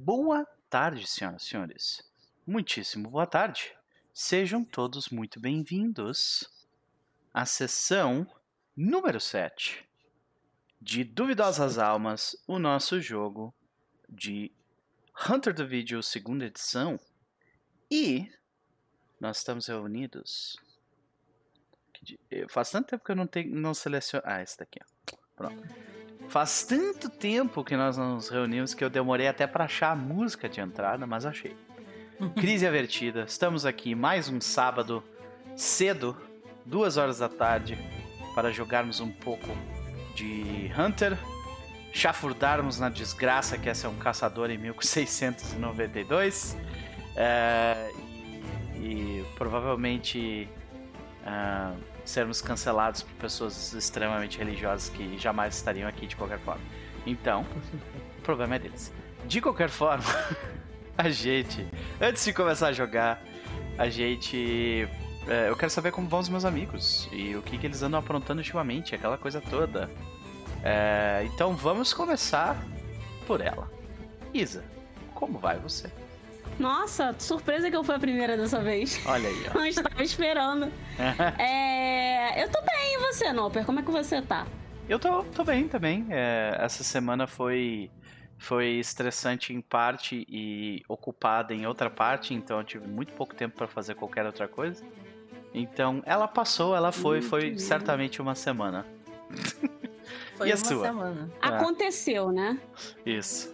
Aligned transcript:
Boa 0.00 0.46
tarde, 0.70 1.04
senhoras 1.08 1.42
e 1.42 1.46
senhores. 1.48 2.10
Muitíssimo 2.46 3.10
boa 3.10 3.26
tarde. 3.26 3.76
Sejam 4.14 4.64
todos 4.64 5.08
muito 5.08 5.40
bem-vindos 5.40 6.48
à 7.34 7.44
sessão 7.44 8.24
número 8.76 9.18
7 9.18 9.84
de 10.80 11.02
Duvidosas 11.02 11.78
Almas, 11.78 12.40
o 12.46 12.60
nosso 12.60 13.00
jogo 13.00 13.52
de 14.08 14.52
Hunter 15.28 15.52
do 15.52 15.66
Video, 15.66 16.00
segunda 16.00 16.46
edição. 16.46 16.96
E 17.90 18.30
nós 19.20 19.38
estamos 19.38 19.66
reunidos. 19.66 20.60
Faz 22.50 22.70
tanto 22.70 22.90
tempo 22.90 23.04
que 23.04 23.10
eu 23.10 23.16
não, 23.16 23.26
tenho, 23.26 23.52
não 23.52 23.74
seleciono. 23.74 24.22
Ah, 24.24 24.40
esse 24.40 24.56
daqui, 24.56 24.78
ó. 24.80 25.16
Pronto. 25.34 25.97
Faz 26.28 26.62
tanto 26.62 27.08
tempo 27.08 27.64
que 27.64 27.74
nós 27.74 27.96
nos 27.96 28.28
reunimos 28.28 28.74
que 28.74 28.84
eu 28.84 28.90
demorei 28.90 29.26
até 29.26 29.46
para 29.46 29.64
achar 29.64 29.92
a 29.92 29.96
música 29.96 30.46
de 30.46 30.60
entrada, 30.60 31.06
mas 31.06 31.24
achei. 31.24 31.56
Crise 32.36 32.66
Avertida, 32.66 33.24
estamos 33.26 33.64
aqui 33.64 33.94
mais 33.94 34.28
um 34.28 34.38
sábado 34.38 35.02
cedo, 35.56 36.14
duas 36.66 36.98
horas 36.98 37.18
da 37.18 37.30
tarde, 37.30 37.78
para 38.34 38.52
jogarmos 38.52 39.00
um 39.00 39.10
pouco 39.10 39.48
de 40.14 40.70
Hunter, 40.78 41.16
chafurdarmos 41.94 42.78
na 42.78 42.90
desgraça 42.90 43.56
que 43.56 43.70
é 43.70 43.72
ser 43.72 43.86
um 43.86 43.96
caçador 43.96 44.50
em 44.50 44.58
1692 44.58 46.58
é, 47.16 47.90
e, 48.76 48.84
e, 48.84 49.26
provavelmente 49.34 50.46
uh, 51.22 51.87
sermos 52.08 52.40
cancelados 52.40 53.02
por 53.02 53.12
pessoas 53.14 53.72
extremamente 53.74 54.38
religiosas 54.38 54.88
que 54.88 55.18
jamais 55.18 55.56
estariam 55.56 55.88
aqui 55.88 56.06
de 56.06 56.16
qualquer 56.16 56.38
forma. 56.38 56.62
Então, 57.06 57.44
o 58.18 58.22
problema 58.22 58.56
é 58.56 58.58
deles. 58.58 58.92
De 59.26 59.40
qualquer 59.40 59.68
forma, 59.68 60.04
a 60.96 61.10
gente, 61.10 61.66
antes 62.00 62.24
de 62.24 62.32
começar 62.32 62.68
a 62.68 62.72
jogar, 62.72 63.22
a 63.76 63.88
gente 63.88 64.88
é, 65.28 65.50
eu 65.50 65.56
quero 65.56 65.70
saber 65.70 65.92
como 65.92 66.08
vão 66.08 66.20
os 66.20 66.28
meus 66.30 66.46
amigos 66.46 67.06
e 67.12 67.36
o 67.36 67.42
que, 67.42 67.58
que 67.58 67.66
eles 67.66 67.82
andam 67.82 68.00
aprontando 68.00 68.40
ultimamente, 68.40 68.94
aquela 68.94 69.18
coisa 69.18 69.42
toda. 69.42 69.90
É, 70.64 71.28
então 71.32 71.54
vamos 71.54 71.92
começar 71.92 72.56
por 73.26 73.42
ela. 73.42 73.70
Isa, 74.32 74.64
como 75.14 75.38
vai 75.38 75.58
você? 75.58 75.90
Nossa, 76.58 77.14
surpresa 77.18 77.70
que 77.70 77.76
eu 77.76 77.84
fui 77.84 77.94
a 77.94 77.98
primeira 77.98 78.36
dessa 78.36 78.60
vez. 78.60 79.00
Olha 79.06 79.28
aí, 79.28 79.46
ó. 79.50 79.54
Não 79.58 79.66
estava 79.66 80.02
esperando. 80.02 80.70
é, 81.38 82.42
eu 82.42 82.48
tô 82.50 82.60
bem, 82.60 82.94
e 82.94 82.98
você, 82.98 83.32
Noper? 83.32 83.64
Como 83.64 83.80
é 83.80 83.82
que 83.82 83.90
você 83.90 84.20
tá? 84.20 84.46
Eu 84.88 84.98
tô, 84.98 85.22
tô 85.22 85.44
bem 85.44 85.68
também. 85.68 86.06
É, 86.10 86.56
essa 86.60 86.82
semana 86.82 87.26
foi 87.26 87.90
foi 88.38 88.78
estressante 88.78 89.52
em 89.52 89.60
parte 89.60 90.24
e 90.28 90.82
ocupada 90.88 91.52
em 91.52 91.66
outra 91.66 91.90
parte, 91.90 92.32
então 92.32 92.58
eu 92.58 92.64
tive 92.64 92.86
muito 92.86 93.12
pouco 93.12 93.34
tempo 93.34 93.56
para 93.56 93.66
fazer 93.66 93.96
qualquer 93.96 94.24
outra 94.24 94.46
coisa. 94.46 94.84
Então, 95.52 96.02
ela 96.06 96.28
passou, 96.28 96.76
ela 96.76 96.92
foi, 96.92 97.18
Muito 97.18 97.30
foi 97.30 97.40
lindo. 97.48 97.60
certamente 97.60 98.22
uma 98.22 98.34
semana. 98.34 98.86
Foi 100.36 100.48
e 100.48 100.52
a 100.52 100.54
uma 100.54 100.64
sua? 100.64 100.86
semana. 100.86 101.30
É. 101.42 101.48
Aconteceu, 101.48 102.30
né? 102.30 102.58
Isso. 103.04 103.52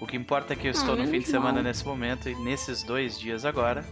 O 0.00 0.06
que 0.06 0.16
importa 0.16 0.52
é 0.52 0.56
que 0.56 0.66
eu 0.66 0.70
estou 0.72 0.94
ah, 0.94 0.96
no 0.96 1.06
fim 1.08 1.20
de 1.20 1.28
semana 1.28 1.62
nesse 1.62 1.84
momento 1.84 2.28
e 2.28 2.34
nesses 2.34 2.82
dois 2.82 3.18
dias 3.18 3.44
agora 3.44 3.84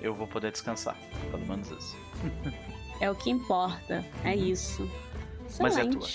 eu 0.00 0.14
vou 0.14 0.26
poder 0.26 0.50
descansar. 0.50 0.96
Pelo 1.30 1.46
menos 1.46 1.70
isso. 1.70 1.96
É 2.98 3.10
o 3.10 3.14
que 3.14 3.28
importa. 3.28 4.02
É 4.24 4.30
uhum. 4.30 4.44
isso. 4.44 4.90
Excelente. 5.46 5.60
Mas 5.60 5.76
é 5.76 5.82
a 5.82 5.86
tua. 5.86 6.08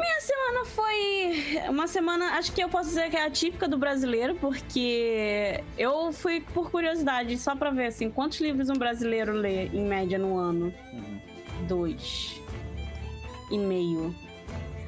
Minha 0.00 0.20
semana 0.20 0.64
foi 0.64 1.68
uma 1.68 1.86
semana, 1.86 2.24
acho 2.38 2.52
que 2.52 2.64
eu 2.64 2.68
posso 2.68 2.88
dizer 2.88 3.10
que 3.10 3.16
é 3.16 3.26
atípica 3.26 3.68
do 3.68 3.76
brasileiro, 3.76 4.34
porque 4.36 5.62
eu 5.76 6.10
fui 6.10 6.40
por 6.40 6.70
curiosidade, 6.70 7.36
só 7.36 7.54
pra 7.54 7.70
ver 7.70 7.86
assim, 7.86 8.10
quantos 8.10 8.40
livros 8.40 8.70
um 8.70 8.74
brasileiro 8.74 9.32
lê 9.32 9.66
em 9.66 9.84
média 9.86 10.18
no 10.18 10.38
ano? 10.38 10.74
Uhum. 10.92 11.20
Dois. 11.68 12.40
E 13.50 13.58
meio. 13.58 14.14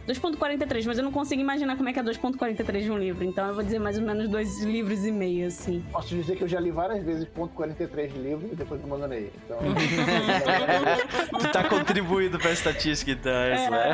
2.43, 0.07 0.85
mas 0.87 0.99
eu 0.99 1.05
não 1.05 1.13
consigo 1.13 1.41
imaginar 1.41 1.77
como 1.77 1.89
é 1.89 1.93
que 1.93 2.01
é 2.01 2.03
2.43 2.03 2.83
de 2.83 2.91
um 2.91 2.99
livro, 2.99 3.25
então 3.25 3.47
eu 3.49 3.55
vou 3.55 3.63
dizer 3.63 3.79
mais 3.79 3.99
ou 3.99 4.05
menos 4.05 4.29
dois 4.29 4.63
livros 4.63 5.05
e 5.05 5.13
meio, 5.13 5.47
assim. 5.47 5.85
Posso 5.93 6.09
dizer 6.09 6.37
que 6.37 6.43
eu 6.43 6.49
já 6.49 6.59
li 6.59 6.71
várias 6.71 7.05
vezes 7.05 7.25
ponto 7.29 7.55
.43 7.55 8.09
de 8.09 8.19
livro 8.19 8.49
e 8.53 8.57
depois 8.57 8.83
abandonei, 8.83 9.31
então... 9.45 9.59
tu 11.39 11.53
tá 11.53 11.69
contribuindo 11.69 12.39
pra 12.39 12.53
estatística, 12.53 13.13
então, 13.13 13.33
é 13.33 13.55
isso, 13.55 13.71
né? 13.71 13.93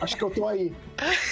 Acho 0.00 0.16
que 0.16 0.24
eu 0.24 0.30
tô 0.30 0.46
aí. 0.46 0.72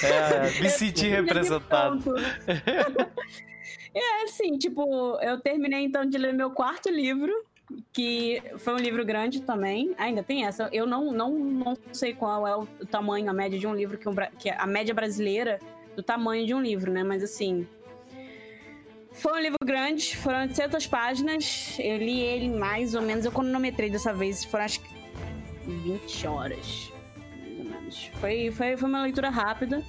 É, 0.03 0.61
me 0.61 0.69
senti 0.69 1.09
representado. 1.09 2.03
É, 3.95 4.23
assim, 4.23 4.57
tipo, 4.57 5.19
eu 5.21 5.39
terminei 5.41 5.85
então 5.85 6.07
de 6.07 6.17
ler 6.17 6.33
meu 6.33 6.51
quarto 6.51 6.89
livro, 6.89 7.31
que 7.93 8.43
foi 8.59 8.75
um 8.75 8.79
livro 8.79 9.05
grande 9.05 9.43
também. 9.43 9.95
Ainda 9.99 10.23
tem 10.23 10.45
essa. 10.45 10.69
Eu 10.73 10.87
não, 10.87 11.13
não, 11.13 11.31
não 11.39 11.77
sei 11.93 12.15
qual 12.15 12.47
é 12.47 12.57
o 12.57 12.67
tamanho, 12.87 13.29
a 13.29 13.33
média 13.33 13.59
de 13.59 13.67
um 13.67 13.75
livro, 13.75 13.99
que, 13.99 14.09
um, 14.09 14.15
que 14.39 14.51
a 14.51 14.67
média 14.67 14.95
brasileira 14.95 15.59
do 15.97 16.03
tamanho 16.03 16.47
de 16.47 16.55
um 16.55 16.61
livro, 16.61 16.91
né? 16.91 17.03
Mas 17.03 17.23
assim. 17.23 17.67
Foi 19.13 19.33
um 19.33 19.43
livro 19.43 19.59
grande, 19.63 20.17
foram 20.17 20.41
800 20.41 20.87
páginas. 20.87 21.77
Eu 21.79 21.99
li 21.99 22.21
ele 22.21 22.49
mais 22.49 22.95
ou 22.95 23.03
menos. 23.03 23.25
Eu 23.25 23.33
cronometrei 23.33 23.91
dessa 23.91 24.13
vez, 24.13 24.45
foram 24.45 24.65
acho 24.65 24.81
que 24.81 24.89
20 25.67 26.27
horas. 26.27 26.93
Mais 27.39 27.59
ou 27.59 27.65
menos. 27.65 28.11
Foi, 28.15 28.51
foi, 28.51 28.77
foi 28.77 28.89
uma 28.89 29.03
leitura 29.03 29.29
rápida. 29.29 29.85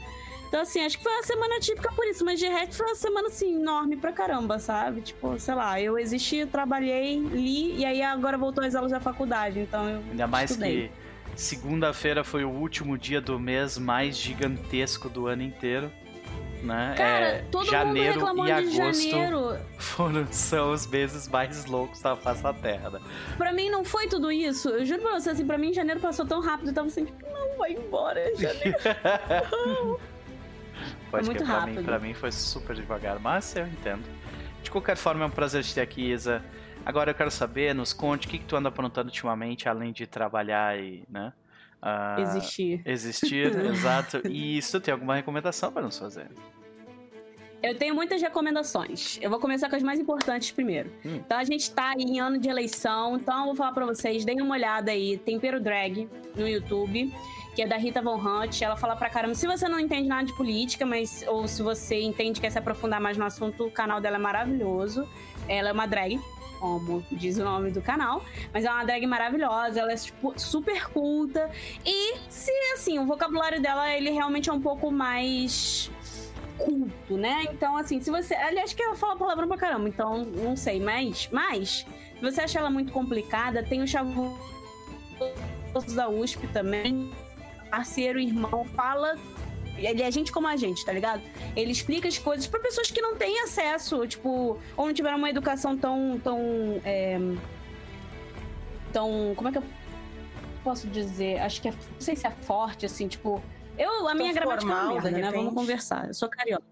Então, 0.54 0.62
assim, 0.62 0.86
acho 0.86 1.00
que 1.00 1.04
foi 1.04 1.12
uma 1.12 1.24
semana 1.24 1.60
típica 1.60 1.92
por 1.94 2.06
isso, 2.06 2.24
mas 2.24 2.40
de 2.40 2.46
resto 2.46 2.76
foi 2.76 2.86
uma 2.86 2.94
semana, 2.94 3.28
assim, 3.28 3.56
enorme 3.56 3.98
pra 3.98 4.12
caramba, 4.12 4.60
sabe? 4.60 5.02
Tipo, 5.02 5.40
sei 5.40 5.56
lá, 5.56 5.82
eu 5.82 5.98
existi, 5.98 6.46
trabalhei, 6.46 7.18
li, 7.18 7.80
e 7.80 7.84
aí 7.84 8.04
agora 8.04 8.38
voltou 8.38 8.64
às 8.64 8.76
aulas 8.76 8.92
da 8.92 9.00
faculdade, 9.00 9.58
então 9.62 9.90
eu. 9.90 10.04
Ainda 10.12 10.28
mais 10.28 10.52
estudei. 10.52 10.92
que 11.36 11.42
segunda-feira 11.42 12.24
foi 12.24 12.46
o 12.46 12.52
último 12.52 13.00
dia 13.00 13.20
do 13.20 13.40
mês 13.40 13.80
mais 13.80 14.16
gigantesco 14.16 15.10
do 15.10 15.26
ano 15.26 15.42
inteiro. 15.42 15.92
Né? 16.62 16.94
Cara, 16.96 17.26
é, 17.26 17.46
todo 17.50 17.66
janeiro 17.66 18.22
mundo 18.22 18.26
reclamou 18.26 18.46
e 18.46 18.52
agosto 18.52 19.02
de 19.02 19.10
janeiro. 19.10 19.58
Foram, 19.80 20.28
são 20.32 20.72
os 20.72 20.86
meses 20.86 21.28
mais 21.28 21.66
loucos 21.66 22.00
da 22.00 22.16
face 22.16 22.44
da 22.44 22.54
Terra. 22.54 22.92
Né? 22.92 23.02
Pra 23.38 23.52
mim 23.52 23.72
não 23.72 23.84
foi 23.84 24.08
tudo 24.08 24.32
isso. 24.32 24.70
Eu 24.70 24.86
juro 24.86 25.02
pra 25.02 25.20
você, 25.20 25.32
assim, 25.32 25.48
pra 25.48 25.58
mim 25.58 25.74
janeiro 25.74 26.00
passou 26.00 26.28
tão 26.28 26.40
rápido. 26.42 26.68
Eu 26.68 26.74
tava 26.76 26.88
assim, 26.88 27.06
tipo, 27.06 27.26
não, 27.28 27.58
vai 27.58 27.74
embora, 27.74 28.22
janeiro. 28.38 28.78
Pode 31.10 31.26
muito 31.26 31.40
que 31.40 31.46
pra 31.46 31.60
rápido. 31.60 31.78
mim, 31.78 31.84
pra 31.84 32.00
mim 32.00 32.14
foi 32.14 32.32
super 32.32 32.76
devagar, 32.76 33.20
mas 33.20 33.56
eu 33.56 33.68
entendo. 33.68 34.04
De 34.62 34.72
qualquer 34.72 34.96
forma, 34.96 35.24
é 35.24 35.28
um 35.28 35.32
prazer 35.32 35.64
te 35.64 35.74
ter 35.74 35.82
aqui, 35.82 36.12
Isa. 36.12 36.44
Agora 36.86 37.12
eu 37.12 37.16
quero 37.16 37.32
saber, 37.32 37.74
nos 37.74 37.94
conte 37.94 38.28
o 38.28 38.30
que, 38.30 38.38
que 38.38 38.46
tu 38.46 38.56
anda 38.56 38.70
aprontando 38.70 39.08
ultimamente, 39.08 39.70
além 39.70 39.92
de 39.92 40.06
trabalhar 40.06 40.78
e, 40.78 41.04
né? 41.10 41.34
Uh, 41.82 42.22
existir. 42.22 42.82
Existir, 42.86 43.56
exato. 43.68 44.22
E 44.28 44.62
se 44.62 44.72
tu 44.72 44.80
tem 44.80 44.94
alguma 44.94 45.16
recomendação 45.16 45.72
para 45.72 45.82
nos 45.82 45.98
fazer? 45.98 46.30
Eu 47.62 47.78
tenho 47.78 47.96
muitas 47.96 48.22
recomendações. 48.22 49.18
Eu 49.22 49.30
vou 49.30 49.40
começar 49.40 49.70
com 49.70 49.76
as 49.76 49.84
mais 49.84 50.00
importantes 50.00 50.52
primeiro. 50.52 50.90
Hum. 51.06 51.16
Então 51.26 51.38
a 51.38 51.44
gente 51.46 51.72
tá 51.72 51.94
em 51.98 52.20
ano 52.20 52.38
de 52.38 52.50
eleição, 52.50 53.16
então 53.16 53.40
eu 53.40 53.46
vou 53.48 53.56
falar 53.56 53.72
para 53.72 53.86
vocês, 53.86 54.26
deem 54.26 54.42
uma 54.42 54.56
olhada 54.56 54.92
aí, 54.92 55.18
Tempero 55.18 55.62
Drag 55.62 56.10
no 56.36 56.48
YouTube 56.48 57.14
que 57.56 57.62
é 57.62 57.68
da 57.68 57.78
Rita 57.78 58.02
Von 58.02 58.16
Hunt. 58.16 58.62
Ela 58.62 58.76
fala 58.76 58.96
pra 58.96 59.10
caramba. 59.10 59.36
Se 59.36 59.48
você 59.48 59.68
não 59.68 59.80
entende 59.80 60.08
nada 60.08 60.26
de 60.26 60.34
política, 60.34 60.86
mas 60.86 61.24
ou 61.28 61.48
se 61.48 61.62
você 61.62 62.02
entende 62.02 62.42
quer 62.42 62.52
se 62.52 62.58
aprofundar 62.58 63.00
mais 63.00 63.18
no 63.18 63.26
assunto, 63.26 63.66
o 63.66 63.72
canal 63.72 64.02
dela 64.02 64.16
é 64.18 64.20
maravilhoso. 64.20 65.08
Ela 65.48 65.70
é 65.70 65.72
uma 65.72 65.86
drag, 65.86 66.20
como 66.60 67.06
diz 67.12 67.38
o 67.38 67.44
nome 67.44 67.72
do 67.72 67.82
canal, 67.82 68.24
mas 68.54 68.64
é 68.64 68.72
uma 68.72 68.86
drag 68.86 69.06
maravilhosa, 69.06 69.82
ela 69.82 69.92
é 69.92 69.96
tipo, 69.96 70.34
super 70.38 70.88
culta. 70.90 71.50
E 71.86 72.18
se 72.30 72.52
assim, 72.74 72.98
o 73.00 73.06
vocabulário 73.06 73.62
dela 73.62 73.92
ele 73.94 74.10
realmente 74.10 74.50
é 74.50 74.54
um 74.54 74.62
pouco 74.62 74.90
mais 74.92 75.92
culto, 76.58 77.18
né? 77.18 77.46
Então, 77.52 77.76
assim, 77.78 78.02
se 78.02 78.10
você. 78.10 78.34
Aliás, 78.36 78.74
que 78.74 78.82
ela 78.82 78.96
fala 78.96 79.16
palavrão 79.16 79.48
pra 79.48 79.58
caramba, 79.58 79.90
então 79.90 80.24
não 80.24 80.56
sei, 80.56 80.80
mas. 80.80 81.28
Mas, 81.32 81.86
se 82.16 82.22
você 82.22 82.42
acha 82.42 82.60
ela 82.60 82.70
muito 82.70 82.92
complicada, 82.92 83.64
tem 83.64 83.82
o 83.82 83.88
Chavo 83.88 84.38
da 85.96 86.08
USP 86.08 86.48
também, 86.48 87.12
parceiro, 87.74 88.20
irmão, 88.20 88.64
fala. 88.76 89.18
Ele 89.76 90.04
é 90.04 90.12
gente 90.12 90.32
como 90.32 90.48
a 90.48 90.56
gente, 90.56 90.86
tá 90.86 90.94
ligado? 90.94 91.24
Ele 91.56 91.72
explica 91.72 92.08
as 92.08 92.20
coisas 92.20 92.46
para 92.46 92.60
pessoas 92.60 92.92
que 92.92 93.02
não 93.02 93.16
têm 93.16 93.42
acesso, 93.42 94.06
tipo, 94.06 94.60
ou 94.78 94.86
não 94.86 94.94
tiveram 94.94 95.18
uma 95.18 95.30
educação 95.30 95.76
tão. 95.76 96.20
tão. 96.24 96.40
É, 96.86 97.18
tão. 98.92 99.34
Como 99.36 99.50
é 99.50 99.52
que 99.52 99.58
eu 99.58 99.64
posso 100.64 100.88
dizer? 100.88 101.40
Acho 101.40 101.60
que 101.64 101.70
é, 101.70 101.72
não 101.72 102.00
sei 102.00 102.16
se 102.16 102.28
é 102.28 102.30
forte, 102.30 102.86
assim, 102.86 103.08
tipo. 103.08 103.42
Eu, 103.76 104.08
a 104.08 104.14
minha 104.14 104.32
gramática 104.32 104.72
formal, 104.72 104.92
é 104.92 104.94
uma 104.94 105.02
merda, 105.02 105.32
né? 105.32 105.32
Vamos 105.32 105.54
conversar. 105.56 106.08
Eu 106.08 106.14
sou 106.14 106.30
carioca. 106.30 106.64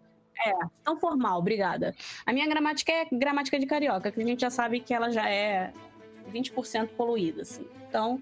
É, 0.45 0.53
tão 0.83 0.99
formal, 0.99 1.39
obrigada. 1.39 1.95
A 2.23 2.31
minha 2.31 2.47
gramática 2.47 2.91
é 2.91 3.07
gramática 3.11 3.59
de 3.59 3.65
carioca, 3.65 4.11
que 4.11 4.21
a 4.21 4.25
gente 4.25 4.41
já 4.41 4.51
sabe 4.51 4.79
que 4.79 4.93
ela 4.93 5.09
já 5.09 5.27
é 5.27 5.73
20% 6.31 6.89
poluída, 6.89 7.41
assim. 7.41 7.65
Então, 7.87 8.21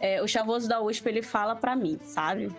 é, 0.00 0.22
o 0.22 0.28
chavoso 0.28 0.68
da 0.68 0.80
USP 0.80 1.08
ele 1.08 1.22
fala 1.22 1.54
para 1.54 1.74
mim, 1.74 1.98
sabe? 2.02 2.50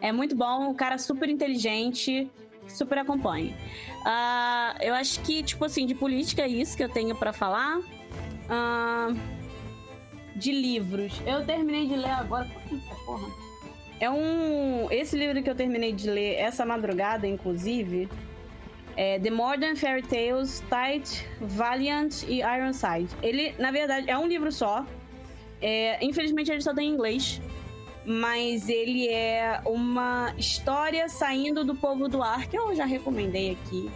É 0.00 0.12
muito 0.12 0.36
bom, 0.36 0.70
o 0.70 0.74
cara 0.74 0.96
super 0.96 1.28
inteligente, 1.28 2.30
super 2.68 2.98
acompanha. 2.98 3.54
Uh, 4.00 4.82
eu 4.82 4.94
acho 4.94 5.20
que, 5.20 5.42
tipo 5.42 5.64
assim, 5.64 5.86
de 5.86 5.94
política 5.94 6.42
é 6.42 6.48
isso 6.48 6.76
que 6.76 6.84
eu 6.84 6.88
tenho 6.88 7.14
para 7.16 7.32
falar. 7.32 7.78
Uh, 7.78 9.38
de 10.36 10.52
livros. 10.52 11.20
Eu 11.26 11.44
terminei 11.44 11.86
de 11.88 11.96
ler 11.96 12.10
agora. 12.10 12.48
É 14.00 14.08
um. 14.08 14.86
Esse 14.90 15.16
livro 15.16 15.42
que 15.42 15.50
eu 15.50 15.54
terminei 15.54 15.92
de 15.92 16.08
ler 16.08 16.36
essa 16.36 16.64
madrugada, 16.64 17.26
inclusive. 17.26 18.08
É 18.96 19.18
The 19.18 19.30
Modern 19.30 19.76
Fairy 19.76 20.02
Tales, 20.02 20.62
Tight, 20.68 21.24
Valiant 21.40 22.24
e 22.26 22.40
Ironside. 22.40 23.08
Ele, 23.22 23.54
na 23.58 23.70
verdade, 23.70 24.10
é 24.10 24.18
um 24.18 24.26
livro 24.26 24.50
só. 24.50 24.84
É, 25.60 26.04
infelizmente 26.04 26.50
ele 26.50 26.60
só 26.60 26.72
tem 26.72 26.88
em 26.88 26.92
inglês 26.92 27.40
mas 28.10 28.70
ele 28.70 29.06
é 29.06 29.60
uma 29.66 30.32
história 30.38 31.06
saindo 31.10 31.62
do 31.62 31.74
povo 31.74 32.08
do 32.08 32.22
ar, 32.22 32.46
que 32.46 32.56
eu 32.56 32.74
já 32.74 32.86
recomendei 32.86 33.50
aqui 33.50 33.90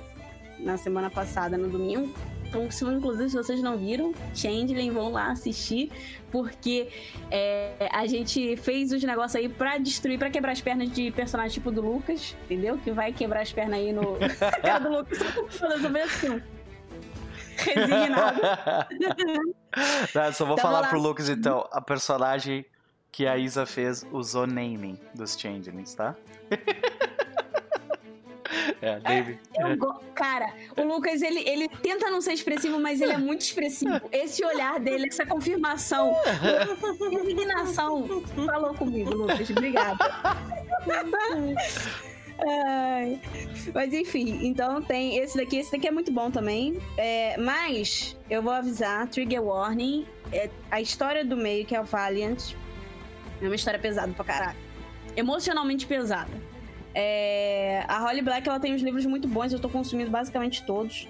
na 0.59 0.77
semana 0.77 1.09
passada, 1.09 1.57
no 1.57 1.67
domingo. 1.67 2.13
Então, 2.47 2.71
se, 2.71 2.85
inclusive, 2.85 3.31
se 3.31 3.37
vocês 3.37 3.63
não 3.63 3.79
viram, 3.79 4.13
Changeling, 4.35 4.91
vão 4.91 5.11
lá 5.11 5.31
assistir, 5.31 5.91
porque 6.31 6.89
é, 7.31 7.89
a 7.91 8.07
gente 8.07 8.55
fez 8.59 8.93
os 8.93 9.03
negócios 9.03 9.37
aí 9.37 9.49
pra 9.49 9.79
destruir, 9.79 10.19
pra 10.19 10.29
quebrar 10.29 10.53
as 10.53 10.61
pernas 10.61 10.91
de 10.93 11.11
personagens 11.11 11.55
tipo 11.55 11.71
do 11.71 11.81
Lucas, 11.81 12.37
entendeu? 12.45 12.77
Que 12.77 12.91
vai 12.91 13.15
quebrar 13.15 13.41
as 13.41 13.51
pernas 13.51 13.79
aí 13.79 13.95
no. 13.95 14.19
cara 14.61 14.79
do 14.81 14.91
Lucas, 14.91 15.19
todas 15.59 15.83
assim. 15.83 16.43
Resignado. 17.57 18.41
Não, 20.15 20.33
só 20.33 20.45
vou 20.45 20.55
então, 20.55 20.71
falar 20.71 20.89
pro 20.89 21.01
Lucas 21.01 21.29
então. 21.29 21.67
A 21.73 21.81
personagem 21.81 22.65
que 23.11 23.27
a 23.27 23.37
Isa 23.37 23.67
fez 23.67 24.07
usou 24.11 24.47
naming 24.47 24.99
dos 25.15 25.39
changelings, 25.39 25.95
tá? 25.95 26.15
É, 28.83 28.99
David. 28.99 29.41
É, 29.57 29.77
go... 29.77 29.95
Cara, 30.15 30.53
o 30.77 30.83
Lucas, 30.83 31.23
ele, 31.23 31.49
ele 31.49 31.69
tenta 31.69 32.11
não 32.11 32.21
ser 32.21 32.33
expressivo, 32.33 32.81
mas 32.81 33.01
ele 33.01 33.13
é 33.13 33.17
muito 33.17 33.43
expressivo. 33.43 34.01
Esse 34.11 34.45
olhar 34.45 34.79
dele, 34.81 35.07
essa 35.07 35.25
confirmação, 35.25 36.17
indignação, 37.01 38.23
falou 38.45 38.75
comigo, 38.75 39.15
Lucas. 39.15 39.49
Obrigada. 39.51 39.99
Ai. 42.39 43.21
Mas 43.75 43.93
enfim, 43.93 44.47
então 44.47 44.83
tem 44.83 45.17
esse 45.19 45.37
daqui. 45.37 45.57
Esse 45.57 45.73
daqui 45.73 45.87
é 45.87 45.91
muito 45.91 46.13
bom 46.13 46.31
também. 46.31 46.79
É, 46.97 47.37
mas 47.39 48.17
eu 48.29 48.43
vou 48.43 48.53
avisar, 48.53 49.09
trigger 49.09 49.43
warning. 49.43 50.07
É, 50.33 50.51
a 50.71 50.81
história 50.81 51.25
do 51.25 51.37
meio, 51.37 51.65
que 51.65 51.75
é 51.75 51.81
o 51.81 51.85
Valiant, 51.85 52.55
é 53.41 53.45
uma 53.45 53.55
história 53.55 53.79
pesada 53.79 54.13
pra 54.13 54.25
caralho. 54.25 54.59
Emocionalmente 55.17 55.87
pesada. 55.87 56.31
É... 56.95 57.85
A 57.89 57.99
Holly 58.01 58.23
Black 58.23 58.49
ela 58.49 58.61
tem 58.61 58.75
uns 58.75 58.83
livros 58.83 59.07
muito 59.07 59.27
bons, 59.27 59.53
eu 59.53 59.59
tô 59.59 59.69
consumindo 59.69 60.11
basicamente 60.11 60.65
todos. 60.65 61.09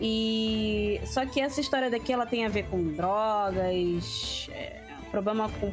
E 0.00 1.00
só 1.06 1.24
que 1.24 1.40
essa 1.40 1.60
história 1.60 1.88
daqui 1.88 2.12
ela 2.12 2.26
tem 2.26 2.44
a 2.44 2.48
ver 2.48 2.64
com 2.68 2.92
drogas, 2.92 4.48
é... 4.52 4.80
problema 5.10 5.48
com 5.60 5.72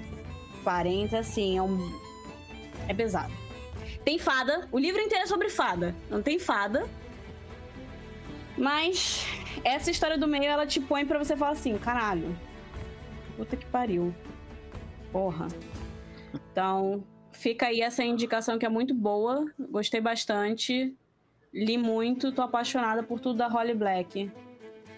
parentes, 0.63 1.13
assim, 1.13 1.57
é 1.57 1.61
um 1.61 1.91
é 2.87 2.93
pesado. 2.93 3.33
Tem 4.03 4.17
fada, 4.17 4.67
o 4.71 4.79
livro 4.79 4.99
inteiro 4.99 5.23
é 5.23 5.27
sobre 5.27 5.49
fada, 5.49 5.95
não 6.09 6.21
tem 6.21 6.39
fada. 6.39 6.87
Mas 8.57 9.25
essa 9.63 9.91
história 9.91 10.17
do 10.17 10.27
meio 10.27 10.45
ela 10.45 10.65
te 10.65 10.79
põe 10.79 11.05
para 11.05 11.19
você 11.19 11.35
falar 11.35 11.51
assim, 11.51 11.77
caralho. 11.77 12.35
Puta 13.37 13.55
que 13.55 13.65
pariu. 13.65 14.13
Porra. 15.11 15.47
Então, 16.33 17.03
fica 17.31 17.67
aí 17.67 17.81
essa 17.81 18.03
indicação 18.03 18.57
que 18.57 18.65
é 18.65 18.69
muito 18.69 18.93
boa. 18.93 19.45
Gostei 19.69 20.01
bastante. 20.01 20.95
Li 21.53 21.77
muito, 21.77 22.31
tô 22.31 22.41
apaixonada 22.41 23.03
por 23.03 23.19
tudo 23.19 23.37
da 23.37 23.47
Holly 23.47 23.73
Black. 23.73 24.31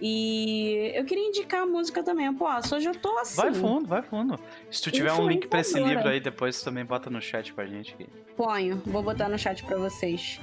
E 0.06 0.92
eu 0.96 1.06
queria 1.06 1.30
indicar 1.30 1.62
a 1.62 1.66
música 1.66 2.04
também. 2.04 2.34
Pô, 2.34 2.46
hoje 2.76 2.90
eu 2.90 2.94
tô 2.94 3.18
assim. 3.20 3.38
Vai 3.42 3.54
fundo, 3.54 3.88
vai 3.88 4.02
fundo. 4.02 4.38
Se 4.70 4.82
tu 4.82 4.92
tiver 4.92 5.14
um 5.14 5.26
link 5.26 5.48
pra 5.48 5.62
esse 5.62 5.80
livro 5.80 6.10
aí, 6.10 6.20
depois 6.20 6.62
também 6.62 6.84
bota 6.84 7.10
no 7.10 7.22
chat 7.22 7.54
pra 7.54 7.66
gente. 7.66 7.94
Aqui. 7.94 8.10
Ponho, 8.36 8.82
vou 8.86 9.02
botar 9.02 9.30
no 9.30 9.40
chat 9.40 9.64
pra 9.64 9.78
vocês. 9.78 10.42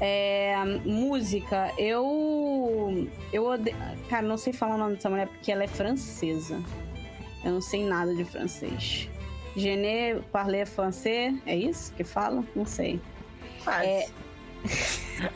É, 0.00 0.56
música, 0.84 1.72
eu. 1.78 3.08
Eu 3.32 3.46
odeio. 3.46 3.76
Cara, 4.08 4.26
não 4.26 4.36
sei 4.36 4.52
falar 4.52 4.74
o 4.74 4.78
nome 4.78 4.96
dessa 4.96 5.08
mulher 5.08 5.28
porque 5.28 5.52
ela 5.52 5.62
é 5.62 5.68
francesa. 5.68 6.60
Eu 7.44 7.52
não 7.52 7.60
sei 7.60 7.84
nada 7.84 8.12
de 8.12 8.24
francês. 8.24 9.08
Je 9.54 9.76
ne 9.76 10.20
parle 10.32 10.66
français, 10.66 11.40
é 11.46 11.54
isso 11.54 11.94
que 11.94 12.02
fala? 12.02 12.42
Não 12.52 12.66
sei. 12.66 13.00
Quase. 13.62 13.86
É... 13.86 14.06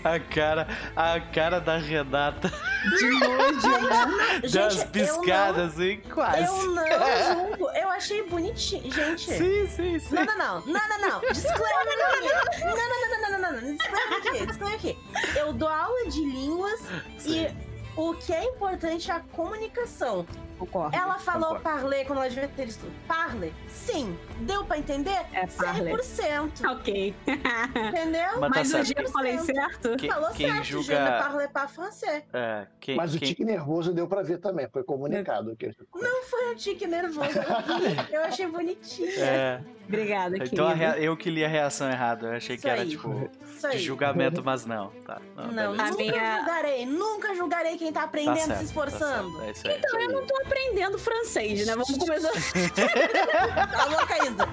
A 0.03 0.19
cara, 0.19 0.67
a 0.97 1.21
cara 1.21 1.61
da 1.61 1.77
Renata. 1.77 2.53
De 2.99 3.11
nojo, 3.11 3.69
né? 3.69 4.41
Das 4.53 4.85
piscadas, 4.85 5.79
hein? 5.79 6.03
Quase. 6.13 6.45
Eu 6.45 6.75
não 6.75 7.35
julgo. 7.35 7.71
Eu 7.71 7.89
achei 7.91 8.23
bonitinho. 8.29 8.93
Gente. 8.93 9.31
Sim, 9.31 9.69
sim, 9.69 9.99
sim. 9.99 10.15
Não, 10.15 10.25
não, 10.25 10.37
não. 10.37 10.67
Não, 10.67 10.89
não, 10.89 10.99
não. 10.99 11.21
Disclaimer 11.33 12.07
aqui. 12.15 12.65
Não, 12.65 12.77
não, 12.77 12.89
não, 12.89 13.21
não, 13.21 13.31
não, 13.31 13.53
não, 13.53 13.61
não. 13.61 13.77
Disclaimer 13.77 14.19
aqui. 14.19 14.47
Disclaimer 14.47 14.79
aqui. 14.79 14.99
Eu 15.37 15.53
dou 15.53 15.69
aula 15.69 16.09
de 16.09 16.21
línguas 16.21 16.81
sim. 17.19 17.47
e 17.47 17.67
o 17.97 18.15
que 18.15 18.33
é 18.33 18.45
importante 18.45 19.11
é 19.11 19.15
a 19.15 19.21
comunicação. 19.21 20.27
Concordo. 20.59 20.97
Ela 20.97 21.19
falou 21.19 21.57
concordo. 21.57 21.63
parler 21.65 22.07
quando 22.07 22.19
ela 22.21 22.29
devia 22.29 22.49
ter 22.49 22.69
estudo. 22.69 22.93
Parler? 23.07 23.53
Sim. 23.69 24.17
Deu 24.41 24.65
pra 24.65 24.79
entender? 24.79 25.25
É 25.33 25.47
parler. 25.47 25.95
100%. 25.97 26.71
Ok. 26.73 27.15
Entendeu? 27.27 28.41
Mas, 28.41 28.71
tá 28.71 28.79
hoje 28.79 28.95
certo. 28.95 29.07
eu 29.07 29.11
falei 29.13 29.39
certo. 29.39 29.97
Quem- 29.97 30.11
falou 30.11 30.31
quem 30.31 30.51
certo. 30.51 30.65
julga- 30.65 30.95
Je 30.97 31.01
ne 31.03 31.19
parle 31.19 31.49
pas 31.49 31.71
français. 31.71 32.25
É, 32.33 32.67
quem, 32.81 32.97
Mas 32.97 33.15
o 33.15 33.19
tique 33.21 33.45
nervoso 33.45 33.93
deu 33.93 34.07
pra 34.09 34.23
ver 34.23 34.39
também, 34.39 34.69
foi 34.69 34.83
comunicado. 34.83 35.55
Que... 35.57 35.75
Não 35.95 36.25
foi 36.25 36.53
um 36.53 36.55
tique 36.57 36.87
nervoso. 36.87 37.31
Eu 38.11 38.23
achei 38.25 38.47
bonitinha. 38.47 39.11
É, 39.21 39.61
Obrigada, 39.89 40.37
então 40.37 40.67
querida. 40.69 40.75
rea- 40.75 40.99
eu 40.99 41.17
que 41.17 41.31
li 41.31 41.45
a 41.45 41.49
reação 41.49 41.89
errada. 41.89 42.27
Eu 42.29 42.33
achei 42.37 42.57
que 42.57 42.61
Isso 42.61 42.69
era 42.69 42.83
aí. 42.83 42.89
tipo 42.89 43.31
Isso 43.49 43.61
de 43.61 43.67
aí. 43.77 43.79
julgamento, 43.79 44.43
mas 44.45 44.67
não. 44.67 44.91
Tá. 45.07 45.21
Não, 45.37 45.47
Não, 45.53 45.71
nunca 45.73 45.93
minha- 45.97 46.39
julgarei. 46.39 46.87
Nunca 46.87 47.35
julgarei 47.35 47.77
quem 47.79 47.93
tá 47.93 48.01
Tá 48.01 48.07
aprendendo, 48.07 48.47
certo, 48.47 48.59
se 48.59 48.65
esforçando. 48.65 49.39
Tá 49.39 49.55
certo, 49.55 49.67
é 49.67 49.71
aí. 49.71 49.79
Então, 49.79 50.01
eu 50.01 50.09
não 50.13 50.27
tô 50.27 50.37
aprendendo 50.43 50.99
francês, 50.99 51.67
né? 51.67 51.73
Vamos 51.75 51.97
começar. 51.97 52.31
Tá 53.77 53.85
louca, 53.87 54.17
Isa? 54.25 54.49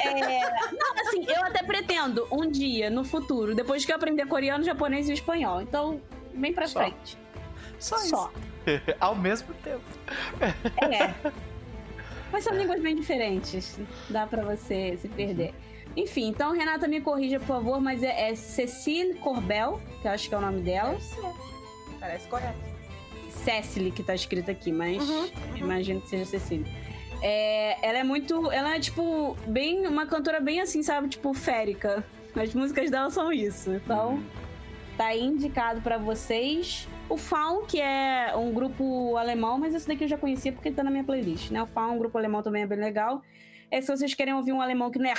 É... 0.00 0.72
Não, 0.72 1.00
assim, 1.06 1.24
eu 1.28 1.44
até 1.44 1.62
pretendo 1.62 2.26
um 2.30 2.50
dia, 2.50 2.90
no 2.90 3.04
futuro, 3.04 3.54
depois 3.54 3.84
que 3.84 3.92
eu 3.92 3.96
aprender 3.96 4.26
coreano, 4.26 4.64
japonês 4.64 5.08
e 5.08 5.12
espanhol. 5.12 5.60
Então, 5.62 6.00
bem 6.34 6.52
pra 6.52 6.66
Só. 6.66 6.80
frente. 6.80 7.16
Só 7.78 7.96
isso. 7.96 8.08
Só. 8.10 8.32
Ao 9.00 9.14
mesmo 9.14 9.52
tempo. 9.54 9.82
É. 10.40 11.32
Mas 12.32 12.44
são 12.44 12.56
línguas 12.56 12.80
bem 12.80 12.96
diferentes. 12.96 13.78
Dá 14.08 14.26
pra 14.26 14.42
você 14.42 14.96
se 14.96 15.06
perder. 15.08 15.54
Enfim, 15.94 16.28
então, 16.28 16.52
Renata, 16.52 16.88
me 16.88 17.00
corrija, 17.02 17.38
por 17.38 17.48
favor, 17.48 17.80
mas 17.80 18.02
é, 18.02 18.30
é 18.30 18.34
Cecile 18.34 19.14
Corbel, 19.14 19.78
que 20.00 20.08
eu 20.08 20.12
acho 20.12 20.28
que 20.28 20.34
é 20.34 20.38
o 20.38 20.40
nome 20.40 20.62
dela. 20.62 20.96
Parece 22.00 22.26
correto. 22.28 22.58
Cecily, 23.28 23.90
que 23.90 24.02
tá 24.02 24.14
escrito 24.14 24.50
aqui, 24.50 24.72
mas 24.72 25.06
Uhum, 25.06 25.20
uhum. 25.20 25.56
imagino 25.56 26.00
que 26.00 26.08
seja 26.08 26.24
Cecília. 26.24 26.66
É, 27.20 27.76
ela 27.86 27.98
é 27.98 28.04
muito. 28.04 28.50
Ela 28.50 28.76
é, 28.76 28.80
tipo, 28.80 29.36
bem. 29.46 29.86
Uma 29.86 30.06
cantora 30.06 30.40
bem 30.40 30.60
assim, 30.60 30.82
sabe? 30.82 31.08
Tipo, 31.08 31.32
férica. 31.34 32.04
As 32.34 32.54
músicas 32.54 32.90
dela 32.90 33.10
são 33.10 33.30
isso. 33.32 33.70
Então, 33.72 34.22
tá 34.96 35.06
aí 35.06 35.22
indicado 35.22 35.80
pra 35.82 35.98
vocês. 35.98 36.88
O 37.08 37.16
Faun, 37.16 37.66
que 37.66 37.80
é 37.80 38.34
um 38.36 38.52
grupo 38.52 39.16
alemão, 39.16 39.58
mas 39.58 39.74
esse 39.74 39.86
daqui 39.86 40.04
eu 40.04 40.08
já 40.08 40.16
conhecia 40.16 40.52
porque 40.52 40.70
tá 40.70 40.82
na 40.82 40.90
minha 40.90 41.04
playlist, 41.04 41.50
né? 41.50 41.62
O 41.62 41.66
Faun, 41.66 41.94
um 41.94 41.98
grupo 41.98 42.16
alemão 42.16 42.42
também 42.42 42.62
é 42.62 42.66
bem 42.66 42.78
legal. 42.78 43.22
É, 43.70 43.80
se 43.80 43.88
vocês 43.88 44.14
querem 44.14 44.34
ouvir 44.34 44.52
um 44.52 44.60
alemão 44.60 44.90
que 44.90 44.98
não 44.98 45.10
é. 45.10 45.14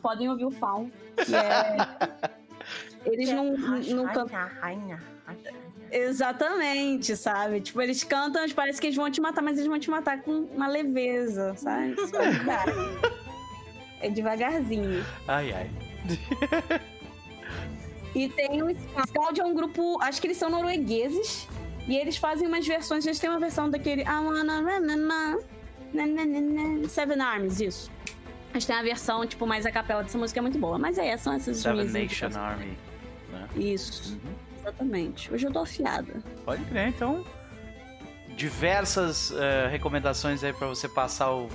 Podem 0.00 0.28
ouvir 0.28 0.44
o 0.44 0.50
Faun, 0.50 0.90
que 1.16 1.34
é. 1.34 1.76
Eles 3.06 3.30
não, 3.32 3.56
não 3.56 4.06
cantam. 4.08 4.26
Exatamente, 5.90 7.16
sabe? 7.16 7.60
Tipo, 7.60 7.80
eles 7.80 8.02
cantam, 8.02 8.42
mas 8.42 8.52
parece 8.52 8.80
que 8.80 8.88
eles 8.88 8.96
vão 8.96 9.10
te 9.10 9.20
matar, 9.20 9.42
mas 9.42 9.56
eles 9.56 9.68
vão 9.68 9.78
te 9.78 9.88
matar 9.88 10.20
com 10.22 10.40
uma 10.54 10.66
leveza, 10.66 11.54
sabe? 11.56 11.94
É 13.98 14.10
devagarzinho. 14.10 15.02
Ai, 15.26 15.52
ai. 15.54 15.70
E 18.16 18.28
tem 18.30 18.62
o 18.62 18.68
Scald, 19.06 19.38
é 19.40 19.44
um 19.44 19.54
grupo, 19.54 19.98
acho 20.02 20.20
que 20.22 20.26
eles 20.26 20.38
são 20.38 20.48
noruegueses, 20.48 21.46
e 21.86 21.94
eles 21.96 22.16
fazem 22.16 22.48
umas 22.48 22.66
versões, 22.66 23.04
eles 23.04 23.18
têm 23.18 23.28
uma 23.28 23.38
versão 23.38 23.68
daquele 23.68 24.02
I 24.02 24.06
wanna 24.08 24.42
na, 24.42 24.62
na, 24.62 24.80
na, 24.80 24.96
na, 25.92 26.06
na, 26.06 26.24
na, 26.24 26.88
Seven 26.88 27.20
Arms, 27.20 27.60
isso. 27.60 27.90
Eles 28.52 28.64
têm 28.64 28.74
a 28.74 28.82
versão, 28.82 29.26
tipo, 29.26 29.46
mais 29.46 29.66
a 29.66 29.70
capela 29.70 30.02
dessa 30.02 30.16
música, 30.16 30.40
é 30.40 30.42
muito 30.42 30.58
boa. 30.58 30.78
Mas 30.78 30.96
é, 30.96 31.14
são 31.18 31.34
essas 31.34 31.58
Seven 31.58 31.84
Nation. 31.88 32.28
Army. 32.34 32.78
Né? 33.30 33.48
Isso, 33.54 34.14
Uhum. 34.14 34.32
exatamente. 34.60 35.32
Hoje 35.34 35.46
eu 35.46 35.52
tô 35.52 35.58
afiada. 35.58 36.22
Pode 36.44 36.64
crer, 36.64 36.88
então. 36.88 37.22
Diversas 38.36 39.30
eh, 39.32 39.68
recomendações 39.70 40.42
aí 40.44 40.52
pra 40.52 40.66
você 40.66 40.88
passar 40.88 41.30
o, 41.32 41.48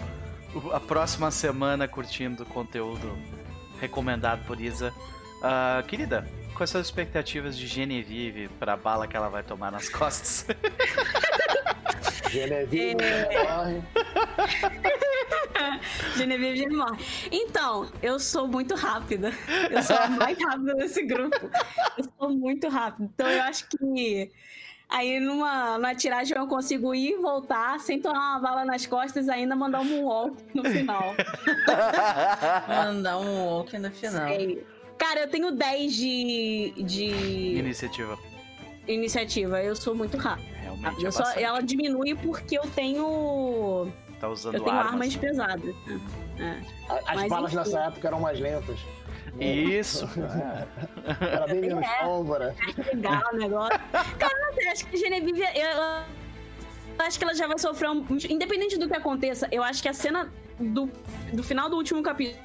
o- 0.56 0.72
a 0.74 0.80
próxima 0.80 1.30
semana 1.32 1.88
curtindo 1.88 2.44
o 2.44 2.46
conteúdo 2.46 3.18
recomendado 3.80 4.46
por 4.46 4.60
Isa. 4.62 4.94
Ah, 5.44 5.84
querida, 5.88 6.28
quais 6.62 6.70
são 6.70 6.80
as 6.80 6.86
expectativas 6.86 7.58
de 7.58 7.66
Genevieve 7.66 8.48
pra 8.60 8.78
bala 8.78 9.08
que 9.08 9.18
ela 9.18 9.30
vai 9.30 9.42
tomar 9.42 9.72
nas 9.72 9.90
costas? 9.90 10.46
Genevieve, 12.30 13.04
É. 13.04 13.44
morre. 13.44 13.82
Genevieve 16.16 16.68
morre. 16.68 17.04
Então, 17.32 17.92
eu 18.04 18.20
sou 18.20 18.48
muito 18.48 18.76
rápida. 18.76 19.32
Eu 19.72 19.82
sou 19.82 19.96
a 19.96 20.08
mais 20.08 20.38
rápida 20.46 20.76
desse 20.76 21.02
grupo. 21.02 21.50
Eu 21.98 22.04
sou 22.20 22.30
muito 22.30 22.70
rápida. 22.70 23.10
Então, 23.12 23.28
eu 23.28 23.42
acho 23.42 23.68
que 23.68 24.32
aí 24.88 25.20
numa, 25.20 25.80
numa 25.80 25.96
tiragem 25.96 26.38
eu 26.38 26.46
consigo 26.46 26.94
ir 26.94 27.14
e 27.14 27.18
voltar 27.18 27.80
sem 27.80 28.00
tomar 28.00 28.34
uma 28.34 28.40
bala 28.40 28.66
nas 28.66 28.86
costas 28.86 29.26
e 29.26 29.32
ainda 29.32 29.56
mandar 29.56 29.80
um 29.82 30.04
walk 30.04 30.38
no 30.54 30.64
final. 30.64 31.16
Mandar 32.68 33.18
um 33.18 33.46
walk 33.48 33.76
no 33.80 33.90
final. 33.90 34.28
Sei. 34.28 34.64
Cara, 34.98 35.22
eu 35.22 35.28
tenho 35.30 35.52
10 35.52 35.94
de, 35.96 36.74
de 36.78 37.06
Iniciativa. 37.58 38.18
iniciativa. 38.88 39.62
Eu 39.62 39.76
sou 39.76 39.96
muito 39.96 40.18
rápida. 40.18 40.48
Realmente 40.62 41.04
é 41.04 41.08
Eu 41.08 41.12
só, 41.12 41.24
bastante. 41.24 41.44
ela 41.44 41.62
diminui 41.62 42.16
porque 42.16 42.58
eu 42.58 42.64
tenho. 42.76 43.92
Tá 44.20 44.30
usando 44.30 44.56
Eu 44.56 44.62
tenho 44.64 44.76
armas. 44.76 44.92
armas 44.94 45.16
pesadas. 45.16 45.76
É. 46.38 46.60
As 47.08 47.16
Mas 47.16 47.30
balas 47.30 47.52
enfim. 47.54 47.58
nessa 47.58 47.80
época 47.86 48.08
eram 48.08 48.20
mais 48.20 48.40
lentas. 48.40 48.80
Isso. 49.40 50.08
Era 51.20 51.48
bem 51.48 51.62
menos 51.62 51.84
É. 51.86 52.04
pólvora. 52.04 52.56
Legal 52.94 53.22
o 53.34 53.38
negócio. 53.38 53.80
Cara, 54.20 54.54
sei, 54.54 54.68
acho 54.70 54.86
que 54.88 54.96
a 54.96 55.00
Genevieve. 55.00 55.42
Eu, 55.42 55.78
eu 57.00 57.06
acho 57.06 57.18
que 57.18 57.24
ela 57.24 57.34
já 57.34 57.48
vai 57.48 57.58
sofrer 57.58 57.90
um. 57.90 58.06
Independente 58.30 58.78
do 58.78 58.88
que 58.88 58.96
aconteça, 58.96 59.48
eu 59.52 59.64
acho 59.64 59.82
que 59.82 59.90
a 59.90 59.94
cena 59.94 60.32
do, 60.60 60.88
do 61.34 61.42
final 61.42 61.70
do 61.70 61.76
último 61.78 62.04
capítulo 62.04 62.40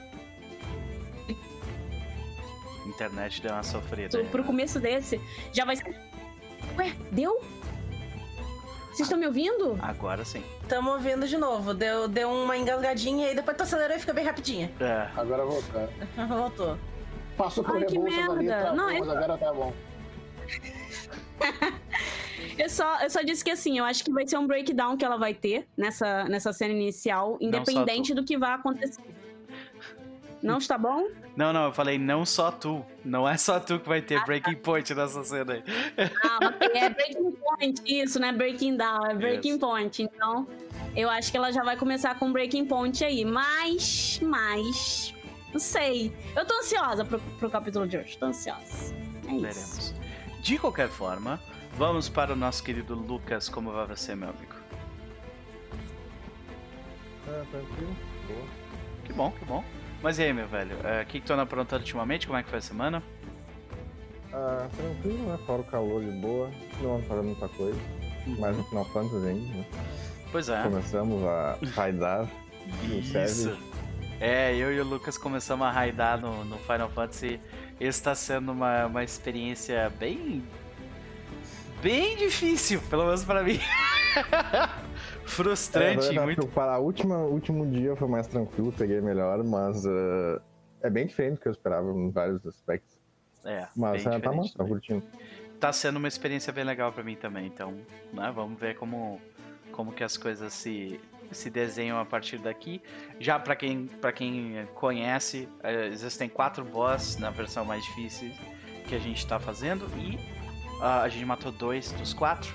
Internet 2.97 3.43
deu 3.43 3.53
uma 3.53 3.63
sofrida. 3.63 4.19
pro 4.25 4.41
né? 4.41 4.47
começo 4.47 4.81
desse 4.81 5.21
já 5.53 5.65
vai 5.65 5.77
ser. 5.77 5.95
Ué, 6.79 6.95
deu? 7.13 7.39
Vocês 8.89 9.01
estão 9.01 9.19
me 9.19 9.27
ouvindo? 9.27 9.79
Agora 9.83 10.25
sim. 10.25 10.43
Tamo 10.69 10.91
ouvindo 10.93 11.29
de 11.29 11.37
novo. 11.37 11.75
Deu, 11.75 12.09
deu 12.09 12.31
uma 12.31 12.57
engasgadinha 12.57 13.31
e 13.31 13.35
depois 13.35 13.57
tu 13.57 13.63
acelerou 13.65 13.97
e 13.97 14.01
fica 14.01 14.15
bem 14.15 14.25
rapidinho. 14.25 14.71
É. 14.81 15.09
Agora 15.15 15.45
voltou. 15.45 15.89
Voltou. 16.27 16.79
Passou 17.37 17.63
por 17.63 17.77
Ai, 17.77 17.85
que 17.85 17.93
rebolsos 17.93 18.19
ali, 18.31 18.47
merda. 18.47 18.61
travou, 18.63 18.77
Não, 18.77 18.87
mas 18.87 19.07
eu- 19.07 19.11
agora 19.13 19.39
tá 19.39 19.53
bom. 19.53 19.73
Eu 22.59 22.71
só, 22.71 23.01
eu 23.03 23.11
só 23.11 23.21
disse 23.23 23.45
que 23.45 23.51
assim, 23.51 23.79
eu 23.79 23.85
acho 23.85 24.03
que 24.03 24.11
vai 24.11 24.27
ser 24.27 24.39
um 24.39 24.47
breakdown 24.47 24.97
que 24.97 25.05
ela 25.05 25.19
vai 25.19 25.35
ter 25.35 25.67
nessa, 25.77 26.25
nessa 26.25 26.53
cena 26.55 26.73
inicial, 26.73 27.37
independente 27.41 28.15
do 28.15 28.25
que 28.25 28.39
vai 28.39 28.53
acontecer. 28.55 29.03
Não 30.43 30.59
está 30.59 30.77
bom? 30.77 31.09
Não, 31.35 31.53
não, 31.53 31.67
eu 31.67 31.73
falei 31.73 31.99
não 31.99 32.25
só 32.25 32.51
tu. 32.51 32.85
Não 33.05 33.29
é 33.29 33.37
só 33.37 33.59
tu 33.59 33.79
que 33.81 33.89
vai 33.89 34.01
ter 34.03 34.23
breaking 34.25 34.57
point 34.57 34.95
nessa 34.95 35.25
cena 35.25 35.55
aí. 35.55 35.65
Ah, 36.25 36.39
ok, 36.47 36.71
é 36.75 36.89
breaking 36.91 37.33
point, 37.33 37.83
isso, 37.87 38.21
né? 38.21 38.33
Breaking 38.33 38.77
down, 38.77 39.07
é 39.07 39.15
breaking 39.15 39.51
Isso. 39.51 39.59
point. 39.59 40.03
Então, 40.03 40.47
eu 40.95 41.09
acho 41.11 41.31
que 41.31 41.37
ela 41.37 41.51
já 41.53 41.63
vai 41.63 41.77
começar 41.77 42.19
com 42.19 42.33
breaking 42.33 42.67
point 42.67 43.05
aí. 43.05 43.25
Mas, 43.25 44.21
mas. 44.23 45.15
Não 45.53 45.61
sei. 45.61 46.15
Eu 46.37 46.45
tô 46.45 46.55
ansiosa 46.59 47.05
pro, 47.05 47.19
pro 47.19 47.51
capítulo 47.51 47.87
de 47.87 47.97
hoje. 47.97 48.17
Tô 48.19 48.27
ansiosa. 48.27 48.95
É 49.29 49.33
isso. 49.35 49.41
Veremos. 49.41 49.95
De 50.41 50.59
qualquer 50.59 50.89
forma, 50.89 51.41
vamos 51.75 52.09
para 52.09 52.33
o 52.33 52.37
nosso 52.37 52.63
querido 52.63 52.95
Lucas. 52.95 53.49
Como 53.49 53.73
vai 53.73 53.87
você, 53.87 54.15
meu 54.15 54.29
amigo? 54.29 54.55
Ah, 57.29 57.45
tranquilo. 57.51 57.97
Boa. 58.29 58.47
Que 59.05 59.13
bom, 59.13 59.31
que 59.33 59.45
bom. 59.45 59.65
Mas 60.03 60.19
e 60.19 60.23
aí, 60.25 60.33
meu 60.33 60.47
velho? 60.47 60.77
é, 60.85 61.03
O 61.03 61.07
que, 61.07 61.21
que 61.21 61.27
tu 61.27 61.33
anda 61.33 61.43
aprontando 61.43 61.83
ultimamente? 61.83 62.27
Como 62.27 62.39
é 62.39 62.43
que 62.43 62.49
foi 62.51 62.59
a 62.59 62.63
semana? 62.63 63.03
Ah, 64.33 64.69
tranquilo, 64.77 65.27
né? 65.29 65.39
Fora 65.47 65.63
o 65.63 65.65
calor 65.65 66.05
de 66.05 66.11
boa. 66.13 66.51
Não 66.81 66.91
vamos 66.91 67.07
fazer 67.07 67.23
muita 67.23 67.49
coisa. 67.49 67.79
Mas 68.39 68.57
no 68.57 68.65
Final 68.65 68.85
Fantasy 68.87 69.27
ainda, 69.29 69.55
né? 69.55 69.65
Pois 70.31 70.49
é. 70.49 70.63
Começamos 70.63 71.25
a 71.25 71.59
raidar 71.75 72.29
no 72.85 72.99
Isso. 72.99 73.57
É, 74.21 74.55
eu 74.55 74.73
e 74.75 74.81
o 74.81 74.85
Lucas 74.85 75.17
começamos 75.19 75.67
a 75.67 75.71
raidar 75.71 76.21
no, 76.21 76.45
no 76.45 76.59
Final 76.59 76.89
Fantasy. 76.91 77.41
Esse 77.81 78.03
tá 78.03 78.15
sendo 78.15 78.53
uma, 78.53 78.87
uma 78.87 79.05
experiência 79.05 79.91
bem. 79.99 80.43
bem 81.83 82.17
difícil, 82.17 82.81
pelo 82.91 83.05
menos 83.07 83.25
pra 83.25 83.43
mim. 83.43 83.61
Frustrante, 85.27 86.17
É, 86.17 86.21
muito. 86.23 86.47
Para 86.49 86.75
a 86.75 86.79
última, 86.79 87.19
último 87.19 87.67
dia 87.67 87.95
foi 87.97 88.09
mais 88.09 88.27
tranquilo, 88.27 88.73
peguei 88.73 89.01
melhor, 89.01 89.43
mas 89.45 89.85
ah, 89.87 90.41
é 90.83 90.89
bem 90.91 91.07
diferente 91.07 91.35
do 91.35 91.41
que 91.41 91.49
eu 91.49 91.53
esperava 91.53 91.91
em 91.91 92.11
vários 92.11 92.47
aspectos. 92.47 92.97
É, 93.45 93.69
Mas 93.77 94.05
bem 94.05 94.15
ah, 94.15 94.21
tá 94.21 94.33
massa, 94.33 94.59
tá 94.59 94.65
curtindo. 94.65 95.03
tá 95.61 95.73
sendo 95.73 95.97
uma 95.99 96.09
experiência 96.09 96.53
bem 96.53 96.65
legal 96.65 96.93
pra 96.93 97.05
mim 97.05 97.15
também. 97.17 97.47
Então, 97.47 97.75
né, 98.13 98.33
vamos 98.35 98.59
ver 98.59 98.75
como, 98.77 99.21
como 99.73 99.93
que 99.93 100.03
as 100.03 100.17
coisas 100.17 100.53
se, 100.53 101.01
se 101.31 101.49
desenham 101.49 101.99
a 101.99 102.05
partir 102.05 102.39
daqui. 102.39 102.83
Já 103.21 103.39
pra 103.39 103.55
quem, 103.55 103.87
pra 103.87 104.11
quem 104.13 104.67
conhece, 104.75 105.49
eh, 105.63 105.87
existem 105.87 106.29
quatro 106.29 106.65
boss 106.65 107.17
na 107.19 107.31
versão 107.31 107.65
mais 107.65 107.85
difícil 107.85 108.33
que 108.89 108.95
a 108.95 108.99
gente 108.99 109.25
tá 109.27 109.39
fazendo 109.39 109.87
e 109.97 110.19
ah, 110.81 111.03
a 111.03 111.09
gente 111.09 111.25
matou 111.25 111.53
dois 111.53 111.93
dos 111.93 112.13
quatro. 112.13 112.53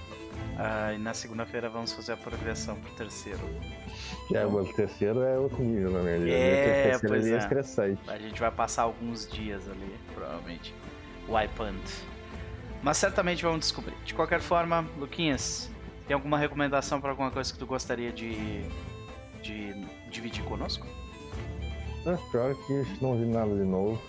Ah, 0.57 0.93
e 0.93 0.97
na 0.97 1.13
segunda-feira 1.13 1.69
vamos 1.69 1.91
fazer 1.93 2.13
a 2.13 2.17
progressão 2.17 2.75
pro 2.75 2.91
terceiro. 2.91 3.39
É, 4.33 4.45
o 4.45 4.63
terceiro 4.73 5.21
é 5.21 5.38
outro 5.38 5.61
nível, 5.63 5.91
na 5.91 6.01
verdade. 6.01 6.31
É, 6.31 6.95
o 6.95 7.00
terceiro 7.00 7.15
é 7.15 7.31
é. 7.31 7.38
estressante. 7.38 8.01
A 8.09 8.17
gente 8.17 8.39
vai 8.39 8.51
passar 8.51 8.83
alguns 8.83 9.27
dias 9.27 9.67
ali, 9.67 9.95
provavelmente, 10.13 10.73
wipando. 11.27 11.79
Mas 12.83 12.97
certamente 12.97 13.43
vamos 13.43 13.61
descobrir. 13.61 13.95
De 14.05 14.13
qualquer 14.13 14.39
forma, 14.39 14.88
Luquinhas, 14.97 15.69
tem 16.07 16.13
alguma 16.13 16.38
recomendação 16.38 17.00
para 17.00 17.11
alguma 17.11 17.31
coisa 17.31 17.51
que 17.51 17.59
tu 17.59 17.65
gostaria 17.65 18.11
de, 18.11 18.63
de 19.41 19.73
dividir 20.09 20.43
conosco? 20.43 20.85
É, 22.05 22.17
pior 22.31 22.55
que 22.67 22.85
não 23.01 23.17
vi 23.17 23.25
nada 23.25 23.53
de 23.55 23.63
novo. 23.63 24.01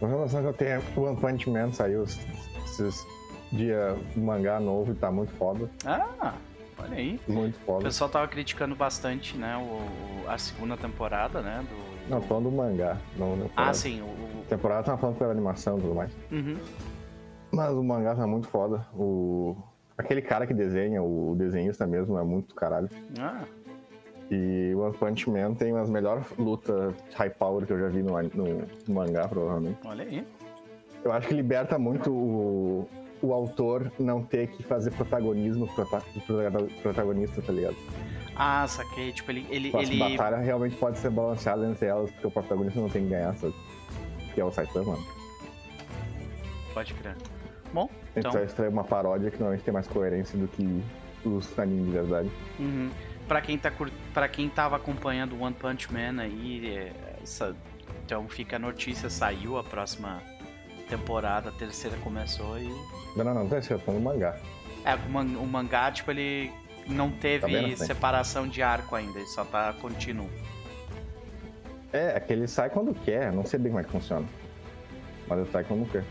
Com 0.00 0.06
relação 0.06 0.40
que 0.40 0.48
eu 0.48 0.52
tenho, 0.52 0.82
o 0.96 1.02
One 1.02 1.16
Punch 1.16 1.50
Man 1.50 1.72
saiu 1.72 2.04
esses 2.04 3.06
dia 3.52 3.96
mangá 4.16 4.60
novo 4.60 4.92
e 4.92 4.94
tá 4.94 5.10
muito 5.10 5.32
foda. 5.34 5.68
Ah, 5.84 6.34
olha 6.78 6.96
aí. 6.96 7.20
Muito 7.26 7.56
O 7.56 7.60
foda. 7.60 7.84
pessoal 7.84 8.10
tava 8.10 8.28
criticando 8.28 8.74
bastante, 8.74 9.36
né, 9.36 9.56
o, 9.56 10.24
o- 10.24 10.28
a 10.30 10.36
segunda 10.38 10.76
temporada, 10.76 11.40
né, 11.40 11.64
do... 11.68 12.10
Não, 12.10 12.20
falando 12.22 12.50
do 12.50 12.56
mangá. 12.56 12.96
Não, 13.16 13.36
não 13.36 13.46
Ah, 13.56 13.64
falando. 13.64 13.74
sim, 13.74 14.00
o... 14.00 14.04
o- 14.06 14.42
A 14.46 14.48
temporada 14.48 14.82
tava 14.82 14.98
falando 14.98 15.16
pela 15.16 15.30
animação 15.32 15.78
e 15.78 15.80
tudo 15.82 15.94
mais. 15.94 16.10
Uhum. 16.30 16.56
Mas 17.50 17.72
o 17.74 17.82
mangá 17.82 18.14
tá 18.14 18.26
muito 18.26 18.46
foda. 18.48 18.86
O... 18.94 19.56
Aquele 19.96 20.22
cara 20.22 20.46
que 20.46 20.54
desenha, 20.54 21.02
o 21.02 21.34
desenhista 21.36 21.86
mesmo, 21.86 22.18
é 22.18 22.22
muito 22.22 22.54
caralho. 22.54 22.88
Ah, 23.18 23.42
E 24.30 24.72
o 24.74 24.80
One 24.80 24.94
Punch 24.96 25.28
Man 25.30 25.54
tem 25.54 25.76
as 25.76 25.88
melhores 25.90 26.24
lutas 26.38 26.94
high 27.14 27.30
power 27.30 27.66
que 27.66 27.72
eu 27.72 27.80
já 27.80 27.88
vi 27.88 28.02
no- 28.02 28.12
no 28.22 28.94
mangá, 28.94 29.26
provavelmente. 29.26 29.78
olha 29.84 30.04
aí. 30.04 30.24
Eu 31.04 31.12
acho 31.12 31.28
que 31.28 31.34
liberta 31.34 31.78
muito 31.78 32.10
o, 32.12 32.88
o 33.22 33.32
autor 33.32 33.90
não 33.98 34.22
ter 34.22 34.48
que 34.48 34.62
fazer 34.62 34.90
protagonismo 34.92 35.66
pro 35.68 35.86
prota- 35.86 36.06
pro 36.26 36.68
protagonista, 36.82 37.42
tá 37.42 37.52
ligado? 37.52 37.76
Ah, 38.36 38.66
saquei. 38.68 39.12
Tipo, 39.12 39.30
ele... 39.32 39.46
ele, 39.50 39.76
As 39.76 39.88
ele... 39.88 39.98
batalhas 39.98 40.44
realmente 40.44 40.76
pode 40.76 40.98
ser 40.98 41.10
balanceada 41.10 41.66
entre 41.68 41.86
elas, 41.86 42.10
porque 42.12 42.26
o 42.26 42.30
protagonista 42.30 42.80
não 42.80 42.88
tem 42.88 43.02
que 43.04 43.08
ganhar, 43.10 43.34
sabe? 43.36 43.54
Que 44.34 44.40
é 44.40 44.44
o 44.44 44.50
Saitama. 44.52 44.92
mano. 44.92 45.04
Pode 46.72 46.94
crer. 46.94 47.16
Bom, 47.72 47.88
Então, 48.16 48.30
então... 48.30 48.44
extrair 48.44 48.68
uma 48.68 48.84
paródia 48.84 49.30
que 49.30 49.36
normalmente 49.38 49.64
tem 49.64 49.74
mais 49.74 49.86
coerência 49.88 50.38
do 50.38 50.46
que 50.48 50.82
os 51.24 51.58
animes 51.58 51.86
de 51.86 51.90
verdade. 51.92 52.30
Uhum. 52.58 52.90
Pra 53.26 53.40
quem 53.42 53.58
tá 53.58 53.70
cur... 53.70 53.90
para 54.14 54.26
quem 54.28 54.48
tava 54.48 54.76
acompanhando 54.76 55.34
o 55.34 55.42
One 55.42 55.54
Punch 55.54 55.92
Man 55.92 56.22
aí, 56.22 56.66
é, 56.66 56.92
essa- 57.22 57.54
então 58.06 58.26
fica 58.28 58.56
a 58.56 58.58
notícia, 58.58 59.10
saiu 59.10 59.58
a 59.58 59.64
próxima 59.64 60.22
temporada, 60.88 61.50
a 61.50 61.52
terceira 61.52 61.96
começou 61.98 62.58
e 62.58 62.68
Não, 63.16 63.24
não, 63.24 63.34
não, 63.34 63.48
tá 63.48 63.58
escrevendo 63.58 64.00
mangá. 64.00 64.38
é 64.84 64.94
o, 64.94 65.08
man- 65.10 65.38
o 65.38 65.46
mangá 65.46 65.90
tipo 65.92 66.10
ele 66.10 66.50
não 66.86 67.10
Tá 67.10 67.16
teve 67.20 67.46
frente. 67.46 67.76
separação 67.84 68.48
de 68.48 68.62
arco 68.62 68.94
ainda, 68.96 69.18
ele 69.18 69.28
só 69.28 69.44
tá 69.44 69.72
contínuo. 69.74 70.28
É, 71.92 72.16
é 72.16 72.20
que 72.20 72.32
ele 72.32 72.46
sai 72.48 72.68
quando 72.70 72.94
quer, 72.94 73.32
não 73.32 73.44
sei 73.44 73.58
bem 73.58 73.70
como 73.72 73.80
é 73.80 73.84
que 73.84 73.90
funciona. 73.90 74.26
Mas 75.26 75.38
ele 75.40 75.50
sai 75.50 75.64
quando 75.64 75.90
quer. 75.90 76.04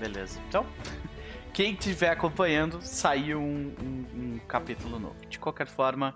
Beleza. 0.00 0.38
Então, 0.48 0.64
quem 1.52 1.72
estiver 1.72 2.10
acompanhando, 2.10 2.80
saiu 2.82 3.40
um, 3.40 3.74
um- 3.82 4.06
um 4.34 4.40
capítulo 4.46 4.98
novo. 4.98 5.16
De 5.28 5.38
qualquer 5.38 5.66
forma, 5.66 6.14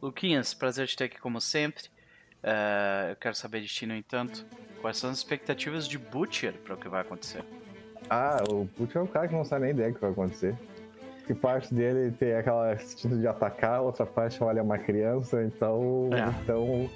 Luquinhas, 0.00 0.52
prazer 0.54 0.86
te 0.86 0.96
ter 0.96 1.04
aqui 1.04 1.18
como 1.20 1.40
sempre. 1.40 1.84
Eh, 2.44 3.08
eu 3.12 3.16
quero 3.16 3.34
saber 3.34 3.62
de 3.62 3.68
ti, 3.68 3.86
no 3.86 3.94
entanto, 3.96 4.44
quais 4.82 4.98
são 4.98 5.08
as 5.08 5.16
expectativas 5.16 5.88
de 5.88 5.96
Butcher 5.96 6.52
para 6.62 6.74
o 6.74 6.76
que 6.76 6.88
vai 6.88 7.00
acontecer. 7.00 7.42
Ah, 8.10 8.44
o 8.50 8.66
Putin 8.66 8.98
é 8.98 9.00
o 9.00 9.06
cara 9.06 9.26
que 9.26 9.34
não 9.34 9.44
sabe 9.44 9.62
nem 9.62 9.70
ideia 9.70 9.88
do 9.88 9.94
que 9.94 10.00
vai 10.02 10.10
acontecer. 10.10 10.54
que 11.26 11.32
parte 11.32 11.72
dele 11.72 12.10
tem 12.12 12.34
aquela 12.34 12.74
instinto 12.74 13.18
de 13.18 13.26
atacar, 13.26 13.80
outra 13.80 14.04
parte 14.04 14.44
olha 14.44 14.62
uma 14.62 14.76
criança, 14.76 15.42
então. 15.42 16.10
É. 16.12 16.42
Então. 16.42 16.90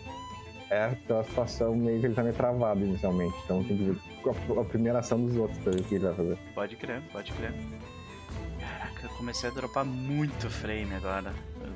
É 0.70 0.84
aquela 0.84 1.24
situação 1.24 1.74
meio 1.74 1.98
que 1.98 2.04
ele 2.04 2.14
tá 2.14 2.22
meio 2.22 2.34
travado 2.34 2.84
inicialmente. 2.84 3.34
Então 3.42 3.64
tem 3.64 3.74
que 3.74 3.84
ver 3.84 3.98
a, 4.26 4.60
a 4.60 4.64
primeira 4.66 4.98
ação 4.98 5.24
dos 5.24 5.34
outros 5.34 5.58
pra 5.60 5.72
ver 5.72 5.80
o 5.80 5.84
que 5.84 5.94
ele 5.94 6.04
vai 6.04 6.14
fazer. 6.14 6.38
Pode 6.54 6.76
crer, 6.76 7.02
pode 7.10 7.32
crer. 7.32 7.54
Caraca, 8.60 9.06
eu 9.06 9.08
comecei 9.16 9.48
a 9.48 9.52
dropar 9.54 9.86
muito 9.86 10.50
frame 10.50 10.94
agora. 10.94 11.32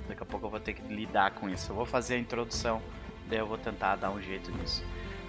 Daqui 0.07 0.23
a 0.23 0.27
pouco 0.27 0.45
eu 0.45 0.51
vou 0.51 0.61
ter 0.61 0.75
que 0.75 0.83
lidar 0.93 1.31
com 1.31 1.49
isso. 1.49 1.73
Eu 1.73 1.77
vou 1.77 1.87
fazer 1.87 2.17
a 2.17 2.19
introdução, 2.19 2.83
daí 3.33 3.41
eu 3.41 3.47
vou 3.47 3.57
tentar 3.57 3.97
dar 3.97 4.11
um 4.11 4.21
jeito 4.21 4.53
nisso. 4.53 4.85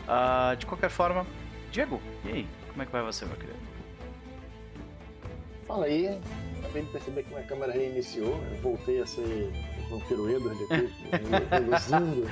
Ah, 0.08 0.56
de 0.60 0.66
qualquer 0.66 0.90
forma, 0.90 1.26
Diego, 1.72 2.02
e 2.26 2.30
aí? 2.30 2.48
Como 2.70 2.84
é 2.84 2.86
que 2.86 2.92
vai 2.92 3.02
você, 3.02 3.26
meu 3.26 3.36
querido? 3.38 3.58
Fala 5.66 5.86
aí. 5.86 6.20
Acabei 6.60 6.84
de 6.84 6.90
perceber 6.90 7.24
que 7.24 7.30
minha 7.30 7.44
câmera 7.44 7.72
reiniciou. 7.72 8.44
Eu 8.52 8.58
voltei 8.62 9.02
a 9.02 9.06
ser 9.06 9.52
um 9.90 10.00
piruedo 10.02 10.50
depois, 10.50 10.92
reluzindo. 11.50 12.30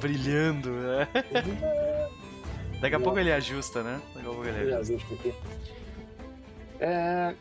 Brilhando, 0.00 0.70
né? 0.70 1.08
Daqui 2.80 2.96
a 2.96 3.00
pouco 3.00 3.18
ele 3.18 3.32
ajusta, 3.32 3.82
né? 3.82 4.00
Daqui 4.14 4.26
a 4.26 4.30
pouco 4.30 4.44
ele 4.44 4.74
ajusta. 4.74 5.14
aqui. 5.14 5.34
É, 6.80 7.34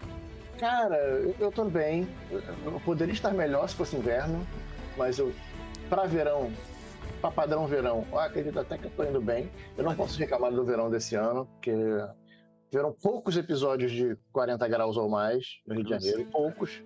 cara, 0.60 0.98
eu, 0.98 1.36
eu 1.40 1.52
tô 1.52 1.66
bem. 1.66 2.08
Eu 2.32 2.80
poderia 2.86 3.14
estar 3.14 3.32
melhor 3.32 3.68
se 3.68 3.76
fosse 3.76 3.96
inverno, 3.96 4.46
mas 4.96 5.18
eu, 5.18 5.34
pra 5.90 6.06
verão, 6.06 6.52
pra 7.22 7.32
padrão 7.32 7.68
verão, 7.68 8.06
eu 8.12 8.20
acredito 8.20 8.60
até 8.60 8.78
que 8.78 8.86
eu 8.86 8.92
tô 8.92 9.04
indo 9.04 9.22
bem. 9.22 9.50
Eu 9.78 9.84
não 9.84 9.96
posso 9.96 10.18
reclamar 10.20 10.52
do 10.52 10.66
verão 10.66 10.90
desse 10.90 11.16
ano, 11.16 11.46
porque 11.54 11.72
tiveram 12.70 12.92
poucos 12.92 13.38
episódios 13.38 13.92
de 13.92 14.18
40 14.34 14.68
graus 14.68 14.98
ou 14.98 15.08
mais 15.08 15.46
no 15.68 15.76
Rio 15.76 15.84
de. 15.84 15.90
Janeiro, 15.92 16.26
poucos. 16.32 16.82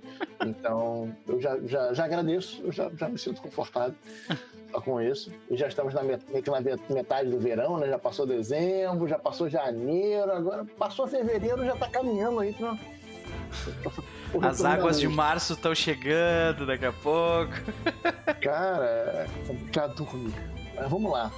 Então, 0.46 1.16
eu 1.28 1.40
já, 1.40 1.58
já, 1.66 1.94
já 1.94 2.06
agradeço, 2.06 2.62
eu 2.64 2.72
já, 2.72 2.90
já 2.98 3.08
me 3.08 3.18
sinto 3.18 3.42
confortável 3.42 3.96
só 4.72 4.82
com 4.82 5.00
isso. 5.02 5.32
E 5.50 5.56
já 5.56 5.68
estamos 5.68 5.94
na, 5.94 6.04
met- 6.04 6.26
na 6.50 6.60
met- 6.62 6.92
metade 6.94 7.30
do 7.30 7.40
verão, 7.40 7.78
né? 7.78 7.88
Já 7.88 7.98
passou 8.00 8.26
dezembro, 8.26 9.08
já 9.08 9.18
passou 9.18 9.50
janeiro, 9.50 10.32
agora 10.32 10.66
passou 10.78 11.08
fevereiro, 11.08 11.64
já 11.66 11.76
tá 11.76 11.88
caminhando 11.90 12.40
aí 12.40 12.54
pra. 12.54 12.78
O 14.34 14.44
As 14.46 14.64
águas 14.64 15.00
de 15.00 15.08
março 15.08 15.54
estão 15.54 15.74
chegando 15.74 16.66
daqui 16.66 16.86
a 16.86 16.94
pouco. 16.94 17.54
Cara, 18.42 18.86
é 18.86 19.28
complicado 19.48 19.96
dormir. 19.96 20.34
Mas 20.76 20.90
vamos 20.90 21.12
lá. 21.12 21.32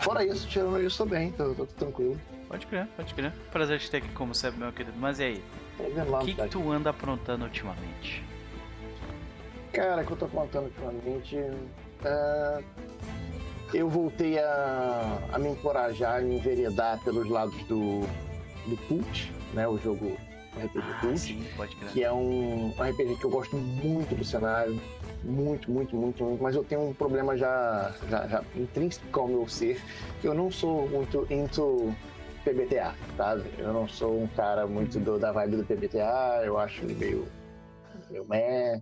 Fora 0.00 0.24
isso, 0.24 0.48
tirando 0.48 0.80
isso, 0.80 0.98
tô 0.98 1.06
bem, 1.06 1.30
tô, 1.32 1.54
tô 1.54 1.66
tranquilo. 1.66 2.18
Pode 2.48 2.66
crer, 2.66 2.86
pode 2.96 3.14
crer. 3.14 3.32
Prazer 3.52 3.78
te 3.78 3.90
ter 3.90 3.98
aqui 3.98 4.08
como 4.08 4.34
sempre, 4.34 4.58
meu 4.58 4.72
querido. 4.72 4.96
Mas 4.98 5.20
e 5.20 5.24
aí? 5.24 5.44
Tô 5.76 6.16
O 6.16 6.18
que, 6.20 6.34
que 6.34 6.48
tu 6.48 6.70
anda 6.72 6.90
aprontando 6.90 7.44
ultimamente? 7.44 8.24
Cara, 9.72 10.04
que 10.04 10.10
eu 10.10 10.16
tô 10.16 10.26
contando 10.26 10.64
ultimamente. 10.64 11.36
é, 12.04 12.64
eu 13.72 13.88
voltei 13.88 14.38
a, 14.38 15.18
a 15.32 15.38
me 15.38 15.50
encorajar, 15.50 16.18
a 16.18 16.20
me 16.20 16.36
enveredar 16.36 16.98
pelos 17.04 17.28
lados 17.28 17.54
do, 17.64 18.00
do 18.66 18.76
Cult, 18.88 19.32
né? 19.54 19.68
O 19.68 19.78
jogo 19.78 20.16
RPG 20.58 20.82
Cult. 21.00 21.18
Sim, 21.18 21.44
pode 21.56 21.74
crer. 21.76 21.90
que 21.92 22.02
é 22.04 22.12
um 22.12 22.72
RPG 22.78 23.16
que 23.16 23.24
eu 23.24 23.30
gosto 23.30 23.56
muito 23.56 24.14
do 24.14 24.24
cenário, 24.24 24.80
muito, 25.24 25.70
muito, 25.70 25.94
muito, 25.96 26.24
muito, 26.24 26.42
mas 26.42 26.54
eu 26.56 26.64
tenho 26.64 26.88
um 26.88 26.94
problema 26.94 27.36
já, 27.36 27.94
já, 28.08 28.26
já 28.26 28.42
intrínseco 28.56 29.20
ao 29.20 29.28
meu 29.28 29.46
ser, 29.48 29.80
que 30.20 30.26
eu 30.26 30.34
não 30.34 30.50
sou 30.50 30.88
muito 30.88 31.26
into 31.30 31.94
PBTA, 32.44 32.94
sabe? 33.16 33.44
Eu 33.58 33.72
não 33.72 33.86
sou 33.86 34.22
um 34.22 34.26
cara 34.28 34.66
muito 34.66 34.98
do- 34.98 35.18
da 35.18 35.30
vibe 35.30 35.56
do 35.56 35.64
PBTA, 35.64 36.42
eu 36.44 36.58
acho 36.58 36.82
ele 36.82 36.94
meio, 36.94 37.28
meio 38.10 38.24
meh, 38.26 38.80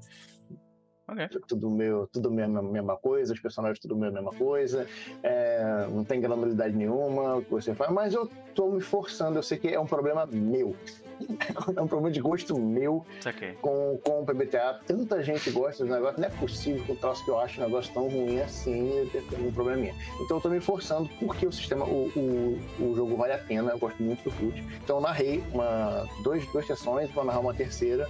Ok. 1.09 1.27
tudo 1.47 1.71
meu, 1.71 2.07
tudo 2.13 2.31
mesma, 2.31 2.61
mesma 2.61 2.97
coisa, 2.97 3.33
os 3.33 3.41
personagens 3.41 3.79
tudo 3.79 3.97
meio 3.97 4.13
mesma 4.13 4.31
coisa, 4.31 4.87
é, 5.23 5.87
não 5.91 6.05
tem 6.05 6.21
granulidade 6.21 6.77
nenhuma 6.77 7.41
que 7.43 7.51
você 7.51 7.75
faz, 7.75 7.91
mas 7.91 8.13
eu 8.13 8.31
tô 8.55 8.71
me 8.71 8.81
forçando, 8.81 9.39
eu 9.39 9.43
sei 9.43 9.57
que 9.57 9.69
é 9.69 9.81
um 9.81 9.87
problema 9.87 10.27
meu. 10.27 10.77
É 11.77 11.81
um 11.81 11.89
problema 11.89 12.13
de 12.13 12.21
gosto 12.21 12.57
meu 12.57 13.05
Saquei. 13.21 13.55
com, 13.61 13.99
com 14.05 14.21
o 14.21 14.25
PBTA. 14.25 14.81
Tanta 14.87 15.21
gente 15.21 15.51
gosta 15.51 15.85
do 15.85 15.91
negócio, 15.93 16.21
não 16.21 16.29
é 16.29 16.31
possível 16.31 16.85
que 16.85 16.93
o 16.93 16.97
troço 16.97 17.25
que 17.25 17.31
eu 17.31 17.41
acho 17.41 17.61
um 17.61 17.65
negócio 17.65 17.93
tão 17.93 18.09
ruim 18.09 18.41
assim 18.41 19.11
um 19.37 19.53
probleminha. 19.53 19.95
Então 20.21 20.37
eu 20.37 20.41
tô 20.41 20.49
me 20.49 20.61
forçando 20.61 21.09
porque 21.19 21.45
o 21.45 21.51
sistema, 21.51 21.85
o, 21.85 22.09
o, 22.15 22.85
o 22.85 22.95
jogo 22.95 23.17
vale 23.17 23.33
a 23.33 23.39
pena, 23.39 23.73
eu 23.73 23.79
gosto 23.79 24.01
muito 24.01 24.23
do 24.23 24.31
Cult. 24.37 24.63
Então 24.83 24.99
eu 24.99 25.03
narrei 25.03 25.43
uma, 25.53 26.07
dois, 26.23 26.47
duas 26.53 26.67
sessões, 26.67 27.11
vou 27.11 27.25
narrar 27.25 27.41
uma 27.41 27.53
terceira 27.53 28.09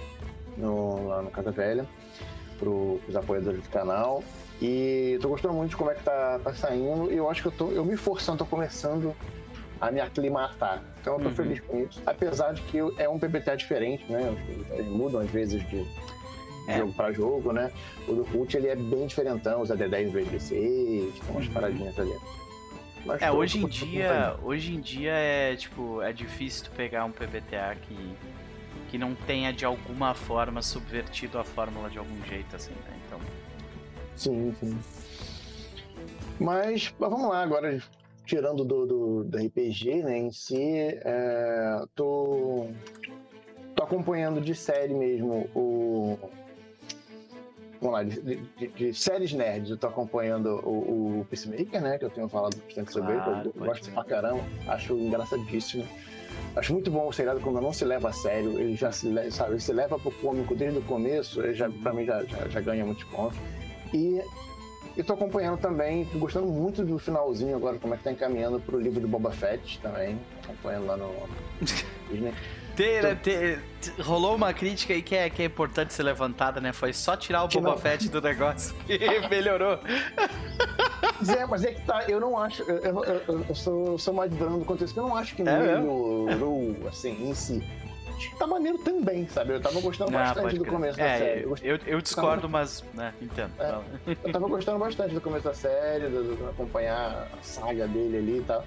no, 0.55 1.07
lá 1.07 1.21
no 1.21 1.31
Casa 1.31 1.51
Velha, 1.51 1.87
pro, 2.59 2.99
pros 3.03 3.15
apoiadores 3.15 3.61
do 3.63 3.69
canal. 3.69 4.23
E 4.61 5.17
tô 5.21 5.29
gostando 5.29 5.53
muito 5.53 5.69
de 5.71 5.77
como 5.77 5.89
é 5.89 5.95
que 5.95 6.03
tá, 6.03 6.39
tá 6.43 6.53
saindo. 6.53 7.11
E 7.11 7.15
eu 7.17 7.29
acho 7.29 7.41
que 7.41 7.47
eu 7.47 7.51
tô 7.51 7.71
eu 7.71 7.85
me 7.85 7.95
forçando, 7.95 8.39
tô 8.39 8.45
começando 8.45 9.15
a 9.79 9.89
me 9.89 10.01
aclimatar. 10.01 10.83
Então 10.99 11.13
eu 11.13 11.19
tô 11.19 11.29
Uhum. 11.29 11.35
feliz 11.35 11.59
com 11.61 11.79
isso. 11.81 12.01
Apesar 12.05 12.53
de 12.53 12.61
que 12.63 12.77
é 12.97 13.07
um 13.07 13.17
PPTA 13.17 13.55
diferente, 13.55 14.03
né? 14.11 14.35
Eles 14.71 14.87
mudam 14.91 15.21
às 15.21 15.29
vezes 15.29 15.65
de 15.69 15.85
É. 16.67 16.77
jogo 16.77 16.93
pra 16.93 17.11
jogo, 17.13 17.53
né? 17.53 17.71
O 18.07 18.13
do 18.13 18.25
Cult 18.25 18.55
ele 18.57 18.67
é 18.67 18.75
bem 18.75 19.07
diferentão, 19.07 19.61
usa 19.61 19.77
D10 19.77 20.07
em 20.07 20.09
vez 20.11 20.29
de 20.29 20.35
D6, 20.37 20.49
tem 20.49 21.13
umas 21.29 21.45
Uhum. 21.47 21.53
paradinhas 21.53 21.97
ali. 21.97 22.13
Mas 23.05 23.21
É, 23.21 23.31
hoje 23.31 23.63
em 23.63 23.67
dia, 23.67 24.35
hoje 24.43 24.75
em 24.75 24.81
dia 24.81 25.13
é 25.13 25.55
tipo, 25.55 26.01
é 26.01 26.11
difícil 26.11 26.65
tu 26.65 26.71
pegar 26.71 27.05
um 27.05 27.11
PBTA 27.11 27.75
que 27.87 28.13
que 28.89 28.97
não 28.97 29.13
tenha 29.15 29.51
de 29.53 29.65
alguma 29.65 30.13
forma 30.13 30.61
subvertido 30.61 31.37
a 31.37 31.43
fórmula 31.43 31.89
de 31.89 31.97
algum 31.97 32.23
jeito 32.25 32.55
assim, 32.55 32.71
né? 32.71 32.99
Então, 33.07 33.19
Sim, 34.15 34.53
sim. 34.59 34.77
Mas, 36.39 36.93
mas 36.99 37.09
vamos 37.09 37.29
lá, 37.29 37.41
agora 37.43 37.81
tirando 38.25 38.63
do, 38.63 38.85
do, 38.85 39.23
do 39.23 39.37
RPG, 39.37 40.03
né, 40.03 40.17
em 40.17 40.31
si, 40.31 40.57
é, 41.03 41.83
tô, 41.95 42.67
tô 43.75 43.83
acompanhando 43.83 44.39
de 44.41 44.53
série 44.55 44.93
mesmo 44.93 45.49
o. 45.55 46.17
Vamos 47.81 47.93
lá, 47.93 48.03
de, 48.03 48.21
de- 48.57 48.67
de 48.67 48.93
séries 48.93 49.31
nerds, 49.31 49.69
eu 49.71 49.77
tô 49.77 49.87
acompanhando 49.87 50.47
o, 50.67 51.21
o 51.21 51.25
Peacemaker, 51.29 51.81
né? 51.81 51.97
Que 51.97 52.03
eu 52.05 52.09
tenho 52.09 52.27
falado 52.27 52.57
bastante 52.65 52.91
sobre 52.91 53.13
ele, 53.13 53.21
Claro, 53.21 53.51
eu 53.55 53.65
gosto 53.65 53.85
ser. 53.85 53.91
pra 53.91 54.03
caramba, 54.03 54.43
acho 54.67 54.93
engraçadíssimo. 54.93 55.87
Acho 56.59 56.73
muito 56.73 56.91
bom 56.91 57.07
o 57.07 57.13
seriado 57.13 57.39
quando 57.39 57.61
não 57.61 57.71
se 57.71 57.85
leva 57.85 58.09
a 58.09 58.11
sério, 58.11 58.59
ele 58.59 58.75
já 58.75 58.91
se, 58.91 59.09
sabe, 59.31 59.53
ele 59.53 59.61
se 59.61 59.71
leva 59.71 59.97
pro 59.97 60.11
cômico 60.11 60.53
desde 60.53 60.79
o 60.79 60.81
começo, 60.81 61.41
ele 61.41 61.53
já, 61.53 61.69
pra 61.69 61.93
mim 61.93 62.03
já, 62.03 62.21
já, 62.25 62.49
já 62.49 62.59
ganha 62.59 62.85
muitos 62.85 63.05
pontos. 63.05 63.37
E 63.93 64.21
eu 64.97 65.03
tô 65.05 65.13
acompanhando 65.13 65.57
também, 65.57 66.03
tô 66.03 66.19
gostando 66.19 66.47
muito 66.47 66.83
do 66.83 66.99
finalzinho 66.99 67.55
agora, 67.55 67.79
como 67.79 67.93
é 67.93 67.97
que 67.97 68.03
tá 68.03 68.11
encaminhando 68.11 68.59
pro 68.59 68.77
livro 68.77 68.99
do 68.99 69.07
Boba 69.07 69.31
Fett 69.31 69.79
também, 69.79 70.19
acompanhando 70.43 70.85
lá 70.85 70.97
no 70.97 71.09
Disney. 72.11 72.33
Te- 72.79 73.01
né, 73.01 73.15
te- 73.15 73.59
te- 73.81 74.01
rolou 74.01 74.33
uma 74.35 74.53
crítica 74.53 74.93
aí 74.93 75.01
que 75.01 75.13
é, 75.13 75.29
que 75.29 75.41
é 75.41 75.45
importante 75.45 75.93
ser 75.93 76.03
levantada, 76.03 76.61
né? 76.61 76.71
Foi 76.71 76.93
só 76.93 77.13
tirar 77.17 77.43
o 77.43 77.49
Que 77.49 77.57
Boba 77.57 77.71
não. 77.71 77.77
Fett 77.77 78.07
do 78.07 78.21
negócio 78.21 78.73
e 78.87 79.27
melhorou. 79.27 79.77
Mas 81.19 81.27
é, 81.29 81.45
mas 81.45 81.63
é 81.65 81.73
que 81.73 81.81
tá, 81.81 82.05
eu 82.07 82.21
não 82.21 82.37
acho, 82.37 82.63
eu, 82.63 83.03
eu, 83.03 83.43
eu- 83.49 83.53
sou, 83.55 83.97
sou 83.99 84.13
mais 84.13 84.31
brando 84.31 84.63
quanto 84.63 84.85
isso, 84.85 84.93
que 84.93 84.99
eu 85.01 85.03
não 85.07 85.17
acho 85.17 85.35
que 85.35 85.41
É 85.41 85.45
melhorou, 85.59 86.73
assim, 86.87 87.29
em 87.29 87.33
si. 87.33 87.61
Acho 88.15 88.29
que 88.31 88.39
tá 88.39 88.47
maneiro 88.47 88.77
também, 88.77 89.27
sabe? 89.27 89.53
Eu 89.53 89.61
tava 89.61 89.81
gostando 89.81 90.15
Ah, 90.17 90.33
bastante 90.33 90.55
do 90.57 90.63
crer. 90.63 90.73
começo 90.73 90.97
da 90.97 91.05
é, 91.05 91.17
série. 91.17 91.43
Eu, 91.43 91.57
eu, 91.61 91.79
eu 91.85 92.01
discordo, 92.01 92.47
mas, 92.47 92.81
né, 92.93 93.13
entendo. 93.21 93.51
É. 93.59 93.75
Eu 94.23 94.31
tava 94.31 94.47
gostando 94.47 94.79
bastante 94.79 95.13
do 95.13 95.19
começo 95.21 95.43
da 95.43 95.53
série, 95.53 96.07
do- 96.07 96.47
acompanhar 96.49 97.27
a 97.37 97.43
saga 97.43 97.87
dele 97.89 98.17
ali 98.17 98.37
e 98.39 98.43
tal. 98.43 98.63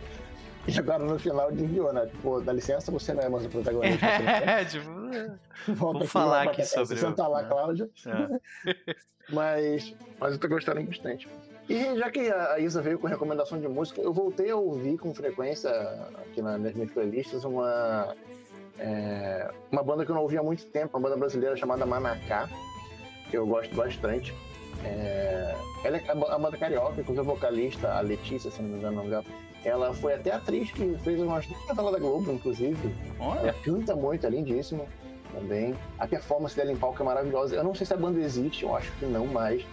E 0.67 0.79
agora 0.79 1.03
no 1.05 1.19
final 1.19 1.51
desviou, 1.51 1.93
né? 1.93 2.09
Pô, 2.23 2.41
dá 2.41 2.53
licença, 2.53 2.91
você 2.93 3.13
não 3.13 3.23
é 3.23 3.29
mais 3.29 3.45
o 3.45 3.49
protagonista. 3.49 4.07
É, 4.07 4.65
tipo, 4.65 4.89
Volta 5.75 5.99
Vou 6.01 6.09
falar 6.09 6.45
volta 6.45 6.61
aqui 6.63 6.69
sobre 6.71 6.97
Senta 6.97 7.25
o- 7.27 7.31
lá, 7.31 7.43
né? 7.43 7.49
Cláudia. 7.49 7.91
é. 8.07 8.95
Mas, 9.31 9.95
mas 10.19 10.33
eu 10.33 10.39
tô 10.41 10.49
gostando 10.49 10.83
bastante. 10.83 11.29
E 11.69 11.97
já 11.97 12.11
que 12.11 12.29
a 12.29 12.59
Isa 12.59 12.83
veio 12.83 12.99
com 12.99 13.07
recomendação 13.07 13.59
de 13.59 13.69
música, 13.69 14.01
eu 14.01 14.13
voltei 14.13 14.51
a 14.51 14.57
ouvir 14.57 14.99
com 14.99 15.15
frequência 15.15 15.71
aqui 16.23 16.43
na- 16.43 16.59
nas 16.59 16.75
minhas 16.75 16.91
playlists 16.91 17.45
uma, 17.45 18.17
é, 18.81 19.49
uma 19.71 19.83
banda 19.83 20.05
que 20.05 20.11
eu 20.11 20.15
não 20.17 20.23
ouvia 20.23 20.41
há 20.41 20.43
muito 20.43 20.67
tempo, 20.67 20.99
uma 20.99 21.09
banda 21.09 21.17
brasileira 21.17 21.57
chamada 21.57 21.87
Manacá, 21.87 22.49
que 23.31 23.37
eu 23.37 23.47
gosto 23.47 23.75
bastante. 23.77 24.35
É, 24.85 25.55
ela 25.85 25.99
é 25.99 26.11
a 26.11 26.15
ba- 26.17 26.35
a 26.35 26.39
banda 26.39 26.57
carioca, 26.59 27.01
inclusive 27.01 27.21
a 27.21 27.23
vocalista, 27.35 27.93
a 27.95 28.01
Letícia, 28.01 28.51
se 28.51 28.61
não 28.61 28.71
me 28.71 28.79
engano 28.79 28.93
o 28.95 28.97
nome 28.97 29.11
dela, 29.11 29.25
ela 29.65 29.95
foi 29.95 30.15
até 30.15 30.33
atriz 30.33 30.71
que 30.71 30.97
fez 31.05 31.21
umas 31.21 31.47
novela 31.69 31.93
da 31.93 31.99
Globo, 31.99 32.33
inclusive. 32.33 32.95
Ela 33.21 33.31
Olha, 33.31 33.53
canta 33.65 33.95
muito, 33.95 34.27
é 34.27 34.31
lindíssima 34.31 34.85
também. 35.33 35.75
A 35.99 36.07
performance 36.07 36.55
dela 36.57 36.73
em 36.73 36.77
palco 36.77 37.03
é 37.03 37.05
maravilhosa. 37.05 37.57
Eu 37.57 37.65
não 37.65 37.75
sei 37.75 37.87
se 37.87 37.95
a 37.95 37.97
banda 37.97 38.21
existe, 38.21 38.65
eu 38.65 38.77
acho 38.77 38.91
que 38.99 39.07
não 39.07 39.27
mais. 39.27 39.65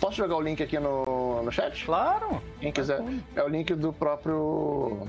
Posso 0.00 0.16
jogar 0.16 0.36
o 0.36 0.40
link 0.40 0.62
aqui 0.62 0.78
no, 0.78 1.42
no 1.42 1.50
chat? 1.50 1.84
claro. 1.84 2.40
Quem 2.60 2.70
quiser. 2.70 3.02
É 3.34 3.42
o 3.42 3.48
link 3.48 3.74
do 3.74 3.92
próprio. 3.92 5.06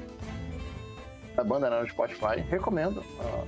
da 1.36 1.44
banda 1.44 1.70
né, 1.70 1.80
no 1.80 1.88
Spotify. 1.88 2.42
Recomendo. 2.50 3.04
Ah, 3.20 3.44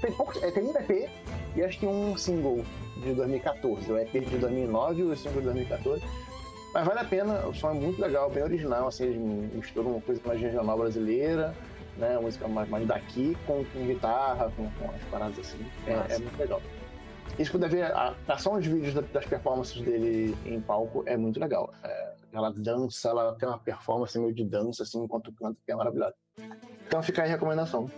tem 0.00 0.12
pouco. 0.12 0.38
é, 0.38 0.50
Tem 0.50 0.62
um 0.62 0.70
EP. 0.70 1.10
e 1.56 1.62
acho 1.62 1.78
que 1.80 1.86
um 1.86 2.16
single 2.16 2.64
de 3.02 3.12
2014. 3.12 3.90
O 3.90 3.98
EP 3.98 4.12
de 4.12 4.38
2009 4.38 5.00
e 5.00 5.04
o 5.04 5.16
single 5.16 5.40
de 5.40 5.46
2014. 5.46 6.02
Mas 6.74 6.86
vale 6.86 7.00
a 7.00 7.04
pena, 7.04 7.46
o 7.46 7.54
som 7.54 7.70
é 7.70 7.74
muito 7.74 8.00
legal, 8.00 8.30
bem 8.30 8.42
original, 8.42 8.88
assim, 8.88 9.04
eles 9.04 9.54
misturam 9.54 9.90
uma 9.90 10.00
coisa 10.00 10.20
mais 10.24 10.40
regional 10.40 10.78
brasileira, 10.78 11.54
né, 11.98 12.18
música 12.18 12.48
mais, 12.48 12.68
mais 12.68 12.86
daqui, 12.86 13.36
com, 13.46 13.62
com 13.64 13.86
guitarra, 13.86 14.50
com, 14.56 14.70
com, 14.70 14.90
as 14.90 15.02
paradas 15.10 15.38
assim, 15.38 15.66
é, 15.86 16.14
é, 16.14 16.18
muito 16.18 16.38
legal. 16.38 16.62
E 17.38 17.44
se 17.44 17.50
puder 17.50 17.68
ver, 17.68 17.84
a, 17.84 18.14
a 18.26 18.38
só 18.38 18.54
os 18.54 18.66
vídeos 18.66 18.94
das 18.94 19.26
performances 19.26 19.82
dele 19.82 20.34
em 20.46 20.60
palco 20.60 21.02
é 21.06 21.16
muito 21.16 21.38
legal. 21.38 21.72
É, 21.82 22.12
ela 22.32 22.50
dança, 22.50 23.10
ela 23.10 23.34
tem 23.34 23.48
uma 23.48 23.58
performance 23.58 24.18
meio 24.18 24.32
de 24.32 24.44
dança, 24.44 24.82
assim, 24.82 25.02
enquanto 25.02 25.32
canta, 25.32 25.58
que 25.64 25.72
é 25.72 25.74
maravilhosa. 25.74 26.14
Então 26.86 27.02
fica 27.02 27.22
aí 27.22 27.28
a 27.28 27.32
recomendação. 27.32 27.90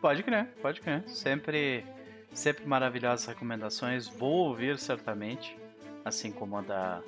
Pode 0.00 0.22
crer, 0.22 0.46
pode 0.62 0.80
crer. 0.80 1.02
Sempre, 1.06 1.84
sempre 2.32 2.66
maravilhosas 2.66 3.26
recomendações. 3.26 4.08
Vou 4.08 4.48
ouvir 4.48 4.78
certamente, 4.78 5.58
assim 6.04 6.30
como 6.30 6.56
a 6.56 6.62
da 6.62 7.02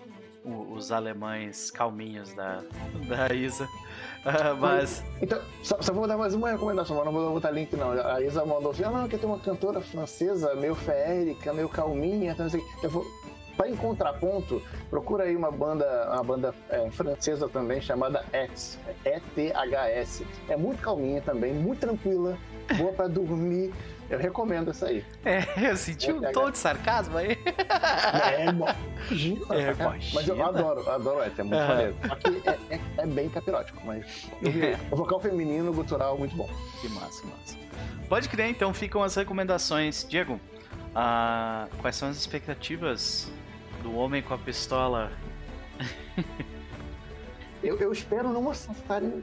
os 0.73 0.91
alemães 0.91 1.71
calminhos 1.71 2.33
da, 2.35 2.63
da 3.09 3.35
Isa. 3.35 3.65
Uh, 3.65 4.57
mas. 4.59 5.05
Então, 5.21 5.41
só, 5.63 5.81
só, 5.81 5.93
vou 5.93 6.07
dar 6.07 6.17
mais 6.17 6.35
uma 6.35 6.51
recomendação, 6.51 7.05
não 7.05 7.13
vou 7.13 7.33
botar 7.33 7.51
link 7.51 7.75
não. 7.77 7.93
A 7.93 8.21
Isa 8.23 8.45
mandou 8.45 8.73
assim: 8.73 8.85
ah, 8.85 8.91
não, 8.91 9.09
que 9.09 9.19
tem 9.19 9.29
uma 9.29 9.39
cantora 9.39 9.81
francesa 9.81 10.55
meio 10.55 10.75
feérica, 10.75 11.53
meio 11.53 11.69
calminha, 11.69 12.33
então, 12.33 12.47
assim, 12.47 12.63
eu 12.83 12.91
vou. 12.91 13.07
Para 13.57 13.69
em 13.69 13.75
contraponto, 13.75 14.63
procura 14.89 15.25
aí 15.25 15.35
uma 15.35 15.51
banda, 15.51 16.09
uma 16.13 16.23
banda 16.23 16.55
é, 16.71 16.89
francesa 16.93 17.49
também 17.49 17.81
chamada 17.81 18.25
ETHS, 18.33 18.79
E-T-H-S. 19.05 20.25
É 20.49 20.57
muito 20.57 20.81
calminha 20.81 21.21
também, 21.21 21.53
muito 21.53 21.81
tranquila, 21.81 22.39
boa 22.77 22.93
para 22.93 23.09
dormir. 23.09 23.75
Eu 24.11 24.19
recomendo 24.19 24.71
essa 24.71 24.87
aí. 24.87 25.05
É, 25.25 25.71
eu 25.71 25.77
senti 25.77 26.11
um 26.11 26.21
tom 26.33 26.51
de 26.51 26.57
sarcasmo 26.57 27.19
aí. 27.19 27.37
É, 28.33 28.47
imagina. 28.47 29.55
É, 29.55 29.75
mas 30.15 30.29
eu 30.29 30.43
adoro, 30.43 30.89
adoro 30.91 31.23
essa, 31.23 31.43
é 31.43 31.45
muito 31.45 31.61
uhum. 31.61 31.69
maneiro. 31.69 31.97
Aqui 32.11 32.43
é, 32.47 32.75
é, 32.75 32.81
é, 32.97 33.07
bem 33.07 33.29
capirótico, 33.29 33.81
mas 33.85 34.29
o 34.91 34.97
vocal 34.97 35.21
feminino, 35.21 35.73
gutural, 35.73 36.17
muito 36.17 36.35
bom. 36.35 36.49
Que 36.81 36.89
massa, 36.89 37.27
massa. 37.27 37.57
Pode 38.09 38.29
crer, 38.31 38.49
então 38.49 38.73
ficam 38.73 39.03
as 39.03 39.15
recomendações. 39.15 40.07
Diego, 40.09 40.35
uh, 40.35 41.69
quais 41.83 41.97
são 41.97 42.09
as 42.09 42.17
expectativas 42.17 43.31
do 43.83 43.95
homem 43.95 44.23
com 44.23 44.33
a 44.33 44.39
pistola? 44.39 45.13
eu, 47.63 47.77
eu 47.77 47.93
espero 47.93 48.31
não 48.31 48.51
acertarem 48.51 49.23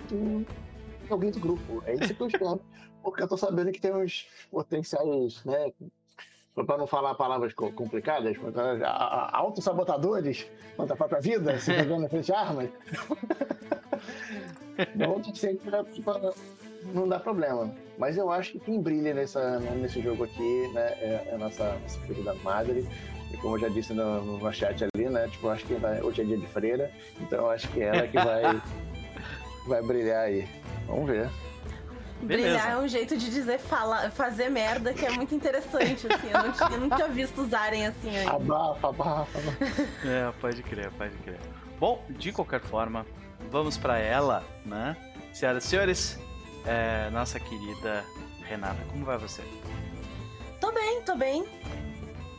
alguém 1.09 1.31
do 1.31 1.39
grupo. 1.39 1.81
É 1.87 1.95
isso 1.95 2.13
que 2.13 2.21
eu 2.21 2.27
espero 2.27 2.61
porque 3.05 3.21
eu 3.21 3.27
tô 3.27 3.37
sabendo 3.37 3.71
que 3.71 3.79
tem 3.79 3.93
uns 3.93 4.27
potenciais, 4.49 5.45
né? 5.45 5.71
Para 6.55 6.77
não 6.77 6.87
falar 6.87 7.13
palavras 7.13 7.53
complicadas, 7.53 8.35
autossabotadores 9.31 10.47
contra 10.75 10.95
a 10.95 10.97
própria 10.97 11.21
vida, 11.21 11.59
se 11.59 11.71
jogando 11.71 12.01
na 12.01 12.09
frente 12.09 12.25
de 12.25 12.33
armas. 12.33 12.69
não, 14.95 15.21
pra, 16.03 16.33
não 16.93 17.07
dá 17.07 17.19
problema. 17.19 17.75
Mas 17.95 18.17
eu 18.17 18.31
acho 18.31 18.53
que 18.53 18.59
quem 18.59 18.81
brilha 18.81 19.13
nessa, 19.13 19.59
nesse 19.59 20.01
jogo 20.01 20.23
aqui 20.23 20.67
né, 20.73 20.87
é, 20.99 21.27
é 21.27 21.35
a 21.35 21.37
nossa, 21.37 21.77
nossa 21.77 21.99
querida 22.07 22.33
Madre. 22.35 22.87
E 23.31 23.37
como 23.37 23.57
eu 23.57 23.59
já 23.59 23.69
disse 23.69 23.93
no, 23.93 24.39
no 24.39 24.53
chat 24.53 24.83
ali, 24.83 25.09
né? 25.09 25.27
Tipo, 25.27 25.47
eu 25.47 25.51
acho 25.51 25.65
que 25.65 25.75
vai, 25.75 26.01
hoje 26.01 26.21
é 26.21 26.25
dia 26.25 26.37
de 26.37 26.47
freira, 26.47 26.91
então 27.19 27.39
eu 27.39 27.49
acho 27.51 27.67
que 27.69 27.81
é 27.81 27.87
ela 27.87 28.07
que 28.07 28.17
vai, 28.17 28.61
vai 29.67 29.83
brilhar 29.83 30.23
aí. 30.23 30.47
Vamos 30.87 31.07
ver. 31.07 31.29
Beleza. 32.25 32.49
Brilhar 32.49 32.71
é 32.71 32.77
um 32.77 32.87
jeito 32.87 33.15
de 33.17 33.29
dizer 33.29 33.59
fala, 33.59 34.09
fazer 34.11 34.49
merda 34.49 34.93
que 34.93 35.05
é 35.05 35.11
muito 35.11 35.33
interessante, 35.35 36.07
assim. 36.11 36.29
Eu, 36.31 36.43
não 36.43 36.51
tinha, 36.51 36.69
eu 36.69 36.79
não 36.79 36.89
tinha 36.95 37.07
visto 37.07 37.41
usarem 37.41 37.85
assim 37.87 38.15
ainda. 38.17 38.31
Abafa, 38.31 38.89
abafa. 38.89 39.39
É, 40.03 40.31
pode 40.39 40.63
crer, 40.63 40.91
pode 40.91 41.15
crer. 41.17 41.39
Bom, 41.79 42.03
de 42.09 42.31
qualquer 42.31 42.61
forma, 42.61 43.05
vamos 43.51 43.77
para 43.77 43.97
ela, 43.97 44.43
né? 44.65 44.95
Senhoras 45.33 45.65
e 45.65 45.67
senhores, 45.67 46.19
é, 46.65 47.09
nossa 47.11 47.39
querida 47.39 48.03
Renata, 48.43 48.81
como 48.89 49.05
vai 49.05 49.17
você? 49.17 49.41
Tô 50.61 50.71
bem, 50.71 51.01
tô 51.01 51.15
bem. 51.15 51.45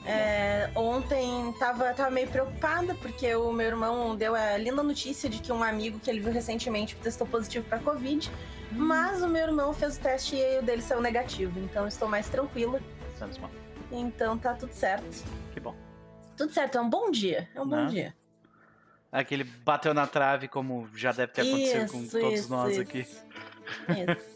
É, 0.06 0.70
ontem 0.74 1.52
tava, 1.58 1.92
tava 1.92 2.10
meio 2.10 2.28
preocupada 2.28 2.94
porque 2.94 3.34
o 3.34 3.50
meu 3.50 3.66
irmão 3.66 4.14
deu 4.14 4.34
a 4.36 4.56
linda 4.56 4.82
notícia 4.82 5.28
de 5.28 5.40
que 5.40 5.50
um 5.50 5.64
amigo 5.64 5.98
que 5.98 6.08
ele 6.08 6.20
viu 6.20 6.32
recentemente 6.32 6.94
testou 6.96 7.26
positivo 7.26 7.66
para 7.68 7.78
Covid. 7.80 8.30
Mas 8.70 9.22
o 9.22 9.28
meu 9.28 9.42
irmão 9.42 9.72
fez 9.72 9.96
o 9.96 10.00
teste 10.00 10.36
e 10.36 10.58
o 10.58 10.62
dele 10.62 10.82
saiu 10.82 11.00
negativo. 11.00 11.58
Então 11.60 11.86
estou 11.86 12.08
mais 12.08 12.28
tranquila. 12.28 12.80
Santos. 13.18 13.40
Então 13.90 14.38
tá 14.38 14.54
tudo 14.54 14.72
certo. 14.72 15.24
Que 15.52 15.60
bom. 15.60 15.74
Tudo 16.36 16.52
certo, 16.52 16.78
é 16.78 16.80
um 16.80 16.90
bom 16.90 17.10
dia. 17.10 17.48
É 17.54 17.60
um 17.60 17.64
Não. 17.64 17.84
bom 17.84 17.86
dia. 17.86 18.14
Aquele 19.10 19.44
bateu 19.44 19.94
na 19.94 20.06
trave, 20.06 20.46
como 20.48 20.88
já 20.94 21.10
deve 21.12 21.32
ter 21.32 21.42
acontecido 21.42 21.84
isso, 21.84 21.92
com 21.92 22.06
todos 22.06 22.40
isso, 22.40 22.50
nós 22.50 22.72
isso. 22.72 22.80
aqui. 22.82 22.98
Isso. 23.00 24.35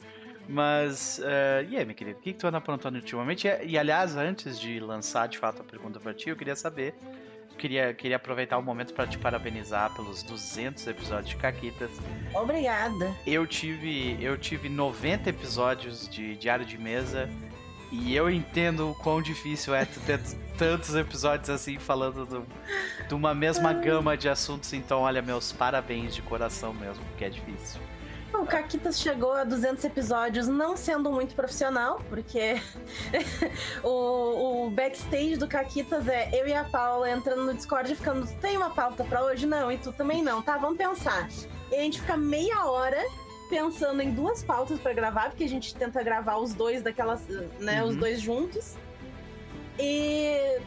Mas, 0.50 1.20
uh, 1.20 1.64
e 1.70 1.76
aí, 1.76 1.84
minha 1.84 1.94
querida, 1.94 2.18
o 2.18 2.20
que, 2.20 2.32
que 2.32 2.38
tu 2.40 2.46
anda 2.46 2.58
aprontando 2.58 2.98
ultimamente? 2.98 3.46
E, 3.46 3.68
e, 3.68 3.78
aliás, 3.78 4.16
antes 4.16 4.58
de 4.58 4.80
lançar 4.80 5.28
de 5.28 5.38
fato 5.38 5.62
a 5.62 5.64
pergunta 5.64 6.00
pra 6.00 6.12
ti, 6.12 6.28
eu 6.28 6.36
queria 6.36 6.56
saber. 6.56 6.92
Queria, 7.56 7.94
queria 7.94 8.16
aproveitar 8.16 8.58
o 8.58 8.62
momento 8.62 8.92
para 8.92 9.06
te 9.06 9.16
parabenizar 9.16 9.94
pelos 9.94 10.24
200 10.24 10.84
episódios 10.88 11.28
de 11.28 11.36
Caquitas. 11.36 11.90
Obrigada. 12.34 13.14
Eu 13.24 13.46
tive, 13.46 14.18
eu 14.20 14.36
tive 14.36 14.68
90 14.68 15.30
episódios 15.30 16.08
de 16.08 16.34
Diário 16.36 16.64
de 16.64 16.78
Mesa 16.78 17.28
e 17.92 18.16
eu 18.16 18.30
entendo 18.30 18.90
o 18.90 18.94
quão 18.94 19.20
difícil 19.20 19.74
é 19.74 19.84
ter 19.84 20.18
tantos 20.58 20.94
episódios 20.96 21.50
assim 21.50 21.78
falando 21.78 22.24
do, 22.24 22.46
de 23.06 23.14
uma 23.14 23.34
mesma 23.34 23.72
gama 23.72 24.16
de 24.16 24.28
assuntos. 24.28 24.72
Então, 24.72 25.02
olha, 25.02 25.22
meus 25.22 25.52
parabéns 25.52 26.14
de 26.14 26.22
coração 26.22 26.72
mesmo, 26.72 27.04
porque 27.04 27.24
é 27.24 27.28
difícil. 27.28 27.80
O 28.32 28.46
Caquitas 28.46 29.00
chegou 29.00 29.32
a 29.32 29.44
200 29.44 29.84
episódios 29.84 30.46
não 30.46 30.76
sendo 30.76 31.10
muito 31.10 31.34
profissional, 31.34 32.00
porque 32.08 32.60
o, 33.82 34.66
o, 34.66 34.70
backstage 34.70 35.36
do 35.36 35.48
Caquitas 35.48 36.08
é 36.08 36.30
eu 36.32 36.46
e 36.46 36.54
a 36.54 36.64
Paula 36.64 37.10
entrando 37.10 37.44
no 37.44 37.54
Discord 37.54 37.92
e 37.92 37.96
ficando, 37.96 38.26
tem 38.40 38.56
uma 38.56 38.70
pauta 38.70 39.04
pra 39.04 39.24
hoje? 39.24 39.46
Não, 39.46 39.70
e 39.70 39.78
tu 39.78 39.92
também 39.92 40.22
não, 40.22 40.40
tá? 40.40 40.56
Vamos 40.56 40.78
pensar. 40.78 41.28
E 41.70 41.74
a 41.74 41.80
gente 41.80 42.00
fica 42.00 42.16
meia 42.16 42.64
hora 42.64 43.02
pensando 43.50 44.00
em 44.00 44.12
duas 44.12 44.44
pautas 44.44 44.78
para 44.78 44.92
gravar, 44.92 45.30
porque 45.30 45.44
a 45.44 45.48
gente 45.48 45.74
tenta 45.74 46.02
gravar 46.02 46.36
os 46.38 46.54
dois 46.54 46.82
daquelas, 46.82 47.26
né, 47.58 47.82
uhum. 47.82 47.90
os 47.90 47.96
dois 47.96 48.20
juntos. 48.20 48.76
E 49.78 50.60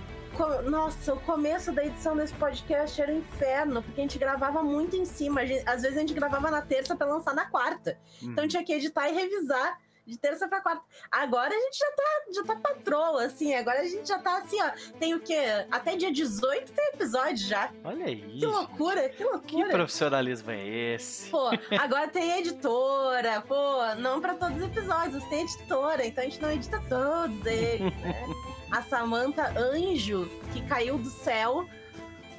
nossa, 0.69 1.13
o 1.13 1.19
começo 1.22 1.72
da 1.72 1.86
edição 1.86 2.15
desse 2.15 2.34
podcast 2.34 3.02
era 3.02 3.12
um 3.12 3.19
inferno, 3.19 3.84
porque 3.84 4.02
a 4.02 4.04
gente 4.04 4.17
gravava 4.17 4.63
muito 4.63 4.96
em 4.96 5.06
cima. 5.06 5.46
Gente, 5.46 5.67
às 5.67 5.82
vezes 5.82 5.98
a 5.98 6.02
gente 6.02 6.13
gravava 6.13 6.50
na 6.50 6.62
terça 6.62 6.96
para 6.96 7.08
lançar 7.08 7.34
na 7.34 7.46
quarta. 7.46 7.98
Uhum. 8.22 8.32
Então 8.32 8.48
tinha 8.48 8.63
que 8.63 8.74
editar 8.74 9.10
e 9.10 9.13
revisar 9.13 9.80
de 10.06 10.17
terça 10.17 10.48
pra 10.48 10.62
quarta. 10.62 10.84
Agora 11.10 11.54
a 11.54 11.60
gente 11.60 11.78
já 11.78 11.91
tá, 11.91 12.04
já 12.34 12.43
tá 12.43 12.56
patroa, 12.56 13.26
assim. 13.26 13.54
Agora 13.54 13.80
a 13.80 13.88
gente 13.88 14.08
já 14.08 14.19
tá 14.19 14.38
assim, 14.38 14.62
ó. 14.62 14.72
Tem 15.00 15.13
o 15.13 15.19
quê? 15.19 15.65
Até 15.72 15.96
dia 15.96 16.12
18 16.12 16.72
tem 16.72 16.86
episódio 16.93 17.48
já. 17.48 17.72
Olha 17.84 18.06
aí. 18.06 18.39
Que 18.39 18.46
loucura, 18.46 19.10
que 19.10 19.24
loucura. 19.24 19.65
Que 19.65 19.72
profissionalismo 19.72 20.52
é 20.52 20.67
esse? 20.96 21.30
Pô, 21.30 21.50
agora 21.80 22.08
tem 22.08 22.39
editora. 22.39 23.41
Pô, 23.41 23.96
não 23.98 24.19
pra 24.19 24.34
todos 24.34 24.58
os 24.58 24.63
episódios, 24.63 25.24
tem 25.26 25.43
editora. 25.43 26.06
Então 26.06 26.24
a 26.24 26.28
gente 26.28 26.41
não 26.41 26.52
edita 26.52 26.82
todos 26.89 27.46
eles, 27.46 27.93
né? 28.02 28.26
a 28.74 28.82
Samantha 28.82 29.54
Anjo, 29.56 30.28
que 30.52 30.60
caiu 30.64 30.98
do 30.98 31.08
céu, 31.08 31.70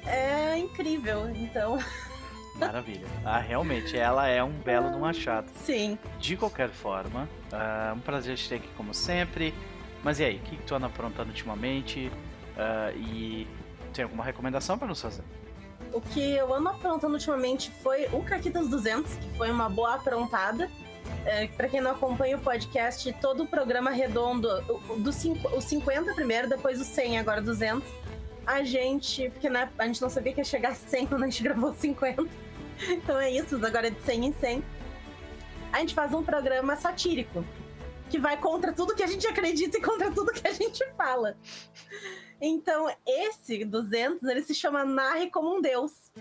é 0.05 0.57
incrível. 0.57 1.29
Então. 1.29 1.79
Maravilha. 2.59 3.07
Ah, 3.23 3.39
realmente, 3.39 3.97
ela 3.97 4.27
é 4.27 4.43
um 4.43 4.51
belo 4.51 4.91
do 4.91 4.99
machado. 4.99 5.49
Sim. 5.63 5.97
De 6.19 6.35
qualquer 6.35 6.69
forma, 6.69 7.29
é 7.53 7.93
um 7.93 7.99
prazer 7.99 8.35
te 8.35 8.49
ter 8.49 8.55
aqui 8.55 8.67
como 8.75 8.93
sempre. 8.93 9.53
Mas 10.03 10.19
e 10.19 10.25
aí, 10.25 10.35
o 10.35 10.39
que, 10.39 10.57
que 10.57 10.63
tu 10.63 10.75
anda 10.75 10.87
aprontando 10.87 11.29
ultimamente? 11.29 12.11
Uh, 12.57 12.97
e 12.97 13.47
tem 13.93 14.03
alguma 14.03 14.23
recomendação 14.23 14.77
para 14.77 14.89
nos 14.89 15.01
fazer? 15.01 15.23
O 15.93 16.01
que 16.01 16.35
eu 16.35 16.53
ando 16.53 16.67
aprontando 16.67 17.13
ultimamente 17.13 17.71
foi 17.81 18.07
o 18.11 18.21
Caquitas 18.23 18.67
200, 18.67 19.13
que 19.15 19.37
foi 19.37 19.49
uma 19.49 19.69
boa 19.69 19.95
aprontada. 19.95 20.69
É, 21.25 21.47
para 21.47 21.67
quem 21.67 21.81
não 21.81 21.91
acompanha 21.91 22.37
o 22.37 22.39
podcast, 22.39 23.11
todo 23.19 23.43
o 23.43 23.47
programa 23.47 23.89
redondo, 23.89 24.47
do 24.99 25.11
cinco, 25.11 25.47
o 25.55 25.61
50 25.61 26.13
primeiro, 26.13 26.47
depois 26.47 26.79
o 26.79 26.83
100, 26.83 27.19
agora 27.19 27.41
200, 27.41 27.87
a 28.45 28.63
gente, 28.63 29.29
porque 29.31 29.49
né, 29.49 29.69
a 29.77 29.87
gente 29.87 30.01
não 30.01 30.09
sabia 30.09 30.33
que 30.33 30.39
ia 30.39 30.45
chegar 30.45 30.69
a 30.69 30.75
100 30.75 31.07
quando 31.07 31.23
a 31.23 31.25
gente 31.25 31.41
gravou 31.43 31.73
50, 31.73 32.27
então 32.89 33.19
é 33.19 33.31
isso, 33.31 33.55
agora 33.65 33.87
é 33.87 33.89
de 33.89 34.01
100 34.01 34.25
em 34.25 34.33
100. 34.33 34.63
A 35.73 35.79
gente 35.79 35.93
faz 35.93 36.13
um 36.13 36.23
programa 36.23 36.75
satírico, 36.75 37.43
que 38.09 38.19
vai 38.19 38.37
contra 38.37 38.71
tudo 38.71 38.95
que 38.95 39.03
a 39.03 39.07
gente 39.07 39.27
acredita 39.27 39.77
e 39.77 39.81
contra 39.81 40.11
tudo 40.11 40.31
que 40.31 40.47
a 40.47 40.53
gente 40.53 40.85
fala. 40.95 41.35
Então, 42.39 42.93
esse 43.05 43.65
200, 43.65 44.23
ele 44.29 44.43
se 44.43 44.53
chama 44.53 44.85
Narre 44.85 45.29
como 45.29 45.57
um 45.57 45.61
Deus. 45.61 46.11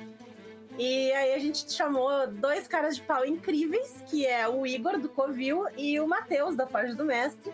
E 0.78 1.12
aí 1.12 1.34
a 1.34 1.38
gente 1.38 1.70
chamou 1.72 2.26
dois 2.26 2.66
caras 2.66 2.96
de 2.96 3.02
pau 3.02 3.24
incríveis, 3.24 4.02
que 4.08 4.26
é 4.26 4.48
o 4.48 4.66
Igor 4.66 4.98
do 4.98 5.08
Covil 5.08 5.66
e 5.76 6.00
o 6.00 6.06
Matheus 6.08 6.56
da 6.56 6.66
Forja 6.66 6.94
do 6.94 7.04
Mestre, 7.04 7.52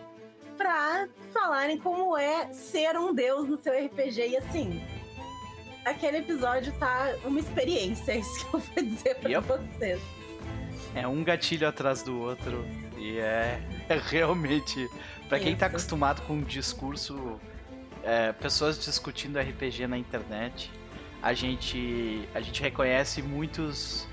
pra 0.57 1.07
falarem 1.31 1.77
como 1.77 2.17
é 2.17 2.51
ser 2.51 2.97
um 2.97 3.13
deus 3.13 3.47
no 3.47 3.57
seu 3.57 3.73
RPG. 3.73 4.29
E 4.29 4.37
assim, 4.37 4.83
aquele 5.85 6.17
episódio 6.17 6.73
tá 6.79 7.13
uma 7.23 7.39
experiência, 7.39 8.13
é 8.13 8.17
isso 8.17 8.39
que 8.49 8.55
eu 8.55 8.59
vou 8.59 8.83
dizer 8.83 9.15
pra 9.17 9.29
Yep. 9.29 9.47
vocês. 9.47 10.01
É 10.95 11.07
um 11.07 11.23
gatilho 11.23 11.67
atrás 11.67 12.01
do 12.03 12.19
outro. 12.19 12.65
E 12.97 13.17
é, 13.19 13.61
é 13.87 13.97
realmente. 13.97 14.89
Pra 15.29 15.39
quem 15.39 15.55
tá 15.55 15.67
acostumado 15.67 16.21
com 16.23 16.33
um 16.33 16.41
discurso. 16.41 17.39
é, 18.03 18.33
pessoas 18.33 18.83
discutindo 18.83 19.39
RPG 19.39 19.85
na 19.87 19.97
internet, 19.97 20.69
a 21.21 21.33
gente. 21.33 22.27
A 22.33 22.41
gente 22.41 22.61
reconhece 22.61 23.21
muitos. 23.21 24.07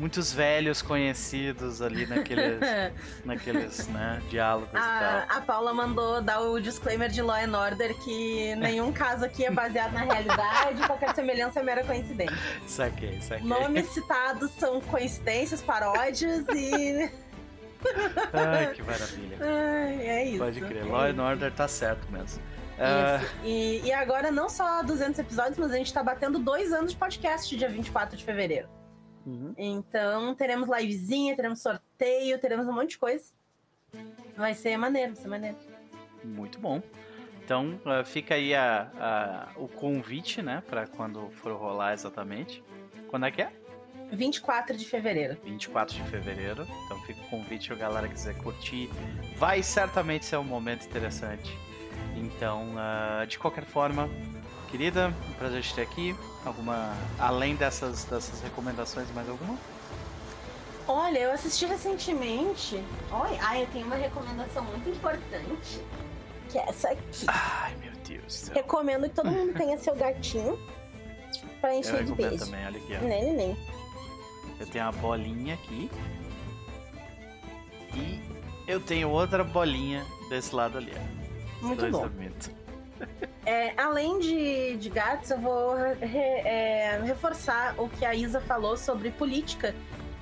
Muitos 0.00 0.32
velhos 0.32 0.80
conhecidos 0.82 1.80
ali 1.82 2.06
naqueles, 2.06 2.58
naqueles 3.24 3.86
né, 3.88 4.20
diálogos 4.30 4.72
e 4.72 4.76
A, 4.76 5.26
tal. 5.28 5.36
a 5.38 5.40
Paula 5.42 5.72
mandou 5.72 6.20
dar 6.20 6.40
o 6.40 6.58
disclaimer 6.58 7.08
de 7.08 7.20
Law 7.22 7.36
and 7.36 7.56
Order 7.56 7.94
que 8.02 8.56
nenhum 8.56 8.90
caso 8.90 9.24
aqui 9.24 9.44
é 9.44 9.50
baseado 9.50 9.92
na 9.92 10.00
realidade, 10.00 10.84
qualquer 10.86 11.14
semelhança 11.14 11.60
é 11.60 11.62
mera 11.62 11.84
coincidência. 11.84 12.36
Saquei, 12.66 13.20
saquei. 13.20 13.46
Nomes 13.46 13.86
citados 13.90 14.50
são 14.58 14.80
coincidências, 14.80 15.62
paródias 15.62 16.46
e. 16.48 17.08
Ai, 18.32 18.72
que 18.74 18.82
maravilha. 18.82 19.36
Ai, 19.40 20.06
é 20.06 20.24
isso. 20.30 20.38
Pode 20.38 20.60
crer. 20.62 20.82
é 20.82 20.84
Law 20.84 21.02
and 21.04 21.22
Order 21.22 21.52
tá 21.52 21.68
certo 21.68 22.10
mesmo. 22.10 22.42
Isso. 22.82 23.34
E, 23.44 23.80
e 23.84 23.92
agora, 23.92 24.30
não 24.30 24.48
só 24.48 24.82
200 24.82 25.18
episódios, 25.20 25.58
mas 25.58 25.70
a 25.72 25.76
gente 25.76 25.92
tá 25.92 26.02
batendo 26.02 26.38
dois 26.38 26.72
anos 26.72 26.92
de 26.92 26.96
podcast 26.98 27.56
dia 27.56 27.68
24 27.68 28.16
de 28.16 28.24
fevereiro. 28.24 28.68
uhum. 29.26 29.54
Então, 29.56 30.34
teremos 30.34 30.68
livezinha, 30.68 31.34
teremos 31.36 31.60
sorteio, 31.60 32.38
teremos 32.40 32.66
um 32.66 32.72
monte 32.72 32.90
de 32.90 32.98
coisa. 32.98 33.24
Vai 34.36 34.54
ser 34.54 34.76
maneiro, 34.76 35.12
vai 35.14 35.22
ser 35.22 35.28
maneiro. 35.28 35.56
Muito 36.24 36.58
bom. 36.58 36.80
Então 37.44 37.78
ah, 37.84 38.04
fica 38.04 38.34
aí 38.36 38.54
a, 38.54 38.88
a- 38.98 39.48
o 39.56 39.66
convite, 39.68 40.40
né? 40.40 40.62
Pra 40.68 40.86
quando 40.86 41.28
for 41.32 41.52
rolar 41.56 41.92
exatamente. 41.92 42.62
Quando 43.08 43.26
é 43.26 43.30
que 43.32 43.42
é? 43.42 43.52
24 44.12 44.76
de 44.76 44.84
fevereiro. 44.86 45.36
24 45.44 45.94
de 45.94 46.02
fevereiro. 46.04 46.66
Então 46.86 47.00
fica 47.02 47.20
o 47.20 47.24
convite 47.28 47.72
a 47.72 47.76
galera 47.76 48.08
quiser 48.08 48.36
curtir. 48.38 48.88
Vai 49.36 49.62
certamente 49.62 50.24
ser 50.24 50.36
um 50.36 50.44
momento 50.44 50.86
interessante. 50.86 51.50
Então, 52.16 52.74
ah, 52.76 53.24
de 53.28 53.38
qualquer 53.38 53.64
forma, 53.64 54.08
querida, 54.70 55.12
um 55.28 55.32
prazer 55.34 55.62
te 55.62 55.74
ter 55.74 55.82
aqui. 55.82 56.16
Alguma. 56.44 56.94
Além 57.18 57.54
dessas, 57.54 58.04
dessas 58.04 58.40
recomendações, 58.40 59.10
mais 59.14 59.28
alguma? 59.28 59.56
Olha, 60.88 61.18
eu 61.20 61.32
assisti 61.32 61.64
recentemente. 61.66 62.82
Olha, 63.10 63.38
ai, 63.40 63.62
eu 63.62 63.66
tenho 63.68 63.86
uma 63.86 63.96
recomendação 63.96 64.64
muito 64.64 64.88
importante. 64.88 65.80
Que 66.48 66.58
é 66.58 66.68
essa 66.68 66.88
aqui. 66.90 67.24
Ai, 67.28 67.74
meu 67.76 67.92
Deus 68.06 68.24
do 68.24 68.32
céu. 68.32 68.54
Recomendo 68.54 69.04
que 69.08 69.14
todo 69.14 69.30
mundo 69.30 69.54
tenha 69.56 69.78
seu 69.78 69.94
gatinho 69.94 70.58
pra 71.60 71.72
Eu 71.74 71.78
encher 71.80 72.04
de 72.04 72.10
recomendo 72.10 72.28
beijo. 72.30 72.44
também, 72.44 72.66
olha 72.66 72.78
aqui, 72.78 72.94
ó. 72.96 73.00
Né, 73.00 73.20
neném. 73.20 73.56
Eu 74.58 74.66
tenho 74.66 74.84
uma 74.84 74.92
bolinha 74.92 75.54
aqui. 75.54 75.90
E 77.94 78.20
eu 78.66 78.80
tenho 78.80 79.08
outra 79.08 79.44
bolinha 79.44 80.04
desse 80.28 80.54
lado 80.54 80.78
ali. 80.78 80.92
ó. 80.96 81.21
Muito 81.62 81.88
bom. 81.90 82.08
É, 83.44 83.72
além 83.80 84.18
de, 84.20 84.76
de 84.76 84.88
gatos, 84.88 85.30
eu 85.30 85.38
vou 85.38 85.74
re- 85.74 86.40
é, 86.44 87.00
reforçar 87.02 87.74
o 87.80 87.88
que 87.88 88.04
a 88.04 88.14
Isa 88.14 88.40
falou 88.40 88.76
sobre 88.76 89.10
política. 89.10 89.74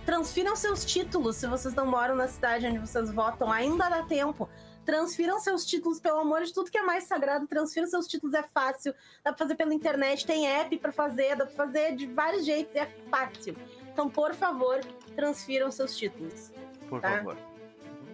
Transfiram 0.07 0.57
seus 0.57 0.85
títulos 0.85 1.37
se 1.37 1.47
vocês 1.47 1.75
não 1.75 1.85
moram 1.87 2.15
na 2.15 2.27
cidade 2.27 2.67
onde 2.67 2.79
vocês 2.79 3.13
votam, 3.13 3.53
ainda 3.53 3.89
dá 3.89 4.03
tempo. 4.03 4.49
Transfiram 4.87 5.39
seus 5.39 5.67
títulos, 5.67 6.01
pelo 6.01 6.21
amor 6.21 6.43
de 6.43 6.53
tudo 6.55 6.71
que 6.71 6.79
é 6.79 6.83
mais 6.83 7.05
sagrado. 7.05 7.47
Transfiram 7.47 7.87
seus 7.87 8.07
títulos, 8.07 8.35
é 8.35 8.43
fácil. 8.43 8.95
Dá 9.23 9.31
pra 9.31 9.39
fazer 9.39 9.55
pela 9.55 9.75
internet, 9.75 10.27
tem 10.27 10.49
app 10.49 10.75
pra 10.79 10.91
fazer, 10.91 11.37
dá 11.37 11.45
pra 11.45 11.55
fazer 11.55 11.95
de 11.95 12.07
vários 12.07 12.47
jeitos, 12.47 12.75
é 12.75 12.87
fácil. 13.11 13.55
Então, 13.93 14.09
por 14.09 14.35
favor, 14.35 14.81
transfiram 15.15 15.71
seus 15.71 15.95
títulos. 15.97 16.51
Por 16.89 17.01
Tá. 17.03 17.11
favor. 17.19 17.37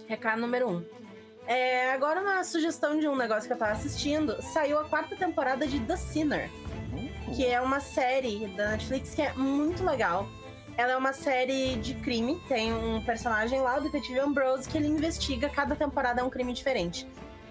Recado 0.09 0.41
número 0.41 0.69
um. 0.69 0.85
É, 1.47 1.93
agora, 1.93 2.21
uma 2.21 2.43
sugestão 2.43 2.99
de 2.99 3.07
um 3.07 3.15
negócio 3.17 3.47
que 3.47 3.53
eu 3.53 3.59
tava 3.59 3.73
assistindo: 3.73 4.41
saiu 4.43 4.79
a 4.79 4.85
quarta 4.85 5.15
temporada 5.17 5.67
de 5.67 5.79
The 5.81 5.97
Sinner, 5.97 6.51
Uh, 6.93 7.35
que 7.35 7.45
é 7.45 7.61
uma 7.61 7.81
série 7.81 8.47
da 8.57 8.71
Netflix 8.71 9.15
que 9.15 9.21
é 9.21 9.33
muito 9.35 9.85
legal. 9.85 10.27
Ela 10.77 10.93
é 10.93 10.97
uma 10.97 11.13
série 11.13 11.77
de 11.77 11.95
crime, 11.95 12.41
tem 12.49 12.73
um 12.73 13.03
personagem 13.05 13.61
lá, 13.61 13.79
o 13.79 13.81
detetive 13.81 14.19
Ambrose, 14.21 14.69
que 14.69 14.77
ele 14.79 14.87
investiga, 14.87 15.49
cada 15.49 15.75
temporada 15.75 16.21
é 16.21 16.25
um 16.25 16.31
crime 16.31 16.53
diferente. 16.53 17.07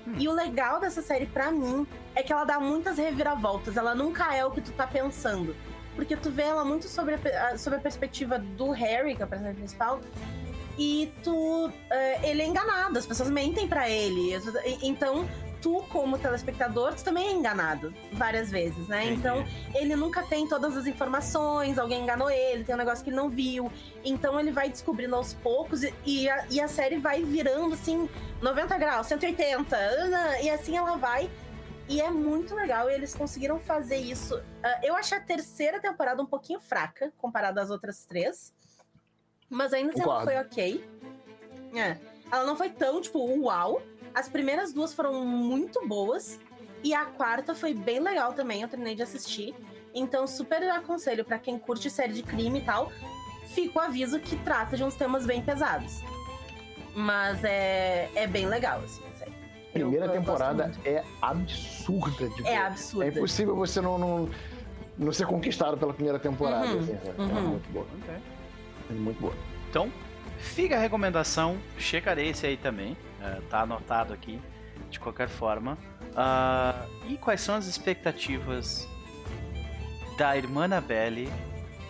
Hum. 0.08 0.14
E 0.18 0.28
o 0.28 0.32
legal 0.32 0.80
dessa 0.80 1.02
série, 1.02 1.26
pra 1.26 1.52
mim, 1.52 1.86
é 2.16 2.24
que 2.24 2.32
ela 2.32 2.44
dá 2.46 2.60
muitas 2.60 2.98
reviravoltas, 2.98 3.76
ela 3.78 3.94
nunca 3.94 4.34
é 4.34 4.46
o 4.46 4.52
que 4.52 4.62
tu 4.62 4.72
tá 4.72 4.88
pensando. 4.88 5.56
Porque 5.96 6.16
tu 6.16 6.30
vê 6.30 6.44
ela 6.44 6.64
muito 6.64 6.88
sobre 6.88 7.16
a- 7.16 7.58
sobre 7.58 7.80
a 7.80 7.82
perspectiva 7.82 8.38
do 8.40 8.72
Harry, 8.72 9.16
que 9.16 9.22
é 9.22 9.26
o 9.26 9.28
personagem 9.28 9.58
principal, 9.60 10.00
e 10.78 11.12
tu. 11.24 11.72
eh, 11.90 12.30
ele 12.30 12.42
é 12.42 12.46
enganado, 12.46 12.98
as 12.98 13.06
pessoas 13.06 13.30
mentem 13.30 13.68
pra 13.68 13.90
ele. 13.90 14.32
Então, 14.82 15.28
tu, 15.62 15.84
como 15.90 16.18
telespectador, 16.20 16.94
tu 16.94 17.04
também 17.04 17.28
é 17.28 17.32
enganado 17.32 17.94
várias 18.14 18.52
vezes, 18.52 18.88
né? 18.88 19.06
Entendi. 19.06 19.20
Então, 19.20 19.46
ele 19.74 19.96
nunca 19.96 20.22
tem 20.24 20.48
todas 20.48 20.78
as 20.78 20.86
informações, 20.86 21.80
alguém 21.80 22.04
enganou 22.04 22.30
ele, 22.30 22.64
tem 22.64 22.76
um 22.76 22.78
negócio 22.78 23.04
que 23.04 23.10
ele 23.10 23.18
não 23.18 23.30
viu. 23.30 23.72
Então 24.04 24.40
ele 24.40 24.52
vai 24.52 24.70
descobrindo 24.70 25.16
aos 25.16 25.34
poucos 25.34 25.82
e, 26.06 26.30
a, 26.30 26.46
e 26.52 26.62
a 26.62 26.68
série 26.68 26.98
vai 26.98 27.24
virando 27.24 27.74
assim, 27.74 28.08
90 28.42 28.78
graus, 28.78 29.08
180, 29.08 29.76
ana, 29.76 30.40
e 30.42 30.50
assim 30.50 30.78
ela 30.78 30.98
vai. 30.98 31.30
E 31.88 32.02
é 32.02 32.10
muito 32.10 32.56
legal, 32.56 32.90
eles 32.90 33.14
conseguiram 33.14 33.60
fazer 33.60 33.98
isso. 33.98 34.40
Ah, 34.64 34.80
eu 34.84 34.96
achei 34.96 35.18
a 35.18 35.22
terceira 35.22 35.80
temporada 35.80 36.22
um 36.22 36.26
pouquinho 36.26 36.60
fraca, 36.60 37.12
comparada 37.18 37.62
às 37.62 37.70
outras 37.70 38.06
três. 38.06 38.54
Mas 39.56 39.72
ainda 39.72 39.94
assim 39.94 40.02
ela 40.02 40.22
foi 40.22 40.38
ok. 40.38 40.84
É. 41.74 41.98
Ela 42.30 42.44
não 42.46 42.58
foi 42.58 42.70
tão, 42.70 43.00
tipo, 43.00 43.20
uau. 43.44 43.82
As 44.14 44.28
primeiras 44.28 44.74
duas 44.74 44.94
foram 44.94 45.24
muito 45.26 45.88
boas. 45.88 46.38
E 46.84 46.94
a 46.94 47.06
quarta 47.06 47.56
foi 47.56 47.74
bem 47.74 48.00
legal 48.02 48.34
também, 48.34 48.62
eu 48.62 48.68
terminei 48.68 48.96
de 48.96 49.02
assistir. 49.02 49.56
Então, 49.94 50.28
super 50.28 50.62
aconselho 50.70 51.24
pra 51.24 51.40
quem 51.40 51.58
curte 51.58 51.90
série 51.90 52.12
de 52.12 52.22
crime 52.22 52.60
e 52.60 52.62
tal. 52.64 52.92
Fica 53.48 53.80
o 53.80 53.82
aviso 53.82 54.20
que 54.20 54.36
trata 54.36 54.76
de 54.76 54.84
uns 54.84 54.96
temas 54.96 55.26
bem 55.26 55.42
pesados. 55.42 56.02
Mas 56.94 57.42
é, 57.46 58.10
é 58.14 58.28
bem 58.28 58.48
legal, 58.48 58.82
assim, 58.82 59.04
a 59.08 59.20
série. 59.20 59.32
Primeira 59.72 60.06
Eu- 60.06 60.14
eu 60.14 60.20
temporada 60.20 60.72
é 60.84 61.02
absurda 61.22 62.28
de 62.30 62.42
ver. 62.44 62.50
É 62.50 62.58
absurdo. 62.58 63.04
É 63.04 63.08
impossível 63.08 63.56
você 63.56 63.80
não, 63.80 63.98
não, 63.98 64.30
não 64.98 65.14
ser 65.14 65.26
conquistado 65.28 65.78
pela 65.78 65.94
primeira 65.94 66.20
temporada. 66.20 66.68
Uhum, 66.68 66.80
assim, 66.80 66.92
é, 66.92 67.08
é 67.08 67.22
uhum. 67.22 67.42
muito 67.52 67.72
boa. 67.72 67.86
Ok. 68.04 68.35
É 68.90 68.94
muito 68.94 69.20
boa. 69.20 69.34
Então, 69.70 69.92
fica 70.40 70.76
a 70.76 70.80
recomendação. 70.80 71.58
Checarei 71.78 72.30
esse 72.30 72.46
aí 72.46 72.58
também. 72.58 72.96
é, 73.22 73.42
tá 73.50 73.62
anotado 73.62 74.14
aqui, 74.14 74.40
de 74.90 75.00
qualquer 75.00 75.28
forma. 75.28 75.78
Ah, 76.16 76.86
e 77.08 77.18
quais 77.18 77.42
são 77.42 77.56
as 77.56 77.66
expectativas 77.66 78.88
da 80.18 80.38
irmã 80.38 80.66
Annabelle, 80.66 81.32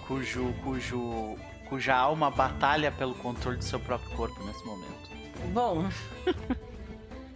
cujo, 0.07 0.53
cujo, 0.63 1.35
cuja 1.69 1.93
alma 1.95 2.31
batalha 2.31 2.91
pelo 2.91 3.13
controle 3.15 3.57
do 3.57 3.63
seu 3.63 3.79
próprio 3.79 4.09
corpo 4.15 4.43
nesse 4.45 4.65
momento? 4.65 5.09
Bom. 5.53 5.87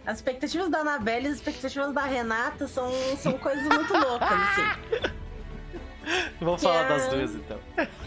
As 0.06 0.16
expectativas 0.16 0.68
da 0.70 0.78
Anabelle 0.78 1.26
e 1.26 1.30
as 1.30 1.36
expectativas 1.36 1.92
da 1.92 2.02
Renata 2.02 2.66
são, 2.66 2.90
são 3.18 3.34
coisas 3.34 3.62
muito 3.68 3.92
loucas, 3.92 4.28
assim. 4.32 5.10
Vamos 6.40 6.60
Que 6.62 6.66
falar 6.66 6.84
é- 6.84 6.88
das 6.88 7.08
duas 7.08 7.34
então. 7.34 7.58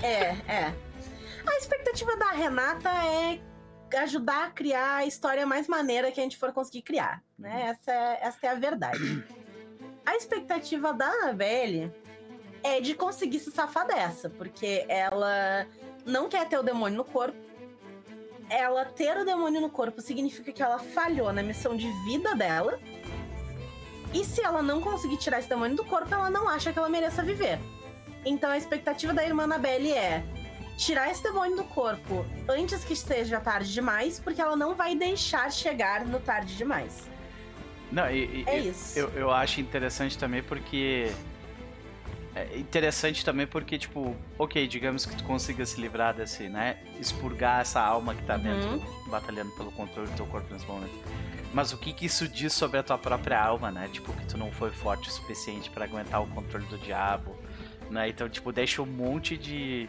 É, 0.02 0.36
é. 0.52 0.74
A 1.46 1.58
expectativa 1.58 2.16
da 2.18 2.32
Renata 2.32 2.90
é 2.90 3.40
ajudar 3.98 4.48
a 4.48 4.50
criar 4.50 4.96
a 4.98 5.06
história 5.06 5.46
mais 5.46 5.68
maneira 5.68 6.12
que 6.12 6.20
a 6.20 6.24
gente 6.24 6.38
for 6.38 6.52
conseguir 6.52 6.82
criar, 6.82 7.24
né? 7.38 7.68
Essa 7.70 7.92
é, 7.92 8.20
essa 8.22 8.40
é 8.48 8.50
a 8.50 8.56
verdade. 8.56 9.24
A 10.06 10.16
expectativa 10.16 10.94
da 10.94 11.08
Annabelle 11.08 11.94
é 12.64 12.80
de 12.80 12.96
conseguir 12.96 13.40
se 13.40 13.52
safar 13.52 13.86
dessa, 13.86 14.30
porque 14.30 14.86
ela 14.88 15.68
não 16.06 16.28
quer 16.28 16.48
ter 16.48 16.58
o 16.58 16.64
demônio 16.64 16.98
no 16.98 17.06
corpo. 17.06 17.38
Ela 18.50 18.86
ter 18.86 19.18
o 19.18 19.26
demônio 19.26 19.62
no 19.62 19.70
corpo 19.70 20.02
significa 20.02 20.52
que 20.52 20.62
ela 20.62 20.80
falhou 20.80 21.32
na 21.32 21.44
missão 21.44 21.76
de 21.76 21.90
vida 22.06 22.36
dela. 22.36 22.80
E 24.14 24.24
se 24.24 24.42
ela 24.42 24.62
não 24.62 24.82
conseguir 24.82 25.18
tirar 25.18 25.40
esse 25.40 25.50
demônio 25.50 25.76
do 25.76 25.86
corpo, 25.86 26.14
ela 26.14 26.30
não 26.30 26.48
acha 26.48 26.72
que 26.72 26.78
ela 26.78 26.90
mereça 26.90 27.24
viver. 27.24 27.60
Então 28.26 28.50
a 28.50 28.58
expectativa 28.58 29.14
da 29.14 29.24
irmã 29.24 29.44
Annabelle 29.44 29.92
é 29.92 30.24
tirar 30.78 31.10
esse 31.12 31.22
demônio 31.24 31.56
do 31.56 31.64
corpo 31.64 32.26
antes 32.50 32.84
que 32.84 32.96
seja 32.96 33.40
tarde 33.40 33.72
demais, 33.74 34.20
porque 34.20 34.42
ela 34.42 34.56
não 34.56 34.76
vai 34.76 34.96
deixar 34.96 35.52
chegar 35.52 36.06
no 36.06 36.20
tarde 36.20 36.56
demais. 36.58 37.08
Não, 37.92 38.10
e, 38.10 38.24
e- 38.24 38.44
É 38.48 38.60
eu- 38.60 38.72
isso. 38.72 38.98
Eu, 39.00 39.10
eu 39.10 39.32
acho 39.32 39.62
interessante 39.62 40.18
também 40.18 40.42
porque. 40.42 41.12
É 42.36 42.58
interessante 42.58 43.24
também 43.24 43.46
porque, 43.46 43.78
tipo, 43.78 44.16
ok, 44.40 44.68
digamos 44.68 45.06
que 45.06 45.16
tu 45.16 45.24
consiga 45.24 45.64
se 45.68 45.80
livrar 45.80 46.16
desse, 46.16 46.50
né? 46.50 46.80
Expurgar 47.00 47.62
essa 47.62 47.80
alma 47.80 48.16
que 48.16 48.24
tá 48.24 48.38
Uhum. 48.38 48.42
dentro, 48.42 48.84
batalhando 49.12 49.52
pelo 49.52 49.72
controle 49.72 50.10
do 50.10 50.16
teu 50.16 50.26
corpo 50.26 50.52
nesse 50.52 50.66
momento. 50.66 50.96
Mas 51.54 51.72
o 51.72 51.78
que, 51.78 51.94
que 51.94 52.08
isso 52.08 52.28
diz 52.28 52.52
sobre 52.52 52.80
a 52.80 52.84
tua 52.84 52.98
própria 52.98 53.40
alma, 53.40 53.70
né? 53.70 53.88
Tipo, 53.94 54.12
que 54.14 54.26
tu 54.26 54.36
não 54.36 54.52
foi 54.52 54.72
forte 54.72 55.10
o 55.10 55.12
suficiente 55.12 55.70
para 55.70 55.86
aguentar 55.86 56.24
o 56.24 56.28
controle 56.28 56.66
do 56.66 56.80
diabo, 56.80 57.36
né? 57.94 58.10
Então, 58.10 58.28
tipo, 58.28 58.52
deixa 58.52 58.82
um 58.82 58.86
monte 58.86 59.38
de, 59.38 59.88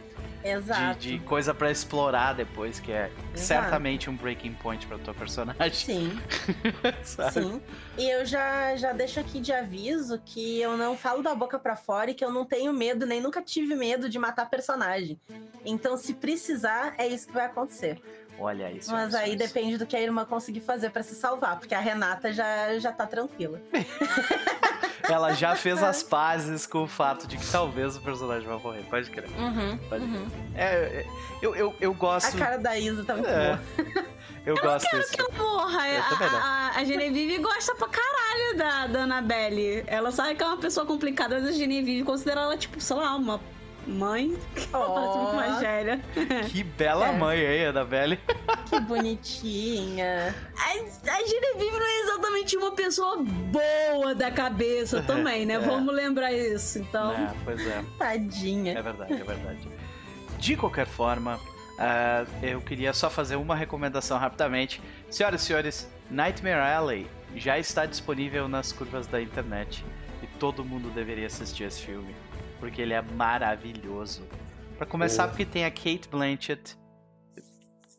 de, 0.99 0.99
de 0.99 1.19
coisa 1.25 1.53
para 1.53 1.71
explorar 1.71 2.33
depois, 2.33 2.79
que 2.79 2.91
é 2.91 3.11
Exato. 3.33 3.39
certamente 3.39 4.09
um 4.09 4.15
breaking 4.15 4.53
point 4.53 4.85
pra 4.85 4.97
tua 4.99 5.13
personagem. 5.13 5.73
Sim, 5.73 6.19
sim. 7.03 7.61
E 7.97 8.09
eu 8.09 8.25
já, 8.25 8.75
já 8.75 8.93
deixo 8.93 9.19
aqui 9.19 9.39
de 9.39 9.51
aviso 9.51 10.21
que 10.23 10.61
eu 10.61 10.77
não 10.77 10.95
falo 10.95 11.23
da 11.23 11.33
boca 11.33 11.57
pra 11.57 11.75
fora 11.75 12.11
e 12.11 12.13
que 12.13 12.23
eu 12.23 12.31
não 12.31 12.45
tenho 12.45 12.71
medo, 12.71 13.05
nem 13.05 13.19
nunca 13.19 13.41
tive 13.41 13.75
medo 13.75 14.07
de 14.07 14.19
matar 14.19 14.49
personagem. 14.49 15.19
Então, 15.65 15.97
se 15.97 16.13
precisar, 16.13 16.93
é 16.97 17.07
isso 17.07 17.27
que 17.27 17.33
vai 17.33 17.45
acontecer. 17.45 17.99
Olha 18.37 18.71
isso. 18.71 18.91
Mas 18.91 19.15
aí 19.15 19.35
depende 19.35 19.77
do 19.77 19.85
que 19.85 19.95
a 19.95 20.01
irmã 20.01 20.25
conseguir 20.25 20.59
fazer 20.59 20.89
pra 20.89 21.01
se 21.03 21.15
salvar, 21.15 21.57
porque 21.57 21.73
a 21.73 21.79
Renata 21.79 22.33
já, 22.33 22.77
já 22.79 22.91
tá 22.91 23.05
tranquila. 23.07 23.61
Ela 25.07 25.33
já 25.33 25.55
fez 25.55 25.81
as 25.83 26.01
pazes 26.01 26.65
com 26.65 26.83
o 26.83 26.87
fato 26.87 27.27
de 27.27 27.37
que 27.37 27.45
talvez 27.51 27.95
o 27.95 28.01
personagem 28.01 28.47
vai 28.47 28.57
morrer. 28.57 28.83
Pode 28.89 29.09
crer. 29.11 29.29
Uhum, 29.37 29.77
Pode 29.87 30.03
uhum. 30.03 30.27
É, 30.55 30.65
é, 30.65 31.05
eu, 31.41 31.55
eu, 31.55 31.75
eu 31.79 31.91
A 31.91 31.93
gosto. 31.93 32.37
cara 32.37 32.57
da 32.57 32.77
Isa 32.77 33.03
tá 33.03 33.13
muito 33.15 33.29
É. 33.29 33.55
boa. 33.77 34.05
Eu 34.45 34.55
gosto 34.57 34.87
desse. 34.95 35.11
Que 35.17 35.21
Eu 35.23 35.27
a, 35.27 36.03
também 36.07 36.29
não. 36.29 36.37
a, 36.37 36.71
a 36.75 36.83
Genevieve 36.83 37.39
gosta 37.39 37.73
pra 37.73 37.87
caralho 37.87 38.55
da, 38.55 38.85
da 38.85 38.99
Annabelle. 38.99 39.83
Ela 39.87 40.11
sabe 40.11 40.35
que 40.35 40.43
é 40.43 40.45
uma 40.45 40.57
pessoa 40.57 40.85
complicada, 40.85 41.39
mas 41.39 41.47
a 41.47 41.51
Genevieve 41.51 42.03
considera 42.03 42.41
ela, 42.41 42.55
tipo, 42.55 42.79
sei 42.79 42.95
lá, 42.95 43.15
uma 43.15 43.41
mãe. 43.87 44.37
Ela 44.73 44.89
parece 44.93 45.17
muito 45.17 45.35
mais 45.35 45.53
Ó, 45.55 45.59
velha. 45.59 46.01
Que 46.49 46.63
bela 46.63 47.07
É. 47.09 47.11
mãe 47.17 47.39
aí, 47.45 47.65
Annabelle. 47.65 48.19
que 48.69 48.79
bonitinha. 48.81 50.35
A, 50.57 50.69
a 51.11 51.23
Genevieve 51.25 51.77
não 51.77 51.85
é 51.85 51.99
exatamente 52.01 52.57
uma 52.57 52.71
pessoa 52.71 53.17
boa 53.23 54.13
da 54.15 54.31
cabeça 54.31 55.01
também, 55.07 55.45
né? 55.45 55.55
É. 55.55 55.59
Vamos 55.59 55.93
lembrar 55.93 56.31
isso. 56.33 56.79
Então, 56.79 57.11
É, 57.13 57.33
pois 57.43 57.65
é. 57.65 57.83
Tadinha. 57.97 58.77
É 58.77 58.81
verdade, 58.81 59.13
é 59.13 59.23
verdade. 59.23 59.67
De 60.39 60.55
qualquer 60.55 60.85
forma, 60.87 61.39
ah, 61.79 62.25
eu 62.41 62.61
queria 62.61 62.93
só 62.93 63.09
fazer 63.09 63.35
uma 63.35 63.55
recomendação 63.55 64.17
rapidamente. 64.17 64.81
Senhoras 65.09 65.41
e 65.41 65.45
senhores, 65.45 65.89
Nightmare 66.09 66.59
Alley 66.61 67.07
já 67.35 67.57
está 67.59 67.85
disponível 67.85 68.47
nas 68.47 68.71
curvas 68.71 69.07
da 69.07 69.21
internet 69.21 69.83
e 70.21 70.27
todo 70.39 70.63
mundo 70.63 70.89
deveria 70.93 71.27
assistir 71.27 71.63
esse 71.65 71.81
filme, 71.81 72.15
porque 72.65 72.81
ele 72.81 72.93
é 72.93 73.01
maravilhoso. 73.01 74.27
Pra 74.77 74.85
começar, 74.87 75.25
Oh. 75.25 75.29
porque 75.29 75.45
tem 75.45 75.63
a 75.65 75.71
Kate 75.71 76.07
Blanchett, 76.09 76.75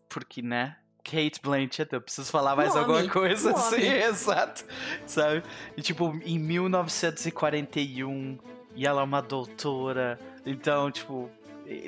porque, 0.09 0.43
né? 0.43 0.77
Kate 1.05 1.41
Blanchett, 1.41 1.93
eu 1.93 2.01
preciso 2.01 2.31
falar 2.33 2.57
mais 2.57 2.71
Nome, 2.75 2.81
alguma 2.81 3.09
coisa 3.09 3.53
nome. 3.53 3.63
assim, 3.63 3.83
exato, 4.03 4.65
sabe? 5.07 5.45
E 5.77 5.83
tipo, 5.83 6.19
em 6.25 6.37
1941, 6.39 8.39
e 8.75 8.85
ela 8.87 9.03
é 9.03 9.05
uma 9.05 9.23
doutora, 9.23 10.19
então, 10.45 10.91
tipo, 10.91 11.31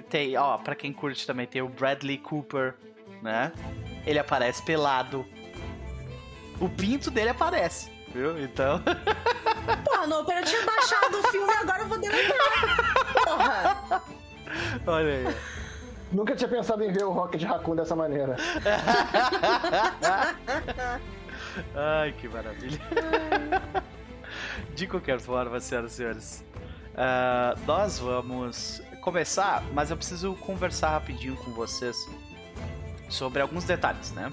tem, 0.08 0.36
ó, 0.36 0.56
pra 0.58 0.76
quem 0.76 0.92
curte 0.92 1.26
também, 1.26 1.46
tem 1.48 1.60
o 1.62 1.68
Bradley 1.68 2.18
Cooper, 2.18 2.76
né? 3.20 3.50
Ele 4.06 4.20
aparece 4.20 4.62
pelado. 4.62 5.26
O 6.60 6.68
pinto 6.68 7.10
dele 7.10 7.30
aparece, 7.30 7.90
viu? 8.12 8.42
Então, 8.42 8.82
Porra, 9.84 10.06
não, 10.06 10.20
eu 10.20 10.44
tinha 10.44 10.64
baixado 10.64 11.18
o 11.18 11.28
filme 11.28 11.52
agora 11.52 11.82
eu 11.82 11.88
vou 11.88 11.98
deletar. 11.98 12.76
Porra. 13.24 14.02
olha 14.86 15.12
aí. 15.12 15.36
Nunca 16.10 16.34
tinha 16.34 16.48
pensado 16.48 16.82
em 16.82 16.90
ver 16.90 17.04
o 17.04 17.10
Rocket 17.10 17.42
Raccoon 17.42 17.76
dessa 17.76 17.94
maneira. 17.94 18.36
Ai, 21.74 22.12
que 22.12 22.26
maravilha. 22.28 22.80
De 24.74 24.86
qualquer 24.86 25.20
forma, 25.20 25.60
senhoras 25.60 25.92
e 25.92 25.96
senhores, 25.96 26.44
ah, 26.96 27.54
nós 27.66 27.98
vamos 27.98 28.80
começar, 29.02 29.62
mas 29.74 29.90
eu 29.90 29.96
preciso 29.98 30.34
conversar 30.36 30.90
rapidinho 30.90 31.36
com 31.36 31.50
vocês 31.52 31.96
sobre 33.10 33.42
alguns 33.42 33.64
detalhes, 33.64 34.12
né? 34.12 34.32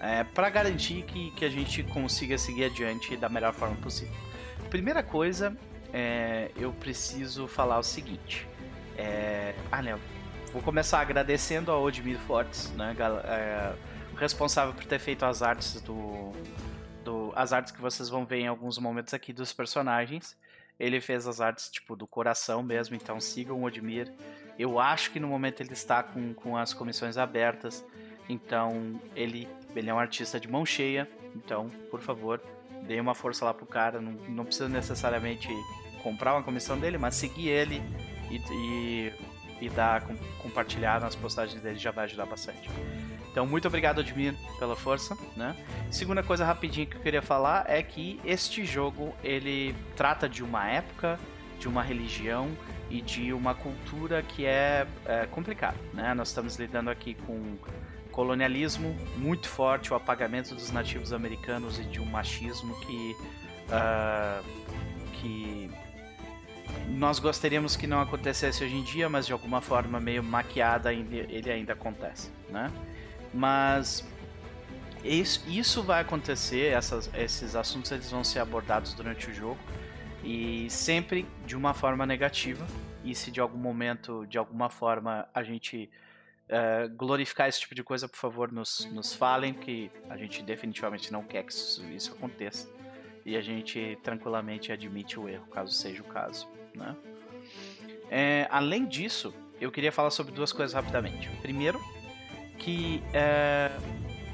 É, 0.00 0.24
para 0.24 0.48
garantir 0.48 1.02
que, 1.02 1.30
que 1.32 1.44
a 1.44 1.50
gente 1.50 1.82
consiga 1.82 2.38
seguir 2.38 2.64
adiante 2.64 3.16
da 3.16 3.28
melhor 3.28 3.52
forma 3.52 3.76
possível. 3.76 4.14
Primeira 4.70 5.02
coisa, 5.02 5.54
é, 5.92 6.50
eu 6.56 6.72
preciso 6.72 7.46
falar 7.46 7.78
o 7.78 7.82
seguinte. 7.82 8.48
É, 8.96 9.54
ah, 9.70 9.82
né? 9.82 9.98
Vou 10.52 10.62
começar 10.62 11.00
agradecendo 11.00 11.70
ao 11.70 11.82
Odmir 11.82 12.18
Fortes, 12.18 12.70
né? 12.72 12.96
é, 13.24 13.72
responsável 14.16 14.74
por 14.74 14.84
ter 14.84 14.98
feito 14.98 15.24
as 15.24 15.42
artes 15.42 15.80
do, 15.80 16.32
do 17.04 17.32
as 17.36 17.52
artes 17.52 17.72
que 17.72 17.80
vocês 17.80 18.08
vão 18.08 18.26
ver 18.26 18.40
em 18.40 18.48
alguns 18.48 18.78
momentos 18.78 19.14
aqui 19.14 19.32
dos 19.32 19.52
personagens. 19.52 20.36
Ele 20.78 21.00
fez 21.00 21.26
as 21.26 21.40
artes 21.40 21.70
tipo 21.70 21.94
do 21.94 22.06
coração 22.06 22.62
mesmo, 22.62 22.96
então 22.96 23.20
sigam 23.20 23.60
o 23.60 23.64
Odmir. 23.64 24.12
Eu 24.58 24.78
acho 24.78 25.10
que 25.10 25.20
no 25.20 25.28
momento 25.28 25.60
ele 25.60 25.72
está 25.72 26.02
com, 26.02 26.34
com 26.34 26.56
as 26.56 26.74
comissões 26.74 27.16
abertas, 27.16 27.84
então 28.30 29.00
ele 29.14 29.48
ele 29.74 29.88
é 29.88 29.94
um 29.94 29.98
artista 29.98 30.40
de 30.40 30.48
mão 30.48 30.66
cheia, 30.66 31.08
então 31.36 31.68
por 31.90 32.00
favor 32.00 32.40
dê 32.86 33.00
uma 33.00 33.14
força 33.14 33.44
lá 33.44 33.54
pro 33.54 33.66
cara. 33.66 34.00
Não, 34.00 34.12
não 34.28 34.44
precisa 34.44 34.68
necessariamente 34.68 35.48
comprar 36.02 36.34
uma 36.34 36.42
comissão 36.42 36.78
dele, 36.78 36.98
mas 36.98 37.14
seguir 37.14 37.48
ele 37.48 37.82
e, 38.30 38.36
e, 38.52 39.12
e 39.60 39.68
dar 39.70 40.02
com- 40.02 40.16
compartilhar 40.42 41.00
nas 41.00 41.14
postagens 41.14 41.60
dele 41.62 41.78
já 41.78 41.90
vai 41.90 42.04
ajudar 42.06 42.26
bastante. 42.26 42.68
Então, 43.30 43.46
muito 43.46 43.68
obrigado, 43.68 44.00
Admir, 44.00 44.34
pela 44.58 44.74
força, 44.74 45.16
né? 45.36 45.54
Segunda 45.88 46.20
coisa 46.20 46.44
rapidinho 46.44 46.88
que 46.88 46.96
eu 46.96 47.00
queria 47.00 47.22
falar 47.22 47.64
é 47.68 47.80
que 47.80 48.18
este 48.24 48.64
jogo, 48.64 49.14
ele 49.22 49.72
trata 49.94 50.28
de 50.28 50.42
uma 50.42 50.68
época, 50.68 51.16
de 51.60 51.68
uma 51.68 51.80
religião 51.80 52.50
e 52.90 53.00
de 53.00 53.32
uma 53.32 53.54
cultura 53.54 54.20
que 54.22 54.44
é, 54.44 54.84
é 55.06 55.26
complicada, 55.26 55.76
né? 55.94 56.12
Nós 56.12 56.28
estamos 56.28 56.56
lidando 56.56 56.90
aqui 56.90 57.14
com 57.14 57.56
colonialismo 58.20 58.94
muito 59.16 59.48
forte, 59.48 59.94
o 59.94 59.96
apagamento 59.96 60.54
dos 60.54 60.70
nativos 60.70 61.10
americanos 61.10 61.78
e 61.78 61.84
de 61.84 61.98
um 62.00 62.04
machismo 62.04 62.78
que 62.80 63.16
ah, 63.72 64.42
que 65.14 65.70
nós 66.88 67.18
gostaríamos 67.18 67.76
que 67.76 67.86
não 67.86 67.98
acontecesse 67.98 68.62
hoje 68.62 68.76
em 68.76 68.82
dia, 68.82 69.08
mas 69.08 69.26
de 69.26 69.32
alguma 69.32 69.62
forma 69.62 69.98
meio 69.98 70.22
maquiada 70.22 70.92
ele 70.92 71.50
ainda 71.50 71.72
acontece, 71.72 72.30
né? 72.50 72.70
Mas 73.32 74.04
isso 75.46 75.82
vai 75.82 76.02
acontecer, 76.02 76.74
essas- 76.74 77.10
esses 77.14 77.56
assuntos 77.56 77.90
eles 77.90 78.10
vão 78.10 78.22
ser 78.22 78.40
abordados 78.40 78.92
durante 78.92 79.30
o 79.30 79.34
jogo 79.34 79.58
e 80.22 80.66
sempre 80.68 81.26
de 81.46 81.56
uma 81.56 81.72
forma 81.72 82.04
negativa. 82.04 82.66
E 83.02 83.14
se 83.14 83.30
de 83.30 83.40
algum 83.40 83.56
momento, 83.56 84.26
de 84.26 84.36
alguma 84.36 84.68
forma, 84.68 85.26
a 85.32 85.42
gente 85.42 85.88
eh, 86.52 86.88
glorificar 86.88 87.48
esse 87.48 87.60
tipo 87.60 87.76
de 87.76 87.84
coisa, 87.84 88.08
por 88.08 88.16
favor, 88.16 88.50
nos, 88.50 88.84
nos 88.92 89.14
falem, 89.14 89.54
que 89.54 89.88
a 90.08 90.16
gente 90.16 90.42
definitivamente 90.42 91.12
não 91.12 91.22
quer 91.22 91.44
que 91.44 91.52
isso, 91.52 91.84
isso 91.90 92.12
aconteça. 92.12 92.68
E 93.24 93.36
a 93.36 93.40
gente 93.40 93.96
tranquilamente 94.02 94.72
admite 94.72 95.20
o 95.20 95.28
erro, 95.28 95.46
caso 95.46 95.72
seja 95.72 96.02
o 96.02 96.06
caso. 96.06 96.48
Né? 96.74 96.96
É, 98.10 98.48
além 98.50 98.84
disso, 98.84 99.32
eu 99.60 99.70
queria 99.70 99.92
falar 99.92 100.10
sobre 100.10 100.32
duas 100.32 100.52
coisas 100.52 100.74
rapidamente. 100.74 101.30
Primeiro, 101.40 101.78
que 102.58 103.00
é, 103.14 103.70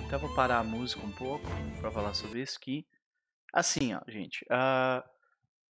até 0.07 0.17
vou 0.17 0.35
parar 0.35 0.61
a 0.61 0.65
música 0.65 1.05
um 1.05 1.13
pouco 1.13 1.45
para 1.83 1.91
falar 1.91 2.15
sobre 2.15 2.41
isso. 2.41 2.59
Que 2.59 2.87
assim, 3.53 3.93
ó, 3.93 4.01
gente, 4.09 4.47
ah, 4.49 5.05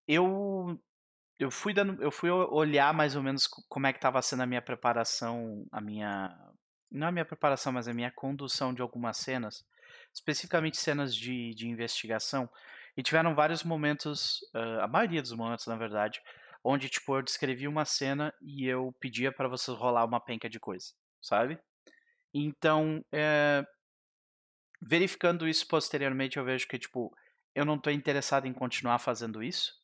eu 0.06 0.78
eu 1.38 1.50
fui 1.50 1.74
dando, 1.74 2.02
eu 2.02 2.10
fui 2.10 2.30
olhar 2.30 2.92
mais 2.94 3.14
ou 3.16 3.22
menos 3.22 3.46
co- 3.46 3.62
como 3.68 3.86
é 3.86 3.92
que 3.92 3.98
estava 3.98 4.22
sendo 4.22 4.42
a 4.42 4.46
minha 4.46 4.62
preparação, 4.62 5.66
a 5.72 5.80
minha 5.80 6.36
não 6.90 7.08
a 7.08 7.12
minha 7.12 7.24
preparação, 7.24 7.72
mas 7.72 7.88
a 7.88 7.92
minha 7.94 8.10
condução 8.12 8.72
de 8.72 8.80
algumas 8.80 9.16
cenas, 9.18 9.64
especificamente 10.14 10.76
cenas 10.78 11.14
de, 11.14 11.52
de 11.54 11.68
investigação. 11.68 12.48
E 12.96 13.02
tiveram 13.02 13.34
vários 13.34 13.62
momentos, 13.64 14.38
ah, 14.54 14.84
a 14.84 14.88
maioria 14.88 15.20
dos 15.20 15.32
momentos, 15.32 15.66
na 15.66 15.76
verdade, 15.76 16.22
onde 16.64 16.88
tipo 16.88 17.16
eu 17.16 17.22
descrevi 17.22 17.68
uma 17.68 17.84
cena 17.84 18.32
e 18.40 18.66
eu 18.66 18.94
pedia 19.00 19.32
para 19.32 19.48
você 19.48 19.70
rolar 19.72 20.04
uma 20.04 20.20
penca 20.20 20.48
de 20.48 20.58
coisa, 20.60 20.92
sabe? 21.20 21.58
Então, 22.34 23.04
é, 23.12 23.64
verificando 24.80 25.46
isso 25.48 25.66
posteriormente, 25.68 26.36
eu 26.38 26.44
vejo 26.44 26.66
que 26.68 26.78
tipo 26.78 27.14
eu 27.54 27.64
não 27.64 27.78
tô 27.78 27.90
interessado 27.90 28.46
em 28.46 28.52
continuar 28.52 28.98
fazendo 28.98 29.42
isso 29.42 29.74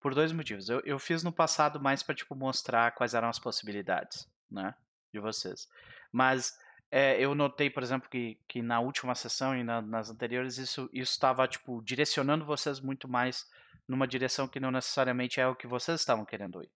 por 0.00 0.14
dois 0.14 0.32
motivos. 0.32 0.68
Eu, 0.68 0.80
eu 0.84 0.98
fiz 0.98 1.22
no 1.22 1.32
passado 1.32 1.80
mais 1.80 2.02
para 2.02 2.14
tipo 2.14 2.34
mostrar 2.34 2.92
quais 2.92 3.14
eram 3.14 3.28
as 3.28 3.38
possibilidades, 3.38 4.28
né, 4.50 4.74
de 5.12 5.20
vocês. 5.20 5.68
Mas 6.12 6.58
é, 6.90 7.20
eu 7.20 7.34
notei, 7.34 7.68
por 7.68 7.82
exemplo, 7.82 8.08
que, 8.08 8.38
que 8.48 8.62
na 8.62 8.80
última 8.80 9.14
sessão 9.14 9.56
e 9.56 9.62
na- 9.62 9.82
nas 9.82 10.10
anteriores 10.10 10.56
isso 10.58 10.88
estava 10.92 11.46
tipo 11.46 11.82
direcionando 11.82 12.44
vocês 12.44 12.80
muito 12.80 13.08
mais 13.08 13.46
numa 13.86 14.06
direção 14.06 14.48
que 14.48 14.60
não 14.60 14.70
necessariamente 14.70 15.40
é 15.40 15.46
o 15.46 15.56
que 15.56 15.66
vocês 15.66 16.00
estavam 16.00 16.24
querendo 16.24 16.62
ir. 16.62 16.70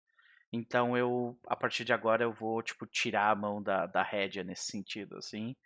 Então 0.53 0.97
eu, 0.97 1.39
a 1.47 1.57
partir 1.57 1.85
de 1.85 1.93
agora, 1.95 2.23
eu 2.25 2.33
vou 2.33 2.63
tipo 2.63 2.87
tirar 2.87 3.31
a 3.31 3.35
mão 3.35 3.63
da, 3.63 3.87
da 3.87 4.03
rédea 4.03 4.45
nesse 4.45 4.65
sentido, 4.71 5.17
assim, 5.17 5.57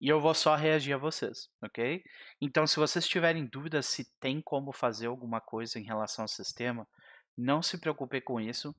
E 0.00 0.08
eu 0.08 0.20
vou 0.20 0.34
só 0.34 0.54
reagir 0.56 0.94
a 0.94 0.98
vocês, 0.98 1.50
ok? 1.62 2.02
Então, 2.40 2.66
se 2.66 2.76
vocês 2.76 3.06
tiverem 3.06 3.46
dúvidas 3.46 3.86
se 3.86 4.10
tem 4.18 4.40
como 4.40 4.72
fazer 4.72 5.06
alguma 5.06 5.40
coisa 5.40 5.78
em 5.78 5.84
relação 5.84 6.24
ao 6.24 6.28
sistema, 6.28 6.88
não 7.36 7.62
se 7.62 7.78
preocupem 7.78 8.20
com 8.20 8.40
isso. 8.40 8.74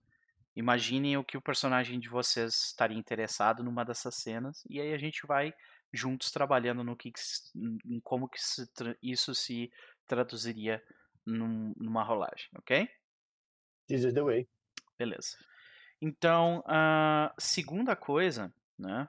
Imaginem 0.55 1.17
o 1.17 1.24
que 1.24 1.38
o 1.38 1.41
personagem 1.41 1.99
de 1.99 2.09
vocês 2.09 2.53
estaria 2.65 2.97
interessado 2.97 3.63
numa 3.63 3.86
dessas 3.86 4.15
cenas 4.15 4.63
e 4.69 4.82
aí 4.82 4.93
a 4.93 4.97
gente 4.97 5.26
vai 5.26 5.53
juntos 5.93 6.32
trabalhando 6.32 6.84
no 6.84 6.95
que, 6.95 7.11
em 7.86 7.99
como 8.01 8.28
que 8.28 8.41
se, 8.41 8.69
isso 9.01 9.36
se 9.36 9.72
traduziria 10.07 10.82
num, 11.26 11.74
numa 11.78 12.03
rolagem, 12.03 12.49
ok? 12.57 12.89
This 13.88 14.03
is 14.03 14.13
the 14.13 14.24
way. 14.24 14.47
Beleza. 14.97 15.38
Então, 16.01 16.63
a 16.65 17.34
segunda 17.38 17.95
coisa, 17.95 18.53
né? 18.78 19.07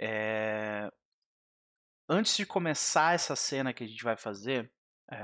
É... 0.00 0.90
Antes 2.08 2.36
de 2.36 2.46
começar 2.46 3.14
essa 3.14 3.36
cena 3.36 3.72
que 3.72 3.84
a 3.84 3.86
gente 3.86 4.02
vai 4.02 4.16
fazer, 4.16 4.72
é, 5.12 5.16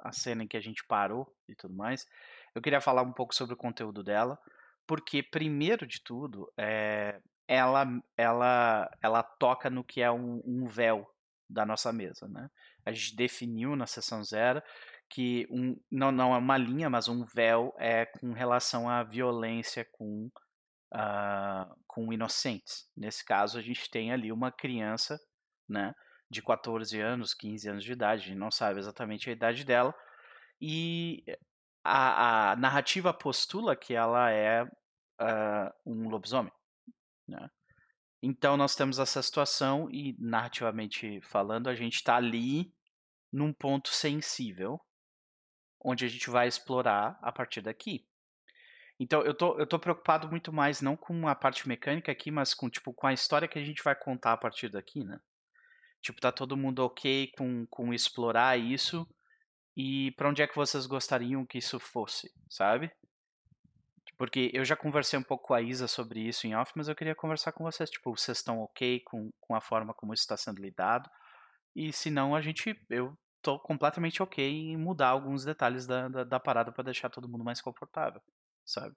a 0.00 0.12
cena 0.12 0.42
em 0.42 0.48
que 0.48 0.56
a 0.56 0.60
gente 0.60 0.84
parou 0.86 1.32
e 1.48 1.54
tudo 1.54 1.74
mais, 1.74 2.06
eu 2.54 2.60
queria 2.60 2.80
falar 2.80 3.02
um 3.02 3.12
pouco 3.12 3.34
sobre 3.34 3.54
o 3.54 3.56
conteúdo 3.56 4.02
dela, 4.02 4.38
porque 4.86 5.22
primeiro 5.22 5.86
de 5.86 6.02
tudo, 6.02 6.52
é, 6.58 7.20
ela, 7.46 7.86
ela, 8.16 8.90
ela 9.00 9.22
toca 9.22 9.70
no 9.70 9.84
que 9.84 10.02
é 10.02 10.10
um, 10.10 10.42
um, 10.44 10.66
véu 10.66 11.08
da 11.48 11.64
nossa 11.64 11.92
mesa, 11.92 12.28
né? 12.28 12.50
A 12.84 12.92
gente 12.92 13.14
definiu 13.14 13.76
na 13.76 13.86
sessão 13.86 14.22
zero 14.24 14.62
que 15.08 15.46
um, 15.50 15.78
não, 15.90 16.10
não 16.10 16.34
é 16.34 16.38
uma 16.38 16.58
linha, 16.58 16.90
mas 16.90 17.08
um 17.08 17.24
véu 17.24 17.74
é 17.78 18.06
com 18.06 18.32
relação 18.32 18.88
à 18.88 19.02
violência 19.04 19.86
com, 19.92 20.30
uh, 20.94 21.74
com 21.86 22.12
inocentes. 22.12 22.88
Nesse 22.96 23.24
caso, 23.24 23.58
a 23.58 23.62
gente 23.62 23.90
tem 23.90 24.12
ali 24.12 24.32
uma 24.32 24.52
criança, 24.52 25.18
né? 25.68 25.94
De 26.30 26.42
14 26.42 27.00
anos, 27.00 27.34
15 27.34 27.68
anos 27.68 27.84
de 27.84 27.92
idade, 27.92 28.22
a 28.22 28.26
gente 28.26 28.38
não 28.38 28.50
sabe 28.50 28.80
exatamente 28.80 29.30
a 29.30 29.32
idade 29.32 29.64
dela, 29.64 29.94
e 30.60 31.24
a, 31.84 32.52
a 32.52 32.56
narrativa 32.56 33.14
postula 33.14 33.76
que 33.76 33.94
ela 33.94 34.30
é 34.32 34.64
uh, 34.64 35.70
um 35.84 36.08
lobisomem. 36.08 36.52
Né? 37.28 37.48
Então 38.22 38.56
nós 38.56 38.74
temos 38.74 38.98
essa 38.98 39.22
situação 39.22 39.88
e 39.90 40.16
narrativamente 40.18 41.20
falando 41.22 41.68
a 41.68 41.74
gente 41.74 41.94
está 41.94 42.16
ali 42.16 42.72
num 43.32 43.52
ponto 43.52 43.88
sensível 43.88 44.80
onde 45.80 46.04
a 46.04 46.08
gente 46.08 46.28
vai 46.30 46.48
explorar 46.48 47.18
a 47.22 47.30
partir 47.30 47.60
daqui. 47.60 48.04
Então 48.98 49.22
eu 49.22 49.34
tô, 49.34 49.58
eu 49.58 49.66
tô 49.66 49.78
preocupado 49.78 50.28
muito 50.28 50.52
mais 50.52 50.80
não 50.80 50.96
com 50.96 51.28
a 51.28 51.34
parte 51.34 51.68
mecânica 51.68 52.10
aqui, 52.10 52.30
mas 52.30 52.54
com 52.54 52.70
tipo 52.70 52.94
com 52.94 53.06
a 53.06 53.12
história 53.12 53.48
que 53.48 53.58
a 53.58 53.64
gente 53.64 53.82
vai 53.82 53.94
contar 53.94 54.32
a 54.32 54.36
partir 54.36 54.68
daqui, 54.68 55.04
né? 55.04 55.20
Tipo, 56.00 56.20
tá 56.20 56.32
todo 56.32 56.56
mundo 56.56 56.80
ok 56.80 57.32
com, 57.36 57.66
com 57.66 57.92
explorar 57.92 58.58
isso 58.58 59.06
e 59.76 60.12
para 60.12 60.28
onde 60.28 60.40
é 60.42 60.46
que 60.46 60.56
vocês 60.56 60.86
gostariam 60.86 61.44
que 61.44 61.58
isso 61.58 61.78
fosse, 61.78 62.32
sabe? 62.48 62.90
Porque 64.16 64.50
eu 64.54 64.64
já 64.64 64.74
conversei 64.74 65.18
um 65.18 65.22
pouco 65.22 65.48
com 65.48 65.54
a 65.54 65.60
Isa 65.60 65.86
sobre 65.86 66.20
isso 66.20 66.46
em 66.46 66.54
off, 66.54 66.72
mas 66.74 66.88
eu 66.88 66.96
queria 66.96 67.14
conversar 67.14 67.52
com 67.52 67.64
vocês. 67.64 67.90
Tipo, 67.90 68.16
vocês 68.16 68.38
estão 68.38 68.60
ok 68.60 69.00
com, 69.00 69.30
com 69.40 69.54
a 69.54 69.60
forma 69.60 69.92
como 69.92 70.14
isso 70.14 70.22
está 70.22 70.36
sendo 70.36 70.62
lidado? 70.62 71.10
E 71.74 71.92
se 71.92 72.10
não, 72.10 72.34
a 72.34 72.40
gente. 72.40 72.74
Eu 72.88 73.16
tô 73.42 73.58
completamente 73.58 74.22
ok 74.22 74.42
em 74.44 74.76
mudar 74.76 75.08
alguns 75.08 75.44
detalhes 75.44 75.86
da, 75.86 76.08
da, 76.08 76.24
da 76.24 76.40
parada 76.40 76.72
para 76.72 76.84
deixar 76.84 77.10
todo 77.10 77.28
mundo 77.28 77.44
mais 77.44 77.60
confortável, 77.60 78.20
sabe? 78.66 78.94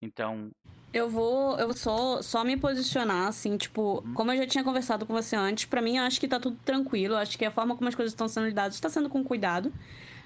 Então. 0.00 0.50
Eu 0.92 1.10
vou, 1.10 1.58
eu 1.58 1.72
só, 1.72 2.22
só 2.22 2.44
me 2.44 2.56
posicionar, 2.56 3.26
assim, 3.26 3.56
tipo, 3.56 4.02
uhum. 4.04 4.14
como 4.14 4.32
eu 4.32 4.36
já 4.38 4.46
tinha 4.46 4.62
conversado 4.62 5.04
com 5.04 5.12
você 5.12 5.34
antes, 5.34 5.64
para 5.64 5.82
mim 5.82 5.96
eu 5.96 6.04
acho 6.04 6.20
que 6.20 6.28
tá 6.28 6.38
tudo 6.38 6.56
tranquilo. 6.64 7.16
Acho 7.16 7.36
que 7.36 7.44
a 7.44 7.50
forma 7.50 7.76
como 7.76 7.88
as 7.88 7.94
coisas 7.94 8.12
estão 8.12 8.28
sendo 8.28 8.46
lidadas 8.46 8.76
está 8.76 8.88
sendo 8.88 9.10
com 9.10 9.24
cuidado. 9.24 9.72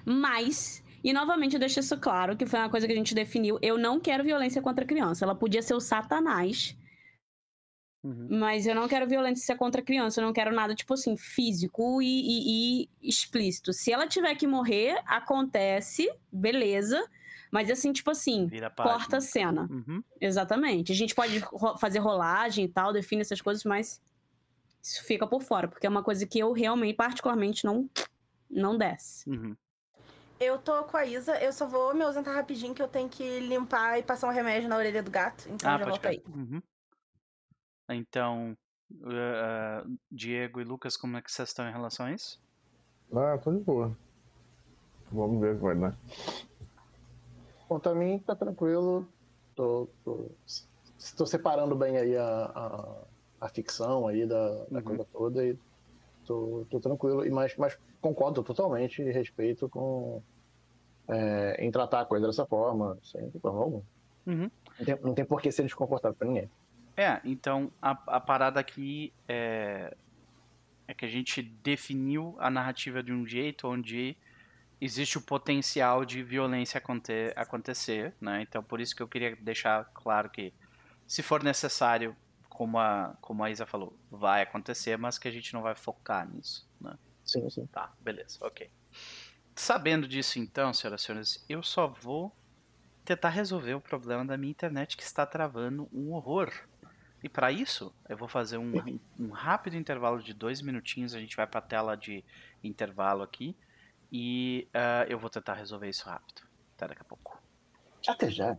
Mas 0.04 0.82
e 1.02 1.12
novamente 1.12 1.54
eu 1.54 1.60
deixo 1.60 1.80
isso 1.80 1.96
claro, 1.98 2.36
que 2.36 2.46
foi 2.46 2.58
uma 2.58 2.70
coisa 2.70 2.86
que 2.86 2.92
a 2.92 2.96
gente 2.96 3.14
definiu. 3.14 3.58
Eu 3.62 3.78
não 3.78 4.00
quero 4.00 4.24
violência 4.24 4.60
contra 4.60 4.84
criança. 4.84 5.24
Ela 5.24 5.34
podia 5.34 5.62
ser 5.62 5.74
o 5.74 5.80
Satanás. 5.80 6.76
Uhum. 8.04 8.28
Mas 8.30 8.66
eu 8.66 8.74
não 8.74 8.88
quero 8.88 9.08
violência 9.08 9.56
contra 9.56 9.82
criança. 9.82 10.20
Eu 10.20 10.26
não 10.26 10.32
quero 10.32 10.54
nada, 10.54 10.74
tipo 10.74 10.94
assim, 10.94 11.16
físico 11.16 12.02
e, 12.02 12.06
e, 12.06 12.82
e 12.82 13.08
explícito. 13.08 13.72
Se 13.72 13.92
ela 13.92 14.06
tiver 14.06 14.34
que 14.34 14.46
morrer, 14.46 15.00
acontece, 15.06 16.10
beleza. 16.32 17.08
Mas 17.50 17.70
assim, 17.70 17.92
tipo 17.92 18.10
assim, 18.10 18.50
corta 18.76 19.18
a 19.18 19.20
cena. 19.20 19.68
Uhum. 19.70 20.02
Exatamente. 20.20 20.92
A 20.92 20.94
gente 20.94 21.14
pode 21.14 21.38
ro 21.38 21.76
fazer 21.78 21.98
rolagem 21.98 22.64
e 22.64 22.68
tal, 22.68 22.92
define 22.92 23.22
essas 23.22 23.40
coisas, 23.40 23.64
mas 23.64 24.00
isso 24.82 25.04
fica 25.04 25.26
por 25.26 25.42
fora, 25.42 25.68
porque 25.68 25.86
é 25.86 25.90
uma 25.90 26.02
coisa 26.02 26.26
que 26.26 26.38
eu 26.38 26.52
realmente, 26.52 26.96
particularmente, 26.96 27.64
não, 27.64 27.88
não 28.50 28.76
desce. 28.76 29.28
Uhum. 29.28 29.56
Eu 30.40 30.58
tô 30.58 30.84
com 30.84 30.96
a 30.96 31.04
Isa, 31.04 31.36
eu 31.42 31.52
só 31.52 31.66
vou 31.66 31.94
me 31.94 32.04
ausentar 32.04 32.34
rapidinho 32.34 32.72
que 32.72 32.82
eu 32.82 32.86
tenho 32.86 33.08
que 33.08 33.40
limpar 33.40 33.98
e 33.98 34.02
passar 34.02 34.28
um 34.28 34.32
remédio 34.32 34.68
na 34.68 34.76
orelha 34.76 35.02
do 35.02 35.10
gato. 35.10 35.48
Então 35.48 35.68
ah, 35.68 35.78
já 35.78 35.84
volto 35.84 36.06
aí. 36.06 36.22
Uhum. 36.28 36.62
Então, 37.90 38.56
uh, 38.92 39.98
Diego 40.10 40.60
e 40.60 40.64
Lucas, 40.64 40.96
como 40.96 41.16
é 41.16 41.22
que 41.22 41.32
vocês 41.32 41.48
estão 41.48 41.68
em 41.68 41.72
relação 41.72 42.06
a 42.06 42.12
isso? 42.12 42.40
Ah, 43.12 43.36
tô 43.38 43.50
de 43.50 43.58
boa. 43.60 43.96
Vamos 45.10 45.40
ver 45.40 45.54
o 45.54 45.56
que 45.56 45.62
vai 45.62 45.74
dar. 45.74 45.98
Bom, 47.68 47.78
também 47.78 48.18
tá 48.18 48.34
tranquilo. 48.34 49.06
Tô, 49.54 49.88
tô, 50.04 50.30
tô 51.16 51.26
separando 51.26 51.74
bem 51.74 51.96
aí 51.96 52.16
a, 52.16 52.24
a, 52.54 53.46
a 53.46 53.48
ficção 53.48 54.06
aí 54.06 54.26
da, 54.26 54.64
da 54.70 54.78
uhum. 54.78 54.82
coisa 54.82 55.06
toda 55.12 55.44
e 55.44 55.58
tô, 56.24 56.66
tô 56.70 56.80
tranquilo. 56.80 57.26
E 57.26 57.30
mais, 57.30 57.56
mais 57.56 57.78
concordo 58.00 58.42
totalmente 58.42 59.02
e 59.02 59.10
respeito 59.10 59.68
com 59.68 60.22
é, 61.08 61.64
em 61.64 61.70
tratar 61.70 62.00
a 62.00 62.04
coisa 62.04 62.26
dessa 62.26 62.46
forma, 62.46 62.98
sem 63.02 63.30
problema 63.30 63.64
algum. 63.64 63.82
Uhum. 64.26 64.50
Não, 64.78 64.84
tem, 64.84 64.98
não 65.02 65.14
tem 65.14 65.24
por 65.24 65.40
que 65.40 65.50
ser 65.50 65.62
desconfortável 65.62 66.16
para 66.16 66.28
ninguém. 66.28 66.50
É, 66.96 67.20
então 67.24 67.70
a, 67.80 67.90
a 67.90 68.20
parada 68.20 68.58
aqui 68.60 69.12
é, 69.28 69.94
é 70.86 70.94
que 70.94 71.04
a 71.04 71.08
gente 71.08 71.42
definiu 71.42 72.34
a 72.38 72.50
narrativa 72.50 73.02
de 73.02 73.12
um 73.12 73.26
jeito 73.26 73.68
onde 73.68 74.16
existe 74.80 75.18
o 75.18 75.20
potencial 75.20 76.04
de 76.04 76.22
violência 76.22 76.78
aconte 76.78 77.32
acontecer, 77.36 78.14
né? 78.20 78.42
Então 78.42 78.62
por 78.62 78.80
isso 78.80 78.94
que 78.94 79.02
eu 79.02 79.08
queria 79.08 79.36
deixar 79.36 79.84
claro 79.94 80.30
que 80.30 80.52
se 81.06 81.22
for 81.22 81.42
necessário, 81.42 82.14
como 82.48 82.78
a, 82.78 83.16
como 83.20 83.42
a 83.42 83.50
Isa 83.50 83.64
falou, 83.64 83.98
vai 84.10 84.42
acontecer, 84.42 84.96
mas 84.98 85.18
que 85.18 85.28
a 85.28 85.30
gente 85.30 85.54
não 85.54 85.62
vai 85.62 85.74
focar 85.74 86.28
nisso, 86.28 86.68
né? 86.80 86.96
Sim, 87.24 87.48
sim. 87.50 87.66
Tá, 87.66 87.92
beleza, 88.00 88.38
ok. 88.40 88.70
Sabendo 89.54 90.06
disso 90.06 90.38
então, 90.38 90.72
senhoras 90.72 91.02
e 91.02 91.04
senhores, 91.04 91.44
eu 91.48 91.62
só 91.62 91.86
vou 91.88 92.34
tentar 93.04 93.30
resolver 93.30 93.74
o 93.74 93.80
problema 93.80 94.24
da 94.24 94.36
minha 94.36 94.50
internet 94.50 94.96
que 94.96 95.02
está 95.02 95.24
travando 95.24 95.88
um 95.92 96.12
horror. 96.12 96.52
E 97.22 97.28
para 97.28 97.50
isso, 97.50 97.92
eu 98.08 98.16
vou 98.16 98.28
fazer 98.28 98.58
um, 98.58 98.72
um, 99.18 99.30
rápido 99.30 99.76
intervalo 99.76 100.22
de 100.22 100.32
dois 100.34 100.60
minutinhos. 100.60 101.14
A 101.14 101.18
gente 101.18 101.34
vai 101.34 101.46
para 101.46 101.58
a 101.58 101.62
tela 101.62 101.96
de 101.96 102.22
intervalo 102.62 103.22
aqui. 103.22 103.56
E 104.10 104.68
uh, 104.68 105.10
eu 105.10 105.18
vou 105.18 105.28
tentar 105.28 105.54
resolver 105.54 105.88
isso 105.88 106.08
rápido. 106.08 106.42
Até 106.74 106.88
daqui 106.88 107.02
a 107.02 107.04
pouco. 107.04 107.40
Até 108.06 108.30
já. 108.30 108.56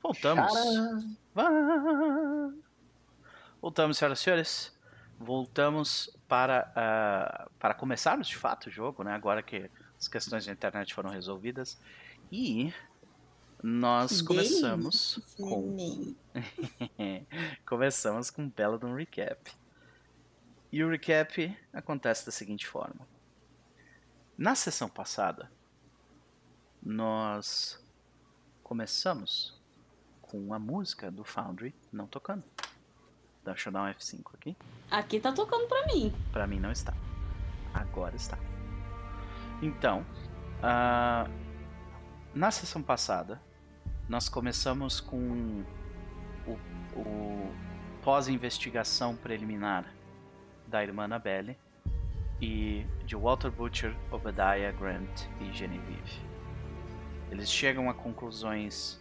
Voltamos. 0.00 0.52
Voltamos, 3.60 3.98
senhoras 3.98 4.20
e 4.20 4.22
senhores. 4.22 4.78
Voltamos 5.18 6.16
para, 6.28 6.72
uh, 6.72 7.50
para 7.58 7.74
começarmos 7.74 8.28
de 8.28 8.36
fato 8.36 8.68
o 8.68 8.70
jogo, 8.70 9.02
né? 9.02 9.12
Agora 9.12 9.42
que 9.42 9.68
as 9.98 10.06
questões 10.06 10.46
da 10.46 10.52
internet 10.52 10.94
foram 10.94 11.10
resolvidas. 11.10 11.78
E 12.30 12.72
nós 13.62 14.22
começamos 14.22 15.20
com. 15.36 16.14
começamos 17.66 18.30
com 18.30 18.42
um 18.42 18.48
belo 18.48 18.78
de 18.78 18.86
um 18.86 18.94
recap. 18.94 19.57
E 20.70 20.84
o 20.84 20.90
recap 20.90 21.56
acontece 21.72 22.26
da 22.26 22.32
seguinte 22.32 22.66
forma. 22.66 23.08
Na 24.36 24.54
sessão 24.54 24.88
passada, 24.88 25.50
nós 26.82 27.82
começamos 28.62 29.58
com 30.20 30.52
a 30.52 30.58
música 30.58 31.10
do 31.10 31.24
Foundry 31.24 31.74
não 31.90 32.06
tocando. 32.06 32.44
Deixa 33.44 33.70
eu 33.70 33.72
dar 33.72 33.84
um 33.84 33.94
F5 33.94 34.34
aqui. 34.34 34.56
Aqui 34.90 35.18
tá 35.18 35.32
tocando 35.32 35.66
pra 35.66 35.86
mim. 35.86 36.14
Pra 36.32 36.46
mim 36.46 36.60
não 36.60 36.70
está. 36.70 36.92
Agora 37.72 38.14
está. 38.14 38.38
Então, 39.62 40.04
uh, 40.58 41.32
na 42.34 42.50
sessão 42.50 42.82
passada, 42.82 43.40
nós 44.06 44.28
começamos 44.28 45.00
com 45.00 45.64
o, 46.46 46.52
o 46.94 47.54
pós-investigação 48.02 49.16
preliminar 49.16 49.97
da 50.68 50.82
irmã 50.82 51.04
Annabelle 51.04 51.56
e 52.40 52.86
de 53.04 53.16
Walter 53.16 53.50
Butcher, 53.50 53.94
Obadiah 54.10 54.72
Grant 54.72 55.26
e 55.40 55.52
Genevieve. 55.52 56.20
Eles 57.30 57.50
chegam 57.50 57.90
a 57.90 57.94
conclusões 57.94 59.00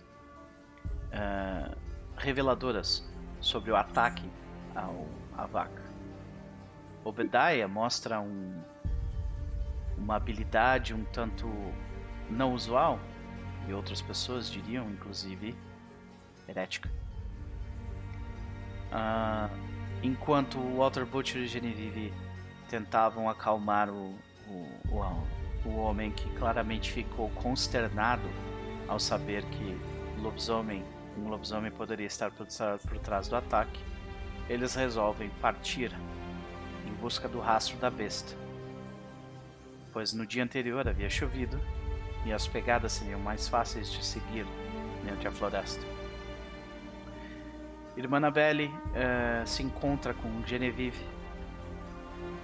uh, 1.12 1.78
reveladoras 2.18 3.08
sobre 3.40 3.72
o 3.72 3.76
ataque 3.76 4.30
ao, 4.76 5.06
à 5.38 5.46
vaca. 5.46 5.82
Obadiah 7.04 7.68
mostra 7.68 8.20
um, 8.20 8.62
uma 9.98 10.16
habilidade 10.16 10.94
um 10.94 11.04
tanto 11.06 11.48
não 12.30 12.54
usual, 12.54 13.00
e 13.68 13.74
outras 13.74 14.02
pessoas 14.02 14.50
diriam, 14.50 14.90
inclusive, 14.90 15.56
herética. 16.48 16.90
Uh, 18.92 19.77
enquanto 20.04 20.60
Walter 20.76 21.06
Butcher 21.06 21.42
e 21.42 21.48
Genevieve 21.48 22.14
tentavam 22.70 23.30
acalmar 23.30 23.90
o, 23.90 24.16
o, 24.48 24.70
o, 24.90 25.70
o 25.70 25.78
homem 25.78 26.12
que 26.12 26.30
claramente 26.36 26.92
ficou 26.92 27.30
consternado 27.32 28.30
ao 28.88 29.00
saber 29.00 29.44
que 29.46 29.78
lobisomem, 30.22 30.84
um 31.18 31.30
lobisomem 31.30 31.72
poderia 31.72 32.08
estar 32.08 32.32
por, 32.32 32.48
por 32.88 33.00
trás 33.00 33.28
do 33.28 33.36
ataque, 33.36 33.80
eles 34.50 34.76
resolvem 34.76 35.30
partir 35.42 35.92
em 36.86 36.94
busca 36.94 37.28
do 37.28 37.40
rastro 37.40 37.78
da 37.78 37.90
besta. 37.90 38.36
Pois 39.92 40.14
no 40.14 40.26
dia 40.26 40.44
anterior 40.44 40.88
havia 40.88 41.10
chovido 41.10 41.60
e 42.26 42.32
as 42.32 42.48
pegadas 42.48 42.94
seriam 42.94 43.20
mais 43.20 43.48
fáceis 43.48 43.92
de 43.92 44.06
seguir 44.06 44.46
mediante 45.04 45.28
a 45.28 45.32
floresta. 45.32 45.97
Irmã 47.98 48.18
Annabelle 48.18 48.68
uh, 48.68 49.48
se 49.48 49.64
encontra 49.64 50.14
com 50.14 50.46
Genevieve 50.46 51.04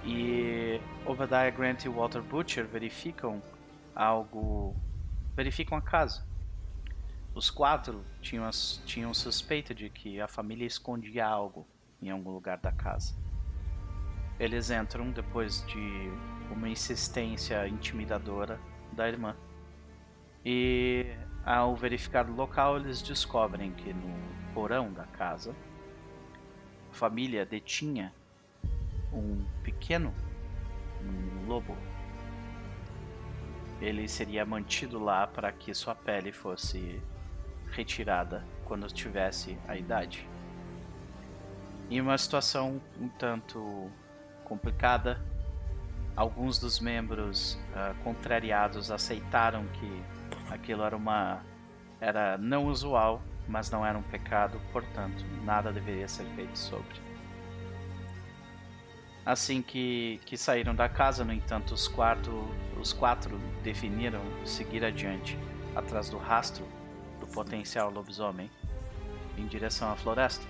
e 0.04 0.80
Obadiah 1.06 1.48
Grant 1.50 1.84
e 1.84 1.88
Walter 1.88 2.20
Butcher 2.20 2.66
verificam 2.66 3.40
algo. 3.94 4.74
verificam 5.36 5.78
a 5.78 5.80
casa. 5.80 6.26
Os 7.32 7.50
quatro 7.50 8.04
tinham, 8.20 8.50
tinham 8.84 9.14
suspeita 9.14 9.72
de 9.72 9.88
que 9.88 10.20
a 10.20 10.26
família 10.26 10.66
escondia 10.66 11.24
algo 11.24 11.64
em 12.02 12.10
algum 12.10 12.30
lugar 12.30 12.58
da 12.58 12.72
casa. 12.72 13.14
Eles 14.40 14.70
entram 14.70 15.12
depois 15.12 15.64
de 15.66 16.10
uma 16.50 16.68
insistência 16.68 17.66
intimidadora 17.68 18.60
da 18.92 19.08
irmã. 19.08 19.36
E 20.44 21.06
ao 21.44 21.76
verificar 21.76 22.28
o 22.28 22.34
local, 22.34 22.76
eles 22.76 23.00
descobrem 23.00 23.72
que 23.72 23.92
no 23.92 24.43
porão 24.54 24.92
da 24.92 25.04
casa, 25.04 25.54
a 26.90 26.94
família 26.94 27.44
detinha 27.44 28.14
um 29.12 29.44
pequeno 29.62 30.14
um 31.02 31.46
lobo. 31.46 31.76
Ele 33.80 34.08
seria 34.08 34.46
mantido 34.46 34.98
lá 34.98 35.26
para 35.26 35.52
que 35.52 35.74
sua 35.74 35.94
pele 35.94 36.32
fosse 36.32 37.02
retirada 37.72 38.44
quando 38.64 38.86
tivesse 38.86 39.58
a 39.68 39.76
idade. 39.76 40.26
Em 41.90 42.00
uma 42.00 42.16
situação 42.16 42.80
um 42.98 43.08
tanto 43.08 43.90
complicada, 44.44 45.20
alguns 46.16 46.58
dos 46.58 46.80
membros 46.80 47.54
uh, 47.54 47.94
contrariados 48.02 48.90
aceitaram 48.90 49.66
que 49.68 50.02
aquilo 50.50 50.82
era 50.82 50.96
uma 50.96 51.42
era 52.00 52.36
não 52.38 52.66
usual, 52.66 53.22
mas 53.48 53.70
não 53.70 53.84
era 53.84 53.96
um 53.96 54.02
pecado, 54.02 54.60
portanto, 54.72 55.24
nada 55.44 55.72
deveria 55.72 56.08
ser 56.08 56.24
feito 56.34 56.58
sobre. 56.58 57.02
Assim 59.24 59.62
que, 59.62 60.20
que 60.26 60.36
saíram 60.36 60.74
da 60.74 60.88
casa, 60.88 61.24
no 61.24 61.32
entanto, 61.32 61.72
os, 61.72 61.88
quarto, 61.88 62.30
os 62.78 62.92
quatro 62.92 63.38
definiram 63.62 64.20
seguir 64.44 64.84
adiante, 64.84 65.38
atrás 65.74 66.10
do 66.10 66.18
rastro 66.18 66.66
do 67.20 67.26
potencial 67.26 67.90
lobisomem, 67.90 68.50
em 69.38 69.46
direção 69.46 69.90
à 69.90 69.96
floresta. 69.96 70.46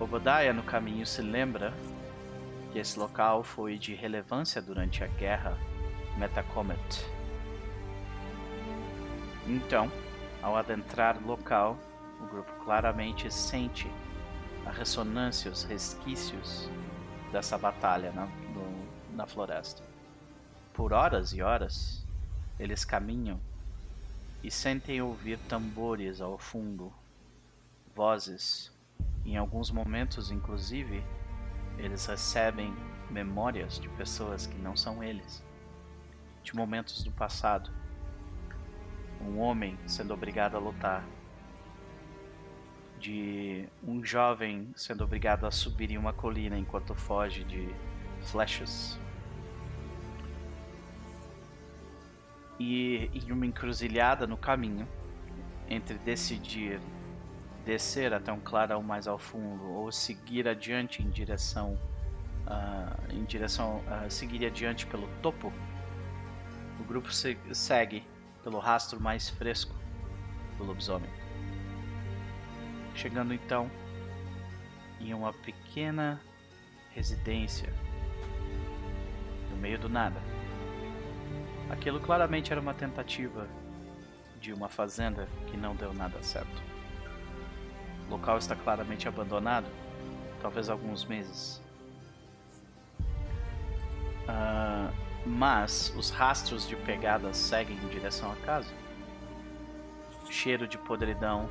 Obadiah, 0.00 0.52
no 0.52 0.62
caminho, 0.62 1.06
se 1.06 1.22
lembra 1.22 1.72
que 2.72 2.78
esse 2.78 2.98
local 2.98 3.42
foi 3.42 3.78
de 3.78 3.94
relevância 3.94 4.60
durante 4.60 5.02
a 5.02 5.06
guerra 5.06 5.56
Metacomet. 6.16 7.06
Então, 9.46 9.90
ao 10.42 10.56
adentrar 10.56 11.16
o 11.18 11.26
local, 11.26 11.76
o 12.20 12.26
grupo 12.26 12.52
claramente 12.64 13.32
sente 13.32 13.90
a 14.66 14.70
ressonância, 14.70 15.50
os 15.50 15.64
resquícios 15.64 16.68
dessa 17.32 17.56
batalha 17.56 18.12
na, 18.12 18.28
na 19.14 19.26
floresta. 19.26 19.82
Por 20.72 20.92
horas 20.92 21.32
e 21.32 21.42
horas, 21.42 22.06
eles 22.58 22.84
caminham 22.84 23.40
e 24.42 24.50
sentem 24.50 25.02
ouvir 25.02 25.38
tambores 25.48 26.20
ao 26.20 26.38
fundo, 26.38 26.92
vozes. 27.94 28.72
Em 29.24 29.36
alguns 29.36 29.70
momentos, 29.70 30.30
inclusive, 30.30 31.02
eles 31.76 32.06
recebem 32.06 32.74
memórias 33.10 33.78
de 33.78 33.88
pessoas 33.90 34.46
que 34.46 34.56
não 34.56 34.76
são 34.76 35.02
eles, 35.02 35.42
de 36.42 36.54
momentos 36.54 37.02
do 37.02 37.10
passado. 37.10 37.70
Um 39.20 39.38
homem 39.40 39.78
sendo 39.86 40.14
obrigado 40.14 40.56
a 40.56 40.58
lutar, 40.58 41.04
de 42.98 43.68
um 43.86 44.04
jovem 44.04 44.68
sendo 44.74 45.04
obrigado 45.04 45.46
a 45.46 45.50
subir 45.50 45.90
em 45.90 45.98
uma 45.98 46.12
colina 46.12 46.58
enquanto 46.58 46.94
foge 46.94 47.44
de 47.44 47.68
flechas. 48.22 48.98
E 52.58 53.10
em 53.14 53.30
uma 53.30 53.46
encruzilhada 53.46 54.26
no 54.26 54.36
caminho, 54.36 54.86
entre 55.68 55.96
decidir 55.98 56.80
descer 57.64 58.12
até 58.12 58.32
um 58.32 58.40
clarão 58.40 58.82
mais 58.82 59.06
ao 59.06 59.18
fundo 59.18 59.64
ou 59.64 59.92
seguir 59.92 60.48
adiante 60.48 61.02
em 61.02 61.10
direção 61.10 61.78
uh, 62.46 63.12
em 63.12 63.24
direção 63.24 63.78
uh, 63.80 64.10
seguir 64.10 64.44
adiante 64.46 64.86
pelo 64.86 65.06
topo, 65.22 65.52
o 66.80 66.84
grupo 66.84 67.12
se 67.12 67.36
segue 67.52 68.02
pelo 68.42 68.58
rastro 68.58 69.00
mais 69.00 69.28
fresco 69.28 69.74
do 70.56 70.64
lobisomem 70.64 71.18
chegando 72.98 73.32
então 73.32 73.70
em 75.00 75.14
uma 75.14 75.32
pequena 75.32 76.20
residência 76.92 77.72
no 79.50 79.56
meio 79.56 79.78
do 79.78 79.88
nada. 79.88 80.20
Aquilo 81.70 82.00
claramente 82.00 82.50
era 82.50 82.60
uma 82.60 82.74
tentativa 82.74 83.46
de 84.40 84.52
uma 84.52 84.68
fazenda 84.68 85.28
que 85.46 85.56
não 85.56 85.76
deu 85.76 85.94
nada 85.94 86.20
certo. 86.22 86.60
O 88.08 88.10
local 88.10 88.38
está 88.38 88.56
claramente 88.56 89.06
abandonado, 89.06 89.68
talvez 90.42 90.68
alguns 90.68 91.04
meses. 91.04 91.62
Uh, 94.24 94.92
mas 95.28 95.92
os 95.94 96.10
rastros 96.10 96.66
de 96.66 96.74
pegadas 96.74 97.36
seguem 97.36 97.76
em 97.76 97.88
direção 97.88 98.32
à 98.32 98.36
casa. 98.36 98.72
Cheiro 100.30 100.66
de 100.66 100.78
podridão 100.78 101.48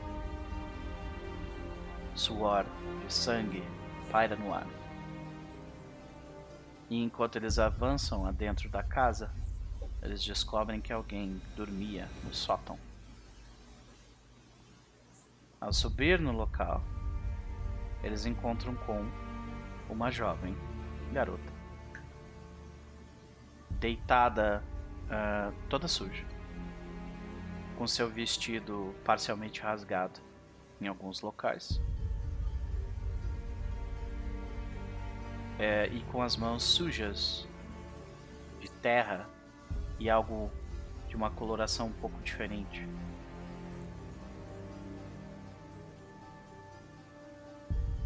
suor 2.16 2.66
de 3.06 3.14
sangue 3.14 3.64
paira 4.12 4.36
no 4.36 4.54
ar. 4.54 4.68
E 6.90 7.04
enquanto 7.04 7.36
eles 7.36 7.60
avançam 7.60 8.26
adentro 8.26 8.68
da 8.70 8.82
casa, 8.82 9.32
eles 10.02 10.24
descobrem 10.24 10.82
que 10.82 10.92
alguém 10.92 11.40
dormia 11.56 12.08
no 12.24 12.34
sótão. 12.34 12.80
Ao 15.60 15.72
subir 15.72 16.20
no 16.20 16.32
local, 16.32 16.82
eles 18.04 18.26
encontram 18.26 18.74
com 18.76 19.06
uma 19.90 20.10
jovem 20.10 20.56
garota, 21.12 21.57
deitada 23.80 24.64
uh, 25.06 25.54
toda 25.70 25.88
suja, 25.88 26.26
com 27.78 27.88
seu 27.88 28.10
vestido 28.10 28.96
parcialmente 29.04 29.62
rasgado 29.62 30.20
em 30.82 30.88
alguns 30.88 31.22
locais. 31.22 31.82
é, 35.60 35.88
e 35.88 36.02
com 36.12 36.22
as 36.22 36.38
mãos 36.38 36.64
sujas 36.64 37.48
de 38.60 38.70
terra 38.70 39.28
e 40.00 40.10
algo 40.10 40.52
de 41.08 41.16
uma 41.16 41.32
coloração 41.32 41.88
um 41.88 41.94
pouco 41.94 42.20
diferente. 42.22 42.88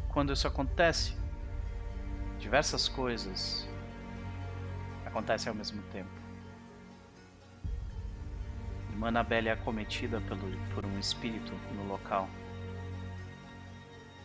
Quando 0.09 0.33
isso 0.33 0.47
acontece, 0.47 1.15
diversas 2.37 2.87
coisas 2.87 3.67
acontecem 5.11 5.49
ao 5.49 5.55
mesmo 5.55 5.83
tempo. 5.91 6.09
Irmã 8.89 9.09
Annabelle 9.09 9.49
é 9.49 9.51
acometida 9.51 10.19
pelo, 10.21 10.57
por 10.73 10.85
um 10.85 10.97
espírito 10.97 11.53
no 11.75 11.87
local. 11.87 12.27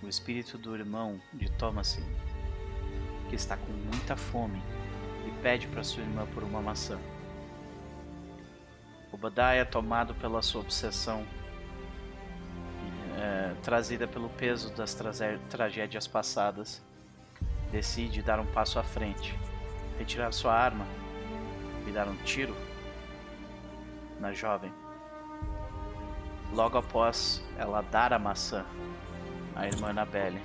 O 0.02 0.08
espírito 0.08 0.56
do 0.56 0.74
irmão 0.74 1.20
de 1.34 1.50
Thomasin 1.52 2.04
que 3.28 3.34
está 3.34 3.56
com 3.56 3.72
muita 3.72 4.16
fome 4.16 4.62
e 5.26 5.30
pede 5.42 5.66
para 5.68 5.82
sua 5.82 6.02
irmã 6.02 6.26
por 6.26 6.42
uma 6.42 6.60
maçã. 6.60 6.98
Obadiah, 9.12 9.64
tomado 9.64 10.14
pela 10.14 10.42
sua 10.42 10.60
obsessão, 10.60 11.26
é, 13.18 13.54
trazida 13.62 14.06
pelo 14.06 14.28
peso 14.28 14.72
das 14.74 14.96
tragédias 15.48 16.06
passadas, 16.06 16.82
decide 17.72 18.22
dar 18.22 18.38
um 18.38 18.46
passo 18.46 18.78
à 18.78 18.82
frente, 18.82 19.36
retirar 19.98 20.32
sua 20.32 20.54
arma 20.54 20.86
e 21.86 21.90
dar 21.90 22.08
um 22.08 22.16
tiro 22.24 22.54
na 24.20 24.32
jovem. 24.32 24.72
Logo 26.52 26.78
após 26.78 27.42
ela 27.58 27.82
dar 27.82 28.12
a 28.12 28.18
maçã 28.18 28.64
à 29.54 29.66
irmã 29.66 29.90
Annabelle. 29.90 30.40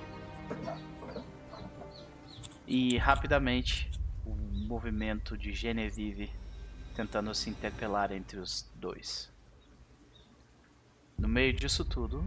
E 2.68 2.98
rapidamente 2.98 3.92
o 4.26 4.34
movimento 4.34 5.38
de 5.38 5.54
Genevieve 5.54 6.32
tentando 6.96 7.34
se 7.34 7.50
interpelar 7.50 8.12
entre 8.12 8.40
os 8.40 8.70
dois. 8.76 9.32
No 11.18 11.28
meio 11.28 11.54
disso 11.54 11.86
tudo, 11.86 12.24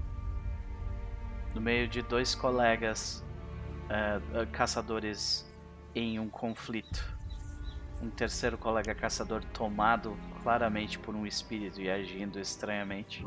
no 1.55 1.61
meio 1.61 1.89
de 1.89 2.03
dois 2.03 2.35
colegas 2.35 3.25
eh, 3.89 4.47
caçadores 4.53 5.47
em 5.95 6.18
um 6.18 6.29
conflito, 6.29 7.14
um 8.05 8.11
terceiro 8.11 8.59
colega 8.59 8.94
caçador 8.94 9.42
tomado 9.52 10.16
claramente 10.42 10.98
por 10.98 11.14
um 11.14 11.26
espírito 11.26 11.80
e 11.80 11.90
agindo 11.90 12.38
estranhamente, 12.38 13.24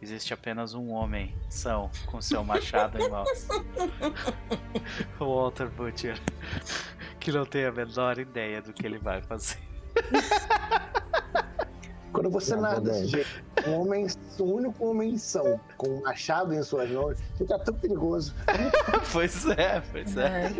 existe 0.00 0.32
apenas 0.32 0.72
um 0.74 0.90
homem 0.90 1.34
são 1.48 1.90
com 2.06 2.20
seu 2.22 2.44
machado 2.44 3.00
em 3.00 3.08
mãos. 3.08 3.48
o 5.18 5.24
Walter 5.24 5.68
Butcher, 5.68 6.20
que 7.18 7.32
não 7.32 7.44
tem 7.44 7.64
a 7.66 7.72
menor 7.72 8.18
ideia 8.18 8.62
do 8.62 8.72
que 8.72 8.86
ele 8.86 8.98
vai 8.98 9.20
fazer. 9.22 9.58
Quando 12.12 12.30
você 12.30 12.54
Não, 12.54 12.62
também. 12.76 12.92
desse 12.92 13.06
jeito, 13.08 13.44
um 13.66 13.80
homem, 13.80 14.06
um 14.38 14.44
único 14.44 14.86
homem 14.86 15.18
são, 15.18 15.58
com 15.76 15.88
um 15.88 16.02
machado 16.02 16.54
em 16.54 16.62
suas 16.62 16.88
mãos, 16.88 17.18
fica 17.36 17.58
tão 17.58 17.74
perigoso. 17.74 18.32
pois 19.12 19.44
é, 19.46 19.80
pois 19.90 20.16
é. 20.16 20.52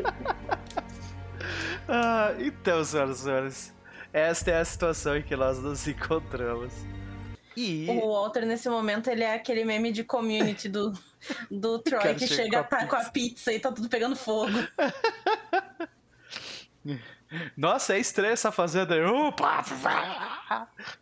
Ah, 1.89 2.35
então, 2.39 2.85
senhoras 2.85 3.21
e 3.21 3.23
senhores, 3.23 3.75
esta 4.13 4.51
é 4.51 4.61
a 4.61 4.65
situação 4.65 5.17
em 5.17 5.23
que 5.23 5.37
nós 5.37 5.59
nos 5.59 5.87
encontramos. 5.87 6.73
E. 7.57 7.87
O 7.89 8.13
Walter, 8.13 8.45
nesse 8.45 8.69
momento, 8.69 9.09
ele 9.09 9.23
é 9.23 9.35
aquele 9.35 9.65
meme 9.65 9.93
de 9.93 10.03
community 10.03 10.69
do, 10.69 10.93
do 11.51 11.79
Troy 11.85 12.15
que 12.15 12.27
chega 12.27 12.65
com 12.65 12.75
a 12.75 12.79
tá 12.79 12.87
com 12.87 12.97
a 12.97 13.05
pizza 13.05 13.53
e 13.53 13.61
tá 13.61 13.71
tudo 13.71 13.89
pegando 13.89 14.17
fogo. 14.17 14.53
Nossa, 17.57 17.95
é 17.95 17.99
estranho 17.99 18.33
essa 18.33 18.51
fazenda! 18.53 18.95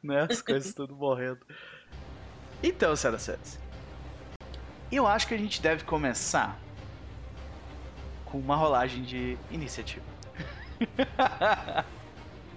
Né? 0.02 0.26
As 0.28 0.40
coisas 0.40 0.72
tudo 0.74 0.94
morrendo. 0.94 1.40
Então, 2.62 2.94
senhoras 2.96 3.22
e 3.22 3.24
senhores, 3.24 3.58
eu 4.90 5.06
acho 5.06 5.26
que 5.26 5.34
a 5.34 5.38
gente 5.38 5.60
deve 5.60 5.84
começar 5.84 6.58
com 8.24 8.38
uma 8.38 8.56
rolagem 8.56 9.02
de 9.02 9.36
iniciativa. 9.50 10.11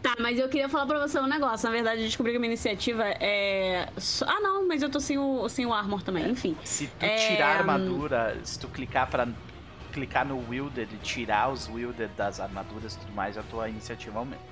Tá, 0.05 0.15
mas 0.19 0.37
eu 0.37 0.47
queria 0.47 0.69
falar 0.69 0.85
pra 0.85 0.99
você 0.99 1.19
um 1.19 1.25
negócio. 1.25 1.65
Na 1.67 1.71
verdade, 1.73 2.01
eu 2.01 2.05
descobri 2.05 2.31
que 2.31 2.37
a 2.37 2.39
minha 2.39 2.51
iniciativa 2.51 3.03
é. 3.19 3.89
Ah, 4.27 4.39
não, 4.39 4.67
mas 4.67 4.83
eu 4.83 4.89
tô 4.89 4.99
sem 4.99 5.17
o, 5.17 5.49
sem 5.49 5.65
o 5.65 5.73
armor 5.73 6.03
também, 6.03 6.29
enfim. 6.29 6.55
Se 6.63 6.85
tu 6.85 7.03
É, 7.03 7.15
tirar 7.15 7.47
a 7.47 7.55
hum. 7.55 7.57
armadura, 7.57 8.37
se 8.43 8.59
tu 8.59 8.67
clicar 8.67 9.09
para 9.09 9.27
clicar 9.91 10.23
no 10.23 10.47
wielded 10.47 10.93
e 10.93 10.97
tirar 10.99 11.51
os 11.51 11.67
wielded 11.67 12.11
das 12.15 12.39
armaduras 12.39 12.93
e 12.93 12.99
tudo 12.99 13.13
mais, 13.13 13.35
a 13.35 13.41
tua 13.41 13.67
iniciativa 13.67 14.19
aumenta. 14.19 14.43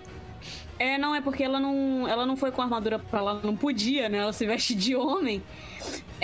É, 0.80 0.98
não, 0.98 1.14
é 1.14 1.22
porque 1.22 1.44
ela 1.44 1.60
não, 1.60 2.08
ela 2.08 2.26
não 2.26 2.36
foi 2.36 2.52
com 2.52 2.64
armadura 2.64 2.98
pra 2.98 3.20
ela 3.20 3.40
não 3.44 3.56
podia, 3.56 4.10
né? 4.10 4.18
Ela 4.18 4.34
se 4.34 4.48
veste 4.48 4.74
de 4.74 4.96
homem. 4.96 5.44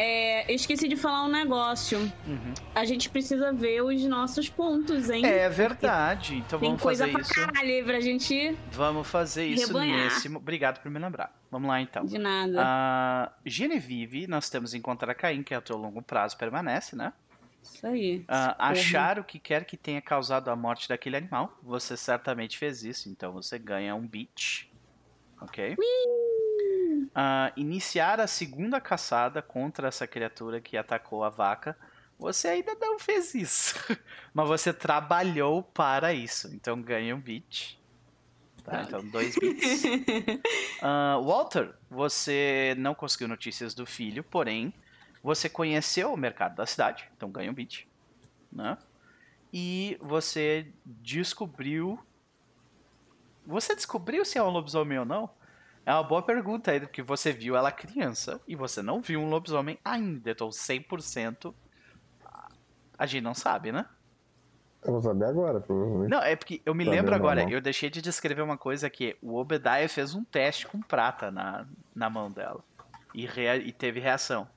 É, 0.02 0.50
eu 0.50 0.56
esqueci 0.56 0.88
de 0.88 0.96
falar 0.96 1.26
um 1.26 1.28
negócio. 1.28 2.00
Uhum. 2.26 2.54
A 2.74 2.86
gente 2.86 3.10
precisa 3.10 3.52
ver 3.52 3.82
os 3.82 4.02
nossos 4.06 4.48
pontos, 4.48 5.10
hein? 5.10 5.26
É 5.26 5.50
verdade. 5.50 6.38
Então 6.38 6.58
Tem 6.58 6.70
vamos 6.70 6.82
coisa 6.82 7.04
fazer 7.04 7.12
pra 7.12 7.22
isso. 7.22 7.34
caralho 7.34 7.70
aí 7.70 7.84
pra 7.84 8.00
gente. 8.00 8.58
Vamos 8.72 9.06
fazer 9.06 9.46
isso 9.46 9.68
Rebanhar. 9.68 10.06
nesse. 10.06 10.34
Obrigado 10.34 10.80
por 10.82 10.90
me 10.90 10.98
lembrar. 11.00 11.38
Vamos 11.52 11.68
lá 11.68 11.82
então. 11.82 12.06
De 12.06 12.18
nada. 12.18 12.62
A 12.64 13.34
Genevieve, 13.46 14.26
nós 14.26 14.50
temos 14.50 14.74
encontrar 14.74 15.14
Caim, 15.16 15.44
que 15.44 15.54
é 15.54 15.58
o 15.58 15.62
teu 15.62 15.76
longo 15.76 16.02
prazo 16.02 16.38
permanece, 16.38 16.96
né? 16.96 17.12
Isso 17.62 17.86
aí. 17.86 18.24
Ah, 18.26 18.70
achar 18.70 19.20
o 19.20 19.24
que 19.26 19.38
quer 19.38 19.66
que 19.66 19.76
tenha 19.76 20.02
causado 20.02 20.48
a 20.48 20.56
morte 20.56 20.88
daquele 20.88 21.18
animal. 21.18 21.60
Você 21.62 21.98
certamente 21.98 22.58
fez 22.58 22.86
isso, 22.86 23.10
então 23.10 23.34
você 23.34 23.60
ganha 23.60 23.94
um 23.94 24.08
beat. 24.08 24.72
Ok? 25.42 25.76
Ah, 27.14 27.52
iniciar 27.56 28.20
a 28.20 28.28
segunda 28.28 28.80
caçada 28.80 29.42
contra 29.42 29.88
essa 29.88 30.08
criatura 30.08 30.62
que 30.62 30.78
atacou 30.78 31.24
a 31.24 31.30
vaca. 31.30 31.78
Você 32.18 32.48
ainda 32.50 32.76
não 32.80 33.00
fez 33.00 33.34
isso. 33.34 33.76
Mas 34.34 34.48
você 34.48 34.74
trabalhou 34.74 35.64
para 35.64 36.14
isso. 36.14 36.54
Então 36.54 36.82
ganha 36.82 37.16
um 37.16 37.20
beat. 37.20 37.80
Tá, 38.64 38.84
então 38.84 39.06
dois 39.08 39.36
beats. 39.38 39.84
Ah, 40.82 41.20
Walter, 41.22 41.74
você 41.90 42.74
não 42.78 42.96
conseguiu 42.96 43.28
notícias 43.28 43.74
do 43.74 43.86
filho, 43.86 44.24
porém 44.24 44.74
você 45.22 45.50
conheceu 45.50 46.14
o 46.14 46.18
mercado 46.18 46.56
da 46.56 46.66
cidade, 46.66 47.10
então 47.16 47.30
ganha 47.30 47.52
um 47.52 47.54
beat, 47.54 47.86
né? 48.52 48.78
E 49.52 49.98
você 50.00 50.72
descobriu. 50.86 52.00
Você 53.46 53.76
descobriu 53.76 54.24
se 54.24 54.38
é 54.38 54.44
um 54.44 54.50
lobisomem 54.50 55.00
ou 55.00 55.06
não? 55.06 55.30
É 55.90 55.94
uma 55.94 56.04
boa 56.04 56.22
pergunta 56.22 56.70
aí, 56.70 56.80
porque 56.82 57.02
você 57.02 57.32
viu 57.34 57.56
ela 57.56 57.72
criança 57.72 58.40
e 58.48 58.56
você 58.56 58.80
não 58.80 59.02
viu 59.02 59.20
um 59.20 59.28
lobisomem 59.28 59.80
ainda, 59.84 60.30
então 60.30 60.50
100% 60.50 61.52
a 62.96 63.06
gente 63.08 63.24
não 63.24 63.34
sabe, 63.34 63.72
né? 63.72 63.88
Eu 64.84 64.92
vou 64.92 65.02
saber 65.02 65.26
agora, 65.26 65.60
provavelmente. 65.60 66.12
Não, 66.12 66.22
é 66.22 66.36
porque 66.36 66.62
eu 66.64 66.76
me 66.76 66.84
lembro 66.84 67.12
vendo, 67.12 67.16
agora, 67.16 67.50
eu 67.52 67.60
deixei 67.60 67.90
de 67.90 68.04
descrever 68.04 68.44
uma 68.44 68.56
coisa 68.56 68.88
que 68.88 69.18
o 69.20 69.36
Obadiah 69.36 69.90
fez 69.90 70.14
um 70.14 70.24
teste 70.24 70.68
com 70.68 70.80
prata 70.80 71.32
na, 71.32 71.66
na 71.96 72.08
mão 72.08 72.30
dela. 72.30 72.64
E, 73.16 73.26
rea- 73.26 73.58
e 73.58 73.72
teve 73.72 74.00
reação. 74.00 74.48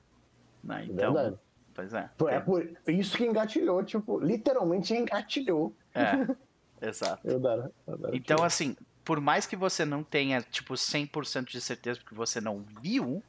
né? 0.63 0.85
Então, 0.85 1.15
Verdade. 1.15 1.39
pois 1.73 1.95
é. 1.95 2.11
É 2.29 2.39
por 2.39 2.69
isso 2.85 3.17
que 3.17 3.25
engatilhou, 3.25 3.83
tipo, 3.83 4.19
literalmente 4.19 4.93
engatilhou. 4.93 5.75
É, 5.95 6.27
exato. 6.87 7.27
Eu 7.27 7.39
dar, 7.39 7.71
eu 7.87 7.97
dar 7.97 8.13
Então, 8.13 8.43
assim, 8.43 8.75
por 9.03 9.19
mais 9.19 9.45
que 9.45 9.55
você 9.55 9.85
não 9.85 10.03
tenha, 10.03 10.41
tipo, 10.41 10.73
100% 10.73 11.45
de 11.51 11.61
certeza 11.61 11.99
porque 11.99 12.15
você 12.15 12.39
não 12.39 12.65
viu, 12.81 13.23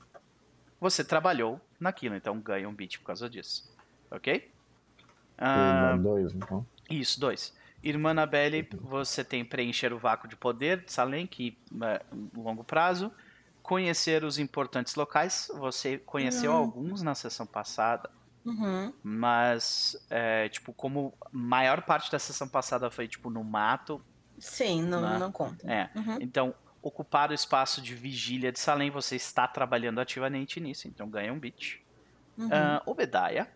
você 0.80 1.02
trabalhou 1.04 1.60
naquilo. 1.80 2.14
Então, 2.14 2.38
ganha 2.40 2.68
um 2.68 2.74
beat 2.74 2.98
por 2.98 3.06
causa 3.06 3.28
disso. 3.28 3.70
Ok? 4.10 4.50
Ah, 5.36 5.96
dois, 6.00 6.32
então. 6.32 6.64
Isso, 6.88 7.18
dois. 7.18 7.54
Irmã 7.82 8.10
Annabelle, 8.10 8.68
você 8.80 9.22
tem 9.24 9.44
preencher 9.44 9.92
o 9.92 9.98
vácuo 9.98 10.28
de 10.28 10.36
poder 10.36 10.84
de 10.84 10.92
Salem, 10.92 11.26
que 11.26 11.58
é 11.82 12.00
longo 12.34 12.64
prazo. 12.64 13.12
Conhecer 13.62 14.24
os 14.24 14.38
importantes 14.38 14.94
locais. 14.94 15.50
Você 15.54 15.98
conheceu 15.98 16.52
alguns 16.52 17.02
na 17.02 17.14
sessão 17.14 17.46
passada, 17.46 18.08
Uhum. 18.44 18.92
mas, 19.02 19.96
é, 20.10 20.48
tipo, 20.50 20.72
como 20.72 21.14
a 21.20 21.28
maior 21.32 21.82
parte 21.82 22.10
da 22.12 22.18
sessão 22.18 22.46
passada 22.48 22.90
foi, 22.90 23.08
tipo, 23.08 23.28
no 23.30 23.42
mato, 23.42 24.00
Sim, 24.38 24.82
não, 24.82 25.00
Né? 25.00 25.18
não 25.18 25.32
conta. 25.32 25.70
é. 25.70 25.90
Uhum. 25.94 26.18
Então, 26.20 26.54
ocupar 26.82 27.30
o 27.30 27.34
espaço 27.34 27.80
de 27.80 27.94
vigília 27.94 28.52
de 28.52 28.58
Salem, 28.58 28.90
você 28.90 29.16
está 29.16 29.46
trabalhando 29.48 30.00
ativamente 30.00 30.60
nisso, 30.60 30.86
então 30.88 31.08
ganha 31.08 31.32
um 31.32 31.38
bit. 31.38 31.82
Uhum. 32.36 32.48
Obediah, 32.86 33.46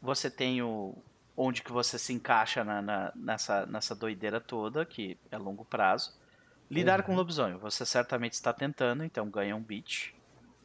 você 0.00 0.30
tem 0.30 0.62
o 0.62 0.96
onde 1.36 1.62
que 1.62 1.72
você 1.72 1.98
se 1.98 2.12
encaixa 2.12 2.62
na- 2.64 2.80
na- 2.80 3.12
nessa, 3.16 3.66
nessa 3.66 3.94
doideira 3.94 4.40
toda, 4.40 4.84
que 4.86 5.18
é 5.30 5.36
longo 5.36 5.64
prazo. 5.64 6.12
Lidar 6.70 7.02
com 7.02 7.14
lobisomem, 7.14 7.58
você 7.58 7.84
certamente 7.84 8.32
está 8.32 8.52
tentando, 8.52 9.04
então 9.04 9.28
ganha 9.28 9.54
um 9.54 9.60
beat. 9.62 10.13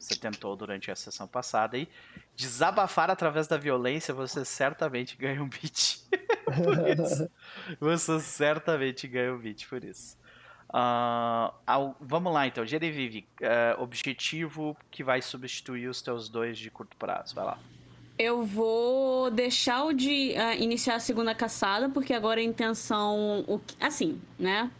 Você 0.00 0.16
tentou 0.16 0.56
durante 0.56 0.90
a 0.90 0.96
sessão 0.96 1.28
passada 1.28 1.76
e 1.76 1.86
desabafar 2.34 3.10
através 3.10 3.46
da 3.46 3.58
violência, 3.58 4.14
você 4.14 4.44
certamente 4.46 5.14
ganha 5.16 5.42
um 5.42 5.48
beat. 5.48 5.98
por 6.64 6.88
isso. 6.88 7.30
Você 7.78 8.18
certamente 8.20 9.06
ganha 9.06 9.34
um 9.34 9.38
beat 9.38 9.68
por 9.68 9.84
isso. 9.84 10.18
Ah, 10.72 11.52
ao- 11.66 11.96
vamos 12.00 12.32
lá 12.32 12.46
então, 12.46 12.64
Genevieve, 12.64 13.26
eh, 13.42 13.74
objetivo 13.78 14.76
que 14.90 15.04
vai 15.04 15.20
substituir 15.20 15.88
os 15.88 16.00
teus 16.00 16.28
dois 16.28 16.56
de 16.58 16.70
curto 16.70 16.96
prazo, 16.96 17.34
vai 17.34 17.44
lá. 17.44 17.58
Eu 18.18 18.42
vou 18.44 19.30
deixar 19.30 19.84
o 19.84 19.92
de 19.92 20.34
ah, 20.36 20.54
iniciar 20.54 20.94
a 20.94 21.00
segunda 21.00 21.34
caçada, 21.34 21.88
porque 21.90 22.14
agora 22.14 22.40
a 22.40 22.44
intenção. 22.44 23.44
O, 23.48 23.60
assim, 23.80 24.20
né? 24.38 24.70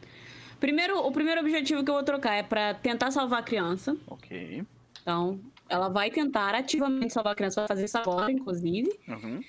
Primeiro, 0.60 0.98
o 0.98 1.10
primeiro 1.12 1.40
objetivo 1.40 1.82
que 1.82 1.90
eu 1.90 1.94
vou 1.94 2.02
trocar 2.04 2.34
é 2.34 2.42
pra 2.42 2.74
tentar 2.74 3.10
salvar 3.10 3.40
a 3.40 3.42
criança. 3.42 3.96
Ok. 4.06 4.64
Então, 5.02 5.40
ela 5.68 5.88
vai 5.88 6.10
tentar 6.10 6.54
ativamente 6.54 7.12
salvar 7.12 7.32
a 7.32 7.36
criança, 7.36 7.60
vai 7.60 7.68
fazer 7.68 7.84
isso 7.84 7.98
agora, 7.98 8.30
inclusive. 8.30 8.90
Uhum. 9.08 9.40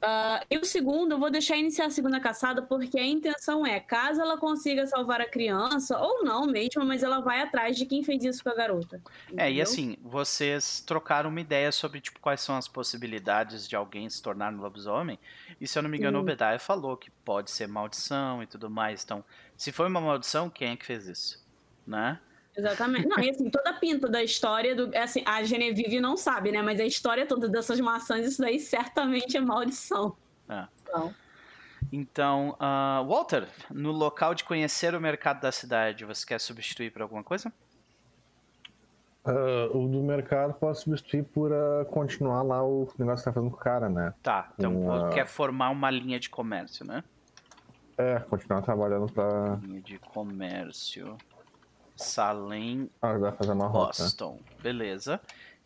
Uh, 0.00 0.40
e 0.50 0.56
o 0.56 0.64
segundo, 0.64 1.12
eu 1.12 1.18
vou 1.18 1.30
deixar 1.30 1.58
iniciar 1.58 1.84
a 1.84 1.90
segunda 1.90 2.18
caçada, 2.18 2.62
porque 2.62 2.98
a 2.98 3.06
intenção 3.06 3.66
é, 3.66 3.78
caso 3.78 4.22
ela 4.22 4.38
consiga 4.38 4.86
salvar 4.86 5.20
a 5.20 5.28
criança, 5.28 5.98
ou 5.98 6.24
não 6.24 6.46
mesmo, 6.46 6.82
mas 6.86 7.02
ela 7.02 7.20
vai 7.20 7.42
atrás 7.42 7.76
de 7.76 7.84
quem 7.84 8.02
fez 8.02 8.24
isso 8.24 8.42
com 8.42 8.48
a 8.48 8.54
garota. 8.54 9.02
Entendeu? 9.26 9.44
É, 9.44 9.52
e 9.52 9.60
assim, 9.60 9.98
vocês 10.02 10.80
trocaram 10.80 11.28
uma 11.28 11.40
ideia 11.40 11.70
sobre 11.70 12.00
tipo, 12.00 12.18
quais 12.18 12.40
são 12.40 12.56
as 12.56 12.66
possibilidades 12.66 13.68
de 13.68 13.76
alguém 13.76 14.08
se 14.08 14.22
tornar 14.22 14.50
um 14.54 14.60
lobisomem. 14.62 15.18
E 15.60 15.68
se 15.68 15.78
eu 15.78 15.82
não 15.82 15.90
me 15.90 15.98
engano, 15.98 16.16
hum. 16.16 16.22
o 16.22 16.24
Obadiah 16.24 16.58
falou 16.58 16.96
que 16.96 17.10
pode 17.22 17.50
ser 17.50 17.68
maldição 17.68 18.42
e 18.42 18.46
tudo 18.46 18.70
mais. 18.70 19.04
Então, 19.04 19.22
se 19.54 19.70
foi 19.70 19.86
uma 19.86 20.00
maldição, 20.00 20.48
quem 20.48 20.70
é 20.70 20.76
que 20.76 20.86
fez 20.86 21.06
isso? 21.06 21.46
Né? 21.86 22.18
Exatamente. 22.56 23.06
Não, 23.06 23.18
e 23.18 23.30
assim, 23.30 23.48
toda 23.48 23.70
a 23.70 23.72
pinta 23.74 24.08
da 24.08 24.22
história 24.22 24.74
do. 24.74 24.96
Assim, 24.96 25.22
a 25.24 25.42
Genevieve 25.42 26.00
não 26.00 26.16
sabe, 26.16 26.52
né? 26.52 26.60
Mas 26.62 26.80
a 26.80 26.84
história 26.84 27.26
toda 27.26 27.48
dessas 27.48 27.80
maçãs, 27.80 28.26
isso 28.26 28.42
daí 28.42 28.58
certamente 28.58 29.36
é 29.36 29.40
maldição. 29.40 30.16
É. 30.48 30.66
Então, 30.82 31.14
então 31.92 32.56
uh, 32.60 33.06
Walter, 33.06 33.46
no 33.70 33.92
local 33.92 34.34
de 34.34 34.44
conhecer 34.44 34.94
o 34.94 35.00
mercado 35.00 35.40
da 35.40 35.52
cidade, 35.52 36.04
você 36.04 36.26
quer 36.26 36.40
substituir 36.40 36.90
por 36.90 37.02
alguma 37.02 37.22
coisa? 37.22 37.52
Uh, 39.24 39.76
o 39.76 39.86
do 39.86 40.02
mercado 40.02 40.54
posso 40.54 40.84
substituir 40.84 41.24
por 41.24 41.52
uh, 41.52 41.84
continuar 41.90 42.42
lá 42.42 42.64
o 42.64 42.88
negócio 42.98 43.18
que 43.18 43.24
tá 43.24 43.32
fazendo 43.32 43.50
com 43.50 43.56
o 43.56 43.60
cara, 43.60 43.88
né? 43.88 44.14
Tá, 44.22 44.50
então 44.58 44.72
com, 44.74 45.10
quer 45.10 45.26
formar 45.26 45.68
uma 45.70 45.90
linha 45.90 46.18
de 46.18 46.30
comércio, 46.30 46.86
né? 46.86 47.04
É, 47.98 48.18
continuar 48.18 48.62
trabalhando 48.62 49.12
pra. 49.12 49.58
Linha 49.62 49.82
de 49.82 49.98
comércio. 49.98 51.18
Salem. 52.02 52.90
Ah. 53.00 53.16
Boston. 53.68 54.38
Beleza. 54.62 55.20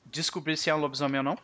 Descobrir 0.05 0.57
se 0.57 0.71
é 0.71 0.75
um 0.75 0.79
lobisomem 0.79 1.19
ou 1.19 1.25
não? 1.25 1.39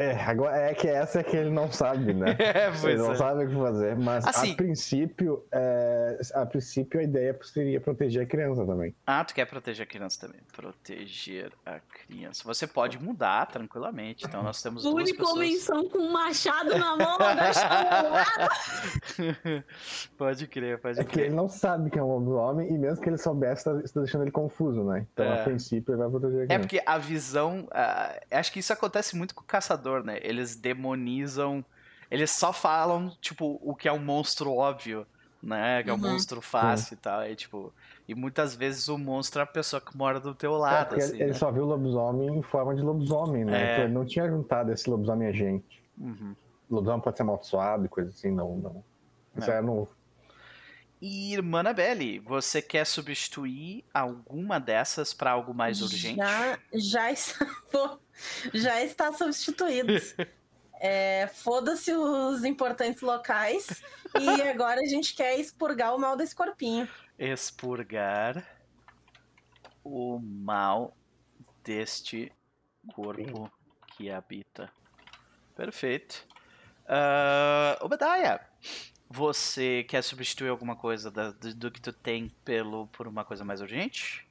É, 0.00 0.16
agora 0.24 0.56
é 0.56 0.72
que 0.72 0.88
essa 0.88 1.20
é 1.20 1.22
que 1.22 1.36
ele 1.36 1.50
não 1.50 1.70
sabe, 1.70 2.14
né? 2.14 2.34
É, 2.40 2.70
pois 2.70 2.84
ele 2.84 2.96
não 2.96 3.12
é. 3.12 3.16
sabe 3.16 3.44
o 3.44 3.48
que 3.48 3.54
fazer. 3.54 3.96
Mas 3.96 4.26
assim, 4.26 4.52
a 4.52 4.56
princípio, 4.56 5.44
é, 5.52 6.18
a 6.34 6.46
princípio 6.46 6.98
a 6.98 7.02
ideia 7.02 7.38
seria 7.42 7.78
proteger 7.80 8.22
a 8.22 8.26
criança 8.26 8.64
também. 8.64 8.94
Ah, 9.06 9.22
tu 9.24 9.34
quer 9.34 9.44
proteger 9.44 9.84
a 9.84 9.86
criança 9.86 10.26
também. 10.26 10.40
Proteger 10.52 11.52
a 11.66 11.80
criança. 11.80 12.42
Você 12.44 12.66
pode 12.66 12.98
mudar 13.00 13.44
tranquilamente. 13.46 14.24
Então 14.26 14.42
nós 14.42 14.62
temos 14.62 14.84
duas 14.84 15.12
pessoas... 15.12 15.38
menção 15.38 15.86
com 15.88 15.98
um 15.98 16.10
machado 16.10 16.78
na 16.78 16.96
mão, 16.96 17.18
Pode 20.16 20.46
crer, 20.46 20.78
pode 20.78 20.98
é 20.98 21.04
crer. 21.04 21.12
que 21.12 21.20
ele 21.20 21.34
não 21.34 21.46
sabe 21.48 21.90
que 21.90 21.98
é 21.98 22.02
um 22.02 22.36
homem 22.36 22.72
e 22.72 22.78
mesmo 22.78 23.02
que 23.02 23.08
ele 23.08 23.18
soubesse, 23.18 23.68
está 23.68 23.74
tá 23.74 24.00
deixando 24.00 24.22
ele 24.22 24.30
confuso, 24.30 24.82
né? 24.84 25.06
Então 25.12 25.26
é. 25.26 25.40
a 25.40 25.44
princípio 25.44 25.92
ele 25.92 25.98
vai 25.98 26.08
proteger 26.08 26.40
a 26.40 26.42
é 26.42 26.46
criança. 26.46 26.54
É 26.54 26.58
porque 26.58 26.82
a 26.86 26.98
visão... 26.98 27.64
Uh, 27.64 28.20
acho 28.30 28.52
que 28.52 28.60
isso 28.60 28.72
acontece 28.72 29.16
muito 29.16 29.34
com 29.34 29.42
o 29.42 29.44
caçador 29.44 29.89
né? 30.02 30.18
Eles 30.22 30.56
demonizam. 30.56 31.64
Eles 32.10 32.30
só 32.30 32.52
falam, 32.52 33.12
tipo, 33.20 33.60
o 33.62 33.74
que 33.74 33.88
é 33.88 33.92
um 33.92 33.98
monstro 33.98 34.52
óbvio, 34.52 35.06
né? 35.42 35.82
Que 35.82 35.90
é 35.90 35.92
um 35.92 35.96
uhum. 35.96 36.12
monstro 36.12 36.40
fácil 36.40 36.94
e 36.94 36.96
tal. 36.96 37.24
E, 37.24 37.36
tipo, 37.36 37.72
e 38.08 38.14
muitas 38.14 38.54
vezes 38.54 38.88
o 38.88 38.98
monstro 38.98 39.40
é 39.40 39.44
a 39.44 39.46
pessoa 39.46 39.80
que 39.80 39.96
mora 39.96 40.18
do 40.18 40.34
teu 40.34 40.52
lado. 40.56 40.96
É, 40.96 40.98
assim, 40.98 41.14
ele, 41.16 41.26
né? 41.26 41.32
só 41.32 41.50
viu 41.50 41.62
o 41.62 41.66
lobisomem 41.66 42.38
em 42.38 42.42
forma 42.42 42.74
de 42.74 42.82
lobisomem, 42.82 43.44
né? 43.44 43.62
É... 43.62 43.72
Então 43.72 43.84
ele 43.84 43.94
não 43.94 44.04
tinha 44.04 44.28
juntado 44.28 44.72
esse 44.72 44.90
lobisomem 44.90 45.28
a 45.28 45.32
gente. 45.32 45.82
Uhum. 45.96 46.34
Lobisomem 46.68 47.00
pode 47.00 47.16
ser 47.16 47.22
amaldiçoado 47.22 47.84
e 47.84 47.88
coisa 47.88 48.10
assim, 48.10 48.30
não, 48.32 48.56
não. 48.56 48.84
Isso 49.36 49.50
é 49.50 49.60
novo. 49.60 49.88
E 51.00 51.32
irmã 51.32 51.60
Anabelle, 51.60 52.18
você 52.18 52.60
quer 52.60 52.84
substituir 52.84 53.84
alguma 53.94 54.60
dessas 54.60 55.14
para 55.14 55.30
algo 55.30 55.54
mais 55.54 55.80
urgente? 55.80 56.16
Já, 56.16 56.58
já 56.74 57.10
está, 57.10 57.46
já 58.52 58.82
está 58.82 59.12
substituído. 59.12 59.92
É, 60.82 61.26
Foda-se 61.26 61.92
os 61.92 62.42
importantes 62.42 63.02
locais 63.02 63.82
e 64.18 64.40
agora 64.48 64.80
a 64.80 64.86
gente 64.86 65.14
quer 65.14 65.38
expurgar 65.38 65.94
o 65.94 65.98
mal 65.98 66.16
desse 66.16 66.34
corpinho. 66.34 66.88
Expurgar 67.18 68.42
o 69.84 70.18
mal 70.18 70.96
deste 71.62 72.32
corpo 72.94 73.52
que 73.88 74.10
habita. 74.10 74.72
Perfeito. 75.54 76.26
Uh, 76.86 77.84
Obadiah, 77.84 78.40
você 79.08 79.84
quer 79.84 80.02
substituir 80.02 80.48
alguma 80.48 80.74
coisa 80.74 81.10
da, 81.10 81.30
do, 81.30 81.54
do, 81.54 81.70
que 81.70 81.80
tu 81.80 81.92
tem 81.92 82.28
pelo, 82.44 82.86
por 82.88 83.06
uma 83.06 83.24
coisa 83.24 83.44
mais 83.44 83.60
urgente? 83.60 84.26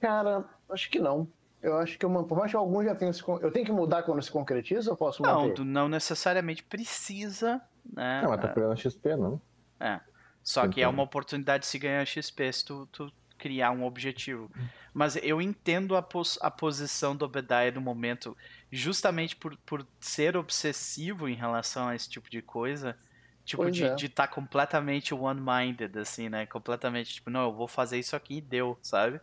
Cara, 0.00 0.44
acho 0.68 0.90
que 0.90 0.98
não. 0.98 1.28
Eu 1.62 1.78
acho 1.78 1.96
que 1.96 2.04
eu, 2.04 2.24
por 2.24 2.36
mais 2.36 2.50
que 2.50 2.56
alguns 2.56 2.84
já 2.84 2.94
tenham 2.94 3.12
se, 3.12 3.22
Eu 3.40 3.52
tenho 3.52 3.64
que 3.64 3.70
mudar 3.70 4.02
quando 4.02 4.20
se 4.20 4.30
concretiza 4.30 4.90
ou 4.90 4.96
posso 4.96 5.22
não, 5.22 5.42
manter? 5.42 5.54
Tu 5.54 5.64
não 5.64 5.88
necessariamente 5.88 6.62
precisa, 6.62 7.62
né? 7.90 8.20
Não, 8.22 8.30
mas 8.30 8.40
tá 8.40 8.48
pegando 8.48 8.76
XP, 8.76 9.16
não? 9.16 9.40
É. 9.78 10.00
Só 10.42 10.66
que 10.66 10.82
é 10.82 10.88
uma 10.88 11.04
oportunidade 11.04 11.62
de 11.62 11.68
se 11.68 11.78
ganhar 11.78 12.04
XP 12.04 12.52
se 12.52 12.64
tu, 12.64 12.86
tu 12.86 13.12
criar 13.38 13.70
um 13.70 13.84
objetivo. 13.84 14.50
Mas 14.92 15.16
eu 15.16 15.40
entendo 15.40 15.96
a, 15.96 16.02
pos 16.02 16.38
a 16.42 16.50
posição 16.50 17.14
do 17.14 17.24
Obadiah 17.24 17.72
no 17.72 17.80
momento, 17.80 18.36
justamente 18.70 19.36
por, 19.36 19.56
por 19.58 19.86
ser 20.00 20.36
obsessivo 20.36 21.28
em 21.28 21.34
relação 21.34 21.88
a 21.88 21.94
esse 21.94 22.08
tipo 22.08 22.28
de 22.28 22.42
coisa. 22.42 22.96
Tipo, 23.44 23.62
pois 23.62 23.74
de 23.74 23.84
é. 23.84 23.94
estar 23.94 24.26
tá 24.26 24.28
completamente 24.28 25.14
one-minded, 25.14 25.96
assim, 25.98 26.28
né? 26.28 26.46
Completamente, 26.46 27.14
tipo, 27.14 27.30
não, 27.30 27.44
eu 27.44 27.52
vou 27.52 27.66
fazer 27.66 27.98
isso 27.98 28.14
aqui 28.14 28.36
e 28.36 28.40
deu, 28.40 28.78
sabe? 28.82 29.20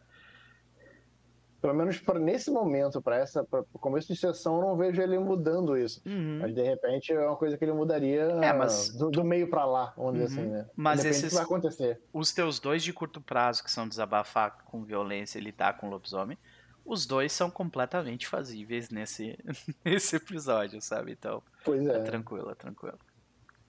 Pelo 1.61 1.73
menos 1.73 1.99
para 1.99 2.19
nesse 2.19 2.49
momento, 2.49 3.01
para 3.01 3.17
essa 3.17 3.43
pra, 3.43 3.63
começo 3.73 4.07
de 4.07 4.19
sessão, 4.19 4.55
eu 4.55 4.61
não 4.61 4.77
vejo 4.77 5.01
ele 5.01 5.17
mudando 5.19 5.77
isso. 5.77 6.01
Uhum. 6.05 6.39
Mas 6.41 6.53
de 6.53 6.61
repente 6.61 7.11
é 7.11 7.25
uma 7.25 7.35
coisa 7.35 7.57
que 7.57 7.65
ele 7.65 7.73
mudaria 7.73 8.21
é, 8.21 8.53
mas... 8.53 8.89
do, 8.95 9.09
do 9.09 9.23
meio 9.23 9.49
para 9.49 9.65
lá, 9.65 9.93
vamos 9.97 10.13
uhum. 10.13 10.25
dizer 10.25 10.39
assim, 10.39 10.49
né? 10.49 10.69
Mas 10.75 11.03
esses, 11.03 11.33
vai 11.33 11.43
acontecer. 11.43 12.01
Os 12.13 12.31
teus 12.31 12.59
dois 12.59 12.83
de 12.83 12.93
curto 12.93 13.19
prazo, 13.19 13.63
que 13.63 13.71
são 13.71 13.87
desabafar 13.87 14.63
com 14.65 14.83
violência 14.83 15.37
e 15.37 15.41
lidar 15.41 15.77
com 15.77 15.89
lobisomem, 15.89 16.37
os 16.85 17.05
dois 17.05 17.31
são 17.31 17.51
completamente 17.51 18.27
fazíveis 18.27 18.89
nesse, 18.89 19.37
nesse 19.83 20.15
episódio, 20.15 20.81
sabe? 20.81 21.11
Então, 21.11 21.43
pois 21.63 21.85
é. 21.85 21.97
é 21.97 21.99
tranquilo, 22.03 22.49
é 22.49 22.55
tranquilo. 22.55 22.97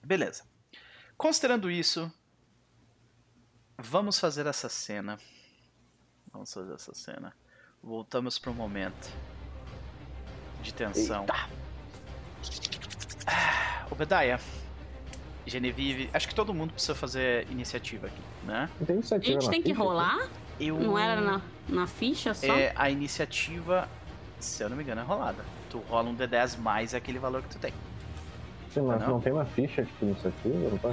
Beleza. 0.03 0.45
Considerando 1.16 1.70
isso, 1.70 2.11
vamos 3.76 4.18
fazer 4.18 4.47
essa 4.47 4.68
cena. 4.68 5.18
Vamos 6.32 6.53
fazer 6.53 6.72
essa 6.72 6.95
cena. 6.95 7.34
Voltamos 7.83 8.39
para 8.39 8.51
um 8.51 8.55
momento 8.55 9.11
de 10.62 10.72
tensão. 10.74 11.24
Ah, 13.26 13.87
Obadiah, 13.91 14.39
Genevieve, 15.47 16.11
acho 16.12 16.28
que 16.28 16.35
todo 16.35 16.53
mundo 16.53 16.72
precisa 16.72 16.95
fazer 16.95 17.47
iniciativa 17.51 18.09
aqui, 18.09 18.22
né? 18.45 18.68
Tem 18.87 18.97
iniciativa 18.97 19.39
a 19.39 19.41
gente 19.41 19.51
tem 19.51 19.62
que 19.62 19.72
rolar? 19.72 20.28
Eu... 20.59 20.78
Não 20.78 20.99
era 20.99 21.20
na, 21.20 21.41
na 21.68 21.87
ficha 21.87 22.35
só? 22.35 22.53
É, 22.53 22.72
a 22.76 22.91
iniciativa, 22.91 23.89
se 24.39 24.62
eu 24.62 24.68
não 24.68 24.76
me 24.76 24.83
engano, 24.83 25.01
é 25.01 25.05
rolada. 25.05 25.43
Tu 25.70 25.78
rola 25.78 26.11
um 26.11 26.16
D10 26.16 26.59
mais 26.59 26.95
aquele 26.95 27.18
valor 27.18 27.43
que 27.43 27.49
tu 27.49 27.59
tem. 27.59 27.72
Sim, 28.74 28.83
mas 28.83 29.01
não, 29.01 29.09
não 29.09 29.20
tem 29.20 29.33
uma 29.33 29.47
ficha 29.47 29.83
de 29.83 29.91
iniciativa? 30.03 30.70
Não 30.70 30.78
tá? 30.78 30.91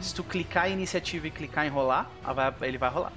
Se 0.00 0.14
tu 0.14 0.22
clicar 0.22 0.68
em 0.70 0.74
iniciativa 0.74 1.26
e 1.26 1.30
clicar 1.30 1.66
em 1.66 1.70
rolar, 1.70 2.10
ele 2.60 2.78
vai 2.78 2.90
rolar. 2.90 3.12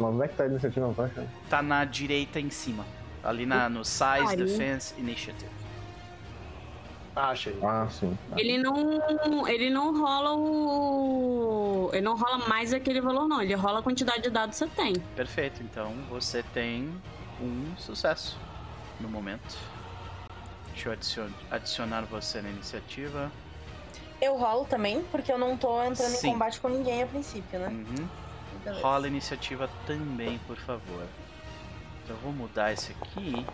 Mas 0.00 0.14
onde 0.14 0.24
é 0.24 0.28
que 0.28 0.36
tá 0.36 0.44
a 0.44 0.46
iniciativa? 0.46 0.86
Não 0.86 0.94
tá 0.94 1.08
Tá 1.48 1.62
na 1.62 1.84
direita 1.84 2.38
em 2.40 2.50
cima. 2.50 2.84
Ali 3.22 3.44
na, 3.44 3.68
no 3.68 3.84
Size 3.84 4.36
Defense 4.36 4.94
Initiative. 4.98 5.50
Ah, 7.16 7.30
achei. 7.30 7.58
Ah, 7.62 7.88
sim. 7.90 8.16
Ah. 8.30 8.36
Ele 8.38 8.58
não. 8.58 9.48
Ele 9.48 9.70
não 9.70 10.00
rola 10.00 10.36
o. 10.36 11.90
Ele 11.92 12.02
não 12.02 12.16
rola 12.16 12.46
mais 12.46 12.72
aquele 12.72 13.00
valor, 13.00 13.26
não. 13.26 13.42
Ele 13.42 13.54
rola 13.54 13.80
a 13.80 13.82
quantidade 13.82 14.22
de 14.22 14.30
dados 14.30 14.56
que 14.56 14.64
você 14.64 14.70
tem. 14.70 14.94
Perfeito. 15.16 15.60
Então 15.62 15.92
você 16.08 16.44
tem 16.54 16.92
um 17.40 17.74
sucesso 17.76 18.38
no 19.00 19.08
momento. 19.08 19.56
Deixa 20.72 20.90
eu 21.20 21.28
adicionar 21.50 22.02
você 22.02 22.40
na 22.40 22.50
iniciativa. 22.50 23.32
Eu 24.20 24.36
rolo 24.36 24.64
também, 24.64 25.02
porque 25.10 25.32
eu 25.32 25.38
não 25.38 25.56
tô 25.56 25.82
entrando 25.82 26.10
Sim. 26.10 26.28
em 26.28 26.32
combate 26.32 26.60
com 26.60 26.68
ninguém 26.68 27.02
a 27.02 27.06
princípio, 27.06 27.58
né? 27.58 27.68
Uhum. 27.68 28.08
Beleza. 28.68 28.82
Rola 28.82 29.06
a 29.06 29.08
iniciativa 29.08 29.70
também, 29.86 30.38
por 30.46 30.56
favor. 30.56 31.06
Então 32.04 32.16
eu 32.16 32.22
vou 32.22 32.32
mudar 32.32 32.72
esse 32.72 32.92
aqui. 32.92 33.46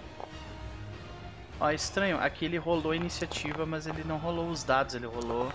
Ó, 1.61 1.71
estranho, 1.71 2.19
aqui 2.19 2.45
ele 2.45 2.59
rolou 2.59 2.93
a 2.93 2.97
iniciativa, 2.97 3.65
mas 3.65 3.87
ele 3.87 4.05
não 4.05 4.19
rolou 4.19 4.49
os 4.51 4.65
dados, 4.65 4.95
ele 4.95 5.07
rolou. 5.07 5.53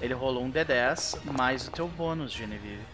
Ele 0.00 0.12
rolou 0.12 0.44
um 0.44 0.52
D10 0.52 1.24
mais 1.32 1.68
o 1.68 1.70
teu 1.70 1.88
bônus, 1.88 2.32
Genevieve. 2.32 2.84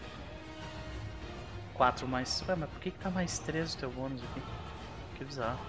4 1.73 2.07
mais. 2.07 2.43
Ué, 2.47 2.55
mas 2.55 2.69
por 2.69 2.79
que, 2.79 2.91
que 2.91 2.99
tá 2.99 3.09
mais 3.09 3.39
3 3.39 3.73
o 3.73 3.77
teu 3.77 3.91
bônus 3.91 4.21
aqui? 4.23 4.41
Que 5.17 5.25
bizarro. 5.25 5.59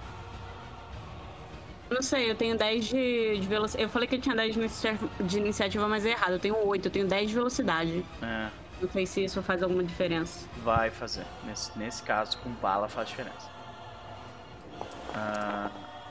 Não 1.90 2.02
sei, 2.02 2.30
eu 2.30 2.34
tenho 2.34 2.56
10 2.56 2.84
de, 2.86 3.38
de 3.40 3.46
velocidade. 3.46 3.82
Eu 3.82 3.88
falei 3.88 4.08
que 4.08 4.14
eu 4.14 4.20
tinha 4.20 4.34
10 4.34 4.54
de 5.20 5.38
iniciativa, 5.38 5.88
mas 5.88 6.06
é 6.06 6.10
errado. 6.10 6.32
Eu 6.32 6.38
tenho 6.38 6.56
8, 6.66 6.86
eu 6.86 6.90
tenho 6.90 7.06
10 7.06 7.28
de 7.28 7.34
velocidade. 7.34 8.04
É. 8.22 8.63
Não 8.84 8.92
sei 8.92 9.06
se 9.06 9.24
isso 9.24 9.42
faz 9.42 9.62
alguma 9.62 9.82
diferença. 9.82 10.46
Vai 10.62 10.90
fazer. 10.90 11.24
Nesse, 11.44 11.76
nesse 11.78 12.02
caso, 12.02 12.38
com 12.38 12.50
bala 12.50 12.88
faz 12.88 13.08
diferença. 13.08 13.48
Ah, 15.14 15.70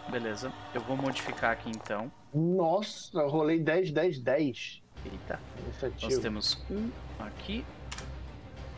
Beleza. 0.09 0.51
Eu 0.73 0.81
vou 0.81 0.97
modificar 0.97 1.51
aqui 1.51 1.69
então. 1.69 2.11
Nossa, 2.33 3.17
eu 3.17 3.29
rolei 3.29 3.59
10, 3.59 3.91
10, 3.91 4.19
10. 4.19 4.81
Eita. 5.05 5.39
Iniciativa. 5.63 6.11
Nós 6.11 6.21
temos 6.21 6.65
um 6.69 6.89
aqui. 7.19 7.65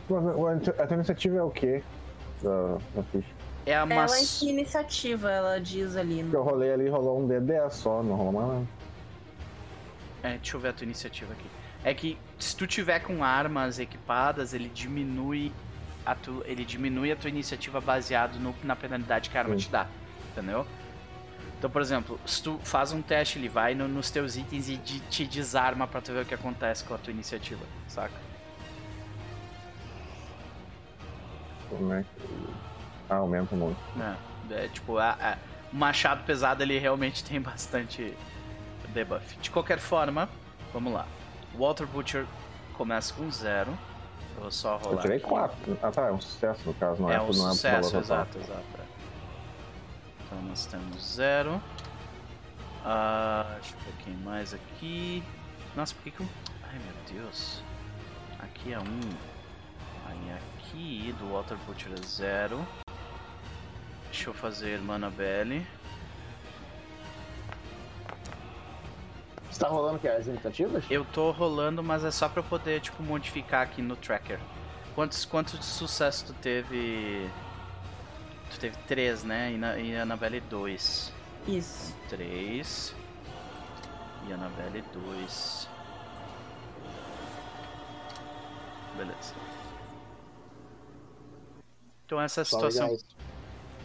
Mas 0.08 0.68
A 0.68 0.86
tua 0.86 0.94
iniciativa 0.94 1.38
é 1.38 1.42
o 1.42 1.50
quê? 1.50 1.82
Da, 2.42 2.78
da 2.94 3.02
ficha? 3.10 3.28
É 3.64 3.74
a 3.74 3.80
Ela 3.80 3.92
em 3.92 3.96
maçã. 3.96 4.38
que 4.38 4.50
iniciativa 4.50 5.30
ela 5.30 5.60
diz 5.60 5.96
ali? 5.96 6.22
Porque 6.22 6.36
eu 6.36 6.42
rolei 6.44 6.72
ali 6.72 6.88
rolou 6.88 7.20
um 7.20 7.26
D10 7.26 7.70
só, 7.70 8.02
não 8.02 8.14
rolou 8.14 8.32
mais 8.32 8.48
nada. 8.48 8.66
É, 10.22 10.36
deixa 10.36 10.56
eu 10.56 10.60
ver 10.60 10.68
a 10.68 10.72
tua 10.72 10.84
iniciativa 10.84 11.32
aqui. 11.32 11.46
É 11.86 11.94
que 11.94 12.18
se 12.36 12.56
tu 12.56 12.66
tiver 12.66 12.98
com 12.98 13.22
armas 13.22 13.78
equipadas, 13.78 14.52
ele 14.52 14.68
diminui 14.68 15.52
a 16.04 16.16
tu, 16.16 16.42
ele 16.44 16.64
diminui 16.64 17.12
a 17.12 17.16
tua 17.16 17.30
iniciativa 17.30 17.80
baseado 17.80 18.40
no- 18.40 18.56
na 18.64 18.74
penalidade 18.74 19.30
que 19.30 19.38
a 19.38 19.42
arma 19.42 19.56
Sim. 19.56 19.66
te 19.66 19.70
dá, 19.70 19.86
entendeu? 20.32 20.66
Então, 21.56 21.70
por 21.70 21.80
exemplo, 21.80 22.18
se 22.26 22.42
tu 22.42 22.58
faz 22.64 22.90
um 22.90 23.00
teste, 23.00 23.38
ele 23.38 23.48
vai 23.48 23.72
no- 23.76 23.86
nos 23.86 24.10
teus 24.10 24.36
itens 24.36 24.68
e 24.68 24.76
de- 24.78 24.98
te 24.98 25.24
desarma 25.24 25.86
pra 25.86 26.00
tu 26.00 26.12
ver 26.12 26.22
o 26.22 26.26
que 26.26 26.34
acontece 26.34 26.82
com 26.82 26.92
a 26.92 26.98
tua 26.98 27.12
iniciativa, 27.12 27.64
saca? 27.86 28.20
Como 31.68 31.92
é 31.92 32.02
que. 32.02 32.48
Ah, 33.08 33.14
aumenta 33.14 33.54
muito. 33.54 33.78
É, 34.50 34.64
é, 34.64 34.68
tipo, 34.68 34.98
a, 34.98 35.10
a- 35.12 35.38
o 35.72 35.76
machado 35.76 36.24
pesado 36.24 36.64
ele 36.64 36.80
realmente 36.80 37.22
tem 37.24 37.40
bastante 37.40 38.12
debuff. 38.88 39.36
De 39.38 39.52
qualquer 39.52 39.78
forma, 39.78 40.28
vamos 40.72 40.92
lá. 40.92 41.06
Walter 41.56 41.86
Butcher 41.86 42.26
começa 42.74 43.12
com 43.14 43.30
zero. 43.30 43.76
Eu 44.36 44.42
vou 44.42 44.50
só 44.50 44.76
rolar. 44.76 44.96
Eu 44.96 45.00
tirei 45.00 45.16
aqui. 45.16 45.26
4. 45.26 45.78
Ah 45.82 45.90
tá, 45.90 46.08
é 46.08 46.12
um 46.12 46.20
sucesso 46.20 46.60
no 46.66 46.74
caso, 46.74 47.00
não 47.02 47.10
é, 47.10 47.14
É 47.14 47.20
um 47.20 47.24
não 47.32 47.48
é 47.48 47.52
sucesso, 47.52 47.90
total. 47.92 48.00
exato, 48.02 48.38
exato. 48.38 48.64
é. 48.78 48.84
Então 50.26 50.42
nós 50.42 50.66
temos 50.66 51.14
zero. 51.14 51.60
Ah, 52.84 53.46
deixa 53.60 53.74
eu 53.74 53.80
ver 53.80 54.04
quem 54.04 54.14
mais 54.18 54.54
aqui. 54.54 55.22
Nossa, 55.74 55.94
por 55.94 56.04
que 56.04 56.10
que 56.10 56.20
eu... 56.20 56.28
Ai 56.64 56.78
meu 56.78 57.22
Deus. 57.22 57.62
Aqui 58.38 58.72
é 58.72 58.78
um. 58.78 59.00
Aí 60.08 60.36
aqui 60.36 61.14
do 61.18 61.32
Walter 61.32 61.56
Butcher 61.66 61.92
é 61.92 62.06
zero. 62.06 62.64
Deixa 64.10 64.30
eu 64.30 64.34
fazer 64.34 64.78
Manabelle. 64.80 65.66
Você 69.56 69.60
tá 69.60 69.68
rolando 69.68 69.96
o 69.96 69.98
que? 69.98 70.06
As 70.06 70.26
iniciativas? 70.26 70.84
Eu 70.90 71.02
tô 71.02 71.30
rolando, 71.30 71.82
mas 71.82 72.04
é 72.04 72.10
só 72.10 72.28
pra 72.28 72.40
eu 72.40 72.44
poder, 72.44 72.78
tipo, 72.82 73.02
modificar 73.02 73.62
aqui 73.62 73.80
no 73.80 73.96
tracker. 73.96 74.38
Quantos, 74.94 75.24
quantos 75.24 75.58
de 75.58 75.64
sucesso 75.64 76.26
tu 76.26 76.34
teve? 76.34 77.30
Tu 78.50 78.60
teve 78.60 78.76
três, 78.86 79.24
né? 79.24 79.52
E, 79.52 79.56
na, 79.56 79.78
e 79.78 79.96
a 79.96 80.02
Annabelle 80.02 80.40
dois. 80.40 81.10
Isso. 81.48 81.96
Três. 82.10 82.94
E 84.28 84.32
a 84.32 84.34
Annabelle 84.34 84.84
dois. 84.92 85.66
Beleza. 88.94 89.32
Então 92.04 92.20
essa 92.20 92.40
é 92.40 92.42
a 92.42 92.44
situação 92.44 92.98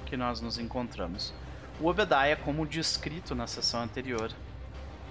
que 0.05 0.17
nós 0.17 0.41
nos 0.41 0.57
encontramos. 0.57 1.33
O 1.79 1.87
Obadiah, 1.87 2.35
como 2.35 2.67
descrito 2.67 3.33
na 3.33 3.47
sessão 3.47 3.81
anterior, 3.81 4.33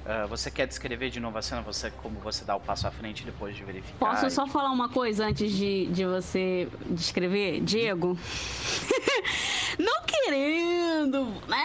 ah, 0.06 0.26
você 0.26 0.50
quer 0.50 0.66
descrever 0.66 1.10
de 1.10 1.20
novo 1.20 1.36
a 1.38 1.42
cena? 1.42 1.62
Você, 1.62 1.90
como 1.90 2.18
você 2.20 2.44
dá 2.44 2.56
o 2.56 2.60
passo 2.60 2.86
à 2.86 2.90
frente 2.90 3.24
depois 3.24 3.56
de 3.56 3.64
verificar? 3.64 3.98
Posso 3.98 4.26
e- 4.26 4.30
só 4.30 4.46
falar 4.46 4.70
uma 4.70 4.88
coisa 4.88 5.26
antes 5.26 5.52
de, 5.52 5.86
de 5.86 6.04
você 6.04 6.68
descrever, 6.90 7.60
Diego? 7.60 8.18
Não 9.78 10.02
querendo, 10.04 11.24
né, 11.48 11.64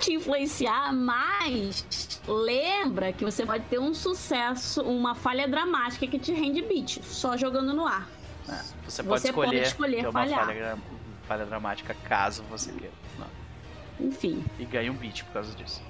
te 0.00 0.12
influenciar, 0.14 0.92
mas 0.92 2.20
lembra 2.26 3.12
que 3.12 3.24
você 3.24 3.44
pode 3.46 3.64
ter 3.64 3.78
um 3.78 3.94
sucesso, 3.94 4.82
uma 4.82 5.14
falha 5.14 5.46
dramática 5.48 6.06
que 6.06 6.18
te 6.18 6.32
rende 6.32 6.62
beat, 6.62 7.02
só 7.02 7.36
jogando 7.36 7.72
no 7.72 7.86
ar. 7.86 8.08
É, 8.48 8.52
você 8.84 9.02
pode 9.02 9.20
Você 9.22 9.28
escolher, 9.28 9.46
pode 9.50 9.62
escolher 9.68 10.00
ter 10.00 10.08
uma 10.08 10.26
falha, 10.26 10.78
falha 11.28 11.46
dramática 11.46 11.94
caso 12.08 12.42
você 12.50 12.72
queira. 12.72 12.92
Não. 13.18 14.06
Enfim, 14.08 14.44
E 14.58 14.64
ganha 14.64 14.90
um 14.90 14.94
beat 14.96 15.24
por 15.24 15.34
causa 15.34 15.54
disso. 15.54 15.82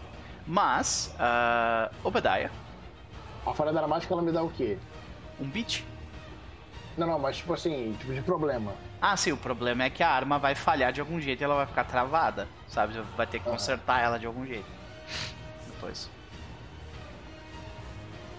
Mas, 0.46 1.14
uh, 1.18 1.94
Obadiah, 2.02 2.50
A 3.46 3.54
falha 3.54 3.72
dramática 3.72 4.12
ela 4.12 4.22
me 4.22 4.32
dá 4.32 4.42
o 4.42 4.50
quê? 4.50 4.78
um 5.40 5.48
beat. 5.48 5.82
Não, 6.98 7.06
não, 7.06 7.18
mas 7.18 7.36
tipo 7.38 7.54
assim, 7.54 7.96
tipo 7.98 8.12
de 8.12 8.20
problema. 8.20 8.74
Ah, 9.00 9.16
sim, 9.16 9.32
o 9.32 9.36
problema 9.36 9.84
é 9.84 9.90
que 9.90 10.02
a 10.02 10.10
arma 10.10 10.38
vai 10.38 10.54
falhar 10.54 10.92
de 10.92 11.00
algum 11.00 11.18
jeito 11.20 11.40
e 11.40 11.44
ela 11.44 11.54
vai 11.54 11.66
ficar 11.66 11.84
travada, 11.84 12.46
sabe? 12.68 12.92
Você 12.92 13.00
vai 13.16 13.26
ter 13.26 13.38
que 13.38 13.46
Aham. 13.46 13.56
consertar 13.56 14.00
ela 14.02 14.18
de 14.18 14.26
algum 14.26 14.44
jeito. 14.44 14.66
Depois. 15.66 16.10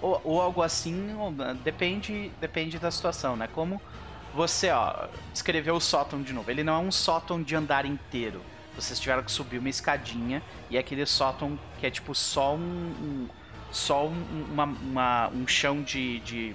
Ou, 0.01 0.21
ou 0.23 0.41
algo 0.41 0.61
assim, 0.61 1.15
ou- 1.15 1.31
depende, 1.63 2.31
depende 2.39 2.77
da 2.77 2.91
situação, 2.91 3.35
né? 3.35 3.47
Como 3.51 3.81
você, 4.33 4.69
ó, 4.69 5.07
descreveu 5.33 5.75
o 5.75 5.81
sótão 5.81 6.21
de 6.21 6.31
novo. 6.33 6.51
Ele 6.51 6.63
não 6.63 6.73
é 6.75 6.79
um 6.79 6.91
sótão 6.91 7.41
de 7.41 7.55
andar 7.55 7.85
inteiro. 7.85 8.41
Vocês 8.75 8.99
tiveram 8.99 9.21
que 9.23 9.31
subir 9.31 9.57
uma 9.59 9.69
escadinha 9.69 10.41
e 10.69 10.77
é 10.77 10.79
aquele 10.79 11.05
sótão 11.05 11.59
que 11.79 11.85
é 11.85 11.91
tipo 11.91 12.13
só 12.15 12.55
um. 12.55 12.59
um- 12.59 13.27
só 13.71 14.05
um, 14.05 14.45
uma- 14.51 14.65
uma- 14.65 15.27
um 15.29 15.47
chão 15.47 15.81
de, 15.81 16.19
de 16.19 16.53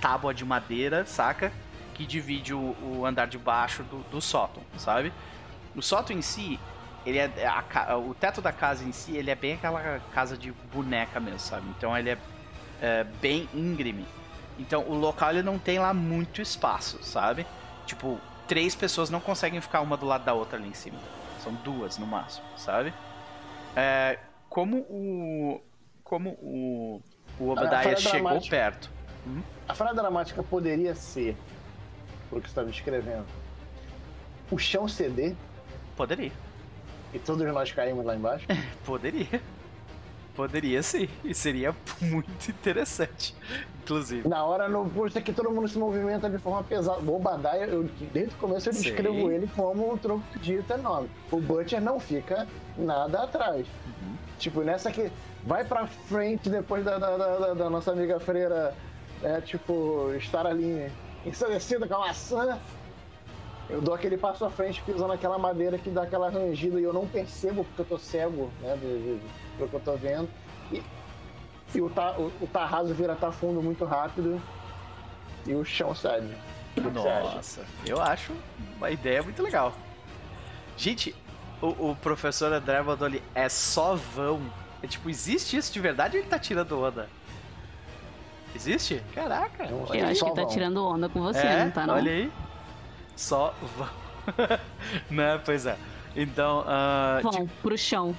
tábua 0.00 0.34
de 0.34 0.44
madeira, 0.44 1.04
saca? 1.06 1.52
Que 1.94 2.04
divide 2.04 2.52
o, 2.52 2.74
o 2.82 3.06
andar 3.06 3.26
de 3.28 3.38
baixo 3.38 3.84
do, 3.84 3.98
do 4.10 4.20
sótão, 4.20 4.60
sabe? 4.76 5.12
O 5.76 5.80
sótão 5.82 6.16
em 6.16 6.22
si, 6.22 6.58
ele 7.06 7.18
é. 7.18 7.46
a 7.46 7.62
ca- 7.62 7.96
o 7.96 8.14
teto 8.14 8.40
da 8.42 8.50
casa 8.50 8.82
em 8.82 8.90
si, 8.90 9.12
ele 9.16 9.30
é 9.30 9.34
bem 9.36 9.52
aquela 9.54 10.00
casa 10.12 10.36
de 10.36 10.50
boneca 10.74 11.20
mesmo, 11.20 11.38
sabe? 11.38 11.66
Então 11.78 11.96
ele 11.96 12.10
é, 12.10 12.18
é, 12.82 13.04
bem 13.20 13.48
íngreme. 13.54 14.04
Então 14.58 14.82
o 14.88 14.94
local 14.94 15.30
ele 15.30 15.42
não 15.42 15.56
tem 15.56 15.78
lá 15.78 15.94
muito 15.94 16.42
espaço, 16.42 16.98
sabe? 17.04 17.46
Tipo, 17.86 18.20
três 18.48 18.74
pessoas 18.74 19.08
não 19.08 19.20
conseguem 19.20 19.60
ficar 19.60 19.80
uma 19.82 19.96
do 19.96 20.04
lado 20.04 20.24
da 20.24 20.34
outra 20.34 20.58
ali 20.58 20.68
em 20.68 20.74
cima. 20.74 20.98
São 21.40 21.54
duas 21.54 21.98
no 21.98 22.06
máximo, 22.06 22.46
sabe? 22.56 22.92
É, 23.74 24.18
como 24.48 24.78
o. 24.78 25.60
Como 26.04 26.30
o. 26.42 27.02
O 27.38 27.48
Obadiah 27.50 27.96
chegou 27.96 28.20
dramática. 28.20 28.56
perto. 28.56 28.90
A 29.68 29.74
falha 29.74 29.94
dramática 29.94 30.42
poderia 30.42 30.94
ser, 30.94 31.36
pelo 32.28 32.40
que 32.40 32.48
você 32.48 32.52
está 32.52 32.62
descrevendo, 32.62 33.24
o 34.50 34.58
chão 34.58 34.88
ceder 34.88 35.34
Poderia. 35.96 36.32
e 37.14 37.18
todos 37.18 37.46
nós 37.52 37.70
caímos 37.72 38.04
lá 38.04 38.16
embaixo. 38.16 38.46
Poderia. 38.84 39.40
Poderia 40.40 40.82
sim. 40.82 41.06
E 41.22 41.34
seria 41.34 41.74
muito 42.00 42.48
interessante. 42.50 43.34
Inclusive. 43.82 44.26
Na 44.28 44.42
hora, 44.44 44.68
no 44.68 44.88
posto 44.88 45.20
que 45.20 45.32
todo 45.32 45.50
mundo 45.50 45.68
se 45.68 45.78
movimenta 45.78 46.30
de 46.30 46.38
forma 46.38 46.62
pesada. 46.62 47.00
O 47.00 47.16
Obadiah, 47.16 47.66
eu, 47.66 47.88
desde 48.12 48.34
o 48.34 48.38
começo 48.38 48.68
eu 48.68 48.72
Sim. 48.72 48.82
descrevo 48.82 49.30
ele 49.30 49.50
como 49.54 49.92
um 49.92 49.98
tronco 49.98 50.24
dito 50.38 50.72
enorme. 50.72 51.10
O 51.30 51.38
Butcher 51.40 51.80
não 51.80 52.00
fica 52.00 52.46
nada 52.78 53.24
atrás. 53.24 53.66
Uhum. 53.86 54.14
Tipo, 54.38 54.62
nessa 54.62 54.90
que 54.90 55.10
vai 55.44 55.62
pra 55.64 55.86
frente 55.86 56.48
depois 56.48 56.84
da, 56.84 56.96
da, 56.98 57.16
da- 57.16 57.38
da- 57.38 57.54
da 57.54 57.70
nossa 57.70 57.92
amiga 57.92 58.18
freira, 58.20 58.74
é, 59.22 59.40
tipo, 59.42 60.10
estar 60.16 60.46
ali 60.46 60.90
ensandecida 61.26 61.86
com 61.86 61.94
a 61.96 61.98
maçã. 62.06 62.58
Eu 63.70 63.80
dou 63.80 63.94
aquele 63.94 64.16
passo 64.16 64.44
à 64.44 64.50
frente 64.50 64.82
pisando 64.82 65.12
aquela 65.12 65.38
madeira 65.38 65.78
que 65.78 65.90
dá 65.90 66.02
aquela 66.02 66.28
rangida 66.28 66.80
e 66.80 66.82
eu 66.82 66.92
não 66.92 67.06
percebo 67.06 67.64
porque 67.64 67.82
eu 67.82 67.84
tô 67.86 67.98
cego, 67.98 68.50
né, 68.60 68.76
de, 68.76 68.80
de- 69.18 69.20
pelo 69.56 69.68
que 69.68 69.76
eu 69.76 69.80
tô 69.80 69.96
vendo. 69.96 70.28
E, 70.72 70.82
e 71.74 71.80
o, 71.80 71.88
tá, 71.88 72.12
o, 72.18 72.32
o 72.40 72.46
tá 72.52 72.64
raso 72.66 72.92
vira 72.94 73.14
tá 73.14 73.30
fundo 73.30 73.62
muito 73.62 73.84
rápido 73.84 74.40
e 75.46 75.54
o 75.54 75.64
chão 75.64 75.94
cede. 75.94 76.34
Nossa, 76.92 77.62
eu 77.86 78.00
acho 78.00 78.32
uma 78.76 78.90
ideia 78.90 79.22
muito 79.22 79.42
legal. 79.42 79.72
Gente, 80.76 81.14
o, 81.60 81.90
o 81.90 81.96
professor 81.96 82.52
André 82.52 82.80
mandou 82.82 83.06
ali, 83.06 83.22
é 83.34 83.48
só 83.48 83.94
vão. 83.94 84.40
É 84.82 84.86
tipo, 84.86 85.10
existe 85.10 85.56
isso 85.56 85.72
de 85.72 85.78
verdade 85.80 86.16
ou 86.16 86.22
ele 86.22 86.30
tá 86.30 86.38
tirando 86.38 86.80
onda? 86.80 87.08
Existe? 88.54 89.02
Caraca. 89.14 89.66
Eu 89.66 89.84
acho 90.04 90.24
que 90.24 90.34
tá 90.34 90.44
tirando 90.46 90.84
onda 90.84 91.08
com 91.08 91.20
você, 91.22 91.38
é, 91.46 91.64
não 91.66 91.70
tá 91.72 91.86
não? 91.86 91.94
olha 91.94 92.10
aí. 92.10 92.32
Só 93.20 93.54
vão. 93.76 93.88
né, 95.10 95.38
pois 95.44 95.66
é. 95.66 95.76
Então, 96.16 96.64
ah, 96.66 97.20
Vão 97.22 97.46
pro 97.60 97.76
chão. 97.76 98.16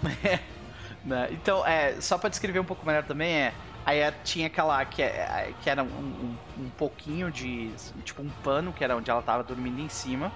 né, 1.04 1.28
Então, 1.32 1.66
é, 1.66 2.00
só 2.00 2.20
pra 2.20 2.30
descrever 2.30 2.60
um 2.60 2.64
pouco 2.64 2.86
melhor 2.86 3.04
também, 3.04 3.34
é. 3.34 3.54
Aí 3.84 3.98
é, 3.98 4.12
tinha 4.24 4.46
aquela 4.46 4.86
que, 4.86 5.02
é- 5.02 5.54
que 5.60 5.68
era 5.72 5.82
um, 5.82 5.88
um, 5.88 6.38
um 6.66 6.70
pouquinho 6.78 7.32
de. 7.32 7.72
Tipo, 8.06 8.22
um 8.22 8.30
pano, 8.44 8.72
que 8.72 8.84
era 8.84 8.96
onde 8.96 9.10
ela 9.10 9.24
tava 9.24 9.44
dormindo 9.44 9.82
em 9.82 9.90
cima. 9.90 10.32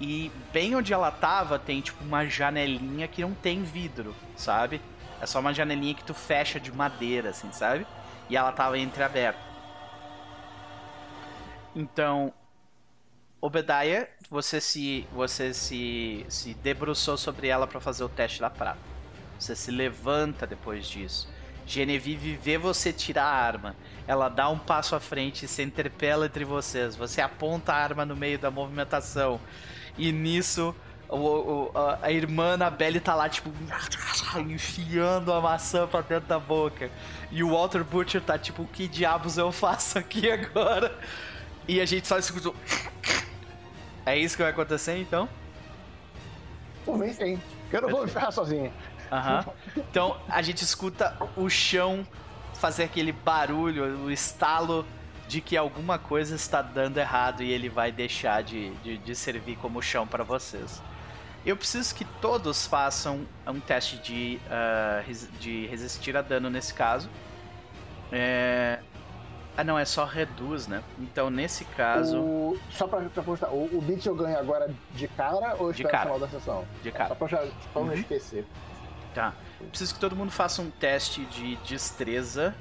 E 0.00 0.32
bem 0.54 0.74
onde 0.74 0.90
ela 0.90 1.10
tava 1.10 1.58
tem, 1.58 1.82
tipo, 1.82 2.02
uma 2.02 2.24
janelinha 2.24 3.06
que 3.06 3.20
não 3.20 3.34
tem 3.34 3.62
vidro, 3.62 4.14
sabe? 4.34 4.80
É 5.20 5.26
só 5.26 5.38
uma 5.38 5.52
janelinha 5.52 5.94
que 5.94 6.02
tu 6.02 6.14
fecha 6.14 6.58
de 6.58 6.72
madeira, 6.72 7.28
assim, 7.28 7.52
sabe? 7.52 7.86
E 8.30 8.36
ela 8.38 8.52
tava 8.52 8.78
entreaberta. 8.78 9.38
Então, 11.76 12.32
Obadiah, 13.42 14.06
você 14.30 14.60
se 14.60 15.04
você 15.12 15.52
se, 15.52 16.24
se 16.28 16.54
debruçou 16.54 17.16
sobre 17.16 17.48
ela 17.48 17.66
pra 17.66 17.80
fazer 17.80 18.04
o 18.04 18.08
teste 18.08 18.40
da 18.40 18.48
prata. 18.48 18.78
Você 19.36 19.56
se 19.56 19.72
levanta 19.72 20.46
depois 20.46 20.86
disso. 20.86 21.28
Genevieve 21.66 22.36
vê 22.36 22.56
você 22.56 22.92
tirar 22.92 23.24
a 23.24 23.34
arma. 23.34 23.74
Ela 24.06 24.28
dá 24.28 24.48
um 24.48 24.58
passo 24.60 24.94
à 24.94 25.00
frente 25.00 25.44
e 25.44 25.48
se 25.48 25.60
interpela 25.60 26.26
entre 26.26 26.44
vocês. 26.44 26.94
Você 26.94 27.20
aponta 27.20 27.72
a 27.72 27.76
arma 27.76 28.06
no 28.06 28.14
meio 28.14 28.38
da 28.38 28.48
movimentação. 28.48 29.40
E 29.98 30.12
nisso, 30.12 30.72
o, 31.08 31.16
o, 31.16 31.72
a, 31.74 31.98
a 32.00 32.12
irmã 32.12 32.56
tá 33.02 33.14
lá, 33.16 33.28
tipo, 33.28 33.50
enfiando 34.38 35.32
a 35.32 35.40
maçã 35.40 35.84
pra 35.88 36.00
dentro 36.00 36.28
da 36.28 36.38
boca. 36.38 36.88
E 37.32 37.42
o 37.42 37.50
Walter 37.50 37.82
Butcher 37.82 38.20
tá 38.20 38.38
tipo, 38.38 38.64
que 38.66 38.86
diabos 38.86 39.36
eu 39.36 39.50
faço 39.50 39.98
aqui 39.98 40.30
agora? 40.30 40.96
E 41.66 41.80
a 41.80 41.84
gente 41.86 42.06
só 42.06 42.18
escutou. 42.18 42.54
É 44.04 44.16
isso 44.16 44.36
que 44.36 44.42
vai 44.42 44.52
acontecer 44.52 44.96
então? 44.96 45.28
Por 46.84 46.98
mim, 46.98 47.12
sim. 47.12 47.40
Eu 47.72 47.82
não 47.82 47.88
vou 47.88 48.08
ferrar 48.08 48.32
sozinho. 48.32 48.72
Aham. 49.10 49.44
Então 49.76 50.20
a 50.28 50.42
gente 50.42 50.62
escuta 50.62 51.16
o 51.36 51.48
chão 51.48 52.06
fazer 52.54 52.84
aquele 52.84 53.12
barulho, 53.12 54.04
o 54.04 54.10
estalo 54.10 54.86
de 55.28 55.40
que 55.40 55.56
alguma 55.56 55.98
coisa 55.98 56.34
está 56.34 56.60
dando 56.60 56.98
errado 56.98 57.42
e 57.42 57.50
ele 57.50 57.68
vai 57.68 57.90
deixar 57.90 58.42
de, 58.42 58.70
de, 58.76 58.98
de 58.98 59.14
servir 59.14 59.56
como 59.56 59.80
chão 59.80 60.06
para 60.06 60.24
vocês. 60.24 60.82
Eu 61.44 61.56
preciso 61.56 61.94
que 61.94 62.04
todos 62.04 62.66
façam 62.66 63.26
um 63.46 63.58
teste 63.58 63.96
de, 63.98 64.38
uh, 64.46 65.38
de 65.38 65.66
resistir 65.66 66.16
a 66.16 66.22
dano 66.22 66.48
nesse 66.48 66.72
caso. 66.72 67.08
É... 68.12 68.78
Ah, 69.56 69.62
não, 69.62 69.78
é 69.78 69.84
só 69.84 70.04
reduz, 70.06 70.66
né? 70.66 70.82
Então, 70.98 71.28
nesse 71.28 71.64
caso, 71.66 72.18
O- 72.18 72.58
Só 72.70 72.86
pra, 72.86 73.00
pra 73.02 73.22
postar, 73.22 73.48
o, 73.50 73.64
o 73.76 73.82
beat 73.82 74.06
eu 74.06 74.14
ganho 74.14 74.38
agora 74.38 74.74
de 74.94 75.06
cara 75.08 75.56
ou 75.58 75.72
De 75.72 75.82
cara. 75.84 76.10
no 76.10 76.14
final 76.16 76.18
da 76.20 76.28
sessão? 76.28 76.64
De 76.82 76.90
cara. 76.90 77.08
Só 77.08 77.14
pra, 77.14 77.28
já, 77.28 77.36
pra 77.38 77.82
não 77.82 77.88
Uhum. 77.88 77.92
esquecer. 77.94 78.46
tá. 79.14 79.34
Preciso 79.68 79.94
que 79.94 80.00
todo 80.00 80.16
mundo 80.16 80.32
faça 80.32 80.60
um 80.62 80.70
teste 80.70 81.24
de 81.26 81.56
destreza 81.56 82.54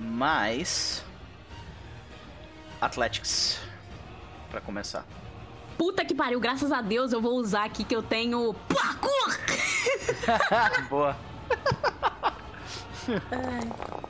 mais 0.00 1.04
Athletics 2.80 3.60
Pra 4.50 4.60
começar. 4.60 5.04
Puta 5.76 6.04
que 6.04 6.14
pariu, 6.14 6.40
graças 6.40 6.72
a 6.72 6.80
Deus 6.80 7.12
eu 7.12 7.20
vou 7.20 7.34
usar 7.36 7.64
aqui 7.66 7.84
que 7.84 7.94
eu 7.94 8.02
tenho 8.02 8.54
parkour! 8.54 9.38
Boa. 10.88 11.16
Nossa, 13.30 14.07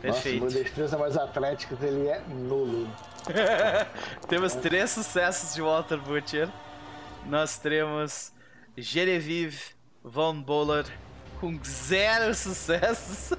Perfeito. 0.00 0.40
meu 0.40 0.50
destreza 0.50 0.96
mais 0.96 1.16
atlético 1.16 1.76
ele 1.82 2.08
é 2.08 2.20
nulo. 2.28 2.88
temos 4.28 4.54
três 4.54 4.90
sucessos 4.90 5.54
de 5.54 5.62
Walter 5.62 5.98
Butcher. 5.98 6.48
Nós 7.26 7.58
temos 7.58 8.32
Genevieve 8.76 9.60
Von 10.02 10.40
Boller 10.40 10.86
com 11.40 11.58
zero 11.64 12.34
sucessos. 12.34 13.36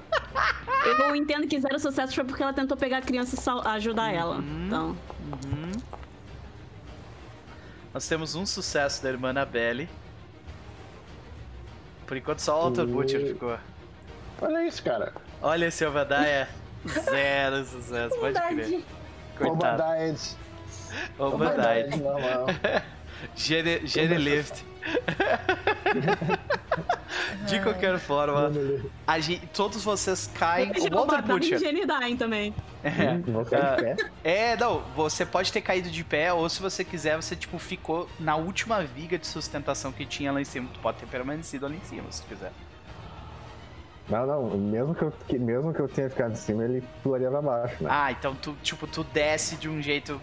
Eu 0.84 1.14
entendo 1.14 1.46
que 1.46 1.60
zero 1.60 1.78
sucesso 1.78 2.14
foi 2.14 2.24
porque 2.24 2.42
ela 2.42 2.52
tentou 2.52 2.76
pegar 2.76 2.98
a 2.98 3.02
criança 3.02 3.36
e 3.36 3.68
ajudar 3.68 4.12
ela. 4.12 4.38
Então, 4.38 4.96
Nós 7.92 8.08
temos 8.08 8.34
um 8.34 8.46
sucesso 8.46 9.02
da 9.02 9.10
irmã 9.10 9.30
Annabelle. 9.30 9.88
Por 12.06 12.16
enquanto 12.16 12.40
só 12.40 12.58
o 12.58 12.62
Walter 12.62 12.86
Butcher 12.86 13.26
ficou. 13.26 13.58
Olha 14.40 14.66
isso, 14.66 14.82
cara. 14.82 15.12
Olha 15.42 15.66
esse 15.66 15.84
Obadiah. 15.84 16.48
Zero 16.86 17.64
sucesso, 17.66 18.18
pode 18.18 18.34
crer. 18.40 18.54
Verdade. 18.56 18.84
Coitado. 19.36 19.82
Obadiah. 19.82 20.14
Obadiah. 21.18 21.96
normal. 21.96 22.46
Gene, 23.36 23.86
Gene 23.86 24.16
Lift. 24.16 24.64
De 27.46 27.60
qualquer 27.60 27.98
forma, 27.98 28.50
a 29.06 29.18
gente- 29.20 29.46
todos 29.48 29.82
vocês 29.84 30.30
caem. 30.38 30.70
O 30.70 30.90
Walter 30.94 31.22
Butcher. 31.22 31.60
também. 32.16 32.54
É. 32.82 33.18
Vou 33.30 33.44
cair 33.44 33.76
de 33.76 33.82
pé. 33.82 34.10
É, 34.24 34.56
não, 34.56 34.80
você 34.96 35.26
pode 35.26 35.52
ter 35.52 35.60
caído 35.60 35.90
de 35.90 36.02
pé, 36.02 36.32
ou 36.32 36.48
se 36.48 36.62
você 36.62 36.82
quiser, 36.82 37.16
você 37.16 37.36
tipo 37.36 37.58
ficou 37.58 38.08
na 38.18 38.36
última 38.36 38.82
viga 38.82 39.18
de 39.18 39.26
sustentação 39.26 39.92
que 39.92 40.06
tinha 40.06 40.32
lá 40.32 40.40
em 40.40 40.44
cima. 40.44 40.68
Tu 40.72 40.80
pode 40.80 40.98
ter 40.98 41.06
permanecido 41.06 41.66
ali 41.66 41.76
em 41.76 41.84
cima, 41.84 42.10
se 42.10 42.22
tu 42.22 42.28
quiser. 42.28 42.52
Não, 44.10 44.26
não, 44.26 44.42
mesmo 44.58 44.94
que, 44.94 45.02
eu, 45.02 45.12
que- 45.28 45.38
mesmo 45.38 45.72
que 45.72 45.80
eu 45.80 45.88
tenha 45.88 46.10
ficado 46.10 46.32
em 46.32 46.36
cima, 46.36 46.64
ele 46.64 46.82
pularia 47.02 47.30
pra 47.30 47.40
baixo, 47.40 47.82
né? 47.84 47.88
Ah, 47.92 48.10
então 48.12 48.34
tu, 48.34 48.56
tipo, 48.62 48.86
tu 48.86 49.04
desce 49.04 49.56
de 49.56 49.68
um 49.68 49.80
jeito. 49.80 50.20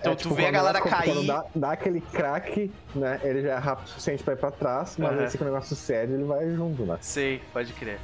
Então 0.00 0.12
É, 0.12 0.16
tu 0.16 0.22
tipo, 0.24 0.34
vê 0.34 0.46
a 0.46 0.50
galera 0.50 0.80
dá- 0.80 0.88
cair. 0.88 1.14
Quando 1.14 1.26
dá, 1.26 1.44
dá 1.54 1.72
aquele 1.72 2.00
craque, 2.00 2.70
né? 2.94 3.20
Ele 3.22 3.40
já 3.42 3.54
é 3.54 3.58
rápido 3.58 3.86
o 3.86 3.88
suficiente 3.88 4.22
pra 4.22 4.34
ir 4.34 4.36
pra 4.36 4.50
trás, 4.50 4.96
mas 4.98 5.12
Aham. 5.12 5.20
aí 5.22 5.30
se 5.30 5.40
o 5.40 5.44
negócio 5.44 5.74
sério, 5.76 6.14
ele 6.14 6.24
vai 6.24 6.50
junto, 6.54 6.84
né? 6.84 6.98
Sei, 7.00 7.40
pode 7.52 7.72
crer. 7.72 7.98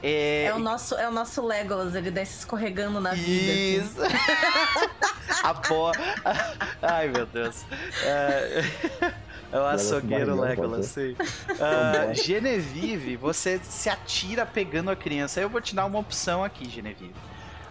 É, 0.00 0.44
É 0.44 0.54
o 0.54 0.58
nosso, 0.60 0.94
é 0.94 1.08
o 1.08 1.10
nosso 1.10 1.44
Legolas, 1.44 1.94
ele 1.96 2.10
desce 2.12 2.38
escorregando 2.38 3.00
na 3.00 3.14
vida. 3.14 3.50
assim. 3.52 3.78
Isso! 3.80 3.98
a 5.42 5.54
porra. 5.54 5.92
Ai, 6.82 7.08
meu 7.08 7.26
Deus. 7.26 7.64
É, 8.04 8.62
é 9.52 9.58
o 9.58 9.64
açougueiro 9.64 10.36
barrigão, 10.36 10.64
Legolas, 10.64 10.86
sei. 10.86 11.16
Ah, 11.60 12.12
Genevieve, 12.12 13.16
você 13.16 13.58
se 13.62 13.88
atira 13.88 14.44
pegando 14.46 14.90
a 14.90 14.96
criança. 14.96 15.40
Eu 15.40 15.48
vou 15.48 15.60
te 15.60 15.74
dar 15.74 15.84
uma 15.86 15.98
opção 15.98 16.44
aqui, 16.44 16.68
Genevieve. 16.68 17.14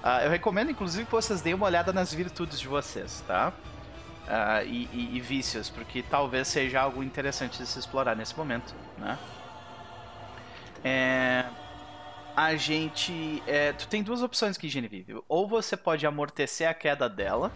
Ah, 0.04 0.24
eu 0.24 0.30
recomendo, 0.30 0.72
inclusive, 0.72 1.06
que 1.06 1.12
vocês 1.12 1.42
deem 1.42 1.54
uma 1.56 1.66
olhada 1.66 1.92
nas 1.94 2.14
virtudes 2.14 2.60
de 2.60 2.68
vocês, 2.68 3.24
tá? 3.28 3.52
Ah, 4.28 4.64
e, 4.64 4.90
e- 4.92 5.18
e 5.18 5.22
vícios, 5.22 5.70
porque 5.70 6.02
talvez 6.04 6.48
seja 6.48 6.82
algo 6.82 7.02
interessante 7.04 7.58
de 7.60 7.66
se 7.68 7.80
explorar 7.80 8.16
nesse 8.16 8.36
momento, 8.38 8.74
né? 8.98 9.18
É, 10.84 11.46
a 12.36 12.56
gente. 12.56 13.42
é, 13.48 13.74
tu 13.74 13.88
tem 13.88 14.04
duas 14.04 14.22
opções 14.22 14.56
aqui, 14.58 14.70
Genevieve. 14.70 15.20
Ou 15.28 15.48
você 15.48 15.76
pode 15.76 16.06
amortecer 16.06 16.70
a 16.70 16.74
queda 16.74 17.10
dela, 17.10 17.52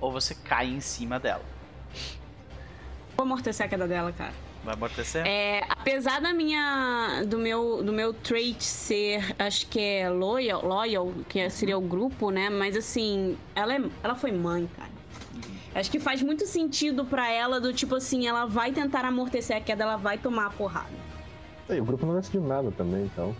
ou 0.00 0.10
você 0.10 0.34
cai 0.34 0.66
em 0.66 0.80
cima 0.80 1.18
dela. 1.18 1.42
Vou 3.18 3.24
amortecer 3.24 3.66
a 3.66 3.68
queda 3.68 3.88
dela, 3.88 4.12
cara. 4.12 4.32
Vai 4.62 4.74
amortecer? 4.74 5.26
É, 5.26 5.64
apesar 5.68 6.20
da 6.20 6.32
minha 6.32 7.24
do 7.26 7.36
meu 7.36 7.82
do 7.82 7.92
meu 7.92 8.14
trait 8.14 8.62
ser, 8.62 9.34
acho 9.36 9.66
que 9.66 9.80
é 9.80 10.08
loyal, 10.08 10.64
loyal, 10.64 11.12
que 11.28 11.50
seria 11.50 11.76
o 11.76 11.80
grupo, 11.80 12.30
né? 12.30 12.48
Mas 12.48 12.76
assim, 12.76 13.36
ela 13.56 13.74
é, 13.74 13.82
ela 14.04 14.14
foi 14.14 14.30
mãe, 14.30 14.70
cara. 14.76 14.90
Acho 15.74 15.90
que 15.90 15.98
faz 15.98 16.22
muito 16.22 16.46
sentido 16.46 17.04
pra 17.04 17.28
ela 17.28 17.60
do 17.60 17.72
tipo 17.72 17.96
assim, 17.96 18.28
ela 18.28 18.46
vai 18.46 18.70
tentar 18.70 19.04
amortecer 19.04 19.56
a 19.56 19.60
queda, 19.60 19.82
ela 19.82 19.96
vai 19.96 20.16
tomar 20.16 20.46
a 20.46 20.50
porrada. 20.50 20.86
E 21.68 21.80
o 21.80 21.84
grupo 21.84 22.06
não 22.06 22.14
decidiu 22.14 22.40
nada 22.40 22.70
também, 22.70 23.02
então. 23.06 23.34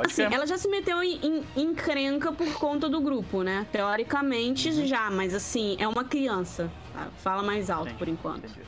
Pode 0.00 0.12
Assim, 0.12 0.22
ser. 0.28 0.32
ela 0.32 0.46
já 0.46 0.56
se 0.56 0.66
meteu 0.68 1.02
em, 1.02 1.16
em, 1.22 1.44
em 1.56 1.62
encrenca 1.62 2.32
por 2.32 2.50
conta 2.54 2.88
do 2.88 3.00
grupo, 3.00 3.42
né? 3.42 3.66
Teoricamente 3.70 4.86
já, 4.86 5.10
mas 5.10 5.34
assim, 5.34 5.76
é 5.78 5.86
uma 5.86 6.04
criança. 6.04 6.70
tá? 6.94 7.08
Fala 7.18 7.42
mais 7.42 7.68
alto 7.68 7.88
Entendi, 7.88 7.98
por 7.98 8.08
enquanto. 8.08 8.44
entendi. 8.46 8.60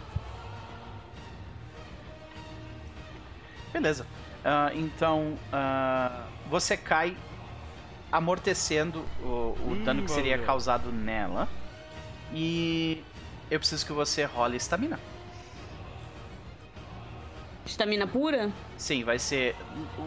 Beleza. 3.72 4.06
Ah, 4.44 4.70
então, 4.74 5.38
ah, 5.52 6.26
você 6.50 6.76
cai 6.76 7.16
amortecendo 8.10 9.02
o, 9.22 9.26
o 9.26 9.56
Hum, 9.72 9.82
dano 9.84 10.02
que 10.02 10.10
seria 10.10 10.32
valeu. 10.32 10.46
causado 10.46 10.92
nela. 10.92 11.48
E 12.34 13.02
eu 13.50 13.58
preciso 13.58 13.86
que 13.86 13.92
você 13.92 14.24
role 14.24 14.56
estamina. 14.56 14.98
Estamina 17.64 18.06
pura? 18.06 18.50
Sim, 18.76 19.04
vai 19.04 19.18
ser. 19.18 19.54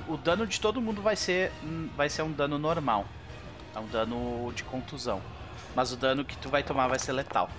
O, 0.09 0.13
o 0.13 0.17
dano 0.17 0.45
de 0.45 0.59
todo 0.59 0.81
mundo 0.81 1.01
vai 1.01 1.15
ser. 1.15 1.51
hum, 1.63 1.89
Vai 1.95 2.09
ser 2.09 2.21
um 2.21 2.31
dano 2.31 2.57
normal. 2.59 3.05
É 3.73 3.79
um 3.79 3.87
dano 3.87 4.51
de 4.53 4.63
contusão. 4.63 5.21
Mas 5.75 5.91
o 5.91 5.97
dano 5.97 6.23
que 6.25 6.37
tu 6.37 6.49
vai 6.49 6.63
tomar 6.63 6.87
vai 6.87 6.99
ser 6.99 7.11
letal. 7.13 7.49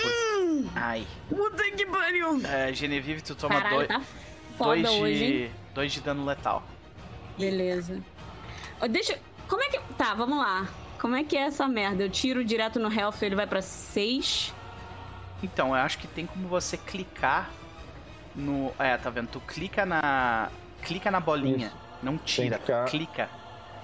Por- 0.00 0.70
Ai. 0.76 1.06
Puta 1.28 1.62
que 1.70 1.86
pariu! 1.86 2.40
É, 2.46 2.72
Genevieve, 2.72 3.22
tu 3.22 3.34
toma 3.34 3.54
Caralho, 3.56 3.76
dois, 3.76 3.88
tá 3.88 4.02
foda 4.58 4.82
dois, 4.82 5.00
hoje, 5.00 5.24
hein? 5.24 5.30
de, 5.48 5.50
dois 5.74 5.92
de 5.92 6.00
dano 6.00 6.24
letal. 6.24 6.62
Beleza. 7.38 8.02
Deixa. 8.90 9.18
Como 9.48 9.62
é 9.62 9.68
que. 9.68 9.78
Tá, 9.96 10.14
vamos 10.14 10.38
lá. 10.38 10.66
Como 11.00 11.14
é 11.16 11.22
que 11.24 11.36
é 11.36 11.42
essa 11.42 11.66
merda? 11.68 12.02
Eu 12.02 12.10
tiro 12.10 12.44
direto 12.44 12.78
no 12.78 12.88
health, 12.92 13.16
ele 13.22 13.34
vai 13.34 13.46
pra 13.46 13.60
6. 13.60 14.54
Então, 15.42 15.68
eu 15.68 15.74
acho 15.74 15.98
que 15.98 16.06
tem 16.06 16.24
como 16.26 16.48
você 16.48 16.76
clicar 16.78 17.50
no. 18.34 18.72
É, 18.78 18.96
tá 18.96 19.10
vendo? 19.10 19.28
Tu 19.28 19.40
clica 19.40 19.84
na. 19.86 20.50
Clica 20.82 21.10
na 21.10 21.20
bolinha. 21.20 21.68
Isso. 21.68 21.76
Não 22.02 22.18
tira, 22.18 22.58
ficar- 22.58 22.84
clica. 22.86 23.28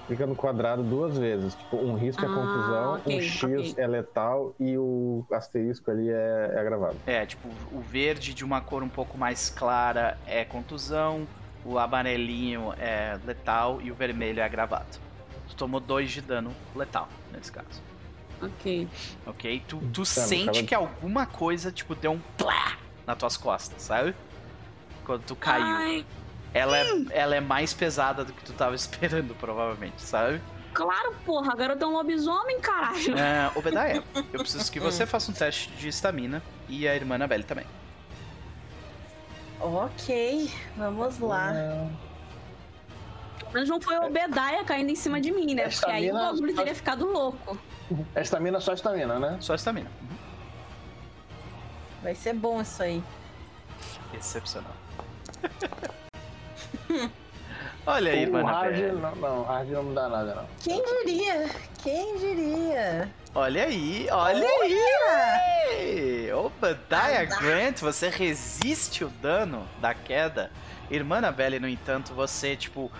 Fica 0.07 0.27
no 0.27 0.35
quadrado 0.35 0.83
duas 0.83 1.17
vezes. 1.17 1.55
Tipo, 1.55 1.77
um 1.77 1.95
risco 1.95 2.23
é 2.23 2.27
Ah, 2.27 2.31
confusão, 2.31 2.93
ok, 2.95 3.15
um 3.17 3.21
X 3.21 3.43
ok. 3.43 3.75
é 3.77 3.87
letal 3.87 4.53
e 4.59 4.77
o 4.77 5.25
asterisco 5.31 5.89
ali 5.89 6.09
é, 6.09 6.51
é 6.53 6.59
agravado. 6.59 6.97
É, 7.07 7.25
tipo, 7.25 7.47
o 7.71 7.79
verde 7.79 8.33
de 8.33 8.43
uma 8.43 8.59
cor 8.61 8.83
um 8.83 8.89
pouco 8.89 9.17
mais 9.17 9.49
clara 9.49 10.17
é 10.27 10.43
contusão, 10.43 11.25
o 11.63 11.79
amarelinho 11.79 12.73
é 12.77 13.17
letal 13.25 13.79
e 13.81 13.89
o 13.91 13.95
vermelho 13.95 14.41
é 14.41 14.43
agravado. 14.43 14.99
Tu 15.47 15.55
tomou 15.55 15.79
dois 15.79 16.11
de 16.11 16.19
dano 16.21 16.51
letal, 16.75 17.07
nesse 17.31 17.51
caso. 17.51 17.81
Ok. 18.41 18.87
Ok? 19.25 19.63
Tu, 19.67 19.77
tu 19.93 20.01
Tá, 20.01 20.05
sente 20.05 20.49
acaba- 20.49 20.63
que 20.67 20.75
alguma 20.75 21.25
coisa, 21.25 21.71
tipo, 21.71 21.95
deu 21.95 22.11
um 22.11 22.19
plá 22.37 22.75
nas 23.07 23.17
tuas 23.17 23.37
costas, 23.37 23.81
sabe? 23.81 24.13
Quando 25.11 25.23
tu 25.23 25.35
caiu. 25.35 25.65
Ai, 25.65 26.05
Ela 26.53 26.77
é, 26.77 26.85
ela 27.09 27.35
é 27.35 27.41
mais 27.41 27.73
pesada 27.73 28.23
do 28.23 28.31
que 28.31 28.45
tu 28.45 28.53
tava 28.53 28.73
esperando, 28.75 29.35
provavelmente, 29.35 30.01
sabe? 30.01 30.41
claro, 30.73 31.13
porra, 31.25 31.53
garota 31.53 31.83
é 31.83 31.87
um 31.89 31.91
lobisomem, 31.91 32.61
caralho. 32.61 33.17
É, 33.17 33.51
Obedaya, 33.59 34.01
eu 34.15 34.39
preciso 34.39 34.71
que 34.71 34.79
você 34.79 35.05
faça 35.05 35.29
um 35.29 35.33
teste 35.33 35.69
de 35.71 35.89
estamina 35.89 36.41
e 36.69 36.87
a 36.87 36.95
irmã 36.95 37.15
Annabelle 37.15 37.43
também. 37.43 37.65
Ok, 39.59 40.49
vamos 40.77 41.19
lá. 41.19 41.51
Pelo 43.37 43.51
menos 43.51 43.67
não 43.67 43.81
foi 43.81 43.97
o 43.99 44.05
Obedaya 44.05 44.63
caindo 44.63 44.91
em 44.91 44.95
cima 44.95 45.19
de 45.19 45.29
mim, 45.29 45.53
né? 45.55 45.67
Porque 45.67 45.91
aí 45.91 46.09
o 46.09 46.13
bagulho 46.13 46.55
teria 46.55 46.73
ficado 46.73 47.05
louco. 47.05 47.59
É 48.15 48.21
estamina 48.21 48.61
só 48.61 48.71
estamina, 48.71 49.19
né? 49.19 49.37
Só 49.41 49.55
estamina. 49.55 49.91
Vai 52.01 52.15
ser 52.15 52.33
bom 52.33 52.61
isso 52.61 52.81
aí. 52.81 53.03
Excepcional. 54.13 54.80
Olha 57.85 58.11
aí, 58.11 58.19
o 58.19 58.37
irmã 58.37 58.43
hard, 58.43 58.77
não, 58.77 59.15
não, 59.15 59.43
hard 59.43 59.69
não 59.69 59.93
dá 59.93 60.07
nada, 60.07 60.35
não. 60.35 60.45
Quem 60.61 60.83
diria? 60.83 61.49
Quem 61.81 62.17
diria? 62.17 63.09
Olha 63.33 63.63
aí, 63.63 64.07
olha 64.11 64.47
aí! 64.61 66.31
Obadiah 66.33 67.25
Grant, 67.25 67.79
você 67.79 68.09
resiste 68.09 69.03
o 69.03 69.09
dano 69.09 69.67
da 69.79 69.93
queda. 69.95 70.51
Irmã 70.91 71.17
Annabelle, 71.17 71.59
no 71.59 71.67
entanto, 71.67 72.13
você, 72.13 72.55
tipo. 72.55 72.91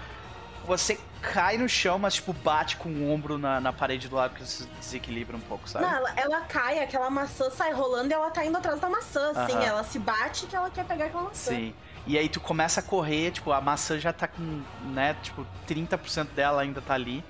Você 0.66 1.00
cai 1.22 1.58
no 1.58 1.68
chão, 1.68 1.98
mas, 1.98 2.16
tipo, 2.16 2.34
bate 2.34 2.78
com 2.78 2.90
o 2.90 3.12
ombro 3.12 3.38
na, 3.38 3.60
na 3.60 3.74
parede 3.74 4.08
do 4.08 4.16
lado 4.16 4.36
que 4.36 4.46
se 4.46 4.66
desequilibra 4.80 5.36
um 5.36 5.42
pouco, 5.42 5.68
sabe? 5.68 5.86
Não, 5.86 5.92
ela, 5.92 6.14
ela 6.16 6.42
cai, 6.42 6.80
aquela 6.80 7.10
maçã 7.10 7.50
sai 7.50 7.74
rolando 7.74 8.12
e 8.12 8.14
ela 8.14 8.30
tá 8.30 8.46
indo 8.46 8.58
atrás 8.58 8.80
da 8.80 8.88
maçã, 8.88 9.32
assim. 9.32 9.54
Aham. 9.54 9.64
Ela 9.64 9.84
se 9.84 9.98
bate 10.00 10.46
que 10.46 10.56
ela 10.56 10.70
quer 10.70 10.86
pegar 10.86 11.06
aquela 11.06 11.24
maçã. 11.24 11.52
Sim. 11.52 11.74
E 12.08 12.18
aí 12.18 12.28
tu 12.28 12.40
começa 12.40 12.80
a 12.80 12.84
correr, 12.84 13.32
tipo, 13.32 13.52
a 13.52 13.62
maçã 13.62 14.00
já 14.00 14.12
tá 14.12 14.28
com, 14.28 14.64
né, 14.92 15.16
tipo, 15.22 15.46
30% 15.68 16.34
dela 16.34 16.62
ainda 16.62 16.82
tá 16.82 16.94
ali. 16.94 17.24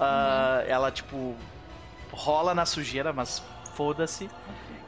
Ah, 0.00 0.62
ela, 0.66 0.90
tipo, 0.90 1.36
rola 2.10 2.54
na 2.54 2.66
sujeira, 2.66 3.12
mas 3.12 3.42
foda-se. 3.74 4.28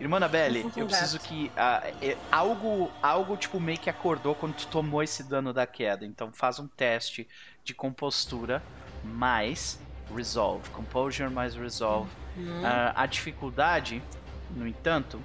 Irmã 0.00 0.18
Annabelle, 0.18 0.62
Sinto 0.62 0.76
um 0.78 0.82
eu 0.82 0.86
preciso 0.86 1.18
que 1.18 1.50
é, 2.00 2.16
algo, 2.30 2.90
algo, 3.02 3.36
tipo, 3.36 3.58
meio 3.58 3.78
que 3.78 3.90
acordou 3.90 4.34
quando 4.34 4.54
tu 4.54 4.66
tomou 4.68 5.02
esse 5.02 5.22
dano 5.22 5.52
da 5.52 5.66
queda. 5.66 6.04
Então 6.04 6.32
faz 6.32 6.58
um 6.58 6.68
teste 6.68 7.28
de 7.64 7.74
compostura 7.74 8.62
mais 9.02 9.80
resolve. 10.14 10.70
Composure 10.70 11.28
mais 11.30 11.54
resolve. 11.54 12.10
Hum. 12.36 12.62
Ah, 12.64 12.92
a 12.94 13.06
dificuldade, 13.06 14.02
no 14.50 14.66
entanto, 14.66 15.20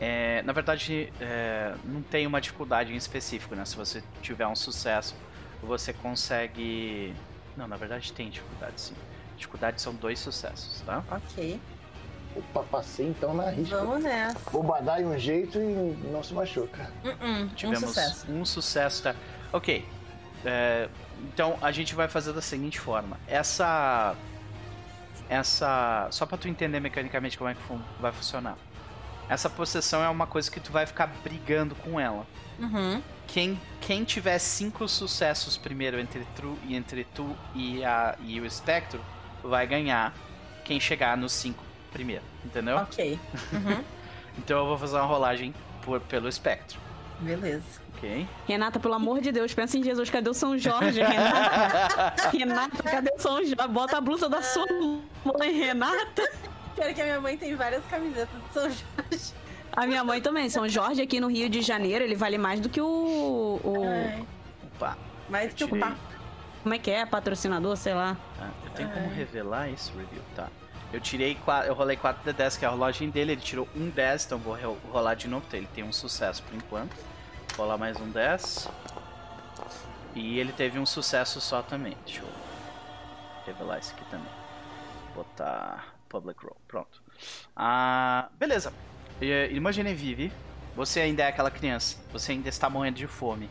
é, 0.00 0.42
na 0.42 0.52
verdade, 0.52 1.12
é, 1.20 1.74
não 1.84 2.02
tem 2.02 2.26
uma 2.26 2.40
dificuldade 2.40 2.92
em 2.92 2.96
específico, 2.96 3.54
né? 3.54 3.64
Se 3.64 3.76
você 3.76 4.02
tiver 4.22 4.46
um 4.46 4.56
sucesso, 4.56 5.14
você 5.62 5.92
consegue. 5.92 7.14
Não, 7.56 7.66
na 7.66 7.76
verdade 7.76 8.12
tem 8.12 8.28
dificuldade, 8.28 8.80
sim. 8.80 8.94
Dificuldade 9.36 9.80
são 9.80 9.94
dois 9.94 10.18
sucessos, 10.18 10.80
tá? 10.82 11.02
Ok, 11.10 11.60
Opa, 12.34 12.62
passei 12.64 13.06
então 13.06 13.32
na 13.32 13.48
risca. 13.50 13.78
vamos 13.78 14.02
nessa. 14.04 14.38
Vou 14.50 14.62
badar 14.62 14.98
de 14.98 15.04
um 15.06 15.18
jeito 15.18 15.58
e 15.58 15.96
não 16.12 16.22
se 16.22 16.34
machuca. 16.34 16.90
Uh-uh, 17.02 17.14
Um 17.26 17.48
Tivemos 17.48 17.80
sucesso. 17.80 18.30
um 18.30 18.44
sucesso, 18.44 19.02
tá? 19.04 19.14
Ok. 19.52 19.86
É, 20.44 20.88
então 21.32 21.56
a 21.62 21.72
gente 21.72 21.94
vai 21.94 22.08
fazer 22.08 22.34
da 22.34 22.42
seguinte 22.42 22.78
forma. 22.78 23.18
Essa. 23.26 24.14
Essa. 25.28 26.08
Só 26.10 26.26
pra 26.26 26.36
tu 26.38 26.46
entender 26.48 26.78
mecanicamente 26.80 27.36
como 27.38 27.50
é 27.50 27.54
que 27.54 27.62
fun- 27.62 27.80
vai 28.00 28.12
funcionar. 28.12 28.56
Essa 29.28 29.50
possessão 29.50 30.02
é 30.02 30.08
uma 30.08 30.26
coisa 30.26 30.50
que 30.50 30.60
tu 30.60 30.70
vai 30.70 30.86
ficar 30.86 31.06
brigando 31.22 31.74
com 31.74 31.98
ela. 31.98 32.26
Uhum. 32.58 33.02
Quem, 33.26 33.60
quem 33.80 34.04
tiver 34.04 34.38
cinco 34.38 34.86
sucessos 34.88 35.56
primeiro 35.56 35.98
entre 35.98 36.24
tu 36.36 36.56
e 36.64 36.76
entre 36.76 37.04
tu 37.14 37.36
e, 37.54 37.84
a, 37.84 38.16
e 38.24 38.40
o 38.40 38.46
espectro 38.46 39.00
vai 39.42 39.66
ganhar 39.66 40.14
quem 40.64 40.78
chegar 40.78 41.16
nos 41.16 41.32
cinco 41.32 41.62
primeiro, 41.92 42.22
entendeu? 42.44 42.76
Ok. 42.78 43.18
Uhum. 43.52 43.84
Então 44.38 44.58
eu 44.58 44.66
vou 44.66 44.76
fazer 44.76 44.96
uma 44.96 45.06
rolagem 45.06 45.54
por, 45.80 45.98
pelo 45.98 46.28
espectro, 46.28 46.78
Beleza. 47.20 47.64
ok? 47.96 48.28
Renata, 48.46 48.78
pelo 48.78 48.92
amor 48.92 49.22
de 49.22 49.32
Deus, 49.32 49.54
pensa 49.54 49.78
em 49.78 49.82
Jesus. 49.82 50.10
Cadê 50.10 50.28
o 50.28 50.34
São 50.34 50.58
Jorge, 50.58 51.00
Renata? 51.00 52.14
Renata, 52.36 52.82
cadê 52.82 53.10
o 53.16 53.18
São 53.18 53.36
Jorge? 53.38 53.54
Bota 53.70 53.96
a 53.96 54.00
blusa 54.02 54.28
da 54.28 54.42
sua 54.42 54.66
mãe, 55.24 55.52
Renata. 55.58 56.22
Pior 56.76 56.94
que 56.94 57.00
a 57.00 57.04
minha 57.04 57.20
mãe 57.20 57.36
tem 57.36 57.54
várias 57.56 57.84
camisetas 57.86 58.40
de 58.40 58.52
São 58.52 58.62
Jorge. 58.70 59.32
A 59.72 59.86
minha 59.86 60.04
mãe 60.04 60.20
também. 60.20 60.48
São 60.48 60.68
Jorge 60.68 61.02
aqui 61.02 61.18
no 61.18 61.26
Rio 61.28 61.48
de 61.48 61.60
Janeiro, 61.62 62.04
ele 62.04 62.14
vale 62.14 62.38
mais 62.38 62.60
do 62.60 62.68
que 62.68 62.80
o. 62.80 63.60
o- 63.64 64.26
Opa, 64.76 64.96
mais 65.28 65.52
que 65.54 65.64
o 65.64 65.68
papo. 65.68 65.96
como 66.62 66.74
é 66.74 66.78
que 66.78 66.90
é? 66.90 67.04
Patrocinador, 67.04 67.76
sei 67.76 67.94
lá. 67.94 68.16
Tá, 68.38 68.50
eu 68.64 68.70
tenho 68.72 68.90
como 68.90 69.08
revelar 69.08 69.68
esse 69.70 69.90
review, 69.90 70.22
tá? 70.34 70.48
Eu 70.92 71.00
tirei, 71.00 71.36
eu 71.66 71.74
rolei 71.74 71.96
4 71.96 72.22
de 72.24 72.32
10, 72.32 72.56
que 72.58 72.64
é 72.64 72.68
a 72.68 72.70
rolagem 72.70 73.10
dele, 73.10 73.32
ele 73.32 73.40
tirou 73.40 73.68
um 73.74 73.88
10, 73.90 74.26
então 74.26 74.38
vou 74.38 74.56
rolar 74.92 75.14
de 75.14 75.26
novo, 75.28 75.44
tá? 75.50 75.56
ele 75.56 75.68
tem 75.74 75.82
um 75.82 75.92
sucesso 75.92 76.42
por 76.44 76.54
enquanto. 76.54 76.94
Vou 77.56 77.66
rolar 77.66 77.76
mais 77.76 77.98
um 78.00 78.08
10. 78.10 78.68
E 80.14 80.38
ele 80.38 80.52
teve 80.52 80.78
um 80.78 80.86
sucesso 80.86 81.40
só 81.40 81.60
também, 81.62 81.96
deixa 82.06 82.20
eu 82.22 82.28
revelar 83.46 83.78
esse 83.78 83.92
aqui 83.92 84.04
também. 84.10 84.28
Botar 85.14 85.86
Public 86.08 86.42
Roll, 86.42 86.56
pronto. 86.66 87.02
Ah, 87.54 88.28
beleza. 88.38 88.72
Irmã 89.20 89.72
Genevieve, 89.72 90.30
você 90.74 91.00
ainda 91.00 91.22
é 91.22 91.28
aquela 91.28 91.50
criança, 91.50 91.96
você 92.12 92.32
ainda 92.32 92.48
está 92.48 92.68
morrendo 92.68 92.96
de 92.96 93.06
fome. 93.06 93.48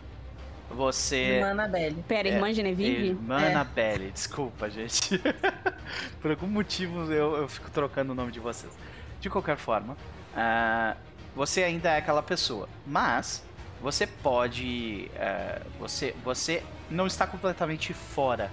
Você... 0.70 1.16
Irmã 1.16 1.51
Anabelle. 1.51 2.03
Pera, 2.08 2.28
É, 2.28 2.34
irmã 2.34 2.51
Genevieve? 2.53 3.08
Irmã 3.10 3.41
É. 3.41 3.51
Annabelle, 3.51 4.12
desculpa, 4.12 4.70
gente. 4.70 5.22
Por 6.22 6.32
algum 6.32 6.47
motivo 6.47 7.12
eu, 7.12 7.36
eu 7.38 7.47
fico 7.47 7.70
trocando 7.70 8.12
o 8.12 8.16
nome 8.16 8.32
de 8.32 8.39
vocês. 8.39 8.74
De 9.20 9.30
qualquer 9.30 9.58
forma, 9.58 9.95
ah, 10.36 10.95
você 11.36 11.64
ainda 11.64 11.91
é 11.91 11.97
aquela 11.97 12.22
pessoa, 12.24 12.68
mas 12.86 13.43
você 13.82 14.08
pode. 14.08 15.10
ah, 15.18 15.62
você, 15.80 16.16
você 16.24 16.64
não 16.89 17.08
está 17.08 17.26
completamente 17.28 17.93
fora, 17.93 18.51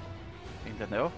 entendeu? 0.66 1.10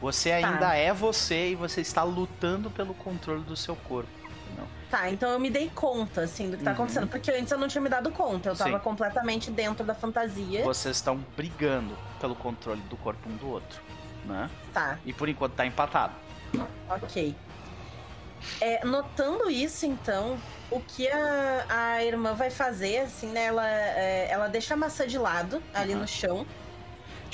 Você 0.00 0.30
ainda 0.32 0.74
é 0.74 0.92
você 0.92 1.50
e 1.50 1.54
você 1.54 1.80
está 1.80 2.02
lutando 2.02 2.70
pelo 2.70 2.92
controle 2.94 3.42
do 3.42 3.56
seu 3.56 3.74
corpo. 3.76 4.08
entendeu? 4.46 4.66
Tá, 4.90 5.10
então 5.10 5.30
eu 5.30 5.40
me 5.40 5.50
dei 5.50 5.70
conta, 5.74 6.22
assim, 6.22 6.50
do 6.50 6.56
que 6.56 6.62
tá 6.62 6.70
Uhum. 6.70 6.74
acontecendo. 6.76 7.08
Porque 7.08 7.30
antes 7.30 7.50
eu 7.50 7.58
não 7.58 7.66
tinha 7.68 7.80
me 7.80 7.88
dado 7.88 8.10
conta. 8.12 8.50
Eu 8.50 8.56
tava 8.56 8.78
Sim. 8.78 8.84
completamente 8.84 9.50
dentro 9.50 9.84
da 9.84 9.94
fantasia. 9.94 10.62
Vocês 10.62 10.96
estão 10.96 11.16
brigando 11.36 11.96
pelo 12.20 12.34
controle 12.36 12.80
do 12.82 12.96
corpo 12.96 13.28
um 13.28 13.36
do 13.36 13.48
outro, 13.50 13.80
né? 14.24 14.48
Tá, 14.72 14.98
E 15.04 15.12
por 15.12 15.28
enquanto 15.28 15.54
tá 15.54 15.66
empatado. 15.66 16.14
ok. 16.88 17.34
É, 18.60 18.84
notando 18.84 19.50
isso, 19.50 19.86
então, 19.86 20.38
o 20.70 20.78
que 20.80 21.08
a, 21.08 21.64
a 21.68 22.04
irmã 22.04 22.34
vai 22.34 22.50
fazer, 22.50 22.98
assim, 22.98 23.26
né? 23.28 23.46
Ela, 23.46 23.68
é, 23.68 24.28
ela 24.30 24.46
deixa 24.48 24.74
a 24.74 24.76
maçã 24.76 25.06
de 25.06 25.18
lado, 25.18 25.60
ali 25.74 25.94
Uhum. 25.94 26.00
no 26.00 26.06
chão. 26.08 26.46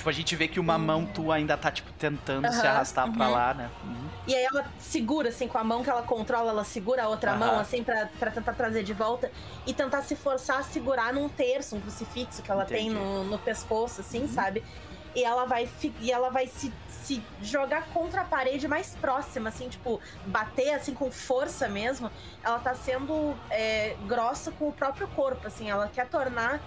Tipo, 0.03 0.11
a 0.11 0.13
gente 0.13 0.35
vê 0.35 0.49
que 0.49 0.59
uma 0.59 0.77
mão 0.77 1.07
tua 1.07 1.37
ainda 1.37 1.57
tá, 1.57 1.71
tipo, 1.71 1.93
tentando 1.93 2.53
se 2.53 2.59
Aham, 2.59 2.71
arrastar 2.71 3.13
pra 3.13 3.27
uhum. 3.27 3.33
lá, 3.33 3.55
né? 3.55 3.71
Uhum. 3.85 4.09
E 4.27 4.35
aí 4.35 4.43
ela 4.43 4.65
segura, 4.81 5.29
assim, 5.29 5.47
com 5.47 5.57
a 5.59 5.63
mão 5.63 5.85
que 5.85 5.89
ela 5.91 6.03
controla, 6.03 6.51
ela 6.51 6.65
segura 6.65 7.05
a 7.05 7.09
outra 7.09 7.31
Aham. 7.31 7.39
mão, 7.39 7.61
assim, 7.61 7.85
pra, 7.85 8.09
pra 8.19 8.33
tentar 8.33 8.55
trazer 8.55 8.83
de 8.83 8.93
volta. 8.93 9.31
E 9.65 9.73
tentar 9.73 10.03
se 10.03 10.17
forçar 10.17 10.59
a 10.59 10.63
segurar 10.65 11.13
num 11.13 11.29
terço, 11.29 11.77
um 11.77 11.81
crucifixo 11.81 12.43
que 12.43 12.51
ela 12.51 12.65
tem 12.65 12.89
Entendi. 12.89 12.99
no, 13.01 13.23
no 13.23 13.39
pescoço, 13.39 14.01
assim, 14.01 14.23
Uhum. 14.23 14.29
sabe? 14.29 14.65
E 15.15 15.23
ela 15.23 15.45
vai, 15.45 15.69
e 16.01 16.11
ela 16.11 16.31
vai 16.31 16.49
se, 16.49 16.73
se 16.89 17.23
jogar 17.41 17.87
contra 17.95 18.23
a 18.23 18.25
parede 18.25 18.67
mais 18.67 18.97
próxima, 19.01 19.51
assim, 19.51 19.69
tipo, 19.69 20.01
bater, 20.27 20.75
assim, 20.75 20.95
com 20.95 21.13
força 21.13 21.69
mesmo. 21.69 22.11
Ela 22.43 22.59
tá 22.59 22.75
sendo 22.75 23.37
é, 23.51 23.95
grossa 24.09 24.51
com 24.51 24.67
o 24.67 24.73
próprio 24.73 25.07
corpo, 25.07 25.47
assim. 25.47 25.71
Ela 25.71 25.87
quer 25.87 26.09
tornar... 26.09 26.61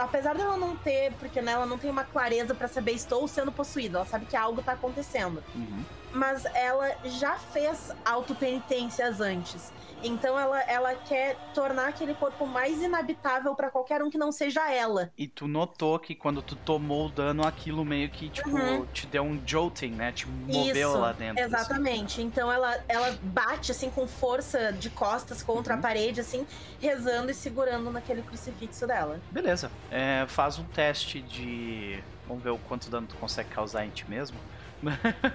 Apesar 0.00 0.34
dela 0.34 0.56
não 0.56 0.76
ter, 0.76 1.12
porque 1.14 1.40
né, 1.40 1.52
ela 1.52 1.66
não 1.66 1.78
tem 1.78 1.90
uma 1.90 2.04
clareza 2.04 2.54
pra 2.54 2.66
saber 2.66 2.92
estou 2.92 3.28
sendo 3.28 3.52
possuída, 3.52 3.98
ela 3.98 4.06
sabe 4.06 4.26
que 4.26 4.36
algo 4.36 4.62
tá 4.62 4.72
acontecendo 4.72 5.42
Uhum. 5.54 5.84
mas 6.12 6.44
ela 6.54 6.92
já 7.04 7.36
fez 7.38 7.92
autopenitências 8.04 9.20
antes. 9.20 9.72
Então 10.04 10.38
ela, 10.38 10.60
ela 10.62 10.94
quer 10.94 11.36
tornar 11.54 11.88
aquele 11.88 12.14
corpo 12.14 12.46
mais 12.46 12.80
inabitável 12.82 13.54
pra 13.54 13.70
qualquer 13.70 14.02
um 14.02 14.10
que 14.10 14.18
não 14.18 14.30
seja 14.30 14.70
ela. 14.70 15.10
E 15.16 15.26
tu 15.26 15.48
notou 15.48 15.98
que 15.98 16.14
quando 16.14 16.42
tu 16.42 16.54
tomou 16.56 17.06
o 17.06 17.10
dano, 17.10 17.46
aquilo 17.46 17.84
meio 17.84 18.08
que, 18.10 18.28
tipo, 18.28 18.50
Uhum. 18.50 18.86
te 18.92 19.06
deu 19.06 19.22
um 19.22 19.40
jolting, 19.46 19.90
né? 19.90 20.12
Te 20.12 20.28
moveu 20.28 20.90
Isso, 20.90 20.98
lá 20.98 21.12
dentro. 21.12 21.42
assim. 21.44 21.54
Exatamente. 21.54 22.22
Então 22.22 22.52
ela, 22.52 22.78
ela 22.88 23.18
bate 23.22 23.70
assim 23.72 23.90
com 23.90 24.06
força 24.06 24.72
de 24.72 24.90
costas 24.90 25.42
contra 25.42 25.74
Uhum. 25.74 25.78
a 25.80 25.82
parede, 25.82 26.20
assim, 26.20 26.46
rezando 26.80 27.30
e 27.30 27.34
segurando 27.34 27.90
naquele 27.90 28.22
crucifixo 28.22 28.86
dela. 28.86 29.20
Beleza. 29.30 29.70
É, 29.90 30.24
faz 30.28 30.58
um 30.58 30.64
teste 30.64 31.20
de. 31.22 32.02
Vamos 32.28 32.42
ver 32.42 32.50
o 32.50 32.58
quanto 32.58 32.90
dano 32.90 33.06
tu 33.06 33.16
consegue 33.16 33.48
causar 33.50 33.84
em 33.84 33.90
ti 33.90 34.04
mesmo. 34.08 34.36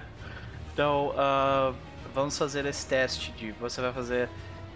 Então, 0.72 1.08
uh, 1.10 1.74
vamos 2.14 2.38
fazer 2.38 2.64
esse 2.64 2.86
teste 2.86 3.32
de. 3.32 3.52
Você 3.52 3.80
vai 3.80 3.92
fazer, 3.92 4.28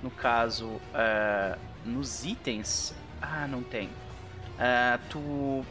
no 0.05 0.11
caso, 0.11 0.67
uh, 0.67 1.59
nos 1.83 2.27
itens. 2.27 2.95
Ah, 3.23 3.47
não 3.49 3.63
tem. 3.63 3.87
Uh, 3.87 5.01
tu 5.09 5.67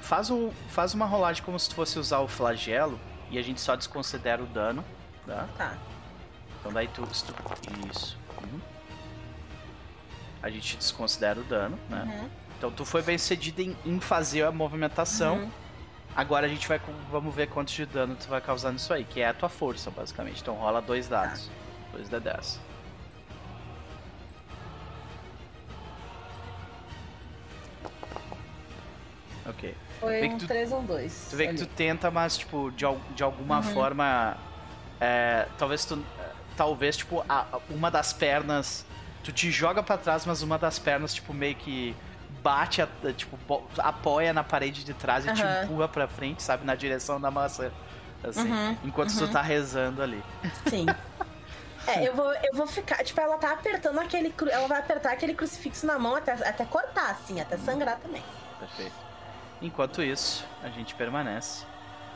faz, 0.00 0.30
um, 0.30 0.50
faz 0.68 0.94
uma 0.94 1.04
rolagem 1.04 1.42
como 1.42 1.58
se 1.58 1.68
tu 1.68 1.74
fosse 1.74 1.98
usar 1.98 2.20
o 2.20 2.26
flagelo 2.26 2.98
e 3.30 3.38
a 3.38 3.42
gente 3.42 3.60
só 3.60 3.76
desconsidera 3.76 4.42
o 4.42 4.46
dano, 4.46 4.82
tá? 5.26 5.46
Tá. 5.58 5.74
Então 6.58 6.72
daí 6.72 6.88
tu. 6.88 7.02
tu 7.02 7.34
isso. 7.92 8.16
Uhum. 8.42 8.60
A 10.42 10.48
gente 10.48 10.78
desconsidera 10.78 11.38
o 11.38 11.44
dano, 11.44 11.78
né? 11.90 12.02
Uhum. 12.04 12.30
Então 12.56 12.70
tu 12.70 12.86
foi 12.86 13.02
bem 13.02 13.18
sucedido 13.18 13.60
em, 13.60 13.76
em 13.84 14.00
fazer 14.00 14.44
a 14.44 14.50
movimentação. 14.50 15.36
Uhum. 15.36 15.50
Agora 16.16 16.46
a 16.46 16.48
gente 16.48 16.66
vai 16.66 16.80
vamos 17.10 17.34
ver 17.34 17.48
quanto 17.48 17.72
de 17.72 17.84
dano 17.84 18.16
tu 18.16 18.26
vai 18.26 18.40
causar 18.40 18.72
nisso 18.72 18.92
aí, 18.92 19.04
que 19.04 19.20
é 19.20 19.28
a 19.28 19.34
tua 19.34 19.50
força, 19.50 19.90
basicamente. 19.90 20.40
Então 20.40 20.54
rola 20.54 20.80
dois 20.80 21.08
dados. 21.08 21.46
Tá. 21.46 21.52
Dois 21.92 22.08
D10. 22.08 22.71
Ok. 29.52 29.74
Foi 30.00 30.28
um 30.28 30.38
tu- 30.38 30.46
3 30.46 30.72
ou 30.72 30.80
um 30.80 30.84
2. 30.84 31.28
Tu 31.30 31.36
vê 31.36 31.48
que 31.48 31.54
tu 31.54 31.66
tenta, 31.66 32.10
mas, 32.10 32.36
tipo, 32.36 32.70
de, 32.72 32.84
de 33.14 33.22
alguma 33.22 33.62
forma. 33.62 34.36
é, 35.00 35.46
talvez 35.58 35.84
tu. 35.84 36.02
Talvez, 36.56 36.96
tipo, 36.96 37.24
a- 37.28 37.46
uma 37.70 37.90
das 37.90 38.12
pernas. 38.12 38.84
Tu 39.24 39.32
te 39.32 39.50
joga 39.50 39.82
pra 39.82 39.96
trás, 39.96 40.26
mas 40.26 40.42
uma 40.42 40.58
das 40.58 40.78
pernas, 40.78 41.14
tipo, 41.14 41.32
meio 41.32 41.54
que 41.54 41.94
bate, 42.42 42.82
a- 42.82 42.88
tipo, 43.16 43.38
apoia 43.78 44.32
na 44.32 44.42
parede 44.42 44.84
de 44.84 44.92
trás 44.92 45.24
e 45.24 45.32
te 45.32 45.42
empurra 45.42 45.88
pra 45.88 46.08
frente, 46.08 46.42
sabe? 46.42 46.64
Na 46.66 46.74
direção 46.74 47.20
da 47.20 47.30
maçã. 47.30 47.70
Assim. 48.22 48.50
Uhum, 48.50 48.76
enquanto 48.84 49.16
tu 49.16 49.24
uhum. 49.24 49.30
tá 49.32 49.42
rezando 49.42 50.02
ali. 50.02 50.22
Sim. 50.68 50.86
É, 51.86 52.06
eu 52.06 52.14
vou, 52.14 52.32
eu 52.32 52.54
vou 52.54 52.66
ficar. 52.66 53.02
Tipo, 53.02 53.20
ela 53.20 53.36
tá 53.38 53.52
apertando 53.52 53.98
aquele. 53.98 54.32
Ela 54.50 54.68
vai 54.68 54.78
apertar 54.78 55.12
aquele 55.12 55.34
crucifixo 55.34 55.84
na 55.86 55.98
mão 55.98 56.14
até, 56.14 56.32
até 56.32 56.64
cortar, 56.64 57.10
assim, 57.10 57.40
até 57.40 57.56
sangrar 57.56 57.98
também. 57.98 58.22
Perfeito. 58.60 58.94
Enquanto 59.62 60.02
isso, 60.02 60.44
a 60.62 60.68
gente 60.68 60.94
permanece. 60.94 61.64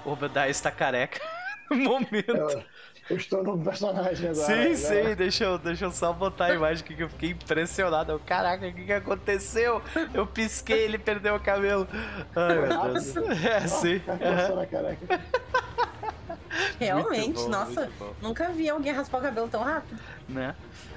O 0.04 0.10
Obadiah 0.10 0.48
está 0.48 0.70
careca 0.70 1.20
no 1.70 1.76
momento. 1.76 2.28
Eu, 2.28 2.64
eu 3.08 3.16
estou 3.16 3.44
no 3.44 3.56
personagem 3.62 4.30
agora. 4.30 4.46
Sim, 4.46 4.68
né? 4.70 4.74
sim, 4.74 5.14
deixa 5.14 5.44
eu, 5.44 5.56
deixa 5.56 5.84
eu 5.84 5.92
só 5.92 6.12
botar 6.12 6.46
a 6.46 6.54
imagem 6.54 6.84
aqui 6.84 6.96
que 6.96 7.04
eu 7.04 7.08
fiquei 7.08 7.30
impressionado. 7.30 8.12
Eu, 8.12 8.20
Caraca, 8.20 8.66
o 8.66 8.72
que, 8.72 8.84
que 8.84 8.92
aconteceu? 8.92 9.80
Eu 10.12 10.26
pisquei, 10.26 10.80
ele 10.80 10.98
perdeu 10.98 11.36
o 11.36 11.40
cabelo. 11.40 11.86
Ai, 12.34 12.58
meu 12.58 12.92
Deus. 12.92 13.16
É, 13.44 13.66
sim. 13.68 14.00
Careca. 14.00 15.20
Realmente, 16.80 17.42
bom, 17.42 17.48
nossa. 17.48 17.90
Nunca 18.20 18.48
vi 18.48 18.68
alguém 18.68 18.92
raspar 18.92 19.18
o 19.18 19.22
cabelo 19.22 19.48
tão 19.48 19.62
rápido. 19.62 20.00
Né? 20.28 20.54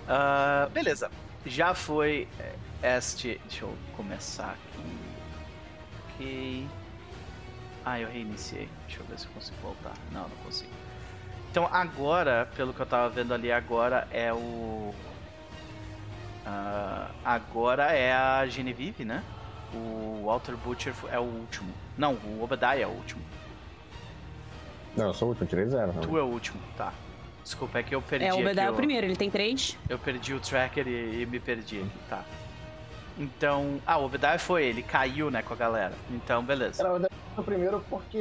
Ah, 0.07 0.67
beleza. 0.71 1.11
Já 1.45 1.75
foi 1.75 2.27
é, 2.81 2.97
este. 2.97 3.39
Deixa 3.45 3.65
eu 3.65 3.75
começar 3.95 4.51
aqui. 4.51 4.68
Ok. 6.19 6.67
Ah, 7.85 7.99
eu 7.99 8.09
reiniciei. 8.09 8.67
Deixa 8.87 9.01
eu 9.01 9.05
ver 9.07 9.17
se 9.17 9.25
eu 9.25 9.31
consigo 9.31 9.57
voltar. 9.63 9.93
Não, 10.11 10.23
não 10.23 10.35
consigo. 10.43 10.69
Então 11.49 11.67
agora, 11.71 12.47
pelo 12.55 12.73
que 12.73 12.79
eu 12.79 12.85
tava 12.85 13.09
vendo 13.09 13.33
ali 13.33 13.51
agora, 13.51 14.05
é 14.11 14.31
o. 14.33 14.93
Ah, 16.45 17.09
agora 17.23 17.93
é 17.93 18.13
a 18.13 18.45
Genevieve, 18.47 19.05
né? 19.05 19.23
O 19.73 20.23
Walter 20.25 20.55
Butcher 20.57 20.93
é 21.09 21.19
o 21.19 21.23
último. 21.23 21.71
Não, 21.97 22.13
o 22.15 22.43
Obadiah 22.43 22.75
é 22.81 22.85
o 22.87 22.89
último. 22.91 23.21
Não, 24.97 25.07
eu 25.07 25.13
sou 25.13 25.27
o 25.27 25.31
último, 25.31 25.47
tirei 25.47 25.65
zero. 25.67 25.93
Tu 26.01 26.17
é 26.17 26.21
o 26.21 26.25
último, 26.25 26.59
tá. 26.75 26.93
Desculpa, 27.43 27.79
é 27.79 27.83
que 27.83 27.95
eu 27.95 28.01
perdi 28.01 28.25
É, 28.25 28.29
o 28.33 28.33
aqui 28.33 28.41
Obadiah 28.43 28.65
é 28.67 28.69
o 28.69 28.73
o- 28.73 28.75
primeiro, 28.75 29.07
ele 29.07 29.15
tem 29.15 29.29
três. 29.29 29.77
Eu 29.87 29.97
perdi 29.97 30.33
o 30.33 30.39
tracker 30.39 30.87
e, 30.87 31.21
e 31.21 31.25
me 31.25 31.39
perdi 31.39 31.79
aqui, 31.79 31.91
tá. 32.09 32.23
Então. 33.19 33.81
Ah, 33.85 33.97
o 33.97 34.05
Obadiah 34.05 34.39
foi 34.39 34.65
ele, 34.65 34.81
caiu, 34.81 35.29
né, 35.29 35.41
com 35.41 35.53
a 35.53 35.57
galera. 35.57 35.93
Então, 36.09 36.43
beleza. 36.43 36.81
Era 36.81 37.09
o 37.37 37.43
primeiro 37.43 37.83
porque 37.89 38.17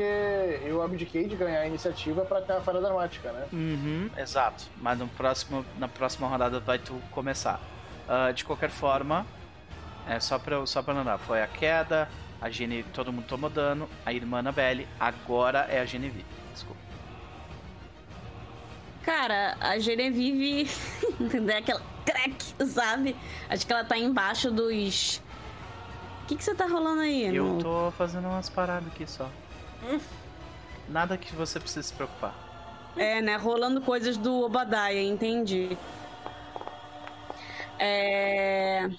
eu 0.63 0.83
abdiquei 0.83 1.27
de 1.27 1.37
ganhar 1.37 1.61
a 1.61 1.67
iniciativa 1.67 2.25
pra 2.25 2.41
ter 2.41 2.53
uma 2.53 2.61
falha 2.61 2.81
dramática, 2.81 3.33
né? 3.33 3.47
Uhum, 3.53 4.11
exato. 4.17 4.65
Mas 4.77 4.99
no 4.99 5.09
próximo, 5.09 5.65
na 5.79 5.89
próxima 5.89 6.29
rodada 6.29 6.61
vai 6.61 6.79
tu 6.79 7.01
começar. 7.11 7.61
Ah, 8.09 8.33
de 8.33 8.45
qualquer 8.45 8.71
forma, 8.71 9.27
é 10.09 10.19
só 10.19 10.39
pra, 10.39 10.65
só 10.67 10.83
pra 10.83 10.95
lembrar, 10.95 11.19
foi 11.19 11.43
a 11.43 11.47
queda, 11.47 12.09
a 12.41 12.49
Gene, 12.49 12.83
todo 12.83 13.13
mundo 13.13 13.27
tomou 13.27 13.51
dano, 13.51 13.89
a 14.07 14.13
irmã 14.13 14.39
Annabelle, 14.39 14.89
agora 14.99 15.67
é 15.69 15.81
a 15.81 15.85
Genevieve. 15.85 16.25
Desculpa. 16.53 16.88
Cara, 19.09 19.57
a 19.59 19.79
Genevieve. 19.79 20.71
entendeu? 21.19 21.57
Aquela 21.57 21.81
crack, 22.05 22.45
sabe? 22.67 23.17
Acho 23.49 23.67
que 23.67 23.73
ela 23.73 23.83
tá 23.83 23.97
embaixo 23.97 24.51
dos. 24.51 25.23
O 26.25 26.27
que, 26.27 26.37
que 26.37 26.45
você 26.45 26.55
tá 26.55 26.67
rolando 26.67 27.01
aí? 27.01 27.35
Eu 27.35 27.45
no- 27.55 27.63
tô 27.63 27.91
fazendo 27.97 28.29
umas 28.29 28.51
paradas 28.51 28.87
aqui 28.89 29.07
só. 29.07 29.31
Nada 30.91 31.17
que 31.17 31.35
você 31.35 31.59
precise 31.59 31.89
se 31.89 31.95
preocupar. 31.95 32.35
É, 32.99 33.23
né? 33.23 33.37
Rolando 33.37 33.81
coisas 33.81 34.19
do 34.19 34.43
Obadiah, 34.43 35.03
entendi. 35.03 35.75
É. 37.79 38.91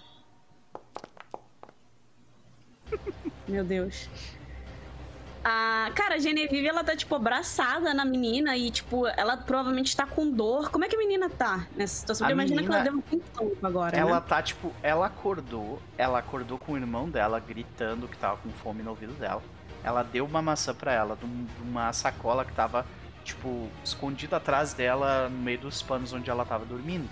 Meu 3.48 3.64
Deus. 3.64 4.10
Ah, 5.44 5.90
cara, 5.96 6.16
a 6.16 6.18
Genevieve, 6.18 6.68
ela 6.68 6.84
tá, 6.84 6.96
tipo, 6.96 7.16
abraçada 7.16 7.94
na 7.94 8.04
menina 8.04 8.58
e, 8.58 8.70
tipo, 8.70 9.08
ela 9.08 9.38
provavelmente 9.38 9.96
tá 9.96 10.06
com 10.06 10.30
dor. 10.30 10.70
Como 10.70 10.84
é 10.84 10.88
que 10.90 10.96
a 10.96 11.00
menina 11.00 11.30
tá 11.30 11.66
nessa 11.76 11.96
situação? 11.96 12.28
A 12.28 12.30
Porque 12.30 12.42
imagina 12.42 12.62
que 12.62 12.68
ela 12.76 12.84
deu 12.84 12.94
um 12.94 13.02
tempo 13.02 13.58
agora, 13.64 13.96
Ela 13.98 14.20
né? 14.20 14.26
tá, 14.28 14.42
tipo, 14.42 14.74
ela 14.84 15.06
acordou, 15.06 15.82
ela 15.98 16.20
acordou 16.20 16.58
com 16.58 16.74
o 16.74 16.78
irmão 16.78 17.10
dela 17.10 17.40
gritando 17.40 18.08
que 18.08 18.18
tava 18.18 18.38
com 18.38 18.50
fome 18.50 18.84
no 18.84 18.90
ouvido 18.90 19.14
dela. 19.14 19.42
Ela 19.82 20.04
deu 20.04 20.26
uma 20.26 20.42
maçã 20.42 20.74
pra 20.74 20.92
ela, 20.92 21.16
de 21.16 21.26
de 21.26 21.62
uma 21.62 21.94
sacola 21.94 22.44
que 22.44 22.52
tava, 22.52 22.86
tipo, 23.24 23.70
escondida 23.84 24.36
atrás 24.38 24.74
dela, 24.74 25.30
no 25.30 25.38
meio 25.38 25.60
dos 25.60 25.82
panos 25.82 26.12
onde 26.12 26.30
ela 26.30 26.44
tava 26.44 26.66
dormindo. 26.66 27.08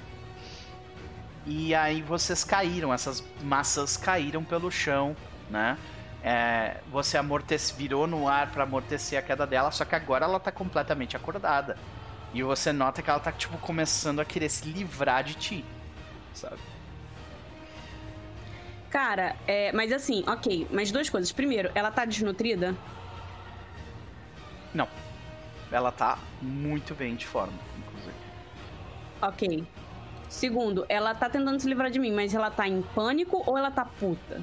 E 1.45 1.73
aí 1.73 2.01
vocês 2.01 2.43
caíram, 2.43 2.93
essas 2.93 3.23
maçãs 3.41 3.95
caíram 3.95 4.43
pelo 4.43 4.69
chão, 4.69 5.15
né? 5.49 5.77
É, 6.23 6.77
você 6.91 7.18
amortece, 7.18 7.73
virou 7.73 8.07
no 8.07 8.27
ar 8.27 8.52
pra 8.52 8.64
amortecer 8.64 9.19
a 9.19 9.22
queda 9.22 9.45
dela, 9.45 9.72
só 9.72 9.85
que 9.85 9.95
agora 9.95 10.26
ela 10.26 10.39
tá 10.39 10.52
completamente 10.52 11.15
acordada. 11.15 11.77
E 12.34 12.44
você 12.44 12.73
nota 12.73 13.02
que 13.02 13.10
ela 13.10 13.19
tá, 13.19 13.31
tipo, 13.31 13.57
começando 13.57 14.19
a 14.19 14.26
querer 14.26 14.49
se 14.49 14.68
livrar 14.68 15.23
de 15.23 15.35
ti, 15.35 15.65
sabe? 16.34 16.60
Cara, 18.89 19.35
é, 19.45 19.72
mas 19.72 19.91
assim, 19.91 20.23
ok. 20.27 20.68
Mas 20.72 20.91
duas 20.91 21.10
coisas. 21.10 21.31
Primeiro, 21.31 21.72
ela 21.76 21.91
tá 21.91 22.06
desnutrida? 22.06 22.76
Não. 24.73 24.88
Ela 25.72 25.91
tá 25.91 26.18
muito 26.41 26.95
bem 26.95 27.15
de 27.15 27.26
forma, 27.26 27.53
inclusive. 27.77 28.15
Ok. 29.22 29.68
Segundo, 30.30 30.85
ela 30.89 31.14
tá 31.14 31.30
tentando 31.30 31.60
se 31.60 31.68
livrar 31.68 31.89
de 31.89 31.99
mim, 31.99 32.11
mas 32.11 32.34
ela 32.34 32.49
tá 32.49 32.68
em 32.68 32.81
pânico 32.81 33.44
ou 33.45 33.57
ela 33.57 33.72
tá 33.72 33.85
puta? 33.85 34.41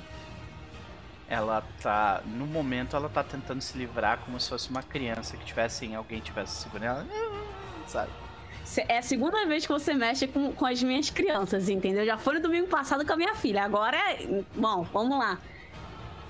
Ela 1.29 1.63
tá. 1.83 2.23
No 2.27 2.47
momento, 2.47 2.95
ela 2.97 3.09
tá 3.09 3.23
tentando 3.25 3.61
se 3.61 3.77
livrar 3.79 4.19
como 4.19 4.39
se 4.39 4.49
fosse 4.49 4.69
uma 4.71 4.83
criança 4.83 5.37
que 5.37 5.45
tivesse. 5.45 5.95
Alguém 5.95 6.21
tivesse 6.21 6.63
segurando 6.63 7.11
ela. 7.13 7.45
Sabe? 7.87 8.11
É 8.89 8.99
a 8.99 9.03
segunda 9.03 9.45
vez 9.47 9.67
que 9.67 9.73
você 9.73 9.95
mexe 9.95 10.27
com, 10.27 10.53
com 10.53 10.67
as 10.67 10.83
minhas 10.83 11.11
crianças, 11.11 11.69
entendeu? 11.69 12.05
Já 12.05 12.17
foi 12.17 12.35
no 12.35 12.41
domingo 12.41 12.67
passado 12.67 13.05
com 13.07 13.13
a 13.13 13.17
minha 13.17 13.35
filha. 13.35 13.63
Agora, 13.63 13.97
é- 13.97 14.43
bom, 14.55 14.83
vamos 14.93 15.19
lá. 15.19 15.39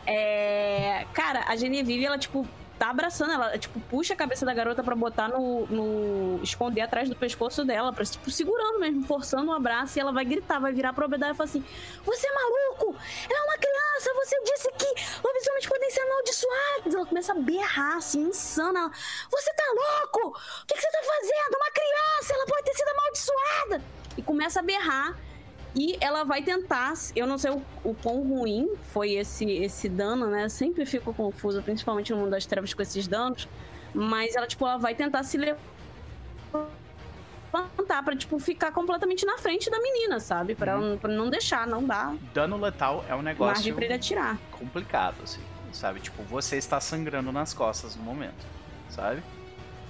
É, 0.06 1.06
Cara, 1.14 1.44
a 1.46 1.56
Genevieve, 1.56 2.04
ela, 2.04 2.18
tipo, 2.18 2.46
tá 2.78 2.90
abraçando 2.90 3.32
ela, 3.32 3.56
tipo, 3.58 3.78
puxa 3.80 4.14
a 4.14 4.16
cabeça 4.16 4.44
da 4.44 4.52
garota 4.52 4.82
pra 4.82 4.94
botar 4.96 5.28
no, 5.28 5.66
no- 5.66 6.42
esconder 6.42 6.80
atrás 6.80 7.08
do 7.08 7.14
pescoço 7.16 7.64
dela, 7.64 7.92
pra, 7.92 8.04
tipo, 8.04 8.30
segurando 8.30 8.80
mesmo, 8.80 9.06
forçando 9.06 9.50
um 9.50 9.54
abraço, 9.54 9.98
e 9.98 10.00
ela 10.00 10.12
vai 10.12 10.24
gritar, 10.24 10.58
vai 10.58 10.72
virar 10.72 10.92
pra 10.92 11.04
Obadiah 11.06 11.30
e 11.30 11.34
falar 11.34 11.48
assim: 11.48 11.64
Você 12.04 12.26
é 12.26 12.32
maluco? 12.34 12.96
Ela 13.30 13.38
é 13.38 13.42
uma 13.42 13.58
criança, 13.58 14.12
você 14.14 14.40
disse 14.42 14.72
que 14.72 14.86
lobisomens 15.26 15.66
podem 15.66 15.90
ser 15.90 16.00
amaldiçoados. 16.00 16.94
Ela 16.94 17.06
começa 17.06 17.32
a 17.32 17.36
berrar, 17.36 17.96
assim, 17.96 18.22
insana. 18.22 18.78
Ela, 18.80 18.90
Você 19.30 19.52
tá 19.54 19.64
louco? 19.74 20.28
O 20.62 20.66
que, 20.66 20.74
que 20.74 20.80
você 20.80 20.90
tá 20.90 20.98
fazendo? 21.02 21.56
Uma 21.56 21.70
criança, 21.72 22.34
ela 22.34 22.46
pode 22.46 22.62
ter 22.64 22.74
sido 22.74 22.88
amaldiçoada. 22.88 23.82
E 24.16 24.22
começa 24.22 24.60
a 24.60 24.62
berrar. 24.62 25.16
E 25.76 25.96
ela 26.00 26.22
vai 26.24 26.40
tentar, 26.42 26.92
eu 27.16 27.26
não 27.26 27.36
sei 27.36 27.50
o, 27.50 27.60
o 27.82 27.94
quão 27.94 28.22
ruim 28.22 28.68
foi 28.92 29.12
esse, 29.14 29.44
esse 29.50 29.88
dano, 29.88 30.26
né? 30.28 30.44
Eu 30.44 30.50
sempre 30.50 30.86
fico 30.86 31.12
confusa, 31.12 31.60
principalmente 31.62 32.12
no 32.12 32.18
mundo 32.18 32.30
das 32.30 32.46
trevas 32.46 32.72
com 32.72 32.80
esses 32.80 33.08
danos. 33.08 33.48
Mas 33.92 34.36
ela, 34.36 34.46
tipo, 34.46 34.64
ela 34.66 34.78
vai 34.78 34.94
tentar 34.94 35.24
se 35.24 35.36
levantar 35.36 35.58
pra, 38.04 38.16
tipo, 38.16 38.38
ficar 38.38 38.72
completamente 38.72 39.24
na 39.26 39.36
frente 39.38 39.68
da 39.70 39.80
menina, 39.80 40.20
sabe? 40.20 40.54
Pra, 40.54 40.72
ela, 40.72 40.96
pra 40.96 41.12
não 41.12 41.28
deixar, 41.28 41.66
não 41.66 41.84
dar 41.84 42.14
Dano 42.32 42.56
letal 42.56 43.04
é 43.08 43.14
um 43.14 43.22
margem 43.22 43.24
negócio 43.24 43.74
pra 43.74 43.84
ele 43.84 43.94
atirar. 43.94 44.38
complicado, 44.52 45.16
assim. 45.22 45.40
Sabe? 45.72 45.98
Tipo, 45.98 46.22
você 46.22 46.56
está 46.56 46.80
sangrando 46.80 47.32
nas 47.32 47.52
costas 47.52 47.96
no 47.96 48.02
momento. 48.04 48.46
Sabe? 48.90 49.22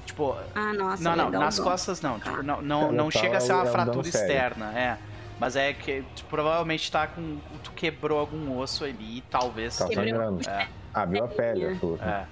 Tipo, 0.06 0.34
Ah, 0.54 0.72
nossa. 0.72 1.02
não, 1.02 1.30
não, 1.30 1.30
nas 1.40 1.58
bom. 1.58 1.64
costas 1.64 2.00
não. 2.00 2.18
Tipo, 2.18 2.42
não, 2.42 2.62
não, 2.62 2.90
não 2.92 3.10
tá, 3.10 3.18
chega 3.20 3.36
a 3.36 3.40
ser 3.40 3.52
é 3.52 3.54
uma 3.54 3.64
um 3.64 3.66
fratura 3.66 4.08
externa, 4.08 4.78
é. 4.78 4.98
Mas 5.44 5.56
é 5.56 5.74
que 5.74 6.02
tu 6.16 6.24
provavelmente 6.24 6.90
tá 6.90 7.06
com. 7.06 7.36
Tu 7.62 7.70
quebrou 7.72 8.18
algum 8.18 8.56
osso 8.56 8.82
ali, 8.82 9.20
talvez. 9.28 9.76
Tá 9.76 9.86
sangrando. 9.88 10.48
É, 10.48 10.66
Abriu 10.94 11.22
a 11.22 11.28
pele, 11.28 11.76
tudo. 11.78 12.02
é. 12.02 12.26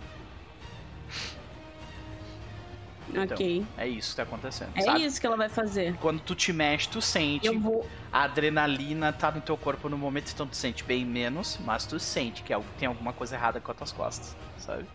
Ok. 3.23 3.67
É 3.77 3.87
isso 3.87 4.13
que 4.13 4.17
tá 4.17 4.23
acontecendo. 4.23 4.71
É 4.75 4.81
sabe? 4.81 5.05
isso 5.05 5.21
que 5.21 5.27
ela 5.27 5.37
vai 5.37 5.51
fazer. 5.51 5.95
Quando 5.99 6.21
tu 6.21 6.35
te 6.35 6.55
mexe, 6.55 6.89
tu 6.89 7.03
sente. 7.03 7.47
Eu 7.49 7.61
vou. 7.61 7.87
A 8.11 8.23
adrenalina 8.23 9.13
tá 9.13 9.31
no 9.31 9.43
teu 9.43 9.59
corpo 9.59 9.91
no 9.91 9.99
momento, 9.99 10.33
então 10.33 10.47
tu 10.47 10.57
sente 10.57 10.83
bem 10.83 11.05
menos, 11.05 11.59
mas 11.67 11.85
tu 11.85 12.01
sente 12.01 12.43
que 12.43 12.51
algo- 12.51 12.67
tem 12.79 12.89
alguma 12.89 13.13
coisa 13.13 13.37
errada 13.37 13.61
com 13.61 13.71
as 13.73 13.77
tuas 13.77 13.93
costas, 13.93 14.35
sabe? 14.57 14.87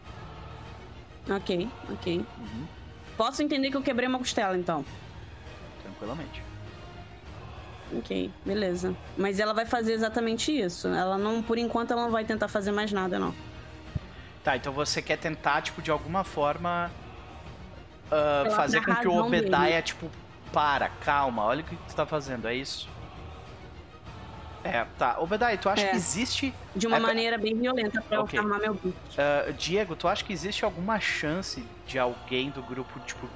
Ok, 1.29 1.69
ok. 1.93 2.17
Uhum, 2.39 2.65
Posso 3.15 3.43
entender 3.43 3.69
que 3.69 3.77
eu 3.77 3.83
quebrei 3.83 4.09
uma 4.09 4.17
costela, 4.17 4.57
então. 4.57 4.83
tranquilamente. 5.83 6.46
Ok, 7.95 8.31
beleza. 8.45 8.93
Mas 9.17 9.39
ela 9.39 9.53
vai 9.53 9.65
fazer 9.65 9.93
exatamente 9.93 10.51
isso. 10.51 10.87
Ela 10.89 11.17
não, 11.17 11.41
por 11.41 11.57
enquanto, 11.57 11.91
ela 11.91 12.03
não 12.03 12.11
vai 12.11 12.25
tentar 12.25 12.47
fazer 12.47 12.71
mais 12.71 12.91
nada, 12.91 13.17
não. 13.17 13.33
Tá, 14.43 14.55
então 14.57 14.73
você 14.73 15.01
quer 15.01 15.17
tentar, 15.17 15.61
tipo, 15.61 15.81
de 15.81 15.91
alguma 15.91 16.23
forma. 16.23 16.91
Pela 18.09 18.49
fazer 18.55 18.79
com 18.79 18.85
que 18.95 19.07
o 19.07 19.11
razão 19.11 19.27
Obediah, 19.27 19.81
tipo, 19.81 20.09
para, 20.53 20.87
calma, 20.89 21.43
olha 21.43 21.61
o 21.61 21.63
que 21.63 21.75
tu 21.75 21.95
tá 21.95 22.05
fazendo, 22.05 22.47
é 22.47 22.55
isso? 22.55 22.87
É, 24.63 24.85
tá. 24.97 25.17
Obediah, 25.19 25.57
tu 25.57 25.69
acha 25.69 25.83
É. 25.83 25.89
que 25.91 25.95
existe. 25.95 26.53
De 26.75 26.87
uma 26.87 26.97
É, 26.97 26.99
maneira 26.99 27.37
bem 27.37 27.55
violenta 27.57 28.01
pra 28.01 28.21
Ok. 28.21 28.37
eu 28.37 28.43
farmar 28.43 28.59
meu 28.59 28.73
bicho. 28.73 28.95
ah, 29.17 29.51
Diego, 29.51 29.95
tu 29.95 30.07
acha 30.07 30.23
que 30.25 30.33
existe 30.33 30.65
alguma 30.65 30.99
chance 30.99 31.63
de 31.85 31.97
alguém 31.97 32.49
do 32.49 32.61
grupo, 32.61 32.99
tipo, 33.01 33.27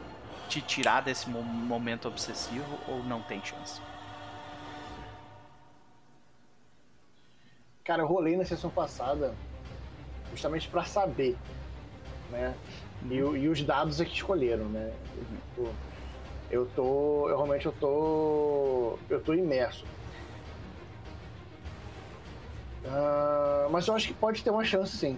te 0.50 0.60
tirar 0.62 1.02
desse 1.02 1.30
mo- 1.30 1.42
momento 1.44 2.08
obsessivo 2.08 2.78
ou 2.88 3.02
não 3.04 3.22
tem 3.22 3.42
chance? 3.44 3.82
Cara, 7.92 8.04
eu 8.04 8.08
rolei 8.08 8.38
na 8.38 8.46
sessão 8.46 8.70
passada 8.70 9.36
justamente 10.32 10.66
pra 10.70 10.86
saber, 10.86 11.36
né? 12.30 12.56
E, 13.04 13.16
e 13.16 13.50
os 13.50 13.62
dados 13.64 14.00
é 14.00 14.06
que 14.06 14.14
escolheram, 14.14 14.64
né? 14.70 14.94
Tipo, 15.50 15.70
Eu 16.50 16.66
tô. 16.74 17.28
Eu 17.28 17.36
realmente 17.36 17.66
eu 17.66 17.74
tô. 17.74 18.98
Eu 19.10 19.20
tô 19.22 19.34
imerso. 19.34 19.84
Ah, 22.88 23.68
mas 23.70 23.86
eu 23.90 23.94
acho 23.94 24.08
que 24.08 24.14
pode 24.14 24.42
ter 24.42 24.52
uma 24.52 24.64
chance 24.64 24.96
sim. 24.96 25.18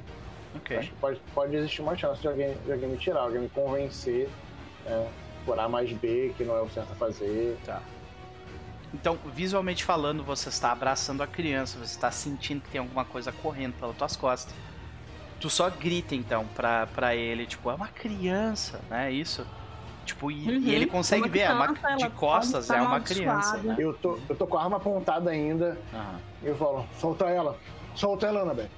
Ok. 0.56 0.76
Acho 0.76 0.90
que 0.90 0.96
pode, 0.96 1.22
pode 1.32 1.56
existir 1.56 1.84
uma 1.84 1.96
chance 1.96 2.20
de 2.20 2.28
alguém, 2.28 2.58
de 2.66 2.72
alguém 2.72 2.90
me 2.90 2.98
tirar, 2.98 3.20
alguém 3.20 3.42
me 3.42 3.50
convencer, 3.50 4.28
né? 4.84 5.12
Por 5.46 5.60
A 5.60 5.70
mais 5.70 5.94
B, 5.94 6.34
que 6.36 6.44
não 6.44 6.58
é 6.58 6.62
o 6.64 6.70
certo 6.70 6.92
a 6.92 6.96
fazer. 6.96 7.56
Tá. 7.68 7.84
Então, 8.94 9.18
visualmente 9.34 9.84
falando, 9.84 10.24
você 10.24 10.50
está 10.50 10.72
abraçando 10.72 11.24
a 11.24 11.28
criança, 11.28 11.78
você 11.78 11.86
está 11.96 12.12
sentindo 12.12 12.62
que 12.62 12.70
tem 12.70 12.80
alguma 12.80 13.04
coisa 13.04 13.32
correndo 13.32 13.74
pelas 13.74 13.96
tuas 13.96 14.16
costas. 14.16 14.54
Tu 15.40 15.50
só 15.50 15.70
grita 15.70 16.16
então 16.16 16.46
pra, 16.56 16.88
pra 16.88 17.16
ele, 17.16 17.46
tipo, 17.46 17.70
é 17.70 17.74
uma 17.74 17.88
criança, 17.88 18.80
né? 18.90 19.12
Isso. 19.12 19.46
Tipo, 20.06 20.30
e, 20.32 20.48
Uhum, 20.48 20.62
e 20.62 20.76
ele 20.76 20.86
consegue 20.86 21.24
uma 21.24 21.30
ver, 21.30 21.40
é 21.40 21.54
uma, 21.54 21.68
de 21.68 21.80
ela 22.04 22.10
costas 22.12 22.70
é 22.70 22.76
tá 22.76 22.82
uma 22.84 23.00
criança, 23.00 23.58
né? 23.58 23.76
Eu 23.80 23.94
tô, 23.94 24.20
eu 24.30 24.36
tô 24.36 24.46
com 24.46 24.58
a 24.58 24.64
arma 24.64 24.78
apontada 24.78 25.32
ainda. 25.32 25.78
E 26.42 26.48
eu 26.48 26.56
falo, 26.56 26.86
solta 27.00 27.26
ela. 27.26 27.58
Solta 27.96 28.28
ela, 28.28 28.42
Annabelle. 28.42 28.70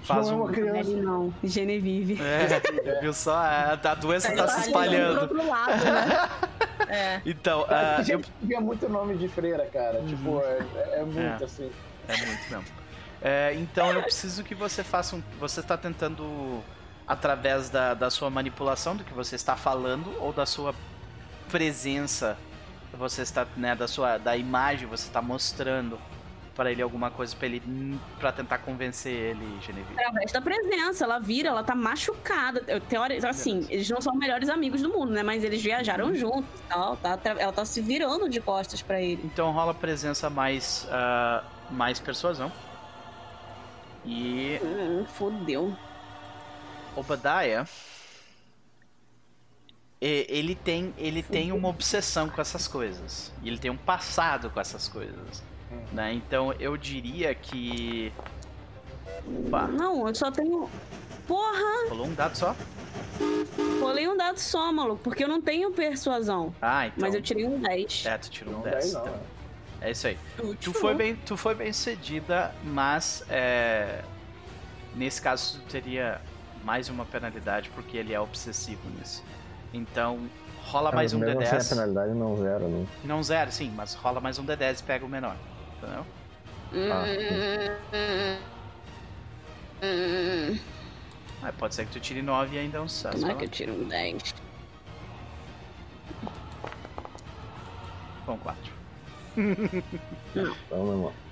Isso 0.00 0.06
Faz 0.14 0.26
não 0.28 0.32
é 0.34 0.36
um- 0.36 0.42
uma 0.44 0.52
criança. 0.52 0.90
Não. 0.90 1.34
Genevieve. 1.42 2.18
É, 2.22 3.00
viu 3.00 3.12
só? 3.12 3.34
A, 3.36 3.72
a 3.72 3.94
doença 3.94 4.30
tá 4.34 4.46
se 4.48 4.58
Ele 4.60 4.66
espalhando. 4.66 5.28
Pro 5.28 5.38
outro 5.38 5.50
lado, 5.50 5.84
né? 5.84 6.28
É. 6.88 7.20
Então, 7.24 7.64
Cara, 7.64 7.96
ah, 7.96 8.00
eu, 8.00 8.04
gente, 8.04 8.32
é 8.50 8.60
muito 8.60 8.88
nome 8.88 9.16
de 9.16 9.28
freira, 9.28 9.66
cara. 9.66 10.00
Tipo, 10.02 10.40
é, 10.40 10.58
é- 10.74 11.00
é 11.00 11.04
muito 11.04 11.42
É. 11.42 11.44
assim. 11.44 11.70
É 12.08 12.16
muito 12.16 12.50
mesmo. 12.50 12.64
É, 13.20 13.54
então 13.54 13.92
eu 13.92 14.02
preciso 14.02 14.42
que 14.44 14.54
você 14.54 14.82
faça 14.84 15.16
um. 15.16 15.22
Você 15.40 15.60
está 15.60 15.76
tentando, 15.76 16.62
através 17.06 17.68
da, 17.68 17.92
da 17.94 18.10
sua 18.10 18.30
manipulação, 18.30 18.94
do 18.96 19.02
que 19.04 19.12
você 19.12 19.34
está 19.34 19.56
falando, 19.56 20.14
ou 20.20 20.32
da 20.32 20.46
sua 20.46 20.74
presença, 21.50 22.36
você 22.92 23.22
está, 23.22 23.46
né, 23.56 23.74
da 23.74 23.88
sua 23.88 24.18
da 24.18 24.36
imagem, 24.36 24.86
você 24.86 25.06
está 25.08 25.20
mostrando 25.20 25.98
para 26.58 26.72
ele 26.72 26.82
alguma 26.82 27.08
coisa 27.08 27.36
para 27.36 27.46
ele 27.46 27.62
para 28.18 28.32
tentar 28.32 28.58
convencer 28.58 29.12
ele, 29.12 29.46
Genevieve. 29.60 29.94
Através 29.94 30.32
da 30.32 30.40
presença, 30.40 31.04
ela 31.04 31.20
vira, 31.20 31.50
ela 31.50 31.62
tá 31.62 31.72
machucada. 31.72 32.64
Eu, 32.66 32.80
teori... 32.80 33.24
Assim, 33.24 33.64
eles 33.70 33.88
não 33.88 34.00
são 34.00 34.12
os 34.12 34.18
melhores 34.18 34.48
amigos 34.48 34.82
do 34.82 34.88
mundo, 34.88 35.12
né? 35.12 35.22
Mas 35.22 35.44
eles 35.44 35.62
viajaram 35.62 36.12
juntos 36.12 36.50
e 36.58 36.68
tal. 36.68 36.96
Tá, 36.96 37.16
ela 37.38 37.52
tá 37.52 37.64
se 37.64 37.80
virando 37.80 38.28
de 38.28 38.40
costas 38.40 38.82
pra 38.82 39.00
ele. 39.00 39.22
Então 39.24 39.52
rola 39.52 39.72
presença 39.72 40.28
mais 40.28 40.88
ah, 40.90 41.44
mais 41.70 42.00
persuasão. 42.00 42.50
E 44.04 44.58
Hum, 44.60 45.04
fodeu. 45.06 45.76
Obadiah 46.96 47.68
ele 50.00 50.54
tem 50.54 50.94
ele 50.96 51.22
tem 51.22 51.50
uma 51.50 51.68
obsessão 51.68 52.28
com 52.28 52.40
essas 52.40 52.68
coisas 52.68 53.32
e 53.42 53.48
ele 53.48 53.58
tem 53.58 53.70
um 53.70 53.76
passado 53.76 54.48
com 54.48 54.60
essas 54.60 54.86
coisas 54.86 55.42
né 55.92 56.12
então 56.12 56.52
eu 56.54 56.76
diria 56.76 57.34
que 57.34 58.12
Opa, 59.46 59.66
Não, 59.66 60.06
eu 60.08 60.14
só 60.14 60.30
tenho. 60.30 60.68
Porra! 61.26 61.88
rolou 61.90 62.06
um 62.06 62.14
dado 62.14 62.36
só 62.36 62.54
Rolei 63.80 64.08
um 64.08 64.16
dado 64.16 64.38
só, 64.38 64.72
maluco, 64.72 65.02
porque 65.02 65.24
eu 65.24 65.28
não 65.28 65.40
tenho 65.40 65.70
persuasão. 65.72 66.54
ah 66.62 66.86
então 66.86 67.00
Mas 67.00 67.14
eu 67.14 67.20
tirei 67.22 67.44
um 67.46 67.58
10. 67.58 68.06
é 68.06 68.18
tu 68.18 68.30
tirou 68.30 68.54
um 68.54 68.56
Não 68.58 68.62
10 68.64 68.74
daí 68.84 68.92
não. 68.92 69.00
então. 69.00 69.12
né? 69.12 69.20
é 69.80 69.90
isso 69.92 70.06
aí 70.06 70.18
tu 70.36 70.46
Útil. 70.50 70.74
foi 70.74 70.94
bem 70.94 71.16
tu 71.24 71.36
foi 71.36 71.54
bem 71.54 71.72
sucedida 71.72 72.52
mas 72.64 73.22
é, 73.30 74.02
nesse 74.96 75.20
caso 75.22 75.60
tu 75.60 75.70
teria 75.70 76.20
mais 76.64 76.88
uma 76.88 77.04
penalidade 77.04 77.70
porque 77.74 77.96
ele 77.96 78.12
é 78.12 78.18
obsessivo 78.20 78.80
nisso 78.98 79.22
então 79.72 80.18
rola 80.64 80.90
mais 80.90 81.12
um 81.12 81.18
Mesmo 81.20 81.40
assim, 81.42 81.54
a 81.56 81.58
D10 81.60 81.68
penalidade 81.68 82.12
não 82.14 82.36
zero, 82.36 82.68
né? 82.68 82.86
Não 83.04 83.22
zero, 83.22 83.52
sim, 83.52 83.72
mas 83.76 83.94
rola 83.94 84.20
mais 84.20 84.38
um 84.38 84.44
D10 84.44 84.80
e 84.80 84.82
pega 84.82 85.04
o 85.06 85.08
menor. 85.08 85.36
Entendeu? 85.82 86.06
Ah, 86.92 87.04
Hum, 89.82 90.58
Ah, 91.42 91.52
pode 91.52 91.74
ser 91.74 91.86
que 91.86 91.92
tu 91.92 92.00
tire 92.00 92.20
9 92.20 92.56
e 92.56 92.58
ainda 92.58 92.78
é 92.78 92.80
um 92.80 92.88
sucesso. 92.88 93.18
Como 93.20 93.30
é 93.30 93.34
que 93.36 93.44
eu 93.44 93.48
tiro 93.48 93.72
um 93.72 93.84
10? 93.88 94.34
Bom, 98.26 98.36
4. 98.38 98.72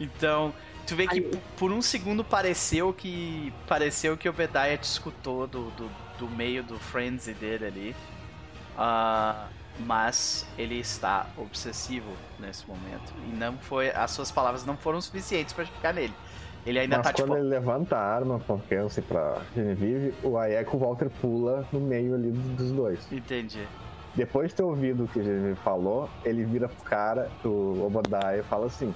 então, 0.00 0.54
tu 0.86 0.94
vê 0.94 1.06
que 1.08 1.14
Aí- 1.16 1.20
p- 1.20 1.38
por 1.56 1.72
um 1.72 1.82
segundo 1.82 2.22
pareceu 2.24 2.92
que. 2.92 3.52
Pareceu 3.66 4.16
que 4.16 4.28
o 4.28 4.32
Obediah 4.32 4.76
te 4.78 4.84
escutou 4.84 5.46
do, 5.46 5.70
do, 5.72 5.90
do 6.18 6.28
meio 6.28 6.62
do 6.62 6.78
frenzy 6.78 7.34
dele 7.34 7.66
ali. 7.66 7.96
Ah, 8.78 9.48
mas 9.80 10.46
ele 10.56 10.78
está 10.78 11.26
obsessivo 11.36 12.10
nesse 12.38 12.66
momento. 12.66 13.12
E 13.28 13.34
não 13.34 13.56
foi. 13.58 13.90
As 13.90 14.10
suas 14.10 14.30
palavras 14.30 14.64
não 14.64 14.76
foram 14.76 15.00
suficientes 15.00 15.52
pra 15.52 15.64
chegar 15.64 15.92
nele. 15.94 16.14
Ele 16.64 16.80
ainda 16.80 16.96
Mas 16.96 17.06
tá 17.06 17.12
quando 17.12 17.28
tipo. 17.28 17.36
ele 17.36 17.48
levanta 17.48 17.96
a 17.96 18.00
arma 18.00 18.40
pra 18.40 18.56
criança 18.58 18.98
e 18.98 19.02
pra 19.02 19.40
Genevieve, 19.54 20.12
o 20.22 20.36
Aieco 20.36 20.76
Walter 20.76 21.08
pula 21.20 21.64
no 21.72 21.78
meio 21.80 22.14
ali 22.14 22.30
dos 22.32 22.72
dois. 22.72 23.06
Entendi. 23.12 23.66
Depois 24.16 24.48
de 24.50 24.56
ter 24.56 24.62
ouvido 24.64 25.04
o 25.04 25.08
que 25.08 25.20
a 25.20 25.22
Genevieve 25.22 25.60
falou, 25.60 26.10
ele 26.24 26.44
vira 26.44 26.68
pro 26.68 26.82
cara, 26.82 27.30
pro 27.40 27.84
Obadiah, 27.86 28.38
e 28.38 28.42
fala 28.42 28.66
assim: 28.66 28.92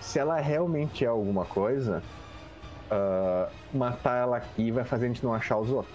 se 0.00 0.18
ela 0.18 0.40
realmente 0.40 1.04
é 1.04 1.08
alguma 1.08 1.44
coisa, 1.44 2.02
ah, 2.90 3.48
matar 3.72 4.16
ela 4.16 4.36
aqui 4.36 4.70
vai 4.70 4.84
fazer 4.84 5.06
a 5.06 5.08
gente 5.08 5.24
não 5.24 5.32
achar 5.32 5.58
os 5.58 5.70
outros. 5.70 5.94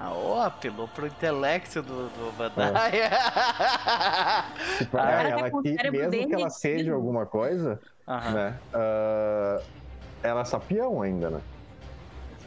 Ah, 0.00 0.12
ó, 0.12 0.42
apelou 0.42 0.86
pro 0.86 1.06
intelecto 1.08 1.82
do, 1.82 2.08
do 2.10 2.28
Obadiah. 2.28 2.70
Tipo, 4.78 4.96
Ah, 4.96 5.02
ah, 5.02 5.06
cara 5.08 5.22
tá 5.22 5.28
ela 5.28 5.50
cérebro 5.62 6.00
mesmo 6.10 6.28
que 6.28 6.34
ela 6.34 6.50
seja 6.50 6.94
alguma 6.94 7.26
coisa, 7.26 7.80
Aham. 8.06 8.32
né? 8.32 8.58
ah, 8.72 9.60
ela 10.22 10.40
é 10.42 10.44
só 10.44 10.58
peão 10.60 11.02
ainda, 11.02 11.30
né? 11.30 11.40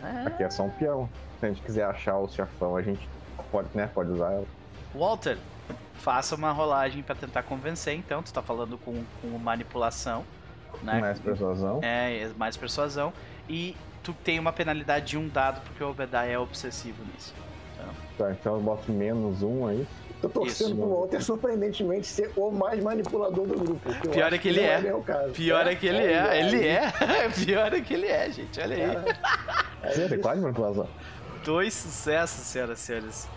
É. 0.02 0.28
Aqui 0.28 0.44
é 0.44 0.50
só 0.50 0.64
um 0.64 0.70
peão. 0.70 1.10
Se 1.40 1.46
a 1.46 1.50
gente 1.50 1.62
quiser 1.62 1.84
achar 1.86 2.18
o 2.18 2.28
chefão, 2.30 2.76
a 2.76 2.82
gente 2.82 3.08
pode, 3.52 3.68
né, 3.76 3.90
pode 3.94 4.12
usar 4.12 4.32
ela. 4.32 4.46
Walter, 4.94 5.38
faça 5.96 6.36
uma 6.36 6.52
rolagem 6.52 7.04
pra 7.04 7.16
tentar 7.16 7.44
convencer, 7.44 7.96
então. 7.96 8.24
Tu 8.24 8.32
tá 8.34 8.42
falando 8.42 8.78
com, 8.78 9.04
com 9.22 9.28
manipulação, 9.38 10.26
né? 10.84 11.00
Mais 11.00 11.20
persuasão. 11.20 11.80
É, 11.84 12.30
mais 12.38 12.56
persuasão. 12.56 13.14
E 13.50 13.76
tu 14.04 14.14
tem 14.14 14.40
uma 14.40 14.52
penalidade 14.52 15.08
de 15.08 15.18
um 15.18 15.28
dado 15.28 15.62
porque 15.62 15.84
o 15.84 15.90
Obediah 15.90 16.26
é 16.26 16.38
obsessivo 16.38 17.04
nisso. 17.14 17.34
Tá, 18.18 18.32
então 18.32 18.56
eu 18.56 18.62
boto 18.62 18.92
menos 18.92 19.42
um 19.42 19.68
aí. 19.68 19.88
Tô 20.22 20.30
torcendo 20.30 20.76
pro 20.76 20.88
Walter 20.88 21.24
surpreendentemente 21.24 22.06
ser 22.06 22.32
o 22.36 22.52
mais 22.52 22.84
manipulador 22.84 23.48
do 23.48 23.58
grupo. 23.58 23.92
que 23.96 24.08
eu 24.08 24.12
Pior 24.12 24.32
é 24.32 24.38
que 24.38 24.50
ele 24.50 24.60
é. 24.60 24.82
Pior 25.34 25.68
é 25.68 25.76
que 25.76 25.88
ele 25.88 26.04
é, 26.04 26.40
ele 26.40 26.68
é. 26.68 26.92
Pior 27.44 27.74
é 27.74 27.82
que 27.82 27.94
ele 27.96 28.08
é, 28.08 28.30
gente, 28.30 28.60
olha 28.60 28.76
aí. 28.76 28.96
Cara, 28.96 29.94
Você 29.94 30.10
tem 30.10 30.20
quase 30.20 30.42
manipulação. 30.42 30.88
Dois 31.44 31.74
sucessos, 31.74 32.46
senhoras 32.46 32.80
e 32.80 32.82
senhores. 32.84 33.28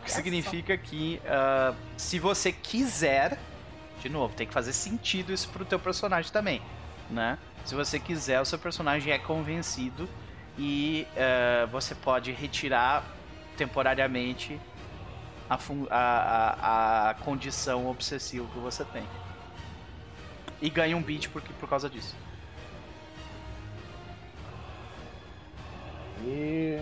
O 0.00 0.04
que 0.04 0.12
significa 0.12 0.76
que 0.76 1.18
uh, 1.24 1.74
se 1.96 2.18
você 2.18 2.52
quiser, 2.52 3.38
de 4.00 4.10
novo, 4.10 4.34
tem 4.34 4.46
que 4.46 4.52
fazer 4.52 4.74
sentido 4.74 5.32
isso 5.32 5.48
pro 5.48 5.64
teu 5.64 5.78
personagem 5.78 6.30
também, 6.30 6.60
né? 7.10 7.38
Se 7.64 7.74
você 7.74 7.98
quiser, 7.98 8.40
o 8.40 8.44
seu 8.44 8.58
personagem 8.58 9.12
é 9.12 9.18
convencido 9.18 10.08
e 10.58 11.06
uh, 11.12 11.66
você 11.68 11.94
pode 11.94 12.30
retirar 12.30 13.02
temporariamente 13.56 14.60
a, 15.48 15.58
a, 15.90 17.10
a, 17.10 17.14
condição 17.14 17.88
obsessiva 17.88 18.46
que 18.52 18.58
você 18.58 18.84
tem. 18.84 19.04
E 20.60 20.68
ganha 20.68 20.96
um 20.96 21.02
beat 21.02 21.28
por, 21.28 21.42
por 21.42 21.68
causa 21.68 21.88
disso. 21.88 22.14
E. 26.22 26.78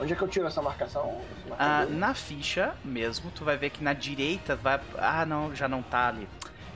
Onde 0.00 0.12
é 0.12 0.16
que 0.16 0.22
eu 0.22 0.28
tiro 0.28 0.46
essa 0.46 0.62
marcação? 0.62 1.20
Ah, 1.58 1.84
na 1.86 2.14
ficha 2.14 2.74
mesmo, 2.84 3.30
tu 3.32 3.44
vai 3.44 3.56
ver 3.56 3.70
que 3.70 3.82
na 3.82 3.92
direita 3.92 4.54
vai. 4.54 4.80
Ah, 4.96 5.26
não, 5.26 5.54
já 5.54 5.66
não 5.66 5.82
tá 5.82 6.08
ali. 6.08 6.28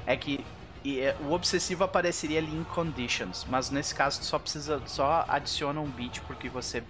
É 0.04 0.16
que 0.16 0.44
e, 0.84 1.00
é, 1.00 1.16
o 1.20 1.32
obsessivo 1.32 1.84
apareceria 1.84 2.38
ali 2.38 2.54
em 2.54 2.64
conditions, 2.64 3.46
mas 3.48 3.70
nesse 3.70 3.94
caso 3.94 4.20
tu 4.20 4.24
só 4.24 4.38
precisa. 4.38 4.80
só 4.86 5.24
adiciona 5.28 5.80
um 5.80 5.88
beat 5.88 6.20
porque 6.22 6.48
você. 6.48 6.82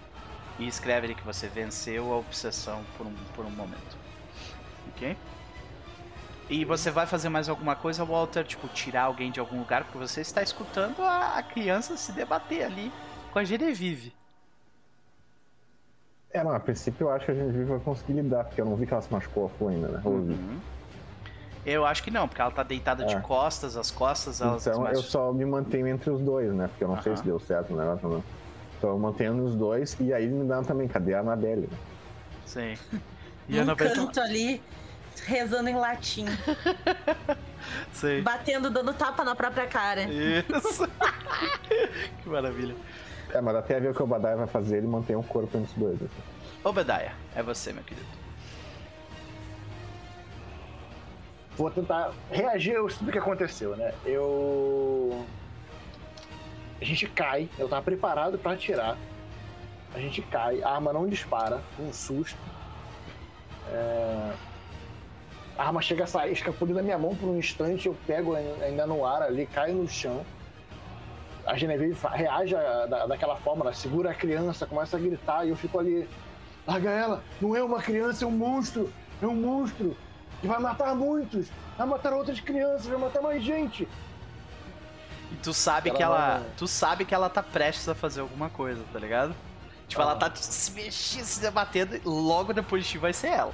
E 0.59 0.67
escreve 0.67 1.07
ali 1.07 1.15
que 1.15 1.25
você 1.25 1.47
venceu 1.47 2.13
a 2.13 2.17
obsessão 2.17 2.83
por 2.97 3.07
um, 3.07 3.13
por 3.35 3.45
um 3.45 3.49
momento. 3.49 3.97
Ok? 4.89 5.17
E 6.49 6.65
você 6.65 6.91
vai 6.91 7.07
fazer 7.07 7.29
mais 7.29 7.49
alguma 7.49 7.75
coisa, 7.75 8.03
Walter? 8.03 8.43
Tipo, 8.43 8.67
tirar 8.67 9.03
alguém 9.03 9.31
de 9.31 9.39
algum 9.39 9.57
lugar? 9.57 9.83
Porque 9.85 9.97
você 9.97 10.21
está 10.21 10.41
escutando 10.43 11.01
a, 11.01 11.41
criança 11.41 11.97
se 11.97 12.11
debater 12.11 12.63
ali 12.63 12.91
com 13.31 13.39
a 13.39 13.43
Genevieve. 13.43 14.13
É, 16.31 16.43
não, 16.43 16.51
a 16.53 16.59
princípio 16.59 17.05
eu 17.05 17.11
acho 17.11 17.25
que 17.25 17.31
a 17.31 17.35
Genevieve 17.35 17.65
vai 17.65 17.79
conseguir 17.79 18.13
lidar, 18.13 18.43
porque 18.43 18.59
eu 18.59 18.65
não 18.65 18.75
vi 18.75 18.85
que 18.85 18.93
ela 18.93 19.01
se 19.01 19.11
machucou 19.11 19.51
a 19.59 19.69
ainda, 19.69 19.87
né? 19.87 20.01
Uhum. 20.05 20.59
Eu 21.65 21.85
acho 21.85 22.03
que 22.03 22.11
não, 22.11 22.27
porque 22.27 22.41
ela 22.41 22.51
tá 22.51 22.63
deitada 22.63 23.03
é. 23.03 23.05
de 23.07 23.19
costas, 23.21 23.77
as 23.77 23.89
costas 23.89 24.41
elas. 24.41 24.67
Então 24.67 24.87
eu 24.87 25.01
só 25.01 25.31
me 25.31 25.45
mantenho 25.45 25.87
entre 25.87 26.09
os 26.09 26.21
dois, 26.21 26.53
né? 26.53 26.67
Porque 26.67 26.83
eu 26.83 26.87
não 26.87 26.95
uhum. 26.95 27.01
sei 27.01 27.15
se 27.15 27.23
deu 27.23 27.39
certo 27.39 27.73
o 27.73 27.77
negócio 27.77 28.07
não. 28.09 28.23
Então 28.77 28.89
eu 28.89 28.99
mantenho 28.99 29.43
os 29.43 29.55
dois 29.55 29.95
e 29.99 30.13
aí 30.13 30.27
me 30.27 30.45
dá 30.45 30.61
também, 30.61 30.87
cadê 30.87 31.13
a 31.13 31.19
Anabelle? 31.19 31.69
Sim. 32.45 32.75
E 33.45 33.59
um 33.59 33.63
Anabelle... 33.63 33.93
canto 33.93 34.21
ali, 34.21 34.63
rezando 35.25 35.67
em 35.67 35.75
latim. 35.75 36.25
Sim. 37.91 38.21
Batendo, 38.21 38.69
dando 38.69 38.93
tapa 38.93 39.21
na 39.25 39.35
própria 39.35 39.67
cara. 39.67 40.03
Isso. 40.03 40.87
que 42.23 42.29
maravilha. 42.29 42.73
É, 43.33 43.41
mas 43.41 43.55
até 43.57 43.81
ver 43.81 43.89
o 43.89 43.93
que 43.93 44.01
o 44.01 44.05
Obadiah 44.05 44.37
vai 44.37 44.47
fazer, 44.47 44.77
ele 44.77 44.87
mantém 44.87 45.17
o 45.17 45.23
corpo 45.23 45.57
entre 45.57 45.71
os 45.71 45.77
dois. 45.77 45.95
Assim. 45.95 46.23
Obadiah, 46.63 47.13
é 47.35 47.43
você, 47.43 47.73
meu 47.73 47.83
querido. 47.83 48.22
Vou 51.57 51.69
tentar 51.69 52.11
reagir 52.31 52.75
a 52.75 52.87
tudo 52.87 53.11
que 53.11 53.17
aconteceu, 53.17 53.75
né? 53.75 53.93
Eu. 54.05 55.25
A 56.81 56.85
gente 56.85 57.07
cai, 57.07 57.49
eu 57.57 57.69
tava 57.69 57.81
preparado 57.81 58.37
para 58.37 58.53
atirar. 58.53 58.97
A 59.93 59.99
gente 59.99 60.21
cai, 60.23 60.61
a 60.63 60.69
arma 60.69 60.91
não 60.91 61.07
dispara, 61.07 61.61
um 61.79 61.93
susto. 61.93 62.39
É... 63.71 64.33
A 65.57 65.67
arma 65.67 65.81
chega 65.81 66.03
a 66.03 66.07
sair, 66.07 66.33
escapulindo 66.33 66.77
da 66.77 66.83
minha 66.83 66.97
mão 66.97 67.15
por 67.15 67.29
um 67.29 67.37
instante, 67.37 67.87
eu 67.87 67.95
pego 68.07 68.35
ainda 68.35 68.87
no 68.87 69.05
ar 69.05 69.21
ali, 69.21 69.45
caio 69.45 69.75
no 69.75 69.87
chão 69.87 70.25
a 71.45 71.57
Genevieve 71.57 71.95
reage 72.11 72.55
a, 72.55 72.85
da, 72.85 73.05
daquela 73.05 73.35
forma, 73.35 73.63
ela 73.63 73.73
segura 73.73 74.11
a 74.11 74.13
criança, 74.13 74.65
começa 74.65 74.97
a 74.97 74.99
gritar 74.99 75.45
e 75.45 75.49
eu 75.49 75.55
fico 75.55 75.79
ali. 75.79 76.07
Larga 76.65 76.89
ela, 76.89 77.23
não 77.41 77.55
é 77.55 77.63
uma 77.63 77.81
criança, 77.81 78.23
é 78.23 78.27
um 78.27 78.31
monstro, 78.31 78.89
é 79.21 79.27
um 79.27 79.35
monstro 79.35 79.95
que 80.43 80.47
vai 80.47 80.59
matar 80.59 80.93
muitos, 80.93 81.47
vai 81.77 81.87
matar 81.87 82.11
outras 82.11 82.37
crianças, 82.41 82.85
vai 82.85 82.97
matar 82.97 83.21
mais 83.21 83.41
gente. 83.41 83.87
E 85.31 85.35
tu 85.37 85.53
sabe 85.53 85.87
ela 85.87 85.97
que 85.97 86.03
ela, 86.03 86.37
vai... 86.39 86.49
tu 86.57 86.67
sabe 86.67 87.05
que 87.05 87.15
ela 87.15 87.29
tá 87.29 87.41
prestes 87.41 87.87
a 87.87 87.95
fazer 87.95 88.19
alguma 88.19 88.49
coisa, 88.49 88.83
tá 88.91 88.99
ligado? 88.99 89.33
Tipo, 89.87 90.01
ah. 90.01 90.05
ela 90.05 90.15
tá 90.17 90.29
se 90.35 90.71
mexendo, 90.71 91.23
se 91.23 91.39
debatendo, 91.39 91.95
e 91.95 92.01
logo 92.03 92.51
depois 92.51 92.83
de 92.83 92.89
ti 92.89 92.97
vai 92.97 93.13
ser 93.13 93.27
ela. 93.27 93.53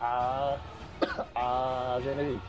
A 0.00 0.56
a 1.34 1.98
Genevieve. 2.02 2.40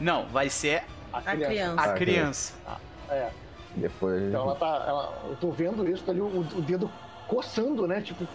Não, 0.00 0.26
vai 0.28 0.48
ser 0.48 0.84
a 1.12 1.20
criança. 1.20 1.82
A 1.82 1.92
criança. 1.92 2.54
Ah, 2.66 2.78
é. 3.10 3.30
Depois. 3.76 4.22
Então 4.22 4.44
ela 4.44 4.54
tá. 4.54 4.84
Ela, 4.88 5.22
eu 5.28 5.36
tô 5.36 5.50
vendo 5.50 5.86
isso, 5.86 6.02
tá 6.02 6.12
ali 6.12 6.22
o, 6.22 6.40
o 6.40 6.62
dedo 6.62 6.90
coçando, 7.30 7.86
né? 7.86 8.02
Tipo, 8.02 8.26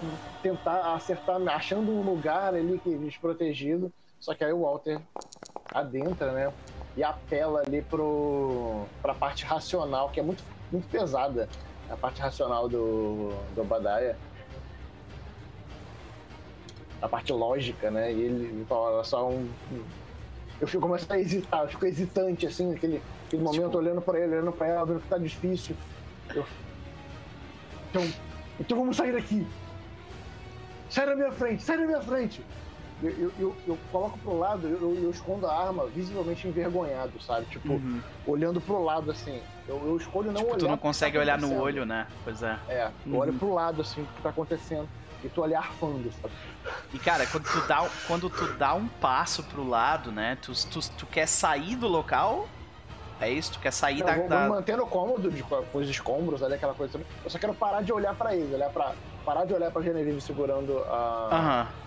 tentar 0.41 0.95
acertar, 0.95 1.41
achando 1.49 1.91
um 1.91 2.01
lugar 2.01 2.55
ali 2.55 2.79
que 2.79 2.97
desprotegido. 2.97 3.91
Só 4.19 4.33
que 4.33 4.43
aí 4.43 4.53
o 4.53 4.61
Walter 4.61 4.99
adentra, 5.73 6.31
né? 6.31 6.53
E 6.95 7.03
apela 7.03 7.59
ali 7.59 7.81
pro, 7.81 8.85
pra 9.01 9.13
parte 9.13 9.43
racional, 9.43 10.09
que 10.09 10.21
é 10.21 10.23
muito, 10.23 10.41
muito 10.71 10.87
pesada. 10.87 11.49
A 11.89 11.97
parte 11.97 12.21
racional 12.21 12.69
do, 12.69 13.33
do 13.53 13.61
Obadiah. 13.61 14.15
A 17.01 17.09
parte 17.09 17.33
lógica, 17.33 17.91
né? 17.91 18.13
E 18.13 18.21
ele 18.21 18.65
fala 18.65 19.03
só 19.03 19.29
um, 19.29 19.47
eu 20.59 20.67
fico 20.67 20.81
começando 20.81 21.11
a 21.11 21.19
hesitar, 21.19 21.63
eu 21.63 21.67
fico 21.67 21.85
hesitante, 21.85 22.47
assim, 22.47 22.71
naquele, 22.71 23.01
naquele 23.23 23.43
momento, 23.43 23.65
tipo... 23.65 23.77
olhando 23.77 24.01
pra 24.01 24.19
ele, 24.19 24.35
olhando 24.35 24.51
pra 24.53 24.67
ela, 24.67 24.85
vendo 24.85 25.01
que 25.01 25.09
tá 25.09 25.17
difícil. 25.17 25.75
Eu... 26.33 26.45
Então, 27.89 28.01
então 28.59 28.77
vamos 28.77 28.97
sair 28.97 29.13
daqui. 29.13 29.45
Sai 30.89 31.05
da 31.05 31.15
minha 31.15 31.31
frente, 31.31 31.63
sai 31.63 31.77
da 31.77 31.85
minha 31.85 32.01
frente. 32.01 32.41
Eu, 33.03 33.09
eu, 33.11 33.31
eu, 33.37 33.55
eu 33.67 33.77
coloco 33.91 34.17
pro 34.19 34.39
lado, 34.39 34.67
eu, 34.67 34.95
eu, 35.03 35.09
escondo 35.09 35.45
a 35.45 35.53
arma 35.53 35.85
visivelmente 35.87 36.47
envergonhado, 36.47 37.21
sabe? 37.21 37.45
Tipo, 37.47 37.73
uhum. 37.73 38.01
olhando 38.25 38.61
pro 38.61 38.81
lado, 38.81 39.11
assim. 39.11 39.41
Eu, 39.67 39.97
escolho 39.97 40.27
não 40.27 40.35
tipo, 40.35 40.47
olhar. 40.47 40.59
Tu 40.59 40.67
não 40.67 40.77
consegue 40.77 41.15
tá 41.15 41.19
olhar 41.21 41.37
no 41.37 41.59
olho, 41.59 41.85
né? 41.85 42.07
Pois 42.23 42.41
é. 42.41 42.57
É, 42.69 42.91
eu 43.05 43.11
uhum. 43.11 43.19
olho 43.19 43.33
pro 43.33 43.53
lado, 43.53 43.81
assim, 43.81 44.01
o 44.01 44.05
que 44.05 44.21
tá 44.21 44.29
acontecendo. 44.29 44.87
E 45.23 45.29
tô 45.29 45.43
ali 45.43 45.55
arfando, 45.55 46.09
sabe? 46.21 46.33
E 46.93 46.99
cara, 46.99 47.25
quando 47.25 47.43
tu 47.45 47.67
dá, 47.67 47.89
quando 48.07 48.29
tu 48.29 48.53
dá 48.53 48.73
um 48.75 48.87
passo 48.87 49.43
pro 49.43 49.67
lado, 49.67 50.11
né? 50.11 50.37
Tu, 50.41 50.53
tu, 50.69 50.79
tu 50.91 51.05
quer 51.05 51.27
sair 51.27 51.75
do 51.75 51.87
local. 51.87 52.47
É 53.19 53.29
isso? 53.29 53.53
Tu 53.53 53.59
quer 53.59 53.71
sair 53.71 54.01
eu 54.01 54.05
da. 54.05 54.15
Vou, 54.15 54.27
da... 54.27 54.47
mantendo 54.47 54.85
cômodo 54.85 55.31
de, 55.31 55.41
com 55.43 55.77
os 55.77 55.89
escombros 55.89 56.43
ali, 56.43 56.55
aquela 56.55 56.73
coisa. 56.73 56.99
Eu 57.23 57.29
só 57.29 57.39
quero 57.39 57.53
parar 57.53 57.81
de 57.81 57.93
olhar 57.93 58.13
para 58.15 58.35
eles, 58.35 58.53
olhar 58.53 58.69
para 58.69 58.93
parar 59.23 59.45
de 59.45 59.53
olhar 59.53 59.71
pra 59.71 59.81
Genevieve 59.81 60.21
segurando 60.21 60.79
a. 60.79 61.29
Aham. 61.31 61.61
Uhum. 61.61 61.85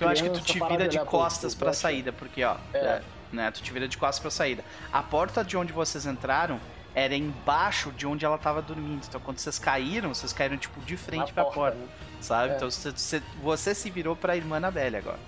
Eu 0.00 0.08
acho 0.08 0.22
que 0.22 0.30
tu 0.30 0.40
te 0.40 0.58
vira 0.58 0.88
de, 0.88 0.98
de 0.98 1.04
costas 1.04 1.54
pro, 1.54 1.66
pra 1.66 1.74
saída, 1.74 2.10
porque, 2.12 2.42
ó. 2.42 2.56
É. 2.72 2.78
É, 2.78 3.02
né, 3.30 3.50
tu 3.50 3.62
te 3.62 3.72
vira 3.72 3.86
de 3.86 3.98
costas 3.98 4.20
pra 4.20 4.30
saída. 4.30 4.64
A 4.92 5.02
porta 5.02 5.44
de 5.44 5.56
onde 5.56 5.72
vocês 5.72 6.06
entraram 6.06 6.58
era 6.94 7.14
embaixo 7.14 7.92
de 7.92 8.06
onde 8.06 8.24
ela 8.24 8.38
tava 8.38 8.62
dormindo. 8.62 9.04
Então 9.06 9.20
quando 9.20 9.38
vocês 9.38 9.58
caíram, 9.58 10.14
vocês 10.14 10.32
caíram 10.32 10.56
tipo 10.56 10.80
de 10.80 10.96
frente 10.96 11.28
Na 11.28 11.34
pra 11.34 11.44
porta. 11.44 11.60
porta. 11.60 11.76
Né? 11.76 11.88
Sabe? 12.22 12.52
É. 12.52 12.56
Então 12.56 12.70
você, 12.70 12.90
você, 12.90 13.22
você, 13.42 13.74
se 13.74 13.90
virou 13.90 14.16
pra 14.16 14.34
irmã 14.34 14.56
Anabelle 14.56 14.96
agora. 14.96 15.18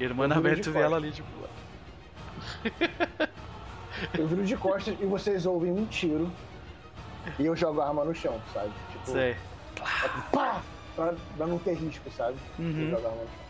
Irmã 0.00 0.24
Anabelle, 0.24 0.62
tu 0.62 0.72
vê 0.72 0.80
ela 0.80 0.96
ali, 0.96 1.12
tipo. 1.12 1.28
eu 4.18 4.26
viro 4.26 4.44
de 4.44 4.56
costas 4.56 4.96
e 5.00 5.06
vocês 5.06 5.46
ouvem 5.46 5.72
um 5.72 5.86
tiro. 5.86 6.30
E 7.38 7.46
eu 7.46 7.54
jogo 7.54 7.80
a 7.80 7.88
arma 7.88 8.04
no 8.04 8.14
chão, 8.14 8.40
sabe? 8.52 8.72
Tipo, 8.90 9.10
Sei. 9.12 9.36
Pá! 10.32 10.62
Pra, 10.96 11.14
pra 11.36 11.46
não 11.46 11.58
ter 11.58 11.74
risco, 11.74 12.10
sabe? 12.16 12.36
Uhum. 12.58 12.82
Eu 12.82 12.90
jogo 12.90 13.06
a 13.06 13.10
arma 13.10 13.22
no 13.22 13.28
chão. 13.28 13.42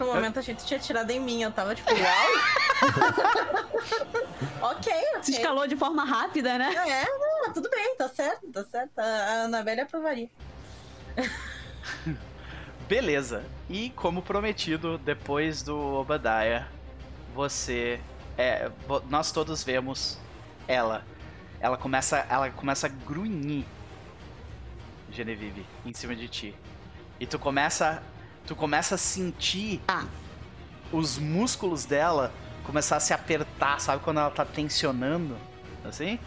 No 0.00 0.06
momento 0.06 0.38
a 0.38 0.42
gente 0.42 0.64
tinha 0.64 0.80
tirado 0.80 1.10
em 1.10 1.20
mim, 1.20 1.42
eu 1.42 1.52
tava 1.52 1.74
tipo, 1.74 1.90
uau! 1.90 2.00
ok, 4.72 4.92
ok. 4.92 5.22
Se 5.22 5.32
escalou 5.32 5.66
de 5.66 5.76
forma 5.76 6.04
rápida, 6.04 6.56
né? 6.56 6.72
É, 6.74 7.04
não, 7.04 7.52
tudo 7.52 7.68
bem, 7.68 7.96
tá 7.96 8.08
certo, 8.08 8.50
tá 8.50 8.64
certo. 8.64 8.98
A 8.98 9.44
Anabelle 9.44 9.82
aprovaria. 9.82 10.30
Beleza. 12.88 13.44
E 13.68 13.90
como 13.90 14.22
prometido, 14.22 14.96
depois 14.98 15.62
do 15.62 15.78
Obadiah, 15.78 16.66
você. 17.34 18.00
É, 18.40 18.72
nós 19.10 19.30
todos 19.30 19.62
vemos 19.62 20.16
ela. 20.66 21.04
Ela 21.60 21.76
começa, 21.76 22.24
ela 22.30 22.48
começa 22.48 22.86
a 22.86 22.88
grunhir, 22.88 23.66
Genevieve, 25.12 25.66
em 25.84 25.92
cima 25.92 26.16
de 26.16 26.26
ti. 26.26 26.54
E 27.20 27.26
tu 27.26 27.38
começa, 27.38 28.02
tu 28.46 28.56
começa 28.56 28.94
a 28.94 28.98
sentir 28.98 29.82
ah. 29.86 30.06
os 30.90 31.18
músculos 31.18 31.84
dela 31.84 32.32
começar 32.64 32.96
a 32.96 33.00
se 33.00 33.12
apertar, 33.12 33.78
sabe 33.78 34.02
quando 34.02 34.20
ela 34.20 34.30
tá 34.30 34.46
tensionando, 34.46 35.36
assim? 35.84 36.18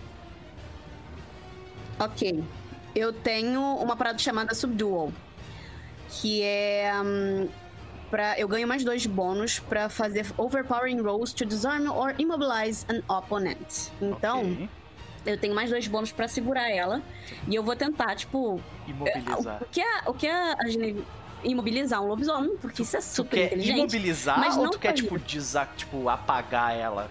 Ok. 1.98 2.44
Eu 2.94 3.12
tenho 3.12 3.60
uma 3.78 3.96
parada 3.96 4.20
chamada 4.20 4.54
Subdual 4.54 5.12
que 6.10 6.44
é 6.44 6.94
um, 7.04 7.50
para 8.14 8.40
eu 8.40 8.48
ganho 8.48 8.68
mais 8.68 8.84
dois 8.84 9.08
bônus 9.08 9.58
para 9.58 9.90
fazer 9.90 10.28
overpowering 10.38 11.02
rolls 11.02 11.34
to 11.34 11.44
disarm 11.44 11.90
or 11.90 12.14
immobilize 12.20 12.86
an 12.88 13.02
opponent. 13.12 13.90
Então, 14.00 14.42
okay. 14.42 14.70
Eu 15.26 15.38
tenho 15.38 15.56
mais 15.56 15.70
dois 15.72 15.88
bônus 15.88 16.12
pra 16.12 16.28
segurar 16.28 16.70
ela. 16.70 17.02
E 17.48 17.56
eu 17.56 17.64
vou 17.64 17.76
tentar, 17.76 18.14
tipo. 18.16 18.62
Imobilizar. 18.86 19.64
O 19.64 19.66
que 19.66 19.82
a, 19.82 20.04
o 20.06 20.14
que 20.14 20.28
a, 20.28 20.54
a 20.60 20.68
Genevieve. 20.68 21.08
Imobilizar 21.44 22.02
um 22.02 22.08
lobisomem, 22.08 22.56
porque 22.58 22.84
isso 22.84 22.96
é 22.96 23.00
Tu 23.00 23.04
super 23.04 23.36
quer 23.36 23.46
inteligente. 23.48 23.78
imobilizar 23.80 24.40
mas 24.40 24.56
ou 24.56 24.70
tu 24.70 24.80
quer, 24.80 24.94
tipo, 24.94 25.18
desa 25.20 25.68
tipo, 25.76 26.08
apagar 26.08 26.74
ela? 26.74 27.10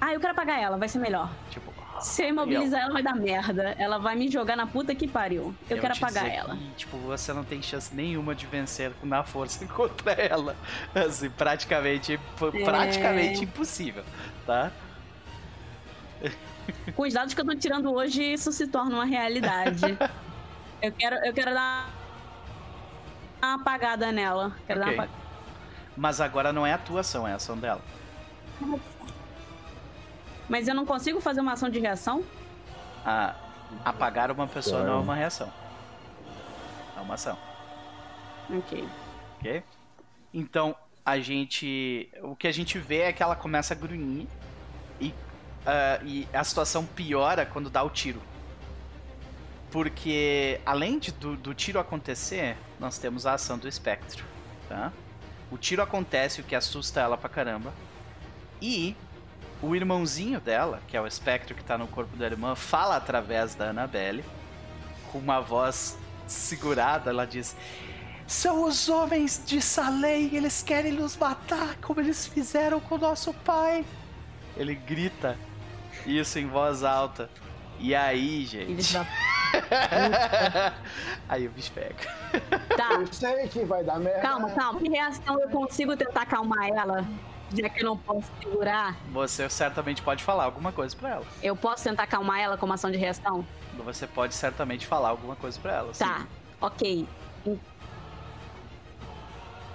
Ah, 0.00 0.12
eu 0.12 0.20
quero 0.20 0.32
apagar 0.32 0.60
ela, 0.60 0.76
vai 0.76 0.88
ser 0.88 0.98
melhor. 0.98 1.30
Tipo. 1.50 1.71
Se 2.02 2.22
eu 2.24 2.28
imobilizar 2.28 2.82
ela, 2.82 2.92
vai 2.92 3.02
dar 3.02 3.14
merda. 3.14 3.74
Ela 3.78 3.98
vai 3.98 4.14
me 4.16 4.30
jogar 4.30 4.56
na 4.56 4.66
puta 4.66 4.94
que 4.94 5.06
pariu. 5.08 5.54
Eu, 5.68 5.78
quero 5.80 5.94
te 5.94 6.02
apagar 6.02 6.28
ela. 6.28 6.56
que, 6.56 6.70
tipo, 6.76 6.96
você 6.98 7.32
não 7.32 7.44
tem 7.44 7.62
chance 7.62 7.94
nenhuma 7.94 8.34
de 8.34 8.46
vencer 8.46 8.92
na 9.02 9.22
força 9.22 9.64
contra 9.68 10.12
ela. 10.12 10.56
Assim, 10.94 11.30
praticamente, 11.30 12.14
É. 12.14 12.64
praticamente 12.64 13.44
impossível, 13.44 14.04
tá? 14.46 14.70
Com 16.94 17.02
os 17.02 17.12
dados 17.12 17.34
que 17.34 17.40
eu 17.40 17.44
tô 17.44 17.54
tirando 17.54 17.92
hoje, 17.92 18.22
isso 18.22 18.52
se 18.52 18.66
torna 18.66 18.94
uma 18.96 19.04
realidade. 19.04 19.98
eu, 20.80 20.92
quero, 20.92 21.16
eu 21.24 21.32
quero 21.32 21.52
dar 21.52 21.90
uma 23.42 23.54
apagada 23.54 24.12
nela. 24.12 24.54
Quero 24.66 24.80
Ok. 24.80 24.90
dar 24.96 24.96
uma 24.96 25.04
apagada. 25.04 25.22
Mas 25.96 26.20
agora 26.20 26.52
não 26.52 26.66
é 26.66 26.72
a 26.72 26.78
tua 26.78 27.00
ação, 27.00 27.26
é 27.26 27.32
a 27.32 27.36
ação 27.36 27.56
dela. 27.58 27.82
Mas 30.52 30.68
eu 30.68 30.74
não 30.74 30.84
consigo 30.84 31.18
fazer 31.18 31.40
uma 31.40 31.54
ação 31.54 31.70
de 31.70 31.78
reação? 31.78 32.22
Ah, 33.06 33.34
apagar 33.82 34.30
uma 34.30 34.46
pessoa 34.46 34.82
não 34.82 34.92
é 34.92 34.96
uma 34.96 35.14
reação. 35.14 35.50
É 36.94 37.00
uma 37.00 37.14
ação, 37.14 37.38
Ok. 38.54 38.86
ok? 39.38 39.62
Então, 40.34 40.76
a 41.06 41.18
gente. 41.18 42.06
O 42.20 42.36
que 42.36 42.46
a 42.46 42.52
gente 42.52 42.78
vê 42.78 42.98
é 42.98 43.12
que 43.14 43.22
ela 43.22 43.34
começa 43.34 43.72
a 43.72 43.76
grunhir 43.78 44.26
e, 45.00 45.14
ah, 45.64 45.98
e 46.04 46.28
a 46.34 46.44
situação 46.44 46.84
piora 46.84 47.46
quando 47.46 47.70
dá 47.70 47.82
o 47.82 47.88
tiro. 47.88 48.20
Porque, 49.70 50.60
além 50.66 50.98
de, 50.98 51.12
do, 51.12 51.34
do 51.34 51.54
tiro 51.54 51.80
acontecer, 51.80 52.58
nós 52.78 52.98
temos 52.98 53.24
a 53.24 53.32
ação 53.32 53.56
do 53.56 53.66
espectro, 53.66 54.22
tá? 54.68 54.92
O 55.50 55.56
tiro 55.56 55.80
acontece, 55.80 56.42
o 56.42 56.44
que 56.44 56.54
assusta 56.54 57.00
ela 57.00 57.16
pra 57.16 57.30
caramba. 57.30 57.72
E 58.60 58.94
o 59.62 59.76
irmãozinho 59.76 60.40
dela, 60.40 60.80
que 60.88 60.96
é 60.96 61.00
o 61.00 61.06
espectro 61.06 61.54
que 61.54 61.62
tá 61.62 61.78
no 61.78 61.86
corpo 61.86 62.16
da 62.16 62.26
irmã, 62.26 62.54
fala 62.56 62.96
através 62.96 63.54
da 63.54 63.70
Annabelle, 63.70 64.24
com 65.10 65.18
uma 65.18 65.40
voz 65.40 65.96
segurada, 66.26 67.10
ela 67.10 67.24
diz: 67.26 67.56
São 68.26 68.64
os 68.64 68.88
homens 68.88 69.42
de 69.46 69.62
Salem, 69.62 70.34
eles 70.34 70.62
querem 70.62 70.92
nos 70.92 71.16
matar, 71.16 71.76
como 71.76 72.00
eles 72.00 72.26
fizeram 72.26 72.80
com 72.80 72.96
o 72.96 72.98
nosso 72.98 73.32
pai. 73.32 73.84
Ele 74.56 74.74
grita 74.74 75.38
isso 76.04 76.38
em 76.38 76.46
voz 76.48 76.82
alta. 76.82 77.30
E 77.78 77.94
aí, 77.94 78.44
gente. 78.44 78.92
da... 78.92 79.06
aí 81.28 81.46
o 81.46 81.50
bicho 81.50 81.72
pega. 81.72 81.94
Tá, 82.76 82.94
Eu 82.94 83.12
sei 83.12 83.48
que 83.48 83.64
vai 83.64 83.82
dar 83.82 83.98
merda. 83.98 84.20
calma, 84.20 84.50
calma. 84.50 84.80
Que 84.80 84.88
reação 84.88 85.40
eu 85.40 85.48
consigo 85.48 85.96
tentar 85.96 86.22
acalmar 86.22 86.68
ela? 86.68 87.04
Já 87.54 87.68
que 87.68 87.82
eu 87.82 87.86
não 87.86 87.96
posso 87.96 88.30
segurar, 88.40 88.96
Você 89.12 89.48
certamente 89.48 90.02
pode 90.02 90.22
falar 90.22 90.44
alguma 90.44 90.72
coisa 90.72 90.96
pra 90.96 91.10
ela. 91.10 91.26
eu 91.42 91.54
posso 91.54 91.84
tentar 91.84 92.04
acalmar 92.04 92.40
ela 92.40 92.56
como 92.56 92.72
ação 92.72 92.90
de 92.90 92.96
reação? 92.98 93.44
Você 93.84 94.06
pode 94.06 94.34
certamente 94.34 94.86
falar 94.86 95.08
alguma 95.10 95.36
coisa 95.36 95.58
pra 95.60 95.72
ela. 95.72 95.92
Tá, 95.92 96.20
sim. 96.20 96.26
ok. 96.60 97.08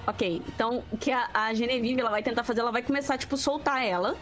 Ok, 0.06 0.42
então 0.48 0.84
o 0.90 0.98
que 0.98 1.12
a, 1.12 1.30
a 1.34 1.54
Genevieve 1.54 2.00
ela 2.00 2.10
vai 2.10 2.24
tentar 2.24 2.44
fazer, 2.44 2.62
ela 2.62 2.72
vai 2.72 2.82
começar, 2.82 3.18
tipo, 3.18 3.36
soltar 3.36 3.86
ela. 3.86 4.16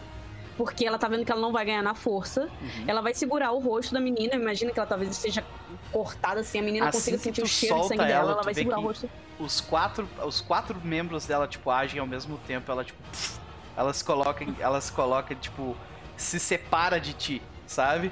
Porque 0.58 0.86
ela 0.86 0.98
tá 0.98 1.08
vendo 1.10 1.26
que 1.26 1.32
ela 1.32 1.42
não 1.42 1.52
vai 1.52 1.66
ganhar 1.66 1.84
na 1.84 1.94
força. 1.94 2.44
Uhum. 2.44 2.84
Ela 2.88 3.02
vai 3.02 3.14
segurar 3.14 3.52
o 3.52 3.60
rosto 3.60 3.94
da 3.94 4.00
menina. 4.00 4.36
Imagina 4.36 4.72
que 4.72 4.80
ela 4.80 4.88
talvez 4.88 5.12
esteja 5.12 5.44
cortada 5.92 6.40
assim, 6.40 6.60
a 6.60 6.62
menina 6.62 6.88
Assim 6.88 6.98
consiga 6.98 7.18
sentir 7.18 7.44
o 7.44 7.46
cheiro 7.46 7.82
de 7.82 7.88
sangue 7.90 8.00
ela, 8.00 8.08
dela. 8.08 8.32
Ela 8.32 8.42
vai 8.42 8.54
segurar 8.54 8.80
o 8.80 8.84
rosto. 8.84 9.10
Os 9.38 9.60
quatro, 9.60 10.08
os 10.26 10.40
quatro 10.40 10.80
membros 10.82 11.26
dela, 11.26 11.46
tipo, 11.46 11.70
agem 11.70 12.00
ao 12.00 12.08
mesmo 12.08 12.38
tempo. 12.48 12.72
Ela, 12.72 12.86
tipo, 12.86 12.98
pff, 13.12 13.38
elas 13.76 14.02
colocam, 14.02 14.48
elas 14.60 14.90
colocam, 14.90 15.36
tipo, 15.38 15.76
se 16.16 16.40
separa 16.40 17.00
de 17.00 17.14
ti, 17.14 17.42
sabe? 17.68 18.12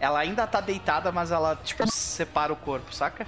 Ela 0.00 0.18
ainda 0.20 0.46
tá 0.46 0.60
deitada, 0.60 1.10
mas 1.12 1.30
ela, 1.30 1.56
tipo, 1.56 1.86
separa 1.90 2.52
o 2.52 2.56
corpo, 2.56 2.94
saca? 2.94 3.26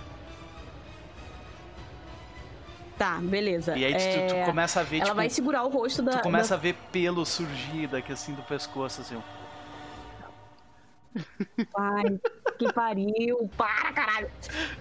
Tá, 2.99 3.19
beleza. 3.19 3.77
E 3.79 3.85
aí 3.85 3.95
tu, 3.95 3.99
tu 4.29 4.35
É, 4.35 4.45
começa 4.45 4.81
a 4.81 4.83
ver, 4.83 4.97
Ela 4.97 5.05
tipo, 5.07 5.17
vai 5.17 5.31
segurar 5.31 5.63
o 5.65 5.69
rosto 5.69 6.03
da. 6.03 6.13
tu 6.13 6.23
começa 6.23 6.51
da- 6.51 6.55
a 6.57 6.59
ver 6.59 6.75
pelo 6.91 7.25
surgir 7.25 7.87
daqui, 7.87 8.13
assim, 8.13 8.35
do 8.35 8.43
pescoço, 8.43 9.01
assim. 9.03 9.17
ó. 9.17 9.39
Ai, 11.77 12.19
que 12.59 12.73
pariu. 12.73 13.49
Para, 13.57 13.93
caralho. 13.93 14.29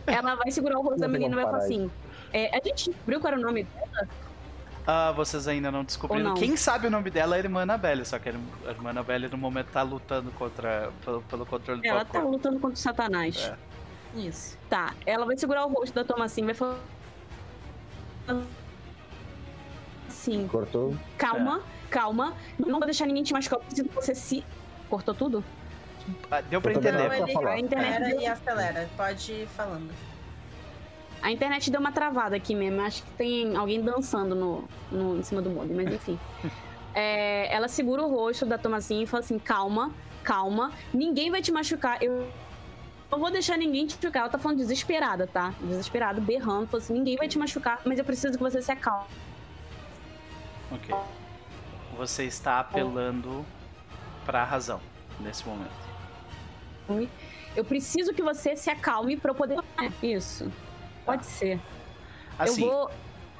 Ela 0.07 0.35
vai 0.35 0.49
segurar 0.51 0.79
o 0.79 0.81
rosto 0.81 0.99
da 0.99 1.07
Não 1.07 1.13
tem 1.13 1.21
menina 1.21 1.35
e 1.39 1.43
vai 1.43 1.45
falar 1.45 1.63
assim. 1.63 1.91
é, 2.33 2.49
a 2.57 2.59
gente 2.63 2.89
descobriu 2.89 3.19
qual 3.21 3.33
era 3.33 3.39
o 3.41 3.45
nome 3.45 3.63
dela? 3.63 4.09
Ah, 4.89 5.11
vocês 5.11 5.49
ainda 5.49 5.69
não 5.69 5.83
descobriram. 5.83 6.29
Não? 6.29 6.33
Quem 6.35 6.55
sabe 6.55 6.87
o 6.87 6.89
nome 6.89 7.09
dela 7.11 7.35
é 7.35 7.39
a 7.39 7.43
Irmã 7.43 7.63
Annabelle, 7.63 8.05
só 8.05 8.17
que 8.17 8.29
a 8.29 8.31
Irmã 8.71 8.89
Annabelle 8.91 9.27
no 9.27 9.37
momento 9.37 9.67
tá 9.67 9.81
lutando 9.81 10.31
contra, 10.31 10.91
pelo, 11.03 11.21
pelo 11.23 11.45
controle 11.45 11.81
do 11.81 11.85
Ela 11.87 12.05
próprio 12.05 12.13
tá 12.13 12.19
corpo. 12.21 12.31
lutando 12.37 12.59
contra 12.61 12.75
o 12.75 12.79
Satanás. 12.79 13.37
É. 14.15 14.17
Isso. 14.17 14.57
Tá, 14.69 14.93
ela 15.05 15.25
vai 15.25 15.37
segurar 15.37 15.65
o 15.65 15.69
rosto 15.73 15.93
da 15.93 16.05
Thomasin 16.05 16.41
e 16.43 16.45
vai 16.45 16.53
falar. 16.53 16.79
Assim, 20.07 20.47
Cortou? 20.47 20.95
calma, 21.17 21.61
calma. 21.89 22.33
Não 22.57 22.77
vou 22.79 22.85
deixar 22.85 23.05
ninguém 23.05 23.23
te 23.23 23.33
machucar. 23.33 23.59
Eu 23.59 23.65
preciso 23.65 23.89
que 23.89 23.95
você 23.95 24.15
se. 24.15 24.43
Cortou 24.89 25.13
tudo? 25.13 25.43
Ah, 26.31 26.39
Deu 26.41 26.61
pra 26.61 26.71
entender. 26.71 26.93
pra 27.07 27.17
ele 27.19 27.33
falar. 27.33 27.51
A 27.51 27.59
internet, 27.59 28.03
deu, 28.11 28.21
e 28.21 28.25
acelera. 28.27 28.89
Pode 28.95 29.31
ir 29.33 29.47
falando. 29.49 29.89
A 31.21 31.31
internet 31.31 31.69
deu 31.71 31.79
uma 31.79 31.91
travada 31.91 32.35
aqui 32.35 32.53
mesmo. 32.55 32.81
Acho 32.81 33.03
que 33.03 33.11
tem 33.11 33.55
alguém 33.55 33.81
dançando 33.81 34.35
no, 34.35 34.63
no- 34.91 35.17
em 35.19 35.23
cima 35.23 35.41
do 35.41 35.49
molde, 35.49 35.73
mas 35.73 35.91
enfim. 35.93 36.19
É, 36.99 37.53
ela 37.53 37.67
segura 37.67 38.01
o 38.01 38.09
rosto 38.09 38.43
da 38.43 38.57
Thomasin 38.57 39.03
e 39.03 39.05
fala 39.05 39.21
assim: 39.23 39.37
calma, 39.37 39.91
calma. 40.23 40.71
Ninguém 40.91 41.29
vai 41.29 41.43
te 41.43 41.51
machucar. 41.51 42.01
Eu 42.01 42.27
não 43.11 43.19
vou 43.19 43.29
deixar 43.29 43.55
ninguém 43.55 43.85
te 43.85 43.93
machucar. 43.97 44.21
Ela 44.21 44.29
tá 44.31 44.39
falando 44.39 44.57
desesperada, 44.57 45.27
tá? 45.27 45.53
Desesperada, 45.61 46.19
berrando. 46.19 46.65
Falando 46.65 46.83
assim: 46.83 46.93
ninguém 46.93 47.15
vai 47.15 47.27
te 47.27 47.37
machucar, 47.37 47.81
mas 47.85 47.99
eu 47.99 48.05
preciso 48.05 48.35
que 48.35 48.43
você 48.43 48.63
se 48.63 48.71
acalme. 48.71 49.05
Ok. 50.71 50.95
Você 51.97 52.23
está 52.23 52.59
apelando 52.61 53.45
pra 54.25 54.43
razão 54.43 54.79
nesse 55.19 55.45
momento. 55.47 55.69
Eu 57.55 57.63
preciso 57.63 58.11
que 58.11 58.23
você 58.23 58.55
se 58.55 58.71
acalme 58.71 59.17
pra 59.17 59.31
eu 59.31 59.35
poder. 59.35 59.59
Isso. 60.01 60.51
Pode 61.07 61.25
ser. 61.25 61.59
Assim, 62.37 62.63
Eu 62.63 62.69
vou. 62.71 62.91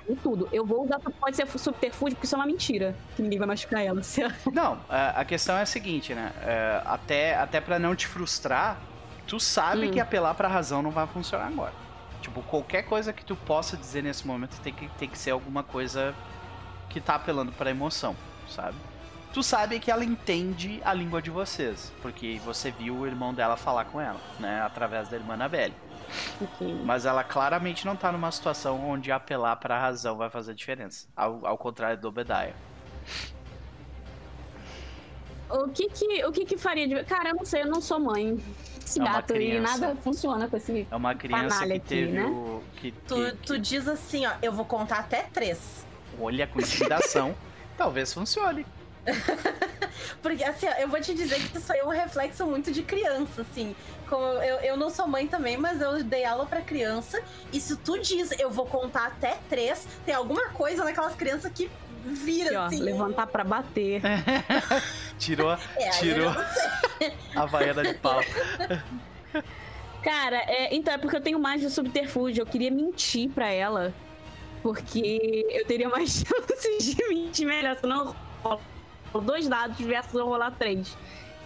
Em 0.09 0.15
tudo. 0.15 0.47
Eu 0.53 0.65
vou 0.65 0.85
usar. 0.85 0.99
Pode 0.99 1.35
ser 1.35 1.45
subterfúgio, 1.59 2.15
porque 2.15 2.25
isso 2.25 2.33
é 2.35 2.37
uma 2.39 2.45
mentira. 2.47 2.95
Que 3.15 3.21
ninguém 3.21 3.37
vai 3.37 3.47
machucar 3.47 3.83
ela. 3.85 4.01
Não, 4.53 4.79
a 4.89 5.19
a 5.21 5.25
questão 5.25 5.57
é 5.57 5.61
a 5.63 5.65
seguinte, 5.65 6.13
né? 6.13 6.31
É, 6.41 6.81
até, 6.85 7.35
até 7.35 7.59
pra 7.59 7.77
não 7.77 7.93
te 7.95 8.07
frustrar, 8.07 8.77
tu 9.27 9.37
sabe 9.39 9.87
Hum. 9.87 9.91
que 9.91 9.99
apelar 9.99 10.33
pra 10.33 10.47
razão 10.47 10.81
não 10.81 10.91
vai 10.91 11.05
funcionar 11.07 11.47
agora. 11.47 11.73
Tipo, 12.21 12.41
qualquer 12.43 12.83
coisa 12.83 13.11
que 13.11 13.23
tu 13.25 13.35
possa 13.35 13.75
dizer 13.77 14.01
nesse 14.01 14.25
momento 14.25 14.59
tem 14.61 14.73
que, 14.73 14.87
tem 14.97 15.09
que 15.09 15.17
ser 15.17 15.31
alguma 15.31 15.61
coisa 15.61 16.15
que 16.89 16.99
tá 17.01 17.15
apelando 17.15 17.51
pra 17.51 17.69
emoção, 17.69 18.15
sabe? 18.49 18.75
Tu 19.33 19.43
sabe 19.43 19.77
que 19.79 19.91
ela 19.91 20.03
entende 20.05 20.81
a 20.85 20.93
língua 20.93 21.21
de 21.21 21.29
vocês, 21.29 21.91
porque 22.01 22.39
você 22.45 22.71
viu 22.71 22.95
o 22.95 23.05
irmão 23.05 23.33
dela 23.33 23.55
falar 23.57 23.85
com 23.85 23.99
ela, 24.01 24.19
né? 24.39 24.61
Através 24.61 25.09
da 25.09 25.17
irmã 25.17 25.33
Annabelle. 25.35 25.73
Mas 26.85 27.05
ela 27.05 27.23
claramente 27.23 27.85
não 27.85 27.95
tá 27.95 28.11
numa 28.11 28.31
situação 28.31 28.87
onde 28.89 29.11
apelar 29.11 29.55
pra 29.57 29.79
razão 29.79 30.17
vai 30.17 30.29
fazer 30.29 30.53
diferença. 30.53 31.07
Ao, 31.15 31.45
ao 31.45 31.57
contrário 31.57 31.99
do 31.99 32.07
Obediah. 32.07 32.53
O 35.49 35.69
que 35.69 35.87
que, 35.89 36.25
o 36.25 36.31
que 36.31 36.45
que 36.45 36.57
faria 36.57 36.87
de. 36.87 37.03
Cara, 37.05 37.29
eu 37.29 37.35
não 37.35 37.45
sei, 37.45 37.61
eu 37.61 37.67
não 37.67 37.79
sou 37.81 37.99
mãe. 37.99 38.37
Esse 38.85 39.01
É 39.01 39.03
gato 39.03 39.33
aí, 39.33 39.47
criança. 39.47 39.77
nada 39.79 39.95
funciona 40.01 40.47
com 40.47 40.57
esse. 40.57 40.87
É 40.89 40.95
uma 40.95 41.15
criança 41.15 41.65
que 41.65 41.73
aqui, 41.73 41.79
teve 41.79 42.11
né? 42.13 42.25
o. 42.25 42.61
Que, 42.75 42.91
Tu, 42.91 43.15
que- 43.15 43.31
tu 43.45 43.59
diz 43.59 43.87
assim, 43.87 44.25
ó, 44.25 44.31
eu 44.41 44.51
vou 44.51 44.65
contar 44.65 44.99
até 44.99 45.23
três. 45.23 45.85
olha 46.19 46.45
com 46.47 46.59
intimidação. 46.59 47.33
talvez 47.77 48.13
funcione. 48.13 48.65
Porque, 50.21 50.43
assim, 50.43 50.67
eu 50.79 50.87
vou 50.87 50.99
te 50.99 51.13
dizer 51.13 51.39
que 51.39 51.57
isso 51.57 51.71
aí 51.71 51.79
é 51.79 51.85
um 51.85 51.89
reflexo 51.89 52.45
muito 52.45 52.71
de 52.71 52.83
criança, 52.83 53.41
assim. 53.41 53.75
Como 54.09 54.23
eu, 54.25 54.57
eu 54.61 54.77
não 54.77 54.89
sou 54.89 55.07
mãe 55.07 55.27
também, 55.27 55.57
mas 55.57 55.81
eu 55.81 56.03
dei 56.03 56.25
aula 56.25 56.45
pra 56.45 56.61
criança. 56.61 57.21
E 57.51 57.59
se 57.59 57.75
tu 57.77 57.97
diz, 57.99 58.31
eu 58.39 58.49
vou 58.49 58.65
contar 58.65 59.07
até 59.07 59.37
três, 59.49 59.87
tem 60.05 60.13
alguma 60.15 60.49
coisa 60.49 60.83
naquelas 60.83 61.15
crianças 61.15 61.51
que 61.51 61.69
vira, 62.05 62.47
Aqui, 62.49 62.55
ó, 62.57 62.63
assim. 62.65 62.79
levantar 62.79 63.27
pra 63.27 63.43
bater. 63.43 64.01
Tirou, 65.19 65.51
É, 65.75 65.89
tirou 65.91 66.29
a 67.35 67.45
vaiana 67.47 67.83
de 67.83 67.93
pau. 67.95 68.21
Cara, 70.03 70.37
é, 70.37 70.73
então 70.75 70.93
é 70.93 70.97
porque 70.97 71.15
eu 71.17 71.21
tenho 71.21 71.39
mais 71.39 71.59
de 71.59 71.69
subterfúgio. 71.69 72.41
Eu 72.41 72.45
queria 72.45 72.71
mentir 72.71 73.29
pra 73.29 73.49
ela. 73.51 73.93
Porque 74.63 75.45
eu 75.49 75.65
teria 75.65 75.89
mais 75.89 76.23
chances 76.25 76.95
de 76.95 77.07
mentir 77.09 77.45
melhor. 77.47 77.75
Se 77.75 77.85
não, 77.85 78.15
rolo 79.17 79.25
dois 79.25 79.47
dados 79.47 79.79
versus 79.79 80.13
eu 80.13 80.25
rolar 80.25 80.51
três. 80.51 80.95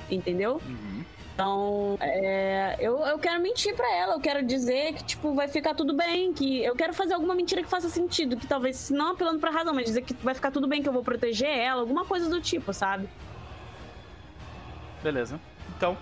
entendeu? 0.10 0.62
Uhum. 0.66 1.06
Então, 1.34 1.98
é, 2.02 2.76
eu, 2.80 3.00
eu 3.00 3.18
quero 3.18 3.42
mentir 3.42 3.76
pra 3.76 3.90
ela, 3.96 4.16
eu 4.16 4.20
quero 4.20 4.46
dizer 4.46 4.94
que, 4.94 5.04
tipo, 5.04 5.34
vai 5.34 5.48
ficar 5.48 5.74
tudo 5.74 5.94
bem, 5.94 6.34
que 6.34 6.64
eu 6.64 6.76
quero 6.76 6.94
fazer 6.94 7.14
alguma 7.14 7.34
mentira 7.34 7.64
que 7.64 7.70
faça 7.70 7.90
sentido, 7.90 8.36
que 8.36 8.46
talvez, 8.46 8.76
se 8.76 8.94
não 8.94 9.14
apelando 9.14 9.40
pra 9.40 9.50
razão, 9.50 9.74
mas 9.74 9.86
dizer 9.86 10.02
que 10.02 10.14
vai 10.16 10.36
ficar 10.36 10.52
tudo 10.52 10.68
bem, 10.68 10.84
que 10.84 10.90
eu 10.90 10.94
vou 10.94 11.04
proteger 11.04 11.50
ela, 11.50 11.82
alguma 11.82 12.06
coisa 12.06 12.30
do 12.30 12.42
tipo, 12.42 12.74
sabe? 12.74 13.10
Beleza. 15.02 15.40
Então, 15.76 15.98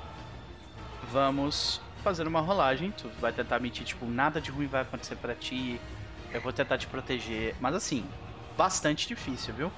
vamos 1.12 1.80
fazer 2.04 2.28
uma 2.28 2.42
rolagem. 2.42 2.92
Tu 2.92 3.08
vai 3.22 3.32
tentar 3.32 3.60
mentir, 3.60 3.86
tipo, 3.86 4.06
nada 4.06 4.42
de 4.42 4.52
ruim 4.52 4.68
vai 4.68 4.82
acontecer 4.82 5.16
pra 5.16 5.36
ti. 5.36 5.80
Eu 6.34 6.42
vou 6.42 6.52
tentar 6.52 6.78
te 6.78 6.88
proteger. 6.88 7.56
Mas 7.62 7.76
assim, 7.76 8.06
bastante 8.58 9.08
difícil, 9.08 9.54
viu? 9.54 9.72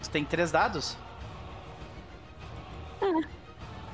Você 0.00 0.10
tem 0.10 0.24
três 0.24 0.52
dados? 0.52 0.96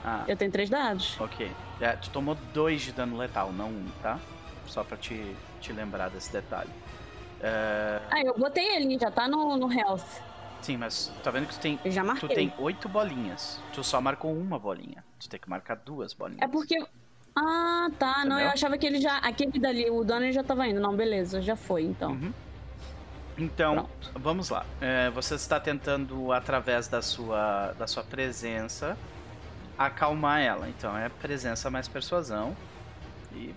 Ah, 0.05 0.25
Eu 0.29 0.37
tenho 0.37 0.51
três 0.51 0.71
dados. 0.71 1.21
ok. 1.21 1.51
É, 1.81 1.93
tu 1.93 2.11
tomou 2.11 2.35
dois 2.55 2.83
de 2.83 2.93
dano 2.93 3.17
letal, 3.17 3.53
não 3.53 3.69
um, 3.69 3.87
tá? 4.03 4.19
Só 4.67 4.83
pra 4.85 4.97
te, 4.97 5.35
te 5.61 5.73
lembrar 5.73 6.09
desse 6.11 6.33
detalhe. 6.33 6.71
É, 7.41 8.01
Ah, 8.11 8.21
eu 8.23 8.35
botei 8.37 8.65
ele, 8.77 8.99
já 8.99 9.11
tá 9.11 9.29
no, 9.29 9.57
no 9.57 9.73
health. 9.73 10.05
sim, 10.61 10.77
mas 10.77 11.13
tá 11.23 11.31
vendo 11.31 11.47
que 11.47 11.55
tu 11.55 11.61
tem, 11.61 11.79
Eu 11.85 11.91
já 11.91 12.03
tu 12.03 12.07
marquei. 12.07 12.29
tem 12.35 12.55
oito 12.59 12.89
bolinhas. 12.89 13.61
Tu 13.73 13.83
só 13.85 14.01
marcou 14.01 14.33
uma 14.33 14.59
bolinha. 14.59 15.05
Tu 15.21 15.29
tem 15.29 15.39
que 15.41 15.49
marcar 15.49 15.77
duas 15.77 16.13
bolinhas. 16.15 16.43
É 16.43 16.49
porque. 16.49 16.77
Ah, 17.37 17.89
tá. 17.99 18.19
Não, 18.25 18.33
Entendeu? 18.33 18.47
eu 18.47 18.51
achava 18.51 18.77
que 18.77 18.87
ele 18.87 19.01
já. 19.01 19.19
Aquele 19.19 19.59
dali, 19.61 19.89
o 19.91 20.03
dano 20.05 20.25
ele 20.25 20.33
já 20.33 20.43
tava 20.43 20.67
indo. 20.67 20.81
Não, 20.81 20.95
beleza, 20.97 21.41
já 21.41 21.55
foi, 21.55 21.83
então. 21.85 22.13
Uhum. 22.13 22.33
Então, 23.39 23.89
vamos 24.15 24.51
lá. 24.51 24.67
É, 24.81 25.11
você 25.11 25.37
está 25.37 25.61
tentando, 25.61 26.33
através 26.33 26.89
da 26.89 27.01
sua, 27.01 27.73
da 27.79 27.87
sua 27.87 28.03
presença, 28.03 28.97
acalmar 29.79 30.41
ela. 30.41 30.69
Então, 30.69 30.97
é 30.97 31.09
presença 31.09 31.71
mais 31.71 31.87
persuasão. 31.87 32.57
E 33.33 33.55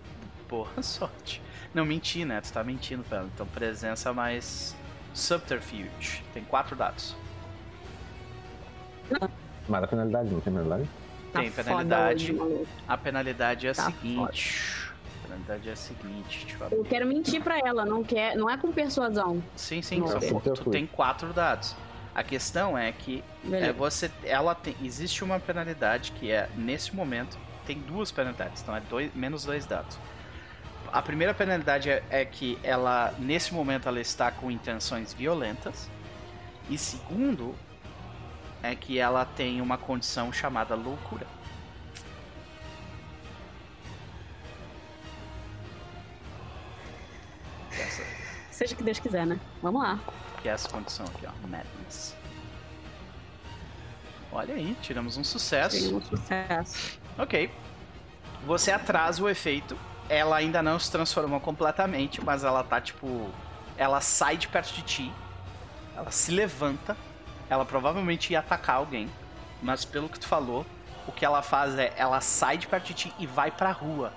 boa 0.47 0.69
sorte. 0.83 1.41
Não, 1.73 1.83
mentir, 1.83 2.25
né? 2.25 2.39
Tu 2.41 2.53
tá 2.53 2.63
mentindo 2.63 3.03
pra 3.03 3.19
ela. 3.19 3.29
Então, 3.33 3.47
presença 3.47 4.13
mais 4.13 4.75
subterfuge. 5.13 6.23
Tem 6.33 6.43
quatro 6.43 6.75
dados. 6.75 7.15
Mas 9.67 9.83
a 9.83 9.87
penalidade, 9.87 10.29
não 10.29 10.39
tem 10.41 10.53
penalidade? 10.53 10.89
Tá 11.33 11.39
Tem 11.39 11.49
foda 11.49 11.63
penalidade. 11.63 12.33
maluco. 12.33 12.67
A 12.87 12.97
penalidade 12.97 13.67
é 13.67 13.71
a 13.71 13.73
Tá 13.73 13.85
seguinte. 13.85 14.59
A 14.59 14.80
penalidade 15.51 15.69
é 15.69 15.71
a 15.71 15.75
seguinte. 15.75 16.45
Deixa 16.47 16.75
eu 16.75 16.83
quero 16.85 17.05
mentir 17.07 17.41
pra 17.41 17.57
ela, 17.59 17.85
não, 17.85 18.03
quer, 18.03 18.35
não 18.35 18.49
é 18.49 18.57
com 18.57 18.71
persuasão. 18.71 19.41
Sim, 19.55 19.81
sim. 19.81 19.99
Não, 19.99 20.07
só- 20.07 20.17
é 20.17 20.19
tu 20.21 20.27
subterfúgio. 20.29 20.71
tem 20.71 20.87
quatro 20.87 21.33
dados. 21.33 21.75
A 22.13 22.23
questão 22.23 22.77
é 22.77 22.91
que 22.91 23.23
É, 23.51 23.71
você, 23.71 24.11
ela 24.23 24.53
tem, 24.53 24.75
existe 24.83 25.23
uma 25.23 25.39
penalidade 25.39 26.11
que 26.13 26.29
é 26.31 26.49
nesse 26.55 26.93
momento 26.95 27.37
tem 27.65 27.77
duas 27.79 28.11
penalidades, 28.11 28.61
então 28.61 28.75
é 28.75 28.81
dois, 28.81 29.13
menos 29.13 29.45
dois 29.45 29.65
dados. 29.65 29.97
A 30.91 31.01
primeira 31.01 31.33
penalidade 31.33 31.89
é, 31.89 32.03
é 32.09 32.25
que 32.25 32.59
ela 32.63 33.13
nesse 33.17 33.53
momento 33.53 33.87
ela 33.87 33.99
está 34.01 34.29
com 34.29 34.51
intenções 34.51 35.13
violentas 35.13 35.89
e 36.69 36.77
segundo 36.77 37.55
é 38.61 38.75
que 38.75 38.99
ela 38.99 39.23
tem 39.23 39.61
uma 39.61 39.77
condição 39.77 40.33
chamada 40.33 40.75
loucura. 40.75 41.25
Essa, 47.80 48.03
Seja 48.52 48.73
o 48.73 48.77
que 48.77 48.84
Deus 48.84 48.99
quiser, 48.99 49.26
né? 49.26 49.39
Vamos 49.61 49.81
lá. 49.81 49.99
que 50.41 50.49
é 50.49 50.52
essa 50.52 50.69
condição 50.69 51.06
aqui, 51.06 51.26
ó, 51.26 51.48
madness. 51.48 52.15
Olha 54.31 54.53
aí, 54.56 54.77
tiramos 54.81 55.18
um 55.18 55.23
sucesso. 55.23 55.77
Seria 55.77 55.98
um 55.98 56.02
sucesso. 56.02 56.99
Ok. 57.18 57.52
Você 58.45 58.72
atrasa 58.72 59.22
o 59.22 59.30
efeito. 59.30 59.77
Ela 60.07 60.38
ainda 60.38 60.61
não 60.64 60.80
se 60.80 60.91
transformou 60.91 61.39
completamente, 61.39 62.23
mas 62.23 62.43
ela 62.43 62.64
tá 62.64 62.80
tipo. 62.80 63.30
Ela 63.77 63.99
sai 64.02 64.38
de 64.38 64.48
perto 64.48 64.73
de 64.73 64.81
ti. 64.84 65.14
Ela 65.95 66.11
se 66.11 66.31
levanta. 66.31 66.95
Ela 67.49 67.65
provavelmente 67.65 68.31
ia 68.31 68.39
atacar 68.39 68.77
alguém. 68.77 69.10
Mas 69.61 69.84
pelo 69.85 70.07
que 70.10 70.19
tu 70.19 70.27
falou, 70.27 70.65
o 71.06 71.11
que 71.11 71.26
ela 71.26 71.41
faz 71.41 71.77
é 71.77 71.93
ela 71.98 72.22
sai 72.22 72.57
de 72.57 72.68
perto 72.68 72.85
de 72.88 72.93
ti 72.93 73.14
e 73.19 73.27
vai 73.27 73.52
pra 73.52 73.72
rua. 73.72 74.14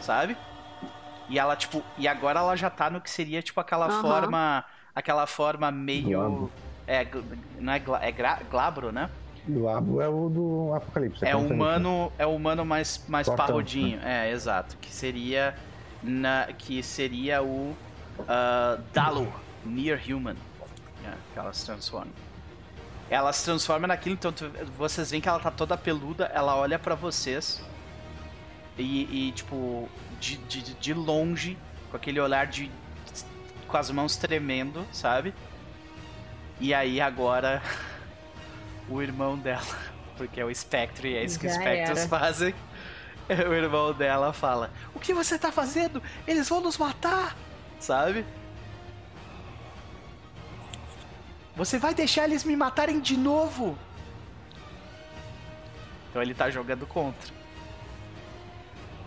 Sabe? 0.00 0.36
E 1.28 1.38
ela, 1.38 1.56
tipo. 1.56 1.82
E 1.98 2.06
agora 2.06 2.40
ela 2.40 2.56
já 2.56 2.70
tá 2.70 2.88
no 2.90 3.00
que 3.00 3.10
seria, 3.10 3.42
tipo, 3.42 3.60
aquela 3.60 3.86
Aham. 3.86 4.02
forma. 4.02 4.64
Aquela 4.94 5.26
forma 5.26 5.70
meio. 5.70 6.18
Glabro. 6.18 6.52
É, 6.86 7.06
não 7.58 7.72
é, 7.72 7.78
gla, 7.78 8.04
é 8.04 8.12
gra- 8.12 8.40
glabro, 8.50 8.92
né? 8.92 9.10
O 9.48 9.62
Labo 9.62 10.00
é 10.00 10.08
o 10.08 10.28
do 10.28 10.74
Apocalipse. 10.74 11.24
É 11.24 11.32
também. 11.32 11.52
humano, 11.52 12.12
é 12.18 12.26
o 12.26 12.34
humano 12.34 12.64
mais, 12.64 13.04
mais 13.08 13.28
parrudinho. 13.28 14.00
É, 14.02 14.30
exato. 14.30 14.76
Que 14.80 14.92
seria 14.92 15.54
na, 16.02 16.46
que 16.56 16.82
seria 16.82 17.42
o 17.42 17.76
ah, 18.28 18.78
Dalu, 18.92 19.32
Near 19.64 20.00
Human. 20.08 20.36
É, 21.04 21.12
que 21.32 21.38
ela 21.38 21.52
se 21.52 21.64
transforma. 21.66 22.10
Ela 23.08 23.32
se 23.32 23.44
transforma 23.44 23.86
naquilo, 23.86 24.14
então 24.14 24.32
tu- 24.32 24.50
vocês 24.76 25.10
veem 25.12 25.20
que 25.20 25.28
ela 25.28 25.38
tá 25.38 25.50
toda 25.50 25.76
peluda, 25.76 26.24
ela 26.34 26.56
olha 26.56 26.76
pra 26.76 26.96
vocês 26.96 27.62
e, 28.76 29.28
e, 29.28 29.32
tipo, 29.32 29.88
de, 30.20 30.36
de, 30.36 30.74
de 30.74 30.94
longe, 30.94 31.56
com 31.90 31.96
aquele 31.96 32.20
olhar 32.20 32.46
de. 32.46 32.70
com 33.68 33.76
as 33.76 33.90
mãos 33.90 34.16
tremendo, 34.16 34.86
sabe? 34.92 35.34
E 36.60 36.72
aí 36.72 37.00
agora 37.00 37.62
o 38.88 39.02
irmão 39.02 39.38
dela, 39.38 39.62
porque 40.16 40.40
é 40.40 40.44
o 40.44 40.54
Spectre 40.54 41.10
e 41.10 41.16
é 41.16 41.24
isso 41.24 41.38
que 41.38 41.46
os 41.46 41.56
era. 41.56 41.96
fazem. 42.08 42.54
O 43.28 43.52
irmão 43.52 43.92
dela 43.92 44.32
fala: 44.32 44.70
O 44.94 45.00
que 45.00 45.12
você 45.12 45.36
tá 45.36 45.50
fazendo? 45.50 46.00
Eles 46.28 46.48
vão 46.48 46.60
nos 46.60 46.78
matar! 46.78 47.36
Sabe? 47.80 48.24
Você 51.56 51.76
vai 51.76 51.92
deixar 51.92 52.24
eles 52.24 52.44
me 52.44 52.54
matarem 52.54 53.00
de 53.00 53.16
novo? 53.16 53.76
Então 56.08 56.22
ele 56.22 56.34
tá 56.34 56.48
jogando 56.50 56.86
contra. 56.86 57.34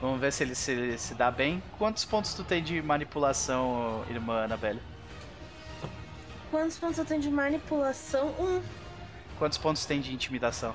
Vamos 0.02 0.22
ver 0.22 0.32
se 0.32 0.44
ele 0.44 0.56
se, 0.56 0.72
ele 0.72 0.98
se 0.98 1.14
dá 1.14 1.30
bem. 1.30 1.62
Quantos 1.78 2.06
pontos 2.06 2.34
tu 2.34 2.44
tem 2.44 2.64
de 2.64 2.82
manipulação, 2.82 4.06
irmã 4.10 4.44
Anabelle? 4.44 4.82
Quantos 6.50 6.78
pontos 6.78 6.98
eu 6.98 7.06
tenho 7.06 7.22
de 7.22 7.30
manipulação? 7.30 8.30
Um. 8.40 8.62
Quantos 9.38 9.58
pontos 9.58 9.86
tem 9.86 10.00
de 10.00 10.14
intimidação? 10.14 10.74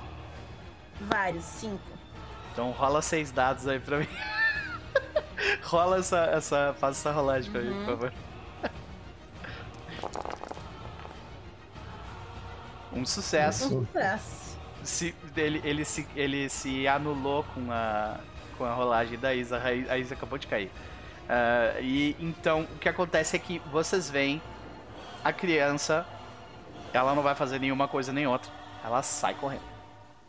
Vários, 1.01 1.43
cinco. 1.43 1.81
Então 2.51 2.71
rola 2.71 3.01
seis 3.01 3.31
dados 3.31 3.67
aí 3.67 3.79
pra 3.79 3.99
mim. 3.99 4.07
rola 5.63 5.97
essa, 5.97 6.19
essa. 6.25 6.75
Faz 6.79 6.97
essa 6.97 7.11
rolagem 7.11 7.51
pra 7.51 7.61
mim, 7.61 7.73
por 7.73 7.85
favor. 7.85 8.13
Um 12.93 13.05
sucesso. 13.05 13.79
Um 13.79 13.85
sucesso. 13.85 14.57
Se, 14.83 15.15
ele, 15.35 15.61
ele, 15.63 15.83
se, 15.83 16.07
ele 16.15 16.47
se 16.47 16.87
anulou 16.87 17.43
com 17.43 17.71
a, 17.71 18.19
com 18.57 18.65
a 18.65 18.73
rolagem 18.73 19.17
da 19.17 19.33
Isa. 19.33 19.61
A 19.89 19.97
Isa 19.97 20.13
acabou 20.13 20.37
de 20.37 20.47
cair. 20.47 20.71
Ah, 21.27 21.79
e 21.81 22.15
então 22.19 22.61
o 22.61 22.77
que 22.79 22.87
acontece 22.89 23.35
é 23.35 23.39
que 23.39 23.59
vocês 23.71 24.09
veem 24.09 24.41
a 25.23 25.33
criança. 25.33 26.05
Ela 26.93 27.13
não 27.13 27.23
vai 27.23 27.35
fazer 27.35 27.59
nenhuma 27.59 27.87
coisa 27.87 28.13
nem 28.13 28.25
outra. 28.25 28.51
Ela 28.83 29.01
sai 29.01 29.33
correndo. 29.33 29.63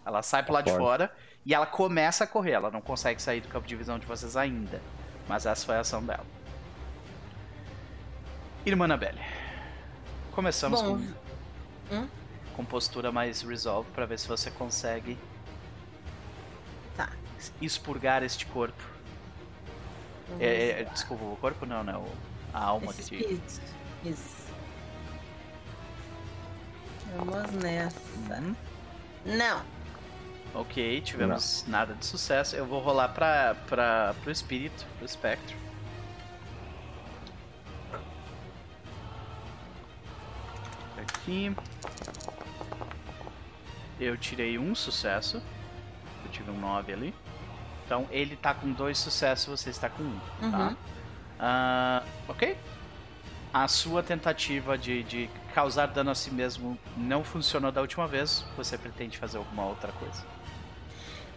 Ela 0.04 0.22
sai 0.22 0.42
pro 0.42 0.52
lado 0.54 0.64
de 0.64 0.76
fora 0.76 1.12
e 1.44 1.54
ela 1.54 1.66
começa 1.66 2.24
a 2.24 2.26
correr. 2.26 2.52
Ela 2.52 2.70
não 2.70 2.80
consegue 2.80 3.20
sair 3.22 3.40
do 3.40 3.48
campo 3.48 3.66
de 3.68 3.76
visão 3.76 3.98
de 3.98 4.06
vocês 4.06 4.36
ainda. 4.36 4.80
Mas 5.28 5.46
essa 5.46 5.64
foi 5.66 5.76
a 5.76 5.80
ação 5.80 6.02
dela. 6.02 6.24
Irmã 8.64 8.84
Anabelle. 8.86 9.20
Começamos 10.32 10.82
Bom. 10.82 10.98
com 10.98 11.26
Hum? 11.94 12.08
com 12.56 12.64
postura 12.64 13.12
mais 13.12 13.42
resolve 13.42 13.88
pra 13.92 14.06
ver 14.06 14.18
se 14.18 14.26
você 14.26 14.50
consegue. 14.50 15.16
Expurgar 17.60 18.22
este 18.22 18.46
corpo. 18.46 18.82
É, 20.40 20.80
é, 20.80 20.84
desculpa, 20.84 21.24
o 21.24 21.36
corpo 21.36 21.64
não, 21.66 21.84
né? 21.84 21.96
O- 21.96 22.08
a 22.52 22.64
alma 22.64 22.90
Esse 22.90 23.02
que 23.02 23.08
te... 23.08 23.14
espírito. 23.22 23.60
Isso. 24.04 24.46
Vamos 27.16 27.50
nessa. 27.52 28.00
Uhum. 28.34 28.54
Não. 29.24 29.62
Ok, 30.54 31.00
tivemos 31.02 31.64
nada 31.66 31.94
de 31.94 32.04
sucesso. 32.06 32.56
Eu 32.56 32.66
vou 32.66 32.80
rolar 32.80 33.08
pra, 33.10 33.54
pra, 33.68 34.14
pro 34.22 34.30
espírito, 34.30 34.86
pro 34.96 35.04
espectro. 35.06 35.56
Aqui. 40.98 41.54
Eu 43.98 44.16
tirei 44.16 44.58
um 44.58 44.74
sucesso. 44.74 45.42
Eu 46.24 46.30
tive 46.30 46.50
um 46.50 46.58
9 46.58 46.92
ali. 46.92 47.14
Então 47.86 48.06
ele 48.10 48.36
tá 48.36 48.52
com 48.52 48.72
dois 48.72 48.98
sucessos, 48.98 49.60
você 49.60 49.70
está 49.70 49.88
com 49.88 50.02
um. 50.02 50.20
Tá? 50.50 50.58
Uhum. 50.58 50.76
Ah, 51.38 52.02
ok. 52.28 52.58
A 53.54 53.68
sua 53.68 54.02
tentativa 54.02 54.76
de, 54.76 55.04
de 55.04 55.30
causar 55.54 55.86
dano 55.86 56.10
a 56.10 56.14
si 56.14 56.30
mesmo 56.30 56.76
não 56.96 57.24
funcionou 57.24 57.72
da 57.72 57.80
última 57.80 58.06
vez. 58.06 58.44
Você 58.56 58.76
pretende 58.76 59.16
fazer 59.16 59.38
alguma 59.38 59.64
outra 59.64 59.92
coisa? 59.92 60.22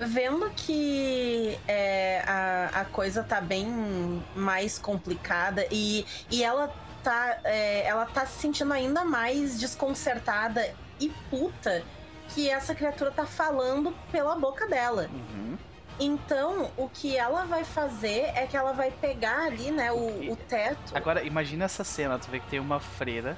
vendo 0.01 0.49
que 0.51 1.59
é, 1.67 2.23
a, 2.25 2.81
a 2.81 2.85
coisa 2.85 3.21
tá 3.21 3.41
bem 3.41 4.23
mais 4.33 4.79
complicada 4.79 5.67
e, 5.69 6.05
e 6.31 6.41
ela 6.41 6.73
tá 7.03 7.39
é, 7.43 7.85
ela 7.85 8.05
tá 8.05 8.25
se 8.25 8.39
sentindo 8.39 8.73
ainda 8.73 9.03
mais 9.03 9.59
desconcertada 9.59 10.73
e 10.99 11.09
puta 11.29 11.83
que 12.29 12.49
essa 12.49 12.75
criatura 12.75 13.11
tá 13.11 13.25
falando 13.25 13.93
pela 14.11 14.35
boca 14.35 14.67
dela. 14.67 15.09
Uhum. 15.11 15.57
Então, 15.99 16.71
o 16.77 16.87
que 16.87 17.17
ela 17.17 17.45
vai 17.45 17.63
fazer 17.63 18.31
é 18.35 18.47
que 18.47 18.55
ela 18.55 18.71
vai 18.71 18.89
pegar 18.89 19.45
ali, 19.47 19.69
né, 19.71 19.91
o, 19.91 20.31
o 20.31 20.35
teto. 20.35 20.95
Agora, 20.95 21.23
imagina 21.23 21.65
essa 21.65 21.83
cena, 21.83 22.17
tu 22.17 22.29
vê 22.31 22.39
que 22.39 22.47
tem 22.47 22.59
uma 22.59 22.79
freira 22.79 23.37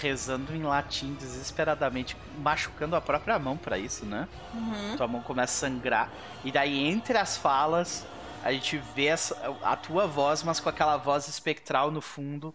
rezando 0.00 0.54
em 0.54 0.62
latim 0.62 1.12
desesperadamente, 1.14 2.16
machucando 2.38 2.96
a 2.96 3.00
própria 3.00 3.38
mão 3.38 3.56
para 3.58 3.76
isso, 3.76 4.06
né? 4.06 4.26
Uhum. 4.54 4.96
Tua 4.96 5.06
mão 5.06 5.20
começa 5.20 5.66
a 5.66 5.68
sangrar. 5.70 6.08
E 6.44 6.50
daí, 6.50 6.82
entre 6.88 7.18
as 7.18 7.36
falas, 7.36 8.06
a 8.42 8.50
gente 8.52 8.78
vê 8.94 9.06
essa, 9.06 9.36
a 9.62 9.76
tua 9.76 10.06
voz, 10.06 10.42
mas 10.42 10.60
com 10.60 10.68
aquela 10.68 10.96
voz 10.96 11.28
espectral 11.28 11.90
no 11.90 12.00
fundo, 12.00 12.54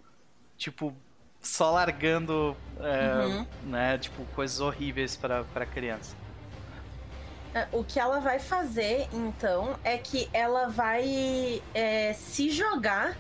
tipo, 0.58 0.96
só 1.40 1.70
largando, 1.72 2.58
é, 2.80 3.26
Uhum. 3.28 3.46
né, 3.66 3.98
tipo, 4.00 4.26
coisas 4.34 4.60
horríveis 4.60 5.16
pra, 5.16 5.44
pra 5.44 5.66
criança. 5.66 6.16
É, 7.54 7.68
O 7.72 7.84
que 7.84 8.00
ela 8.00 8.20
vai 8.20 8.40
fazer, 8.40 9.08
então, 9.12 9.78
é 9.84 9.98
que 9.98 10.30
ela 10.34 10.68
vai 10.68 11.62
é, 11.74 12.14
se 12.14 12.50
jogar 12.50 13.18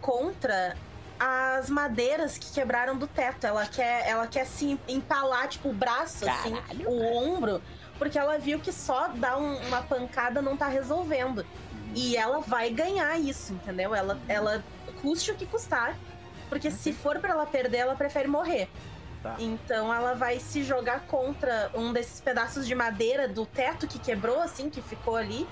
contra 0.00 0.76
as 1.18 1.68
madeiras 1.68 2.38
que 2.38 2.50
quebraram 2.52 2.96
do 2.96 3.06
teto. 3.06 3.46
Ela 3.46 3.66
quer, 3.66 4.08
ela 4.08 4.26
quer 4.26 4.46
se 4.46 4.78
empalar, 4.88 5.48
tipo, 5.48 5.68
o 5.68 5.72
braço, 5.72 6.24
assim, 6.28 6.54
o 6.86 7.02
ombro, 7.16 7.62
porque 7.98 8.18
ela 8.18 8.38
viu 8.38 8.58
que 8.58 8.72
só 8.72 9.08
dar 9.08 9.36
um- 9.36 9.56
uma 9.68 9.82
pancada 9.82 10.40
não 10.40 10.56
tá 10.56 10.66
resolvendo. 10.66 11.44
E 11.94 12.16
ela 12.16 12.40
vai 12.40 12.70
ganhar 12.70 13.18
isso, 13.18 13.52
entendeu? 13.52 13.94
Ela, 13.94 14.18
ela 14.28 14.64
custe 15.02 15.30
o 15.30 15.34
que 15.34 15.44
custar, 15.44 15.94
porque 16.48 16.70
se 16.70 16.92
for 16.92 17.18
pra 17.18 17.30
ela 17.32 17.44
perder, 17.46 17.78
ela 17.78 17.94
prefere 17.96 18.28
morrer. 18.28 18.68
Tá. 19.22 19.36
Então 19.38 19.92
ela 19.92 20.14
vai 20.14 20.38
se 20.38 20.62
jogar 20.62 21.00
contra 21.00 21.70
um 21.74 21.92
desses 21.92 22.20
pedaços 22.20 22.66
de 22.66 22.74
madeira 22.74 23.28
do 23.28 23.44
teto 23.44 23.86
que 23.86 23.98
quebrou, 23.98 24.40
assim, 24.40 24.70
que 24.70 24.80
ficou 24.80 25.14
ali, 25.14 25.46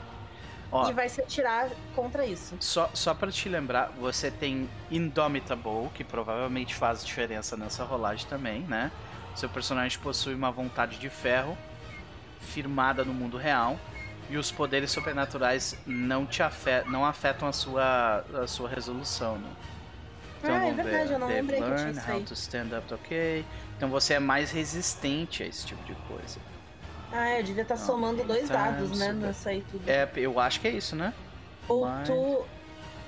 Ó, 0.72 0.88
e 0.88 0.92
vai 0.92 1.08
se 1.08 1.20
atirar 1.20 1.68
contra 1.94 2.24
isso. 2.24 2.56
Só, 2.60 2.90
só 2.94 3.14
para 3.14 3.30
te 3.30 3.48
lembrar, 3.48 3.90
você 3.98 4.30
tem 4.30 4.68
Indomitable, 4.90 5.90
que 5.94 6.04
provavelmente 6.04 6.74
faz 6.74 7.04
diferença 7.04 7.56
nessa 7.56 7.84
rolagem 7.84 8.26
também, 8.26 8.62
né? 8.62 8.90
Seu 9.34 9.48
personagem 9.48 9.98
possui 9.98 10.34
uma 10.34 10.50
vontade 10.50 10.98
de 10.98 11.08
ferro 11.08 11.56
firmada 12.40 13.04
no 13.04 13.12
mundo 13.12 13.36
real 13.36 13.78
e 14.30 14.36
os 14.36 14.50
poderes 14.50 14.90
sobrenaturais 14.90 15.76
não 15.86 16.26
te 16.26 16.42
afetam, 16.42 16.90
não 16.90 17.04
afetam 17.04 17.48
a 17.48 17.52
sua, 17.52 18.24
a 18.42 18.46
sua 18.46 18.68
resolução, 18.68 19.38
né? 19.38 19.50
Ah, 20.42 20.66
é 20.66 20.72
verdade, 20.72 21.08
ver. 21.08 21.14
eu 21.14 21.18
não 21.18 21.26
They've 21.26 21.40
lembrei 21.40 21.62
que 21.62 21.68
eu 21.68 21.76
tinha 21.76 21.90
isso 21.90 22.10
how 22.10 22.16
aí. 22.16 22.24
to 22.24 22.34
stand 22.34 22.78
up, 22.78 22.94
ok. 22.94 23.44
Então 23.76 23.88
você 23.88 24.14
é 24.14 24.18
mais 24.18 24.50
resistente 24.50 25.42
a 25.42 25.46
esse 25.46 25.66
tipo 25.66 25.82
de 25.84 25.94
coisa. 26.06 26.38
Ah, 27.12 27.38
eu 27.38 27.42
devia 27.42 27.62
estar 27.62 27.76
Não, 27.76 27.86
somando 27.86 28.22
dois 28.24 28.48
tá, 28.48 28.70
dados, 28.70 28.98
né, 28.98 29.12
nessa 29.12 29.50
aí 29.50 29.64
tudo. 29.70 29.88
É, 29.88 30.08
eu 30.16 30.38
acho 30.38 30.60
que 30.60 30.68
é 30.68 30.72
isso, 30.72 30.94
né? 30.94 31.14
Ou 31.68 31.86
mas- 31.86 32.08
tu... 32.08 32.44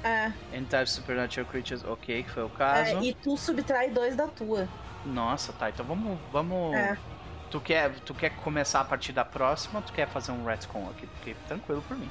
É, 0.02 0.32
Anytime 0.57 0.86
Supernatural 0.86 1.47
Creatures, 1.51 1.85
ok, 1.85 2.23
que 2.23 2.31
foi 2.31 2.43
o 2.44 2.47
é, 2.47 2.57
caso. 2.57 3.02
e 3.02 3.12
tu 3.12 3.36
subtrai 3.36 3.90
dois 3.90 4.16
da 4.16 4.27
tua. 4.27 4.66
Nossa, 5.05 5.52
tá. 5.52 5.69
Então 5.69 5.85
vamos. 5.85 6.19
vamos... 6.32 6.74
É. 6.74 6.97
Tu, 7.51 7.61
quer, 7.61 7.90
tu 8.01 8.15
quer 8.15 8.31
começar 8.36 8.81
a 8.81 8.85
partir 8.85 9.12
da 9.12 9.24
próxima 9.24 9.81
ou 9.81 9.82
tu 9.85 9.93
quer 9.93 10.09
fazer 10.09 10.32
um 10.32 10.44
retcon 10.44 10.89
aqui? 10.89 11.07
Porque 11.07 11.35
tranquilo 11.48 11.82
por 11.86 11.97
mim. 11.98 12.09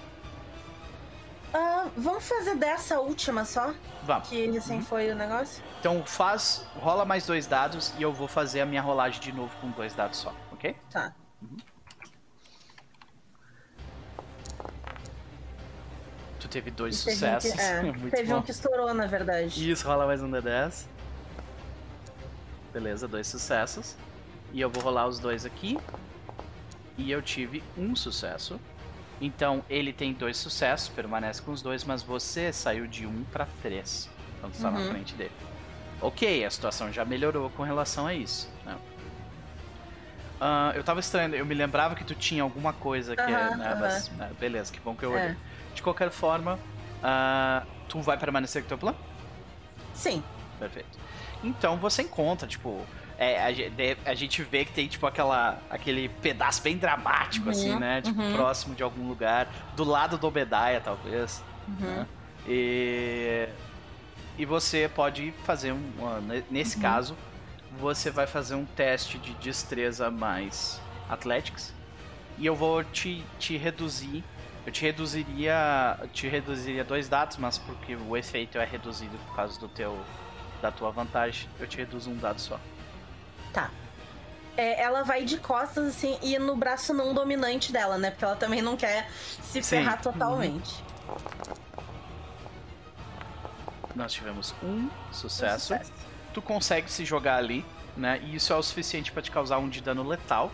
Ah, 1.54 1.88
vamos 1.98 2.28
fazer 2.28 2.56
dessa 2.56 3.00
última 3.00 3.44
só, 3.44 3.74
Vamos. 4.04 4.30
que 4.30 4.50
recém 4.52 4.78
Uhum. 4.78 4.84
foi 4.86 5.12
o 5.12 5.16
negócio? 5.16 5.64
Então 5.80 6.04
faz. 6.06 6.64
Rola 6.76 7.06
mais 7.06 7.26
dois 7.26 7.48
dados 7.48 7.92
e 7.98 8.04
eu 8.04 8.14
vou 8.14 8.28
fazer 8.28 8.62
a 8.62 8.66
minha 8.66 8.82
rolagem 8.82 9.20
de 9.20 9.32
novo 9.32 9.56
com 9.60 9.72
dois 9.72 9.94
dados 9.96 10.20
só, 10.20 10.34
ok? 10.52 10.76
Tá. 10.92 11.14
Tu 16.40 16.48
teve 16.48 16.72
dois 16.72 17.04
Teve 17.04 17.12
um 17.12 17.20
que- 17.38 17.42
sucessos. 17.42 17.60
é, 17.60 17.82
Muito 17.92 18.10
teve 18.12 18.32
bom. 18.32 18.40
um 18.40 18.42
que 18.42 18.52
estourou, 18.52 18.94
na 18.94 19.06
verdade. 19.08 19.70
Isso, 19.70 19.86
rola 19.86 20.06
mais 20.06 20.22
um 20.22 20.30
D10. 20.32 20.86
Beleza, 22.72 23.08
dois 23.08 23.28
sucessos. 23.28 23.96
E 24.54 24.62
eu 24.62 24.70
vou 24.70 24.82
rolar 24.82 25.08
os 25.08 25.20
dois 25.20 25.46
aqui. 25.46 25.78
E 26.98 27.12
eu 27.12 27.22
tive 27.22 27.64
um 27.78 27.96
sucesso. 27.96 28.60
Então 29.22 29.64
ele 29.70 29.92
tem 29.92 30.14
dois 30.14 30.38
sucessos, 30.38 30.88
permanece 30.90 31.42
com 31.42 31.52
os 31.52 31.62
dois, 31.62 31.84
mas 31.84 32.02
você 32.02 32.54
saiu 32.54 32.88
de 32.88 33.06
um 33.06 33.24
pra 33.26 33.48
três. 33.62 34.10
Então 34.38 34.50
tu 34.50 34.62
tá 34.62 34.72
na 34.72 34.80
Uhum. 34.80 34.88
frente 34.88 35.14
dele. 35.16 35.32
Ok, 36.02 36.46
a 36.46 36.50
situação 36.50 36.92
já 36.94 37.04
melhorou 37.04 37.50
com 37.50 37.64
relação 37.64 38.08
a 38.08 38.14
isso. 38.14 38.50
né? 38.66 38.78
Ah, 40.40 40.72
eu 40.74 40.84
tava 40.84 41.02
estranho, 41.02 41.36
eu 41.36 41.46
me 41.46 41.54
lembrava 41.54 41.96
que 41.96 42.04
tu 42.06 42.16
tinha 42.16 42.42
alguma 42.44 42.72
coisa 42.72 43.14
que 43.16 43.22
é. 43.22 43.36
Aham, 43.36 43.58
né, 43.58 43.66
aham. 43.68 43.76
mas, 43.80 44.10
né, 44.12 44.30
beleza, 44.40 44.72
que 44.72 44.80
bom 44.80 44.96
que 44.96 45.04
eu 45.04 45.14
É. 45.18 45.22
olhei. 45.26 45.36
De 45.76 45.82
qualquer 45.82 46.10
forma, 46.12 46.58
ah, 47.04 47.64
tu 47.90 48.00
vai 48.02 48.18
permanecer 48.18 48.62
com 48.64 48.70
teu 48.70 48.78
plano? 48.78 48.98
Sim. 49.94 50.24
Perfeito. 50.58 50.98
Então 51.44 51.76
você 51.78 52.04
encontra, 52.04 52.48
tipo, 52.48 52.86
é, 53.20 53.44
a, 53.44 53.52
de- 53.52 53.98
a 54.06 54.14
gente 54.16 54.42
vê 54.42 54.64
que 54.64 54.72
tem, 54.72 54.88
tipo, 54.88 55.06
aquela, 55.06 55.62
aquele 55.70 56.08
pedaço 56.08 56.62
bem 56.64 56.78
dramático, 56.78 57.46
Uhum, 57.46 57.52
assim, 57.52 57.76
né? 57.78 58.02
Tipo, 58.02 58.22
uhum. 58.22 58.32
próximo 58.34 58.74
de 58.74 58.82
algum 58.82 59.08
lugar, 59.08 59.48
do 59.76 59.84
lado 59.84 60.18
do 60.18 60.26
Obediah, 60.26 60.80
talvez. 60.82 61.44
Uhum. 61.68 61.76
né? 61.86 62.08
E, 62.48 63.48
e 64.38 64.46
você 64.46 64.90
pode 64.94 65.34
fazer 65.44 65.74
um. 65.74 65.82
Nesse 66.50 66.78
Uhum. 66.78 66.82
caso, 66.82 67.18
você 67.78 68.10
vai 68.10 68.26
fazer 68.26 68.56
um 68.56 68.66
teste 68.66 69.18
de 69.18 69.34
destreza 69.36 70.10
mais 70.10 70.82
Athletics. 71.10 71.74
E 72.38 72.46
eu 72.46 72.56
vou 72.56 72.84
te, 72.86 73.24
te 73.38 73.58
reduzir. 73.58 74.24
Eu 74.66 74.72
te 74.72 74.82
reduziria. 74.82 76.00
Te 76.14 76.28
reduziria 76.30 76.84
dois 76.86 77.10
dados, 77.10 77.36
mas 77.36 77.58
porque 77.58 77.96
o 77.98 78.16
efeito 78.16 78.58
é 78.58 78.64
reduzido 78.66 79.18
por 79.28 79.36
causa 79.36 79.60
do 79.60 79.68
teu. 79.68 80.00
Da 80.62 80.72
tua 80.72 80.92
vantagem, 80.92 81.50
eu 81.60 81.66
te 81.68 81.78
reduzo 81.78 82.10
um 82.10 82.18
dado 82.18 82.40
só. 82.40 82.60
Tá. 83.54 83.70
É, 84.58 84.82
ela 84.82 85.04
vai 85.04 85.24
de 85.24 85.38
costas, 85.38 85.88
assim, 85.88 86.18
e 86.22 86.38
no 86.38 86.56
braço 86.56 86.94
não 86.94 87.14
dominante 87.14 87.72
dela, 87.72 87.98
né? 87.98 88.12
Porque 88.12 88.26
ela 88.26 88.36
também 88.36 88.62
não 88.62 88.76
quer 88.76 89.10
se 89.42 89.62
Sim. 89.64 89.78
ferrar 89.78 90.02
totalmente. 90.02 90.84
Nós 93.96 94.14
tivemos 94.14 94.54
um 94.64 94.90
sucesso. 95.12 95.68
Sucesso. 95.68 95.92
tu 96.34 96.42
consegue 96.42 96.92
se 96.92 97.04
jogar 97.06 97.38
ali, 97.38 97.66
né? 97.98 98.20
E 98.24 98.36
isso 98.36 98.54
é 98.54 98.56
o 98.56 98.62
suficiente 98.64 99.12
pra 99.12 99.22
te 99.22 99.32
causar 99.32 99.58
um 99.58 99.68
de 99.68 99.82
dano 99.82 100.04
letal. 100.04 100.52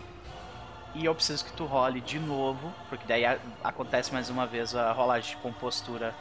E 0.93 1.03
eu 1.03 1.13
preciso 1.13 1.43
que 1.43 1.51
tu 1.51 1.65
role 1.65 1.99
de 1.99 2.17
novo, 2.17 2.73
porque 2.87 3.03
daí 3.05 3.25
a- 3.25 3.37
acontece 3.63 4.13
mais 4.13 4.29
uma 4.29 4.47
vez 4.47 4.73
a 4.73 4.91
rolagem 4.93 5.31
de 5.35 5.41
compostura 5.41 6.15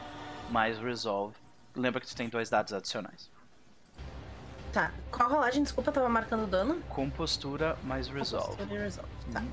mais 0.50 0.78
resolve. 0.78 1.36
Lembra 1.76 2.00
que 2.00 2.06
tu 2.08 2.16
tem 2.16 2.28
dois 2.28 2.50
dados 2.50 2.72
adicionais. 2.72 3.30
Tá. 4.74 4.90
Qual 5.10 5.28
a 5.28 5.32
rolagem? 5.32 5.62
Desculpa, 5.62 5.90
eu 5.90 5.94
tava 5.94 6.08
marcando 6.08 6.46
dano. 6.48 6.80
Compostura 6.88 7.78
mais 7.84 8.08
resolve. 8.08 8.48
Compostura 8.48 8.74
e 8.74 8.82
resolve. 8.82 9.08
Tá. 9.32 9.40
Uhum. 9.40 9.48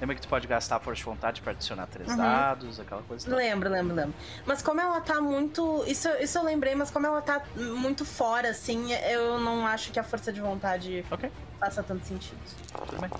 Lembra 0.00 0.16
que 0.16 0.22
tu 0.22 0.28
pode 0.28 0.46
gastar 0.46 0.76
a 0.76 0.80
força 0.80 0.96
de 0.96 1.04
vontade 1.04 1.42
pra 1.42 1.52
adicionar 1.52 1.86
três 1.86 2.08
Uhum. 2.08 2.16
dados, 2.16 2.80
aquela 2.80 3.02
coisa 3.02 3.22
toda. 3.26 3.36
Lembro, 3.36 3.68
lembro, 3.68 3.94
lembro. 3.94 4.14
Mas 4.46 4.62
como 4.62 4.80
ela 4.80 4.98
tá 5.02 5.20
muito. 5.20 5.84
Isso, 5.86 6.08
isso 6.18 6.38
eu 6.38 6.42
lembrei, 6.42 6.74
mas 6.74 6.90
como 6.90 7.06
ela 7.06 7.20
tá 7.20 7.42
muito 7.54 8.06
fora, 8.06 8.48
assim, 8.48 8.90
eu 8.94 9.38
não 9.38 9.66
acho 9.66 9.92
que 9.92 10.00
a 10.00 10.02
força 10.02 10.32
de 10.32 10.40
vontade 10.40 11.04
Ok, 11.10 11.30
faça 11.58 11.82
tanto 11.82 12.06
sentido. 12.06 12.38
tudo 12.86 12.98
bem. 12.98 13.10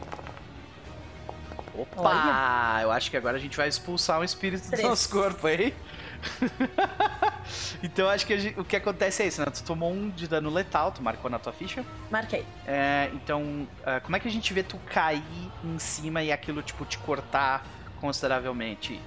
Opa! 1.75 2.01
Olha. 2.01 2.83
Eu 2.83 2.91
acho 2.93 3.11
que 3.11 3.17
agora 3.19 3.37
a 3.37 3.41
gente 3.41 3.59
vai 3.59 3.69
expulsar 3.69 4.19
um 4.19 4.25
espírito 4.25 4.65
do 4.65 4.71
Três. 4.71 4.89
nosso 4.89 5.11
corpo, 5.11 5.47
hein? 5.49 5.75
então 7.83 8.09
acho 8.09 8.27
que 8.27 8.39
gente- 8.39 8.59
o 8.61 8.65
que 8.65 8.77
acontece 8.77 9.23
é 9.23 9.27
isso, 9.27 9.41
né? 9.41 9.47
Tu 9.51 9.63
tomou 9.65 9.91
um 9.93 10.11
de 10.11 10.27
dano 10.29 10.51
letal, 10.51 10.93
tu 10.93 11.03
marcou 11.03 11.31
na 11.31 11.39
tua 11.39 11.53
ficha. 11.53 11.85
Marquei. 12.11 12.45
É, 12.67 13.11
então, 13.15 13.67
ah, 13.85 14.01
como 14.01 14.17
é 14.17 14.21
que 14.21 14.29
a 14.29 14.31
gente 14.31 14.53
vê 14.53 14.63
tu 14.63 14.79
cair 14.93 15.23
em 15.65 15.79
cima 15.79 16.23
e 16.23 16.31
aquilo, 16.33 16.63
tipo, 16.63 16.85
te 16.85 16.99
cortar 16.99 17.65
consideravelmente? 18.01 19.01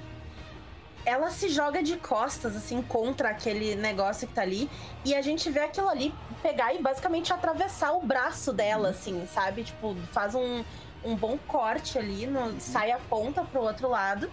Ela 1.05 1.29
se 1.31 1.49
joga 1.49 1.83
de 1.83 1.97
costas, 1.97 2.55
assim, 2.55 2.81
contra 2.81 3.29
aquele 3.29 3.75
negócio 3.75 4.25
que 4.27 4.33
tá 4.33 4.41
ali. 4.41 4.69
E 5.03 5.13
a 5.13 5.21
gente 5.21 5.49
vê 5.49 5.59
aquilo 5.59 5.89
ali 5.89 6.13
pegar 6.41 6.73
e 6.73 6.81
basicamente 6.81 7.33
atravessar 7.33 7.91
o 7.91 8.01
braço 8.05 8.53
dela, 8.53 8.89
assim, 8.89 9.27
sabe? 9.27 9.63
Tipo, 9.65 9.95
faz 10.13 10.33
um, 10.33 10.63
um 11.03 11.13
bom 11.15 11.37
corte 11.45 11.97
ali, 11.97 12.25
no- 12.25 12.57
sai 12.59 12.91
a 12.91 12.97
ponta 12.99 13.43
pro 13.43 13.61
outro 13.63 13.89
lado. 13.89 14.31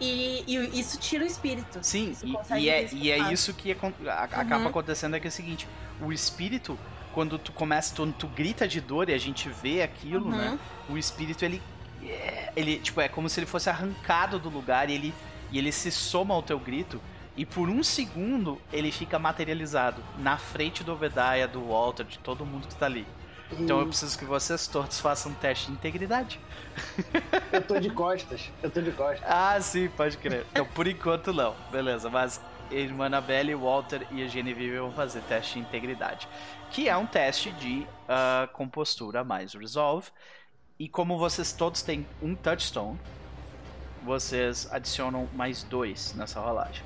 E, 0.00 0.44
e 0.46 0.78
isso 0.80 0.98
tira 0.98 1.24
o 1.24 1.26
espírito. 1.26 1.78
Sim, 1.82 2.14
e, 2.22 2.34
e 2.60 2.68
é, 2.70 2.88
e 2.92 3.10
é 3.10 3.32
isso 3.32 3.54
que 3.54 3.72
acon- 3.72 3.92
a- 4.06 4.24
acaba 4.24 4.68
acontecendo 4.68 5.16
é 5.16 5.20
que 5.20 5.26
é 5.26 5.30
o 5.30 5.32
seguinte, 5.32 5.66
o 6.00 6.12
espírito, 6.12 6.78
quando 7.14 7.38
tu 7.38 7.50
começa, 7.52 7.94
tu, 7.94 8.06
tu 8.12 8.26
grita 8.26 8.68
de 8.68 8.80
dor 8.80 9.08
e 9.08 9.14
a 9.14 9.18
gente 9.18 9.48
vê 9.48 9.82
aquilo, 9.82 10.26
Uhum. 10.26 10.36
né? 10.36 10.58
O 10.88 10.98
espírito, 10.98 11.44
ele 11.44 11.62
yeah. 12.02 12.52
Ele, 12.54 12.78
tipo, 12.78 13.00
é 13.00 13.08
como 13.08 13.28
se 13.28 13.40
ele 13.40 13.46
fosse 13.46 13.70
arrancado 13.70 14.38
do 14.38 14.48
lugar 14.50 14.90
e 14.90 14.94
ele, 14.94 15.14
e 15.50 15.58
ele 15.58 15.72
se 15.72 15.90
soma 15.90 16.34
ao 16.34 16.42
teu 16.42 16.58
grito. 16.58 17.00
E 17.36 17.44
por 17.44 17.68
um 17.68 17.82
segundo 17.82 18.58
ele 18.72 18.90
fica 18.90 19.18
materializado 19.18 20.02
na 20.18 20.38
frente 20.38 20.82
do 20.82 20.92
Obadiah, 20.92 21.46
do 21.46 21.68
Walter, 21.68 22.04
de 22.04 22.18
todo 22.18 22.46
mundo 22.46 22.66
que 22.68 22.74
tá 22.74 22.86
ali. 22.86 23.06
Então 23.52 23.80
eu 23.80 23.86
preciso 23.86 24.18
que 24.18 24.24
vocês 24.24 24.66
todos 24.66 25.00
façam 25.00 25.32
um 25.32 25.34
teste 25.34 25.66
de 25.66 25.72
integridade. 25.72 26.40
Eu 27.52 27.62
tô 27.62 27.78
de 27.78 27.90
costas. 27.90 28.50
Eu 28.62 28.70
tô 28.70 28.80
de 28.80 28.90
costas. 28.90 29.22
Ah, 29.24 29.60
sim, 29.60 29.88
pode 29.88 30.18
crer. 30.18 30.44
Então 30.50 30.66
por 30.66 30.86
enquanto 30.86 31.32
não. 31.32 31.54
Beleza, 31.70 32.10
mas 32.10 32.40
a 32.70 32.74
irmã 32.74 33.06
Annabelle, 33.06 33.54
o 33.54 33.60
Walter 33.60 34.06
e 34.10 34.22
a 34.22 34.26
Genevieve 34.26 34.78
vão 34.78 34.92
fazer 34.92 35.20
teste 35.22 35.54
de 35.54 35.60
integridade. 35.60 36.28
Que 36.70 36.88
é 36.88 36.96
um 36.96 37.06
teste 37.06 37.52
de 37.52 37.86
uh, 38.08 38.52
compostura 38.52 39.22
mais 39.22 39.54
resolve. 39.54 40.10
E 40.78 40.88
como 40.88 41.16
vocês 41.16 41.52
todos 41.52 41.82
têm 41.82 42.06
um 42.20 42.34
touchstone, 42.34 42.98
vocês 44.02 44.68
adicionam 44.70 45.28
mais 45.32 45.62
dois 45.62 46.12
nessa 46.14 46.40
rolagem. 46.40 46.84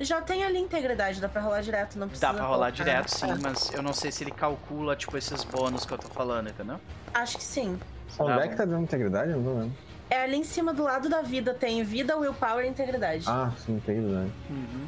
Já 0.00 0.22
tem 0.22 0.42
ali 0.42 0.58
integridade, 0.58 1.20
dá 1.20 1.28
pra 1.28 1.42
rolar 1.42 1.60
direto, 1.60 1.98
não 1.98 2.08
precisa. 2.08 2.28
Dá 2.28 2.32
pra 2.34 2.44
rolar 2.46 2.72
colocar. 2.72 2.84
direto, 2.84 3.08
sim, 3.10 3.34
mas 3.42 3.70
eu 3.72 3.82
não 3.82 3.92
sei 3.92 4.10
se 4.10 4.24
ele 4.24 4.30
calcula, 4.30 4.96
tipo, 4.96 5.16
esses 5.18 5.44
bônus 5.44 5.84
que 5.84 5.92
eu 5.92 5.98
tô 5.98 6.08
falando, 6.08 6.48
entendeu? 6.48 6.80
Acho 7.12 7.36
que 7.36 7.44
sim. 7.44 7.78
Onde 8.18 8.38
Tá 8.38 8.44
é 8.44 8.48
que 8.48 8.56
tá 8.56 8.64
dando 8.64 8.82
integridade? 8.84 9.30
Eu 9.30 9.36
não 9.40 9.44
tô 9.54 9.60
vendo. 9.60 9.74
É 10.08 10.22
ali 10.22 10.36
em 10.38 10.44
cima 10.44 10.72
do 10.72 10.82
lado 10.82 11.08
da 11.08 11.20
vida, 11.22 11.52
tem 11.54 11.84
vida, 11.84 12.16
willpower 12.16 12.64
e 12.64 12.68
integridade. 12.68 13.24
Ah, 13.28 13.52
sim, 13.64 13.74
integridade. 13.76 14.32
Uhum. 14.48 14.86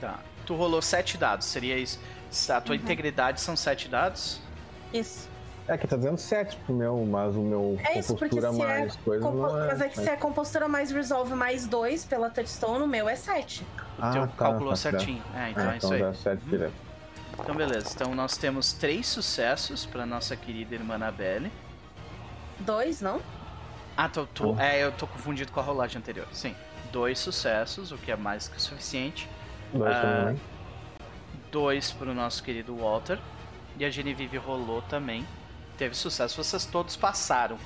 Tá. 0.00 0.20
Tu 0.46 0.54
rolou 0.54 0.80
sete 0.82 1.16
dados, 1.18 1.46
seria 1.46 1.76
isso. 1.76 1.98
A 2.50 2.60
tua 2.60 2.76
integridade 2.76 3.40
são 3.40 3.56
sete 3.56 3.88
dados? 3.88 4.40
Isso. 4.92 5.27
É 5.68 5.76
que 5.76 5.86
tá 5.86 5.96
dizendo 5.96 6.16
7 6.16 6.56
pro 6.64 6.74
meu, 6.74 7.04
mas 7.04 7.36
o 7.36 7.40
meu 7.40 7.78
É 7.84 7.98
isso, 7.98 8.16
porque 8.16 8.36
compostura 8.40 8.48
é 8.70 8.74
mais 8.80 8.96
coisa 8.96 9.22
Compo- 9.24 9.36
não 9.36 9.62
é. 9.64 9.66
Mas 9.66 9.80
é 9.82 9.88
que 9.88 10.00
se 10.00 10.08
é 10.08 10.16
compostura 10.16 10.66
mais 10.66 10.90
resolve 10.90 11.34
mais 11.34 11.66
2 11.66 12.06
pela 12.06 12.30
touchstone, 12.30 12.84
o 12.84 12.86
meu 12.86 13.06
é 13.08 13.14
7. 13.14 13.62
O 13.62 13.66
Ah, 14.00 14.10
teu 14.10 14.22
tá, 14.28 14.32
calculou 14.34 14.70
tá, 14.70 14.76
certinho. 14.76 15.22
É, 15.34 15.50
então 15.50 15.68
Ah, 15.68 15.74
é 15.74 15.76
isso 15.76 15.86
então 15.86 15.96
aí. 15.96 16.02
dá 16.02 16.14
7 16.14 16.40
direto. 16.46 16.72
Então, 17.38 17.54
beleza. 17.54 17.90
Então, 17.94 18.14
nós 18.14 18.36
temos 18.38 18.72
três 18.72 19.06
sucessos 19.06 19.84
pra 19.84 20.04
nossa 20.06 20.34
querida 20.34 20.74
irmã 20.74 20.94
Anabelle. 20.94 21.52
2, 22.60 23.00
não? 23.02 23.20
Ah, 23.96 24.08
tô, 24.08 24.26
tô- 24.26 24.58
é, 24.58 24.82
eu 24.82 24.90
tô 24.92 25.06
confundido 25.06 25.52
com 25.52 25.60
a 25.60 25.62
rolagem 25.62 25.98
anterior. 25.98 26.26
Sim. 26.32 26.56
Dois 26.90 27.18
sucessos, 27.18 27.92
o 27.92 27.98
que 27.98 28.10
é 28.10 28.16
mais 28.16 28.48
que 28.48 28.56
o 28.56 28.60
suficiente. 28.60 29.28
Dois 29.72 29.94
Ah, 29.94 30.00
também. 30.00 30.40
Dois 31.52 31.90
pro 31.92 32.14
nosso 32.14 32.42
querido 32.42 32.74
Walter. 32.76 33.18
E 33.78 33.84
a 33.84 33.90
Genevieve 33.90 34.38
rolou 34.38 34.82
também. 34.82 35.24
Teve 35.78 35.94
sucesso. 35.94 36.36
Vocês 36.42 36.66
todos 36.66 36.96
passaram. 36.96 37.56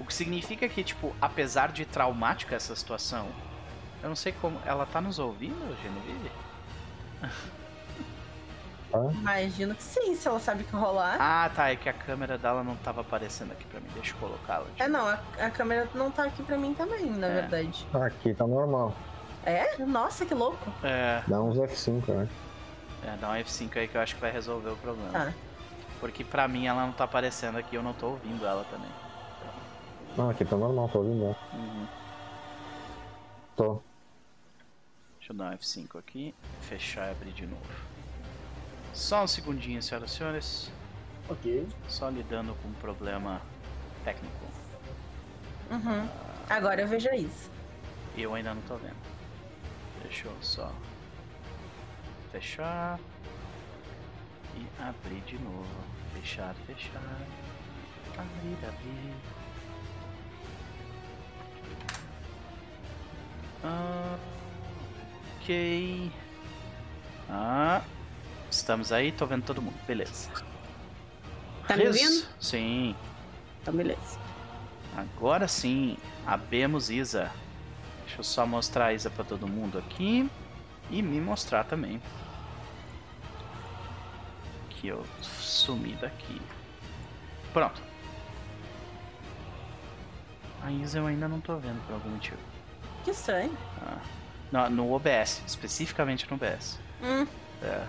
O 0.00 0.04
que 0.04 0.14
significa 0.14 0.68
que, 0.68 0.82
tipo, 0.82 1.14
apesar 1.20 1.70
de 1.70 1.84
traumática 1.84 2.56
essa 2.56 2.74
situação, 2.74 3.28
eu 4.02 4.08
não 4.08 4.16
sei 4.16 4.32
como. 4.32 4.58
Ela 4.64 4.86
tá 4.86 5.00
nos 5.00 5.18
ouvindo, 5.18 5.76
Genevieve? 5.82 6.30
Imagino 9.20 9.74
que 9.74 9.82
sim, 9.82 10.14
se 10.16 10.26
ela 10.26 10.40
sabe 10.40 10.64
que 10.64 10.74
rolar. 10.74 11.16
Ah, 11.20 11.50
tá. 11.54 11.70
É 11.70 11.76
que 11.76 11.88
a 11.88 11.92
câmera 11.92 12.38
dela 12.38 12.64
não 12.64 12.74
tava 12.76 13.02
aparecendo 13.02 13.52
aqui 13.52 13.64
pra 13.66 13.80
mim. 13.80 13.88
Deixa 13.92 14.14
eu 14.14 14.18
colocá-la. 14.18 14.66
É, 14.78 14.88
não, 14.88 15.06
a, 15.06 15.18
a 15.38 15.50
câmera 15.50 15.86
não 15.94 16.10
tá 16.10 16.24
aqui 16.24 16.42
pra 16.42 16.56
mim 16.56 16.72
também, 16.74 17.04
na 17.10 17.26
É. 17.26 17.34
verdade. 17.42 17.86
Aqui 17.92 18.32
tá 18.32 18.46
normal. 18.46 18.94
É? 19.44 19.76
Nossa, 19.84 20.24
que 20.24 20.32
louco. 20.34 20.72
É, 20.82 21.22
Dá 21.26 21.40
uns 21.40 21.56
F5, 21.58 22.08
né? 22.08 22.28
é, 23.04 23.16
dá 23.20 23.30
um 23.30 23.34
F5 23.34 23.76
aí 23.76 23.88
que 23.88 23.96
eu 23.96 24.00
acho 24.00 24.14
que 24.14 24.20
vai 24.20 24.30
resolver 24.32 24.70
o 24.70 24.76
problema. 24.76 25.10
Tá. 25.10 25.32
Porque 26.00 26.24
pra 26.24 26.46
mim 26.46 26.66
ela 26.66 26.86
não 26.86 26.92
tá 26.92 27.04
aparecendo 27.04 27.58
aqui, 27.58 27.74
eu 27.76 27.82
não 27.82 27.92
tô 27.92 28.08
ouvindo 28.10 28.46
ela 28.46 28.64
também. 28.64 28.90
Não, 30.16 30.30
aqui 30.30 30.44
tá 30.44 30.56
normal, 30.56 30.88
tô 30.88 30.98
ouvindo. 30.98 31.24
né? 31.28 31.36
Uhum. 31.52 31.86
Tô. 33.56 33.80
Deixa 35.18 35.32
eu 35.32 35.36
dar 35.36 35.52
um 35.52 35.56
F5 35.56 35.98
aqui, 35.98 36.34
fechar 36.62 37.08
e 37.08 37.10
abrir 37.10 37.32
de 37.32 37.46
novo. 37.46 37.62
Só 38.94 39.24
um 39.24 39.26
segundinho, 39.26 39.82
senhoras 39.82 40.12
e 40.12 40.16
senhores. 40.16 40.72
Ok. 41.28 41.68
Só 41.88 42.08
lidando 42.08 42.54
com 42.62 42.68
um 42.68 42.72
problema 42.74 43.40
técnico. 44.04 44.46
Uhum. 45.70 46.08
Agora 46.48 46.80
eu 46.80 46.88
vejo 46.88 47.08
isso. 47.14 47.50
Eu 48.16 48.34
ainda 48.34 48.54
não 48.54 48.62
tô 48.62 48.76
vendo. 48.76 48.96
Deixa 50.02 50.26
eu 50.26 50.36
só 50.40 50.72
fechar 52.32 52.98
e 54.56 54.66
abrir 54.82 55.20
de 55.20 55.38
novo. 55.38 55.66
Fechar, 56.20 56.54
fechar. 56.66 57.00
Abrir, 58.16 58.58
abrir. 58.66 59.14
Ah, 63.64 64.16
ok. 65.40 66.10
Ah, 67.30 67.82
estamos 68.50 68.90
aí, 68.92 69.12
tô 69.12 69.26
vendo 69.26 69.44
todo 69.44 69.62
mundo. 69.62 69.76
Beleza. 69.86 70.30
Tá 71.66 71.76
me 71.76 71.84
Res- 71.84 72.00
ouvindo? 72.02 72.26
Sim. 72.40 72.96
Então, 73.62 73.74
beleza. 73.74 74.18
Agora 74.96 75.46
sim, 75.46 75.96
abemos 76.26 76.90
Isa. 76.90 77.30
Deixa 78.04 78.20
eu 78.20 78.24
só 78.24 78.46
mostrar 78.46 78.86
a 78.86 78.92
Isa 78.94 79.10
pra 79.10 79.22
todo 79.24 79.46
mundo 79.46 79.78
aqui. 79.78 80.28
E 80.90 81.02
me 81.02 81.20
mostrar 81.20 81.64
também. 81.64 82.00
Que 84.80 84.88
eu 84.88 85.04
sumi 85.22 85.94
daqui. 86.00 86.40
Pronto. 87.52 87.80
A 90.62 90.70
Isa 90.70 90.98
eu 90.98 91.06
ainda 91.06 91.28
não 91.28 91.40
tô 91.40 91.56
vendo 91.56 91.84
por 91.86 91.94
algum 91.94 92.10
motivo. 92.10 92.36
Que 93.04 93.10
estranho. 93.10 93.56
Ah. 93.82 93.98
No, 94.50 94.70
no 94.70 94.92
OBS, 94.94 95.42
especificamente 95.46 96.26
no 96.30 96.36
OBS. 96.36 96.78
Hum. 97.02 97.26
É. 97.62 97.84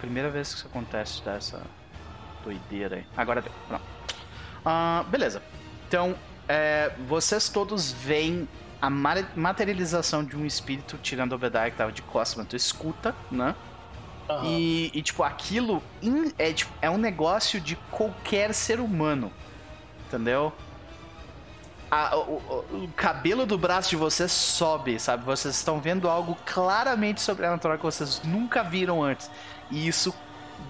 Primeira 0.00 0.30
vez 0.30 0.50
que 0.52 0.58
isso 0.58 0.66
acontece 0.66 1.22
dessa 1.24 1.62
doideira 2.44 2.96
aí. 2.96 3.06
Agora 3.16 3.42
deu. 3.42 3.52
Pronto. 3.66 3.82
Ah, 4.64 5.04
beleza. 5.08 5.42
Então, 5.86 6.14
é, 6.46 6.92
vocês 7.06 7.48
todos 7.48 7.90
veem 7.92 8.48
a 8.80 8.88
ma- 8.88 9.26
materialização 9.34 10.24
de 10.24 10.36
um 10.36 10.46
espírito 10.46 10.96
tirando 10.98 11.32
o 11.32 11.34
Obadiah 11.34 11.70
que 11.70 11.76
tava 11.76 11.90
de 11.92 12.02
costas, 12.02 12.38
mas 12.38 12.46
tu 12.48 12.56
escuta, 12.56 13.14
né? 13.30 13.54
Aham. 14.28 14.44
E, 14.46 14.90
e, 14.94 15.02
tipo, 15.02 15.22
aquilo 15.22 15.82
é, 16.38 16.52
tipo, 16.52 16.72
é 16.82 16.90
um 16.90 16.98
negócio 16.98 17.60
de 17.60 17.76
qualquer 17.90 18.52
ser 18.54 18.80
humano. 18.80 19.32
Entendeu? 20.06 20.52
A- 21.90 22.16
o, 22.16 22.36
o- 22.84 22.88
cabelo 22.94 23.46
do 23.46 23.56
braço 23.56 23.88
de 23.90 23.96
vocês 23.96 24.30
sobe, 24.30 24.98
sabe? 25.00 25.24
Vocês 25.24 25.54
estão 25.54 25.80
vendo 25.80 26.08
algo 26.08 26.36
claramente 26.44 27.20
sobrenatural 27.20 27.78
que 27.78 27.84
vocês 27.84 28.20
nunca 28.24 28.62
viram 28.62 29.02
antes. 29.02 29.30
E 29.70 29.88
isso, 29.88 30.14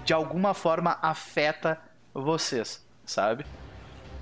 de 0.05 0.13
alguma 0.13 0.53
forma, 0.53 0.97
afeta 1.01 1.77
vocês, 2.13 2.81
sabe? 3.05 3.45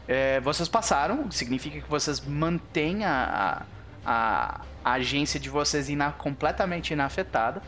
É, 0.08 0.40
vocês 0.40 0.68
passaram, 0.70 1.30
significa 1.30 1.80
que 1.82 1.90
vocês 1.90 2.20
mantêm 2.20 3.06
a, 3.06 3.62
a- 4.06 4.62
a 4.84 4.92
agência 4.94 5.40
de 5.40 5.50
vocês 5.50 5.90
ina, 5.90 6.12
completamente 6.14 6.94
inafetada. 6.94 7.62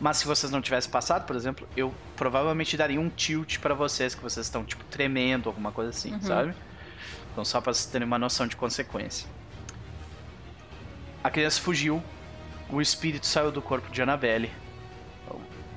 Mas 0.00 0.18
se 0.18 0.26
vocês 0.26 0.52
não 0.52 0.60
tivessem 0.60 0.90
passado, 0.90 1.24
por 1.26 1.34
exemplo, 1.36 1.66
eu 1.76 1.92
provavelmente 2.16 2.76
daria 2.76 3.00
um 3.00 3.08
tilt 3.08 3.58
pra 3.60 3.74
vocês, 3.74 4.14
que 4.14 4.22
vocês 4.22 4.46
estão, 4.46 4.64
tipo, 4.64 4.84
tremendo, 4.84 5.48
alguma 5.48 5.72
coisa 5.72 5.90
assim, 5.90 6.12
Uhum. 6.14 6.20
sabe? 6.22 6.54
Então, 7.32 7.44
só 7.44 7.60
pra 7.60 7.72
vocês 7.72 7.86
terem 7.86 8.06
uma 8.06 8.18
noção 8.18 8.46
de 8.46 8.56
consequência. 8.56 9.28
A 11.24 11.30
criança 11.30 11.60
fugiu, 11.60 12.02
o 12.68 12.80
espírito 12.80 13.26
saiu 13.26 13.50
do 13.50 13.60
corpo 13.62 13.90
de 13.90 14.00
Annabelle. 14.02 14.50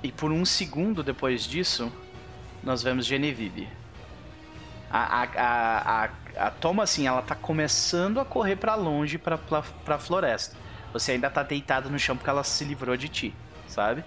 E 0.02 0.12
por 0.12 0.32
um 0.32 0.46
segundo 0.46 1.04
depois 1.04 1.44
disso, 1.44 1.91
nós 2.64 2.82
vemos 2.84 3.06
Genevieve. 3.06 3.68
A, 4.91 5.24
a, 5.24 6.04
a, 6.06 6.10
a, 6.48 6.52
Toma, 6.52 6.84
assim, 6.84 7.06
ela 7.08 7.22
tá 7.22 7.36
começando 7.36 8.20
a 8.20 8.26
correr 8.26 8.56
pra 8.56 8.76
longe, 8.76 9.18
pra, 9.18 9.38
pra, 9.38 9.62
pra 9.62 9.98
floresta. 10.00 10.56
Você 10.94 11.12
ainda 11.14 11.30
tá 11.30 11.44
deitado 11.44 11.90
no 11.90 12.00
chão 12.00 12.16
porque 12.16 12.30
ela 12.30 12.44
se 12.44 12.64
livrou 12.64 12.96
de 12.98 13.08
ti, 13.10 13.36
sabe? 13.80 14.03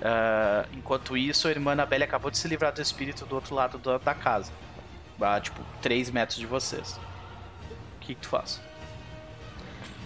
Ah, 0.00 0.64
enquanto 0.72 1.16
isso, 1.16 1.48
a 1.48 1.50
irmã 1.50 1.72
Annabelle 1.72 2.04
acabou 2.04 2.30
de 2.30 2.38
se 2.38 2.46
livrar 2.46 2.72
do 2.72 2.80
espírito 2.80 3.26
do 3.26 3.34
outro 3.34 3.54
lado 3.54 3.78
da, 3.78 3.98
da 3.98 4.14
casa. 4.14 4.52
A, 5.20 5.40
tipo, 5.40 5.60
3 5.82 6.10
metros 6.10 6.38
de 6.38 6.46
vocês. 6.46 7.00
O 7.96 8.00
que, 8.00 8.14
que 8.14 8.20
tu 8.20 8.28
faz? 8.28 8.60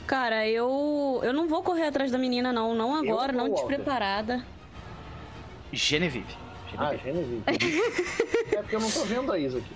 Cara, 0.06 0.48
eu. 0.48 1.20
Eu 1.22 1.32
não 1.32 1.46
vou 1.46 1.62
correr 1.62 1.86
atrás 1.86 2.10
da 2.10 2.16
menina, 2.16 2.52
não. 2.52 2.74
Não 2.74 2.94
agora, 2.94 3.32
não 3.32 3.48
Walter? 3.48 3.56
Genevieve. 3.56 3.68
despreparada. 3.68 4.34
Ah, 4.36 5.68
Genevieve. 5.72 6.36
Genevieve. 6.70 7.42
é 8.56 8.62
porque 8.62 8.76
eu 8.76 8.80
não 8.80 8.90
tô 8.90 9.04
vendo 9.04 9.30
a 9.30 9.38
Isa 9.38 9.58
aqui. 9.58 9.74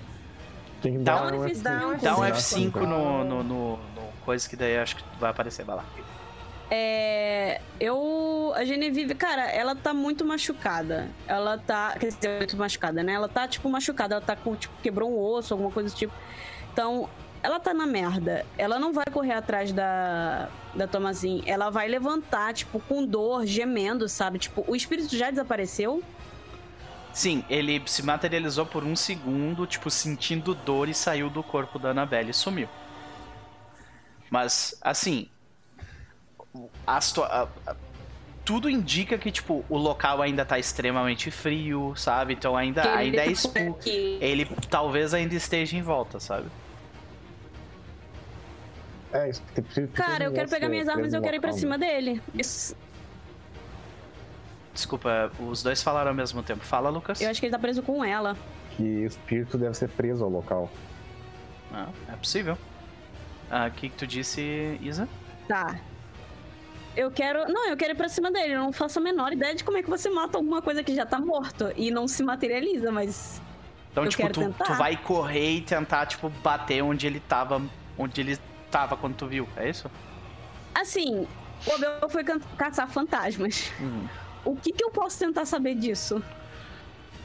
Tem 0.80 0.92
que 0.94 0.98
Dá 1.00 1.14
dar 1.16 1.34
um 1.34 1.40
um 1.40 1.46
F5. 1.46 1.50
F5. 1.50 1.62
Dá 1.62 2.16
um 2.16 2.24
Exato. 2.24 2.40
F5 2.40 2.74
no, 2.80 3.24
no, 3.24 3.42
no, 3.42 3.76
no 3.76 3.78
coisa 4.24 4.48
que 4.48 4.56
daí 4.56 4.78
acho 4.78 4.96
que 4.96 5.04
vai 5.18 5.30
aparecer, 5.30 5.64
vai 5.64 5.76
lá. 5.76 5.84
É, 6.70 7.60
eu. 7.78 8.52
A 8.56 8.64
Genevieve, 8.64 9.14
cara, 9.14 9.42
ela 9.50 9.74
tá 9.74 9.92
muito 9.92 10.24
machucada. 10.24 11.08
Ela 11.26 11.58
tá. 11.58 11.96
Quer 11.98 12.08
dizer, 12.08 12.38
muito 12.38 12.56
machucada, 12.56 13.02
né? 13.02 13.12
Ela 13.12 13.28
tá, 13.28 13.46
tipo, 13.46 13.68
machucada. 13.68 14.16
Ela 14.16 14.24
tá 14.24 14.36
com, 14.36 14.54
tipo, 14.56 14.74
quebrou 14.82 15.12
um 15.12 15.20
osso, 15.20 15.54
alguma 15.54 15.70
coisa 15.70 15.90
do 15.90 15.96
tipo. 15.96 16.12
Então, 16.72 17.08
ela 17.42 17.60
tá 17.60 17.74
na 17.74 17.86
merda. 17.86 18.46
Ela 18.56 18.78
não 18.78 18.92
vai 18.92 19.04
correr 19.06 19.34
atrás 19.34 19.72
da, 19.72 20.48
da 20.74 20.86
Tomazin. 20.86 21.42
Ela 21.46 21.70
vai 21.70 21.86
levantar, 21.88 22.54
tipo, 22.54 22.80
com 22.80 23.04
dor, 23.04 23.44
gemendo, 23.44 24.08
sabe? 24.08 24.38
Tipo, 24.38 24.64
o 24.66 24.74
espírito 24.74 25.14
já 25.16 25.30
desapareceu. 25.30 26.02
Sim, 27.12 27.44
ele 27.48 27.80
se 27.86 28.02
materializou 28.02 28.66
por 28.66 28.82
um 28.82 28.96
segundo, 28.96 29.66
tipo, 29.66 29.88
sentindo 29.90 30.54
dor 30.54 30.88
e 30.88 30.94
saiu 30.94 31.30
do 31.30 31.44
corpo 31.44 31.78
da 31.78 31.90
Annabelle 31.90 32.30
e 32.30 32.34
sumiu. 32.34 32.68
Mas, 34.28 34.76
assim, 34.80 35.28
a, 36.86 36.98
a, 36.98 37.48
a, 37.66 37.76
tudo 38.44 38.68
indica 38.68 39.16
que, 39.16 39.30
tipo, 39.30 39.64
o 39.68 39.76
local 39.76 40.20
ainda 40.20 40.44
tá 40.44 40.58
extremamente 40.58 41.30
frio, 41.30 41.94
sabe? 41.96 42.34
Então 42.34 42.56
ainda, 42.56 42.94
ainda 42.94 43.22
é 43.22 43.30
escuro. 43.30 43.78
Ele 43.86 44.46
talvez 44.68 45.14
ainda 45.14 45.34
esteja 45.34 45.76
em 45.76 45.82
volta, 45.82 46.20
sabe? 46.20 46.46
É, 49.12 49.30
isso, 49.30 49.42
tem, 49.54 49.64
tem, 49.64 49.86
Cara, 49.86 50.24
eu 50.24 50.32
quero 50.32 50.48
pegar 50.48 50.68
minhas 50.68 50.88
armas 50.88 51.12
e 51.12 51.16
eu 51.16 51.22
quero 51.22 51.36
ir 51.36 51.40
pra 51.40 51.52
cima 51.52 51.78
dele. 51.78 52.20
Isso. 52.34 52.76
Desculpa, 54.74 55.30
os 55.38 55.62
dois 55.62 55.82
falaram 55.82 56.10
ao 56.10 56.16
mesmo 56.16 56.42
tempo. 56.42 56.64
Fala, 56.64 56.90
Lucas. 56.90 57.20
Eu 57.20 57.30
acho 57.30 57.38
que 57.38 57.46
ele 57.46 57.52
tá 57.52 57.58
preso 57.58 57.80
com 57.80 58.04
ela. 58.04 58.36
Que 58.76 58.82
o 58.82 59.06
espírito 59.06 59.56
deve 59.56 59.74
ser 59.74 59.88
preso 59.88 60.24
ao 60.24 60.30
local. 60.30 60.68
Ah, 61.72 61.88
é 62.12 62.16
possível. 62.16 62.58
Ah, 63.48 63.68
o 63.68 63.70
que, 63.70 63.88
que 63.88 63.96
tu 63.96 64.04
disse, 64.04 64.78
Isa? 64.82 65.08
Tá. 65.46 65.78
Eu 66.96 67.10
quero. 67.10 67.50
Não, 67.52 67.68
eu 67.68 67.76
quero 67.76 67.92
ir 67.92 67.96
pra 67.96 68.08
cima 68.08 68.30
dele. 68.30 68.54
Eu 68.54 68.60
não 68.60 68.72
faço 68.72 68.98
a 68.98 69.02
menor 69.02 69.32
ideia 69.32 69.54
de 69.54 69.64
como 69.64 69.76
é 69.76 69.82
que 69.82 69.90
você 69.90 70.08
mata 70.08 70.38
alguma 70.38 70.62
coisa 70.62 70.82
que 70.84 70.94
já 70.94 71.04
tá 71.04 71.18
morto 71.18 71.72
e 71.76 71.90
não 71.90 72.06
se 72.06 72.22
materializa, 72.22 72.90
mas. 72.92 73.40
Então, 73.90 74.04
eu 74.04 74.10
tipo, 74.10 74.22
quero 74.22 74.34
tu, 74.34 74.40
tentar. 74.40 74.64
tu 74.64 74.74
vai 74.74 74.96
correr 74.96 75.50
e 75.56 75.60
tentar, 75.60 76.06
tipo, 76.06 76.28
bater 76.28 76.82
onde 76.82 77.06
ele 77.06 77.20
tava. 77.20 77.60
Onde 77.98 78.20
ele 78.20 78.38
tava 78.70 78.96
quando 78.96 79.14
tu 79.16 79.26
viu, 79.26 79.48
é 79.56 79.68
isso? 79.70 79.90
Assim, 80.74 81.26
o 81.66 81.72
Abel 81.72 82.08
foi 82.08 82.24
ca- 82.24 82.40
caçar 82.56 82.88
fantasmas. 82.88 83.70
Uhum. 83.80 84.08
O 84.44 84.56
que, 84.56 84.72
que 84.72 84.84
eu 84.84 84.90
posso 84.90 85.18
tentar 85.18 85.44
saber 85.46 85.74
disso? 85.76 86.22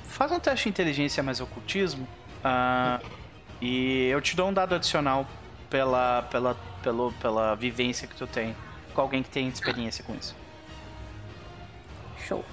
Faz 0.06 0.32
um 0.32 0.40
teste 0.40 0.64
de 0.66 0.70
inteligência 0.70 1.24
mais 1.24 1.42
ocultismo. 1.42 2.08
ah, 2.44 3.00
e 3.62 4.06
eu 4.08 4.22
te 4.22 4.36
dou 4.38 4.48
um 4.50 4.54
dado 4.54 4.76
adicional 4.76 5.28
pela, 5.70 6.22
pela, 6.32 6.56
pelo, 6.82 7.12
pela 7.14 7.56
vivência 7.56 8.08
que 8.08 8.16
tu 8.16 8.26
tem 8.26 8.56
com 8.94 9.02
alguém 9.02 9.24
que 9.24 9.30
tem 9.30 9.48
experiência 9.48 10.04
com 10.04 10.16
isso. 10.16 10.36
Show. 12.28 12.44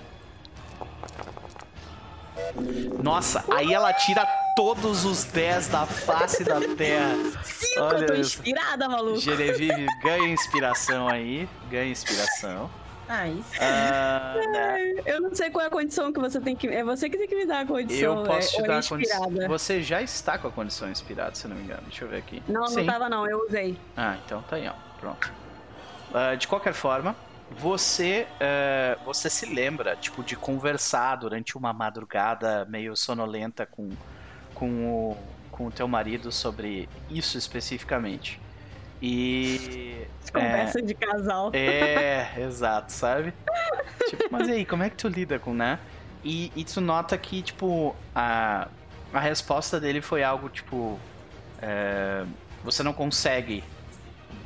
Nossa, 3.02 3.44
aí 3.54 3.72
ela 3.72 3.92
tira 3.92 4.26
todos 4.56 5.04
os 5.04 5.24
10 5.24 5.68
da 5.68 5.86
face 5.86 6.44
da 6.44 6.60
terra. 6.76 7.14
Cinco, 7.44 7.80
Olha 7.82 7.98
eu 7.98 8.06
tô 8.06 8.14
isso. 8.14 8.38
inspirada, 8.38 8.88
maluco. 8.88 9.18
Genevieve 9.18 9.86
ganha 10.02 10.28
inspiração 10.28 11.08
aí. 11.08 11.48
Ganha 11.70 11.90
inspiração. 11.90 12.70
Isso. 13.38 13.62
Ah, 13.62 14.34
né? 14.50 14.70
Ai, 14.72 14.94
Eu 15.06 15.20
não 15.20 15.32
sei 15.34 15.48
qual 15.48 15.62
é 15.64 15.68
a 15.68 15.70
condição 15.70 16.12
que 16.12 16.18
você 16.18 16.40
tem 16.40 16.56
que. 16.56 16.66
É 16.66 16.82
você 16.82 17.08
que 17.08 17.16
tem 17.16 17.28
que 17.28 17.36
me 17.36 17.46
dar 17.46 17.60
a 17.60 17.66
condição. 17.66 18.18
Eu 18.18 18.24
posso 18.24 18.50
te 18.50 18.56
é, 18.56 18.60
ou 18.62 18.66
dar 18.66 18.74
a 18.74 18.78
inspirada. 18.80 19.24
condição. 19.24 19.48
Você 19.48 19.82
já 19.82 20.02
está 20.02 20.36
com 20.38 20.48
a 20.48 20.50
condição 20.50 20.90
inspirada, 20.90 21.34
se 21.36 21.46
não 21.46 21.54
me 21.54 21.62
engano. 21.62 21.82
Deixa 21.86 22.04
eu 22.04 22.08
ver 22.08 22.16
aqui. 22.18 22.42
Não, 22.48 22.66
Sim. 22.66 22.78
não 22.78 22.86
tava 22.86 23.08
não, 23.08 23.24
eu 23.28 23.46
usei. 23.46 23.78
Ah, 23.96 24.16
então 24.24 24.42
tá 24.42 24.56
aí, 24.56 24.66
ó. 24.66 24.72
Pronto. 25.00 25.32
Ah, 26.18 26.34
de 26.34 26.48
qualquer 26.48 26.72
forma, 26.72 27.14
você 27.50 28.26
eh, 28.40 28.96
você 29.04 29.28
se 29.28 29.44
lembra, 29.44 29.94
tipo, 29.96 30.24
de 30.24 30.34
conversar 30.34 31.16
durante 31.16 31.58
uma 31.58 31.74
madrugada 31.74 32.64
meio 32.70 32.96
sonolenta 32.96 33.66
com, 33.66 33.90
com, 34.54 34.86
o, 34.86 35.16
com 35.50 35.66
o 35.66 35.70
teu 35.70 35.86
marido 35.86 36.32
sobre 36.32 36.88
isso 37.10 37.36
especificamente. 37.36 38.40
E. 39.02 40.06
Conversa 40.32 40.80
de 40.80 40.94
casal. 40.94 41.50
É, 41.52 42.32
exato, 42.40 42.94
sabe? 42.94 43.34
Tipo, 44.08 44.24
mas 44.30 44.48
e 44.48 44.52
aí, 44.52 44.64
como 44.64 44.84
é 44.84 44.88
que 44.88 44.96
tu 44.96 45.08
lida 45.08 45.38
com, 45.38 45.52
né? 45.52 45.78
E, 46.24 46.50
e 46.56 46.64
tu 46.64 46.80
nota 46.80 47.18
que, 47.18 47.42
tipo, 47.42 47.94
a, 48.14 48.68
a 49.12 49.20
resposta 49.20 49.78
dele 49.78 50.00
foi 50.00 50.22
algo, 50.22 50.48
tipo. 50.48 50.98
é, 51.60 52.24
você 52.64 52.82
não 52.82 52.94
consegue 52.94 53.62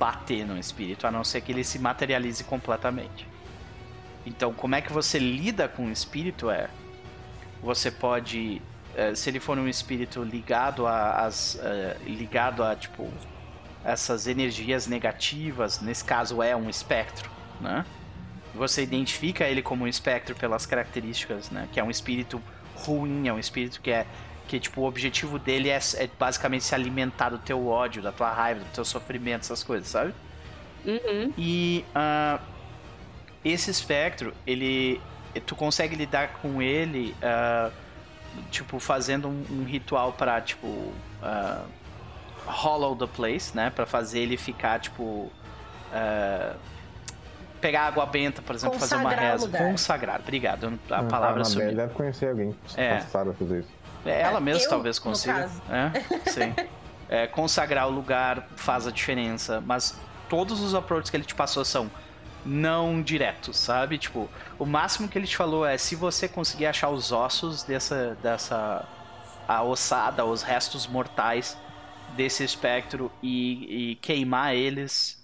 bater 0.00 0.46
no 0.46 0.58
espírito, 0.58 1.06
a 1.06 1.10
não 1.10 1.22
ser 1.22 1.42
que 1.42 1.52
ele 1.52 1.62
se 1.62 1.78
materialize 1.78 2.42
completamente. 2.44 3.28
Então, 4.24 4.50
como 4.54 4.74
é 4.74 4.80
que 4.80 4.90
você 4.90 5.18
lida 5.18 5.68
com 5.68 5.84
o 5.86 5.92
espírito 5.92 6.50
é. 6.50 6.70
Você 7.62 7.90
pode. 7.90 8.62
é, 8.96 9.14
se 9.14 9.28
ele 9.28 9.38
for 9.38 9.58
um 9.58 9.68
espírito 9.68 10.22
ligado 10.22 10.86
a, 10.86 11.26
às, 11.26 11.56
é, 11.56 11.98
ligado 12.06 12.64
a, 12.64 12.74
tipo, 12.74 13.12
essas 13.84 14.26
energias 14.26 14.86
negativas, 14.86 15.82
nesse 15.82 16.02
caso 16.02 16.42
é 16.42 16.56
um 16.56 16.70
espectro, 16.70 17.30
né? 17.60 17.84
Você 18.54 18.82
identifica 18.82 19.44
ele 19.44 19.60
como 19.60 19.84
um 19.84 19.86
espectro 19.86 20.34
pelas 20.34 20.64
características, 20.64 21.50
né? 21.50 21.68
Que 21.70 21.78
é 21.78 21.84
um 21.84 21.90
espírito 21.90 22.42
ruim, 22.74 23.28
é 23.28 23.32
um 23.32 23.38
espírito 23.38 23.80
que 23.82 23.90
é 23.90 24.06
que 24.50 24.58
tipo 24.58 24.80
o 24.80 24.84
objetivo 24.84 25.38
dele 25.38 25.68
é, 25.70 25.78
é 25.94 26.10
basicamente 26.18 26.64
se 26.64 26.74
alimentar 26.74 27.28
do 27.28 27.38
teu 27.38 27.68
ódio, 27.68 28.02
da 28.02 28.10
tua 28.10 28.32
raiva, 28.32 28.58
do 28.58 28.72
teu 28.72 28.84
sofrimento, 28.84 29.42
essas 29.42 29.62
coisas, 29.62 29.86
sabe? 29.86 30.12
Uhum. 30.84 31.32
E 31.38 31.84
ah, 31.94 32.40
esse 33.44 33.70
espectro, 33.70 34.34
ele. 34.44 35.00
Tu 35.46 35.54
consegue 35.54 35.94
lidar 35.94 36.32
com 36.42 36.60
ele, 36.60 37.14
ah, 37.22 37.70
tipo, 38.50 38.80
fazendo 38.80 39.28
um, 39.28 39.44
um 39.52 39.62
ritual 39.64 40.14
pra, 40.14 40.40
tipo. 40.40 40.92
ah, 41.22 41.62
hollow 42.44 42.96
the 42.96 43.06
place, 43.06 43.54
né? 43.56 43.70
Pra 43.70 43.86
fazer 43.86 44.18
ele 44.18 44.36
ficar, 44.36 44.80
tipo. 44.80 45.30
ah, 45.92 46.56
pegar 47.60 47.82
água 47.82 48.04
benta, 48.06 48.42
por 48.42 48.56
exemplo, 48.56 48.80
fazer 48.80 48.96
uma 48.96 49.10
Consagrar 49.10 49.32
reza. 49.32 49.48
Consagrar, 49.58 50.20
obrigado. 50.20 50.66
A 50.90 50.96
Ah, 50.98 51.02
palavra 51.04 51.42
a 51.42 51.44
Annabelle 51.44 51.44
sumiu. 51.44 51.76
deve 51.76 51.94
conhecer 51.94 52.30
alguém 52.30 52.52
que 52.66 52.80
É. 52.80 52.98
fazer 53.00 53.60
isso. 53.60 53.79
É, 54.04 54.22
Ela 54.22 54.40
mesma 54.40 54.64
eu, 54.64 54.68
talvez 54.68 54.98
consiga. 54.98 55.50
É, 55.68 56.00
sim. 56.30 56.54
É, 57.08 57.26
consagrar 57.26 57.88
o 57.88 57.90
lugar 57.90 58.48
faz 58.56 58.86
a 58.86 58.90
diferença, 58.90 59.60
mas 59.66 59.98
todos 60.28 60.60
os 60.60 60.74
approaches 60.74 61.10
que 61.10 61.16
ele 61.16 61.24
te 61.24 61.34
passou 61.34 61.64
são 61.64 61.90
não 62.44 63.02
diretos, 63.02 63.56
sabe? 63.56 63.98
Tipo, 63.98 64.28
o 64.58 64.64
máximo 64.64 65.08
que 65.08 65.18
ele 65.18 65.26
te 65.26 65.36
falou 65.36 65.66
é 65.66 65.76
se 65.76 65.94
você 65.94 66.28
conseguir 66.28 66.66
achar 66.66 66.88
os 66.88 67.12
ossos 67.12 67.62
dessa 67.64 68.16
dessa 68.22 68.86
a 69.46 69.62
ossada, 69.62 70.24
os 70.24 70.42
restos 70.42 70.86
mortais 70.86 71.58
desse 72.16 72.44
espectro 72.44 73.10
e, 73.22 73.90
e 73.90 73.94
queimar 73.96 74.54
eles, 74.54 75.20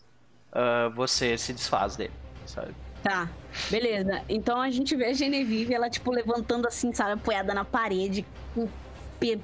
ah, 0.53 0.91
você 0.95 1.37
se 1.39 1.53
desfaz 1.53 1.97
dele, 1.97 2.13
sabe? 2.45 2.75
Tá, 3.03 3.29
beleza. 3.71 4.23
Então 4.29 4.61
a 4.61 4.71
gente 4.71 4.95
vê 4.97 5.07
a 5.07 5.13
Genevieve, 5.13 5.75
ela, 5.75 5.91
tipo, 5.91 6.11
levantando 6.11 6.67
assim, 6.67 6.93
sabe, 6.93 7.13
apoiada 7.13 7.55
na 7.55 7.65
parede, 7.65 8.25
com 8.55 8.69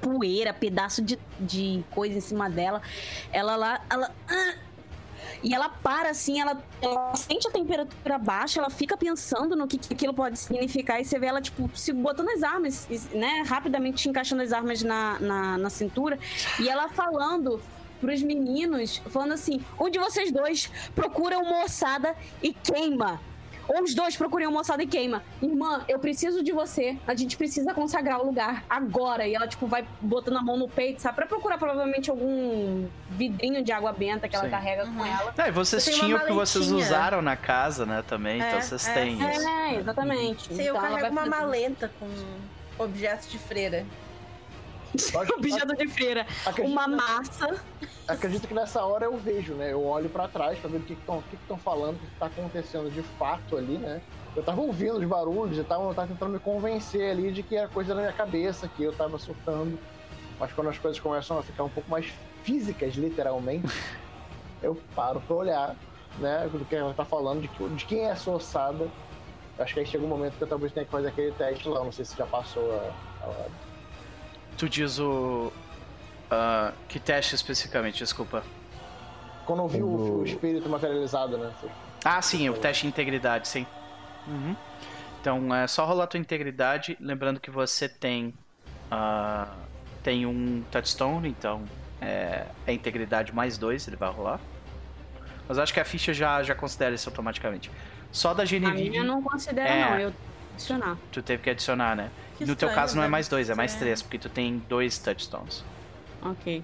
poeira, 0.01 0.53
pedaço 0.53 1.03
de, 1.03 1.19
de 1.41 1.83
coisa 1.91 2.19
em 2.19 2.21
cima 2.21 2.49
dela. 2.49 2.83
Ela 3.33 3.57
lá, 3.57 3.81
ela. 3.91 4.11
ah! 4.29 4.55
E 5.43 5.53
ela 5.53 5.69
para 5.69 6.11
assim, 6.11 6.41
ela, 6.41 6.63
ela 6.81 7.17
sente 7.17 7.49
a 7.49 7.51
temperatura 7.51 8.17
baixa, 8.17 8.61
ela 8.61 8.71
fica 8.71 8.97
pensando 8.97 9.57
no 9.57 9.67
que, 9.67 9.77
que 9.77 9.93
aquilo 9.93 10.15
pode 10.15 10.39
significar, 10.39 11.01
e 11.01 11.05
você 11.05 11.19
vê 11.19 11.27
ela, 11.27 11.41
tipo, 11.41 11.69
se 11.75 11.93
botando 11.93 12.29
as 12.29 12.45
armas, 12.45 12.89
né? 13.13 13.43
Rapidamente 13.45 14.09
encaixando 14.09 14.43
as 14.43 14.53
armas 14.53 14.83
na, 14.83 15.19
na, 15.19 15.59
na 15.59 15.71
cintura, 15.71 16.17
e 16.61 16.69
ela 16.69 16.89
falando 16.89 17.61
pros 18.01 18.23
meninos, 18.23 19.03
falando 19.07 19.33
assim: 19.33 19.65
um 19.81 19.91
de 19.91 19.99
vocês 19.99 20.31
dois 20.31 20.71
procura 20.95 21.39
uma 21.39 21.65
ossada 21.65 22.15
e 22.43 22.53
queima. 22.53 23.21
Ou 23.69 23.83
os 23.83 23.95
dois 23.95 24.17
procurem 24.17 24.47
uma 24.47 24.61
ossada 24.61 24.83
e 24.83 24.87
queima. 24.87 25.23
Irmã, 25.41 25.85
eu 25.89 25.99
preciso 25.99 26.43
de 26.43 26.53
você. 26.53 26.97
A 27.07 27.15
gente 27.15 27.37
precisa 27.37 27.73
consagrar 27.73 28.21
o 28.21 28.27
lugar 28.27 28.65
agora. 28.69 29.27
E 29.27 29.35
ela, 29.35 29.47
tipo, 29.47 29.67
vai 29.67 29.85
botando 30.01 30.37
a 30.37 30.43
mão 30.43 30.57
no 30.57 30.69
peito, 30.69 31.01
sabe? 31.01 31.17
Pra 31.17 31.27
procurar 31.27 31.59
provavelmente 31.59 32.11
algum 32.11 32.87
vidrinho 33.11 33.63
de 33.63 33.73
água 33.73 33.93
benta 33.93 34.29
que 34.29 34.35
ela 34.35 34.47
Sim. 34.47 34.51
carrega 34.51 34.87
com 34.87 35.05
ela. 35.05 35.35
É, 35.39 35.49
e 35.49 35.51
vocês 35.51 35.87
Eu 35.87 35.95
tinham 35.95 36.19
o 36.19 36.27
que 36.27 36.33
vocês 36.33 36.71
usaram 36.71 37.23
na 37.23 37.37
casa, 37.37 37.87
né, 37.87 38.03
também, 38.07 38.41
É, 38.43 38.49
então 38.49 38.61
vocês 38.61 38.87
é. 38.89 38.93
têm 38.95 39.15
isso. 39.15 39.49
É, 39.49 39.75
exatamente. 39.77 40.55
Sim, 40.55 40.63
eu 40.63 40.75
Então 40.77 40.87
ela 40.87 40.99
carrego 40.99 41.13
uma 41.13 41.27
maleta 41.27 41.91
com 41.99 42.09
objetos 42.83 43.31
de 43.31 43.39
freira. 43.39 43.85
Objeto 45.37 45.75
de 45.77 45.89
feira. 45.89 46.27
Uma 46.61 46.87
massa. 46.87 47.63
acredito 48.07 48.47
que 48.47 48.55
nessa 48.55 48.85
hora 48.85 49.07
eu 49.07 49.17
vejo, 49.17 49.55
né? 49.55 49.73
Eu 49.73 49.85
olho 49.85 50.09
pra 50.09 50.29
trás 50.29 50.59
pra 50.59 50.69
ver 50.69 50.79
o 50.79 50.83
que 50.83 50.93
estão 50.93 51.23
que 51.23 51.37
estão 51.37 51.57
falando, 51.57 51.97
o 51.97 51.99
que 51.99 52.07
que 52.07 52.19
tá 52.19 52.27
acontecendo 52.27 52.91
de 52.91 53.03
fato 53.03 53.57
ali, 53.57 53.79
né? 53.79 54.01
Eu 54.35 54.43
tava 54.43 54.61
ouvindo 54.61 54.99
os 54.99 55.05
barulhos 55.05 55.59
e 55.59 55.65
tava, 55.65 55.85
eu 55.85 55.95
tava 55.95 56.09
tentando 56.09 56.33
me 56.33 56.39
convencer 56.39 57.11
ali 57.11 57.31
de 57.31 57.43
que 57.43 57.55
era 57.55 57.69
coisa 57.69 57.95
na 57.95 58.01
minha 58.01 58.13
cabeça, 58.13 58.67
que 58.69 58.83
eu 58.83 58.93
tava 58.93 59.19
surtando. 59.19 59.79
Mas 60.41 60.53
quando 60.53 60.71
as 60.71 60.79
coisas 60.79 60.99
começam 60.99 61.39
a 61.39 61.43
ficar 61.43 61.65
um 61.65 61.69
pouco 61.69 61.91
mais 61.91 62.11
físicas, 62.43 62.95
literalmente, 62.95 63.69
eu 64.63 64.77
paro 64.95 65.21
pra 65.21 65.37
olhar. 65.37 65.77
né, 66.19 66.49
do 66.53 66.65
que 66.65 66.75
ela 66.75 66.93
tá 66.95 67.05
falando, 67.05 67.43
de, 67.43 67.49
que, 67.49 67.69
de 67.71 67.85
quem 67.85 68.01
é 68.07 68.11
essa 68.11 68.31
ossada. 68.31 68.89
Acho 69.59 69.75
que 69.75 69.81
aí 69.81 69.87
chega 69.87 70.05
um 70.05 70.09
momento 70.09 70.37
que 70.37 70.43
eu 70.43 70.49
talvez 70.49 70.73
tenha 70.73 70.85
que 70.85 70.91
fazer 70.91 71.09
aquele 71.09 71.33
teste 71.33 71.69
lá, 71.69 71.85
não 71.85 71.93
sei 71.93 72.05
se 72.05 72.17
já 72.17 72.27
passou 72.27 72.73
a. 72.73 73.27
a... 73.27 73.72
Tu 74.57 74.69
diz 74.69 74.99
o. 74.99 75.53
Uh, 76.31 76.73
que 76.89 76.99
teste 76.99 77.35
especificamente, 77.35 77.99
desculpa. 77.99 78.43
Quando 79.45 79.61
eu 79.61 79.69
vi 79.69 79.83
o, 79.83 80.21
o 80.21 80.25
espírito 80.25 80.69
materializado, 80.69 81.37
né? 81.37 81.53
Ah, 82.05 82.23
sim, 82.23 82.49
o 82.49 82.55
teste 82.55 82.83
de 82.83 82.89
integridade, 82.89 83.49
sim. 83.49 83.67
Uhum. 84.27 84.57
Então 85.21 85.55
é 85.55 85.67
só 85.67 85.85
rolar 85.85 86.07
tua 86.07 86.19
integridade, 86.19 86.97
lembrando 87.01 87.39
que 87.39 87.51
você 87.51 87.89
tem. 87.89 88.35
Uh, 88.91 89.49
tem 90.03 90.27
um 90.27 90.65
touchstone, 90.71 91.29
então 91.29 91.63
é, 92.01 92.45
é 92.67 92.73
integridade 92.73 93.33
mais 93.33 93.57
dois, 93.57 93.87
ele 93.87 93.97
vai 93.97 94.11
rolar. 94.11 94.41
Mas 95.49 95.59
acho 95.59 95.73
que 95.73 95.81
a 95.81 95.85
ficha 95.85 96.13
já, 96.13 96.43
já 96.43 96.55
considera 96.55 96.95
isso 96.95 97.09
automaticamente. 97.09 97.71
Só 98.11 98.35
da 98.35 98.45
Genevieve. 98.45 98.89
A 98.89 98.91
minha 98.91 99.05
não 99.05 99.23
considera, 99.23 99.69
é, 99.69 99.91
não. 99.91 100.01
Eu 100.01 100.13
adicionar. 100.55 100.97
Tu 101.11 101.23
teve 101.23 101.43
que 101.43 101.51
adicionar, 101.51 101.97
né? 101.97 102.11
Que 102.37 102.45
no 102.45 102.57
teu 102.57 102.69
caso 102.71 102.97
não 102.97 103.03
é 103.03 103.09
mais 103.09 103.29
dois, 103.29 103.51
é 103.51 103.55
mais 103.55 103.75
três, 103.75 104.03
porque 104.03 104.19
tu 104.19 104.29
tem 104.29 104.59
dois 104.69 104.99
touchstones. 104.99 105.65
Ok. 106.23 106.63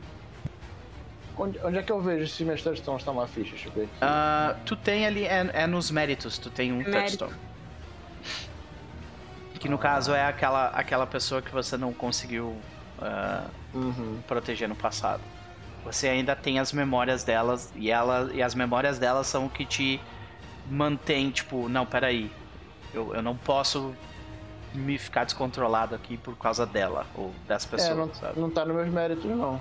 Onde, 1.36 1.58
onde 1.64 1.78
é 1.78 1.82
que 1.82 1.92
eu 1.92 2.00
vejo 2.00 2.26
se 2.26 2.44
meus 2.44 2.62
touchstones 2.62 3.00
estão 3.00 3.14
na 3.14 3.26
ficha? 3.26 3.50
Deixa 3.50 3.68
eu 3.68 3.72
ver. 3.72 3.84
Uh, 3.84 4.58
tu 4.64 4.74
tem 4.74 5.06
ali, 5.06 5.24
é, 5.24 5.50
é, 5.52 5.66
nos 5.66 5.90
méritos, 5.90 6.36
tu 6.38 6.50
tem 6.50 6.72
um 6.72 6.78
Mérito. 6.78 7.18
touchstone. 7.18 7.34
Que 9.60 9.68
no 9.68 9.76
ah. 9.76 9.80
caso 9.80 10.12
é 10.12 10.24
aquela, 10.24 10.68
aquela 10.68 11.06
pessoa 11.06 11.40
que 11.40 11.52
você 11.52 11.76
não 11.76 11.92
conseguiu 11.92 12.56
uh, 12.98 13.50
uhum. 13.74 14.20
proteger 14.26 14.68
no 14.68 14.76
passado. 14.76 15.22
Você 15.84 16.08
ainda 16.08 16.34
tem 16.34 16.58
as 16.58 16.72
memórias 16.72 17.24
delas 17.24 17.72
e, 17.76 17.90
ela, 17.90 18.30
e 18.32 18.42
as 18.42 18.54
memórias 18.54 18.98
delas 18.98 19.26
são 19.26 19.46
o 19.46 19.50
que 19.50 19.64
te 19.64 20.00
mantém, 20.68 21.30
tipo, 21.30 21.68
não, 21.68 21.86
peraí, 21.86 22.30
eu, 22.92 23.14
eu 23.14 23.22
não 23.22 23.36
posso 23.36 23.94
me 24.74 24.98
ficar 24.98 25.24
descontrolado 25.24 25.94
aqui 25.94 26.16
por 26.16 26.36
causa 26.36 26.66
dela 26.66 27.06
ou 27.14 27.32
das 27.46 27.64
pessoas, 27.64 27.90
é, 27.90 27.94
não, 27.94 28.14
sabe? 28.14 28.40
Não 28.40 28.50
tá 28.50 28.64
nos 28.64 28.76
meus 28.76 28.88
méritos, 28.88 29.24
não. 29.24 29.60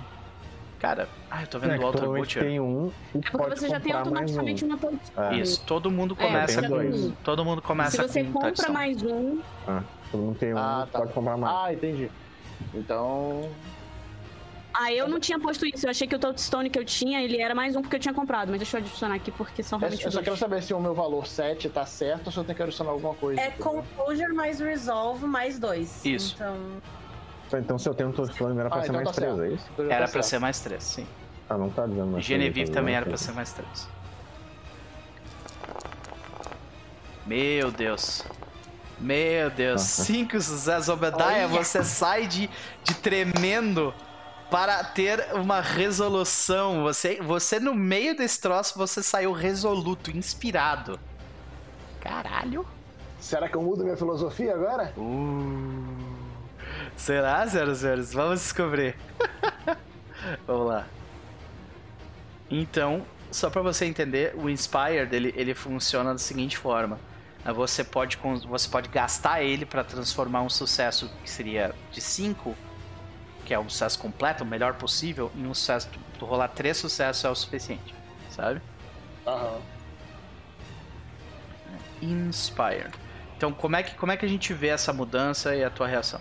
Cara, 0.78 1.08
ah, 1.28 1.42
eu 1.42 1.46
tô 1.48 1.58
vendo 1.58 1.72
é, 1.72 1.78
o 1.78 1.80
Walter 1.80 2.06
Butcher. 2.06 2.42
Tem 2.44 2.60
um, 2.60 2.92
é 3.12 3.18
porque 3.18 3.56
você 3.56 3.68
já 3.68 3.80
tem 3.80 3.92
automaticamente 3.92 4.64
um. 4.64 4.68
uma 4.68 4.78
é. 5.32 5.36
Isso, 5.36 5.60
todo 5.66 5.90
mundo 5.90 6.16
é, 6.18 6.24
começa 6.24 6.64
é, 6.64 6.68
com. 6.68 7.10
Todo 7.24 7.44
mundo 7.44 7.60
começa 7.60 7.90
Se 7.90 8.08
você 8.08 8.24
com 8.24 8.32
compra 8.32 8.70
mais 8.70 9.02
um. 9.02 9.40
Ah, 9.66 9.82
todo 10.12 10.20
mundo 10.20 10.38
tem 10.38 10.54
um, 10.54 10.58
ah, 10.58 10.86
tá. 10.90 11.00
pode 11.00 11.12
comprar 11.12 11.36
mais. 11.36 11.56
Ah, 11.56 11.72
entendi. 11.72 12.08
Então. 12.72 13.50
Ah, 14.80 14.92
eu 14.92 15.08
não 15.08 15.18
tinha 15.18 15.40
posto 15.40 15.66
isso. 15.66 15.86
Eu 15.86 15.90
achei 15.90 16.06
que 16.06 16.14
o 16.14 16.20
Touchstone 16.20 16.70
que 16.70 16.78
eu 16.78 16.84
tinha, 16.84 17.20
ele 17.20 17.42
era 17.42 17.52
mais 17.52 17.74
um 17.74 17.82
porque 17.82 17.96
eu 17.96 18.00
tinha 18.00 18.14
comprado. 18.14 18.50
Mas 18.50 18.58
deixa 18.58 18.76
eu 18.76 18.80
adicionar 18.80 19.16
aqui 19.16 19.32
porque 19.32 19.60
são 19.60 19.76
realmente 19.76 20.04
Eu 20.04 20.12
só 20.12 20.22
quero 20.22 20.36
saber 20.36 20.62
se 20.62 20.72
o 20.72 20.78
meu 20.78 20.94
valor 20.94 21.26
7 21.26 21.68
tá 21.68 21.84
certo 21.84 22.26
ou 22.26 22.32
se 22.32 22.38
eu 22.38 22.44
tenho 22.44 22.54
que 22.54 22.62
adicionar 22.62 22.92
alguma 22.92 23.12
coisa. 23.14 23.40
É 23.40 23.50
Composure 23.50 24.32
mais 24.32 24.60
Resolve 24.60 25.26
mais 25.26 25.58
2. 25.58 26.04
Isso. 26.04 26.36
Então... 26.36 26.56
então 27.58 27.76
se 27.76 27.88
eu 27.88 27.94
tenho 27.94 28.10
um 28.10 28.12
Touchstone 28.12 28.56
era 28.56 28.68
pra 28.68 28.78
ah, 28.78 28.82
ser 28.82 28.90
então 28.90 29.02
mais 29.02 29.16
3, 29.16 29.36
tá 29.36 29.44
é 29.44 29.48
isso? 29.48 29.66
Então 29.72 29.84
era 29.86 30.06
tá 30.06 30.12
pra 30.12 30.22
ser 30.22 30.38
mais 30.38 30.60
3, 30.60 30.84
sim. 30.84 31.06
Ah, 31.50 31.58
não 31.58 31.70
tá 31.70 31.84
dizendo 31.84 32.06
mais 32.06 32.24
Genevieve 32.24 32.70
também 32.70 32.94
era 32.94 33.04
pra 33.04 33.16
ser 33.16 33.32
mais 33.32 33.52
3. 33.52 33.88
Meu 37.26 37.72
Deus. 37.72 38.24
Meu 39.00 39.50
Deus, 39.50 39.82
5 39.82 40.40
sucessos, 40.40 40.88
Obadiah, 40.88 41.48
você 41.48 41.82
sai 41.82 42.26
de, 42.28 42.48
de 42.84 42.94
tremendo 42.94 43.92
para 44.50 44.82
ter 44.84 45.34
uma 45.34 45.60
resolução. 45.60 46.82
Você, 46.82 47.20
você 47.20 47.60
no 47.60 47.74
meio 47.74 48.16
desse 48.16 48.40
troço, 48.40 48.78
você 48.78 49.02
saiu 49.02 49.32
resoluto, 49.32 50.10
inspirado. 50.10 50.98
Caralho. 52.00 52.66
Será 53.20 53.48
que 53.48 53.56
eu 53.56 53.62
mudo 53.62 53.82
minha 53.84 53.96
filosofia 53.96 54.54
agora? 54.54 54.92
Uh, 54.96 55.84
será, 56.96 57.46
senhoras 57.48 57.78
e 57.78 57.80
senhores? 57.80 58.12
Vamos 58.12 58.40
descobrir. 58.40 58.96
Vamos 60.46 60.68
lá. 60.68 60.86
Então, 62.50 63.04
só 63.30 63.50
para 63.50 63.60
você 63.60 63.84
entender, 63.84 64.34
o 64.36 64.48
Inspired 64.48 65.14
ele, 65.14 65.34
ele 65.36 65.54
funciona 65.54 66.12
da 66.12 66.18
seguinte 66.18 66.56
forma: 66.56 66.98
você 67.54 67.82
pode, 67.82 68.16
você 68.48 68.68
pode 68.68 68.88
gastar 68.88 69.42
ele 69.42 69.66
para 69.66 69.84
transformar 69.84 70.42
um 70.42 70.48
sucesso 70.48 71.10
que 71.22 71.30
seria 71.30 71.74
de 71.90 72.00
5 72.00 72.56
que 73.48 73.54
é 73.54 73.58
um 73.58 73.66
sucesso 73.66 73.98
completo, 73.98 74.44
o 74.44 74.46
melhor 74.46 74.74
possível, 74.74 75.32
em 75.34 75.46
um 75.46 75.54
sucesso, 75.54 75.88
tu, 75.90 75.98
tu 76.18 76.26
rolar 76.26 76.48
três 76.48 76.76
sucessos 76.76 77.24
é 77.24 77.30
o 77.30 77.34
suficiente, 77.34 77.94
sabe? 78.28 78.60
Aham. 79.26 79.58
Inspire. 82.02 82.90
Então, 83.38 83.50
como 83.50 83.74
é, 83.74 83.82
que, 83.82 83.94
como 83.94 84.12
é 84.12 84.18
que 84.18 84.26
a 84.26 84.28
gente 84.28 84.52
vê 84.52 84.68
essa 84.68 84.92
mudança 84.92 85.56
e 85.56 85.64
a 85.64 85.70
tua 85.70 85.86
reação? 85.86 86.20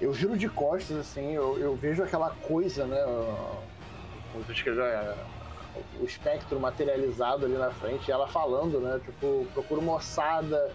Eu 0.00 0.14
giro 0.14 0.38
de 0.38 0.48
costas, 0.48 0.98
assim, 0.98 1.32
eu, 1.32 1.58
eu 1.58 1.74
vejo 1.74 2.04
aquela 2.04 2.30
coisa, 2.30 2.86
né? 2.86 3.02
O 6.00 6.04
espectro 6.04 6.60
materializado 6.60 7.44
ali 7.44 7.54
na 7.54 7.72
frente, 7.72 8.08
ela 8.08 8.28
falando, 8.28 8.78
né? 8.78 9.00
Tipo, 9.04 9.48
procura 9.52 9.80
uma 9.80 9.94
ossada, 9.94 10.72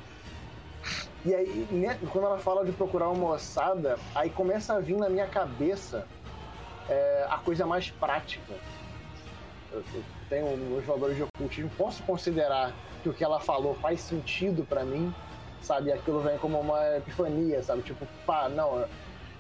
e 1.26 1.34
aí, 1.34 1.68
né, 1.72 1.98
quando 2.12 2.26
ela 2.26 2.38
fala 2.38 2.64
de 2.64 2.72
procurar 2.72 3.10
uma 3.10 3.32
moçada, 3.32 3.98
aí 4.14 4.30
começa 4.30 4.76
a 4.76 4.80
vir 4.80 4.96
na 4.96 5.10
minha 5.10 5.26
cabeça 5.26 6.08
é, 6.88 7.26
a 7.28 7.38
coisa 7.38 7.66
mais 7.66 7.90
prática. 7.90 8.54
Eu, 9.72 9.84
eu 9.94 10.04
tenho 10.30 10.78
os 10.78 10.86
valores 10.86 11.18
de 11.18 11.24
ocultismo, 11.24 11.72
posso 11.76 12.04
considerar 12.04 12.74
que 13.02 13.10
o 13.10 13.14
que 13.14 13.24
ela 13.24 13.40
falou 13.40 13.74
faz 13.74 14.02
sentido 14.02 14.64
para 14.64 14.84
mim, 14.84 15.14
sabe? 15.62 15.92
Aquilo 15.92 16.20
vem 16.20 16.38
como 16.38 16.60
uma 16.60 16.98
epifania, 16.98 17.64
sabe? 17.64 17.82
Tipo, 17.82 18.06
pá, 18.24 18.48
não, 18.48 18.86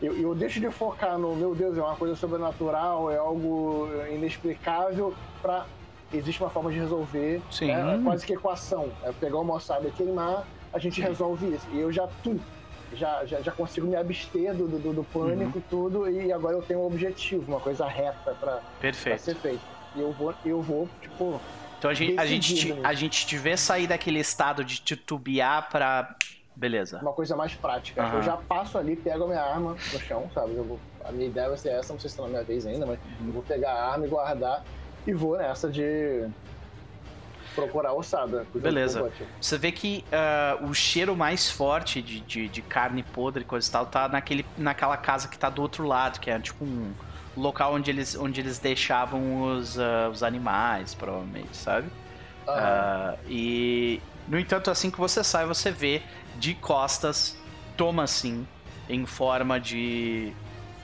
eu, 0.02 0.20
eu 0.20 0.34
deixo 0.34 0.60
de 0.60 0.72
focar 0.72 1.20
no, 1.20 1.36
meu 1.36 1.54
Deus, 1.54 1.78
é 1.78 1.82
uma 1.82 1.96
coisa 1.96 2.16
sobrenatural, 2.16 3.12
é 3.12 3.18
algo 3.18 3.90
inexplicável, 4.12 5.14
pra. 5.42 5.66
Existe 6.14 6.42
uma 6.42 6.50
forma 6.50 6.72
de 6.72 6.80
resolver, 6.80 7.42
Sim. 7.52 7.68
Né? 7.68 7.96
É 7.96 8.04
quase 8.04 8.26
que 8.26 8.34
equação. 8.34 8.90
É 9.04 9.12
pegar 9.12 9.38
uma 9.38 9.56
moçada 9.56 9.88
e 9.88 9.92
queimar 9.92 10.46
a 10.76 10.80
gente 10.80 11.02
resolve 11.02 11.56
isso. 11.56 11.66
E 11.72 11.80
eu 11.80 11.92
já, 11.92 12.06
tum, 12.22 12.38
já, 12.94 13.26
já, 13.26 13.42
já 13.42 13.52
consigo 13.52 13.88
me 13.88 13.96
abster 13.96 14.54
do, 14.54 14.68
do, 14.68 14.94
do 14.94 15.04
pânico 15.06 15.58
uhum. 15.58 15.64
e 15.66 15.70
tudo, 15.70 16.10
e 16.10 16.34
agora 16.34 16.58
eu 16.58 16.62
tenho 16.62 16.82
um 16.82 16.86
objetivo, 16.86 17.50
uma 17.50 17.62
coisa 17.62 17.88
reta 17.88 18.36
pra, 18.40 18.60
pra 18.80 19.18
ser 19.18 19.36
feita. 19.36 19.64
E 19.96 20.02
eu 20.02 20.12
vou, 20.12 20.34
eu 20.46 20.62
vou, 20.62 20.90
tipo. 21.02 21.40
Então 21.80 21.90
a 21.90 21.94
gente, 21.94 22.20
a 22.20 22.26
gente, 22.26 22.56
te, 22.56 22.76
a 22.84 22.94
gente 22.94 23.26
te 23.26 23.38
vê 23.38 23.56
sair 23.56 23.88
daquele 23.88 24.20
estado 24.20 24.66
de 24.66 24.82
titubear 24.82 25.70
pra. 25.70 26.14
Beleza. 26.54 27.00
Uma 27.02 27.14
coisa 27.14 27.36
mais 27.36 27.54
prática. 27.54 28.02
Uhum. 28.06 28.14
Eu 28.16 28.24
já 28.24 28.38
passo 28.38 28.78
ali, 28.78 28.96
pego 28.96 29.26
a 29.26 29.28
minha 29.28 29.42
arma 29.42 29.72
no 29.72 30.00
chão, 30.00 30.30
sabe? 30.34 30.56
Eu 30.56 30.64
vou, 30.64 30.80
a 31.04 31.12
minha 31.12 31.28
ideia 31.28 31.50
vai 31.50 31.58
ser 31.58 31.70
essa, 31.70 31.94
não 31.94 32.00
sei 32.00 32.10
se 32.10 32.18
tá 32.18 32.24
na 32.24 32.30
minha 32.30 32.44
vez 32.44 32.66
ainda, 32.66 32.86
mas 32.86 33.00
eu 33.26 33.32
vou 33.32 33.44
pegar 33.44 33.74
a 33.74 33.92
arma 33.92 34.06
e 34.06 34.10
guardar 34.10 34.64
e 35.06 35.14
vou 35.14 35.38
nessa 35.38 35.70
de 35.70 36.28
procurar 37.56 37.94
ossada. 37.94 38.46
Beleza. 38.54 39.12
Você 39.40 39.58
vê 39.58 39.72
que 39.72 40.04
uh, 40.12 40.66
o 40.66 40.74
cheiro 40.74 41.16
mais 41.16 41.50
forte 41.50 42.02
de, 42.02 42.20
de, 42.20 42.50
de, 42.50 42.62
carne 42.62 43.02
podre 43.02 43.44
e 43.44 43.46
coisa 43.46 43.68
e 43.68 43.72
tal 43.72 43.86
tá 43.86 44.08
naquele, 44.08 44.46
naquela 44.58 44.98
casa 44.98 45.28
que 45.28 45.38
tá 45.38 45.50
do 45.50 45.62
outro 45.62 45.88
lado, 45.88 46.20
que 46.20 46.30
é 46.30 46.38
tipo 46.40 46.66
um 46.66 46.94
local 47.36 47.74
onde 47.74 47.90
eles, 47.90 48.16
onde 48.16 48.40
eles 48.42 48.60
deixavam 48.60 49.44
os, 49.44 49.78
uh, 49.78 50.10
os 50.12 50.22
animais, 50.22 50.94
provavelmente, 50.94 51.56
sabe? 51.56 51.88
Uh, 52.48 53.18
e, 53.28 54.02
no 54.28 54.40
entanto, 54.40 54.70
assim 54.70 54.92
que 54.92 55.00
você 55.00 55.24
sai, 55.24 55.46
você 55.46 55.72
vê 55.72 56.02
de 56.38 56.54
costas 56.54 57.38
Thomasin 57.76 58.48
em 58.88 59.06
forma 59.06 59.60
de. 59.60 60.32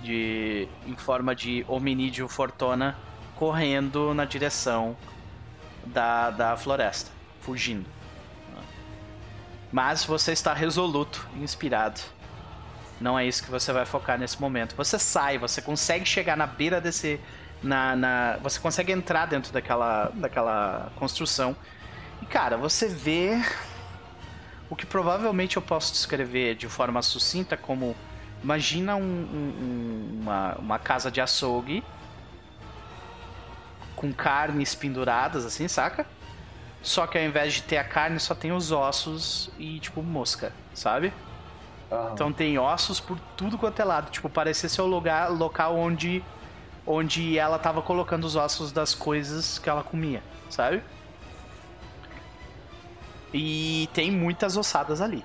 de. 0.01 0.67
em 0.85 0.95
forma 0.95 1.35
de 1.35 1.65
hominídeo 1.67 2.27
Fortuna 2.27 2.97
correndo 3.35 4.13
na 4.13 4.25
direção 4.25 4.95
da, 5.85 6.29
da 6.29 6.57
floresta, 6.57 7.11
fugindo. 7.41 7.85
Mas 9.71 10.03
você 10.03 10.33
está 10.33 10.53
resoluto 10.53 11.27
inspirado. 11.35 12.01
Não 12.99 13.17
é 13.17 13.25
isso 13.25 13.43
que 13.43 13.49
você 13.49 13.71
vai 13.71 13.85
focar 13.85 14.19
nesse 14.19 14.39
momento. 14.39 14.75
Você 14.75 14.99
sai, 14.99 15.37
você 15.37 15.61
consegue 15.61 16.05
chegar 16.05 16.35
na 16.35 16.45
beira 16.45 16.81
desse. 16.81 17.19
Na, 17.63 17.95
na, 17.95 18.37
você 18.41 18.59
consegue 18.59 18.91
entrar 18.91 19.27
dentro 19.27 19.53
daquela, 19.53 20.11
daquela 20.13 20.91
construção. 20.95 21.55
E 22.21 22.25
cara, 22.25 22.57
você 22.57 22.87
vê 22.87 23.41
o 24.69 24.75
que 24.75 24.85
provavelmente 24.85 25.57
eu 25.57 25.61
posso 25.61 25.93
descrever 25.93 26.55
de 26.55 26.67
forma 26.67 27.01
sucinta 27.01 27.55
como. 27.55 27.95
Imagina 28.43 28.95
um, 28.95 29.01
um, 29.01 30.19
uma, 30.21 30.55
uma 30.55 30.79
casa 30.79 31.11
de 31.11 31.21
açougue 31.21 31.83
com 34.01 34.11
carnes 34.11 34.73
penduradas, 34.73 35.45
assim, 35.45 35.67
saca? 35.67 36.07
Só 36.81 37.05
que 37.05 37.19
ao 37.19 37.23
invés 37.23 37.53
de 37.53 37.61
ter 37.61 37.77
a 37.77 37.83
carne, 37.83 38.19
só 38.19 38.33
tem 38.33 38.51
os 38.51 38.71
ossos 38.71 39.51
e, 39.59 39.79
tipo, 39.79 40.01
mosca, 40.01 40.51
sabe? 40.73 41.13
Uhum. 41.91 42.13
Então 42.13 42.33
tem 42.33 42.57
ossos 42.57 42.99
por 42.99 43.19
tudo 43.37 43.59
quanto 43.59 43.79
é 43.79 43.85
lado. 43.85 44.09
Tipo, 44.09 44.27
parecia 44.27 44.67
ser 44.67 44.81
o 44.81 44.87
lugar, 44.87 45.29
local 45.29 45.77
onde 45.77 46.23
onde 46.83 47.37
ela 47.37 47.59
tava 47.59 47.79
colocando 47.83 48.23
os 48.23 48.35
ossos 48.35 48.71
das 48.71 48.95
coisas 48.95 49.59
que 49.59 49.69
ela 49.69 49.83
comia, 49.83 50.23
sabe? 50.49 50.81
E 53.31 53.87
tem 53.93 54.09
muitas 54.09 54.57
ossadas 54.57 54.99
ali. 54.99 55.23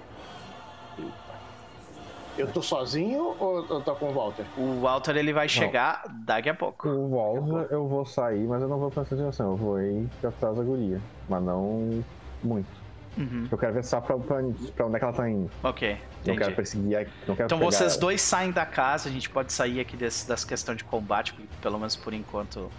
Eu 2.39 2.47
tô 2.49 2.61
sozinho 2.63 3.35
ou 3.39 3.65
eu 3.69 3.81
tô 3.81 3.95
com 3.95 4.07
o 4.11 4.13
Walter? 4.13 4.45
O 4.59 4.81
Walter 4.83 5.17
ele 5.17 5.33
vai 5.33 5.49
chegar 5.49 6.03
daqui 6.25 6.49
a 6.51 6.55
pouco. 6.55 6.89
O 6.89 7.11
Walter 7.11 7.73
eu 7.73 7.87
vou 7.89 8.05
sair, 8.05 8.47
mas 8.47 8.61
eu 8.61 8.69
não 8.69 8.79
vou 8.79 8.91
pra 8.91 9.03
essa 9.03 9.17
direção. 9.17 9.53
Eu 9.53 9.57
vou 9.57 9.81
ir 9.81 10.07
pra 10.21 10.31
trás 10.33 10.57
da 10.57 10.63
guria. 10.63 11.01
Mas 11.29 11.43
não 11.43 12.05
muito. 12.43 12.69
Uhum. 13.17 13.49
Eu 13.51 13.57
quero 13.57 13.73
ver 13.73 13.83
só 13.85 13.99
pra, 14.01 14.15
pra, 14.19 14.43
pra 14.77 14.87
onde 14.87 14.97
é 14.97 14.99
que 14.99 15.05
ela 15.05 15.13
tá 15.15 15.31
indo. 15.31 15.51
Ok, 15.65 15.93
Não 15.93 15.99
entendi. 16.21 16.39
quero 16.39 16.55
perseguir. 16.55 17.09
Não 17.27 17.35
quero 17.35 17.47
Então 17.47 17.59
pegar 17.59 17.71
vocês 17.71 17.93
ela. 17.93 18.01
dois 18.01 18.21
saem 18.21 18.51
da 18.53 18.67
casa, 18.67 19.09
a 19.09 19.13
gente 19.13 19.31
pode 19.31 19.55
sair 19.55 19.81
aqui 19.81 19.97
desse, 19.97 20.29
das 20.29 20.45
questões 20.45 20.77
de 20.77 20.85
combate, 20.85 21.35
pelo 21.63 21.79
menos 21.79 21.97
por 21.97 22.13
enquanto 22.13 22.71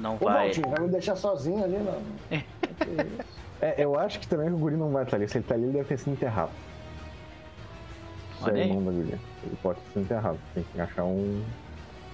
não 0.00 0.16
Ô, 0.16 0.24
vai. 0.24 0.46
Valtinho, 0.46 0.68
vai 0.68 0.80
me 0.80 0.88
deixar 0.88 1.14
sozinho 1.14 1.62
ali, 1.62 1.78
não. 1.78 2.02
É, 3.60 3.74
eu 3.78 3.96
acho 3.96 4.18
que 4.18 4.26
também 4.26 4.50
o 4.52 4.56
guri 4.58 4.76
não 4.76 4.90
vai 4.90 5.04
estar 5.04 5.16
ali. 5.16 5.28
Se 5.28 5.38
ele 5.38 5.44
tá 5.44 5.54
ali, 5.54 5.62
ele 5.62 5.72
deve 5.74 5.84
ter 5.84 5.96
sido 5.98 6.10
enterrado. 6.12 6.50
Se 8.44 8.50
é 8.50 8.62
irmão 8.66 8.84
da 8.84 8.90
guria. 8.90 9.18
Ele 9.44 9.58
pode 9.62 9.78
sido 9.92 10.00
enterrado. 10.02 10.38
Tem 10.54 10.64
que 10.72 10.80
achar 10.80 11.04
um. 11.04 11.42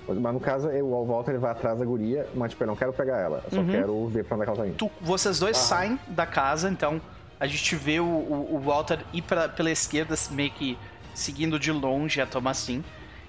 Mas 0.08 0.32
no 0.32 0.40
caso, 0.40 0.68
eu, 0.70 0.86
o 0.86 1.04
Walter 1.04 1.32
ele 1.32 1.38
vai 1.38 1.50
atrás 1.50 1.78
da 1.78 1.84
guria, 1.84 2.26
mas 2.34 2.50
tipo, 2.52 2.62
eu 2.62 2.66
não 2.68 2.76
quero 2.76 2.92
pegar 2.94 3.18
ela. 3.18 3.42
Eu 3.44 3.50
só 3.50 3.60
Uhum. 3.60 3.66
quero 3.70 4.06
ver 4.08 4.24
pra 4.24 4.36
onde 4.36 4.42
é 4.42 4.46
que 4.46 4.50
ela 4.52 4.60
tá 4.62 4.66
indo. 4.66 4.76
Tu- 4.76 4.90
vocês 5.02 5.38
dois 5.38 5.56
Ah. 5.56 5.60
saem 5.60 5.98
da 6.08 6.24
casa, 6.24 6.70
então 6.70 6.98
a 7.38 7.46
gente 7.46 7.76
vê 7.76 8.00
o, 8.00 8.04
o, 8.06 8.58
Walter 8.64 9.00
ir 9.12 9.20
pra, 9.22 9.48
pela 9.50 9.70
esquerda, 9.70 10.14
meio 10.30 10.50
que 10.50 10.78
seguindo 11.14 11.58
de 11.58 11.70
longe 11.70 12.20
a 12.22 12.26
Thomasin. 12.26 12.82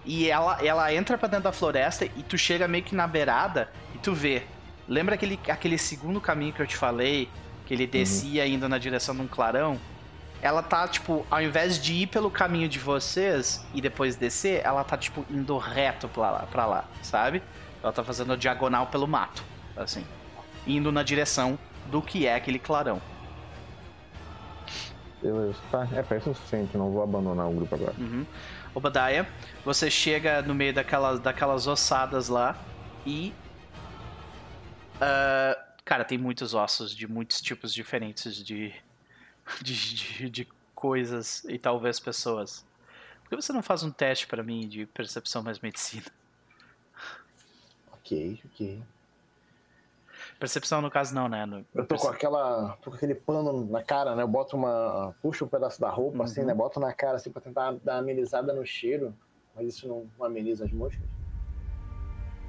E 0.05 0.29
ela, 0.29 0.57
ela 0.65 0.93
entra 0.93 1.17
pra 1.17 1.27
dentro 1.27 1.43
da 1.43 1.51
floresta 1.51 2.05
e 2.05 2.23
tu 2.23 2.37
chega 2.37 2.65
meio 2.67 2.83
que 2.83 2.95
na 2.95 3.05
beirada 3.05 3.67
e 3.93 3.97
tu 3.97 4.13
vê. 4.13 4.43
Lembra 4.87 5.15
aquele, 5.15 5.37
aquele 5.49 5.77
segundo 5.77 6.21
caminho 6.21 6.53
que 6.53 6.61
eu 6.61 6.65
te 6.67 6.77
falei? 6.77 7.27
Que 7.65 7.73
ele 7.73 7.85
descia 7.85 8.47
indo 8.47 8.69
na 8.69 8.77
direção 8.77 9.13
de 9.13 9.21
um 9.21 9.27
clarão? 9.27 9.77
Ela 10.41 10.63
tá, 10.63 10.87
tipo, 10.87 11.25
ao 11.29 11.41
invés 11.41 11.81
de 11.81 11.93
ir 11.93 12.07
pelo 12.07 12.31
caminho 12.31 12.69
de 12.69 12.79
vocês 12.79 13.65
e 13.73 13.81
depois 13.81 14.15
descer, 14.15 14.61
ela 14.63 14.83
tá, 14.83 14.97
tipo, 14.97 15.25
indo 15.29 15.57
reto 15.57 16.07
pra 16.07 16.31
lá, 16.31 16.39
pra 16.49 16.65
lá 16.65 16.85
sabe? 17.01 17.43
Ela 17.83 17.91
tá 17.91 18.03
fazendo 18.03 18.33
a 18.33 18.35
diagonal 18.35 18.87
pelo 18.87 19.07
mato, 19.07 19.43
assim. 19.75 20.05
Indo 20.67 20.91
na 20.91 21.03
direção 21.03 21.57
do 21.87 22.01
que 22.01 22.25
é 22.25 22.35
aquele 22.35 22.59
clarão. 22.59 23.01
Beleza. 25.21 25.57
Tá, 25.71 25.87
é, 25.93 26.01
parece 26.01 26.29
o 26.29 26.35
suficiente. 26.35 26.77
Não 26.77 26.91
vou 26.91 27.03
abandonar 27.03 27.47
o 27.47 27.53
grupo 27.53 27.75
agora. 27.75 27.93
Uhum. 27.97 28.25
Obadiah, 28.73 29.25
você 29.65 29.89
chega 29.89 30.41
no 30.41 30.53
meio 30.53 30.73
daquelas, 30.73 31.19
daquelas 31.19 31.67
ossadas 31.67 32.29
lá 32.29 32.55
e. 33.05 33.33
ah, 35.01 35.57
cara, 35.83 36.05
tem 36.05 36.17
muitos 36.17 36.53
ossos 36.53 36.95
de 36.95 37.07
muitos 37.07 37.41
tipos 37.41 37.73
diferentes 37.73 38.35
de, 38.35 38.73
de, 39.61 39.95
de, 39.95 40.29
de 40.29 40.47
coisas 40.75 41.43
e 41.45 41.57
talvez 41.59 41.99
pessoas. 41.99 42.65
Por 43.23 43.29
que 43.29 43.35
você 43.35 43.51
não 43.53 43.61
faz 43.61 43.83
um 43.83 43.91
teste 43.91 44.25
pra 44.27 44.41
mim 44.43 44.67
de 44.67 44.85
percepção 44.87 45.43
mais 45.43 45.59
medicina? 45.59 46.05
Ok, 47.93 48.41
ok. 48.45 48.81
Percepção 50.39 50.81
no 50.81 50.89
caso 50.89 51.13
não, 51.13 51.27
né? 51.27 51.45
No- 51.45 51.65
Eu 51.75 51.85
tô 51.85 51.95
com 51.95 52.07
aquela. 52.07 52.77
tô 52.81 52.89
com 52.91 52.95
aquele 52.97 53.15
pano 53.15 53.65
na 53.65 53.83
cara, 53.83 54.15
né? 54.15 54.23
Eu 54.23 54.27
boto 54.27 54.55
uma. 54.55 55.15
puxo 55.21 55.45
um 55.45 55.47
pedaço 55.47 55.79
da 55.79 55.89
roupa, 55.89 56.23
assim, 56.23 56.41
Uhum. 56.41 56.47
né? 56.47 56.53
Boto 56.53 56.79
na 56.79 56.93
cara 56.93 57.17
assim 57.17 57.31
pra 57.31 57.41
tentar 57.41 57.73
dar 57.83 57.93
uma 57.93 57.99
amenizada 57.99 58.53
no 58.53 58.65
cheiro. 58.65 59.15
Mas 59.55 59.67
isso 59.75 59.87
não, 59.87 60.09
não 60.17 60.25
ameniza 60.25 60.65
as 60.65 60.71
moscas. 60.71 61.01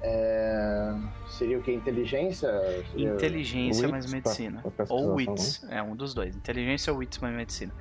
É... 0.02 0.94
Seria 1.28 1.59
o 1.59 1.62
que? 1.62 1.72
Inteligência? 1.72 2.48
Seria- 2.90 3.14
Inteligência 3.14 3.82
Wits 3.86 3.90
mais 3.90 4.06
pra- 4.06 4.14
medicina. 4.14 4.60
pra 4.62 4.86
Ou 4.89 5.14
pesquisação, 5.14 5.14
Wits. 5.14 5.66
É 5.70 5.82
um 5.82 5.94
dos 5.97 6.14
dois. 6.14 6.35
Inteligência 6.36 6.93
ou 6.93 6.98
Wits 6.98 7.18
mais 7.18 7.35
medicina. 7.35 7.72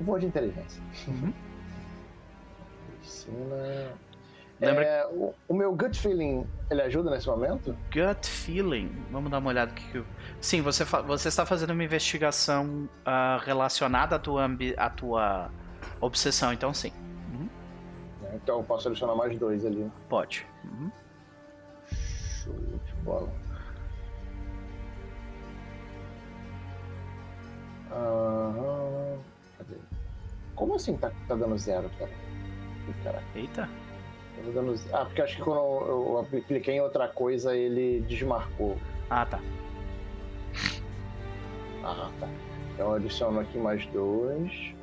Vou 0.00 0.18
de 0.18 0.26
inteligência. 0.26 0.82
Uhum. 1.08 1.32
Medicina. 2.98 3.90
Lembra- 4.58 4.84
É, 4.84 5.06
o, 5.08 5.34
o 5.48 5.54
meu 5.54 5.74
gut 5.76 5.98
feeling, 5.98 6.46
ele 6.70 6.80
ajuda 6.82 7.10
nesse 7.10 7.26
momento? 7.26 7.76
Gut 7.92 8.26
feeling. 8.26 8.90
Vamos 9.10 9.30
dar 9.30 9.38
uma 9.38 9.50
olhada 9.50 9.70
aqui. 9.70 9.86
que 9.90 9.98
eu- 9.98 10.06
Sim, 10.40 10.62
você, 10.62 10.84
fa- 10.84 11.02
você 11.02 11.28
está 11.28 11.44
fazendo 11.44 11.70
uma 11.70 11.84
investigação 11.84 12.88
ah, 13.04 13.38
relacionada 13.44 14.16
à 14.16 14.18
tua, 14.18 14.44
ambi- 14.44 14.74
à 14.78 14.88
tua 14.88 15.50
obsessão, 16.00 16.52
então 16.52 16.72
sim. 16.72 16.92
Então 18.34 18.58
eu 18.58 18.64
posso 18.64 18.82
selecionar 18.84 19.16
mais 19.16 19.38
dois 19.38 19.64
ali. 19.64 19.90
Pode. 20.08 20.46
Uhum. 20.64 20.90
Show 22.46 22.54
de 22.54 22.92
bola. 23.04 23.28
Aham. 27.90 29.18
Cadê? 29.58 29.74
Como 30.54 30.74
assim 30.76 30.96
tá, 30.96 31.10
tá 31.26 31.34
dando 31.34 31.58
zero, 31.58 31.90
cara? 31.98 32.10
Caraca, 33.02 33.24
Eita. 33.34 33.62
tá 33.66 34.50
dando 34.54 34.76
zero. 34.76 34.96
Ah, 34.96 35.04
porque 35.04 35.22
acho 35.22 35.36
que 35.36 35.42
quando 35.42 35.58
eu, 35.58 36.26
eu 36.32 36.42
cliquei 36.42 36.74
em 36.76 36.80
outra 36.80 37.08
coisa, 37.08 37.54
ele 37.54 38.00
desmarcou. 38.02 38.76
Ah, 39.10 39.26
tá. 39.26 39.40
Ah, 41.82 42.10
tá. 42.20 42.28
Então 42.74 42.94
adiciono 42.94 43.40
aqui 43.40 43.58
mais 43.58 43.84
dois. 43.86 44.74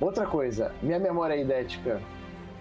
Outra 0.00 0.26
coisa, 0.26 0.72
minha 0.80 0.98
memória 0.98 1.36
idética 1.36 2.00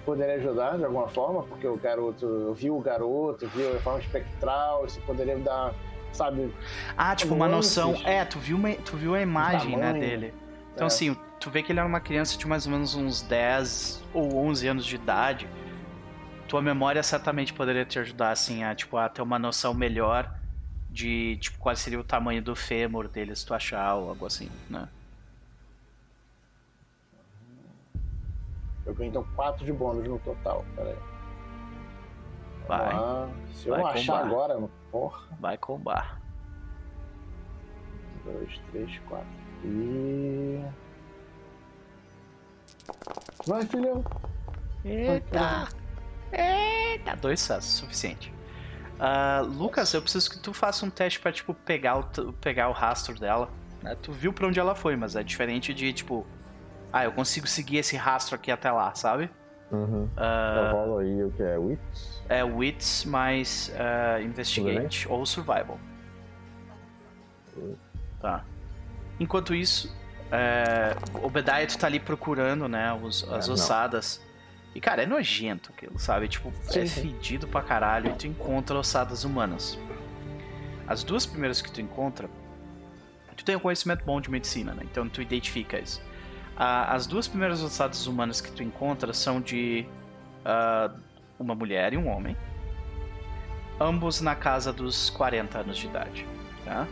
poderia 0.08 0.36
ajudar 0.36 0.78
de 0.78 0.86
alguma 0.86 1.10
forma, 1.10 1.44
porque 1.44 1.68
o 1.68 1.76
garoto, 1.76 2.26
eu 2.26 2.54
vi 2.54 2.72
o 2.72 2.80
garoto, 2.80 3.46
vi 3.50 3.68
a 3.76 3.80
forma 3.82 4.00
espectral, 4.00 4.86
isso 4.86 5.02
poderia 5.02 5.38
dar, 5.38 5.74
sabe? 6.14 6.50
Ah, 6.96 7.14
tipo, 7.14 7.36
uma 7.36 7.50
noção. 7.50 7.94
É, 8.06 8.24
tu 8.24 8.40
viu, 8.40 8.56
uma, 8.56 8.74
tu 8.74 8.96
viu 8.96 9.14
a 9.14 9.22
imagem, 9.22 9.76
né, 9.76 9.92
dele. 9.92 10.34
Então, 10.74 10.86
É. 10.86 10.88
assim, 10.88 11.14
tu 11.42 11.50
vê 11.50 11.62
que 11.62 11.74
ele 11.74 11.80
era 11.80 11.88
uma 11.88 12.00
criança 12.00 12.38
de 12.38 12.48
mais 12.48 12.66
ou 12.66 12.72
menos 12.72 12.96
uns 12.96 13.22
10 13.22 14.02
ou 14.14 14.38
11 14.38 14.68
anos 14.70 14.86
de 14.86 14.96
idade. 14.96 15.46
Tua 16.48 16.62
memória 16.62 17.04
certamente 17.04 17.52
poderia 17.54 17.84
te 17.84 18.00
ajudar, 18.00 18.32
assim, 18.32 18.64
a, 18.64 18.74
tipo, 18.74 18.96
a 18.96 19.10
ter 19.10 19.22
uma 19.22 19.38
noção 19.38 19.74
melhor 19.74 20.34
de, 20.90 21.36
tipo, 21.42 21.58
qual 21.60 21.76
seria 21.76 22.00
o 22.00 22.04
tamanho 22.04 22.42
do 22.42 22.56
fêmur 22.56 23.10
dele, 23.10 23.36
se 23.36 23.46
tu 23.46 23.54
achar 23.54 23.96
ou 23.96 24.10
algo 24.10 24.26
assim, 24.26 24.50
né? 24.70 24.88
Eu 28.88 28.94
ganhei 28.96 29.10
então 29.10 29.24
quatro 29.36 29.64
de 29.64 29.72
bônus 29.74 30.08
no 30.08 30.18
total. 30.20 30.66
Pera 30.76 30.90
aí. 30.90 30.98
Vai. 32.68 32.94
lá. 32.94 33.30
Se 33.54 33.68
eu 33.68 33.74
Vai 33.76 33.84
não 33.84 33.90
achar 33.92 34.14
combar. 34.24 34.26
agora, 34.28 34.70
porra. 34.92 35.28
Vai 35.40 35.58
combar. 35.58 36.22
Dois, 38.26 38.60
três, 38.72 39.00
quatro. 39.08 39.28
E. 39.64 40.64
Vai, 43.46 43.66
filhão. 43.66 44.04
Eita! 44.84 45.68
Eita! 46.32 47.16
Dois 47.18 47.40
sucessos, 47.40 47.72
suficiente. 47.74 48.34
Ah, 49.00 49.42
Lucas, 49.46 49.94
eu 49.94 50.02
preciso 50.02 50.30
que 50.30 50.40
tu 50.40 50.54
faça 50.54 50.86
um 50.86 50.90
teste 50.90 51.20
pra, 51.20 51.32
tipo, 51.32 51.54
pegar 51.54 51.98
o, 52.00 52.34
pegar 52.34 52.68
o 52.70 52.72
rastro 52.74 53.18
dela. 53.20 53.50
né? 53.82 53.96
Tu 54.02 54.12
viu 54.12 54.34
pra 54.34 54.48
onde 54.48 54.60
ela 54.60 54.74
foi, 54.76 54.96
mas 54.96 55.16
é 55.16 55.24
diferente 55.24 55.74
de, 55.74 55.94
tipo... 55.94 56.26
Ah, 56.92 57.04
eu 57.04 57.12
consigo 57.12 57.48
seguir 57.48 57.78
esse 57.78 57.96
rastro 57.98 58.36
aqui 58.36 58.52
até 58.52 58.72
lá, 58.72 58.94
sabe? 58.96 59.30
Uhum. 59.72 60.10
Eu 60.18 60.72
rolo 60.72 60.98
aí 61.00 61.24
o 61.24 61.32
que 61.32 61.44
é 61.44 61.58
Wits. 61.58 62.24
é 62.30 62.44
Wits 62.44 63.04
mais 63.06 63.72
ah, 63.78 64.22
Investigate 64.22 65.08
ou 65.10 65.26
Survival. 65.26 65.78
Tá. 68.22 68.44
Enquanto 69.20 69.54
isso, 69.54 69.94
é, 70.32 70.96
Obediah 71.22 71.66
tu 71.68 71.78
tá 71.78 71.88
ali 71.88 72.00
procurando, 72.00 72.68
né, 72.68 72.94
os- 72.94 73.24
as 73.30 73.46
É, 73.46 73.48
não. 73.48 73.54
ossadas. 73.56 74.22
E, 74.76 74.80
cara, 74.82 75.04
é 75.04 75.06
nojento 75.06 75.72
aquilo, 75.76 75.98
sabe? 75.98 76.28
Tipo, 76.28 76.54
Sim, 76.62 76.82
é 76.82 76.86
sim. 76.86 77.02
fedido 77.14 77.48
pra 77.48 77.62
caralho 77.62 78.12
e 78.12 78.14
tu 78.14 78.28
encontra 78.28 78.78
ossadas 78.78 79.24
humanas. 79.24 79.78
As 80.88 81.04
duas 81.04 81.26
primeiras 81.26 81.62
que 81.62 81.72
tu 81.72 81.82
encontra, 81.82 82.30
tu 83.36 83.44
tem 83.44 83.56
um 83.56 83.60
conhecimento 83.60 84.06
bom 84.06 84.22
de 84.22 84.30
medicina, 84.30 84.74
né? 84.74 84.84
Então 84.84 85.10
tu 85.10 85.22
identifica 85.22 85.80
isso. 85.80 86.02
Ah, 86.58 86.96
as 86.96 87.06
duas 87.06 87.28
primeiras 87.28 87.62
ossadas 87.62 88.08
humanas 88.08 88.42
que 88.42 88.52
tu 88.52 88.64
encontra 88.64 89.14
são 89.14 89.40
de 89.40 89.86
ah, 90.44 90.92
uma 91.38 91.54
mulher 91.54 91.94
e 91.94 91.98
um 91.98 92.08
homem. 92.10 92.36
Ambos 93.80 94.22
na 94.22 94.36
casa 94.36 94.74
dos 94.74 95.12
40 95.12 95.60
anos 95.60 95.78
de 95.78 95.86
idade, 95.86 96.26
tá? 96.66 96.88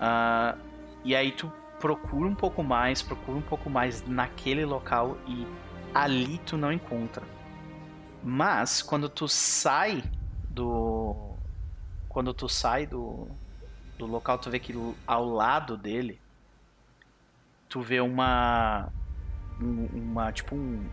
Ah, 0.00 0.56
e 1.04 1.14
aí 1.14 1.30
tu 1.30 1.50
procura 1.78 2.28
um 2.28 2.34
pouco 2.34 2.64
mais, 2.64 3.02
procura 3.02 3.38
um 3.38 3.42
pouco 3.42 3.70
mais 3.70 4.04
naquele 4.04 4.64
local 4.64 5.16
e 5.28 5.46
ali 5.94 6.38
tu 6.38 6.56
não 6.56 6.72
encontra. 6.72 7.22
Mas 8.24 8.82
quando 8.82 9.08
tu 9.08 9.28
sai 9.28 10.02
do 10.50 11.14
quando 12.08 12.34
tu 12.34 12.48
sai 12.48 12.84
do 12.86 13.28
do 13.96 14.06
local, 14.06 14.38
tu 14.38 14.50
vê 14.50 14.58
que 14.58 14.74
ao 15.06 15.24
lado 15.24 15.76
dele 15.76 16.20
tu 17.68 17.80
vê 17.80 18.00
uma 18.00 18.88
um- 19.60 19.86
uma 19.94 20.32
tipo 20.32 20.54
um 20.54 20.84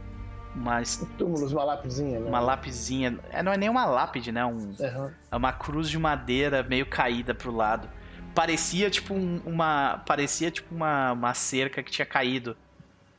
Mas 0.55 0.97
Túmulos, 1.17 1.51
uma 1.51 1.63
lápidezinha, 1.63 2.19
né? 2.19 2.29
uma 2.29 2.39
lapizinha. 2.39 3.19
É, 3.31 3.41
não 3.41 3.51
é 3.51 3.57
nem 3.57 3.69
uma 3.69 3.85
lápide, 3.85 4.31
né? 4.31 4.45
Um, 4.45 4.73
Aham. 4.79 5.11
é 5.31 5.35
uma 5.35 5.51
cruz 5.51 5.89
de 5.89 5.97
madeira 5.97 6.61
meio 6.61 6.85
caída 6.85 7.33
pro 7.33 7.51
lado. 7.51 7.89
Parecia 8.35 8.89
tipo 8.89 9.13
um- 9.15 9.41
uma. 9.45 10.03
Parecia 10.05 10.51
tipo 10.51 10.73
uma, 10.75 11.11
uma 11.13 11.33
cerca 11.33 11.81
que 11.81 11.91
tinha 11.91 12.05
caído. 12.05 12.55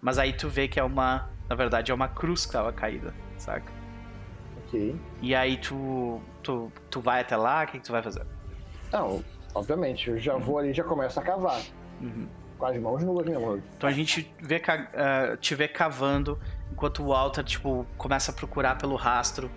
Mas 0.00 0.18
aí 0.18 0.32
tu 0.32 0.48
vê 0.48 0.68
que 0.68 0.78
é 0.78 0.84
uma. 0.84 1.28
Na 1.48 1.56
verdade, 1.56 1.90
é 1.90 1.94
uma 1.94 2.08
cruz 2.08 2.46
que 2.46 2.52
tava 2.52 2.72
caída, 2.72 3.12
saca? 3.36 3.70
Ok. 4.66 4.94
E 5.20 5.34
aí 5.34 5.56
tu. 5.56 6.20
Tu, 6.42 6.70
tu 6.90 7.00
vai 7.00 7.20
até 7.20 7.36
lá, 7.36 7.64
o 7.64 7.66
que, 7.66 7.78
que 7.78 7.84
tu 7.84 7.92
vai 7.92 8.02
fazer? 8.02 8.24
Não, 8.92 9.24
obviamente, 9.54 10.08
eu 10.10 10.18
já 10.20 10.36
vou 10.36 10.58
ali 10.58 10.70
e 10.70 10.74
já 10.74 10.84
começo 10.84 11.18
a 11.18 11.22
cavar. 11.22 11.60
Uhum. 12.00 12.28
Com 12.64 12.70
as 12.70 12.80
mãos 12.80 13.02
nuas. 13.04 13.62
Então 13.76 13.88
a 13.88 13.92
gente 13.92 14.32
vê, 14.40 14.62
ah, 14.66 15.36
te 15.38 15.54
vê 15.54 15.68
cavando, 15.68 16.38
enquanto 16.72 17.02
o 17.02 17.08
Walter, 17.08 17.44
tipo, 17.44 17.86
começa 17.98 18.30
a 18.30 18.34
procurar 18.34 18.78
pelo 18.78 18.96
rastro. 18.96 19.50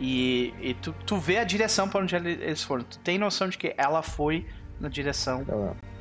E, 0.00 0.52
e 0.60 0.74
tu, 0.74 0.92
tu 1.06 1.16
vê 1.18 1.38
a 1.38 1.44
direção 1.44 1.88
pra 1.88 2.00
onde 2.00 2.14
ele- 2.16 2.32
eles 2.42 2.62
foram. 2.62 2.82
Tu 2.84 2.98
tem 2.98 3.18
noção 3.18 3.48
de 3.48 3.56
que 3.58 3.74
ela 3.76 4.02
foi 4.02 4.46
na 4.80 4.88
direção 4.88 5.44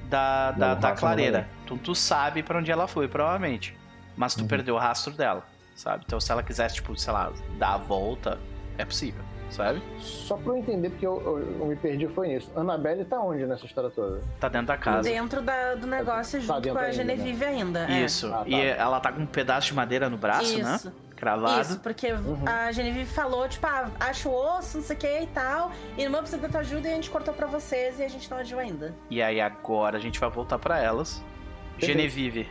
da, 0.09 0.51
da, 0.51 0.73
Não, 0.75 0.79
da 0.79 0.91
clareira. 0.93 1.41
não 1.41 1.47
Então 1.65 1.77
tu 1.77 1.93
sabe 1.95 2.41
pra 2.43 2.57
onde 2.59 2.71
ela 2.71 2.87
foi, 2.87 3.07
provavelmente. 3.07 3.75
Mas 4.15 4.33
tu 4.35 4.41
Uhum. 4.41 4.47
perdeu 4.47 4.75
o 4.75 4.77
rastro 4.79 5.13
dela, 5.13 5.45
sabe? 5.75 6.03
Então 6.07 6.19
se 6.19 6.31
ela 6.31 6.41
quisesse, 6.43 6.75
tipo, 6.75 6.95
sei 6.97 7.13
lá, 7.13 7.31
dar 7.59 7.73
a 7.73 7.77
volta, 7.77 8.39
é 8.77 8.85
possível, 8.85 9.23
sabe? 9.49 9.81
Só 9.99 10.35
pra 10.37 10.53
eu 10.53 10.57
entender, 10.57 10.89
porque 10.89 11.05
eu, 11.05 11.21
eu- 11.21 11.59
eu 11.59 11.65
me 11.65 11.75
perdi 11.75 12.07
foi 12.07 12.27
nisso. 12.27 12.51
Annabelle 12.55 13.05
tá 13.05 13.19
onde 13.19 13.45
nessa 13.45 13.65
história 13.65 13.89
toda? 13.89 14.21
Tá 14.39 14.47
dentro 14.49 14.67
da 14.67 14.77
casa. 14.77 15.09
Dentro 15.09 15.41
da- 15.41 15.75
do 15.75 15.87
negócio 15.87 16.39
Tá 16.39 16.45
junto 16.45 16.61
dentro 16.61 16.71
com 16.73 16.77
a 16.79 16.89
ainda, 16.89 16.93
Genevieve 16.95 17.45
ainda. 17.45 17.85
é. 17.91 18.01
Isso. 18.03 18.27
Ah, 18.27 18.39
tá. 18.39 18.47
E 18.47 18.53
ela 18.65 18.99
tá 18.99 19.11
com 19.11 19.21
um 19.21 19.25
pedaço 19.25 19.67
de 19.67 19.73
madeira 19.73 20.09
no 20.09 20.17
braço, 20.17 20.57
né? 20.61 20.75
Isso. 20.75 20.91
Cravado. 21.15 21.61
Isso, 21.61 21.79
porque 21.79 22.11
Uhum. 22.13 22.43
a 22.45 22.71
Genevieve 22.71 23.09
falou, 23.09 23.49
tipo, 23.49 23.65
ah, 23.65 23.89
acho 24.01 24.29
o 24.29 24.57
osso, 24.57 24.77
não 24.77 24.83
sei 24.83 24.95
o 24.95 24.99
que 24.99 25.19
e 25.21 25.27
tal. 25.27 25.71
E 25.97 26.03
irmã 26.03 26.19
precisa 26.19 26.39
da 26.39 26.47
tua 26.47 26.59
ajuda 26.59 26.87
e 26.87 26.91
a 26.91 26.95
gente 26.95 27.09
cortou 27.09 27.33
pra 27.33 27.47
vocês 27.47 27.99
e 27.99 28.03
a 28.03 28.07
gente 28.07 28.29
não 28.29 28.37
agiu 28.37 28.59
ainda. 28.59 28.93
E 29.09 29.19
aí 29.19 29.41
agora 29.41 29.97
a 29.97 29.99
gente 29.99 30.19
vai 30.19 30.29
voltar 30.29 30.59
pra 30.59 30.77
elas. 30.77 31.23
Perfeito. 31.71 31.91
Genevieve, 31.97 32.47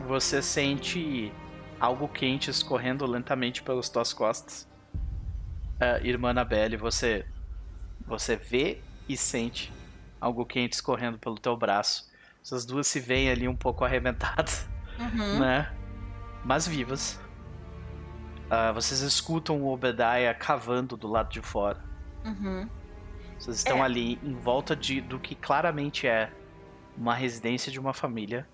você 0.00 0.42
sente 0.42 1.32
algo 1.78 2.08
quente 2.08 2.50
escorrendo 2.50 3.06
lentamente 3.06 3.62
pelas 3.62 3.88
tuas 3.88 4.12
costas. 4.12 4.68
Ah, 5.84 5.98
irmã 6.00 6.30
Anabelle, 6.30 6.76
você 6.76 7.26
você 8.06 8.36
vê 8.36 8.80
e 9.08 9.16
sente 9.16 9.72
algo 10.20 10.46
quente 10.46 10.74
escorrendo 10.74 11.18
pelo 11.18 11.36
teu 11.40 11.56
braço. 11.56 12.08
Essas 12.40 12.64
duas 12.64 12.86
se 12.86 13.00
veem 13.00 13.28
ali 13.30 13.48
um 13.48 13.56
pouco 13.56 13.84
arrebentadas, 13.84 14.68
Uhum. 14.98 15.40
né? 15.40 15.72
Mas 16.44 16.68
vivas. 16.68 17.18
Ah, 18.48 18.70
vocês 18.70 19.00
escutam 19.00 19.60
o 19.60 19.72
Obadiah 19.72 20.34
cavando 20.38 20.96
do 20.96 21.08
lado 21.08 21.30
de 21.30 21.40
fora. 21.40 21.80
Uhum. 22.24 22.68
Vocês 23.38 23.56
estão 23.56 23.78
É. 23.78 23.82
ali 23.82 24.20
em 24.22 24.34
volta 24.34 24.76
de, 24.76 25.00
do 25.00 25.18
que 25.18 25.34
claramente 25.34 26.06
é 26.06 26.30
uma 26.96 27.14
residência 27.14 27.72
de 27.72 27.80
uma 27.80 27.92
família 27.92 28.46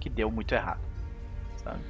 que 0.00 0.08
deu 0.10 0.28
muito 0.30 0.52
errado. 0.54 0.80
Sabe? 1.58 1.80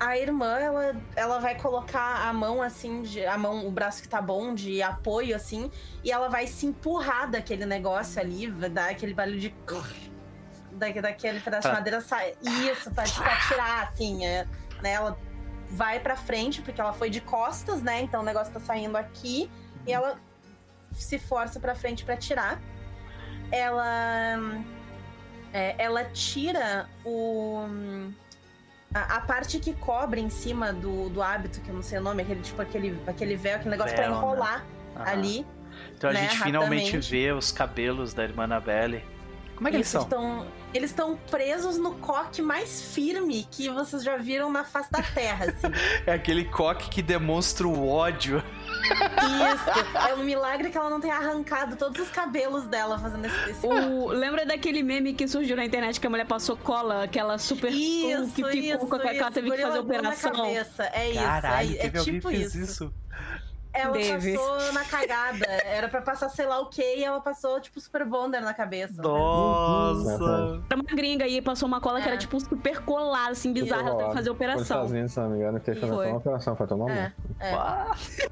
A 0.00 0.16
irmã, 0.16 0.58
ela, 0.58 0.96
ela 1.16 1.38
vai 1.40 1.56
colocar 1.60 2.28
a 2.28 2.32
mão 2.32 2.62
assim, 2.62 3.02
de, 3.02 3.26
a 3.26 3.36
mão, 3.36 3.66
o 3.66 3.70
braço 3.70 4.00
que 4.00 4.08
tá 4.08 4.22
bom, 4.22 4.54
de 4.54 4.80
apoio, 4.80 5.34
assim, 5.34 5.70
e 6.04 6.12
ela 6.12 6.28
vai 6.28 6.46
se 6.46 6.66
empurrar 6.66 7.28
daquele 7.28 7.66
negócio 7.66 8.20
ali, 8.20 8.46
vai 8.48 8.70
dar 8.70 8.90
aquele 8.90 9.12
barulho 9.12 9.40
de. 9.40 9.54
Da, 10.72 10.88
daquele 10.92 11.40
pedaço 11.40 11.62
Pra- 11.62 11.70
de 11.72 11.76
madeira 11.78 12.00
sai. 12.00 12.34
Isso, 12.42 12.90
pra, 12.92 13.02
pra 13.02 13.36
tirar, 13.48 13.88
assim. 13.88 14.24
É, 14.24 14.46
né, 14.80 14.92
ela 14.92 15.18
vai 15.70 15.98
pra 15.98 16.14
frente, 16.16 16.62
porque 16.62 16.80
ela 16.80 16.92
foi 16.92 17.10
de 17.10 17.20
costas, 17.20 17.82
né? 17.82 18.00
Então 18.02 18.20
o 18.20 18.24
negócio 18.24 18.52
tá 18.52 18.60
saindo 18.60 18.96
aqui. 18.96 19.50
E 19.84 19.92
ela 19.92 20.16
se 20.92 21.18
força 21.18 21.58
pra 21.58 21.74
frente 21.74 22.04
pra 22.04 22.16
tirar. 22.16 22.60
Ela. 23.50 24.38
é, 25.52 25.74
ela 25.76 26.04
tira 26.04 26.88
o. 27.04 27.66
A, 28.94 29.16
a 29.16 29.20
parte 29.20 29.58
que 29.58 29.74
cobre 29.74 30.20
em 30.20 30.30
cima 30.30 30.72
do, 30.72 31.08
do 31.10 31.22
hábito, 31.22 31.60
que 31.60 31.68
eu 31.68 31.74
não 31.74 31.82
sei 31.82 31.98
o 31.98 32.02
nome, 32.02 32.22
aquele 32.22 32.40
tipo 32.40 32.60
aquele, 32.60 32.98
aquele 33.06 33.36
véu, 33.36 33.56
aquele 33.56 33.70
negócio 33.70 33.94
Véu, 33.94 34.04
pra 34.04 34.12
né? 34.12 34.16
enrolar 34.16 34.66
ali. 34.96 35.46
Então 35.96 36.10
a 36.10 36.12
né, 36.12 36.22
gente 36.22 36.42
finalmente 36.42 36.98
vê 36.98 37.32
os 37.32 37.52
cabelos 37.52 38.14
da 38.14 38.24
irmã 38.24 38.44
Anabelle. 38.44 39.04
Como 39.54 39.66
é 39.66 39.70
que 39.72 39.76
eles 39.78 39.88
Isso, 39.88 39.98
são? 39.98 40.02
Estão, 40.02 40.46
eles 40.72 40.90
estão 40.90 41.16
presos 41.30 41.78
no 41.78 41.96
coque 41.96 42.40
mais 42.40 42.80
firme 42.94 43.46
que 43.50 43.68
vocês 43.68 44.04
já 44.04 44.16
viram 44.16 44.52
na 44.52 44.64
face 44.64 44.90
da 44.90 45.02
terra, 45.02 45.46
assim. 45.46 45.66
É 46.06 46.12
aquele 46.12 46.44
coque 46.44 46.88
que 46.88 47.02
demonstra 47.02 47.66
o 47.66 47.88
ódio. 47.88 48.42
Isso. 48.78 50.08
É 50.08 50.14
um 50.14 50.24
milagre 50.24 50.70
que 50.70 50.78
ela 50.78 50.88
não 50.90 51.00
tenha 51.00 51.14
arrancado 51.16 51.76
todos 51.76 52.00
os 52.00 52.08
cabelos 52.10 52.66
dela 52.66 52.98
fazendo 52.98 53.24
esse. 53.26 53.50
esse... 53.50 53.66
O- 53.66 54.08
lembra 54.08 54.44
daquele 54.46 54.82
meme 54.82 55.12
que 55.14 55.26
surgiu 55.28 55.56
na 55.56 55.64
internet 55.64 56.00
que 56.00 56.06
a 56.06 56.10
mulher 56.10 56.26
passou 56.26 56.56
cola, 56.56 57.04
aquela 57.04 57.38
super 57.38 57.70
Isso, 57.72 58.26
que 58.34 58.42
ficou 58.42 58.50
isso, 58.50 58.78
com 58.86 58.96
a- 58.96 58.98
que 59.00 59.08
ela 59.08 59.16
isso. 59.20 59.32
teve 59.32 59.50
que 59.50 59.58
fazer 59.62 59.78
operação. 59.78 60.32
cabeça. 60.32 60.84
É 60.92 61.10
isso. 61.10 61.20
Caralho, 61.22 61.70
é, 61.70 61.74
é 61.78 61.90
teve 61.90 62.04
tipo 62.04 62.28
que 62.28 62.36
fez 62.36 62.54
isso. 62.54 62.84
isso. 62.84 62.94
Ela 63.70 63.92
Teve. 63.92 64.36
passou 64.36 64.72
na 64.72 64.82
cagada. 64.84 65.44
Era 65.46 65.88
pra 65.88 66.00
passar 66.00 66.28
sei 66.30 66.46
lá 66.46 66.58
o 66.58 66.66
que 66.66 66.82
e 66.82 67.04
ela 67.04 67.20
passou, 67.20 67.60
tipo, 67.60 67.78
super 67.80 68.04
bonder 68.04 68.40
na 68.40 68.52
cabeça. 68.52 69.00
Nossa! 69.00 70.62
Era 70.68 70.80
uma 70.80 70.96
gringa 70.96 71.24
aí, 71.26 71.40
passou 71.40 71.68
uma 71.68 71.80
cola 71.80 72.00
que 72.00 72.06
É. 72.08 72.12
era 72.12 72.18
tipo 72.18 72.40
super 72.40 72.80
colada, 72.80 73.32
assim, 73.32 73.52
bizarra, 73.52 73.90
ela 73.90 73.96
teve 73.98 74.08
que 74.08 74.14
fazer 74.16 74.30
Foi 74.34 74.46
nos 74.46 74.54
operação. 74.56 74.62
Estados 74.62 74.90
Unidos, 74.90 75.12
se 75.12 75.20
não 75.20 75.30
me 75.30 75.36
engano, 75.36 75.60
que 75.60 75.70
ele 75.70 75.80
fez 75.80 75.92
Foi. 75.92 76.06
uma 76.08 76.16
operação, 76.16 76.56
foi 76.56 76.66
tomar 76.66 76.90
É, 76.90 77.12
um. 77.40 77.44
é. 77.44 78.28